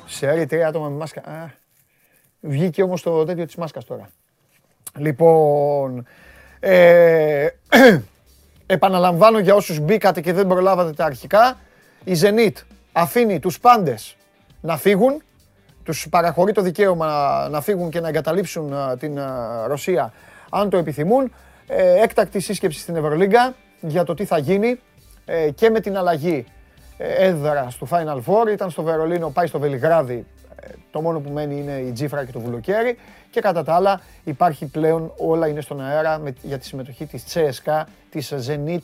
Σε 0.05 0.27
άρει 0.27 0.45
τρία 0.45 0.67
άτομα 0.67 0.87
με 0.89 0.95
μάσκα. 0.95 1.19
Α, 1.21 1.49
βγήκε 2.39 2.83
όμως 2.83 3.01
το 3.01 3.23
τέτοιο 3.25 3.45
της 3.45 3.55
μάσκας 3.55 3.85
τώρα. 3.85 4.09
Λοιπόν, 4.97 6.05
ε, 6.59 7.47
επαναλαμβάνω 8.65 9.39
για 9.39 9.55
όσους 9.55 9.79
μπήκατε 9.79 10.21
και 10.21 10.33
δεν 10.33 10.47
προλάβατε 10.47 10.91
τα 10.93 11.05
αρχικά, 11.05 11.57
η 12.03 12.13
Zenit 12.21 12.53
αφήνει 12.91 13.39
τους 13.39 13.59
πάντες 13.59 14.15
να 14.61 14.77
φύγουν, 14.77 15.21
τους 15.83 16.07
παραχωρεί 16.09 16.51
το 16.51 16.61
δικαίωμα 16.61 17.47
να 17.51 17.61
φύγουν 17.61 17.89
και 17.89 17.99
να 17.99 18.07
εγκαταλείψουν 18.07 18.73
α, 18.73 18.97
την 18.97 19.19
α, 19.19 19.63
Ρωσία 19.67 20.13
αν 20.49 20.69
το 20.69 20.77
επιθυμούν. 20.77 21.31
Ε, 21.67 22.01
έκτακτη 22.01 22.39
σύσκεψη 22.39 22.79
στην 22.79 22.95
Ευρωλίγκα 22.95 23.55
για 23.81 24.03
το 24.03 24.13
τι 24.13 24.25
θα 24.25 24.37
γίνει 24.37 24.79
ε, 25.25 25.49
και 25.49 25.69
με 25.69 25.79
την 25.79 25.97
αλλαγή 25.97 26.45
ε, 26.97 27.27
έδρα 27.27 27.67
του 27.79 27.87
Final 27.91 28.17
Four. 28.25 28.51
Ήταν 28.51 28.69
στο 28.69 28.83
Βερολίνο, 28.83 29.29
πάει 29.29 29.47
στο 29.47 29.59
Βελιγράδι. 29.59 30.25
Ε, 30.61 30.67
Το 30.91 31.01
μόνο 31.01 31.19
που 31.19 31.29
μένει 31.29 31.55
είναι 31.55 31.77
η 31.77 31.91
Τζίφρα 31.91 32.25
και 32.25 32.31
το 32.31 32.39
Βουλοκαίρι. 32.39 32.97
Και 33.29 33.41
κατά 33.41 33.63
τα 33.63 33.73
άλλα 33.73 34.01
υπάρχει 34.23 34.65
πλέον, 34.65 35.13
όλα 35.17 35.47
είναι 35.47 35.61
στον 35.61 35.81
αέρα 35.81 36.17
με, 36.17 36.33
για 36.41 36.57
τη 36.57 36.65
συμμετοχή 36.65 37.05
της 37.05 37.23
CSKA, 37.33 37.83
της 38.09 38.33
Zenit 38.47 38.83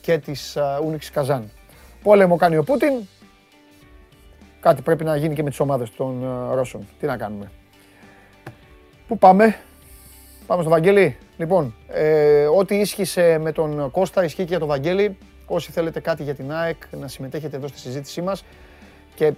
και 0.00 0.18
της 0.18 0.56
Ούνιξ 0.84 1.10
Καζάν. 1.10 1.50
Πόλεμο 2.02 2.36
κάνει 2.36 2.56
ο 2.56 2.64
Πούτιν. 2.64 2.92
Κάτι 4.60 4.82
πρέπει 4.82 5.04
να 5.04 5.16
γίνει 5.16 5.34
και 5.34 5.42
με 5.42 5.50
τις 5.50 5.60
ομάδες 5.60 5.90
των 5.90 6.22
ε, 6.22 6.54
Ρώσων. 6.54 6.86
Τι 7.00 7.06
να 7.06 7.16
κάνουμε. 7.16 7.50
Πού 9.08 9.18
πάμε; 9.18 9.56
Πάμε 10.48 10.62
στο 10.62 10.70
Βαγγέλη. 10.70 11.16
Λοιπόν, 11.36 11.74
ε, 11.88 12.44
ό,τι 12.44 12.74
ίσχυσε 12.74 13.38
με 13.38 13.52
τον 13.52 13.90
Κώστα 13.90 14.24
ισχύει 14.24 14.42
και 14.42 14.48
για 14.48 14.58
τον 14.58 14.68
Βαγγέλη. 14.68 15.18
Όσοι 15.46 15.70
θέλετε 15.72 16.00
κάτι 16.00 16.22
για 16.22 16.34
την 16.34 16.52
ΑΕΚ 16.52 16.76
να 17.00 17.08
συμμετέχετε 17.08 17.56
εδώ 17.56 17.68
στη 17.68 17.78
συζήτησή 17.78 18.22
μας 18.22 18.44
και 19.14 19.26
ε, 19.26 19.34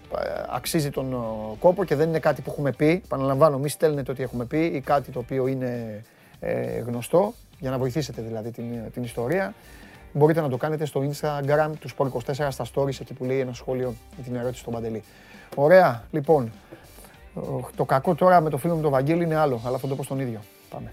αξίζει 0.48 0.90
τον 0.90 1.12
ε, 1.12 1.16
κόπο 1.58 1.84
και 1.84 1.94
δεν 1.94 2.08
είναι 2.08 2.18
κάτι 2.18 2.42
που 2.42 2.50
έχουμε 2.50 2.72
πει. 2.72 3.02
Επαναλαμβάνω, 3.04 3.58
μη 3.58 3.68
στέλνετε 3.68 4.10
ότι 4.10 4.22
έχουμε 4.22 4.44
πει 4.44 4.64
ή 4.64 4.80
κάτι 4.80 5.10
το 5.10 5.18
οποίο 5.18 5.46
είναι 5.46 6.02
ε, 6.40 6.78
γνωστό 6.78 7.34
για 7.58 7.70
να 7.70 7.78
βοηθήσετε 7.78 8.22
δηλαδή 8.22 8.50
την, 8.50 8.64
την 8.92 9.02
ιστορία. 9.02 9.54
Μπορείτε 10.12 10.40
να 10.40 10.48
το 10.48 10.56
κάνετε 10.56 10.84
στο 10.84 11.00
Instagram 11.10 11.70
του 11.80 11.88
Sport24 11.96 12.48
στα 12.50 12.66
stories 12.74 13.00
εκεί 13.00 13.14
που 13.14 13.24
λέει 13.24 13.38
ένα 13.40 13.52
σχόλιο 13.52 13.94
για 14.14 14.24
την 14.24 14.34
ερώτηση 14.34 14.60
στον 14.60 14.72
Παντελή. 14.72 15.02
Ωραία, 15.54 16.04
λοιπόν. 16.10 16.52
Το 17.76 17.84
κακό 17.84 18.14
τώρα 18.14 18.40
με 18.40 18.50
το 18.50 18.56
φίλο 18.56 18.74
μου 18.74 18.82
τον 18.82 18.90
Βαγγέλη 18.90 19.24
είναι 19.24 19.34
άλλο, 19.36 19.60
αλλά 19.66 19.78
θα 19.78 19.88
το 19.88 19.96
πω 19.96 20.02
στον 20.02 20.20
ίδιο. 20.20 20.40
Πάμε. 20.70 20.92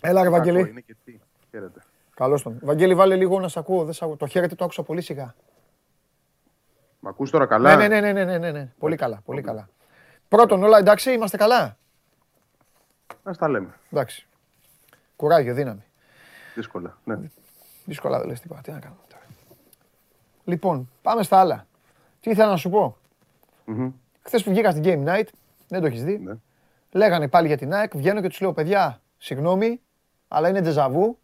Έλα 0.00 0.22
ρε 0.22 0.28
Βαγγέλη. 0.28 0.68
Είναι 0.68 0.80
και 0.80 0.96
τι. 1.04 1.18
Χαίρετε. 1.50 1.80
Καλώς 2.14 2.42
τον. 2.42 2.58
Βαγγέλη 2.62 2.94
βάλε 2.94 3.16
λίγο 3.16 3.40
να 3.40 3.48
σ' 3.48 3.56
ακούω. 3.56 3.84
Δεν 3.84 3.92
σ' 3.92 4.02
ακούω. 4.02 4.16
Το 4.16 4.26
χαίρετε 4.26 4.54
το 4.54 4.64
άκουσα 4.64 4.82
πολύ 4.82 5.00
σιγά. 5.00 5.34
Μ' 7.04 7.08
ακούς 7.08 7.30
τώρα 7.30 7.46
καλά; 7.46 7.76
Ναι, 7.76 7.88
ναι, 7.88 8.00
ναι, 8.00 8.12
ναι, 8.12 8.24
ναι, 8.24 8.38
ναι, 8.38 8.50
ναι. 8.50 8.72
Πολύ 8.78 8.96
καλά, 8.96 9.20
πολύ 9.24 9.42
καλά. 9.42 9.68
Πρώτον, 10.28 10.62
όλα 10.62 10.78
εντάξει, 10.78 11.12
είμαστε 11.12 11.36
καλά; 11.36 11.76
Να 13.22 13.32
στα 13.32 13.48
λέμε. 13.48 13.74
Εντάξει. 13.90 14.26
Κουράγιο, 15.16 15.54
δύναμη. 15.54 15.84
Δύσκολα. 16.54 16.98
Ναι. 17.04 17.18
Δύσκολα 17.84 18.18
δεν 18.18 18.28
λες 18.28 18.40
τίποτα. 18.40 18.60
Τι 18.60 18.70
να 18.70 18.78
κάνουμε 18.78 19.00
τώρα. 19.08 19.22
Λοιπόν, 20.44 20.90
πάμε 21.02 21.22
στα 21.22 21.38
άλλα. 21.38 21.66
Τι 22.20 22.30
ήθελα 22.30 22.50
να 22.50 22.56
σου 22.56 22.70
πω; 22.70 22.96
Μμμ. 23.64 23.92
Χθες 24.22 24.42
που 24.42 24.50
βγήκα 24.50 24.70
στην 24.70 24.82
Game 24.84 25.08
Night, 25.08 25.26
δεν 25.68 25.80
το 25.80 25.86
έχεις 25.86 26.04
δει. 26.04 26.18
Ναι. 26.18 26.34
Λέγανε 26.90 27.28
πάλι 27.28 27.46
για 27.46 27.56
την 27.56 27.72
ΑΕΚ. 27.74 27.96
Βγαίνω 27.96 28.20
και 28.20 28.28
τους 28.28 28.40
λέω: 28.40 28.52
Παιδιά, 28.52 29.00
συγγνώμη, 29.18 29.80
αλλά 30.28 30.48
είναι 30.48 30.60
ντεζαβού. 30.60 31.18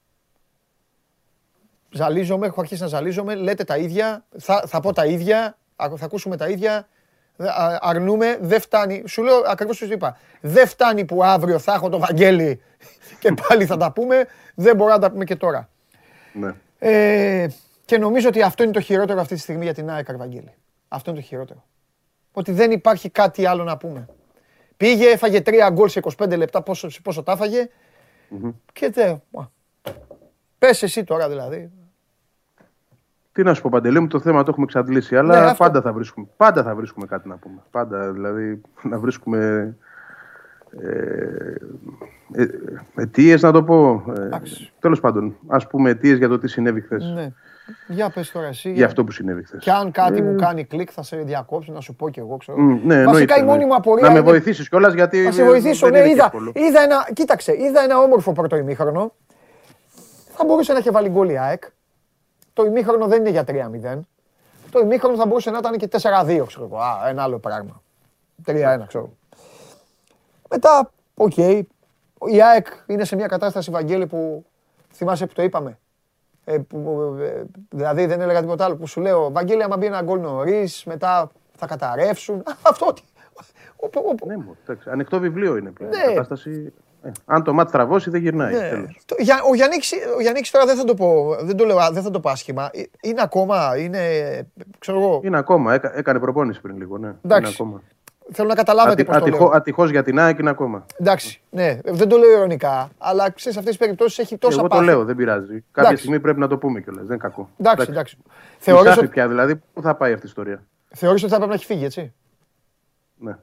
Ζαλίζομαι, 1.91 2.47
έχω 2.47 2.61
αρχίσει 2.61 2.83
να 2.83 2.89
ζαλίζομαι. 2.89 3.35
Λέτε 3.35 3.65
τα 3.65 3.77
ίδια. 3.77 4.25
Θα, 4.39 4.63
θα 4.67 4.81
πω 4.81 4.93
τα 4.93 5.07
ίδια. 5.07 5.57
Α- 5.79 5.97
Θα 5.97 6.05
ακούσουμε 6.05 6.37
τα 6.37 6.49
ίδια. 6.49 6.89
Δε- 7.37 7.49
α- 7.49 7.79
Αρνούμε, 7.83 8.39
δεν 8.41 8.61
φτάνει. 8.61 9.03
Σου 9.07 9.23
λέω 9.23 9.43
ακριβώς 9.47 9.77
σου 9.77 9.85
είπα. 9.93 10.19
Δεν 10.41 10.67
φτάνει 10.67 11.05
που 11.05 11.25
αύριο 11.25 11.59
θα 11.59 11.73
έχω 11.73 11.89
το 11.89 11.99
Βαγγέλη 11.99 12.61
και 13.21 13.35
πάλι 13.49 13.67
θα 13.67 13.77
τα 13.77 13.93
πούμε. 13.93 14.27
Δεν 14.55 14.77
μπορώ 14.77 14.93
να 14.93 14.99
τα 14.99 15.11
πούμε 15.11 15.25
και 15.25 15.37
τώρα. 15.37 15.69
ναι. 16.33 16.55
Ε, 16.79 17.47
και 17.85 17.99
νομίζω 17.99 18.29
ότι 18.29 18.43
αυτό 18.43 18.63
είναι 18.63 18.73
το 18.73 18.81
χειρότερο 18.81 19.21
αυτή 19.21 19.35
τη 19.35 19.41
στιγμή 19.41 19.65
για 19.65 19.75
την 19.75 19.91
ΑΕΚ, 19.91 20.17
Βαγγέλη. 20.17 20.53
Αυτό 20.89 21.11
είναι 21.11 21.21
το 21.21 21.27
χειρότερο. 21.27 21.65
Ότι 22.33 22.53
δεν 22.53 22.71
υπάρχει 22.71 23.11
κάτι 23.11 23.47
άλλο 23.47 23.65
να 23.65 23.77
πούμε. 23.77 24.09
Πήγε, 24.77 25.07
έφαγε 25.09 25.41
τρία 25.41 25.71
γκολ 25.71 25.89
σε 25.89 26.01
25 26.19 26.37
λεπτά, 26.37 26.63
πόσο, 26.63 26.89
πόσο 27.03 27.23
τα 27.23 27.33
έφαγε. 27.33 27.69
Και 28.73 28.91
τε, 28.91 29.17
μα. 29.31 29.51
Πες 30.59 30.83
εσύ 30.83 31.05
τώρα 31.05 31.29
δηλαδή. 31.29 31.71
Τι 33.39 33.45
να 33.45 33.55
σου 33.55 33.63
πω, 33.63 33.69
Παντελή 33.73 34.01
μου, 34.01 34.07
το 34.07 34.21
θέμα 34.21 34.43
το 34.43 34.51
έχουμε 34.51 34.65
εξαντλήσει. 34.65 35.17
Αλλά 35.17 35.41
Ναι, 35.41 35.45
αυτό. 35.47 35.65
πάντα, 35.65 35.81
θα 35.81 35.93
βρίσκουμε, 35.93 36.27
πάντα 36.37 36.63
θα 36.63 36.75
βρίσκουμε 36.75 37.07
κάτι 37.07 37.29
να 37.29 37.37
πούμε. 37.37 37.63
Πάντα, 37.71 38.13
δηλαδή, 38.13 38.61
να 38.83 38.99
βρίσκουμε 38.99 39.77
ε, 40.83 42.43
ε, 42.43 42.47
αιτίες, 42.97 43.43
να 43.43 43.53
το 43.53 43.63
πω. 43.63 44.05
Ε, 44.17 44.21
Εντάξει. 44.23 44.73
Τέλος 44.81 45.01
πάντων, 45.01 45.37
ας 45.47 45.67
πούμε 45.67 45.91
αιτίες 45.91 46.19
για 46.19 46.29
το 46.29 46.39
τι 46.39 46.49
συνέβη 46.49 46.81
χθες. 46.81 47.05
Ναι. 47.15 47.33
Για 47.89 48.11
πες 48.11 48.31
τώρα 48.31 48.47
εσύ. 48.47 48.73
Για 48.73 48.87
αυτό 48.87 49.05
που 49.05 49.11
συνέβη 49.13 49.45
χθες. 49.45 49.63
Και 49.63 49.71
αν 49.71 49.91
κάτι 49.91 50.23
μου 50.23 50.35
κάνει 50.35 50.65
κλικ 50.65 50.91
θα 50.93 51.03
σε 51.03 51.17
διακόψω 51.17 51.73
να 51.73 51.81
σου 51.81 51.95
πω 51.95 52.09
κι 52.11 52.19
εγώ 52.19 52.37
ξέρω. 52.37 52.59
Μ, 52.59 52.67
ναι, 52.69 53.05
Βασικά 53.05 53.05
εννοείται, 53.05 53.41
η 53.41 53.43
μόνη 53.45 53.59
ναι. 53.59 53.65
μου 53.67 53.75
απορία 53.75 54.07
Να 54.07 54.13
με 54.13 54.19
είναι- 54.19 54.29
βοηθήσεις 54.29 54.69
κιόλας 54.69 54.93
γιατί. 54.95 55.23
Θα 55.25 55.33
σε 55.33 55.43
ε, 55.43 55.45
βοηθήσω, 55.45 55.87
δεν 55.87 55.93
ναι, 55.93 55.99
είναι 55.99 56.07
και 56.09 56.13
είδα, 56.15 56.25
εύκολο. 56.25 56.53
είδα 56.55 56.81
ένα, 56.83 57.09
κοίταξε, 57.13 57.53
είδα 57.53 57.81
ένα 57.83 57.99
όμορφο 57.99 58.33
πρώτο 58.33 58.57
ημίχρονο. 58.57 59.15
Θα 60.35 60.45
μπορούσε 60.45 60.73
να 60.73 60.79
είχε 60.79 60.91
βάλει 60.91 61.09
γκολ 61.09 61.29
η 61.29 61.39
ΑΕΚ. 61.39 61.63
Το 62.59 62.65
ημίχρονο 62.65 63.07
δεν 63.07 63.21
είναι 63.21 63.31
για 63.31 63.45
3-0. 63.47 64.01
Το 64.71 64.79
ημίχρονο 64.81 65.17
θα 65.17 65.27
μπορούσε 65.27 65.51
να 65.51 65.59
ήταν 65.59 65.77
και 65.77 65.89
4-2, 65.93 66.45
ξέρω 66.47 66.65
εγώ. 66.65 66.79
Α, 66.79 67.09
ένα 67.09 67.23
άλλο 67.23 67.39
πράγμα. 67.39 67.83
3-1, 68.47 68.79
ξέρω. 68.87 69.13
Μετά, 70.51 70.91
οκ. 71.15 71.37
Η 71.37 72.43
ΑΕΚ 72.43 72.67
είναι 72.87 73.05
σε 73.05 73.17
μια 73.17 73.27
κατάσταση, 73.27 73.71
Βαγγέλη, 73.71 74.07
που 74.07 74.45
θυμάσαι 74.93 75.27
που 75.27 75.33
το 75.33 75.43
είπαμε. 75.43 75.79
Ε, 76.45 76.59
που, 76.59 77.17
ε, 77.21 77.43
δηλαδή 77.71 78.07
δεν 78.07 78.21
έλεγα 78.21 78.41
τίποτα 78.41 78.65
άλλο 78.65 78.77
που 78.77 78.87
σου 78.87 79.01
λέω 79.01 79.31
Βαγγέλη 79.33 79.63
άμα 79.63 79.77
μπει 79.77 79.87
ένα 79.87 80.03
γκολ 80.03 80.21
νωρίς, 80.21 80.85
μετά 80.85 81.31
θα 81.57 81.67
καταρρεύσουν. 81.67 82.43
Αυτό 82.63 82.87
ότι... 82.87 83.03
ο- 83.77 83.87
ο- 84.01 84.09
ο- 84.23 84.27
Ναι, 84.27 84.37
μου, 84.37 84.57
εντάξει, 84.63 84.91
ανοιχτό 84.91 85.19
βιβλίο 85.21 85.57
είναι 85.57 85.71
πλέον. 85.71 85.91
Ναι. 85.91 86.13
Η 86.13 86.15
κατάσταση, 86.15 86.73
ε, 86.77 86.88
αν 87.25 87.43
το 87.45 87.53
μάτι 87.53 87.73
τραβώσει, 87.73 88.11
δεν 88.11 88.21
γυρνάει. 88.21 88.53
Ναι. 88.55 88.69
τέλος. 88.69 88.99
Το- 89.07 89.17
για- 89.19 89.43
Ο 89.51 89.55
Γιάννης, 89.55 89.93
ο 90.17 90.21
Γιάννης 90.21 90.51
τώρα 90.51 90.67
δεν 90.67 90.77
θα 90.77 90.85
το 90.85 90.95
πω, 90.95 91.37
δεν 91.43 91.57
το 91.57 91.65
λέω, 91.65 91.77
δεν 91.93 92.03
θα 92.03 92.11
το 92.11 92.21
πω 92.21 92.31
άσχημα. 92.31 92.71
Ε, 92.73 92.83
Είναι 93.03 93.23
ακόμα, 93.23 93.77
είναι, 93.79 94.01
ξέρω 94.79 94.99
εγώ, 94.99 95.21
Είναι 95.25 95.39
ακόμα. 95.39 95.75
Έκα, 95.75 95.97
έκανε 95.99 96.19
προπόνηση 96.19 96.61
πριν 96.61 96.77
λίγο. 96.77 96.99
Ναι. 96.99 97.13
Εντάξει. 97.25 97.41
Είναι 97.43 97.51
ακόμα. 97.55 97.83
θέλω 98.33 98.49
να 98.49 98.55
καταλάβετε 98.55 98.93
Ατι, 98.93 99.05
πώς 99.05 99.17
το 99.19 99.25
ατυχώ, 99.25 99.45
λέω. 99.45 99.53
ατυχώς 99.57 99.91
για 99.91 100.03
την 100.03 100.19
ΑΕΚ 100.19 100.39
είναι 100.39 100.51
ακόμα. 100.51 100.87
Εντάξει, 101.01 101.41
ναι, 101.51 101.79
δεν 101.85 102.09
το 102.09 102.17
λέω 102.17 102.31
ειρωνικά, 102.31 102.91
αλλά 102.99 103.31
ξέρεις 103.31 103.59
αυτές 103.59 103.77
τις 103.77 103.85
περιπτώσεις 103.87 104.19
έχει 104.19 104.37
τόσα 104.39 104.59
Εγώ 104.59 104.69
το 104.69 104.75
πάθη. 104.75 104.85
λέω, 104.87 105.05
δεν 105.05 105.17
πειράζει. 105.17 105.47
Κάποια 105.47 105.63
Εντάξει. 105.75 105.97
στιγμή 105.97 106.21
πρέπει 106.21 106.39
να 106.41 106.47
το 106.49 106.59
πούμε 106.59 106.81
κιόλας. 106.81 107.03
Δεν 107.07 107.17
είναι 107.17 107.29
κακό. 107.29 107.49
Εντάξει, 107.59 107.87
εντάξει. 107.91 108.17
Θεωρείς 108.59 108.83
Θεωρείς 108.83 109.03
ότι, 109.03 109.07
πια 109.13 109.29
δηλαδή, 109.29 109.57
πού 109.73 109.83
θα 109.83 109.95
πάει 109.95 110.13
αυτή 110.13 110.27
η 110.27 110.29
ιστορία; 110.29 110.63
θεωρείς 110.89 111.23
ότι 111.23 111.31
θα 111.31 111.37
πρέπει 111.37 111.51
να 111.51 111.57
έχει 111.57 111.67
φύγει, 111.67 111.85
έτσι; 111.85 112.13
Ναι. 113.19 113.39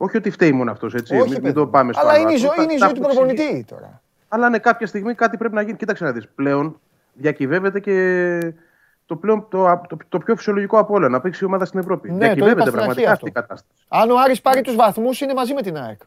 Όχι 0.00 0.16
ότι 0.16 0.30
φταίει 0.30 0.52
μόνο 0.52 0.70
αυτός, 0.70 0.94
έτσι. 0.94 1.12
Όχι, 1.14 1.22
μην, 1.22 1.32
μην 1.32 1.42
παιδί 1.42 1.54
το 1.54 1.64
μου. 1.64 1.70
πάμε 1.70 1.92
στο 1.92 2.02
Αλλά 2.02 2.12
άλλο 2.12 2.20
είναι 2.20 2.32
η 2.32 2.34
άκρο. 2.34 2.46
ζωή, 2.46 2.56
Τα- 2.56 2.62
είναι 2.62 2.72
η 2.72 2.78
τα 2.78 2.84
ζωή 2.86 2.94
του 2.94 3.02
έχουμε 3.02 3.22
εξηγήσει. 3.22 3.44
προπονητή 3.46 3.64
τώρα. 3.74 4.00
Αλλά 4.28 4.48
ναι, 4.48 4.58
κάποια 4.58 4.86
στιγμή 4.86 5.14
κάτι 5.14 5.36
πρέπει 5.36 5.54
να 5.54 5.62
γίνει. 5.62 5.76
Κοίταξε 5.76 6.04
να 6.04 6.12
δεις. 6.12 6.28
Πλέον 6.34 6.80
διακυβεύεται 7.12 7.80
και 7.80 7.94
το, 9.06 9.16
πλέον, 9.16 9.46
το, 9.48 9.80
το, 9.88 9.96
το 10.08 10.18
πιο 10.18 10.36
φυσιολογικό 10.36 10.78
από 10.78 10.94
όλα. 10.94 11.08
Να 11.08 11.20
παίξει 11.20 11.44
η 11.44 11.46
ομάδα 11.46 11.64
στην 11.64 11.80
Ευρώπη. 11.80 12.08
Ναι, 12.10 12.14
το 12.18 12.24
είπα 12.24 12.26
διακυβεύεται 12.34 12.60
στην 12.60 12.72
πραγματικά 12.72 13.10
αρχή 13.10 13.12
αυτή 13.22 13.28
η 13.28 13.32
κατάσταση. 13.32 13.84
Αν 13.88 14.10
ο 14.10 14.14
Άρης 14.24 14.40
πάρει 14.40 14.60
τους 14.60 14.74
βαθμούς 14.74 15.20
είναι 15.20 15.34
μαζί 15.34 15.54
με 15.54 15.62
την 15.62 15.76
ΑΕΚ. 15.76 16.00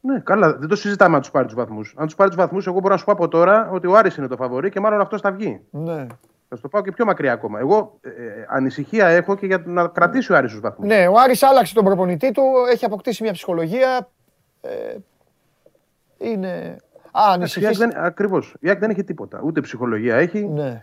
Ναι, 0.00 0.18
καλά, 0.18 0.56
δεν 0.56 0.68
το 0.68 0.76
συζητάμε 0.76 1.14
αν 1.14 1.20
τους 1.20 1.30
πάρει 1.30 1.44
τους 1.46 1.54
βαθμούς. 1.54 1.94
Αν 1.96 2.06
τους 2.06 2.14
πάρει 2.14 2.30
τους 2.30 2.38
βαθμούς, 2.38 2.66
εγώ 2.66 2.80
μπορώ 2.80 2.92
να 2.92 2.98
σου 2.98 3.04
πω 3.04 3.12
από 3.12 3.28
τώρα 3.28 3.68
ότι 3.72 3.86
ο 3.86 3.96
Άρης 3.96 4.16
είναι 4.16 4.26
το 4.26 4.36
φαβορή 4.36 4.70
και 4.70 4.80
μάλλον 4.80 5.00
αυτός 5.00 5.20
θα 5.20 5.30
βγει. 5.32 5.60
Ναι. 5.70 6.06
Θα 6.54 6.60
σου 6.60 6.68
το 6.70 6.76
πάω 6.78 6.82
και 6.82 6.92
πιο 6.92 7.04
μακριά 7.04 7.32
ακόμα. 7.32 7.58
Εγώ 7.58 7.98
ε, 8.00 8.08
ε, 8.08 8.46
ανησυχία 8.48 9.06
έχω 9.06 9.36
και 9.36 9.46
για 9.46 9.62
να 9.66 9.86
κρατήσει 9.88 10.32
ο 10.32 10.36
Άρης 10.36 10.52
του 10.54 10.60
βαθμούς. 10.60 10.86
Ναι, 10.86 11.06
ο 11.08 11.12
Άρης 11.18 11.42
άλλαξε 11.42 11.74
τον 11.74 11.84
προπονητή 11.84 12.30
του, 12.32 12.42
έχει 12.72 12.84
αποκτήσει 12.84 13.22
μια 13.22 13.32
ψυχολογία. 13.32 14.08
Ε, 14.60 14.96
είναι... 16.18 16.76
Α, 17.10 17.20
ανησυχείς. 17.32 17.80
Ακριβώς. 17.94 18.54
Η 18.60 18.68
ΑΕΚ 18.68 18.78
δεν 18.78 18.90
έχει 18.90 19.04
τίποτα. 19.04 19.40
Ούτε 19.44 19.60
ψυχολογία 19.60 20.16
έχει, 20.16 20.44
Ναι, 20.48 20.82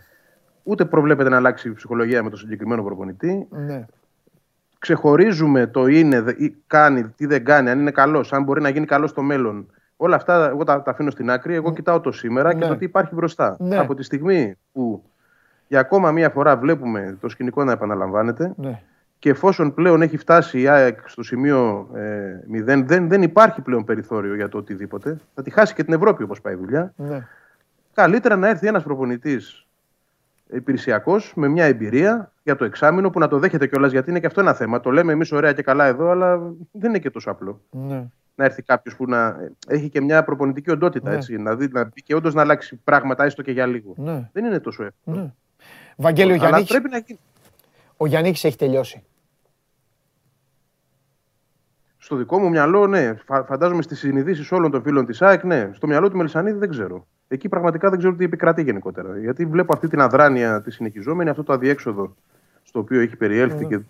ούτε 0.62 0.84
προβλέπεται 0.84 1.28
να 1.28 1.36
αλλάξει 1.36 1.68
η 1.68 1.72
ψυχολογία 1.72 2.22
με 2.22 2.28
τον 2.28 2.38
συγκεκριμένο 2.38 2.82
προπονητή. 2.82 3.46
ναι. 3.50 3.84
Ξεχωρίζουμε 4.78 5.66
το 5.66 5.86
είναι, 5.86 6.20
δε- 6.20 6.34
ή 6.36 6.56
κάνει, 6.66 7.08
τι 7.08 7.26
δεν 7.26 7.44
κάνει, 7.44 7.70
αν 7.70 7.80
είναι 7.80 7.90
καλός, 7.90 8.32
αν 8.32 8.42
μπορεί 8.42 8.60
να 8.60 8.68
γίνει 8.68 8.86
καλός 8.86 9.10
στο 9.10 9.22
μέλλον. 9.22 9.70
Όλα 9.96 10.16
αυτά 10.16 10.48
εγώ 10.48 10.64
τα, 10.64 10.82
τα 10.82 10.90
αφήνω 10.90 11.10
στην 11.10 11.30
άκρη. 11.30 11.54
Εγώ 11.54 11.72
κοιτάω 11.72 12.00
το 12.00 12.12
σήμερα 12.12 12.54
Ναι. 12.54 12.60
και 12.60 12.66
το 12.66 12.76
τι 12.76 12.84
υπάρχει 12.84 13.14
μπροστά. 13.14 13.56
Ναι. 13.58 13.78
Από 13.78 13.94
τη 13.94 14.02
στιγμή 14.02 14.54
που 14.72 15.02
για 15.72 15.80
ακόμα 15.80 16.10
μία 16.12 16.30
φορά 16.30 16.56
βλέπουμε 16.56 17.16
το 17.20 17.28
σκηνικό 17.28 17.64
να 17.64 17.72
επαναλαμβάνεται 17.72 18.52
ναι. 18.56 18.80
και 19.18 19.30
εφόσον 19.30 19.74
πλέον 19.74 20.02
έχει 20.02 20.16
φτάσει 20.16 20.60
η 20.60 20.68
ΑΕΚ 20.68 20.98
στο 21.08 21.22
σημείο 21.22 21.88
ε, 21.94 22.60
0, 22.78 22.82
δεν, 22.84 23.08
δεν 23.08 23.22
υπάρχει 23.22 23.60
πλέον 23.60 23.84
περιθώριο 23.84 24.34
για 24.34 24.48
το 24.48 24.58
οτιδήποτε. 24.58 25.20
Θα 25.34 25.42
τη 25.42 25.50
χάσει 25.50 25.74
και 25.74 25.84
την 25.84 25.94
Ευρώπη 25.94 26.22
όπως 26.22 26.40
πάει 26.40 26.54
η 26.54 26.56
δουλειά. 26.56 26.92
ναι. 26.96 27.26
Καλύτερα 27.94 28.36
να 28.36 28.48
έρθει 28.48 28.66
ένας 28.66 28.82
προπονητής 28.82 29.66
υπηρεσιακός 30.52 31.32
με 31.36 31.48
μια 31.48 31.64
εμπειρία 31.64 32.32
για 32.42 32.56
το 32.56 32.64
εξάμεινο 32.64 33.10
που 33.10 33.18
να 33.18 33.28
το 33.28 33.38
δέχεται 33.38 33.66
κιόλας 33.66 33.92
γιατί 33.92 34.10
είναι 34.10 34.20
και 34.20 34.26
αυτό 34.26 34.40
ένα 34.40 34.54
θέμα. 34.54 34.80
Το 34.80 34.90
λέμε 34.90 35.12
εμείς 35.12 35.32
ωραία 35.32 35.52
και 35.52 35.62
καλά 35.62 35.84
εδώ, 35.86 36.10
αλλά 36.10 36.36
δεν 36.72 36.88
είναι 36.90 36.98
και 36.98 37.10
τόσο 37.10 37.30
απλό. 37.30 37.60
ναι. 37.70 38.04
Να 38.34 38.44
έρθει 38.44 38.62
κάποιος 38.62 38.96
που 38.96 39.06
να 39.08 39.36
έχει 39.68 39.88
και 39.88 40.00
μια 40.00 40.24
προπονητική 40.24 40.70
οντότητα, 40.70 41.10
Ναι. 41.10 41.16
έτσι, 41.16 41.36
να, 41.36 41.56
δει, 41.56 41.68
να 41.72 41.84
μπει 41.84 42.02
και 42.02 42.14
όντως 42.14 42.34
να 42.34 42.40
αλλάξει 42.40 42.80
πράγματα 42.84 43.24
έστω 43.24 43.42
και 43.42 43.52
για 43.52 43.66
λίγο. 43.66 43.94
ναι. 43.96 44.28
Δεν 44.32 44.44
είναι 44.44 44.58
τόσο 44.60 44.82
εύκολο. 44.84 45.34
Ναι. 45.96 46.04
Βαγγέλη, 46.04 46.30
ο 46.32 46.34
Αλλά 46.34 46.46
Γιάννης, 46.46 46.68
πρέπει 46.70 46.88
να 46.88 46.98
γίνει. 46.98 47.18
ο 47.96 48.06
Γιάννης 48.06 48.44
έχει 48.44 48.56
τελειώσει. 48.56 49.04
Στο 51.98 52.16
δικό 52.16 52.38
μου 52.38 52.48
μυαλό, 52.48 52.86
ναι. 52.86 53.14
Φα- 53.26 53.44
φαντάζομαι 53.44 53.82
στις 53.82 53.98
συνειδήσεις 53.98 54.52
όλων 54.52 54.70
των 54.70 54.82
φίλων 54.82 55.06
της 55.06 55.22
ΑΕΚ, 55.22 55.44
ναι. 55.44 55.70
Στο 55.72 55.86
μυαλό 55.86 56.10
του 56.10 56.16
Μελισανίδη 56.16 56.58
δεν 56.58 56.68
ξέρω. 56.70 57.06
Εκεί 57.28 57.48
πραγματικά 57.48 57.90
δεν 57.90 57.98
ξέρω 57.98 58.14
τι 58.14 58.24
επικρατεί 58.24 58.62
γενικότερα. 58.62 59.18
Γιατί 59.18 59.46
βλέπω 59.46 59.72
αυτή 59.74 59.88
την 59.88 60.00
αδράνεια 60.00 60.62
τη 60.62 60.70
συνεχιζόμενη, 60.70 61.30
αυτό 61.30 61.42
το 61.42 61.52
αδιέξοδο 61.52 62.16
στο 62.62 62.78
οποίο 62.78 63.00
έχει 63.00 63.16
περιέλθει 63.16 63.66
και 63.66 63.80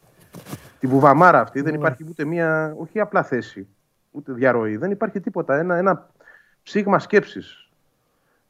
τη 0.79 0.87
βουβαμάρα 0.87 1.41
αυτή. 1.41 1.61
Δεν 1.61 1.74
υπάρχει 1.74 2.07
ούτε 2.09 2.24
μία, 2.24 2.74
όχι 2.79 3.01
απλά 3.01 3.23
θέση, 3.23 3.69
ούτε 4.11 4.33
διαρροή. 4.33 4.77
Δεν 4.77 4.91
υπάρχει 4.91 5.20
τίποτα. 5.20 5.59
Ένα, 5.59 5.77
ένα 5.77 6.11
ψήγμα 6.62 6.99
σκέψης. 6.99 7.69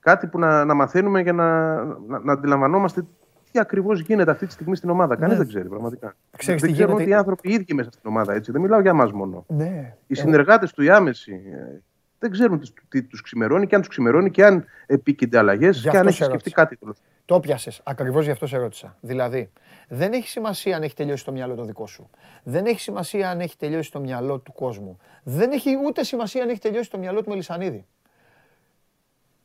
Κάτι 0.01 0.27
που 0.27 0.39
να, 0.39 0.65
να 0.65 0.75
μαθαίνουμε 0.75 1.21
για 1.21 1.33
να, 1.33 1.75
να, 1.85 2.19
να 2.19 2.33
αντιλαμβανόμαστε 2.33 3.05
τι 3.53 3.59
ακριβώς 3.59 4.01
γίνεται 4.01 4.31
αυτή 4.31 4.47
τη 4.47 4.53
στιγμή 4.53 4.77
στην 4.77 4.91
ομάδα. 4.91 5.17
Κανείς 5.17 5.31
Ναι. 5.33 5.39
δεν 5.39 5.47
ξέρει 5.49 5.69
πραγματικά. 5.69 6.15
Ξέρεις 6.37 6.61
δεν 6.61 6.71
τι 6.71 6.77
ξέρουν 6.77 6.93
γίνεται. 6.93 7.03
ότι 7.11 7.11
οι 7.11 7.19
άνθρωποι 7.19 7.51
οι 7.51 7.55
ίδιοι 7.55 7.75
μέσα 7.75 7.91
στην 7.91 8.11
ομάδα. 8.11 8.35
Έτσι. 8.35 8.53
Δεν 8.53 8.61
μιλάω 8.61 8.81
για 8.81 8.95
μα 8.95 9.11
μόνο. 9.15 9.45
Ναι. 9.49 9.95
Οι 10.07 10.15
συνεργάτες 10.15 10.73
του, 10.73 10.83
οι 10.83 10.91
άμεσοι, 10.91 11.33
ε, 11.53 11.81
δεν 12.19 12.31
ξέρουν 12.31 12.61
τι, 12.61 12.71
τι 12.89 13.03
τους 13.03 13.23
ξημερώνει 13.23 13.67
και 13.67 13.75
αν 13.75 13.81
τους 13.81 13.91
ξημερώνει 13.91 14.31
και 14.31 14.45
αν 14.45 14.65
επίκυνται 14.87 15.39
αλλαγές 15.39 15.77
Γι' 15.77 15.83
και 15.83 15.89
αυτό 15.89 16.01
αν 16.01 16.07
έχει 16.07 16.17
σε 16.17 16.25
σκεφτεί 16.25 16.49
ρώτησα. 16.51 16.65
κάτι 16.65 16.77
τέλο. 16.77 16.95
Το 17.25 17.41
πιάσες. 17.41 17.81
Ακριβώς 17.85 18.25
γι' 18.25 18.31
αυτό 18.31 18.47
σε 18.47 18.57
ρώτησα. 18.57 18.97
Δηλαδή, 19.01 19.51
δεν 19.89 20.13
έχει 20.13 20.29
σημασία 20.29 20.77
αν 20.77 20.83
έχει 20.83 20.95
τελειώσει 20.95 21.25
το 21.25 21.33
μυαλό 21.33 21.55
το 21.55 21.65
δικό 21.65 21.87
σου. 21.87 22.11
Δεν 22.43 22.67
έχει 22.67 22.81
σημασία 22.81 23.31
αν 23.31 23.41
έχει 23.41 23.57
τελειώσει 23.57 23.91
το 23.93 24.01
μυαλό 24.01 24.39
του 24.39 24.53
κόσμου. 24.53 24.99
Δεν 25.23 25.51
έχει 25.51 25.71
ούτε 25.87 26.05
σημασία 26.05 26.43
αν 26.43 26.49
έχει 26.49 26.61
τελειώσει 26.61 26.91
το 26.91 26.99
μυαλό 26.99 27.23
του 27.23 27.29
Μελισανίδη. 27.31 27.87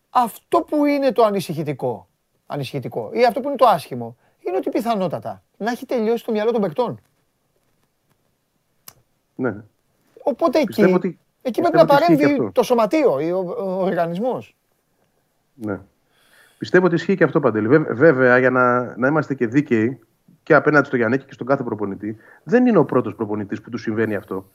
Αυτό 0.10 0.62
που 0.62 0.86
είναι 0.86 1.12
το 1.12 1.24
ανησυχητικό, 1.24 2.08
ανησυχητικό 2.48 3.10
ή 3.14 3.26
αυτό 3.26 3.40
που 3.40 3.48
είναι 3.48 3.58
το 3.58 3.66
άσχημο, 3.68 4.18
είναι 4.40 4.58
ότι 4.58 4.70
πιθανότατα 4.70 5.42
να 5.58 5.72
έχει 5.72 5.86
τελειώσει 5.86 6.26
το 6.26 6.32
μυαλό 6.32 6.52
των 6.52 6.62
παικτών. 6.62 7.00
Ναι. 9.36 9.56
Οπότε 10.24 10.58
εκεί, 10.58 10.68
Πιστεύω 10.68 10.96
ότι- 10.96 11.20
εκεί 11.42 11.62
πιστεύω 11.62 11.86
πρέπει 11.86 11.88
να 11.88 11.94
ότι 11.94 12.04
ισχύει 12.04 12.16
και 12.16 12.24
παρέμβει 12.24 12.40
αυτό. 12.48 12.52
το 12.52 12.64
σωματείο, 12.64 13.20
ή 13.20 13.32
ο, 13.32 13.56
ο 13.58 13.84
οργανισμός. 13.84 14.56
ναι. 15.54 15.80
Πιστεύω 16.58 16.86
ότι 16.86 16.96
ισχύει 16.96 17.16
και 17.16 17.24
αυτό 17.24 17.40
παντελή. 17.40 17.68
Βέ- 17.68 17.94
Βέβαια, 17.94 18.38
για 18.38 18.50
να, 18.50 18.96
να 18.98 19.08
είμαστε 19.08 19.34
και 19.34 19.48
δίκαιοι 19.48 20.00
και 20.44 20.54
απέναντι 20.56 20.88
στο 20.88 20.96
Γιάννη 20.96 21.18
και 21.18 21.34
στον 21.34 21.48
κάθε 21.48 21.64
προπονητή, 21.64 22.18
δεν 22.44 22.66
είναι 22.66 22.78
ο 22.78 22.86
πρώτος 22.86 23.16
προπονητής 23.16 23.62
που 23.62 23.70
του 23.70 23.78
συμβαίνει 23.78 24.16
αυτό. 24.16 24.50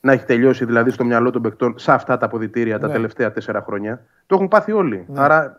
Να 0.00 0.12
έχει 0.12 0.24
τελειώσει 0.24 0.64
δηλαδή 0.64 0.90
στο 0.90 1.04
μυαλό 1.04 1.30
των 1.30 1.42
παικτών 1.42 1.78
σε 1.78 1.92
αυτά 1.92 2.16
τα 2.16 2.26
αποδητήρια 2.26 2.78
τα 2.78 2.86
Ναι. 2.86 2.92
τελευταία 2.92 3.32
τέσσερα 3.32 3.62
χρόνια. 3.62 4.04
Το 4.26 4.34
έχουν 4.34 4.48
πάθει 4.48 4.72
όλοι. 4.72 5.06
Άρα 5.14 5.44
ε, 5.44 5.56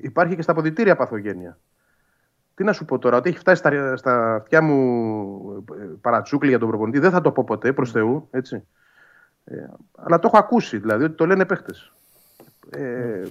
υπάρχει 0.00 0.36
και 0.36 0.42
στα 0.42 0.52
αποδητήρια 0.52 0.96
παθογένεια. 0.96 1.58
Τι 2.54 2.64
να 2.64 2.72
σου 2.72 2.84
πω 2.84 2.98
τώρα, 2.98 3.16
ότι 3.16 3.28
έχει 3.28 3.38
φτάσει 3.38 3.58
στα, 3.58 3.96
στα 3.96 4.34
αυτιά 4.34 4.62
μου 4.62 5.64
ε, 5.80 5.84
παρατσούκλι 6.00 6.48
για 6.48 6.58
τον 6.58 6.68
προπονητή, 6.68 6.98
δεν 6.98 7.10
θα 7.10 7.20
το 7.20 7.32
πω 7.32 7.44
ποτέ 7.44 7.72
προς 7.72 7.90
Θεού. 7.90 8.28
Έτσι. 8.30 8.66
Ε, 9.44 9.54
αλλά 9.96 10.18
το 10.18 10.26
έχω 10.26 10.38
ακούσει, 10.38 10.78
δηλαδή, 10.78 11.04
ότι 11.04 11.14
το 11.14 11.26
λένε 11.26 11.44
παίχτες. 11.44 11.92
Ε, 12.70 13.22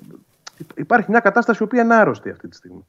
υπάρχει 0.76 1.12
μια 1.12 1.20
κατάσταση 1.20 1.64
η 1.64 1.66
οποία 1.66 1.82
είναι 1.82 1.96
άρρωστη 1.96 2.30
αυτή 2.30 2.48
τη 2.48 2.56
στιγμή. 2.56 2.86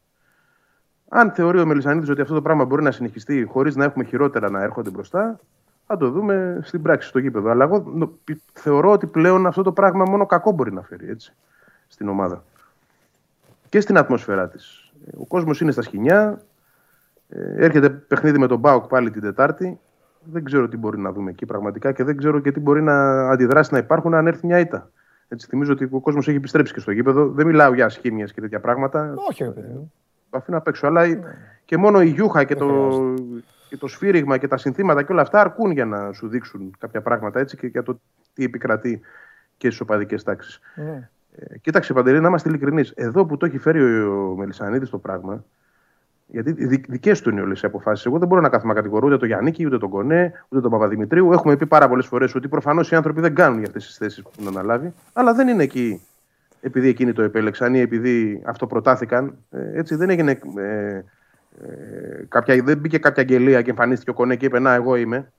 Αν 1.08 1.30
θεωρεί 1.30 1.60
ο 1.60 1.66
Μελισανίδης 1.66 2.08
ότι 2.08 2.20
αυτό 2.20 2.34
το 2.34 2.42
πράγμα 2.42 2.64
μπορεί 2.64 2.82
να 2.82 2.90
συνεχιστεί 2.90 3.44
χωρίς 3.44 3.76
να 3.76 3.84
έχουμε 3.84 4.04
χειρότερα 4.04 4.50
να 4.50 4.62
έρχονται 4.62 4.90
μπροστά, 4.90 5.40
θα 5.86 5.96
το 5.96 6.10
δούμε 6.10 6.60
στην 6.62 6.82
πράξη 6.82 7.08
στο 7.08 7.18
γήπεδο. 7.18 7.50
Αλλά 7.50 7.64
εγώ 7.64 7.78
νο- 7.94 8.18
πι- 8.24 8.42
θεωρώ 8.52 8.90
ότι 8.90 9.06
πλέον 9.06 9.46
αυτό 9.46 9.62
το 9.62 9.72
πράγμα 9.72 10.04
μόνο 10.08 10.26
κακό 10.26 10.50
μπορεί 10.50 10.72
να 10.72 10.82
φέρει 10.82 11.08
έτσι, 11.08 11.34
στην 11.88 12.08
ομάδα. 12.08 12.44
Και 13.70 13.80
στην 13.80 13.98
ατμόσφαιρά 13.98 14.48
της. 14.48 14.92
Ο 15.18 15.26
κόσμος 15.26 15.60
είναι 15.60 15.72
στα 15.72 15.82
σκηνιά. 15.82 16.40
Ε, 17.28 17.64
έρχεται 17.64 17.90
παιχνίδι 17.90 18.38
με 18.38 18.46
τον 18.46 18.58
Μπάουκ 18.58 18.86
πάλι 18.86 19.10
την 19.10 19.22
Τετάρτη. 19.22 19.78
Δεν 20.24 20.44
ξέρω 20.44 20.68
τι 20.68 20.76
μπορεί 20.76 20.98
να 20.98 21.12
δούμε 21.12 21.30
εκεί 21.30 21.46
πραγματικά 21.46 21.92
και 21.92 22.04
δεν 22.04 22.16
ξέρω 22.16 22.40
και 22.40 22.52
τι 22.52 22.60
μπορεί 22.60 22.82
να 22.82 23.28
αντιδράσει 23.30 23.72
να 23.72 23.78
υπάρχουν 23.78 24.14
αν 24.14 24.26
έρθει 24.26 24.46
μια 24.46 24.58
ήττα. 24.58 24.90
Έτσι, 25.28 25.46
θυμίζω 25.46 25.72
ότι 25.72 25.88
ο 25.90 26.00
κόσμος 26.00 26.28
έχει 26.28 26.36
επιστρέψει 26.36 26.72
και 26.72 26.80
στο 26.80 26.90
γήπεδο. 26.90 27.28
Δεν 27.28 27.46
μιλάω 27.46 27.74
για 27.74 27.84
ασχήμιες 27.84 28.32
και 28.32 28.40
τέτοια 28.40 28.60
πράγματα. 28.60 29.14
Όχι, 29.30 29.44
ρε 29.44 29.50
παιδί 29.50 29.72
μου. 29.72 29.92
Το 30.30 30.36
αφήνω 30.38 30.56
απ' 30.56 30.68
έξω. 30.68 30.86
Αλλά 30.86 31.02
και 31.64 31.76
μόνο 31.76 32.02
η 32.02 32.06
γιούχα 32.06 32.44
και 32.44 32.54
το, 32.54 32.98
και 33.68 33.76
το 33.76 33.86
σφύριγμα 33.86 34.38
και 34.38 34.48
τα 34.48 34.56
συνθήματα 34.56 35.02
και 35.02 35.12
όλα 35.12 35.22
αυτά 35.22 35.40
αρκούν 35.40 35.70
για 35.70 35.84
να 35.84 36.12
σου 36.12 36.28
δείξουν 36.28 36.74
κάποια 36.78 37.00
πράγματα 37.00 37.40
έτσι 37.40 37.56
και 37.56 37.66
για 37.66 37.82
το 37.82 38.00
τι 38.34 38.44
επικρατεί 38.44 39.00
και 39.56 39.66
στις 39.66 39.80
οπαδικές 39.80 40.22
τάξεις. 40.22 40.60
Ναι. 40.74 41.08
Ε, 41.48 41.58
κοίταξε, 41.58 41.92
Παντελή, 41.92 42.20
να 42.20 42.28
είμαστε 42.28 42.48
ειλικρινείς. 42.48 42.92
Εδώ 42.96 43.26
που 43.26 43.36
το 43.36 43.46
έχει 43.46 43.58
φέρει 43.58 44.02
ο 44.02 44.34
Μελισανίδης 44.38 44.90
το 44.90 44.98
πράγμα, 44.98 45.44
γιατί 46.26 46.52
δικές 46.88 47.20
του 47.20 47.30
είναι 47.30 47.40
όλες 47.40 47.62
οι 47.62 47.66
αποφάσεις. 47.66 48.06
Εγώ 48.06 48.18
δεν 48.18 48.28
μπορώ 48.28 48.40
να 48.40 48.48
κάθομαι 48.48 48.72
να 48.72 48.78
κατηγορώ 48.78 49.06
ούτε 49.06 49.16
τον 49.16 49.28
Γιάννη, 49.28 49.54
ούτε 49.66 49.78
τον 49.78 49.88
Κονέ, 49.88 50.32
ούτε 50.48 50.60
τον 50.60 50.70
Παπαδημητρίου. 50.70 51.32
Έχουμε 51.32 51.56
πει 51.56 51.66
πάρα 51.66 51.88
πολλές 51.88 52.06
φορές 52.06 52.34
ότι 52.34 52.48
προφανώς 52.48 52.90
οι 52.90 52.94
άνθρωποι 52.94 53.20
δεν 53.20 53.34
κάνουν 53.34 53.58
για 53.58 53.66
αυτές 53.66 53.86
τις 53.86 53.96
θέσεις 53.96 54.22
που 54.22 54.30
έχουν 54.38 54.48
αναλάβει, 54.48 54.94
αλλά 55.12 55.34
δεν 55.34 55.48
είναι 55.48 55.62
εκεί 55.62 56.00
επειδή 56.60 56.88
εκείνοι 56.88 57.12
το 57.12 57.22
επέλεξαν 57.22 57.74
ή 57.74 57.80
επειδή 57.80 58.42
αυτό 58.44 58.66
προτάθηκαν. 58.66 59.36
Ε, 59.50 59.78
έτσι 59.78 59.94
δεν 59.94 60.10
έγινε. 60.10 60.38
Ε, 60.56 61.02
ε, 61.62 62.24
κάποια, 62.28 62.62
δεν 62.62 62.78
μπήκε 62.78 62.98
κάποια 62.98 63.22
αγγελία 63.22 63.62
και 63.62 63.70
εμφανίστηκε 63.70 64.10
ο 64.10 64.14
Κονέ 64.14 64.36
και 64.36 64.46
είπε 64.46 64.58
Να, 64.58 64.74
εγώ 64.74 64.96
είμαι. 64.96 65.32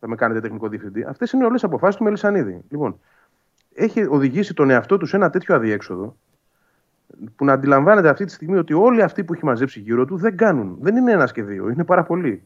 Θα 0.00 0.08
με 0.08 0.16
κάνετε 0.16 0.40
τεχνικό 0.40 0.68
διευθυντή. 0.68 1.04
Αυτές 1.08 1.32
είναι 1.32 1.44
όλες 1.44 1.64
αποφάσεις 1.64 1.96
του 1.96 2.04
Μελισανίδη. 2.04 2.60
Λοιπόν, 2.68 3.00
έχει 3.74 4.06
οδηγήσει 4.10 4.54
τον 4.54 4.70
εαυτό 4.70 4.96
του 4.96 5.06
σε 5.06 5.16
ένα 5.16 5.30
τέτοιο 5.30 5.54
αδιέξοδο 5.54 6.16
που 7.36 7.44
να 7.44 7.52
αντιλαμβάνεται 7.52 8.08
αυτή 8.08 8.24
τη 8.24 8.32
στιγμή 8.32 8.56
ότι 8.56 8.72
όλοι 8.72 9.02
αυτοί 9.02 9.24
που 9.24 9.32
έχει 9.32 9.44
μαζέψει 9.44 9.80
γύρω 9.80 10.04
του 10.04 10.16
δεν 10.16 10.36
κάνουν. 10.36 10.76
Δεν 10.80 10.96
είναι 10.96 11.12
ένας 11.12 11.32
και 11.32 11.42
δύο, 11.42 11.68
είναι 11.68 11.84
πάρα 11.84 12.02
πολλοί. 12.04 12.42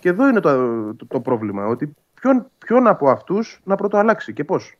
Και 0.00 0.08
εδώ 0.08 0.28
είναι 0.28 0.40
το, 0.40 0.94
το, 0.94 1.20
πρόβλημα, 1.20 1.66
ότι 1.66 1.94
ποιον, 2.14 2.50
ποιον 2.58 2.86
από 2.86 3.10
αυτούς 3.10 3.60
να 3.64 3.76
πρωτοαλλάξει 3.76 4.32
και 4.32 4.44
πώς. 4.44 4.78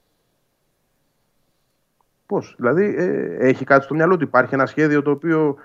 Πώς. 2.27 2.55
Δηλαδή, 2.59 2.95
ε, 2.99 3.37
έχει 3.39 3.65
κάτι 3.65 3.85
στο 3.85 3.95
μυαλό 3.95 4.16
του, 4.16 4.25
υπάρχει 4.25 4.55
ένα 4.55 4.66
σχέδιο 4.66 5.03
το 5.03 5.11
οποίο 5.11 5.57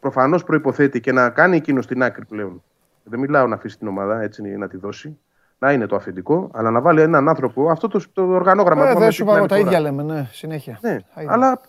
προφανώς 0.00 0.44
προποθέτει 0.44 1.00
και 1.00 1.12
να 1.12 1.30
κάνει 1.30 1.56
εκείνος 1.56 1.84
στην 1.84 2.02
άκρη 2.02 2.24
πλέον. 2.24 2.62
Δεν 3.04 3.20
μιλάω 3.20 3.46
να 3.46 3.54
αφήσει 3.54 3.78
την 3.78 3.88
ομάδα 3.88 4.20
έτσι 4.20 4.42
να 4.42 4.68
τη 4.68 4.76
δώσει 4.76 5.18
να 5.58 5.72
είναι 5.72 5.86
το 5.86 5.96
αφεντικό, 5.96 6.50
αλλά 6.52 6.70
να 6.70 6.80
βάλει 6.80 7.00
έναν 7.00 7.28
άνθρωπο. 7.28 7.70
Αυτό 7.70 7.88
το, 7.88 8.02
το 8.12 8.22
οργανόγραμμα 8.22 8.88
ε, 8.88 8.94
Δεν 8.94 9.12
σου 9.12 9.22
είπα 9.22 9.46
τα 9.46 9.58
ίδια 9.58 9.80
λέμε, 9.80 10.02
ναι, 10.02 10.28
συνέχεια. 10.32 10.78
Ναι, 10.82 10.98
αλλά 11.26 11.60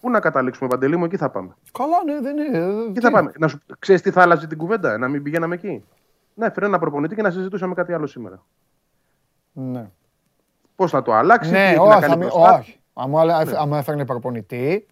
πού 0.00 0.10
να 0.10 0.20
καταλήξουμε, 0.20 0.68
Παντελή 0.68 0.96
μου, 0.96 1.04
εκεί 1.04 1.16
θα 1.16 1.30
πάμε. 1.30 1.56
Καλά, 1.72 2.04
ναι, 2.04 2.20
δεν 2.20 2.36
είναι. 2.36 2.88
Εκεί 2.88 3.00
θα 3.00 3.10
πάμε. 3.10 3.32
Να 3.38 3.48
σου 3.48 3.60
ξέρεις 3.78 4.02
τι 4.02 4.10
θα 4.10 4.22
άλλαζε 4.22 4.46
την 4.46 4.58
κουβέντα, 4.58 4.98
να 4.98 5.08
μην 5.08 5.22
πηγαίναμε 5.22 5.54
εκεί; 5.54 5.84
Να 6.34 6.46
έφερε 6.46 6.66
ένα 6.66 6.78
προπονητή 6.78 7.14
και 7.14 7.22
να 7.22 7.30
συζητούσαμε 7.30 7.74
κάτι 7.74 7.92
άλλο 7.92 8.06
σήμερα. 8.06 8.42
Ναι. 9.52 9.90
Πώς 10.76 10.90
θα 10.90 11.02
το 11.02 11.12
αλλάξει, 11.12 11.50
ναι, 11.50 11.72
τι 11.72 11.78
όχι, 11.78 12.00
να 12.00 12.06
κάνει 12.06 12.24
όχι. 12.32 12.80
Αν 13.58 13.68
ναι. 13.68 13.78
έφερνε 13.78 14.04
προπονητή, 14.04 14.86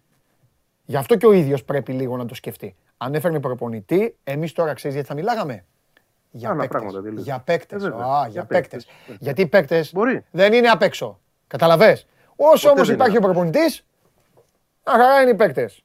γι' 0.85 0.97
αυτό 0.97 1.15
και 1.15 1.25
ο 1.25 1.31
ίδιος 1.31 1.63
πρέπει 1.63 1.91
λίγο 1.91 2.17
να 2.17 2.25
το 2.25 2.35
σκεφτεί. 2.35 2.75
Αν 2.97 3.13
έφερνε 3.13 3.39
προπονητή, 3.39 4.17
εμείς 4.23 4.53
τώρα 4.53 4.73
ξέρεις 4.73 4.95
γιατί 4.95 5.09
θα 5.09 5.15
μιλάγαμε; 5.15 5.65
Για 6.31 6.55
παίκτες. 6.55 6.93
Για 7.15 7.39
παίκτες. 7.39 7.83
Ε, 7.83 7.87
Α, 7.87 8.27
για 8.29 8.45
παίκτες. 8.45 8.87
Γιατί 9.19 9.41
οι 9.41 9.47
παίκτες 9.47 9.93
δεν 10.31 10.53
είναι 10.53 10.67
απ' 10.67 10.81
έξω. 10.81 11.19
Καταλαβες. 11.47 12.07
Όσο 12.35 12.69
όμως 12.69 12.89
υπάρχει 12.89 13.17
ο 13.17 13.21
προπονητής, 13.21 13.85
χαρά 14.85 15.21
είναι 15.21 15.29
οι 15.29 15.35
παίκτες. 15.35 15.83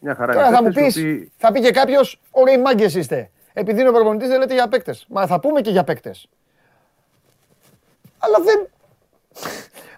Μια 0.00 0.14
χαρά 0.14 0.32
Τώρα 0.32 0.50
θα 0.50 0.62
μου 0.62 0.70
πεις, 0.72 0.98
θα 1.36 1.52
πει 1.52 1.60
και 1.60 1.70
κάποιος, 1.70 2.20
ωραίοι 2.30 2.58
μάγκες 2.58 2.94
είστε. 2.94 3.30
Επειδή 3.52 3.80
είναι 3.80 3.88
ο 3.88 3.92
προπονητής 3.92 4.28
δεν 4.28 4.38
λέτε 4.38 4.54
για 4.54 4.68
παίκτες. 4.68 5.06
Μα 5.08 5.26
θα 5.26 5.40
πούμε 5.40 5.60
και 5.60 5.70
για 5.70 5.84
παίκτες. 5.84 6.28
Αλλά 8.18 8.38
δεν... 8.40 8.68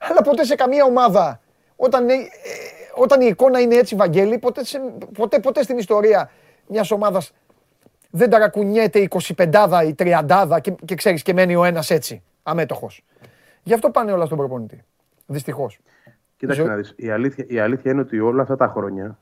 Αλλά 0.00 0.22
ποτέ 0.22 0.44
σε 0.44 0.54
καμία 0.54 0.84
ομάδα, 0.84 1.40
όταν, 1.76 2.08
ε, 2.08 2.14
όταν 2.94 3.20
η 3.20 3.26
εικόνα 3.26 3.60
είναι 3.60 3.74
έτσι, 3.74 3.94
Βαγγέλη, 3.94 4.38
ποτέ, 4.38 4.62
ποτέ, 5.14 5.38
ποτέ 5.38 5.62
στην 5.62 5.78
ιστορία 5.78 6.30
μιας 6.66 6.90
ομάδας 6.90 7.32
δεν 8.10 8.30
ταρακουνιέται 8.30 8.98
η 8.98 9.08
25 9.36 9.82
η 9.86 9.94
30 9.98 10.58
και, 10.60 10.70
και 10.84 10.94
ξέρεις 10.94 11.22
και 11.22 11.32
μένει 11.32 11.56
ο 11.56 11.64
ένας 11.64 11.90
έτσι, 11.90 12.22
αμέτωχος. 12.42 13.04
Γι' 13.62 13.74
αυτό 13.74 13.90
πάνε 13.90 14.12
όλα 14.12 14.26
στον 14.26 14.38
προπονητή. 14.38 14.84
Δυστυχώς. 15.26 15.80
Κοίταξε 16.36 16.62
να 16.62 16.76
δεις. 16.76 16.94
Η 16.96 17.10
αλήθεια, 17.10 17.44
η 17.48 17.58
αλήθεια 17.58 17.90
είναι 17.90 18.00
ότι 18.00 18.20
όλα 18.20 18.42
αυτά 18.42 18.56
τα 18.56 18.68
χρόνια 18.68 19.18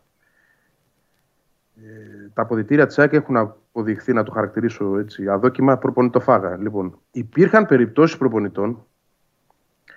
ε, 1.77 2.29
τα 2.35 2.43
αποδητήρια 2.43 2.87
της 2.87 2.99
ΑΕΚ 2.99 3.13
έχουν 3.13 3.37
αποδειχθεί, 3.37 4.13
να 4.13 4.23
το 4.23 4.33
χαρακτηρίσω 4.33 4.99
έτσι, 4.99 5.29
αδόκιμα 5.29 5.79
προπονητοφάγα. 5.79 6.57
Λοιπόν, 6.57 6.99
υπήρχαν 7.11 7.67
περιπτώσεις 7.67 8.17
προπονητών 8.17 8.87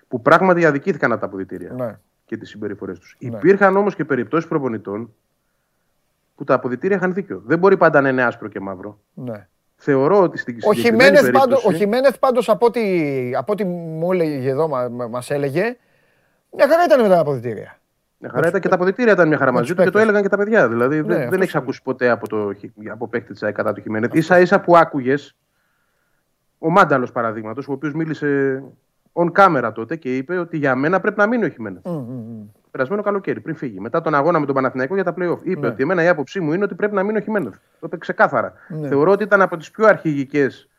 που 0.07 0.21
πράγματι 0.21 0.65
αδικήθηκαν 0.65 1.11
από 1.11 1.21
τα 1.21 1.27
αποδητήρια 1.27 1.73
ναι. 1.73 1.99
και 2.25 2.37
τις 2.37 2.49
συμπεριφορές 2.49 2.99
τους. 2.99 3.17
Ναι. 3.19 3.37
Υπήρχαν 3.37 3.75
όμως 3.75 3.95
και 3.95 4.05
περιπτώσεις 4.05 4.49
προπονητών 4.49 5.13
που 6.39 6.45
τα 6.45 6.53
αποδητήρια 6.53 6.97
είχαν 6.97 7.13
δίκιο. 7.13 7.41
Δεν 7.45 7.59
μπορεί 7.59 7.77
πάντα 7.77 8.01
να 8.01 8.09
είναι 8.09 8.23
άσπρο 8.23 8.47
και 8.47 8.59
μαύρο. 8.59 8.99
Ναι. 9.13 9.47
Θεωρώ 9.75 10.21
ότι 10.21 10.37
στην 10.37 10.57
ο 10.63 10.73
Χιμένεθ 10.73 11.21
περίπτωση... 11.21 11.67
ο 11.67 11.71
Χιμένεθ 11.71 12.17
πάντως 12.19 12.49
από 12.49 12.65
ό,τι, 12.65 12.81
από 13.35 13.51
ό,τι 13.51 13.63
μου 13.63 14.11
έλεγε 14.11 14.49
εδώ, 14.49 14.67
μα, 14.67 14.89
μας 14.89 15.29
έλεγε, 15.31 15.77
μια 16.51 16.67
χαρά 16.67 16.83
ήταν 16.85 17.01
με 17.01 17.07
τα 17.07 17.19
αποδητήρια. 17.19 17.79
Μια 18.17 18.29
χαρά 18.29 18.47
ήταν 18.47 18.61
και 18.61 18.67
τα 18.67 18.75
αποδητήρια 18.75 19.13
ήταν 19.13 19.27
μια 19.27 19.37
χαρά 19.37 19.51
μαζί 19.51 19.73
τους 19.73 19.83
και 19.83 19.89
το 19.89 19.99
έλεγαν 19.99 20.21
και 20.21 20.29
τα 20.29 20.37
παιδιά. 20.37 20.67
Δηλαδή 20.69 21.01
ναι, 21.01 21.15
δεν, 21.15 21.29
δεν 21.29 21.41
έχεις 21.41 21.55
ακούσει 21.55 21.81
ποτέ 21.83 22.09
από, 22.09 22.27
το, 22.27 22.53
από 22.91 23.07
παίκτη 23.07 23.33
της 23.33 23.51
κατά 23.53 23.73
του 23.73 23.81
Χιμένεθ. 23.81 24.23
σα 24.23 24.39
ίσα 24.39 24.59
που 24.59 24.77
άκουγες 24.77 25.35
ο 26.57 26.69
Μάνταλος 26.69 27.11
παραδείγματος, 27.11 27.67
ο 27.67 27.71
οποίος 27.71 27.93
μίλησε 27.93 28.63
on 29.13 29.31
camera 29.31 29.71
τότε 29.73 29.95
και 29.95 30.17
είπε 30.17 30.37
ότι 30.37 30.57
για 30.57 30.75
μένα 30.75 30.99
πρέπει 30.99 31.17
να 31.17 31.27
μείνει 31.27 31.45
ο 31.45 31.49
Χιμένεθ 31.49 31.85
περασμένο 32.71 33.01
καλοκαίρι, 33.01 33.39
πριν 33.41 33.55
φύγει. 33.55 33.79
Μετά 33.79 34.01
τον 34.01 34.15
αγώνα 34.15 34.39
με 34.39 34.45
τον 34.45 34.55
Παναθηναϊκό 34.55 34.95
για 34.95 35.03
τα 35.03 35.13
playoff. 35.17 35.39
Είπε 35.43 35.59
ναι. 35.59 35.67
ότι 35.67 35.83
εμένα 35.83 36.03
η 36.03 36.07
άποψή 36.07 36.39
μου 36.39 36.53
είναι 36.53 36.63
ότι 36.63 36.75
πρέπει 36.75 36.95
να 36.95 37.03
μείνει 37.03 37.17
ο 37.17 37.21
Χιμένεθ. 37.21 37.53
Το 37.53 37.85
είπε 37.85 37.97
ξεκάθαρα. 37.97 38.53
Ναι. 38.67 38.87
Θεωρώ 38.87 39.11
ότι 39.11 39.23
ήταν 39.23 39.41
από 39.41 39.57
τις 39.57 39.71
πιο 39.71 39.85
αρχηγικές 39.85 40.69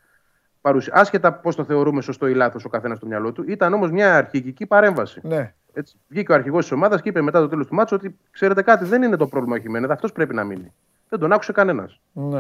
παρουσίε. 0.60 0.92
Άσχετα 0.96 1.32
πώς 1.32 1.56
το 1.56 1.64
θεωρούμε 1.64 2.00
σωστό 2.00 2.26
ή 2.26 2.34
λάθος 2.34 2.64
ο 2.64 2.68
καθένας 2.68 2.96
στο 2.96 3.06
μυαλό 3.06 3.32
του, 3.32 3.44
ήταν 3.46 3.72
όμως 3.72 3.90
μια 3.90 4.16
αρχηγική 4.16 4.66
παρέμβαση. 4.66 5.20
Ναι. 5.22 5.54
Έτσι. 5.72 5.96
Βγήκε 6.08 6.32
ο 6.32 6.34
αρχηγός 6.34 6.62
της 6.62 6.72
ομάδας 6.72 7.02
και 7.02 7.08
είπε 7.08 7.20
μετά 7.20 7.40
το 7.40 7.48
τέλος 7.48 7.66
του 7.66 7.74
μάτσου 7.74 7.96
ότι 7.96 8.18
ξέρετε 8.30 8.62
κάτι, 8.62 8.84
δεν 8.84 9.02
είναι 9.02 9.16
το 9.16 9.26
πρόβλημα 9.26 9.56
ο 9.56 9.58
Χιμένεθ, 9.58 9.90
αυτός 9.90 10.12
πρέπει 10.12 10.34
να 10.34 10.44
μείνει. 10.44 10.72
Δεν 11.08 11.18
τον 11.18 11.32
άκουσε 11.32 11.52
κανένας. 11.52 12.00
Ναι. 12.12 12.38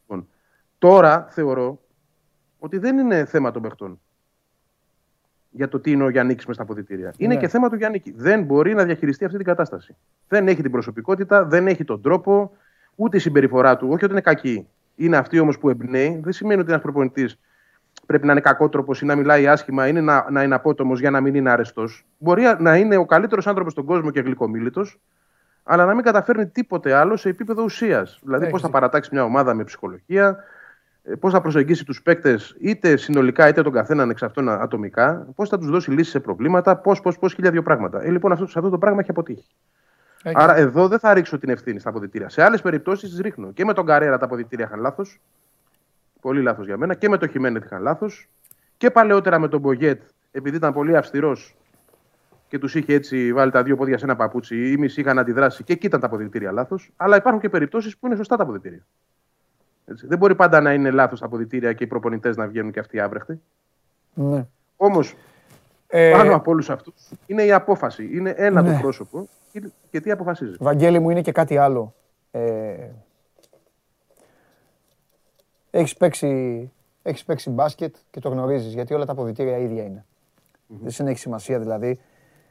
Λοιπόν, 0.00 0.28
τώρα 0.78 1.26
θεωρώ 1.30 1.80
ότι 2.58 2.78
δεν 2.78 2.98
είναι 2.98 3.24
θέμα 3.24 3.50
των 3.50 3.62
παιχτών 3.62 4.00
για 5.52 5.68
το 5.68 5.80
τι 5.80 5.90
είναι 5.90 6.04
ο 6.04 6.08
Γιάννη 6.08 6.36
μες 6.46 6.54
στα 6.54 6.62
αποδητήρια. 6.62 7.12
Είναι 7.16 7.34
ναι. 7.34 7.40
και 7.40 7.48
θέμα 7.48 7.68
του 7.68 7.76
Γιάννη. 7.76 8.02
Δεν 8.16 8.42
μπορεί 8.42 8.74
να 8.74 8.84
διαχειριστεί 8.84 9.24
αυτή 9.24 9.36
την 9.36 9.46
κατάσταση. 9.46 9.96
Δεν 10.28 10.48
έχει 10.48 10.62
την 10.62 10.70
προσωπικότητα, 10.70 11.44
δεν 11.44 11.66
έχει 11.66 11.84
τον 11.84 12.02
τρόπο, 12.02 12.52
ούτε 12.94 13.16
η 13.16 13.20
συμπεριφορά 13.20 13.76
του. 13.76 13.88
Όχι 13.90 14.04
ότι 14.04 14.12
είναι 14.12 14.20
κακή. 14.20 14.68
Είναι 14.96 15.16
αυτή 15.16 15.38
όμως 15.38 15.58
που 15.58 15.68
εμπνέει. 15.68 16.20
Δεν 16.22 16.32
σημαίνει 16.32 16.60
ότι 16.60 16.70
ένας 16.70 16.82
προπονητής 16.82 17.38
πρέπει 18.06 18.26
να 18.26 18.32
είναι 18.32 18.40
κακότροπος 18.40 19.00
ή 19.00 19.04
να 19.04 19.16
μιλάει 19.16 19.46
άσχημα 19.48 19.88
ή 19.88 19.92
να, 19.92 20.30
να 20.30 20.42
είναι 20.42 20.54
απότομος 20.54 21.00
για 21.00 21.10
να 21.10 21.20
μην 21.20 21.34
είναι 21.34 21.50
αρεστός. 21.50 22.06
Μπορεί 22.18 22.42
να 22.58 22.76
είναι 22.76 22.96
ο 22.96 23.06
καλύτερος 23.06 23.46
άνθρωπος 23.46 23.72
στον 23.72 23.84
κόσμο 23.84 24.10
και 24.10 24.20
γλυκομίλητος, 24.20 25.00
αλλά 25.62 25.84
να 25.84 25.94
μην 25.94 26.04
καταφέρνει 26.04 26.46
τίποτε 26.46 26.92
άλλο 26.92 27.16
σε 27.16 27.28
επίπεδο 27.28 27.62
ουσίας. 27.62 28.20
Δηλαδή, 28.22 28.48
πώς 28.48 28.60
θα 28.60 28.70
παρατάξει 28.70 29.10
μια 29.12 29.24
ομάδα 29.24 29.54
με 29.54 29.64
ψυχολογία, 29.64 30.28
ε, 30.28 30.34
πώς 31.20 31.32
θα 31.32 31.40
προσεγγίσει 31.40 31.84
τους 31.84 32.02
παίκτες 32.02 32.56
είτε 32.60 32.96
συνολικά 32.96 33.48
είτε 33.48 33.62
τον 33.62 33.72
καθέναν 33.72 34.10
εξ 34.10 34.22
αυτών 34.22 34.48
ατομικά, 34.48 35.26
πώς 35.34 35.48
θα 35.48 35.58
τους 35.58 35.70
δώσει 35.70 35.90
λύσεις 35.90 36.12
σε 36.12 36.20
προβλήματα, 36.20 36.76
πώς, 36.76 37.00
πώς, 37.00 37.18
πώς, 37.18 37.34
χίλια 37.34 37.50
δύο 37.50 37.62
πράγματα. 37.62 38.02
Ε, 38.02 38.10
λοιπόν, 38.10 38.32
αυτό, 38.32 38.46
σε 38.46 38.58
αυτό 38.58 38.70
το 38.70 38.78
πράγμα 38.78 39.00
έχει 39.00 39.10
αποτύχει. 39.10 39.46
Άρα 40.22 40.56
εδώ 40.56 40.88
δεν 40.88 40.98
θα 40.98 41.14
ρίξω 41.14 41.38
την 41.38 41.48
ευθύνη 41.48 41.78
στα 41.78 41.88
αποδητήρια. 41.88 42.28
Σε 42.28 42.42
άλλες 42.42 42.62
περιπτώσεις 42.62 43.14
τι 43.14 43.22
ρίχνω. 43.22 43.52
Και 43.52 43.64
με 43.64 43.72
τον 43.72 43.86
Καρέρα 43.86 44.18
τα 44.18 44.24
αποδητήρια 44.24 44.64
είχαν 44.64 44.80
λάθος. 44.80 45.20
Πολύ 46.20 46.42
λάθος 46.42 46.66
για 46.66 46.76
μένα. 46.76 46.94
Και 46.94 47.08
με 47.08 47.18
τον 47.18 47.28
Χιμένετ 47.28 47.64
είχαν 47.64 47.82
λάθος. 47.82 48.28
Και 48.76 48.90
παλαιότερα 48.90 49.38
με 49.38 49.48
τον 49.48 49.60
Μπογέτ, 49.60 50.02
επειδή 50.30 50.56
ήταν 50.56 50.72
πολύ 50.72 50.96
αυστηρός 50.96 51.56
και 52.48 52.58
τους 52.58 52.74
είχε 52.74 52.94
έτσι 52.94 53.32
βάλει 53.32 53.50
τα 53.50 53.62
δύο 53.62 53.76
πόδια 53.76 53.98
σε 53.98 54.04
ένα 54.04 54.16
παπούτσι, 54.16 54.72
ή 54.72 54.76
μισή 54.76 55.00
είχαν 55.00 55.18
αντιδράσει 55.18 55.64
και 55.64 55.72
εκεί 55.72 55.86
ήταν 55.86 56.00
τα 56.00 56.06
αποδητήρια 56.06 56.52
λάθος. 56.52 56.92
Αλλά 56.96 57.16
υπάρχουν 57.16 57.40
και 57.40 57.48
περιπτώσεις 57.48 57.98
που 57.98 58.06
είναι 58.06 58.16
σωστά 58.16 58.36
τα 58.36 58.42
αποδητήρια. 58.42 58.86
Έτσι. 59.86 60.06
Δεν 60.06 60.18
μπορεί 60.18 60.34
πάντα 60.34 60.60
να 60.60 60.72
είναι 60.72 60.90
λάθος 60.90 61.20
τα 61.20 61.26
αποδητήρια 61.26 61.72
και 61.72 61.84
οι 61.84 61.86
προπονητές 61.86 62.36
να 62.36 62.46
βγαίνουν 62.46 62.72
και 62.72 62.80
αυτοί 62.80 63.00
άβρεχτοι. 63.00 63.40
Ναι. 64.14 64.46
Όμως, 64.76 65.14
ε... 65.86 66.10
πάνω 66.10 66.34
από 66.34 66.50
όλους 66.50 66.70
αυτούς 66.70 66.94
είναι 67.26 67.42
η 67.42 67.52
απόφαση. 67.52 68.08
Είναι 68.12 68.34
ένα 68.36 68.62
ναι. 68.62 68.72
το 68.72 68.78
πρόσωπο 68.80 69.28
και 69.90 70.00
τι 70.00 70.10
αποφασίζεις; 70.10 70.56
Βαγγέλη 70.60 70.98
μου 70.98 71.10
είναι 71.10 71.20
και 71.20 71.32
κάτι 71.32 71.56
άλλο. 71.56 71.94
Ε... 72.30 72.88
Έχεις 75.70 75.96
παίξει, 75.96 76.70
έχεις 77.02 77.24
παίξει 77.24 77.50
μπάσκετ 77.50 77.96
και 78.10 78.20
το 78.20 78.28
γνωρίζεις, 78.28 78.72
γιατί 78.72 78.94
όλα 78.94 79.04
τα 79.04 79.12
αποδητήρια 79.12 79.58
ίδια 79.58 79.82
είναι. 79.82 80.04
Mm-hmm. 80.04 80.76
Δεν 80.80 81.06
έχει 81.06 81.18
σημασία 81.18 81.58
δηλαδή 81.58 82.00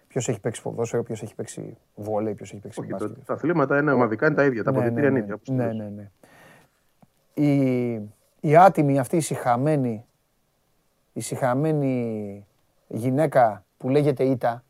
ποιος 0.07 0.29
έχει 0.29 0.39
παίξει 0.39 0.61
ποδόσφαιρο, 0.61 1.03
ποιος 1.03 1.21
έχει 1.23 1.35
παίξει 1.35 1.77
βόλεϊ, 1.95 2.33
ποιος 2.33 2.51
έχει 2.51 2.61
παίξει 2.61 2.79
Όχι, 2.79 2.89
μπάσκετ. 2.89 3.25
τα 3.25 3.33
αθλήματα 3.33 3.79
είναι 3.79 3.91
ομαδικά, 3.91 4.25
είναι 4.25 4.35
τα 4.35 4.43
ίδια. 4.43 4.63
Τα 4.63 4.71
ναι, 4.71 4.77
αποδητήρια 4.77 5.09
ναι, 5.09 5.19
είναι 5.19 5.25
ίδια. 5.25 5.55
Ναι, 5.55 5.73
ναι, 5.73 5.89
ναι 5.89 6.09
η, 7.33 7.91
η 8.39 8.55
άτιμη 8.57 8.99
αυτή 8.99 9.17
η 9.17 9.21
συχαμένη, 9.21 10.05
η 11.13 11.21
συχαμένη 11.21 12.45
γυναίκα 12.87 13.65
που 13.77 13.89
λέγεται 13.89 14.23
Ήτα, 14.23 14.63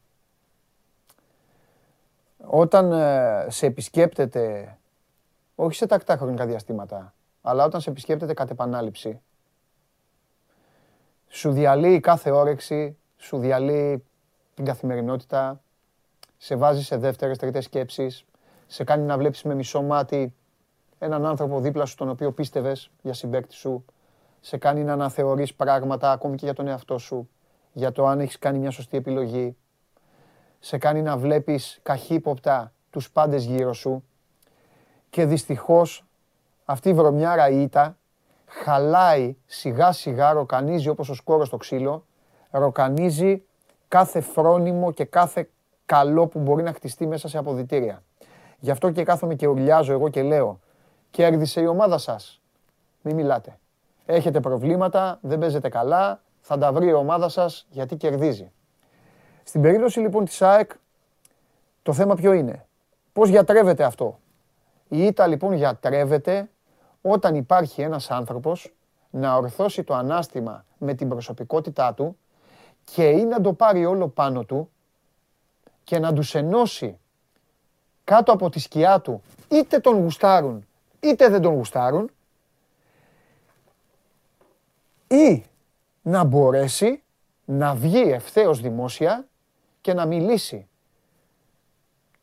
όταν 2.45 2.91
ε, 2.91 3.45
σε 3.49 3.65
επισκέπτεται 3.65 4.75
όχι 5.55 5.75
σε 5.75 5.85
τακτά 5.85 6.17
χρονικά 6.17 6.45
διαστήματα, 6.45 7.13
αλλά 7.41 7.65
όταν 7.65 7.81
σε 7.81 7.89
επισκέπτεται 7.89 8.33
κατ' 8.33 8.49
επανάληψη, 8.49 9.21
σου 11.27 11.51
διαλύει 11.51 11.99
κάθε 11.99 12.31
όρεξη, 12.31 12.97
σου 13.17 13.37
διαλύει 13.37 14.03
την 14.53 14.65
καθημερινότητα, 14.65 15.61
σε 16.37 16.55
βάζει 16.55 16.83
σε 16.83 16.97
δεύτερες, 16.97 17.37
τρίτες 17.37 17.63
σκέψεις, 17.63 18.25
σε 18.67 18.83
κάνει 18.83 19.05
να 19.05 19.17
βλέπεις 19.17 19.43
με 19.43 19.55
μισό 19.55 19.81
μάτι 19.81 20.33
έναν 21.03 21.25
άνθρωπο 21.25 21.59
δίπλα 21.59 21.85
σου 21.85 21.95
τον 21.95 22.09
οποίο 22.09 22.31
πίστευες 22.31 22.91
για 23.01 23.13
συμπέκτη 23.13 23.53
σου, 23.53 23.85
σε 24.39 24.57
κάνει 24.57 24.83
να 24.83 24.93
αναθεωρείς 24.93 25.53
πράγματα 25.53 26.11
ακόμη 26.11 26.35
και 26.35 26.45
για 26.45 26.53
τον 26.53 26.67
εαυτό 26.67 26.97
σου, 26.97 27.29
για 27.73 27.91
το 27.91 28.05
αν 28.05 28.19
έχεις 28.19 28.39
κάνει 28.39 28.57
μια 28.57 28.71
σωστή 28.71 28.97
επιλογή, 28.97 29.55
σε 30.59 30.77
κάνει 30.77 31.01
να 31.01 31.17
βλέπεις 31.17 31.79
καχύποπτα 31.83 32.73
τους 32.89 33.11
πάντες 33.11 33.43
γύρω 33.43 33.73
σου 33.73 34.03
και 35.09 35.25
δυστυχώς 35.25 36.05
αυτή 36.65 36.89
η 36.89 36.93
βρωμιάρα 36.93 37.49
ήττα 37.49 37.97
χαλάει 38.45 39.35
σιγά 39.45 39.91
σιγά, 39.91 40.31
ροκανίζει 40.31 40.89
όπως 40.89 41.09
ο 41.09 41.13
σκόρος 41.13 41.47
στο 41.47 41.57
ξύλο, 41.57 42.05
ροκανίζει 42.51 43.43
κάθε 43.87 44.21
φρόνιμο 44.21 44.91
και 44.91 45.05
κάθε 45.05 45.49
καλό 45.85 46.27
που 46.27 46.39
μπορεί 46.39 46.63
να 46.63 46.73
χτιστεί 46.73 47.07
μέσα 47.07 47.27
σε 47.27 47.37
αποδητήρια. 47.37 48.03
Γι' 48.59 48.71
αυτό 48.71 48.91
και 48.91 49.03
κάθομαι 49.03 49.35
και 49.35 49.47
ουρλιάζω 49.47 49.91
εγώ 49.93 50.09
και 50.09 50.21
λέω, 50.21 50.59
κέρδισε 51.11 51.61
η 51.61 51.65
ομάδα 51.65 51.97
σας. 51.97 52.41
Μην 53.01 53.15
μιλάτε. 53.15 53.59
Έχετε 54.05 54.39
προβλήματα, 54.39 55.19
δεν 55.21 55.39
παίζετε 55.39 55.69
καλά, 55.69 56.21
θα 56.41 56.57
τα 56.57 56.73
βρει 56.73 56.87
η 56.87 56.93
ομάδα 56.93 57.29
σας 57.29 57.67
γιατί 57.69 57.95
κερδίζει. 57.95 58.51
Στην 59.43 59.61
περίπτωση 59.61 59.99
λοιπόν 59.99 60.25
της 60.25 60.41
ΑΕΚ, 60.41 60.71
το 61.83 61.93
θέμα 61.93 62.15
ποιο 62.15 62.33
είναι; 62.33 62.65
Πώς 63.13 63.29
γιατρεύεται 63.29 63.83
αυτό; 63.83 64.19
Η 64.87 65.05
ήττα 65.05 65.27
λοιπόν 65.27 65.53
γιατρεύεται 65.53 66.49
όταν 67.01 67.35
υπάρχει 67.35 67.81
ένας 67.81 68.11
άνθρωπος 68.11 68.73
να 69.09 69.35
ορθώσει 69.35 69.83
το 69.83 69.93
ανάστημα 69.93 70.65
με 70.77 70.93
την 70.93 71.09
προσωπικότητά 71.09 71.93
του 71.93 72.17
και 72.83 73.03
ή 73.03 73.23
να 73.25 73.41
το 73.41 73.53
πάρει 73.53 73.85
όλο 73.85 74.07
πάνω 74.07 74.43
του 74.43 74.69
και 75.83 75.99
να 75.99 76.13
τους 76.13 76.35
ενώσει 76.35 76.99
κάτω 78.03 78.31
από 78.31 78.49
τη 78.49 78.59
σκιά 78.59 79.01
του 79.01 79.21
είτε 79.47 79.79
τον 79.79 79.95
γουστάρουν 80.01 80.65
είτε 81.01 81.29
δεν 81.29 81.41
τον 81.41 81.53
γουστάρουν 81.53 82.11
ή 85.07 85.43
να 86.01 86.23
μπορέσει 86.23 87.03
να 87.45 87.75
βγει 87.75 88.11
ευθέως 88.11 88.61
δημόσια 88.61 89.27
και 89.81 89.93
να 89.93 90.05
μιλήσει 90.05 90.67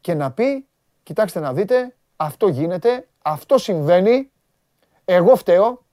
και 0.00 0.14
να 0.14 0.30
πει 0.30 0.66
κοιτάξτε 1.02 1.40
να 1.40 1.52
δείτε 1.52 1.94
αυτό 2.16 2.48
γίνεται, 2.48 3.08
αυτό 3.22 3.58
συμβαίνει 3.58 4.30
εγώ 5.04 5.36
φταίω 5.36 5.84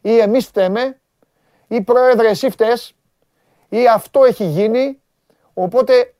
ή 0.00 0.18
εμείς 0.18 0.46
φταίμε 0.46 1.00
ή 1.68 1.80
πρόεδρε 1.82 2.28
εσύ 2.28 2.50
φταίς 2.50 2.94
ή 3.68 3.88
αυτό 3.88 4.24
έχει 4.24 4.44
γίνει 4.44 5.00
οπότε 5.54 6.14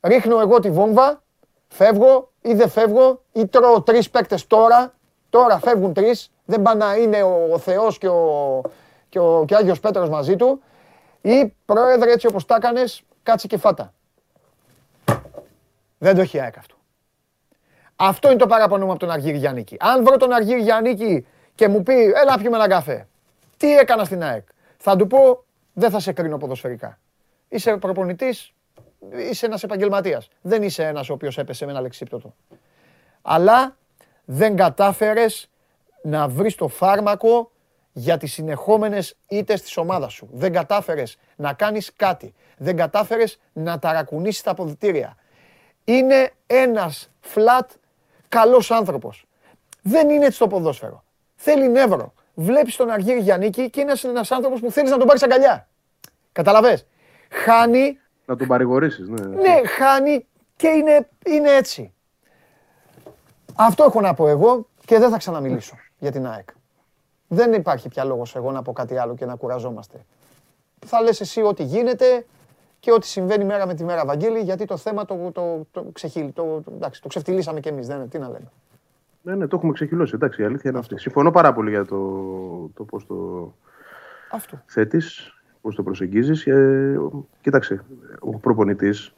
ρίχνω 0.00 0.40
εγώ 0.40 0.58
τη 0.60 0.70
βόμβα, 0.70 1.22
φεύγω 1.68 2.32
ή 2.40 2.54
δεν 2.54 2.68
φεύγω 2.68 3.22
ή 3.32 3.46
τρώω 3.46 3.82
τρεις 3.82 4.10
παίκτες 4.10 4.46
τώρα, 4.46 4.94
τώρα 5.32 5.58
φεύγουν 5.58 5.92
τρεις, 5.92 6.30
δεν 6.44 6.62
πάνε 6.62 6.84
να 6.84 6.96
είναι 6.96 7.22
ο 7.22 7.58
Θεός 7.58 7.98
και 7.98 8.08
ο, 8.08 8.60
και 9.08 9.18
ο 9.18 9.44
και 9.46 9.54
Άγιος 9.54 9.80
Πέτρος 9.80 10.08
μαζί 10.08 10.36
του 10.36 10.62
ή 11.20 11.54
πρόεδρε 11.64 12.12
έτσι 12.12 12.26
όπως 12.26 12.44
τα 12.46 12.54
έκανες, 12.54 13.02
κάτσε 13.22 13.46
και 13.46 13.56
φάτα. 13.56 13.92
Δεν 15.98 16.14
το 16.14 16.20
έχει 16.20 16.40
ΑΕΚ 16.40 16.58
αυτό. 16.58 16.74
Αυτό 17.96 18.28
είναι 18.28 18.38
το 18.38 18.46
παραπονό 18.46 18.84
μου 18.84 18.90
από 18.90 19.00
τον 19.00 19.10
Αργύρι 19.10 19.36
Γιάννικη. 19.36 19.76
Αν 19.80 20.04
βρω 20.04 20.16
τον 20.16 20.32
Αργύρι 20.32 20.60
Γιάννικη 20.60 21.26
και 21.54 21.68
μου 21.68 21.82
πει, 21.82 21.94
έλα 21.94 22.38
πιούμε 22.38 22.56
ένα 22.56 22.68
καφέ. 22.68 23.08
Τι 23.56 23.76
έκανα 23.76 24.04
στην 24.04 24.22
ΑΕΚ. 24.22 24.46
Θα 24.76 24.96
του 24.96 25.06
πω, 25.06 25.44
δεν 25.72 25.90
θα 25.90 26.00
σε 26.00 26.12
κρίνω 26.12 26.36
ποδοσφαιρικά. 26.36 26.98
Είσαι 27.48 27.76
προπονητής, 27.76 28.52
είσαι 29.30 29.46
ένας 29.46 29.62
επαγγελματίας. 29.62 30.28
Δεν 30.40 30.62
είσαι 30.62 30.84
ένας 30.84 31.10
ο 31.10 31.12
οποίος 31.12 31.38
έπεσε 31.38 31.64
με 31.64 31.70
ένα 31.70 31.80
λεξίπτωτο. 31.80 32.34
Αλλά 33.22 33.76
δεν 34.24 34.56
κατάφερες 34.56 35.50
να 36.02 36.28
βρεις 36.28 36.54
το 36.54 36.68
φάρμακο 36.68 37.50
για 37.92 38.16
τις 38.16 38.32
συνεχόμενες 38.32 39.16
ήττες 39.28 39.62
της 39.62 39.76
ομάδας 39.76 40.12
σου. 40.12 40.28
Δεν 40.32 40.52
κατάφερες 40.52 41.18
να 41.36 41.52
κάνεις 41.52 41.92
κάτι. 41.96 42.34
Δεν 42.58 42.76
κατάφερες 42.76 43.38
να 43.52 43.78
ταρακουνήσεις 43.78 44.42
τα 44.42 44.50
αποδητήρια. 44.50 45.16
Είναι 45.84 46.32
ένας 46.46 47.10
φλατ 47.20 47.70
καλός 48.28 48.70
άνθρωπος. 48.70 49.26
Δεν 49.82 50.10
είναι 50.10 50.24
έτσι 50.24 50.38
το 50.38 50.46
ποδόσφαιρο. 50.46 51.04
Θέλει 51.34 51.68
νεύρο. 51.68 52.14
Βλέπεις 52.34 52.76
τον 52.76 52.90
Αργύρι 52.90 53.20
Γιαννίκη 53.20 53.70
και 53.70 53.80
είναι 53.80 53.92
ένας 54.02 54.30
άνθρωπος 54.30 54.60
που 54.60 54.70
θέλεις 54.70 54.90
να 54.90 54.96
τον 54.96 55.06
πάρεις 55.06 55.22
αγκαλιά. 55.22 55.68
Καταλαβες. 56.32 56.86
Χάνει. 57.30 57.98
Να 58.24 58.36
τον 58.36 58.46
παρηγορήσεις, 58.46 59.08
ναι. 59.08 59.26
Ναι, 59.26 59.60
χάνει 59.66 60.26
και 60.56 60.68
είναι, 60.68 61.08
είναι 61.26 61.50
έτσι. 61.50 61.94
Αυτό 63.54 63.84
έχω 63.84 64.00
να 64.00 64.14
πω 64.14 64.28
εγώ 64.28 64.66
και 64.84 64.98
δεν 64.98 65.10
θα 65.10 65.16
ξαναμιλήσω 65.16 65.76
για 65.98 66.10
την 66.10 66.26
ΑΕΚ. 66.26 66.48
Δεν 67.28 67.52
υπάρχει 67.52 67.88
πια 67.88 68.04
λόγος 68.04 68.36
εγώ 68.36 68.50
να 68.50 68.62
πω 68.62 68.72
κάτι 68.72 68.96
άλλο 68.96 69.14
και 69.14 69.26
να 69.26 69.34
κουραζόμαστε. 69.34 70.04
Θα 70.86 71.02
λες 71.02 71.20
εσύ 71.20 71.42
ό,τι 71.42 71.62
γίνεται 71.62 72.26
και 72.80 72.92
ό,τι 72.92 73.06
συμβαίνει 73.06 73.44
μέρα 73.44 73.66
με 73.66 73.74
τη 73.74 73.84
μέρα, 73.84 74.04
Βαγγέλη, 74.04 74.40
γιατί 74.40 74.64
το 74.64 74.76
θέμα 74.76 75.04
το, 75.04 75.30
το, 75.32 75.66
το, 75.70 75.86
ξεχύλει, 75.92 76.30
το, 76.30 76.60
το, 76.64 76.72
εντάξει, 76.74 77.02
το 77.02 77.08
ξεφτυλίσαμε 77.08 77.60
κι 77.60 77.68
εμείς, 77.68 77.86
δεν, 77.86 78.08
τι 78.08 78.18
να 78.18 78.26
λέμε. 78.26 78.50
Ναι, 79.22 79.34
ναι, 79.34 79.46
το 79.46 79.56
έχουμε 79.56 79.72
ξεχυλώσει. 79.72 80.12
Εντάξει, 80.14 80.42
η 80.42 80.44
αλήθεια 80.44 80.70
είναι 80.70 80.78
αυτή. 80.78 80.98
Συμφωνώ 80.98 81.30
πάρα 81.30 81.52
πολύ 81.52 81.70
για 81.70 81.84
το, 81.84 81.98
το 82.74 82.84
πώς 82.84 83.06
το 83.06 83.52
θέτεις, 84.66 85.34
πώς 85.60 85.74
το 85.74 85.82
προσεγγίζεις. 85.82 86.46
Ε, 86.46 87.00
κοίταξε, 87.40 87.84
ο 88.20 88.38
προπονητής 88.38 89.06
ε, 89.06 89.12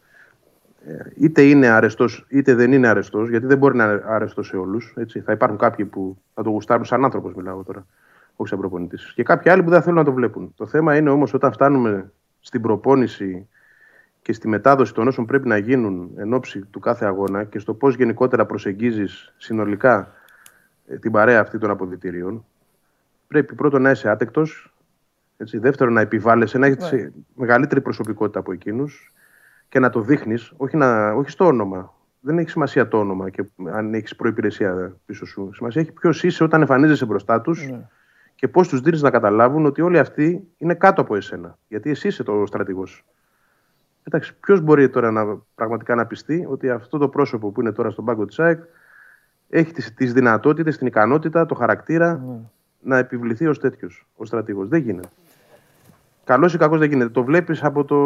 είτε 1.16 1.43
είναι 1.43 1.69
αρεστός 1.69 2.27
είτε 2.28 2.55
δεν 2.55 2.73
είναι 2.73 2.89
αρεστός, 2.89 3.28
γιατί 3.28 3.47
δεν 3.47 3.59
μπορεί 3.59 3.77
να 3.77 3.85
είναι 3.85 4.02
αρεστός 4.06 4.47
σε 4.47 4.56
όλους. 4.56 4.94
Θα 5.24 5.32
υπάρχουν 5.32 5.59
κάποιοι 5.59 5.85
που 5.85 6.16
θα 6.35 6.43
το 6.43 6.51
γουστάρουν 6.51 6.85
σαν 6.85 7.05
άνθρωπος, 7.05 7.35
μιλάω 7.35 7.62
τώρα, 7.62 7.86
όχι 8.36 8.48
σαν 8.48 8.59
προπονητής. 8.59 9.12
Και 9.15 9.23
κάποιοι 9.23 9.51
άλλοι 9.51 9.62
που 9.62 9.70
δεν 9.70 9.82
θέλουν 9.82 9.98
να 9.98 10.05
το 10.05 10.12
βλέπουν. 10.12 10.52
Το 10.56 10.66
θέμα 10.66 10.97
είναι 10.97 11.11
όμως 11.11 11.35
όταν 11.35 11.52
φτάνουμε 11.52 12.12
στην 12.40 12.61
προπόνηση 12.61 13.48
και 14.23 14.32
στη 14.32 14.48
μετάδοση 14.48 14.94
των 14.94 15.09
όσων 15.09 15.27
πρέπει 15.27 15.48
να 15.48 15.56
γίνουν 15.56 16.11
εν 16.16 16.32
ώψη 16.32 16.61
του 16.70 16.81
κάθε 16.81 17.05
αγώνα 17.05 17.44
και 17.44 17.59
στο 17.59 17.74
πώς 17.74 17.94
γενικότερα 17.94 18.47
προσεγγίζεις 18.47 19.35
συνολικά 19.36 20.12
ε, 20.86 20.97
την 20.97 21.12
παρέα 21.12 21.40
αυτή 21.40 21.59
των 21.59 21.70
αποδητηρίων, 21.70 22.44
πρέπει 23.28 23.55
πρώτον 23.55 23.82
να 23.82 23.90
είσαι 23.90 24.11
άτεκτος. 24.11 24.69
Δεύτερον, 25.36 25.93
να 25.93 26.01
επιβάλλεσαι, 26.01 26.59
να 26.59 26.66
έχεις 26.66 26.93
ναι. 26.93 27.11
μεγαλύτερη 27.35 27.81
προσωπικότητα 27.81 28.39
από 28.39 28.52
εκείνους 28.52 29.12
και 29.68 29.78
να 29.78 29.90
το 29.90 30.00
δείχνεις, 30.00 30.52
όχι, 30.56 30.76
όχι 31.16 31.30
στο 31.30 31.46
όνομα. 31.46 31.92
Δεν 32.20 32.38
έχει 32.38 32.50
σημασία 32.50 32.88
το 32.88 32.98
όνομα 32.98 33.30
και 33.30 33.44
αν 33.72 33.94
έχεις 33.94 34.16
προπηρεσία 34.16 34.96
πίσω 35.06 35.26
σου. 35.26 35.50
Σημασία 35.54 35.80
έχει 35.80 35.92
ποιος 35.92 36.22
είσαι 36.22 36.44
όταν 36.44 36.60
εμφανίζεσαι 36.60 37.06
μπροστά 37.06 37.40
τους 37.40 37.68
ναι. 37.68 37.88
και 38.34 38.48
πώς 38.48 38.68
τους 38.68 38.80
δίνεις 38.80 39.02
να 39.02 39.10
καταλάβουν 39.10 39.66
ότι 39.66 39.82
όλοι 39.82 39.98
αυτοί 39.98 40.48
είναι 40.58 40.74
κάτω 40.74 41.00
από 41.00 41.16
εσένα. 41.16 41.58
Γιατί 41.68 41.90
εσύ 41.90 42.08
είσαι 42.08 42.22
το 42.22 42.46
στρατηγός. 42.46 43.04
Εντάξει, 44.04 44.36
ποιος 44.40 44.60
μπορεί 44.60 44.88
τώρα 44.88 45.10
να, 45.10 45.38
πραγματικά 45.54 45.94
να 45.94 46.06
πιστεί 46.06 46.46
ότι 46.48 46.70
αυτό 46.70 46.98
το 46.98 47.08
πρόσωπο 47.08 47.50
που 47.50 47.60
είναι 47.60 47.72
τώρα 47.72 47.90
στον 47.90 48.04
πάγκο 48.04 48.24
της 48.24 48.38
ΑΕΚ 48.38 48.62
έχει 49.48 49.72
τις 49.72 50.12
δυνατότητες, 50.12 50.78
την 50.78 50.86
ικανότητα, 50.86 51.46
το 51.46 51.54
χαρακτήρα 51.54 52.22
ναι. 52.26 52.40
να 52.80 52.98
επιβληθεί 52.98 53.46
ως 53.46 53.58
τέτοιος, 53.58 54.06
ως 54.16 54.28
στρατηγός. 54.28 54.68
Δεν 54.68 54.80
γίνεται. 54.80 55.08
Καλός 56.24 56.55
ή 56.55 56.59
κακός 56.59 56.78
δεν 56.78 56.88
γίνεται. 56.88 57.10
Το 57.10 57.24
βλέπεις 57.24 57.64
από 57.64 57.84
το 57.84 57.96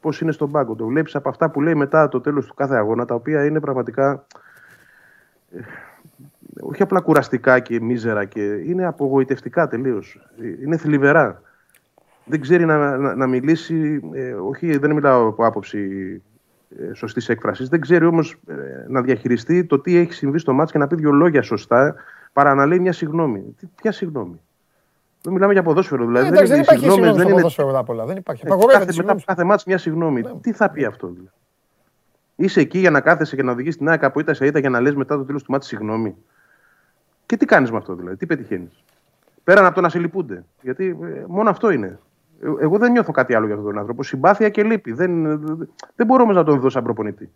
πώς 0.00 0.20
είναι 0.20 0.32
στον 0.32 0.50
πάγκο. 0.50 0.74
Το 0.74 0.86
βλέπεις 0.86 1.14
από 1.14 1.28
αυτά 1.28 1.50
που 1.50 1.60
λέει 1.60 1.74
μετά 1.74 2.08
το 2.08 2.20
τέλος 2.20 2.46
του 2.46 2.54
κάθε 2.54 2.76
αγώνα, 2.76 3.04
τα 3.04 3.14
οποία 3.14 3.44
είναι 3.44 3.60
πραγματικά. 3.60 4.26
Ε, 5.52 5.60
όχι 6.60 6.82
απλά 6.82 7.00
κουραστικά 7.00 7.58
και 7.58 7.80
μίζερα, 7.80 8.24
και 8.24 8.42
είναι 8.42 8.86
απογοητευτικά 8.86 9.68
τελείως. 9.68 10.20
Είναι 10.62 10.76
θλιβερά 10.76 11.42
δεν 12.28 12.40
ξέρει 12.40 12.64
να, 12.64 12.96
να, 12.96 13.14
να 13.14 13.26
μιλήσει, 13.26 14.00
ε, 14.12 14.32
όχι 14.32 14.78
δεν 14.78 14.92
μιλάω 14.92 15.26
από 15.26 15.46
άποψη 15.46 15.82
ε, 16.78 16.94
σωστής 16.94 17.28
έκφρασης, 17.28 17.68
δεν 17.68 17.80
ξέρει 17.80 18.04
όμως 18.04 18.36
ε, 18.46 18.54
να 18.88 19.02
διαχειριστεί 19.02 19.64
το 19.64 19.78
τι 19.78 19.96
έχει 19.96 20.12
συμβεί 20.12 20.38
στο 20.38 20.52
μάτς 20.52 20.72
και 20.72 20.78
να 20.78 20.86
πει 20.86 20.94
δύο 20.94 21.10
λόγια 21.10 21.42
σωστά 21.42 21.94
παρά 22.32 22.54
να 22.54 22.66
λέει 22.66 22.78
μια 22.78 22.92
συγγνώμη. 22.92 23.54
Τι, 23.58 23.66
ποια 23.82 23.92
συγγνώμη; 23.92 24.40
Δεν 25.22 25.32
μιλάμε 25.32 25.52
για 25.52 25.62
ποδόσφαιρο 25.62 26.06
δηλαδή. 26.06 26.26
Ε, 26.26 26.28
εντάξει, 26.28 26.52
δεν, 26.52 26.60
υπάρχει 26.60 26.90
συγγνώμη 26.90 27.16
δεν 27.16 27.26
είναι... 27.26 27.34
ποδόσφαιρο 27.34 27.82
πολλά. 27.86 28.04
Δεν 28.04 28.16
υπάρχει. 28.16 28.42
Ε, 28.46 28.50
κάθε, 28.66 28.92
μετά 28.96 29.12
από 29.12 29.22
κάθε 29.26 29.44
μάτς 29.44 29.64
μια 29.64 29.78
συγγνώμη. 29.78 30.20
Ναι. 30.20 30.34
Τι 30.40 30.52
θα 30.52 30.70
πει 30.70 30.84
αυτό 30.84 31.06
δηλαδή; 31.06 31.30
Είσαι 32.36 32.60
εκεί 32.60 32.78
για 32.78 32.90
να 32.90 33.00
κάθεσαι 33.00 33.36
και 33.36 33.42
να 33.42 33.52
οδηγείς 33.52 33.76
την 33.76 33.88
άκρη 33.88 34.06
από 34.06 34.20
ήττα 34.20 34.34
σε 34.34 34.46
ήττα 34.46 34.58
για 34.58 34.70
να 34.70 34.80
λες 34.80 34.94
μετά 34.94 35.16
το 35.16 35.24
τέλος 35.24 35.42
του 35.42 35.52
μάτς 35.52 35.66
συγγνώμη. 35.66 36.16
Και 37.26 37.36
τι 37.36 37.44
κάνεις 37.46 37.70
με 37.70 37.76
αυτό 37.76 37.94
δηλαδή, 37.94 38.16
τι 38.16 38.26
πετυχαίνεις; 38.26 38.84
Πέραν 39.44 39.64
από 39.64 39.74
το 39.74 39.80
να 39.80 39.88
σε 39.88 39.98
λυπούνται. 39.98 40.44
Γιατί 40.62 40.98
ε, 41.02 41.24
μόνο 41.26 41.50
αυτό 41.50 41.70
είναι. 41.70 41.98
Ε, 42.42 42.46
εγώ 42.60 42.78
δεν 42.78 42.92
νιώθω 42.92 43.12
κάτι 43.12 43.34
άλλο 43.34 43.46
για 43.46 43.54
αυτόν 43.54 43.70
τον 43.70 43.80
άνθρωπο. 43.80 44.02
Συμπάθεια 44.02 44.48
και 44.48 44.62
λύπη. 44.62 44.92
Δεν, 44.92 45.38
δεν 45.94 46.06
μπορώ 46.06 46.22
όμως 46.22 46.34
να 46.34 46.44
τον 46.44 46.60
δω 46.60 46.70
σαν 46.70 46.82
προπονητή 46.82 47.30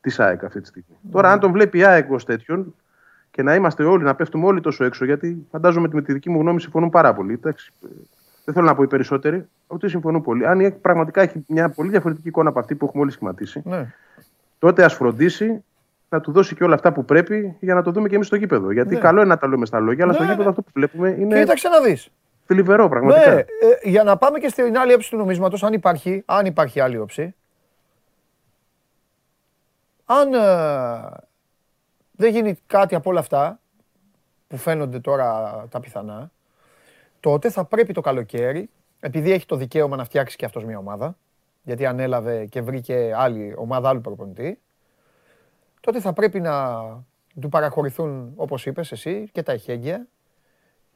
της 0.00 0.20
ΑΕΚ 0.20 0.44
αυτή 0.44 0.60
τη 0.60 0.66
στιγμή. 0.66 0.96
Mm. 1.02 1.08
Τώρα, 1.10 1.32
αν 1.32 1.40
τον 1.40 1.52
βλέπει 1.52 1.78
η 1.78 1.84
ΑΕΚ 1.84 2.10
ως 2.10 2.24
τέτοιον 2.24 2.74
και 3.38 3.44
να 3.44 3.54
είμαστε 3.54 3.84
όλοι, 3.84 4.04
να 4.04 4.14
πέφτουμε 4.14 4.46
όλοι 4.46 4.60
τόσο 4.60 4.84
έξω, 4.84 5.04
γιατί 5.04 5.46
φαντάζομαι 5.50 5.86
ότι 5.86 5.94
με 5.94 6.02
τη 6.02 6.12
δική 6.12 6.30
μου 6.30 6.40
γνώμη 6.40 6.60
συμφωνούν 6.60 6.90
πάρα 6.90 7.14
πολύ. 7.14 7.32
Εντάξει, 7.32 7.72
ε, 7.84 7.86
δεν 8.44 8.54
θέλω 8.54 8.66
να 8.66 8.74
πω 8.74 8.82
οι 8.82 8.86
περισσότεροι, 8.86 9.48
ότι 9.66 9.88
συμφωνούν 9.88 10.22
πολύ. 10.22 10.46
Αν 10.46 10.60
η 10.60 10.70
πραγματικά 10.70 11.20
έχει 11.22 11.44
μια 11.48 11.68
πολύ 11.68 11.90
διαφορετική 11.90 12.28
εικόνα 12.28 12.48
από 12.48 12.58
αυτή 12.58 12.74
που 12.74 12.84
έχουμε 12.86 13.02
όλοι 13.02 13.10
σχηματίσει, 13.12 13.62
Ναι. 13.64 13.94
τότε 14.58 14.84
ας 14.84 14.94
φροντίσει 14.94 15.64
να 16.08 16.20
του 16.20 16.32
δώσει 16.32 16.54
και 16.54 16.64
όλα 16.64 16.74
αυτά 16.74 16.92
που 16.92 17.04
πρέπει 17.04 17.56
για 17.60 17.74
να 17.74 17.82
το 17.82 17.90
δούμε 17.90 18.08
και 18.08 18.14
εμείς 18.14 18.26
στο 18.26 18.36
γήπεδο. 18.36 18.70
Γιατί 18.70 18.94
Ναι. 18.94 19.00
καλό 19.00 19.20
είναι 19.20 19.28
να 19.28 19.38
τα 19.38 19.48
λέμε 19.48 19.66
στα 19.66 19.80
λόγια, 19.80 20.04
αλλά 20.04 20.12
στο 20.12 20.22
Ναι, 20.22 20.28
γήπεδο 20.28 20.44
ναι. 20.44 20.50
αυτό 20.50 20.62
που 20.62 20.70
βλέπουμε 20.74 21.08
είναι 21.18 21.38
Κοίταξε 21.40 21.68
να 21.68 21.80
δεις. 21.80 22.08
θλιβερό 22.46 22.88
πραγματικά. 22.88 23.34
Ναι, 23.34 23.40
ε, 23.40 23.44
για 23.88 24.02
να 24.02 24.16
πάμε 24.16 24.38
και 24.38 24.48
στην 24.48 24.78
άλλη 24.78 24.92
όψη 24.92 25.10
του 25.10 25.16
νομίσματος, 25.16 25.62
αν 25.62 25.72
υπάρχει, 25.72 26.22
αν 26.26 26.46
υπάρχει 26.46 26.80
άλλη 26.80 26.98
όψη. 26.98 27.34
Αν 30.04 30.32
ε, 30.34 30.38
δεν 32.18 32.32
γίνει 32.32 32.54
κάτι 32.66 32.94
από 32.94 33.10
όλα 33.10 33.20
αυτά 33.20 33.60
που 34.48 34.56
φαίνονται 34.56 35.00
τώρα 35.00 35.66
τα 35.70 35.80
πιθανά, 35.80 36.30
τότε 37.20 37.50
θα 37.50 37.64
πρέπει 37.64 37.92
το 37.92 38.00
καλοκαίρι, 38.00 38.70
επειδή 39.00 39.32
έχει 39.32 39.46
το 39.46 39.56
δικαίωμα 39.56 39.96
να 39.96 40.04
φτιάξει 40.04 40.36
και 40.36 40.44
αυτός 40.44 40.64
μια 40.64 40.78
ομάδα, 40.78 41.16
γιατί 41.62 41.86
ανέλαβε 41.86 42.46
και 42.46 42.60
βρήκε 42.60 43.12
άλλη 43.14 43.54
ομάδα 43.56 43.88
άλλου 43.88 44.00
προπονητή, 44.00 44.60
τότε 45.80 46.00
θα 46.00 46.12
πρέπει 46.12 46.40
να 46.40 46.82
του 47.40 47.48
παραχωρηθούν, 47.48 48.32
όπως 48.36 48.66
είπες 48.66 48.92
εσύ, 48.92 49.28
και 49.32 49.42
τα 49.42 49.52
εχέγγυα 49.52 50.06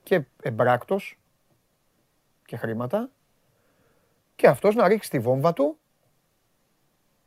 και 0.03 0.25
εμπράκτος 0.43 1.19
και 2.45 2.57
χρήματα 2.57 3.11
και 4.37 4.47
αυτός 4.47 4.75
να 4.75 4.89
ρίξει 4.89 5.11
τη 5.11 5.19
βόμβα 5.19 5.53
του 5.53 5.79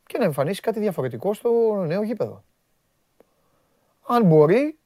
και 0.06 0.18
να 0.18 0.24
εμφανίσει 0.24 0.60
κάτι 0.60 0.80
διαφορετικό 0.80 1.34
στο 1.34 1.50
νέο 1.86 2.02
γήπεδο. 2.02 2.44
Αν 4.08 4.24
μπορεί, 4.24 4.78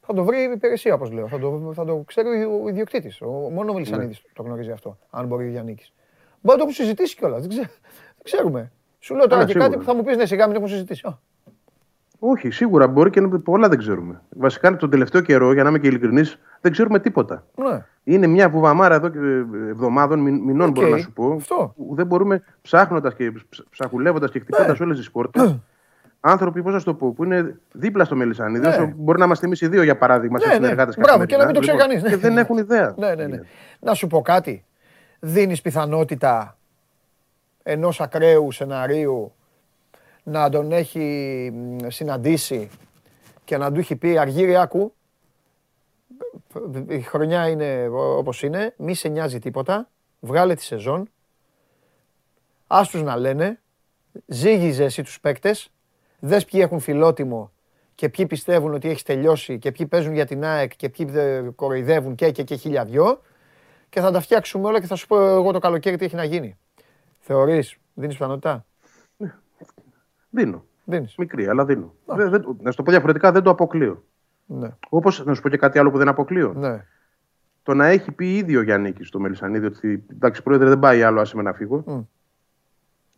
θα 0.00 0.14
το 0.14 0.24
βρει 0.24 0.38
η 0.38 0.50
υπηρεσία, 0.54 0.94
όπως 0.94 1.10
λέω. 1.10 1.28
Θα 1.28 1.38
το, 1.38 1.70
θα 1.74 1.84
το 1.84 2.02
ξέρει 2.06 2.44
ο 2.44 2.68
ιδιοκτήτης. 2.68 3.20
Ο, 3.22 3.26
μόνο 3.30 3.70
ο 3.70 3.74
Μελισανίδης 3.74 4.22
το 4.32 4.42
γνωρίζει 4.42 4.70
αυτό, 4.70 4.98
αν 5.10 5.26
μπορεί 5.26 5.44
ο 5.46 5.50
Γιάννικης. 5.50 5.92
Μπορεί 6.40 6.58
να 6.58 6.64
το 6.64 6.70
έχουν 6.70 6.72
συζητήσει 6.84 7.16
κιόλας, 7.16 7.40
δεν, 7.40 7.48
ξέ- 7.48 7.70
δεν 8.14 8.22
ξέρουμε. 8.24 8.72
Σου 8.98 9.14
λέω 9.14 9.26
τώρα 9.26 9.40
Ναι, 9.44 9.46
και 9.52 9.58
κάτι 9.58 9.64
σίγουρα. 9.64 9.78
που 9.78 9.90
θα 9.92 9.94
μου 9.94 10.04
πεις 10.04 10.16
ναι, 10.16 10.26
σιγά 10.26 10.46
μην 10.46 10.56
έχουν 10.56 10.68
συζητήσει. 10.68 11.06
Α, 11.06 11.18
Όχι, 12.18 12.50
σίγουρα 12.50 12.86
μπορεί 12.88 13.10
και 13.10 13.20
να 13.20 13.38
πολλά 13.40 13.68
δεν 13.68 13.78
ξέρουμε. 13.78 14.22
Βασικά 14.36 14.76
τον 14.76 14.90
τελευταίο 14.90 15.20
καιρό, 15.20 15.52
για 15.52 15.62
να 15.62 15.68
είμαι 15.68 15.78
και 15.78 15.86
ειλικρινής, 15.86 16.38
δεν 16.60 16.72
ξέρουμε 16.72 16.98
τίποτα. 17.00 17.46
ναι. 17.56 17.84
Είναι 18.04 18.26
μια 18.26 18.48
βουβαμάρα 18.48 18.94
εδώ 18.94 19.08
και 19.08 19.18
εβδομάδων, 19.68 20.18
μη- 20.20 20.40
μηνών 20.42 20.68
Οκ, 20.68 20.74
μπορώ 20.74 20.88
να 20.88 20.96
σου 20.98 21.12
πω. 21.12 21.32
αυτό. 21.32 21.72
Που 21.76 21.94
δεν 21.94 22.06
μπορούμε, 22.06 22.42
ψάχνοντας 22.62 23.14
και 23.14 23.32
ψαχουλεύοντας 23.70 24.30
και 24.30 24.38
χτυπώντας 24.38 24.78
Ναι. 24.78 24.84
όλες 24.84 24.96
τις 24.98 25.10
πόρτες. 25.10 25.42
άνθρωποι, 26.20 26.62
πώς 26.62 26.72
να 26.72 26.78
σου 26.78 26.84
το 26.84 26.94
πω, 26.94 27.12
που 27.12 27.24
είναι 27.24 27.60
δίπλα 27.72 28.04
στο 28.04 28.16
Μελισανίδη. 28.16 28.62
Ναι. 28.66 28.68
όσο 28.68 28.92
Μπορεί 28.96 29.18
να 29.18 29.24
είμαστε 29.24 29.46
εμείς 29.46 29.56
οι 29.60 29.66
δύο, 29.66 29.82
για 29.82 29.96
παράδειγμα, 29.98 30.38
Ναι, 30.38 30.44
σαν 30.44 30.50
ναι. 30.50 30.56
συνεργάτες 30.56 30.96
Μπράβο, 30.96 31.24
και 31.24 31.36
να 31.36 31.44
μην 31.44 31.54
το 31.54 31.60
ξέρει 31.60 31.78
κανείς, 31.78 32.02
ναι. 32.02 32.08
Και 32.08 32.16
δεν 32.16 32.38
έχουν 32.38 32.56
ιδέα. 32.58 32.94
Ναι, 32.96 33.14
ναι, 33.14 33.26
ναι. 33.26 33.40
Να 33.80 33.94
σου 33.94 34.06
πω 34.06 34.22
κάτι. 34.22 34.64
Δίνεις 35.20 35.60
πιθανότητα 35.60 36.56
ενός 37.62 38.00
ακραίου 38.00 38.50
σεναρίου 38.52 39.32
να 40.22 40.48
τον 40.48 40.72
έχει 40.72 41.50
μ, 41.54 41.76
συναντήσει 41.88 42.70
και 43.44 43.56
να 43.56 43.72
του 43.72 43.78
έχει 43.80 43.96
πει 43.96 44.18
Αργύρι 44.18 44.56
άκου, 44.56 44.94
η 46.88 47.00
χρονιά 47.00 47.48
είναι 47.48 47.88
ό- 47.88 48.16
όπως 48.16 48.42
είναι, 48.42 48.74
μη 48.76 48.94
σε 48.94 49.08
νοιάζει 49.08 49.38
τίποτα, 49.38 49.88
βγάλε 50.20 50.54
τη 50.54 50.62
σεζόν, 50.62 51.08
ας 52.66 52.88
τους 52.88 53.02
να 53.02 53.16
λένε, 53.16 53.60
ζήγιζε 54.26 54.84
εσύ 54.84 55.02
τους 55.02 55.20
παίκτες, 55.20 55.70
δες 56.20 56.44
ποιοι 56.44 56.60
έχουν 56.62 56.78
φιλότιμο 56.80 57.52
και 57.94 58.08
ποιοι 58.08 58.26
πιστεύουν 58.26 58.74
ότι 58.74 58.88
έχεις 58.88 59.02
τελειώσει 59.02 59.58
και 59.58 59.72
ποιοι 59.72 59.86
παίζουν 59.86 60.12
για 60.14 60.26
την 60.26 60.44
ΑΕΚ 60.44 60.76
και 60.76 60.88
ποιοι 60.88 61.06
δεν 61.06 61.54
κοροϊδεύουν 61.54 62.14
και 62.14 62.30
και 62.30 62.42
και 62.42 62.54
χίλια 62.54 62.84
δυο 62.84 63.20
και 63.88 64.00
θα 64.00 64.10
τα 64.10 64.20
φτιάξουμε 64.20 64.66
όλα 64.66 64.80
και 64.80 64.86
θα 64.86 64.94
σου 64.94 65.06
πω 65.06 65.20
εγώ 65.26 65.52
το 65.52 65.58
καλοκαίρι 65.58 65.96
τι 65.96 66.04
έχει 66.04 66.14
να 66.14 66.24
γίνει. 66.24 66.58
Θεωρείς, 67.18 67.76
δίνεις 67.94 68.14
πιθανότητα, 68.16 68.64
Δίνω. 70.30 70.64
δίνεις. 70.84 71.14
Μικρή, 71.16 71.46
αλλά 71.48 71.64
δίνω. 71.64 71.94
Δεν- 72.06 72.30
δεν- 72.30 72.56
να 72.60 72.70
σου 72.70 72.76
το 72.76 72.82
πω 72.82 72.90
διαφορετικά, 72.90 73.32
δεν 73.32 73.42
το 73.42 73.50
αποκλείω. 73.50 74.04
Ναι, 74.46 74.68
Όπως 74.88 75.24
να 75.24 75.34
σου 75.34 75.42
πω 75.42 75.48
και 75.48 75.56
κάτι 75.56 75.78
άλλο 75.78 75.90
που 75.90 75.98
δεν 75.98 76.08
αποκλείω. 76.08 76.52
ναι. 76.56 76.86
Το 77.62 77.74
να 77.74 77.86
έχει 77.86 78.12
πει 78.12 78.36
ήδη 78.36 78.56
ο 78.56 78.62
Γιάννη 78.62 78.94
στο 79.00 79.20
Μελισανίδη 79.20 79.66
ότι 79.66 80.04
εντάξει, 80.12 80.42
πρόεδρε, 80.42 80.68
δεν 80.68 80.78
πάει 80.78 81.02
άλλο, 81.02 81.20
άσε 81.20 81.36
με 81.36 81.42
να 81.42 81.52
φύγω. 81.52 81.82
Μμ. 81.86 82.00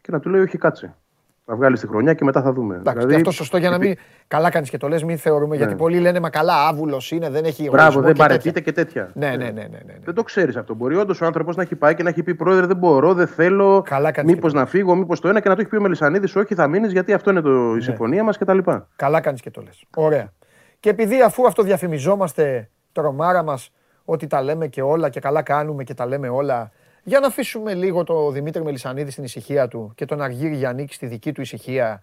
Και 0.01 0.12
να 0.12 0.20
του 0.20 0.29
λέει, 0.31 0.41
Όχι, 0.41 0.59
κάτσε. 0.59 0.97
Θα 1.44 1.56
βγάλεις 1.56 1.81
τη 1.81 1.86
χρονιά 1.86 2.14
και 2.14 2.24
μετά 2.24 2.43
θα 2.43 2.52
δούμε. 2.52 2.74
Εντάξει, 2.74 2.93
Δηλαδή, 2.93 3.12
και 3.14 3.19
αυτό 3.20 3.31
σωστό 3.31 3.56
για 3.56 3.70
να 3.70 3.78
μην. 3.78 3.94
Καλά 4.28 4.51
κάνεις 4.51 4.70
και 4.70 4.77
το 4.77 4.89
λες, 4.89 5.05
μην 5.05 5.19
θεωρούμε. 5.19 5.56
Γιατί 5.56 5.73
Ναι. 5.73 5.78
πολλοί 5.78 5.98
λένε 5.98 6.20
Μα 6.20 6.31
καλά, 6.31 6.69
άβουλος 6.69 7.10
είναι, 7.10 7.31
δεν 7.31 7.44
έχει 7.44 7.62
Μπράβο, 7.70 7.82
εγωισμό 7.82 8.02
δεν 8.02 8.12
και 8.12 8.19
τέτοια». 8.19 8.27
παρετείται 8.27 8.60
και 8.60 8.73
τέτοια. 8.73 9.10
Ναι, 9.14 9.28
ναι, 9.28 9.36
ναι. 9.36 9.51
ναι, 9.51 9.51
ναι, 9.69 9.78
ναι. 9.86 9.94
Δεν 10.05 10.14
το 10.14 10.23
ξέρεις 10.23 10.56
αυτό. 10.56 10.74
Μπορεί 10.74 10.97
όντως 10.97 11.20
ο 11.20 11.27
άνθρωπος 11.27 11.56
να 11.56 11.62
έχει 11.62 11.77
πάει 11.77 11.94
και 11.94 12.02
να 12.02 12.09
έχει 12.09 12.23
πει: 12.23 12.35
Πρόεδρε, 12.35 12.66
δεν 12.66 12.77
μπορώ, 12.77 13.14
δεν 13.14 13.27
θέλω. 13.27 13.82
Καλά 13.85 14.10
κάνεις 14.12 14.35
Μήπως 14.35 14.51
και 14.52 14.56
το 14.59 14.62
να 14.64 14.70
φύγω, 14.70 14.94
μήπως 14.94 15.20
το 15.20 15.28
ένα 15.28 15.40
και 15.40 15.48
να 15.48 15.55
του 15.55 15.60
έχει 15.60 15.70
πει 15.70 15.77
ο 15.77 15.81
Μελισανίδης: 15.81 16.36
Όχι, 16.36 16.55
θα 16.55 16.66
μείνεις 16.69 16.93
γιατί 16.93 17.12
αυτό 17.12 17.31
είναι 17.31 17.40
το, 17.40 17.51
η 17.51 17.74
Ναι. 17.74 17.81
συμφωνία 17.81 18.24
μας 18.24 18.39
κτλ. 18.39 18.59
Καλά 18.97 19.20
κάνεις 19.20 19.40
και 19.40 19.51
το 19.51 19.60
λες. 19.62 19.85
Ωραία. 19.97 20.32
Και 20.81 20.90
επειδή 20.90 21.23
αφού 21.23 21.47
αυτό 21.47 21.62
διαφημιζόμαστε 21.62 22.69
τρομάρα 22.93 23.43
μας 23.43 23.70
ότι 24.05 24.27
τα 24.27 24.43
λέμε 24.43 24.66
και 24.66 24.82
όλα 24.82 25.09
και 25.09 25.20
καλά 25.20 25.43
κάνουμε 25.43 25.85
και 25.85 25.94
τα 25.94 26.06
λέμε 26.06 26.28
όλα, 26.28 26.70
για 27.03 27.20
να 27.20 27.27
αφήσουμε 27.27 27.74
λίγο 27.74 28.05
το 28.05 28.31
Δημήτρη 28.31 28.62
Μελισανίδη 28.62 29.11
στην 29.11 29.24
ησυχία 29.24 29.69
του 29.69 29.93
και 29.95 30.05
τον 30.05 30.23
Αργύρι 30.23 30.55
Γιαννίκη 30.55 30.95
στη 30.95 31.07
δική 31.07 31.33
του 31.33 31.41
ησυχία 31.41 32.03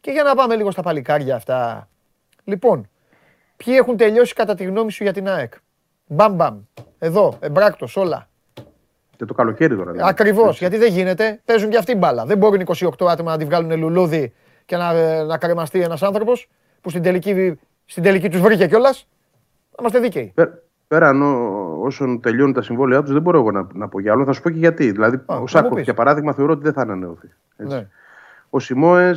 και 0.00 0.10
για 0.10 0.22
να 0.22 0.34
πάμε 0.34 0.56
λίγο 0.56 0.70
στα 0.70 0.82
παλικάρια 0.82 1.34
αυτά. 1.34 1.88
Λοιπόν, 2.44 2.88
ποιοι 3.56 3.74
έχουν 3.78 3.96
τελειώσει 3.96 4.34
κατά 4.34 4.54
τη 4.54 4.64
γνώμη 4.64 4.92
σου 4.92 5.02
για 5.02 5.12
την 5.12 5.28
ΑΕΚ; 5.28 5.52
Μπαμ 6.06 6.34
μπαμ. 6.34 6.60
Εδώ, 6.98 7.38
εμπράκτος, 7.40 7.96
όλα. 7.96 8.28
Και 9.16 9.24
το 9.24 9.34
καλοκαίρι 9.34 9.76
τώρα. 9.76 9.90
δηλαδή. 9.90 10.10
Ακριβώς. 10.10 10.58
Γιατί 10.58 10.76
δεν 10.76 10.92
γίνεται. 10.92 11.40
Παίζουν 11.44 11.70
και 11.70 11.76
αυτοί 11.76 11.94
μπάλα. 11.94 12.24
Δεν 12.24 12.38
μπορούν 12.38 12.66
28 12.66 13.06
άτομα 13.08 13.30
να 13.30 13.38
τη 13.38 13.44
βγάλουν 13.44 13.78
λουλούδι 13.78 14.32
και 14.64 14.76
να, 14.76 14.92
ε, 14.92 15.22
να 15.22 15.38
κρεμαστεί 15.38 15.82
ένας 15.82 16.02
άνθρωπος 16.02 16.48
που 16.80 16.90
στην 16.90 17.02
τελική, 17.02 17.58
στην 17.84 18.02
τελική 18.02 18.28
τους 18.28 18.40
βρήκε 18.40 18.66
κιόλας. 18.66 19.06
Να 19.70 19.76
είμαστε 19.80 19.98
δίκαιοι. 19.98 20.32
Πέ- 20.90 20.98
Πέραν 21.00 21.22
ό- 21.22 21.80
όσων 21.82 22.20
τελειώνουν 22.20 22.52
τα 22.54 22.62
συμβόλαιά 22.62 23.02
τους, 23.02 23.12
δεν 23.12 23.22
μπορώ 23.22 23.38
εγώ 23.38 23.50
να, 23.50 23.66
να 23.72 23.88
πω 23.88 24.00
για 24.00 24.12
άλλο. 24.12 24.24
Θα 24.24 24.32
σου 24.32 24.42
πω 24.42 24.50
και 24.50 24.58
γιατί. 24.58 24.90
Δηλαδή, 24.92 25.20
να 25.26 25.34
ο 25.34 25.38
μου 25.40 25.46
Σάκοφ, 25.48 25.74
πεις. 25.74 25.84
για 25.84 25.94
παράδειγμα, 25.94 26.32
θεωρώ 26.32 26.52
ότι 26.52 26.62
δεν 26.62 26.72
θα 26.72 26.80
ανανεωθεί. 26.82 27.28
Έτσι. 27.56 27.76
Ναι. 27.76 27.86
Ο 28.50 28.58
Σιμάο 28.58 29.14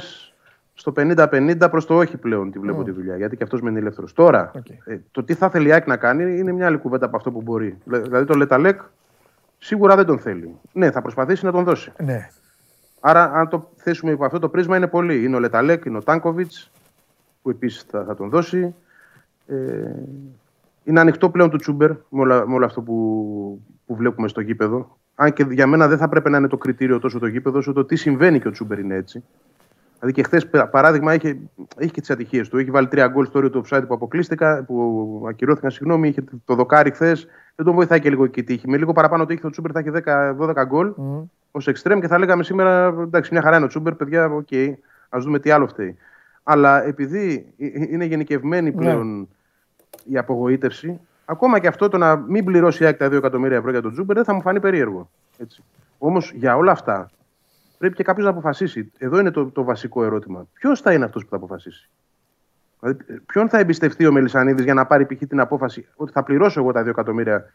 στο 0.74 0.94
50-50 0.96 1.68
προς 1.70 1.86
το 1.86 1.96
όχι 1.98 2.18
πλέον 2.18 2.52
τη 2.52 2.60
βλέπω 2.60 2.84
τη 2.84 2.92
δουλειά, 2.92 3.16
γιατί 3.18 3.38
και 3.38 3.44
αυτός 3.44 3.62
μένει 3.62 3.78
ελεύθερος. 3.78 4.14
Τώρα, 4.14 4.52
Οκ. 4.56 4.70
ε, 4.86 5.00
το 5.12 5.24
τι 5.24 5.34
θα 5.34 5.50
θέλει 5.50 5.68
η 5.68 5.72
ΑΕΚ 5.72 5.88
να 5.88 5.98
κάνει 5.98 6.38
είναι 6.38 6.52
μια 6.52 6.66
άλλη 6.66 6.78
κουβέντα 6.78 7.06
από 7.06 7.16
αυτό 7.18 7.32
που 7.32 7.42
μπορεί. 7.42 7.78
Δηλα- 7.86 8.00
Δηλαδή, 8.00 8.26
το 8.26 8.34
Λεταλέκ 8.34 8.80
σίγουρα 9.58 9.96
δεν 9.96 10.06
τον 10.06 10.20
θέλει. 10.20 10.56
Ναι, 10.72 10.92
θα 10.92 11.02
προσπαθήσει 11.02 11.46
να 11.46 11.52
τον 11.52 11.64
δώσει. 11.64 11.92
Ναι. 12.04 12.30
Άρα, 13.00 13.32
αν 13.34 13.50
το 13.50 13.70
θέσουμε 13.76 14.12
υπό 14.12 14.26
αυτό 14.26 14.40
το 14.40 14.50
πρίσμα, 14.50 14.78
είναι 14.78 14.88
πολλοί. 14.88 15.24
Είναι 15.24 15.36
ο 15.36 15.40
Λεταλέκ, 15.40 15.86
είναι 15.86 15.98
ο 15.98 16.02
Τάνκοβιτς, 16.04 16.72
που 17.42 17.50
επίσης 17.50 17.82
θα, 17.90 18.04
θα 18.04 18.16
τον 18.16 18.30
δώσει. 18.30 18.76
Ε, 19.48 19.56
είναι 20.84 21.00
ανοιχτό 21.00 21.30
πλέον 21.30 21.50
το 21.50 21.58
Τσούμπερ 21.58 21.90
με, 21.90 21.98
όλα, 22.10 22.48
με 22.48 22.54
όλο 22.54 22.66
αυτό 22.66 22.82
που, 22.82 23.62
που 23.86 23.96
βλέπουμε 23.96 24.28
στο 24.28 24.42
γήπεδο. 24.42 24.98
Αν 25.16 25.34
και 25.34 25.46
για 25.50 25.68
μένα 25.68 25.88
δεν 25.88 25.98
θα 25.98 26.10
πρέπει 26.10 26.30
να 26.30 26.38
είναι 26.38 26.48
το 26.48 26.58
κριτήριο 26.58 27.00
τόσο 27.00 27.20
το 27.20 27.28
γήπεδο, 27.28 27.58
όσο 27.58 27.74
το 27.74 27.86
τι 27.86 27.96
συμβαίνει 27.96 28.40
και 28.40 28.48
ο 28.48 28.52
Τσούμπερ 28.52 28.80
είναι 28.80 28.96
έτσι. 28.96 29.24
Δηλαδή 30.00 30.22
και 30.22 30.24
χθες, 30.24 30.70
παράδειγμα, 30.72 31.14
είχε, 31.14 31.38
έχει 31.78 31.92
και 31.92 32.00
τις 32.00 32.10
ατυχίες 32.10 32.50
του. 32.50 32.58
Έχει 32.58 32.72
βάλει 32.72 32.88
τρία 32.88 33.08
γκολ 33.08 33.26
στο 33.26 33.38
όριο 33.38 33.50
του 33.50 33.64
offside 33.66 33.84
που 33.88 33.94
αποκλείστηκα, 33.94 34.64
που 34.64 35.26
ακυρώθηκαν, 35.30 35.72
συγγνώμη. 35.72 36.08
Είχε 36.08 36.24
το 36.46 36.56
δοκάρι 36.56 36.92
χθες. 36.92 37.28
Δεν 37.56 37.66
τον 37.66 37.76
βοηθάει 37.76 38.00
και 38.00 38.10
λίγο 38.10 38.28
και 38.28 38.40
η 38.40 38.44
τύχη. 38.44 38.70
Με 38.70 38.78
λίγο 38.78 38.94
παραπάνω 38.94 39.26
τύχη 39.26 39.46
ο 39.46 39.50
Τσούμπερ 39.50 39.72
θα 39.74 39.80
έχει 39.80 39.90
10, 39.90 40.36
12 40.40 40.66
γκολ 40.68 40.94
Μμ. 40.96 41.22
ως 41.52 41.68
εξτρέμ 41.68 42.00
και 42.00 42.08
θα 42.08 42.18
λέγαμε 42.18 42.44
σήμερα 42.44 42.86
εντάξει, 43.02 43.34
μια 43.34 43.42
χαρά 43.42 43.56
είναι 43.56 43.66
ο 43.66 43.68
Τσούμπερ, 43.68 43.96
παιδιά, 43.96 44.26
οκ, 44.26 44.48
okay, 44.52 44.74
ας 45.10 45.24
δούμε 45.24 45.40
τι 45.40 45.50
άλλο 45.50 45.68
φταίει. 45.68 45.98
Αλλά 46.44 46.86
επειδή 46.86 47.54
ε- 47.58 47.66
ε- 47.66 47.88
είναι 47.90 48.06
γενικευμένη 48.06 48.72
πλέον 48.72 49.28
η 50.04 50.18
απογοήτευση, 50.18 51.00
ακόμα 51.26 51.60
και 51.60 51.68
αυτό 51.68 51.88
το 51.88 51.98
να 51.98 52.16
μην 52.16 52.46
πληρώσει 52.46 52.84
η 52.84 52.86
ΑΕΚ 52.86 52.98
τα 52.98 53.08
2 53.08 53.12
εκατομμύρια 53.12 53.58
ευρώ 53.58 53.72
για 53.72 53.82
τον 53.82 53.92
Τσούμπερ 53.92 54.16
δεν 54.16 54.26
θα 54.26 54.34
μου 54.34 54.42
φανεί 54.42 54.60
περίεργο. 54.60 55.10
Όμως 55.98 56.32
για 56.36 56.56
όλα 56.56 56.72
αυτά 56.72 57.10
πρέπει 57.78 57.96
και 57.96 58.04
κάποιος 58.04 58.26
να 58.26 58.32
αποφασίσει. 58.32 58.92
Εδώ 58.98 59.20
είναι 59.20 59.32
το, 59.32 59.46
το 59.46 59.64
βασικό 59.64 60.04
ερώτημα. 60.04 60.48
Ποιος 60.54 60.82
θα 60.82 60.94
είναι 60.94 61.06
αυτός 61.06 61.24
που 61.24 61.30
θα 61.30 61.36
αποφασίσει; 61.36 61.90
Δηλαδή, 62.80 63.04
ε, 63.08 63.16
ποιον 63.26 63.50
θα 63.50 63.60
εμπιστευτεί 63.60 64.06
ο 64.06 64.12
Μελισανίδης 64.12 64.64
για 64.64 64.74
να 64.74 64.86
πάρει 64.86 65.06
π.χ. 65.06 65.28
την 65.28 65.40
απόφαση 65.40 65.88
ότι 65.96 66.12
θα 66.12 66.24
πληρώσω 66.24 66.60
εγώ 66.60 66.72
τα 66.72 66.84
2 66.84 66.88
εκατομμύρια 66.88 67.46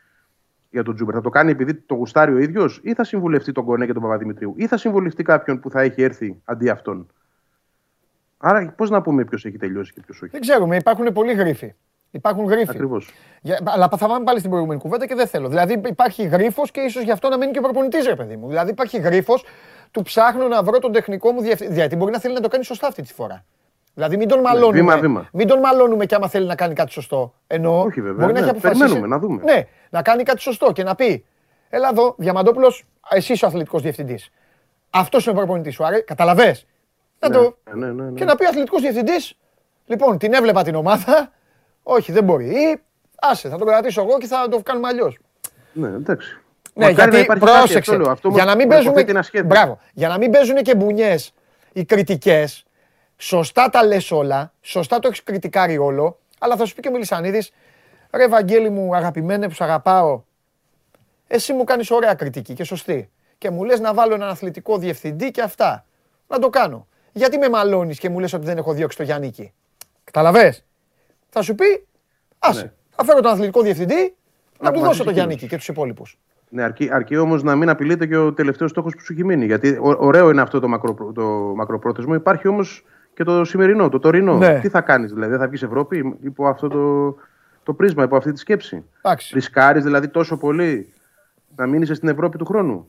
για 0.71 0.83
τον 0.83 0.95
Τζούμπερ; 0.95 1.15
Θα 1.15 1.21
το 1.21 1.29
κάνει 1.31 1.51
επειδή 1.51 1.75
το 1.75 1.95
γουστάρει 1.95 2.35
ο 2.35 2.39
ίδιος, 2.39 2.81
ή 2.83 2.95
θα 2.95 3.05
συμβουλευτεί 3.05 3.53
τον 3.53 3.65
Κονέ 3.65 3.87
και 3.87 3.93
τον 3.93 4.03
Παπαδημητρίου, 4.03 4.55
ή 4.57 4.67
θα 4.67 4.77
συμβουλευτεί 4.77 5.23
κάποιον 5.23 5.61
που 5.61 5.71
θα 5.71 5.81
έχει 5.81 6.03
έρθει 6.03 6.41
αντί 6.45 6.69
αυτόν; 6.69 7.07
Άρα, 8.37 8.73
πώς 8.77 8.91
να 8.91 9.03
πούμε 9.03 9.25
ποιος 9.25 9.45
έχει 9.45 9.57
τελειώσει 9.57 9.93
και 9.93 10.01
ποιος 10.01 10.23
όχι; 10.23 10.31
Δεν 10.31 10.41
ξέρουμε, 10.41 10.77
υπάρχουν 10.77 11.13
πολλοί 11.13 11.33
γρίφοι. 11.33 11.75
Υπάρχουν 12.11 12.45
γρίφοι. 12.45 12.67
Ακριβώς. 12.71 13.11
Για, 13.41 13.59
αλλά 13.65 13.89
θα 13.89 14.07
πάμε 14.09 14.25
πάλι 14.25 14.39
στην 14.39 14.51
προηγούμενη 14.51 14.81
κουβέντα 14.81 15.07
και 15.07 15.15
δεν 15.15 15.27
θέλω. 15.27 15.49
Δηλαδή 15.49 15.81
υπάρχει 15.87 16.23
γρίφος 16.23 16.71
και 16.71 16.81
ίσως 16.81 17.03
γι' 17.03 17.11
αυτό 17.11 17.29
να 17.29 17.37
μείνει 17.37 17.53
και 17.53 17.59
ο 17.59 17.63
προπονητής, 17.63 18.07
ρε 18.07 18.15
παιδί 18.15 18.37
μου. 18.37 18.49
Δηλαδή 18.49 18.71
υπάρχει 18.71 18.99
γρίφος 18.99 19.45
του 19.91 20.03
ψάχνω 20.03 20.49
να 20.49 20.63
βρω 20.63 20.79
τον 20.79 20.93
τεχνικό 20.93 21.33
μου 21.33 21.41
διευθυντή. 21.41 21.75
Γιατί 21.75 21.97
μπορεί 21.97 22.13
να 22.13 22.19
θέλει 22.21 22.35
να 22.35 22.41
το 22.41 22.49
κάνει 22.49 22.65
σωστά 22.65 22.87
αυτή 22.87 23.03
τη 23.03 23.13
φορά. 23.15 23.45
Δηλαδή 23.95 24.17
μην 24.17 24.29
τον 24.29 24.41
μαλώνουμε. 24.41 24.73
βήμα, 24.79 24.97
βήμα. 24.99 25.29
Μην 25.33 25.47
τον 25.47 25.59
μαλώνουμε 25.59 26.07
και 26.07 26.15
άμα 26.15 26.29
θέλει 26.29 26.47
να 26.47 26.55
κάνει 26.55 26.75
κάτι 26.75 26.91
σωστό. 26.93 27.35
Ενώ 27.47 27.83
Όχι, 27.83 28.01
βέβαια, 28.01 28.27
μπορεί 28.27 28.33
να 28.33 28.41
ναι, 28.41 28.47
έχει 28.47 28.49
αποφασίσει. 28.51 28.81
περιμένουμε, 28.81 29.07
να 29.07 29.19
δούμε. 29.19 29.43
Ναι, 29.43 29.67
να 29.91 30.03
κάνει 30.03 30.23
κάτι 30.23 30.41
σωστό 30.41 30.73
και 30.73 30.83
να 30.83 30.95
πει. 30.95 31.25
Έλα 31.69 31.89
εδώ, 31.93 32.15
Διαμαντόπουλος, 32.19 32.85
εσύ 33.11 33.33
είσαι 33.33 33.45
ο 33.45 33.49
αθλητικός 33.49 33.83
διευθυντής. 33.83 34.31
Αυτός 34.91 35.27
είναι 35.27 35.35
ο 35.35 35.39
προπονητής 35.39 35.75
σου. 35.75 35.85
Άρε, 35.85 36.01
καταλαβέ. 36.01 36.57
Να 37.19 37.29
Ναι, 37.29 37.35
το... 37.35 37.57
ναι, 37.75 37.87
ναι, 37.87 38.03
ναι. 38.03 38.11
Και 38.19 38.25
να 38.25 38.35
πει 38.37 38.45
ο 38.45 38.49
αθλητικός 38.49 38.81
διευθυντής, 38.81 39.39
λοιπόν, 39.87 40.19
την 40.19 40.33
έβλεπα 40.35 40.63
την 40.63 40.75
ομάδα. 40.75 41.33
Όχι, 41.91 42.13
δεν 42.13 42.25
μπορεί. 42.25 42.47
Ή 42.47 42.81
άσε, 43.17 43.49
θα 43.49 43.59
τον 43.59 43.67
κρατήσω 43.67 44.01
εγώ 44.03 44.19
και 44.19 44.27
θα 44.27 44.49
το 44.49 44.61
κάνουμε 44.63 44.89
αλλιώς. 44.89 45.19
Ναι, 45.73 45.87
εντάξει. 45.89 46.39
Ναι, 46.75 46.87
Μακάρι 46.87 47.11
να 47.11 47.17
γιατί 47.19 47.25
υπάρχει 47.25 47.45
κάτι, 47.45 47.59
πρόσεξε. 47.59 47.91
αυτό 47.91 48.03
λέω. 48.03 48.11
Αυτό 48.11 48.29
για, 48.29 48.45
να 48.45 48.55
μην 48.55 48.69
προποθέτει 48.69 48.95
παίζουν, 48.95 49.11
ένα 49.11 49.23
σχέδιο. 49.23 49.49
μπράβο, 49.49 49.79
για 49.93 50.09
να 50.09 50.19
μην 50.19 50.31
παίζουν 50.31 50.57
και 50.57 50.75
μπουνιές 50.75 51.33
οι 51.73 51.85
κριτικές, 51.85 52.65
σωστά 53.17 53.69
τα 53.69 53.85
λες 53.85 54.11
όλα, 54.11 54.53
σωστά 54.61 54.99
το 54.99 55.09
έχεις 55.09 55.23
κριτικάρει 55.23 55.79
όλο, 55.79 56.19
αλλά 56.39 56.57
θα 56.57 56.65
σου 56.65 56.75
πει 56.75 56.81
και 56.81 56.89
ο 56.89 56.91
Μιλισανίδη, 56.91 57.47
ρε 58.11 58.29
Βαγγέλη 58.29 58.71
μου, 58.71 58.97
αγαπημένε 58.97 59.49
που 59.49 59.55
σ' 59.55 59.61
αγαπάω, 59.61 60.23
εσύ 61.27 61.53
μου 61.53 61.65
κάνεις 61.65 61.91
ωραία 61.91 62.15
κριτική 62.15 62.55
και 62.55 62.65
σωστή. 62.65 63.11
Και 63.39 63.51
μου 63.51 63.65
λες 63.65 63.81
να 63.81 63.95
βάλω 63.95 64.15
έναν 64.15 64.29
αθλητικό 64.29 64.79
διευθυντή 64.79 65.31
και 65.31 65.43
αυτά. 65.43 65.85
Να 66.29 66.39
το 66.39 66.49
κάνω. 66.49 66.87
Γιατί 67.13 67.39
με 67.39 67.49
μαλώνεις 67.49 67.99
και 67.99 68.09
μου 68.09 68.19
λες 68.19 68.33
ότι 68.33 68.45
δεν 68.45 68.59
έχω 68.59 68.73
διώξει 68.73 68.97
το 68.97 69.03
Γιάννικη. 69.03 69.53
Καταλαβέ. 70.05 70.57
Θα 71.31 71.43
σου 71.43 71.55
πει, 71.55 71.87
άσε. 72.39 72.63
Ναι. 72.63 72.73
Θα 72.91 73.05
φέρω 73.05 73.21
τον 73.21 73.31
αθλητικό 73.33 73.63
διευθυντή 73.63 73.95
να, 73.95 74.01
Να 74.01 74.73
του 74.73 74.79
δώσω 74.79 74.79
αποφασίσει 74.79 74.97
το 75.05 75.11
εκείνος. 75.11 75.15
Γιάννικη 75.15 75.47
και 75.47 75.57
τους 75.57 75.69
υπόλοιπους. 75.69 76.19
Ναι, 76.51 76.63
αρκεί, 76.63 76.89
αρκεί 76.93 77.17
όμως 77.17 77.43
να 77.43 77.57
μην 77.57 77.69
απειλείται 77.69 78.07
και 78.07 78.17
ο 78.17 78.33
τελευταίος 78.33 78.71
στόχος 78.71 78.95
που 78.95 79.01
σου 79.01 79.13
έχει 79.13 79.25
μείνει. 79.25 79.45
Γιατί 79.45 79.69
ω- 79.83 79.97
ωραίο 79.99 80.31
είναι 80.31 80.41
αυτό 80.41 80.61
το, 80.61 80.69
μακροπρό, 80.69 81.13
το 81.13 81.23
μακροπρόθεσμο. 81.57 82.15
Υπάρχει 82.15 82.49
όμως 82.49 82.85
και 83.15 83.25
το 83.25 83.45
σημερινό, 83.45 83.89
το 83.89 83.99
τωρινό. 83.99 84.37
Ναι. 84.37 84.61
Τι 84.61 84.69
θα 84.69 84.81
κάνεις, 84.81 85.13
δηλαδή, 85.13 85.31
δεν 85.31 85.41
θα 85.41 85.49
βγεις 85.49 85.63
Ευρώπη 85.63 86.17
υπό 86.23 86.47
αυτό 86.47 86.69
το, 86.69 87.17
το 87.63 87.73
πρίσμα, 87.73 88.03
υπό 88.03 88.17
αυτή 88.17 88.33
τη 88.33 88.39
σκέψη; 88.39 88.85
Εντάξει. 89.03 89.35
Ρισκάρεις 89.35 89.85
δηλαδή 89.85 90.09
τόσο 90.09 90.37
πολύ 90.37 90.93
να 91.57 91.67
μείνει 91.67 91.87
στην 91.87 92.09
Ευρώπη 92.09 92.39
του 92.39 92.45
χρόνου; 92.45 92.87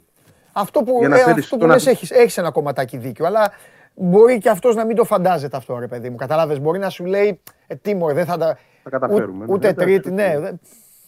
Αυτό 0.52 0.84
που, 0.84 0.96
Για 1.00 1.08
να 1.10 1.20
ε, 1.20 1.24
θέλεις 1.24 1.44
αυτό 1.44 1.56
που 1.56 1.62
τον 1.62 1.70
λες 1.72 1.82
αθ- 1.88 1.96
έχεις, 1.96 2.12
έχεις 2.12 2.38
ένα 2.38 2.52
κομματάκι 2.52 2.98
δίκιο, 2.98 3.26
αλλά 3.26 3.52
μπορεί 4.00 4.38
και 4.38 4.50
αυτός 4.50 4.76
να 4.76 4.86
μην 4.86 4.96
το 4.96 5.04
φαντάζεται 5.04 5.58
αυτό, 5.58 5.78
ρε 5.80 5.88
παιδί 5.88 6.10
μου. 6.10 6.16
Κατάλαβες, 6.16 6.60
μπορεί 6.60 6.80
να 6.80 6.90
σου 6.90 7.06
λέει, 7.06 7.40
ε, 7.68 7.76
τι 7.76 7.96
μωρέ, 7.96 8.14
δεν 8.14 8.26
θα 8.26 8.38
τα... 8.38 8.58
Θα 8.84 8.90
καταφέρουμε. 8.90 9.44
Ούτε, 9.44 9.54
ούτε 9.54 9.66
ναι. 9.68 9.70
Εντάξει, 9.72 10.00
τρίτη, 10.00 10.12
ναι. 10.12 10.40
δεν- 10.40 10.60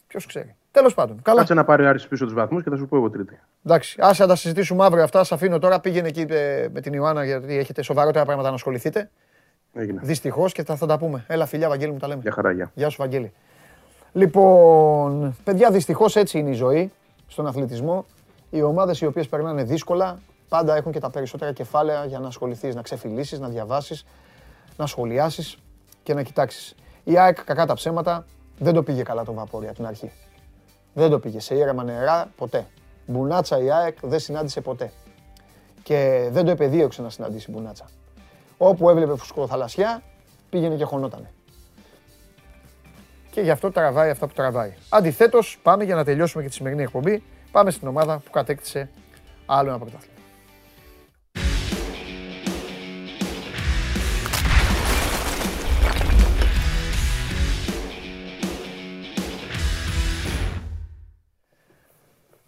Ποιος 0.08 0.26
ξέρει. 0.26 0.56
Τέλος 0.72 0.94
πάντων, 0.94 1.22
καλά. 1.22 1.38
Κάτσε 1.40 1.54
να 1.54 1.64
πάρει 1.66 1.84
ο 1.86 1.88
Άρης 1.90 2.08
πίσω 2.08 2.26
τους 2.26 2.34
βαθμούς 2.34 2.64
και 2.64 2.70
θα 2.70 2.76
σου 2.78 2.88
πω 2.88 2.96
εγώ 2.98 3.10
τρίτη. 3.10 3.40
Εντάξει, 3.66 3.98
άσε 4.02 4.22
να 4.22 4.28
τα 4.28 4.36
συζητήσουμε 4.36 4.86
αύριο 4.86 5.04
αυτά. 5.04 5.18
Σας 5.18 5.32
αφήνω 5.32 5.60
τώρα. 5.60 5.80
Πήγαινε 5.80 6.08
εκεί 6.08 6.26
ε, 6.30 6.68
με 6.74 6.82
την 6.82 6.94
Ιωάννα 6.94 7.26
γιατί 7.26 7.58
έχετε 7.58 7.82
σοβαρότερα 7.82 8.26
πράγματα 8.26 8.50
να 8.50 8.56
ασχοληθείτε. 8.56 9.10
Έγινε. 9.74 10.00
Δυστυχώς 10.04 10.52
και 10.52 10.64
θα, 10.64 10.76
θα 10.76 10.86
τα 10.86 10.98
πούμε. 10.98 11.24
Έλα, 11.28 11.46
φιλιά, 11.46 11.70
Βαγγέλη 11.70 11.92
μου, 11.92 11.98
τα 11.98 12.08
λέμε. 12.08 12.22
Για 12.22 12.32
χαρά, 12.32 12.52
γεια. 12.52 12.72
Γεια 12.74 12.90
σου, 12.90 12.98
Βαγγέλη. 13.00 13.32
Λοιπόν, 14.14 15.36
παιδιά, 15.44 15.72
δυστυχώς 15.72 16.16
έτσι 16.16 16.40
είναι 16.40 16.50
η 16.50 16.54
ζωή 16.54 16.92
στον 17.28 17.48
αθλητισμό. 17.48 18.06
Οι 18.50 18.62
ομάδες 18.62 19.02
οι 19.02 19.06
οποίες 19.06 19.28
περνάνε 19.28 19.64
δύσκολα 19.64 20.20
πάντα 20.52 20.76
έχουν 20.76 20.92
και 20.92 21.00
τα 21.00 21.10
περισσότερα 21.10 21.52
κεφάλαια 21.52 22.06
για 22.06 22.20
να 22.20 22.28
ασχοληθείς, 22.28 22.76
να 22.76 22.82
ξεφυλίσεις, 22.82 23.40
να 23.40 23.48
διαβάσεις, 23.48 24.06
να 24.78 24.86
σχολιάσεις 24.86 25.58
και 26.04 26.14
να 26.14 26.24
κοιτάξεις. 26.24 26.76
Η 27.04 27.18
ΑΕΚ, 27.18 27.44
κακά 27.44 27.66
τα 27.66 27.74
ψέματα, 27.74 28.26
δεν 28.60 28.74
το 28.74 28.84
πήγε 28.84 29.04
καλά 29.04 29.24
το 29.24 29.34
βαπόρι 29.34 29.66
από 29.66 29.76
την 29.76 29.86
αρχή. 29.86 30.12
Δεν 30.94 31.10
το 31.10 31.20
πήγε 31.20 31.40
σε 31.40 31.56
ήρεμα 31.56 31.84
νερά 31.84 32.32
ποτέ. 32.36 32.66
Μπουνάτσα 33.06 33.60
η 33.60 33.72
ΑΕΚ 33.72 33.98
δεν 34.02 34.20
συνάντησε 34.20 34.62
ποτέ. 34.62 34.92
Και 35.84 36.30
δεν 36.32 36.46
το 36.46 36.52
επεδίωξε 36.52 37.02
να 37.02 37.10
συναντήσει 37.10 37.52
μπουνάτσα. 37.52 37.86
Όπου 38.58 38.90
έβλεπε 38.90 39.16
φουσκοθαλασσιά, 39.16 40.02
πήγαινε 40.50 40.76
και 40.76 40.84
χωνότανε 40.84 41.32
και 43.32 43.42
γι' 43.42 43.50
αυτό 43.50 43.72
τραβάει 43.72 44.10
αυτά 44.10 44.28
που 44.28 44.34
τραβάει. 44.34 44.74
Αντιθέτως, 44.90 45.60
πάμε 45.64 45.84
για 45.84 45.96
να 45.96 46.04
τελειώσουμε 46.04 46.44
και 46.44 46.50
τη 46.50 46.56
σημερινή 46.56 46.82
εκπομπή. 46.82 47.24
Πάμε 47.52 47.72
στην 47.72 47.88
ομάδα 47.88 48.18
που 48.18 48.32
κατέκτησε 48.32 48.90
άλλο 49.46 49.70
ένα 49.70 49.80
πρωτάθλημα. 49.80 50.21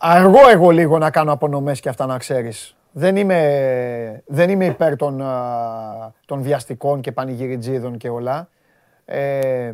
Αργό 0.05 0.49
εγώ 0.49 0.69
λίγο 0.69 0.97
να 0.97 1.11
κάνω 1.11 1.31
απονομές 1.31 1.79
και 1.79 1.89
αυτά 1.89 2.05
να 2.05 2.17
ξέρεις. 2.17 2.75
Δεν 2.91 3.15
είμαι, 3.15 4.23
δεν 4.25 4.49
είμαι 4.49 4.65
υπέρ 4.65 4.95
των, 4.95 5.21
α, 5.21 6.13
των 6.25 6.41
βιαστικών 6.41 7.01
και 7.01 7.11
πανηγυριτζίδων 7.11 7.97
και 7.97 8.09
όλα. 8.09 8.49
Ε, 9.05 9.71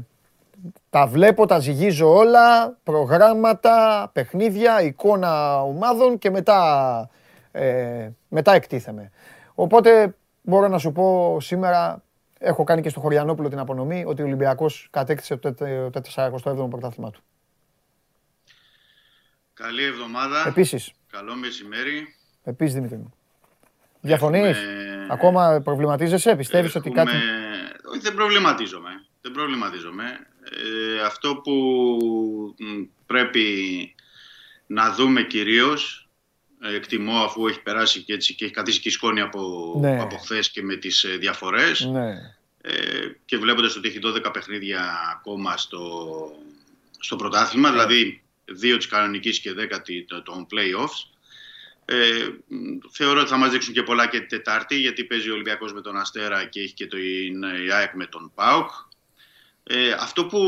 τα 0.90 1.08
βλέπω, 1.08 1.46
τα 1.46 1.60
ζυγίζω 1.60 2.14
όλα, 2.16 2.78
προγράμματα, 2.84 4.10
παιχνίδια, 4.14 4.82
εικόνα 4.82 5.62
ομάδων 5.64 6.18
και 6.18 6.30
μετά, 6.30 7.10
ε, 7.52 8.10
μετά 8.28 8.54
εκτίθεμαι. 8.54 9.12
Οπότε 9.56 10.16
μπορώ 10.42 10.68
να 10.68 10.78
σου 10.78 10.92
πω 10.92 11.38
σήμερα, 11.40 12.04
έχω 12.40 12.64
κάνει 12.64 12.82
και 12.82 12.90
στο 12.90 13.00
Χωριανόπουλο 13.00 13.50
την 13.50 13.60
απονομή, 13.60 14.04
ότι 14.08 14.22
ο 14.22 14.26
Ολυμπιακός 14.26 14.88
κατέκτησε 14.92 15.36
το 15.36 15.54
τε- 15.54 15.92
το 15.92 16.02
47ο 16.16 16.70
πρωτάθλημά 16.70 17.10
του. 17.10 17.22
Καλή 19.64 19.84
εβδομάδα. 19.84 20.48
Επίσης, 20.48 20.92
Καλό 21.12 21.36
μεσημέρι. 21.36 22.16
επίσης 22.44 22.74
Δημήτρη 22.74 22.98
μου. 22.98 23.14
Διαφωνείς, 24.02 24.58
Έχουμε- 24.58 25.08
ακόμα 25.10 25.62
προβληματίζεσαι, 25.64 26.36
πιστεύεις 26.36 26.76
ότι 26.76 26.90
Έχουμε- 26.90 27.12
κάτι... 27.12 27.18
Όχι, 27.92 28.00
δεν 28.02 28.14
προβληματίζομαι. 28.14 28.90
Δεν 29.22 29.32
προβληματίζομαι. 29.32 30.04
Ε, 30.98 31.02
αυτό 31.06 31.36
που 31.36 31.52
μ, 32.60 32.82
πρέπει 33.06 33.46
να 34.68 34.94
δούμε 34.94 35.24
κυρίως, 35.24 36.08
ε, 36.62 36.76
εκτιμώ 36.76 37.18
αφού 37.24 37.48
έχει 37.48 37.62
περάσει 37.62 38.02
και 38.04 38.14
έτσι 38.14 38.36
και 38.36 38.46
έχει 38.46 38.54
καθίσει 38.54 38.80
και 38.80 38.90
η 38.90 38.92
σκόνη 38.92 39.22
από, 39.22 39.74
Ναι. 39.80 40.02
από 40.02 40.18
χθες 40.18 40.50
και 40.52 40.62
με 40.64 40.76
τις 40.76 41.04
ε, 41.04 41.18
διαφορές 41.18 41.86
Ναι. 41.86 42.10
ε, 42.62 42.72
και 43.26 43.38
βλέποντας 43.38 43.76
ότι 43.76 43.88
έχει 43.88 44.00
12 44.04 44.32
παιχνίδια 44.34 44.82
ακόμα 45.16 45.58
στο, 45.58 46.08
στο 47.00 47.16
πρωτάθλημα, 47.16 47.72
δηλαδή 47.72 48.22
δύο 48.52 48.78
της 48.78 48.88
κανονικής 48.88 49.40
και 49.40 49.54
10 49.54 49.82
τη- 49.82 50.06
το- 50.06 50.22
των 50.22 50.48
play-offs. 50.52 51.18
Ε, 51.86 52.28
μ, 52.48 52.78
θεωρώ 52.92 53.20
ότι 53.20 53.30
θα 53.30 53.38
μας 53.38 53.52
δείξουν 53.52 53.74
και 53.74 53.84
πολλά 53.84 54.08
και 54.08 54.20
την 54.20 54.28
Τετάρτη, 54.28 54.76
γιατί 54.76 55.04
παίζει 55.04 55.30
ο 55.30 55.34
Ολυμπιακός 55.34 55.74
με 55.74 55.82
τον 55.82 55.98
Αστέρα 55.98 56.46
και 56.46 56.60
έχει 56.62 56.74
και 56.74 56.88
το 56.88 56.98
η 56.98 57.72
ΑΕΚ 57.72 57.94
με 57.94 58.06
τον 58.06 58.32
ΠΑΟΚ. 58.36 58.70
Ε, 59.64 59.92
αυτό 59.92 60.26
που 60.26 60.40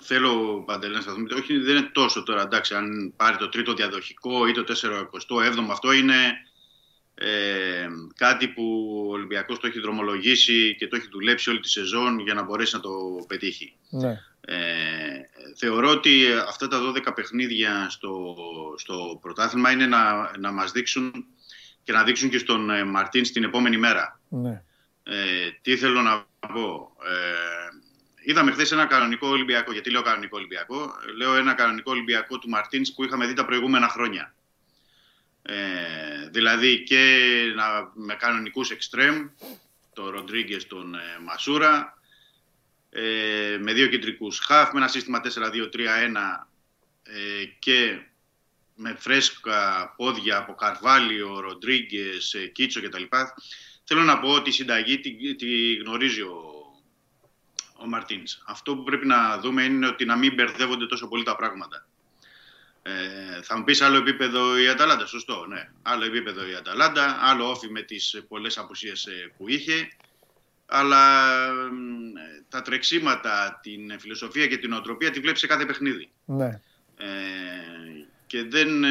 θέλω 0.00 0.62
Παντελή 0.66 0.94
να 0.94 1.00
σταθούμε, 1.00 1.34
όχι 1.34 1.58
δεν 1.58 1.76
είναι 1.76 1.90
τόσο 1.92 2.22
τώρα, 2.22 2.42
εντάξει, 2.42 2.74
αν 2.74 3.12
πάρει 3.16 3.36
το 3.36 3.48
τρίτο 3.48 3.74
διαδοχικό 3.74 4.46
ή 4.46 4.52
το 4.52 4.64
47ο, 4.64 5.70
αυτό 5.70 5.92
είναι 5.92 6.14
ε, 7.14 7.88
κάτι 8.16 8.48
που 8.48 8.94
ο 9.08 9.12
Ολυμπιακός 9.12 9.58
το 9.58 9.66
έχει 9.66 9.80
δρομολογήσει 9.80 10.74
και 10.78 10.88
το 10.88 10.96
έχει 10.96 11.08
δουλέψει 11.10 11.50
όλη 11.50 11.60
τη 11.60 11.68
σεζόν 11.70 12.18
για 12.18 12.34
να 12.34 12.42
μπορέσει 12.42 12.74
να 12.74 12.80
το 12.80 12.90
πετύχει. 13.28 13.72
Ναι. 13.90 14.20
Ε, 14.52 15.20
θεωρώ 15.56 15.90
ότι 15.90 16.26
αυτά 16.48 16.68
τα 16.68 16.80
12 16.94 17.14
παιχνίδια 17.14 17.86
στο, 17.90 18.34
στο 18.76 19.18
πρωτάθλημα 19.20 19.70
είναι 19.70 19.86
να, 19.86 20.30
να 20.38 20.52
μας 20.52 20.72
δείξουν 20.72 21.24
και 21.82 21.92
να 21.92 22.02
δείξουν 22.02 22.28
και 22.28 22.38
στον 22.38 22.70
ε, 22.70 22.84
Μαρτίν 22.84 23.24
στην 23.24 23.44
επόμενη 23.44 23.76
μέρα. 23.76 24.20
Ναι. 24.28 24.62
Ε, 25.02 25.50
τι 25.62 25.76
θέλω 25.76 26.00
να 26.00 26.26
πω. 26.52 26.96
Ε, 27.04 27.68
είδαμε 28.22 28.50
χθες 28.50 28.72
ένα 28.72 28.86
κανονικό 28.86 29.28
Ολυμπιακό. 29.28 29.72
Γιατί 29.72 29.90
λέω 29.90 30.02
κανονικό 30.02 30.36
Ολυμπιακό. 30.36 30.94
Ε, 31.08 31.12
Λέω 31.12 31.34
ένα 31.34 31.54
κανονικό 31.54 31.90
Ολυμπιακό 31.90 32.38
του 32.38 32.48
Μαρτίν 32.48 32.94
που 32.94 33.04
είχαμε 33.04 33.26
δει 33.26 33.32
τα 33.32 33.44
προηγούμενα 33.44 33.88
χρόνια. 33.88 34.34
Ε, 35.42 36.28
δηλαδή 36.30 36.82
και 36.82 37.22
να, 37.56 37.90
με 37.94 38.14
κανονικούς 38.14 38.70
εξτρέμ, 38.70 39.28
τον 39.92 40.08
Ροντρίγκες, 40.08 40.66
τον 40.66 40.94
ε, 40.94 40.98
Μασούρα, 41.24 41.99
ε, 42.90 43.56
με 43.60 43.72
δύο 43.72 43.86
κεντρικούς 43.86 44.38
χαφ, 44.38 44.72
με 44.72 44.78
ένα 44.78 44.88
σύστημα 44.88 45.20
4-2-3-1 45.24 45.30
ε, 47.02 47.44
και 47.58 48.00
με 48.74 48.96
φρέσκα 48.98 49.92
πόδια 49.96 50.36
από 50.36 50.54
Καρβάλιο, 50.54 51.40
Ροντρίγκες, 51.40 52.36
Κίτσο 52.52 52.82
κτλ. 52.82 53.02
Θέλω 53.84 54.02
να 54.02 54.18
πω 54.18 54.28
ότι 54.28 54.48
η 54.48 54.52
συνταγή 54.52 55.00
τη, 55.00 55.34
τη 55.34 55.74
γνωρίζει 55.74 56.20
ο, 56.20 56.60
ο 57.76 57.86
Μαρτίνς. 57.86 58.42
Αυτό 58.46 58.76
που 58.76 58.82
πρέπει 58.82 59.06
να 59.06 59.38
δούμε 59.38 59.62
είναι 59.62 59.86
ότι 59.86 60.04
να 60.04 60.16
μην 60.16 60.34
μπερδεύονται 60.34 60.86
τόσο 60.86 61.08
πολύ 61.08 61.24
τα 61.24 61.36
πράγματα. 61.36 61.86
Ε, 62.82 63.42
θα 63.42 63.58
μου 63.58 63.64
πεις 63.64 63.80
άλλο 63.80 63.96
επίπεδο 63.96 64.58
η 64.58 64.68
Αταλάντα, 64.68 65.06
σωστό, 65.06 65.46
ναι. 65.46 65.70
Άλλο 65.82 66.04
επίπεδο 66.04 66.48
η 66.48 66.54
Αταλάντα, 66.54 67.18
άλλο 67.20 67.50
όφη 67.50 67.70
με 67.70 67.82
τις 67.82 68.22
πολλές 68.28 68.58
απουσίες 68.58 69.06
ε, 69.06 69.32
που 69.36 69.48
είχε. 69.48 69.90
Αλλά 70.70 71.26
μ, 71.72 72.12
τα 72.48 72.62
τρεξίματα, 72.62 73.60
την 73.62 73.98
φιλοσοφία 74.00 74.46
και 74.46 74.56
την 74.58 74.72
οτροπία 74.72 75.10
τη 75.10 75.20
βλέπεις 75.20 75.40
σε 75.40 75.46
κάθε 75.46 75.64
παιχνίδι. 75.66 76.08
Ναι. 76.24 76.60
Ε, 76.96 77.06
και 78.26 78.44
δεν, 78.48 78.84
ε, 78.84 78.88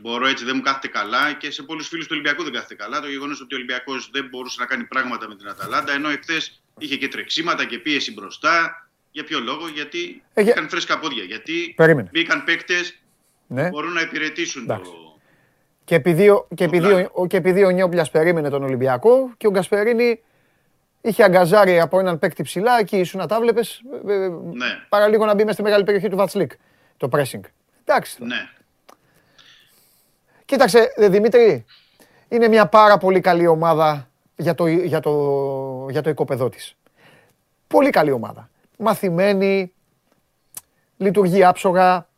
μπορώ 0.00 0.26
έτσι, 0.26 0.44
δεν 0.44 0.56
μου 0.56 0.62
κάθεται 0.62 0.88
καλά 0.88 1.32
και 1.32 1.50
σε 1.50 1.62
πολλούς 1.62 1.88
φίλους 1.88 2.04
του 2.04 2.10
Ολυμπιακού 2.12 2.42
δεν 2.42 2.52
κάθεται 2.52 2.74
καλά. 2.74 3.00
Το 3.00 3.08
γεγονός 3.08 3.40
ότι 3.40 3.54
ο 3.54 3.56
Ολυμπιακός 3.56 4.08
δεν 4.12 4.28
μπορούσε 4.30 4.60
να 4.60 4.66
κάνει 4.66 4.84
πράγματα 4.84 5.28
με 5.28 5.36
την 5.36 5.48
Αταλάντα, 5.48 5.92
ενώ 5.92 6.08
εχθές 6.08 6.62
είχε 6.78 6.96
και 6.96 7.08
τρεξίματα 7.08 7.64
και 7.64 7.78
πίεση 7.78 8.12
μπροστά. 8.12 8.78
Για 9.10 9.24
ποιο 9.24 9.40
λόγο, 9.40 9.68
γιατί 9.68 10.22
Ε, 10.34 10.42
για- 10.42 10.52
είχαν 10.52 10.68
φρέσκα 10.68 10.98
πόδια. 10.98 11.24
Γιατί 11.24 11.72
Περίμενε. 11.76 12.08
μπήκαν 12.12 12.44
παίκτες 12.44 12.98
Ναι. 13.46 13.62
που 13.62 13.68
μπορούν 13.68 13.92
να 13.92 14.00
υπηρετήσουν 14.00 14.66
το. 14.66 14.82
Και 15.84 15.94
επειδή, 15.94 16.28
ο- 16.28 16.48
και, 16.54 16.64
επειδή, 16.64 16.86
πλάνο. 16.86 17.10
ο, 17.12 17.26
και 17.26 17.36
επειδή 17.36 17.64
ο 17.64 17.70
Νιόπλιας 17.70 18.10
περίμενε 18.10 18.48
τον 18.50 18.62
Ολυμπιακό 18.62 19.32
και 19.36 19.46
ο 19.46 19.50
Γκασπερίνη 19.50 20.22
είχε 21.04 21.24
αγκαζάρει 21.24 21.80
από 21.80 21.98
έναν 21.98 22.18
παίκτη 22.18 22.42
ψηλά, 22.42 22.78
εκεί 22.78 22.96
ήσουν 22.96 23.20
να 23.20 23.26
τα 23.26 23.40
βλέπεις, 23.40 23.80
ε, 24.06 24.12
ε, 24.14 24.28
Ναι, 24.28 24.66
παραλίγο 24.88 25.24
να 25.24 25.34
μπει 25.34 25.42
μέσα 25.42 25.52
στη 25.52 25.62
μεγάλη 25.62 25.84
περιοχή 25.84 26.08
του 26.08 26.16
Βατσλίκ, 26.16 26.52
το 26.96 27.08
pressing. 27.12 27.40
Εντάξει. 27.84 28.24
ναι. 28.24 28.48
Κοίταξε, 30.44 30.92
ε, 30.94 31.08
Δημήτρη, 31.08 31.64
είναι 32.28 32.48
μια 32.48 32.66
πάρα 32.66 32.98
πολύ 32.98 33.20
καλή 33.20 33.46
ομάδα 33.46 34.08
για 34.36 34.54
το, 34.54 34.66
για 34.66 35.00
το, 35.00 35.86
για 35.90 36.02
το 36.02 36.10
οικοπεδό 36.10 36.48
της. 36.48 36.76
Πολύ 37.66 37.90
καλή 37.90 38.10
ομάδα. 38.10 38.50
Μαθημένη, 38.76 39.72
λειτουργεί 40.96 41.44
άψογα, 41.44 42.08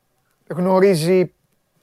γνωρίζει 0.49 1.33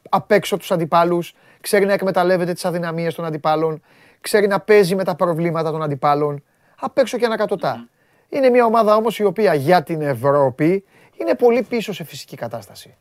απ' 0.10 0.32
έξω 0.32 0.58
τους 0.58 0.72
αντιπάλους, 0.72 1.34
ξέρει 1.62 1.86
να 1.86 1.94
εκμεταλλεύεται 1.94 2.54
τις 2.54 2.66
αδυναμίες 2.66 3.16
των 3.16 3.26
αντιπάλων, 3.26 3.82
ξέρει 4.22 4.48
να 4.48 4.60
παίζει 4.60 4.96
με 4.96 5.04
τα 5.04 5.16
προβλήματα 5.16 5.72
των 5.72 5.84
αντιπάλων, 5.84 6.44
απ' 6.80 6.98
έξω 6.98 7.18
και 7.18 7.26
ανακατοτά. 7.26 7.88
Είναι 8.30 8.50
μια 8.50 8.66
ομάδα 8.66 8.96
όμως 8.96 9.20
η 9.20 9.24
οποία 9.24 9.54
για 9.54 9.84
την 9.84 10.02
Ευρώπη 10.02 10.86
είναι 11.18 11.36
πολύ 11.36 11.64
πίσω 11.64 11.94
σε 11.94 12.04
φυσική 12.04 12.36
κατάσταση. 12.36 12.96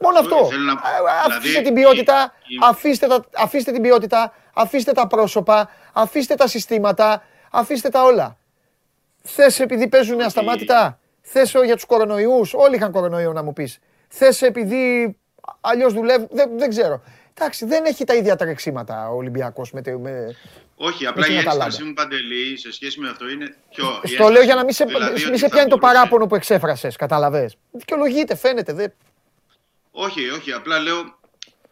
Μόνο 0.00 0.18
αυτό. 0.18 0.46
Θέλω 0.46 0.62
να- 0.62 0.72
Α, 0.72 0.76
Αφήστε 1.26 1.48
δηλαδή, 1.48 1.64
την 1.64 1.74
ποιότητα, 1.74 2.32
η- 2.46 2.54
η- 2.54 2.58
αφήστε, 2.62 3.06
τα, 3.06 3.24
αφήστε 3.36 3.72
την 3.72 3.82
ποιότητα, 3.82 4.32
αφήστε 4.54 4.92
τα 4.92 5.06
πρόσωπα, 5.06 5.70
αφήστε 5.92 6.34
τα 6.34 6.46
συστήματα, 6.46 7.22
αφήστε 7.50 7.88
τα 7.88 8.02
όλα. 8.02 8.36
Θες 9.22 9.60
επειδή 9.60 9.88
παίζουν 9.88 10.20
ασταμάτητα, 10.20 10.98
θες 11.20 11.54
για 11.64 11.74
τους 11.74 11.84
κορονοϊούς, 11.84 12.54
όλοι 12.54 12.76
είχαν 12.76 12.92
κορονοϊό 12.92 13.32
να 13.32 13.42
μου 13.42 13.52
πεις. 13.52 13.78
Θες 14.08 14.42
επειδή 14.42 15.16
αλλιώς 15.60 15.92
δουλεύουν, 15.92 16.28
δεν, 16.30 16.50
δεν 16.58 16.68
ξέρω. 16.68 17.02
Εντάξει, 17.40 17.64
δεν 17.66 17.84
έχει 17.84 18.04
τα 18.04 18.14
ίδια 18.14 18.36
τρεξίματα 18.36 19.08
ο 19.10 19.16
Ολυμπιακός 19.16 19.72
με, 19.72 19.82
τε- 19.82 19.98
με, 19.98 20.36
Όχι, 20.76 21.06
απλά 21.06 21.24
την 21.24 21.34
η 21.34 21.38
Αταλάντα. 21.38 21.64
ένσταση 21.64 21.86
μου 21.88 21.92
παντελή 21.94 22.58
σε 22.58 22.72
σχέση 22.72 23.00
με 23.00 23.08
αυτό 23.08 23.28
είναι 23.28 23.56
πιο. 23.70 23.84
η 23.84 23.88
Στο 23.88 24.00
ένσταση 24.02 24.32
λέω 24.32 24.42
για 24.42 24.54
να 24.54 24.64
μην 24.64 24.72
σε, 24.72 24.84
δηλαδή 24.84 25.20
μη 25.20 25.24
ότι 25.24 25.38
σε 25.38 25.46
θα 25.48 25.54
πιάνει 25.54 25.68
το 25.70 25.76
μπορούσε- 25.76 25.98
παράπονο 25.98 26.26
που 26.26 26.34
εξέφρασες, 26.34 26.96
καταλαβες. 26.96 27.56
Δικαιολογείται, 27.70 28.36
φαίνεται. 28.36 28.72
Δεν... 28.72 28.92
Όχι, 29.90 30.28
όχι, 30.30 30.52
απλά 30.52 30.78
λέω 30.78 30.98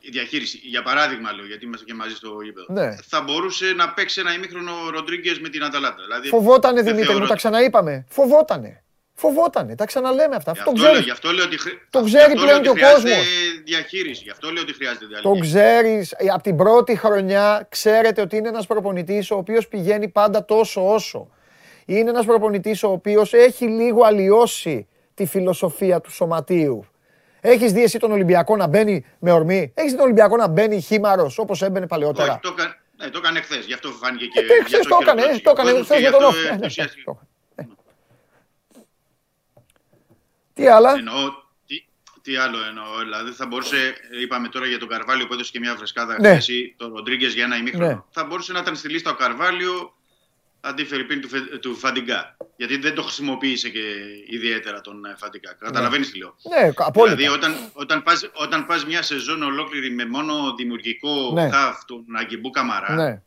η 0.01 0.11
διαχείριση. 0.11 0.61
Για 0.62 0.83
παράδειγμα, 0.83 1.33
λέω, 1.33 1.47
γιατί 1.47 1.65
είμαστε 1.65 1.85
και 1.85 1.95
μαζί 1.95 2.15
στο 2.15 2.28
γήπεδο. 2.45 2.67
Ναι. 2.73 2.97
Θα 3.09 3.20
μπορούσε 3.23 3.73
να 3.77 3.89
παίξει 3.93 4.20
ένα 4.20 4.35
ημίχρονο 4.35 4.73
ο 4.86 4.91
Ροντρίγκες 4.91 5.39
με 5.41 5.49
την 5.49 5.65
Αταλάντα. 5.65 6.03
Δηλαδή, 6.07 6.28
Φοβότανε 6.28 6.75
δεν 6.75 6.85
Δημήτρη 6.85 7.05
μου, 7.07 7.11
θεωρώ- 7.12 7.28
τα 7.28 7.35
ξαναείπαμε. 7.36 8.05
Φοβότανε. 8.09 8.83
Φοβότανε, 9.19 9.75
τα 9.75 9.85
ξαναλέμε 9.85 10.36
αυτά. 10.36 10.53
Γι' 10.53 10.59
Αυτό 10.59 10.70
αυτό, 10.70 10.83
ξέρεις. 10.83 10.93
λέω, 10.97 11.05
γι' 11.05 11.11
αυτό 11.11 11.31
λέω 11.33 11.45
ότι, 11.45 11.59
χρ... 11.59 11.70
Το 11.91 11.99
γι' 11.99 12.05
ξέρει 12.05 12.33
αυτό 12.33 12.43
πλέον 12.43 12.47
λέω 12.49 12.61
και 12.62 12.69
ότι 12.69 12.83
ο 12.83 12.86
χρειάζεται 12.86 13.09
κόσμος. 13.15 13.27
διαχείριση. 13.65 14.23
Γι' 14.23 14.31
αυτό 14.31 14.51
λέω 14.51 14.62
ότι 14.62 14.75
χρειάζεται 14.75 15.05
Το 15.23 15.31
διαλύση. 15.33 15.41
ξέρεις, 15.41 16.15
από 16.33 16.43
την 16.43 16.57
πρώτη 16.57 16.97
χρονιά 16.97 17.67
ξέρετε 17.69 18.20
ότι 18.20 18.36
είναι 18.36 18.49
ένας 18.49 18.67
προπονητής 18.67 19.31
ο 19.31 19.36
οποίος 19.36 19.69
πηγαίνει 19.69 20.09
πάντα 20.09 20.45
τόσο 20.45 20.93
όσο. 20.93 21.28
Είναι 21.85 22.11
ένας 22.11 22.25
προπονητής 22.27 22.83
ο 22.83 22.91
οποίος 22.91 23.33
έχει 23.33 23.67
λίγο 23.67 24.03
αλλοιώσει 24.05 24.86
τη 25.15 25.27
φιλοσοφία 25.27 26.01
του 26.01 26.11
σωματείου. 26.11 26.85
Έχεις 27.41 27.73
δει 27.73 27.83
εσύ 27.83 27.99
τον 27.99 28.12
Ολυμπιακό 28.12 28.57
να 28.57 28.67
μπαίνει 28.67 29.05
με 29.19 29.33
ορμή; 29.33 29.73
Έχεις 29.75 29.91
δει 29.91 29.97
τον 29.97 30.05
Ολυμπιακό 30.05 30.36
να 30.36 30.49
μπαίνει 30.49 30.81
χήμαρος 30.81 31.39
όπως 31.39 31.62
έμπαινε 31.62 31.86
παλαιότερα; 31.86 32.31
Όχι, 32.33 32.41
το, 32.41 32.55
έκανε- 32.59 32.75
ναι, 32.97 33.09
το 33.09 33.19
έκανε 33.19 33.41
χθες. 33.41 33.65
Γι' 33.67 33.73
αυτό 33.75 33.89
φάνηκε 33.89 34.25
και. 34.27 34.39
Ε, 34.41 34.43
γι' 34.43 34.65
χθες 34.65 34.81
αυτό 34.81 34.89
το 34.89 34.99
έκανε, 35.01 35.20
χειροκρότησε 35.20 35.43
το 35.43 35.53
και 35.53 35.61
ο 35.61 35.62
έκανε 35.62 35.70
κόσμος 35.70 35.86
χθες 35.86 35.97
και 35.99 36.03
με 36.03 36.09
γι' 36.09 36.15
τον 36.17 36.25
αυτό 36.25 36.39
Όφη. 36.39 36.47
Ε, 36.47 36.49
ναι, 36.51 36.55
ενθουσιάστηκε. 36.55 37.03
το 37.05 37.11
έκανε. 37.11 37.28
Τι 40.57 40.67
άλλα; 40.68 40.93
Εννοώ, 40.97 41.33
τι, 41.67 41.85
τι 42.23 42.36
άλλο 42.36 42.59
εννοώ. 42.68 42.99
Δηλαδή 42.99 43.31
θα 43.31 43.47
μπορούσε, 43.47 43.94
είπαμε 44.23 44.49
τώρα 44.49 44.67
για 44.67 44.78
τον 44.78 44.89
Καρβάλιο 44.89 45.26
που 45.26 45.33
έδωσε 45.33 45.51
και 45.52 45.59
μια 45.59 45.75
φρεσκάδα 45.75 46.17
Ναι. 46.20 46.28
χθες 46.28 46.49
ή 46.49 46.75
τον 46.76 46.93
Ροντρίγκες 46.94 47.35
για 47.35 47.44
ένα 47.44 47.57
ημίχρονο. 47.57 47.86
Ναι. 47.86 48.01
Θα 48.10 48.25
μπορούσε 48.25 48.52
να 48.52 48.59
ήταν 48.59 48.76
στη 48.76 48.89
λίστα 48.89 49.10
ο 49.10 49.15
Καρβάλιο 49.15 49.94
αντί 50.60 50.85
Φερρυπίν 50.85 51.20
του, 51.20 51.28
Φε- 51.28 51.59
του 51.59 51.76
Φαντιγκά. 51.76 52.36
Γιατί 52.57 52.76
δεν 52.76 52.94
το 52.94 53.02
χρησιμοποίησε 53.02 53.68
και 53.68 53.81
ιδιαίτερα 54.26 54.81
τον 54.81 55.05
ε, 55.05 55.15
Φαντιγκά. 55.18 55.52
Καταλαβαίνεις 55.59 56.10
τι 56.10 56.18
λέω. 56.18 56.35
Ναι, 56.60 56.73
απόλυτα. 56.76 57.17
Δηλαδή, 57.17 57.35
όταν, 57.35 57.55
όταν 57.73 58.02
πας, 58.02 58.31
όταν 58.33 58.67
πας 58.67 58.85
μια 58.86 59.02
σεζόν 59.02 59.43
ολόκληρη 59.43 59.91
με 59.91 60.07
μόνο 60.07 60.55
δημιουργικό 60.55 61.31
Ναι. 61.35 61.51
χαφ 61.51 61.85
τον 61.85 62.05
Αγκιμπού 62.20 62.51
Καμαρά, 62.51 62.94
Ναι. 62.94 63.23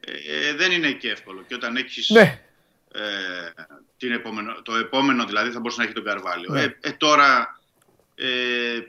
ε, 0.00 0.54
δεν 0.56 0.70
είναι 0.72 0.90
και 0.90 1.10
εύκολο. 1.10 1.44
Και 1.48 1.54
όταν 1.54 1.76
έχεις 1.76 2.08
Ναι. 2.10 2.40
Ε, 2.92 3.00
την 3.96 4.12
επόμενο, 4.12 4.62
το 4.62 4.74
επόμενο 4.76 5.24
δηλαδή 5.24 5.50
θα 5.50 5.60
μπορούσε 5.60 5.78
να 5.78 5.84
έχει 5.84 5.94
τον 5.94 6.04
Καρβάλιο. 6.04 6.52
Ναι. 6.52 6.62
Ε, 6.62 6.78
ε, 6.80 6.90
τώρα 6.90 7.60
ε, 8.14 8.28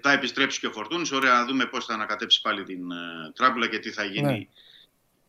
θα 0.02 0.12
επιστρέψει 0.12 0.60
και 0.60 0.68
ο 0.68 0.72
Φορτούνης. 0.72 1.12
Ωραία 1.12 1.34
να 1.34 1.46
δούμε 1.46 1.66
πώς 1.66 1.86
θα 1.86 1.94
ανακατέψει 1.94 2.42
πάλι 2.42 2.64
την 2.64 2.92
ε, 2.92 3.32
τράπουλα 3.36 3.68
και 3.68 3.80
τι 3.80 3.92
θα 3.92 4.04
γίνει. 4.04 4.38
Ναι. 4.38 4.48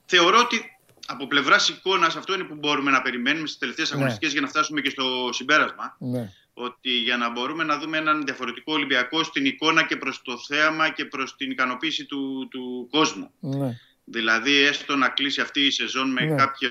Θεωρώ 0.07 0.39
ότι 0.39 0.77
από 1.07 1.27
πλευράς 1.27 1.69
εικόνας 1.69 2.17
αυτό 2.17 2.35
είναι 2.35 2.45
που 2.45 2.55
μπορούμε 2.55 2.91
να 2.91 3.03
περιμένουμε 3.03 3.47
στις 3.47 3.59
τελευταίες 3.59 3.91
Ναι. 3.91 3.97
αγωνιστικές 3.97 4.33
για 4.33 4.41
να 4.41 4.49
φτάσουμε 4.49 4.81
και 4.81 4.91
στο 4.91 5.29
συμπέρασμα. 5.33 5.97
Ναι. 5.99 6.33
Ότι 6.55 6.91
για 6.91 7.17
να 7.17 7.31
μπορούμε 7.31 7.65
να 7.65 7.79
δούμε 7.79 7.99
έναν 7.99 8.25
διαφορετικό 8.25 8.73
Ολυμπιακό 8.73 9.23
στην 9.23 9.45
εικόνα 9.45 9.83
και 9.85 9.97
προς 9.97 10.23
το 10.23 10.39
θέαμα 10.39 10.89
και 10.91 11.05
προς 11.05 11.37
την 11.37 11.51
ικανοποίηση 11.51 12.05
του, 12.05 12.49
του 12.51 12.89
κόσμου. 12.91 13.31
Ναι. 13.41 13.79
Δηλαδή, 14.05 14.53
έστω 14.57 14.97
να 14.97 15.09
κλείσει 15.09 15.41
αυτή 15.41 15.61
η 15.61 15.71
σεζόν 15.71 16.11
με 16.11 16.25
Ναι. 16.25 16.35
κάποιο, 16.35 16.71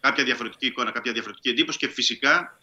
κάποια 0.00 0.24
διαφορετική 0.24 0.66
εικόνα, 0.66 0.90
κάποια 0.90 1.12
διαφορετική 1.12 1.48
εντύπωση 1.48 1.78
και 1.78 1.88
φυσικά, 1.88 2.58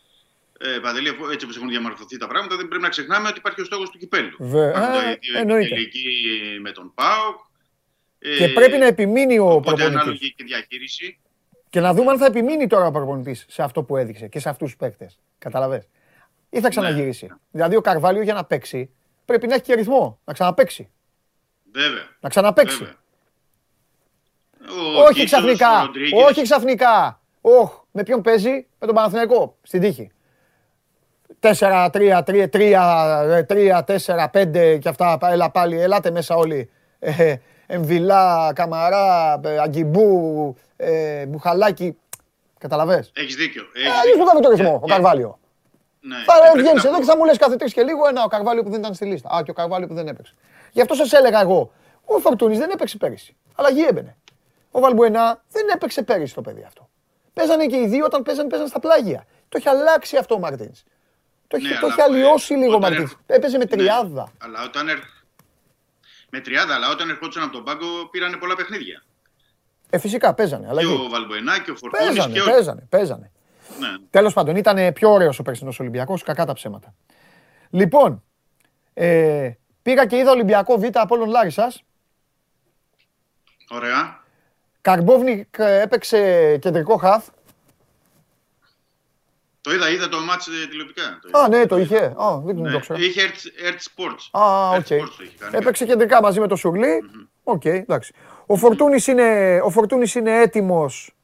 ε, 0.60 0.80
Παντελή, 0.80 1.10
αφού 1.10 1.26
έτσι 1.30 1.46
όπως 1.46 1.58
έχουν 1.58 1.70
διαμορφωθεί 1.70 2.18
τα 2.18 2.28
πράγματα, 2.28 2.56
δεν 2.56 2.68
πρέπει 2.68 2.84
να 2.84 2.90
ξεχνάμε 2.90 3.28
ότι 3.28 3.38
υπάρχει 3.38 3.62
ο 3.62 3.64
στόχος 3.66 3.90
του 3.90 3.98
κυπέλου. 3.98 4.36
Βε- 4.40 4.70
Υπάρχουν 4.70 4.94
α, 4.94 5.04
τα 5.04 5.18
δύο 5.22 5.40
εννοείται. 5.40 5.70
τελική 5.70 6.08
με 6.62 6.72
τον 6.72 6.92
ΠΑΟΚ. 6.94 7.40
ε, 8.20 8.38
Και 8.38 8.50
πρέπει 8.50 8.78
να 8.78 8.86
επιμείνει 8.86 9.40
ο 9.40 9.46
Οπότε 9.46 9.62
προπονητής. 9.66 9.96
ανάλογη 10.02 10.34
και 10.34 10.44
διαχείριση. 10.44 11.20
Και 11.70 11.80
να 11.80 11.94
δούμε 11.94 12.12
αν 12.12 12.18
θα 12.18 12.26
επιμείνει 12.26 12.68
τώρα 12.68 12.86
ο 12.86 12.92
προπονητής 12.92 13.46
σε 13.50 13.64
αυτό 13.64 13.84
που 13.84 13.98
έδειξε 13.98 14.28
και 14.28 14.40
σε 14.40 14.50
αυτούς 14.50 14.68
τους 14.68 14.78
παίκτες. 14.78 15.20
Καταλαβέ. 15.38 15.86
Ή 16.50 16.60
θα 16.60 16.70
ξαναγυρίσει. 16.70 17.28
Δηλαδή 17.52 17.76
ο 17.76 17.82
Καρβάλιο 17.82 18.22
για 18.22 18.34
να 18.34 18.46
παίξει 18.46 18.90
πρέπει 19.26 19.48
να 19.48 19.54
έχει 19.54 19.64
και 19.64 19.76
ρυθμό. 19.76 20.20
Να 20.26 20.34
ξαναπαίξει. 20.34 20.90
Βέβαια. 21.72 22.08
Να 22.20 22.30
ξαναπαίξει. 22.30 22.78
βέβαια. 22.78 22.96
Ο 24.96 25.02
Όχι 25.04 25.14
Κίτσος, 25.20 25.26
ξαφνικά. 25.40 25.82
ο 25.82 25.86
Ροντρίγκες. 25.86 26.24
Όχι 26.24 26.42
ξαφνικά. 26.42 27.22
Όχ, 27.48 27.82
με 27.92 28.04
ποιον 28.04 28.22
παίζει, 28.22 28.68
με 28.80 28.86
τον 28.88 28.96
Παναθηναϊκό, 28.96 29.58
στην 29.62 29.82
τύχη. 29.82 30.12
4, 31.40 31.90
3, 31.94 32.24
3, 32.24 32.48
3, 32.50 33.46
3, 33.48 33.84
4, 33.84 34.28
5 34.32 34.78
και 34.82 34.90
αυτά. 34.90 35.18
Έλα 35.22 35.50
πάλι, 35.52 35.80
ελάτε 35.82 36.12
μέσα 36.12 36.36
όλοι. 36.36 36.70
Ε, 37.00 37.36
Εμβιλά, 37.68 38.52
Καμαρά, 38.56 39.40
ε, 39.44 39.60
Αγκιμπού, 39.60 40.56
ε, 40.76 41.26
Μπουχαλάκι. 41.26 41.98
Καταλαβες; 42.58 43.12
Έχεις 43.16 43.36
δίκιο. 43.36 43.64
Ε, 43.74 43.80
έχεις 43.80 43.92
αλλιώς 43.92 44.04
δίκιο. 44.18 44.24
του 44.24 44.30
κάνει 44.32 44.42
το 44.42 44.50
ρυθμό, 44.50 44.80
ο 44.82 44.86
Ε, 44.86 44.92
Καρβάλιο. 44.94 45.40
ναι, 46.00 46.16
Θα 46.16 46.34
και 46.34 46.40
πρέπει 46.42 46.60
βγαίνεις 46.60 46.84
να 46.84 46.90
εδώ 46.90 46.98
πω- 46.98 47.04
και 47.04 47.10
θα 47.12 47.18
μου 47.18 47.26
λες 47.26 47.38
κάθε 47.38 47.56
τρεις 47.56 47.74
και 47.74 47.82
λίγο 47.84 48.08
ένα 48.08 48.24
ο 48.24 48.28
Καρβάλιο 48.28 48.64
που 48.64 48.70
δεν 48.70 48.80
ήταν 48.80 48.94
στη 48.94 49.06
λίστα. 49.06 49.30
Α, 49.36 49.44
και 49.44 49.52
ο 49.52 49.54
Καρβάλιο 49.54 49.88
που 49.88 49.94
δεν 49.94 50.08
έπαιξε. 50.08 50.34
Γι' 50.72 50.82
αυτό 50.82 50.94
σας 50.94 51.12
έλεγα 51.14 51.42
εγώ. 51.42 51.72
Ο 52.06 52.20
Φορτούνης 52.20 52.58
δεν 52.58 52.70
έπαιξε 52.70 52.98
πέρυσι. 52.98 53.36
Αλλαγή 53.56 53.86
έμπαινε. 53.86 54.16
Ο 54.72 54.80
Βαλμπουενά 54.80 55.44
δεν 55.52 55.68
έπαιξε 55.74 56.02
πέρυσι 56.04 56.34
το 56.34 56.42
παιδί 56.42 56.64
αυτό. 56.68 56.90
Παίζανε 57.36 57.66
και 57.66 57.76
οι 57.78 57.88
δύο 57.88 58.06
όταν 58.06 58.24
παίζανε, 58.24 58.50
παίζανε 58.50 58.70
στα 58.70 58.80
πλάγια. 58.80 59.26
Το 59.50 59.58
έχει 59.58 59.70
αλλάξει 59.70 60.18
αυτό 60.18 60.36
ο 60.36 60.40
Μαρτίνς. 60.40 60.84
Το 61.48 61.56
έχει, 61.56 61.68
Ναι, 61.68 61.74
το 61.74 61.86
αλλά, 61.86 61.88
έχει 61.94 62.02
αλλοιώσει 62.02 62.54
ε, 62.54 62.58
λίγο 62.58 62.72
ο 62.74 62.76
όταν 62.76 62.82
Μαρτίνς. 62.90 63.12
έρχ- 63.12 63.22
Έπαιζε 63.26 63.58
με 63.58 63.64
Ναι, 63.64 63.70
τριάδα. 63.70 64.32
αλλά 64.38 64.64
όταν 64.64 64.90
ερ... 64.90 64.98
Με 66.30 66.40
τριάδα, 66.40 66.76
αλλά 66.76 66.90
όταν 66.90 67.10
ερχόντουσαν 67.10 67.44
από 67.44 67.52
τον 67.54 67.64
πάγκο 67.64 67.86
πήρανε 68.12 68.38
πολλά 68.38 68.56
παιχνίδια. 68.56 69.04
Ε, 69.90 69.98
φυσικά 69.98 70.34
παίζανε. 70.34 70.64
Και 70.64 70.70
Αλλαγή. 70.70 70.94
ο 70.94 71.10
Βαλμπουενά 71.10 71.60
και 71.60 71.72
ο 71.72 71.76
Φορτούνης 71.76 72.08
Παίζανε, 72.08 72.34
και 72.34 72.42
ο... 72.42 72.46
παίζανε, 72.46 72.86
παίζανε. 72.90 73.32
Ναι. 73.80 73.88
Τέλος 74.10 74.34
πάντων, 74.34 74.56
ήταν 74.56 74.94
πιο 74.94 75.12
ωραίος 75.12 75.40
ο 75.40 75.44
περσινός 75.44 75.80
Ολυμπιακός, 75.80 76.24
κακά 76.24 76.46
τα 76.46 76.54
ψέματα. 76.54 76.94
Λοιπόν, 77.70 78.24
ε, 78.94 79.52
πήγα 79.82 80.06
και 80.06 80.18
είδα 80.18 80.32
Ολυμπιακό 80.32 80.78
Β 80.78 80.84
Απόλλων 80.94 81.30
Λάρισας. 81.30 81.84
Ωραία. 83.70 84.24
Καρμπόβνικ 84.86 85.58
ε, 85.58 85.82
έπαιξε 85.82 86.58
κεντρικό 86.58 86.98
χαφ. 86.98 87.26
Το 89.62 89.74
είδα, 89.74 89.90
είδα 89.90 90.10
το 90.10 90.20
μάτς 90.20 90.48
ε, 90.48 90.68
τηλεοπτικά. 90.70 91.20
Το 91.32 91.40
Α, 91.40 91.48
ναι, 91.48 91.66
το 91.66 91.78
είχε. 91.78 91.98
Α, 91.98 92.40
δεν 92.44 92.56
Ναι, 92.56 92.72
το 92.72 92.80
ξέρω. 92.80 93.00
Είχε 93.00 93.22
Earth, 93.22 93.68
Earth 93.68 94.04
Sports. 94.04 94.42
Α, 94.42 94.72
Earth 94.72 94.78
οκ. 94.78 94.86
Sports 94.86 95.14
το 95.18 95.24
είχε 95.24 95.36
κάνει. 95.40 95.58
Έπαιξε 95.58 95.86
κεντρικά 95.86 96.22
μαζί 96.22 96.40
με 96.40 96.48
το 96.48 96.56
Σουρλί. 96.56 97.04
Οκ, 97.44 97.66
εντάξει. 97.66 98.14
Ο 98.46 98.56
Φορτούνης 98.56 99.08
είναι, 99.08 99.60
ο 99.64 99.70
Φορτούνης 99.70 100.16
είναι 100.16 100.42
έτοιμος 100.42 101.16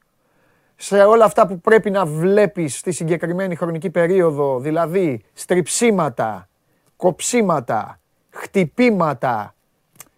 σε 0.75 1.03
όλα 1.03 1.25
αυτά 1.25 1.47
που 1.47 1.59
πρέπει 1.59 1.89
να 1.89 2.05
βλέπεις 2.05 2.77
στη 2.77 2.91
συγκεκριμένη 2.91 3.55
χρονική 3.55 3.89
περίοδο, 3.89 4.59
δηλαδή 4.59 5.23
στριψίματα, 5.33 6.49
κοψίματα, 6.95 7.99
χτυπήματα, 8.29 9.55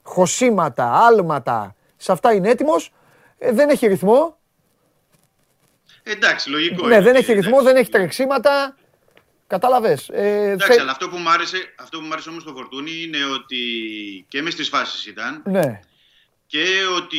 χωσήματα, 0.04 0.92
άλματα, 1.06 1.76
σε 1.98 2.12
αυτά 2.12 2.34
είναι 2.34 2.50
έτοιμος. 2.50 2.94
Ε, 3.44 3.52
δεν 3.52 3.70
έχει 3.70 3.88
ρυθμό. 3.88 4.38
Εντάξει, 6.04 6.50
λογικό. 6.50 6.88
Ναι, 6.88 6.96
είναι. 6.96 7.04
δεν 7.04 7.16
έχει 7.16 7.32
Εντάξει. 7.32 7.50
ρυθμό, 7.50 7.62
δεν 7.64 7.76
έχει 7.76 7.90
τρεξίματα. 7.90 8.76
Κατάλαβες. 9.48 10.10
Ε, 10.10 10.50
Εντάξει, 10.52 10.68
θε- 10.72 10.80
αλλά 10.82 10.92
αυτό 10.92 11.10
που 11.10 11.18
μου 11.18 11.30
άρεσε, 11.30 11.74
αυτό 11.80 12.00
που 12.00 12.06
μου 12.06 12.14
άρεσε 12.14 12.30
όμως 12.30 12.42
στο 12.42 12.52
Φορτούνη 12.54 12.92
είναι 13.04 13.26
ότι 13.26 13.58
και 14.28 14.42
μες 14.42 14.54
στις 14.54 14.68
φάσεις 14.70 15.06
ήταν 15.06 15.44
Ναι, 15.46 15.80
και 16.48 16.66
ότι 16.96 17.18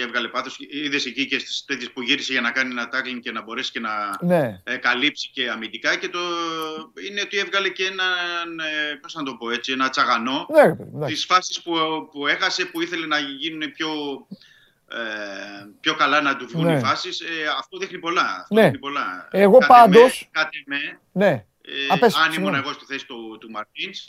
έβγαλε 0.00 0.28
πάθος. 0.28 0.56
Είδες 0.70 1.06
εκεί 1.06 1.26
και 1.26 1.38
στις 1.38 1.64
τέτοιες 1.66 1.90
που 1.90 2.02
γύρισε 2.02 2.32
για 2.32 2.40
να 2.40 2.50
κάνει 2.50 2.70
ένα 2.70 2.88
tackling 2.92 3.18
και 3.22 3.32
να 3.32 3.42
μπορέσει 3.42 3.70
και 3.70 3.80
να 3.80 3.90
ναι. 4.20 4.60
ε, 4.64 4.76
καλύψει 4.76 5.30
και 5.32 5.50
αμυντικά 5.50 5.96
και 5.96 6.08
το 6.08 6.18
είναι 7.08 7.20
ότι 7.20 7.38
έβγαλε 7.38 7.68
και 7.68 7.84
έναν, 7.84 8.58
ε, 8.58 8.94
πώς 9.02 9.14
να 9.14 9.22
το 9.22 9.34
πω 9.34 9.50
έτσι, 9.50 9.72
ένα 9.72 9.88
τσαγανό 9.88 10.46
Ναι, 10.50 10.62
ρε 10.62 10.74
παιδί, 10.74 10.90
εντάξει. 10.94 11.14
τις 11.14 11.24
φάσεις 11.24 11.62
που, 11.62 11.72
που 12.12 12.26
έχασε 12.26 12.64
που 12.64 12.80
ήθελε 12.82 13.06
να 13.06 13.18
γίνουν 13.18 13.72
πιο, 13.72 13.88
ε, 14.90 15.66
πιο 15.80 15.94
καλά 15.94 16.20
να 16.20 16.36
του 16.36 16.46
βγουν 16.48 16.64
Ναι. 16.64 16.76
οι 16.76 16.78
φάσεις. 16.80 17.20
Ε, 17.20 17.26
αυτό 17.58 17.78
δείχνει 17.78 17.98
πολλά. 17.98 18.36
Αυτό 18.40 18.54
Ναι. 18.54 18.62
δείχνει 18.62 18.78
πολλά. 18.78 19.28
Εγώ 19.30 19.58
Κάτε 19.58 19.66
πάντως- 19.72 20.30
Με, 20.32 20.40
κάτε 20.42 20.56
με, 20.66 20.76
Ναι. 21.12 21.44
ε, 21.60 21.92
Α, 21.94 21.98
πες, 21.98 22.14
αν 22.14 22.20
ήμουν 22.22 22.32
συγγνώμη. 22.32 22.56
εγώ 22.58 22.72
στη 22.72 22.84
θέση 22.84 23.06
του, 23.06 23.38
του 23.40 23.50
Μαρτίνς, 23.50 24.04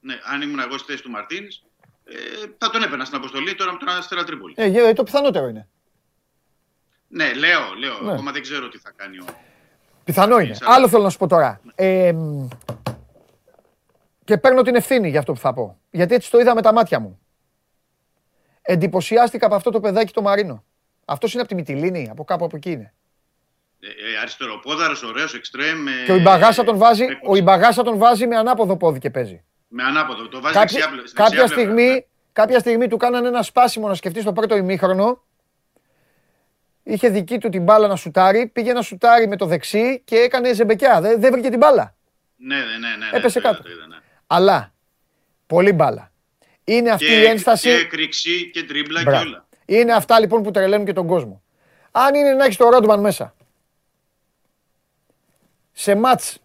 ναι, 0.00 0.14
αν 0.24 0.42
ήμουν 0.42 0.58
εγώ 0.60 0.78
στη 0.78 0.90
θέση 0.90 1.02
του 1.02 1.10
Μαρτίνς, 1.10 1.56
ε, 2.04 2.14
θα 2.58 2.70
τον 2.70 2.82
έπαιρνα 2.82 3.04
στην 3.04 3.16
αποστολή 3.16 3.54
τώρα 3.54 3.72
με 3.72 3.78
τον 3.78 3.88
Αστέρα 3.88 4.24
Τρίπολη. 4.24 4.54
Ε, 4.56 4.88
ε, 4.88 4.92
το 4.92 5.02
πιθανότερο 5.02 5.48
είναι. 5.48 5.68
Ναι, 7.08 7.32
λέω, 7.32 7.60
λέω. 7.78 8.00
Ναι. 8.00 8.12
Ακόμα 8.12 8.32
δεν 8.32 8.42
ξέρω 8.42 8.68
τι 8.68 8.78
θα 8.78 8.92
κάνει 8.96 9.18
ο... 9.18 9.24
Πιθανό 10.04 10.38
είναι. 10.38 10.50
Ίσα- 10.50 10.64
Άλλο 10.70 10.88
θέλω 10.88 11.02
να 11.02 11.10
σου 11.10 11.18
πω 11.18 11.26
τώρα. 11.26 11.60
Ε, 11.74 12.12
μ, 12.12 12.48
και 14.24 14.38
παίρνω 14.38 14.62
την 14.62 14.74
ευθύνη 14.74 15.08
για 15.08 15.18
αυτό 15.18 15.32
που 15.32 15.38
θα 15.38 15.52
πω. 15.52 15.78
Γιατί 15.90 16.14
έτσι 16.14 16.30
το 16.30 16.38
είδα 16.38 16.54
με 16.54 16.62
τα 16.62 16.72
μάτια 16.72 17.00
μου. 17.00 17.20
Εντυπωσιάστηκα 18.62 19.46
από 19.46 19.54
αυτό 19.54 19.70
το 19.70 19.80
παιδάκι 19.80 20.12
το 20.12 20.22
Μαρίνο. 20.22 20.64
Αυτός 21.04 21.32
είναι 21.32 21.40
από 21.40 21.50
τη 21.50 21.54
Μυτιλίνη, 21.56 22.08
από 22.10 22.24
κάπου 22.24 22.44
από 22.44 22.56
εκεί 22.56 22.70
είναι. 22.70 22.92
Ε, 23.80 23.86
ε, 23.86 24.18
αριστεροπόδαρος, 24.20 25.02
ωραίος, 25.02 25.34
εξτρέμ. 25.34 25.86
ε, 25.88 25.90
Και 26.04 26.12
ο 26.12 26.14
Ιμπαγάσα 26.16 26.64
τον 26.64 26.76
βάζει, 26.78 27.04
ε, 27.04 27.18
ο 27.26 27.36
Ιμπαγάσα 27.36 27.82
τον 27.82 27.98
βάζει 27.98 28.26
με 28.26 28.36
ανάποδο 28.36 28.76
πόδι 28.76 28.98
και 28.98 29.10
παίζει. 29.10 29.44
Με 29.68 29.82
ανάποδο. 29.82 30.28
Το 30.28 30.40
βάζει 30.40 30.54
Κάποια, 30.54 30.78
δεξιά, 30.78 30.90
πλε- 30.92 31.06
στη 31.06 31.16
κάποια, 31.16 31.38
δεξιά 31.38 31.54
πλευρά. 31.56 31.74
στιγμή, 31.82 32.06
κάποια 32.32 32.58
στιγμή 32.58 32.88
του 32.88 32.96
κάνανε 32.96 33.28
ένα 33.28 33.42
σπάσιμο 33.42 33.88
να 33.88 33.94
σκεφτεί 33.94 34.20
στο 34.20 34.32
πρώτο 34.32 34.56
ημίχρονο. 34.56 35.22
Είχε 36.82 37.08
δική 37.08 37.38
του 37.38 37.48
την 37.48 37.62
μπάλα 37.62 37.88
να 37.88 37.96
σουτάρει, 37.96 38.46
πήγε 38.46 38.72
να 38.72 38.82
σουτάρει 38.82 39.28
με 39.28 39.36
το 39.36 39.46
δεξί 39.46 40.00
και 40.04 40.16
έκανε 40.16 40.52
ζεμπεκιά. 40.54 41.00
Δεν, 41.00 41.20
δεν 41.20 41.32
βρήκε 41.32 41.48
την 41.48 41.58
μπάλα. 41.58 41.94
Ναι, 42.36 42.56
ναι, 42.56 42.62
ναι. 42.62 42.88
ναι, 42.88 42.96
ναι, 43.10 43.16
Έπεσε 43.18 43.40
το 43.40 43.48
είδα, 43.48 43.56
κάτω. 43.56 43.68
το 43.68 43.74
είδα, 43.76 43.86
ναι. 43.86 43.96
Αλλά, 44.26 44.72
πολύ 45.46 45.72
μπάλα. 45.72 46.11
Είναι 46.64 46.90
αυτή 46.90 47.04
Και, 47.06 47.20
η 47.20 47.24
ένσταση. 47.24 47.68
και 47.78 47.84
κρυξί 47.84 48.50
και 48.50 48.62
τρίμπλα 48.64 49.00
Μπράβο. 49.04 49.22
και 49.22 49.28
όλα. 49.28 49.46
Είναι 49.66 49.92
αυτά 49.92 50.20
λοιπόν 50.20 50.42
που 50.42 50.50
τρελαίνουν 50.50 50.86
και 50.86 50.92
τον 50.92 51.06
κόσμο. 51.06 51.42
Αν 51.90 52.14
είναι 52.14 52.32
να 52.32 52.44
έχεις 52.44 52.56
το 52.56 52.68
Ρόντμαν 52.68 53.00
μέσα, 53.00 53.34
σε 55.72 55.94
μάτς 55.94 56.38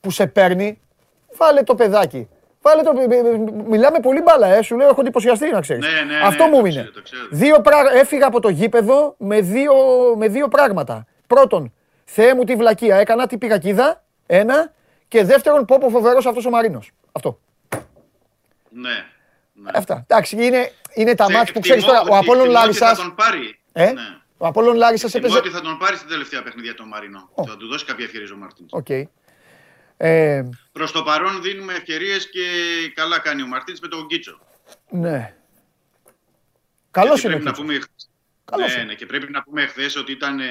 που 0.00 0.10
σε 0.10 0.26
παίρνει, 0.26 0.80
βάλε 1.36 1.62
το 1.62 1.74
παιδάκι. 1.74 2.28
Βάλε 2.60 2.82
το... 2.82 2.92
Μιλάμε 3.66 4.00
πολύ 4.00 4.20
μπάλα, 4.22 4.46
ε. 4.54 4.62
σου 4.62 4.76
λέω 4.76 4.88
έχω 4.88 5.00
εντυπωσιαστεί 5.00 5.50
να 5.50 5.60
ξέρεις. 5.60 5.84
Ναι, 5.92 6.00
ναι, 6.14 6.20
Αυτό 6.24 6.44
ναι, 6.44 6.50
μου 6.50 6.60
το 6.60 6.66
είναι. 6.66 6.68
ξέρω, 6.80 6.90
το 6.90 7.02
ξέρω. 7.02 7.22
Δύο 7.30 7.60
πρά... 7.60 7.78
Έφυγα 7.94 8.26
από 8.26 8.40
το 8.40 8.48
γήπεδο 8.48 9.14
με 9.18 9.40
δύο, 9.40 9.74
με 10.16 10.28
δύο 10.28 10.48
πράγματα. 10.48 11.06
Πρώτον, 11.26 11.72
Θεέ 12.04 12.34
μου 12.34 12.44
τη 12.44 12.54
βλακεία, 12.56 12.96
έκανα 12.96 13.26
την 13.26 13.38
πυρακίδα, 13.38 14.04
ένα. 14.26 14.72
Και 15.08 15.24
δεύτερον, 15.24 15.64
πω 15.64 15.78
πω 15.80 15.88
φοβερός 15.88 16.26
αυτός 16.26 16.46
ο 16.46 16.50
Μαρίνος. 16.50 16.90
Αυτό. 17.12 17.38
Ναι. 18.70 19.04
Ναι. 19.62 19.70
Αυτά. 19.74 20.04
Εντάξει, 20.08 20.36
είναι, 20.46 20.72
είναι 20.94 21.14
τα 21.14 21.24
Θε- 21.26 21.34
μάτς 21.34 21.52
που 21.52 21.58
εκτιμώ- 21.58 21.62
ξέρεις 21.64 21.84
τώρα. 21.84 21.98
Ο 21.98 22.02
εκτιμώ 22.02 22.18
Απόλλων 22.18 22.42
ότι 22.44 22.52
Λάρισας... 22.52 22.96
Θα 22.98 23.02
τον 23.04 23.14
πάρει. 23.14 23.58
Ε; 23.72 23.92
Ναι. 23.92 24.02
Ο 24.38 24.46
Απόλλων 24.46 24.76
Λάρισας 24.76 25.14
Εκτιμώ 25.14 25.34
έπαιζε... 25.36 25.48
ότι 25.48 25.56
θα 25.64 25.70
τον 25.70 25.78
πάρει 25.78 25.96
στην 25.96 26.08
τελευταία 26.08 26.42
παιχνίδια 26.42 26.74
τον 26.74 26.88
Μαρινό. 26.88 27.30
Θα 27.46 27.56
του 27.56 27.66
δώσει 27.68 27.84
κάποια 27.84 28.04
ευκαιρία 28.04 28.28
ο 28.34 28.36
Μαρτίνς. 28.36 28.70
Οκ. 28.72 28.88
Ε, 29.96 30.42
Προς 30.72 30.92
το 30.92 31.02
παρόν 31.02 31.42
δίνουμε 31.42 31.72
ευκαιρίες 31.72 32.30
και 32.30 32.40
καλά 32.94 33.18
κάνει 33.18 33.42
ο 33.42 33.46
Μαρτίνς 33.46 33.80
με 33.80 33.88
τον 33.88 34.06
Κίτσο. 34.06 34.38
ναι. 34.90 35.34
Καλός 36.90 37.20
Γιατί 37.20 37.26
είναι 37.26 37.50
ο 37.50 37.52
πρέπει 37.52 37.60
να 37.68 37.74
Κίτσος. 37.76 37.86
πούμε, 38.06 38.18
Καλός 38.44 38.66
ναι, 38.74 38.80
είναι. 38.80 38.84
ναι, 38.90 38.94
και 38.94 39.06
πρέπει 39.06 39.32
να 39.32 39.42
πούμε 39.42 39.66
χθες 39.66 39.90
ότι 39.98 40.12
ήταν 40.12 40.40
ε, 40.40 40.44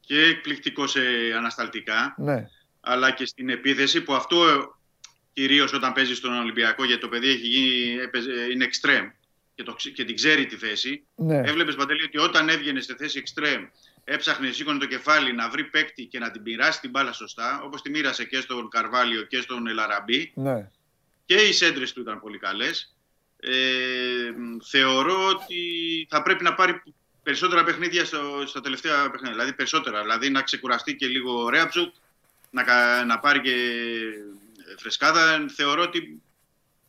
και 0.00 0.20
εκπληκτικός 0.24 0.90
σε 0.90 1.00
ανασταλτικά, 1.36 2.14
Ναι. 2.18 2.48
αλλά 2.80 3.10
και 3.10 3.26
στην 3.26 3.48
επίθεση 3.48 4.00
που 4.02 4.14
αυτό 4.14 4.36
κυρίως 5.34 5.72
όταν 5.72 5.92
παίζεις 5.92 6.16
στον 6.16 6.32
Ολυμπιακό, 6.38 6.84
γιατί 6.84 7.00
το 7.00 7.08
παιδί 7.08 7.28
έχει 7.28 7.46
γίνει, 7.46 7.96
έπαιζε- 8.00 8.50
είναι 8.50 8.68
extreme 8.70 9.10
και, 9.54 9.62
το, 9.62 9.74
ξε- 9.74 9.92
και 9.94 10.04
την 10.04 10.14
ξέρει 10.14 10.46
τη 10.46 10.56
θέση. 10.56 11.02
Ναι. 11.16 11.36
Έβλεπες 11.36 11.74
Παντελή 11.74 12.02
ότι 12.04 12.18
όταν 12.18 12.48
έβγαινε 12.48 12.80
σε 12.80 12.94
θέση 12.96 13.22
extreme, 13.26 13.68
έψαχνε, 14.04 14.50
σήκωνε 14.50 14.78
το 14.78 14.86
κεφάλι 14.86 15.32
να 15.32 15.48
βρει 15.48 15.64
παίκτη 15.64 16.04
και 16.04 16.18
να 16.18 16.30
την 16.30 16.42
πειράσει 16.42 16.80
την 16.80 16.90
μπάλα 16.90 17.12
σωστά, 17.12 17.60
όπως 17.64 17.82
τη 17.82 17.90
μοίρασε 17.90 18.24
και 18.24 18.40
στον 18.40 18.68
Καρβάλιο 18.68 19.22
και 19.22 19.40
στον 19.40 19.66
Ελαραμπή. 19.66 20.32
Ναι. 20.34 20.70
Και 21.26 21.34
οι 21.34 21.52
σέντρες 21.52 21.92
του 21.92 22.00
ήταν 22.00 22.20
πολύ 22.20 22.38
καλές. 22.38 22.94
Ε, 23.40 23.52
θεωρώ 24.64 25.26
ότι 25.28 25.56
θα 26.10 26.22
πρέπει 26.22 26.44
να 26.44 26.54
πάρει 26.54 26.82
περισσότερα 27.22 27.64
παιχνίδια 27.64 28.04
στο, 28.04 28.44
στα 28.46 28.60
τελευταία 28.60 29.10
παιχνίδια. 29.10 29.32
Δηλαδή 29.32 29.52
περισσότερα. 29.52 30.00
Δηλαδή 30.02 30.30
να 30.30 30.42
ξεκουραστεί 30.42 30.96
και 30.96 31.06
λίγο 31.06 31.42
ο 31.42 31.48
Ρέαψουκ, 31.48 31.94
να, 32.50 32.62
κα- 32.62 33.04
να 33.04 33.18
πάρει 33.18 33.40
και 33.40 33.56
φρεσκάδα. 34.78 35.44
Θεωρώ 35.56 35.82
ότι 35.82 36.22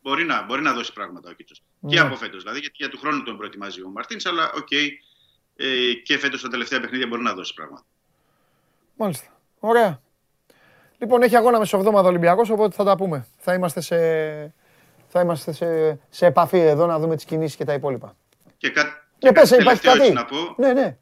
μπορεί 0.02 0.24
να, 0.24 0.44
μπορεί 0.44 0.62
να 0.62 0.72
δώσει 0.72 0.92
πράγματα 0.92 1.30
ο 1.30 1.32
Κίτσος. 1.32 1.62
Ναι. 1.80 1.90
Και 1.90 1.98
από 1.98 2.16
φέτος 2.16 2.42
δηλαδή, 2.42 2.58
γιατί 2.60 2.74
για 2.76 2.88
του 2.88 2.98
χρόνου 2.98 3.22
τον 3.22 3.36
προετοιμάζει 3.36 3.82
ο 3.82 3.88
Μαρτίνς, 3.88 4.26
αλλά 4.26 4.52
οκ, 4.56 4.72
ε, 5.56 5.92
και 6.04 6.18
φέτος 6.18 6.40
στα 6.40 6.48
τελευταία 6.48 6.80
παιχνίδια 6.80 7.06
μπορεί 7.06 7.22
να 7.22 7.34
δώσει 7.34 7.54
πράγματα. 7.54 7.84
Μάλιστα. 8.96 9.40
Ωραία. 9.58 10.00
Λοιπόν, 10.98 11.22
έχει 11.22 11.36
αγώνα 11.36 11.58
μεσοβδόμαδα 11.58 12.08
Ολυμπιακός, 12.08 12.50
οπότε 12.50 12.74
θα 12.74 12.84
τα 12.84 12.96
πούμε. 12.96 13.26
Θα 13.38 13.54
είμαστε 13.54 13.80
σε, 13.80 13.96
θα 15.08 15.20
είμαστε 15.20 15.52
σε, 15.52 16.00
σε 16.10 16.26
επαφή 16.26 16.58
εδώ 16.58 16.86
να 16.86 16.98
δούμε 16.98 17.16
τις 17.16 17.24
κινήσεις 17.24 17.56
και 17.56 17.64
τα 17.64 17.72
υπόλοιπα. 17.72 18.16
Και 18.56 18.70
κα... 18.70 18.82
Ναι, 18.82 18.90
και 19.18 19.32
πες, 19.32 19.50
κάτι 19.50 19.62
υπάρχει 19.62 19.80
τελευταίο 19.80 19.92
κάτι; 19.92 20.02
έτσι 20.02 20.12
να 20.12 20.24
πω. 20.24 20.54
Ναι, 20.56 20.72
ναι. 20.72 20.98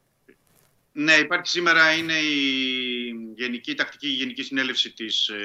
Ναι, 0.97 1.13
υπάρχει 1.13 1.49
σήμερα 1.49 1.93
είναι 1.93 2.13
η 2.13 3.33
γενική, 3.37 3.75
τακτική 3.75 4.09
γενική 4.09 4.43
συνέλευση 4.43 4.93
της 4.93 5.29
ε, 5.29 5.37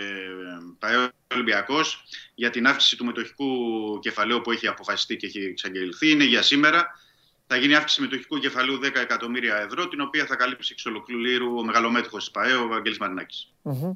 ΠαΕ 0.79 1.11
Ολυμπιακός 1.33 2.03
για 2.35 2.49
την 2.49 2.67
αύξηση 2.67 2.95
του 2.97 3.05
μετοχικού 3.05 3.99
κεφαλαίου 3.99 4.41
που 4.41 4.51
έχει 4.51 4.67
αποφασιστεί 4.67 5.15
και 5.17 5.25
έχει 5.25 5.39
εξαγγελθεί. 5.39 6.09
Είναι 6.11 6.23
για 6.23 6.41
σήμερα. 6.41 6.99
Θα 7.47 7.55
γίνει 7.57 7.75
αύξηση 7.75 8.01
μετοχικού 8.01 8.37
κεφαλαίου 8.37 8.79
10 8.83 8.95
εκατομμύρια 8.95 9.55
ευρώ, 9.55 9.87
την 9.87 10.01
οποία 10.01 10.25
θα 10.25 10.35
καλύψει 10.35 10.69
εξ 10.71 10.85
ολοκλήρου 10.85 11.57
ο 11.57 11.63
μεγαλομέτωχος 11.63 12.23
της 12.23 12.31
ΠαΕ, 12.31 12.53
ο 12.53 12.67
Βαγγέλης 12.67 12.97
Μαρινάκης. 12.97 13.53
Μμμ. 13.61 13.91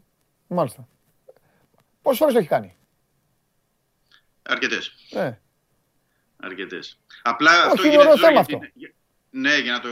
Μάλιστα. 0.47 0.87
Πόσες 2.01 2.17
φορές 2.19 2.33
το 2.33 2.39
έχει 2.39 2.47
κάνει; 2.47 2.75
Αρκετές. 4.43 4.93
Ναι. 5.11 5.39
Αρκετές. 6.37 6.99
Απλά 7.21 7.51
Όχι, 7.51 7.67
αυτό 7.67 7.81
είναι 7.81 7.89
γίνεται 7.89 8.09
ωραίο 8.09 8.15
τώρα 8.21 8.27
θέμα 8.43 8.65
γιατί- 8.71 8.85
αυτό. 8.85 8.92
Ναι, 9.35 9.57
για 9.57 9.71
να, 9.71 9.79
το, 9.79 9.87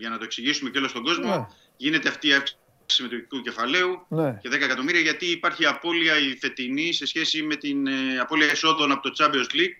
για 0.00 0.08
να 0.08 0.18
το 0.18 0.24
εξηγήσουμε 0.24 0.70
και 0.70 0.78
όλο 0.78 0.88
στον 0.88 1.02
κόσμο, 1.02 1.36
Ναι. 1.36 1.46
γίνεται 1.76 2.08
αυτή 2.08 2.28
η 2.28 2.32
αύξηση 2.32 3.02
μετοχικού 3.02 3.40
κεφαλαίου 3.40 4.04
Ναι. 4.08 4.38
και 4.42 4.48
10 4.48 4.52
εκατομμύρια 4.52 5.00
γιατί 5.00 5.26
υπάρχει 5.26 5.66
απώλεια 5.66 6.18
η 6.18 6.36
φετινή 6.40 6.92
σε 6.92 7.06
σχέση 7.06 7.42
με 7.42 7.56
την 7.56 7.86
ε, 7.86 8.18
απώλεια 8.20 8.46
εσόδων 8.50 8.92
από 8.92 9.02
το 9.02 9.10
Champions 9.18 9.54
League 9.56 9.74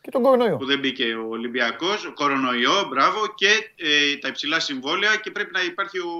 Και 0.00 0.10
τον 0.10 0.22
κορονοϊό. 0.22 0.56
που 0.56 0.64
δεν 0.64 0.78
μπήκε 0.78 1.14
ο 1.14 1.26
Ολυμπιακός, 1.28 2.04
ο 2.04 2.12
κορονοϊό, 2.12 2.86
μπράβο, 2.88 3.20
και 3.34 3.48
ε, 3.76 4.16
τα 4.16 4.28
υψηλά 4.28 4.60
συμβόλαια 4.60 5.16
και 5.16 5.30
πρέπει 5.30 5.50
να 5.52 5.62
υπάρχει 5.62 5.98
ο 5.98 6.12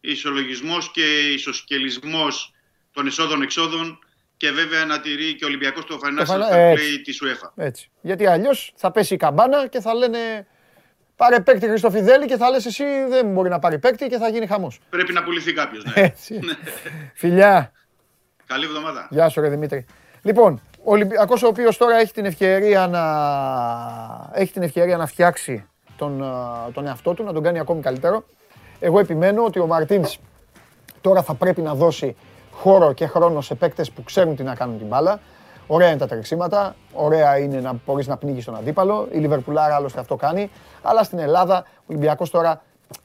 ισολογισμός 0.00 0.90
και 0.90 1.18
ισοσκελισμός 1.32 2.52
των 2.92 3.06
εσόδων-εξόδων 3.06 3.98
και 4.36 4.50
βέβαια 4.50 4.84
να 4.84 5.00
τηρεί 5.00 5.34
και 5.34 5.44
ο 5.44 5.48
Ολυμπιακός 5.48 5.84
το 5.84 5.98
financial 6.02 6.24
φανα- 6.26 6.48
fair 6.48 6.52
έτσι. 6.72 6.94
play 6.98 7.00
της 7.04 7.22
UEFA. 7.24 7.50
Έτσι. 7.56 7.90
Γιατί 8.00 8.26
αλλιώς 8.26 8.72
θα 8.76 8.90
πέσει 8.90 9.14
η 9.14 9.16
καμπάνα 9.16 9.66
και 9.66 9.80
θα 9.80 9.94
λένε 9.94 10.46
πάρε 11.22 11.40
παίκτη 11.40 11.66
Χριστοφιδέλη 11.66 12.26
και 12.26 12.36
θα 12.36 12.50
λες 12.50 12.66
εσύ 12.66 12.84
δεν 13.08 13.26
μπορεί 13.26 13.48
να 13.48 13.58
πάρει 13.58 13.78
παίκτη 13.78 14.06
και 14.06 14.16
θα 14.16 14.28
γίνει 14.28 14.46
χαμός. 14.46 14.80
Πρέπει 14.90 15.12
να 15.12 15.22
πουληθεί 15.22 15.52
κάποιος, 15.52 15.84
ναι. 15.84 15.92
Έτσι. 16.02 16.40
Φιλιά. 17.14 17.72
Καλή 18.46 18.64
εβδομάδα. 18.64 19.08
Γεια 19.10 19.28
σου 19.28 19.40
ρε 19.40 19.48
Δημήτρη. 19.48 19.86
Λοιπόν, 20.22 20.60
ο 20.84 20.92
Ολυμπιακός 20.92 21.42
ο 21.42 21.46
οποίος 21.46 21.76
τώρα 21.76 21.96
έχει 21.96 22.12
την 22.12 22.24
ευκαιρία 22.24 22.86
να, 22.86 23.02
έχει 24.40 24.52
την 24.52 24.62
ευκαιρία 24.62 24.96
να 24.96 25.06
φτιάξει 25.06 25.66
τον, 25.96 26.24
α, 26.24 26.70
τον 26.72 26.86
εαυτό 26.86 27.14
του, 27.14 27.24
να 27.24 27.32
τον 27.32 27.42
κάνει 27.42 27.58
ακόμη 27.58 27.80
καλύτερο. 27.80 28.24
Εγώ 28.80 28.98
επιμένω 28.98 29.44
ότι 29.44 29.58
ο 29.58 29.66
Μαρτίνς 29.66 30.18
τώρα 31.00 31.22
θα 31.22 31.34
πρέπει 31.34 31.60
να 31.60 31.74
δώσει 31.74 32.16
χώρο 32.50 32.92
και 32.92 33.06
χρόνο 33.06 33.40
σε 33.40 33.54
παίκτες 33.54 33.90
που 33.90 34.02
ξέρουν 34.02 34.36
τι 34.36 34.42
να 34.42 34.54
κάνουν 34.54 34.78
την 34.78 34.86
μπάλα. 34.86 35.20
Ωραία 35.66 35.88
είναι 35.88 35.98
τα 35.98 36.06
τρεξίματα, 36.06 36.74
ωραία 36.92 37.38
είναι 37.38 37.60
να 37.60 37.74
μπορείς 37.86 38.06
να 38.06 38.16
πνίγεις 38.16 38.44
τον 38.44 38.56
αντίπαλο. 38.56 39.08
Η 39.12 39.18
Λιβερπουλάρα 39.18 39.74
άλλωστε 39.74 40.00
αυτό 40.00 40.16
κάνει. 40.16 40.50
Αλλά 40.82 41.02
στην 41.02 41.18
Ελλάδα 41.18 41.64
ο 41.76 41.82
Ολυμπιακός 41.86 42.30
τώρα 42.30 42.62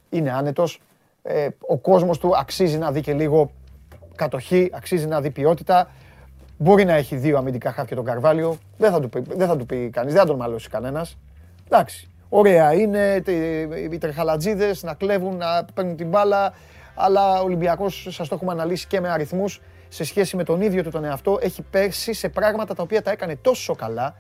είναι 0.10 0.32
άνετος. 0.32 0.82
Ε, 1.24 1.48
ο 1.68 1.78
κόσμος 1.78 2.18
του 2.18 2.38
αξίζει 2.38 2.78
να 2.78 2.92
δει 2.92 3.02
και 3.02 3.14
λίγο 3.14 3.52
κατοχή, 4.16 4.70
αξίζει 4.74 5.08
να 5.08 5.22
δει 5.22 5.30
ποιότητα. 5.30 5.90
Μπορεί 6.58 6.86
να 6.86 6.94
έχει 6.94 7.16
δύο 7.16 7.38
αμυντικά 7.38 7.72
χάφια 7.72 7.96
τον 7.96 8.06
Καρβάλιο. 8.06 8.58
Δεν 8.78 8.92
θα 8.92 9.00
του 9.00 9.10
πει, 9.10 9.24
δεν 9.28 9.48
θα 9.48 9.58
του 9.58 9.66
πει 9.66 9.90
κανείς, 9.90 10.14
δεν 10.14 10.22
θα 10.22 10.28
τον 10.28 10.36
μαλώσει 10.36 10.70
κανένας. 10.70 11.18
Εντάξει. 11.66 12.10
Ωραία 12.30 12.74
είναι 12.74 13.22
τε- 13.22 13.92
οι 13.92 13.98
τρεχαλατζίδες 13.98 14.84
να 14.84 14.94
κλέβουν, 14.94 15.38
να 15.38 15.66
παίρνουν 15.74 15.96
την 15.96 16.08
μπάλα. 16.08 16.54
Αλλά 16.96 17.40
ο 17.40 17.44
Ολυμπιακός, 17.44 18.08
σας 18.10 18.28
το 18.28 18.36
έχουμε 18.36 18.52
αναλύσει 18.52 18.88
και 18.88 19.00
με 19.00 19.10
αριθμούς, 19.10 19.62
σε 19.90 20.04
σχέση 20.04 20.36
με 20.36 20.44
τον 20.44 20.62
ίδιο 20.62 20.84
του 20.84 20.90
τον 20.90 21.04
εαυτό, 21.06 21.38
έχει 21.42 21.62
πέρσει 21.62 22.14
σε 22.14 22.30
πράγματα 22.30 22.74
τα 22.74 22.84
οποία 22.84 23.02
τα 23.02 23.12
έκανε 23.12 23.36
τόσο 23.36 23.76
καλά 23.76 24.16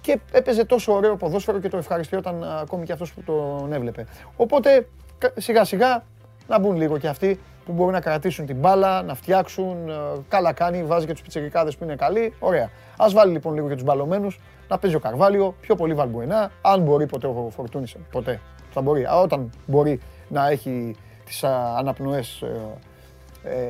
και 0.00 0.18
έπαιζε 0.32 0.64
τόσο 0.64 0.92
ωραίο 0.92 1.16
ποδόσφαιρο 1.16 1.58
και 1.60 1.68
το 1.68 1.76
ευχαριστιόταν 1.76 2.44
α, 2.44 2.58
ακόμη 2.60 2.84
και 2.84 2.92
αυτός 2.92 3.12
που 3.12 3.22
τον 3.22 3.72
έβλεπε. 3.72 4.06
Οπότε 4.36 4.88
κα- 5.18 5.32
σιγά 5.36 5.64
σιγά 5.64 6.04
να 6.48 6.58
μπουν 6.58 6.76
λίγο 6.76 6.98
και 6.98 7.08
αυτοί 7.08 7.40
που 7.66 7.72
μπορούν 7.72 7.92
να 7.92 8.00
κρατήσουν 8.00 8.46
την 8.46 8.56
μπάλα, 8.56 9.02
να 9.02 9.14
φτιάξουν. 9.14 9.88
ε, 9.88 9.92
Καλά 10.28 10.52
κάνει, 10.52 10.84
βάζει 10.84 11.06
και 11.06 11.12
τους 11.12 11.22
πιτσιρικάδες 11.22 11.76
που 11.76 11.84
είναι 11.84 11.94
καλοί. 11.96 12.34
Ωραία. 12.38 12.70
Ας 12.96 13.12
βάλει 13.12 13.32
λοιπόν 13.32 13.54
λίγο 13.54 13.68
και 13.68 13.74
τους 13.74 13.82
μπαλωμένους, 13.84 14.40
να 14.68 14.78
παίζει 14.78 14.96
ο 14.96 15.00
Καρβάλιο, 15.00 15.54
πιο 15.60 15.74
πολύ 15.74 15.94
Βαλμπουενά, 15.94 16.50
αν 16.62 16.80
μπορεί 16.80 17.06
ποτέ 17.06 17.26
ο 17.26 17.48
Φορτούνης, 17.56 17.96
ποτέ 18.10 18.40
θα 18.70 18.80
μπορεί, 18.80 19.04
α, 19.04 19.20
όταν 19.20 19.50
μπορεί 19.66 20.00
να 20.28 20.48
έχει 20.48 20.96
τις 21.24 21.44
α, 21.44 21.74
αναπνοές 21.78 22.40
ε, 22.42 22.46
ε, 22.46 22.50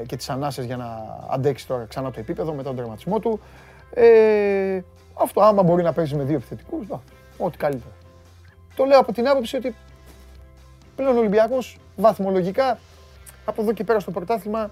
και 0.07 0.17
τις 0.17 0.31
ανάσες 0.31 0.65
για 0.65 0.77
να 0.77 1.17
αντέξει 1.31 1.67
τώρα 1.67 1.85
ξανά 1.85 2.11
το 2.11 2.21
επίπεδο 2.21 2.53
μετά 2.53 2.63
τον 2.63 2.77
τερματισμό 2.77 3.19
του. 3.19 3.41
Ε, 3.95 4.81
αυτό 5.15 5.41
άμα 5.41 5.63
μπορεί 5.63 5.83
να 5.83 5.93
παίζει 5.93 6.15
με 6.15 6.25
δύο 6.25 6.37
επιθετικούς, 6.37 6.89
να, 6.89 7.01
ό,τι 7.39 7.57
καλύτερο. 7.57 7.93
Το 8.77 8.85
λέω 8.85 8.99
από 8.99 9.13
την 9.13 9.29
άποψη 9.29 9.57
ότι 9.57 9.75
πλέον 10.97 11.17
ο 11.17 11.19
Ολυμπιακός 11.19 11.79
βαθμολογικά 11.97 12.79
από 13.45 13.63
εδώ 13.63 13.73
και 13.73 13.85
πέρα 13.85 14.01
στο 14.01 14.11
πρωτάθλημα 14.11 14.71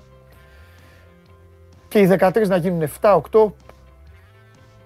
και 1.89 1.98
οι 1.98 2.16
13 2.18 2.47
να 2.47 2.56
γίνουν 2.56 2.89
7-8 3.00 3.20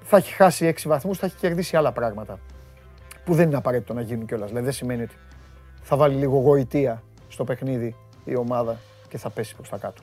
θα 0.02 0.16
έχει 0.16 0.32
χάσει 0.32 0.74
6 0.76 0.82
βαθμούς, 0.84 1.18
θα 1.18 1.26
έχει 1.26 1.36
κερδίσει 1.36 1.76
άλλα 1.76 1.92
πράγματα 1.92 2.38
που 3.24 3.34
δεν 3.34 3.46
είναι 3.46 3.56
απαραίτητο 3.56 3.94
να 3.94 4.00
γίνουν 4.00 4.26
κιόλας. 4.26 4.48
Δηλαδή 4.48 4.64
δεν 4.64 4.74
σημαίνει 4.74 5.02
ότι 5.02 5.14
θα 5.82 5.96
βάλει 5.96 6.14
λίγο 6.14 6.38
γοητεία 6.38 7.02
στο 7.28 7.44
παιχνίδι 7.44 7.96
η 8.24 8.36
ομάδα 8.36 8.76
και 9.16 9.22
θα 9.22 9.30
πέσει 9.30 9.54
προς 9.54 9.68
τα 9.68 9.76
κάτω. 9.76 10.02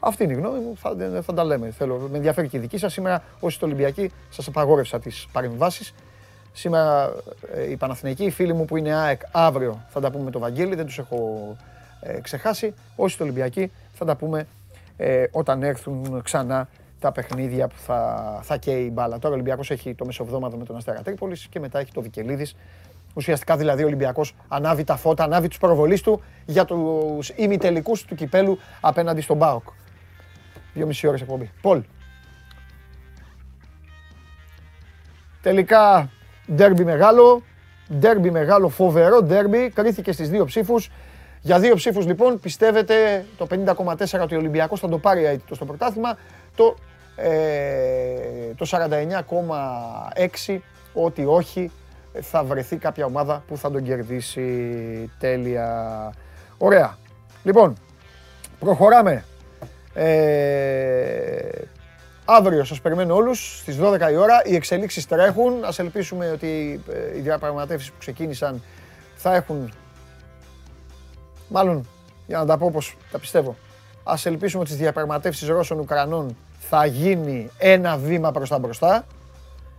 Αυτή 0.00 0.24
είναι 0.24 0.32
η 0.32 0.36
γνώμη 0.36 0.58
μου, 0.58 0.76
θα, 0.76 0.96
θα 1.22 1.34
τα 1.34 1.44
λέμε. 1.44 1.70
Θέλω, 1.70 2.08
με 2.10 2.16
ενδιαφέρει 2.16 2.48
και 2.48 2.56
η 2.56 2.60
δική 2.60 2.78
σας. 2.78 2.92
Σήμερα, 2.92 3.22
όσοι 3.34 3.54
είστε 3.54 3.64
Ολυμπιακοί, 3.64 4.12
σας 4.30 4.46
απαγόρευσα 4.46 5.00
τις 5.00 5.28
παρεμβάσεις. 5.32 5.94
Σήμερα 6.52 7.12
ε, 7.54 7.70
οι 7.70 7.76
Παναθηναϊκοί, 7.76 8.24
οι 8.24 8.30
φίλοι 8.30 8.52
μου 8.52 8.64
που 8.64 8.76
είναι 8.76 8.94
ΑΕΚ, 8.94 9.20
αύριο 9.32 9.84
θα 9.88 10.00
τα 10.00 10.10
πούμε 10.10 10.24
με 10.24 10.30
τον 10.30 10.40
Βαγγέλη, 10.40 10.74
δεν 10.74 10.86
τους 10.86 10.98
έχω 10.98 11.56
ε, 12.00 12.20
ξεχάσει. 12.20 12.74
Όσοι 12.96 13.12
είστε 13.12 13.22
Ολυμπιακοί, 13.22 13.72
θα 13.92 14.04
τα 14.04 14.16
πούμε 14.16 14.46
ε, 14.96 15.24
όταν 15.30 15.62
έρθουν 15.62 16.22
ξανά 16.22 16.68
τα 17.00 17.12
παιχνίδια 17.12 17.68
που 17.68 17.76
θα, 17.76 18.40
θα 18.42 18.56
καίει 18.56 18.84
η 18.84 18.90
μπάλα. 18.92 19.18
Τώρα 19.18 19.34
ο 19.34 19.36
Ολυμπιακός 19.36 19.70
έχει 19.70 19.94
το 19.94 20.04
μεσοβδόμαδο 20.04 20.56
με 20.56 20.64
τον 20.64 20.76
Αστέρα 20.76 21.02
Τρίπολης 21.02 21.46
και 21.50 21.60
μετά 21.60 21.78
έχει 21.78 21.92
το 21.92 22.02
Βικελίδης. 22.02 22.56
Ουσιαστικά 23.18 23.56
δηλαδή 23.56 23.82
ο 23.82 23.86
Ολυμπιακός 23.86 24.34
ανάβει 24.48 24.84
τα 24.84 24.96
φώτα, 24.96 25.24
ανάβει 25.24 25.48
τους 25.48 25.58
προβολείς 25.58 26.00
του 26.00 26.22
για 26.44 26.64
τους 26.64 27.28
ημιτελικούς 27.36 28.04
του 28.04 28.14
κυπέλου 28.14 28.58
απέναντι 28.80 29.20
στον 29.20 29.38
ΠΑΟΚ. 29.38 29.62
Δύο 30.74 30.86
μισή 30.86 31.06
ώρες 31.06 31.20
εκπομπή. 31.20 31.50
Πολ. 31.60 31.82
Τελικά 35.42 36.10
ντέρμπι 36.54 36.84
μεγάλο, 36.84 37.42
ντέρμπι 37.94 38.30
μεγάλο, 38.30 38.68
φοβερό 38.68 39.22
ντέρμπι, 39.22 39.70
κρίθηκε 39.70 40.12
στις 40.12 40.30
δύο 40.30 40.44
ψήφους. 40.44 40.90
Για 41.40 41.58
δύο 41.58 41.74
ψήφους 41.74 42.06
λοιπόν 42.06 42.40
πιστεύετε 42.40 43.26
το 43.38 43.46
50,4 43.50 44.20
ότι 44.22 44.34
ο 44.34 44.38
Ολυμπιακός 44.38 44.80
θα 44.80 44.88
το 44.88 44.98
πάρει 44.98 45.24
αίτητο 45.24 45.54
στο 45.54 45.64
πρωτάθλημα, 45.64 46.16
το, 46.54 46.76
ε, 47.16 48.54
το 48.56 48.66
49,6 48.66 50.58
ότι 50.92 51.24
όχι 51.24 51.70
θα 52.20 52.44
βρεθεί 52.44 52.76
κάποια 52.76 53.04
ομάδα 53.04 53.42
που 53.46 53.56
θα 53.56 53.70
τον 53.70 53.82
κερδίσει 53.82 55.10
τέλεια. 55.18 56.12
Ωραία. 56.58 56.96
Λοιπόν, 57.42 57.76
προχωράμε. 58.58 59.24
Ε, 59.94 61.38
αύριο 62.24 62.64
σας 62.64 62.80
περιμένω 62.80 63.14
όλους 63.14 63.58
στις 63.58 63.76
12 63.80 64.10
η 64.10 64.16
ώρα. 64.16 64.42
Οι 64.44 64.54
εξελίξεις 64.54 65.06
τρέχουν. 65.06 65.64
Ας 65.64 65.78
ελπίσουμε 65.78 66.30
ότι 66.30 66.80
ε, 66.92 67.16
οι 67.18 67.20
διαπραγματεύσεις 67.20 67.90
που 67.90 67.98
ξεκίνησαν 67.98 68.62
θα 69.16 69.34
έχουν... 69.34 69.72
Μάλλον, 71.48 71.88
για 72.26 72.38
να 72.38 72.46
τα 72.46 72.58
πω 72.58 72.66
όπως 72.66 72.96
τα 73.12 73.18
πιστεύω, 73.18 73.56
ας 74.04 74.26
ελπίσουμε 74.26 74.60
ότι 74.60 74.70
στις 74.70 74.82
διαπραγματεύσεις 74.82 75.48
Ρώσων-Ουκρανών 75.48 76.36
θα 76.58 76.86
γίνει 76.86 77.50
ένα 77.58 77.96
βήμα 77.96 78.32
προς 78.32 78.48
τα 78.48 78.58
μπροστά. 78.58 79.04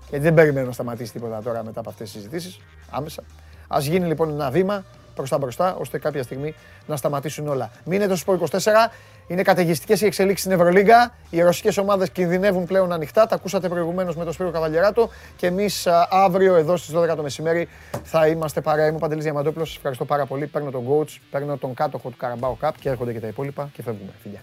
Γιατί 0.10 0.24
δεν 0.26 0.34
περιμένω 0.34 0.66
να 0.66 0.74
σταματήσει 0.74 1.12
τίποτα 1.12 1.42
τώρα 1.42 1.64
μετά 1.64 1.80
από 1.80 1.90
αυτές 1.90 2.12
τις 2.12 2.22
συζητήσεις, 2.22 2.60
άμεσα. 2.90 3.24
Ας 3.68 3.86
γίνει 3.86 4.08
λοιπόν 4.08 4.30
ένα 4.30 4.50
βήμα 4.50 4.84
προς 5.16 5.30
τα 5.30 5.38
μπροστά, 5.38 5.76
ώστε 5.76 6.00
κάποια 6.00 6.24
στιγμή 6.24 6.56
να 6.88 6.96
σταματήσουν 6.96 7.48
όλα. 7.48 7.72
Μείνετε 7.86 8.16
στο 8.16 8.34
Sport 8.34 8.50
24, 8.50 8.60
είναι 9.28 9.42
καταιγιστικές 9.42 10.02
οι 10.02 10.06
εξελίξεις 10.06 10.46
στην 10.46 10.52
Ευρωλίγκα. 10.60 11.14
Οι 11.30 11.42
ρωσικές 11.42 11.78
ομάδες 11.78 12.10
κινδυνεύουν 12.10 12.66
πλέον 12.66 12.92
ανοιχτά, 12.92 13.26
τα 13.26 13.36
ακούσατε 13.36 13.70
προηγουμένως 13.70 14.16
με 14.16 14.24
τον 14.24 14.34
Σπύρο 14.34 14.52
Καβαλιεράτο 14.52 15.10
και 15.36 15.48
εμείς 15.48 15.88
α, 15.88 16.08
αύριο 16.12 16.56
εδώ 16.56 16.78
στις 16.78 16.96
12 16.96 17.16
το 17.16 17.22
μεσημέρι 17.22 17.68
θα 18.04 18.28
είμαστε 18.28 18.62
παρέα. 18.62 18.86
Είμαι 18.88 18.96
ο 18.96 19.00
Παντελής 19.00 19.24
Διαμαντόπουλος, 19.24 19.68
σας 19.68 19.78
ευχαριστώ 19.78 20.06
πάρα 20.06 20.26
πολύ. 20.26 20.48
Παίρνω 20.48 20.72
τον 20.72 20.86
coach, 20.90 21.18
παίρνω 21.32 21.58
τον 21.58 21.74
κάτοχο 21.74 22.10
του 22.10 22.18
Carabao 22.22 22.68
Cup 22.68 22.72
και 22.80 22.90
έρχονται 22.90 23.14
και 23.14 23.20
τα 23.20 23.28
υπόλοιπα 23.28 23.70
και 23.74 23.82
φεύγουμε. 23.82 24.12
Φιλιά. 24.22 24.42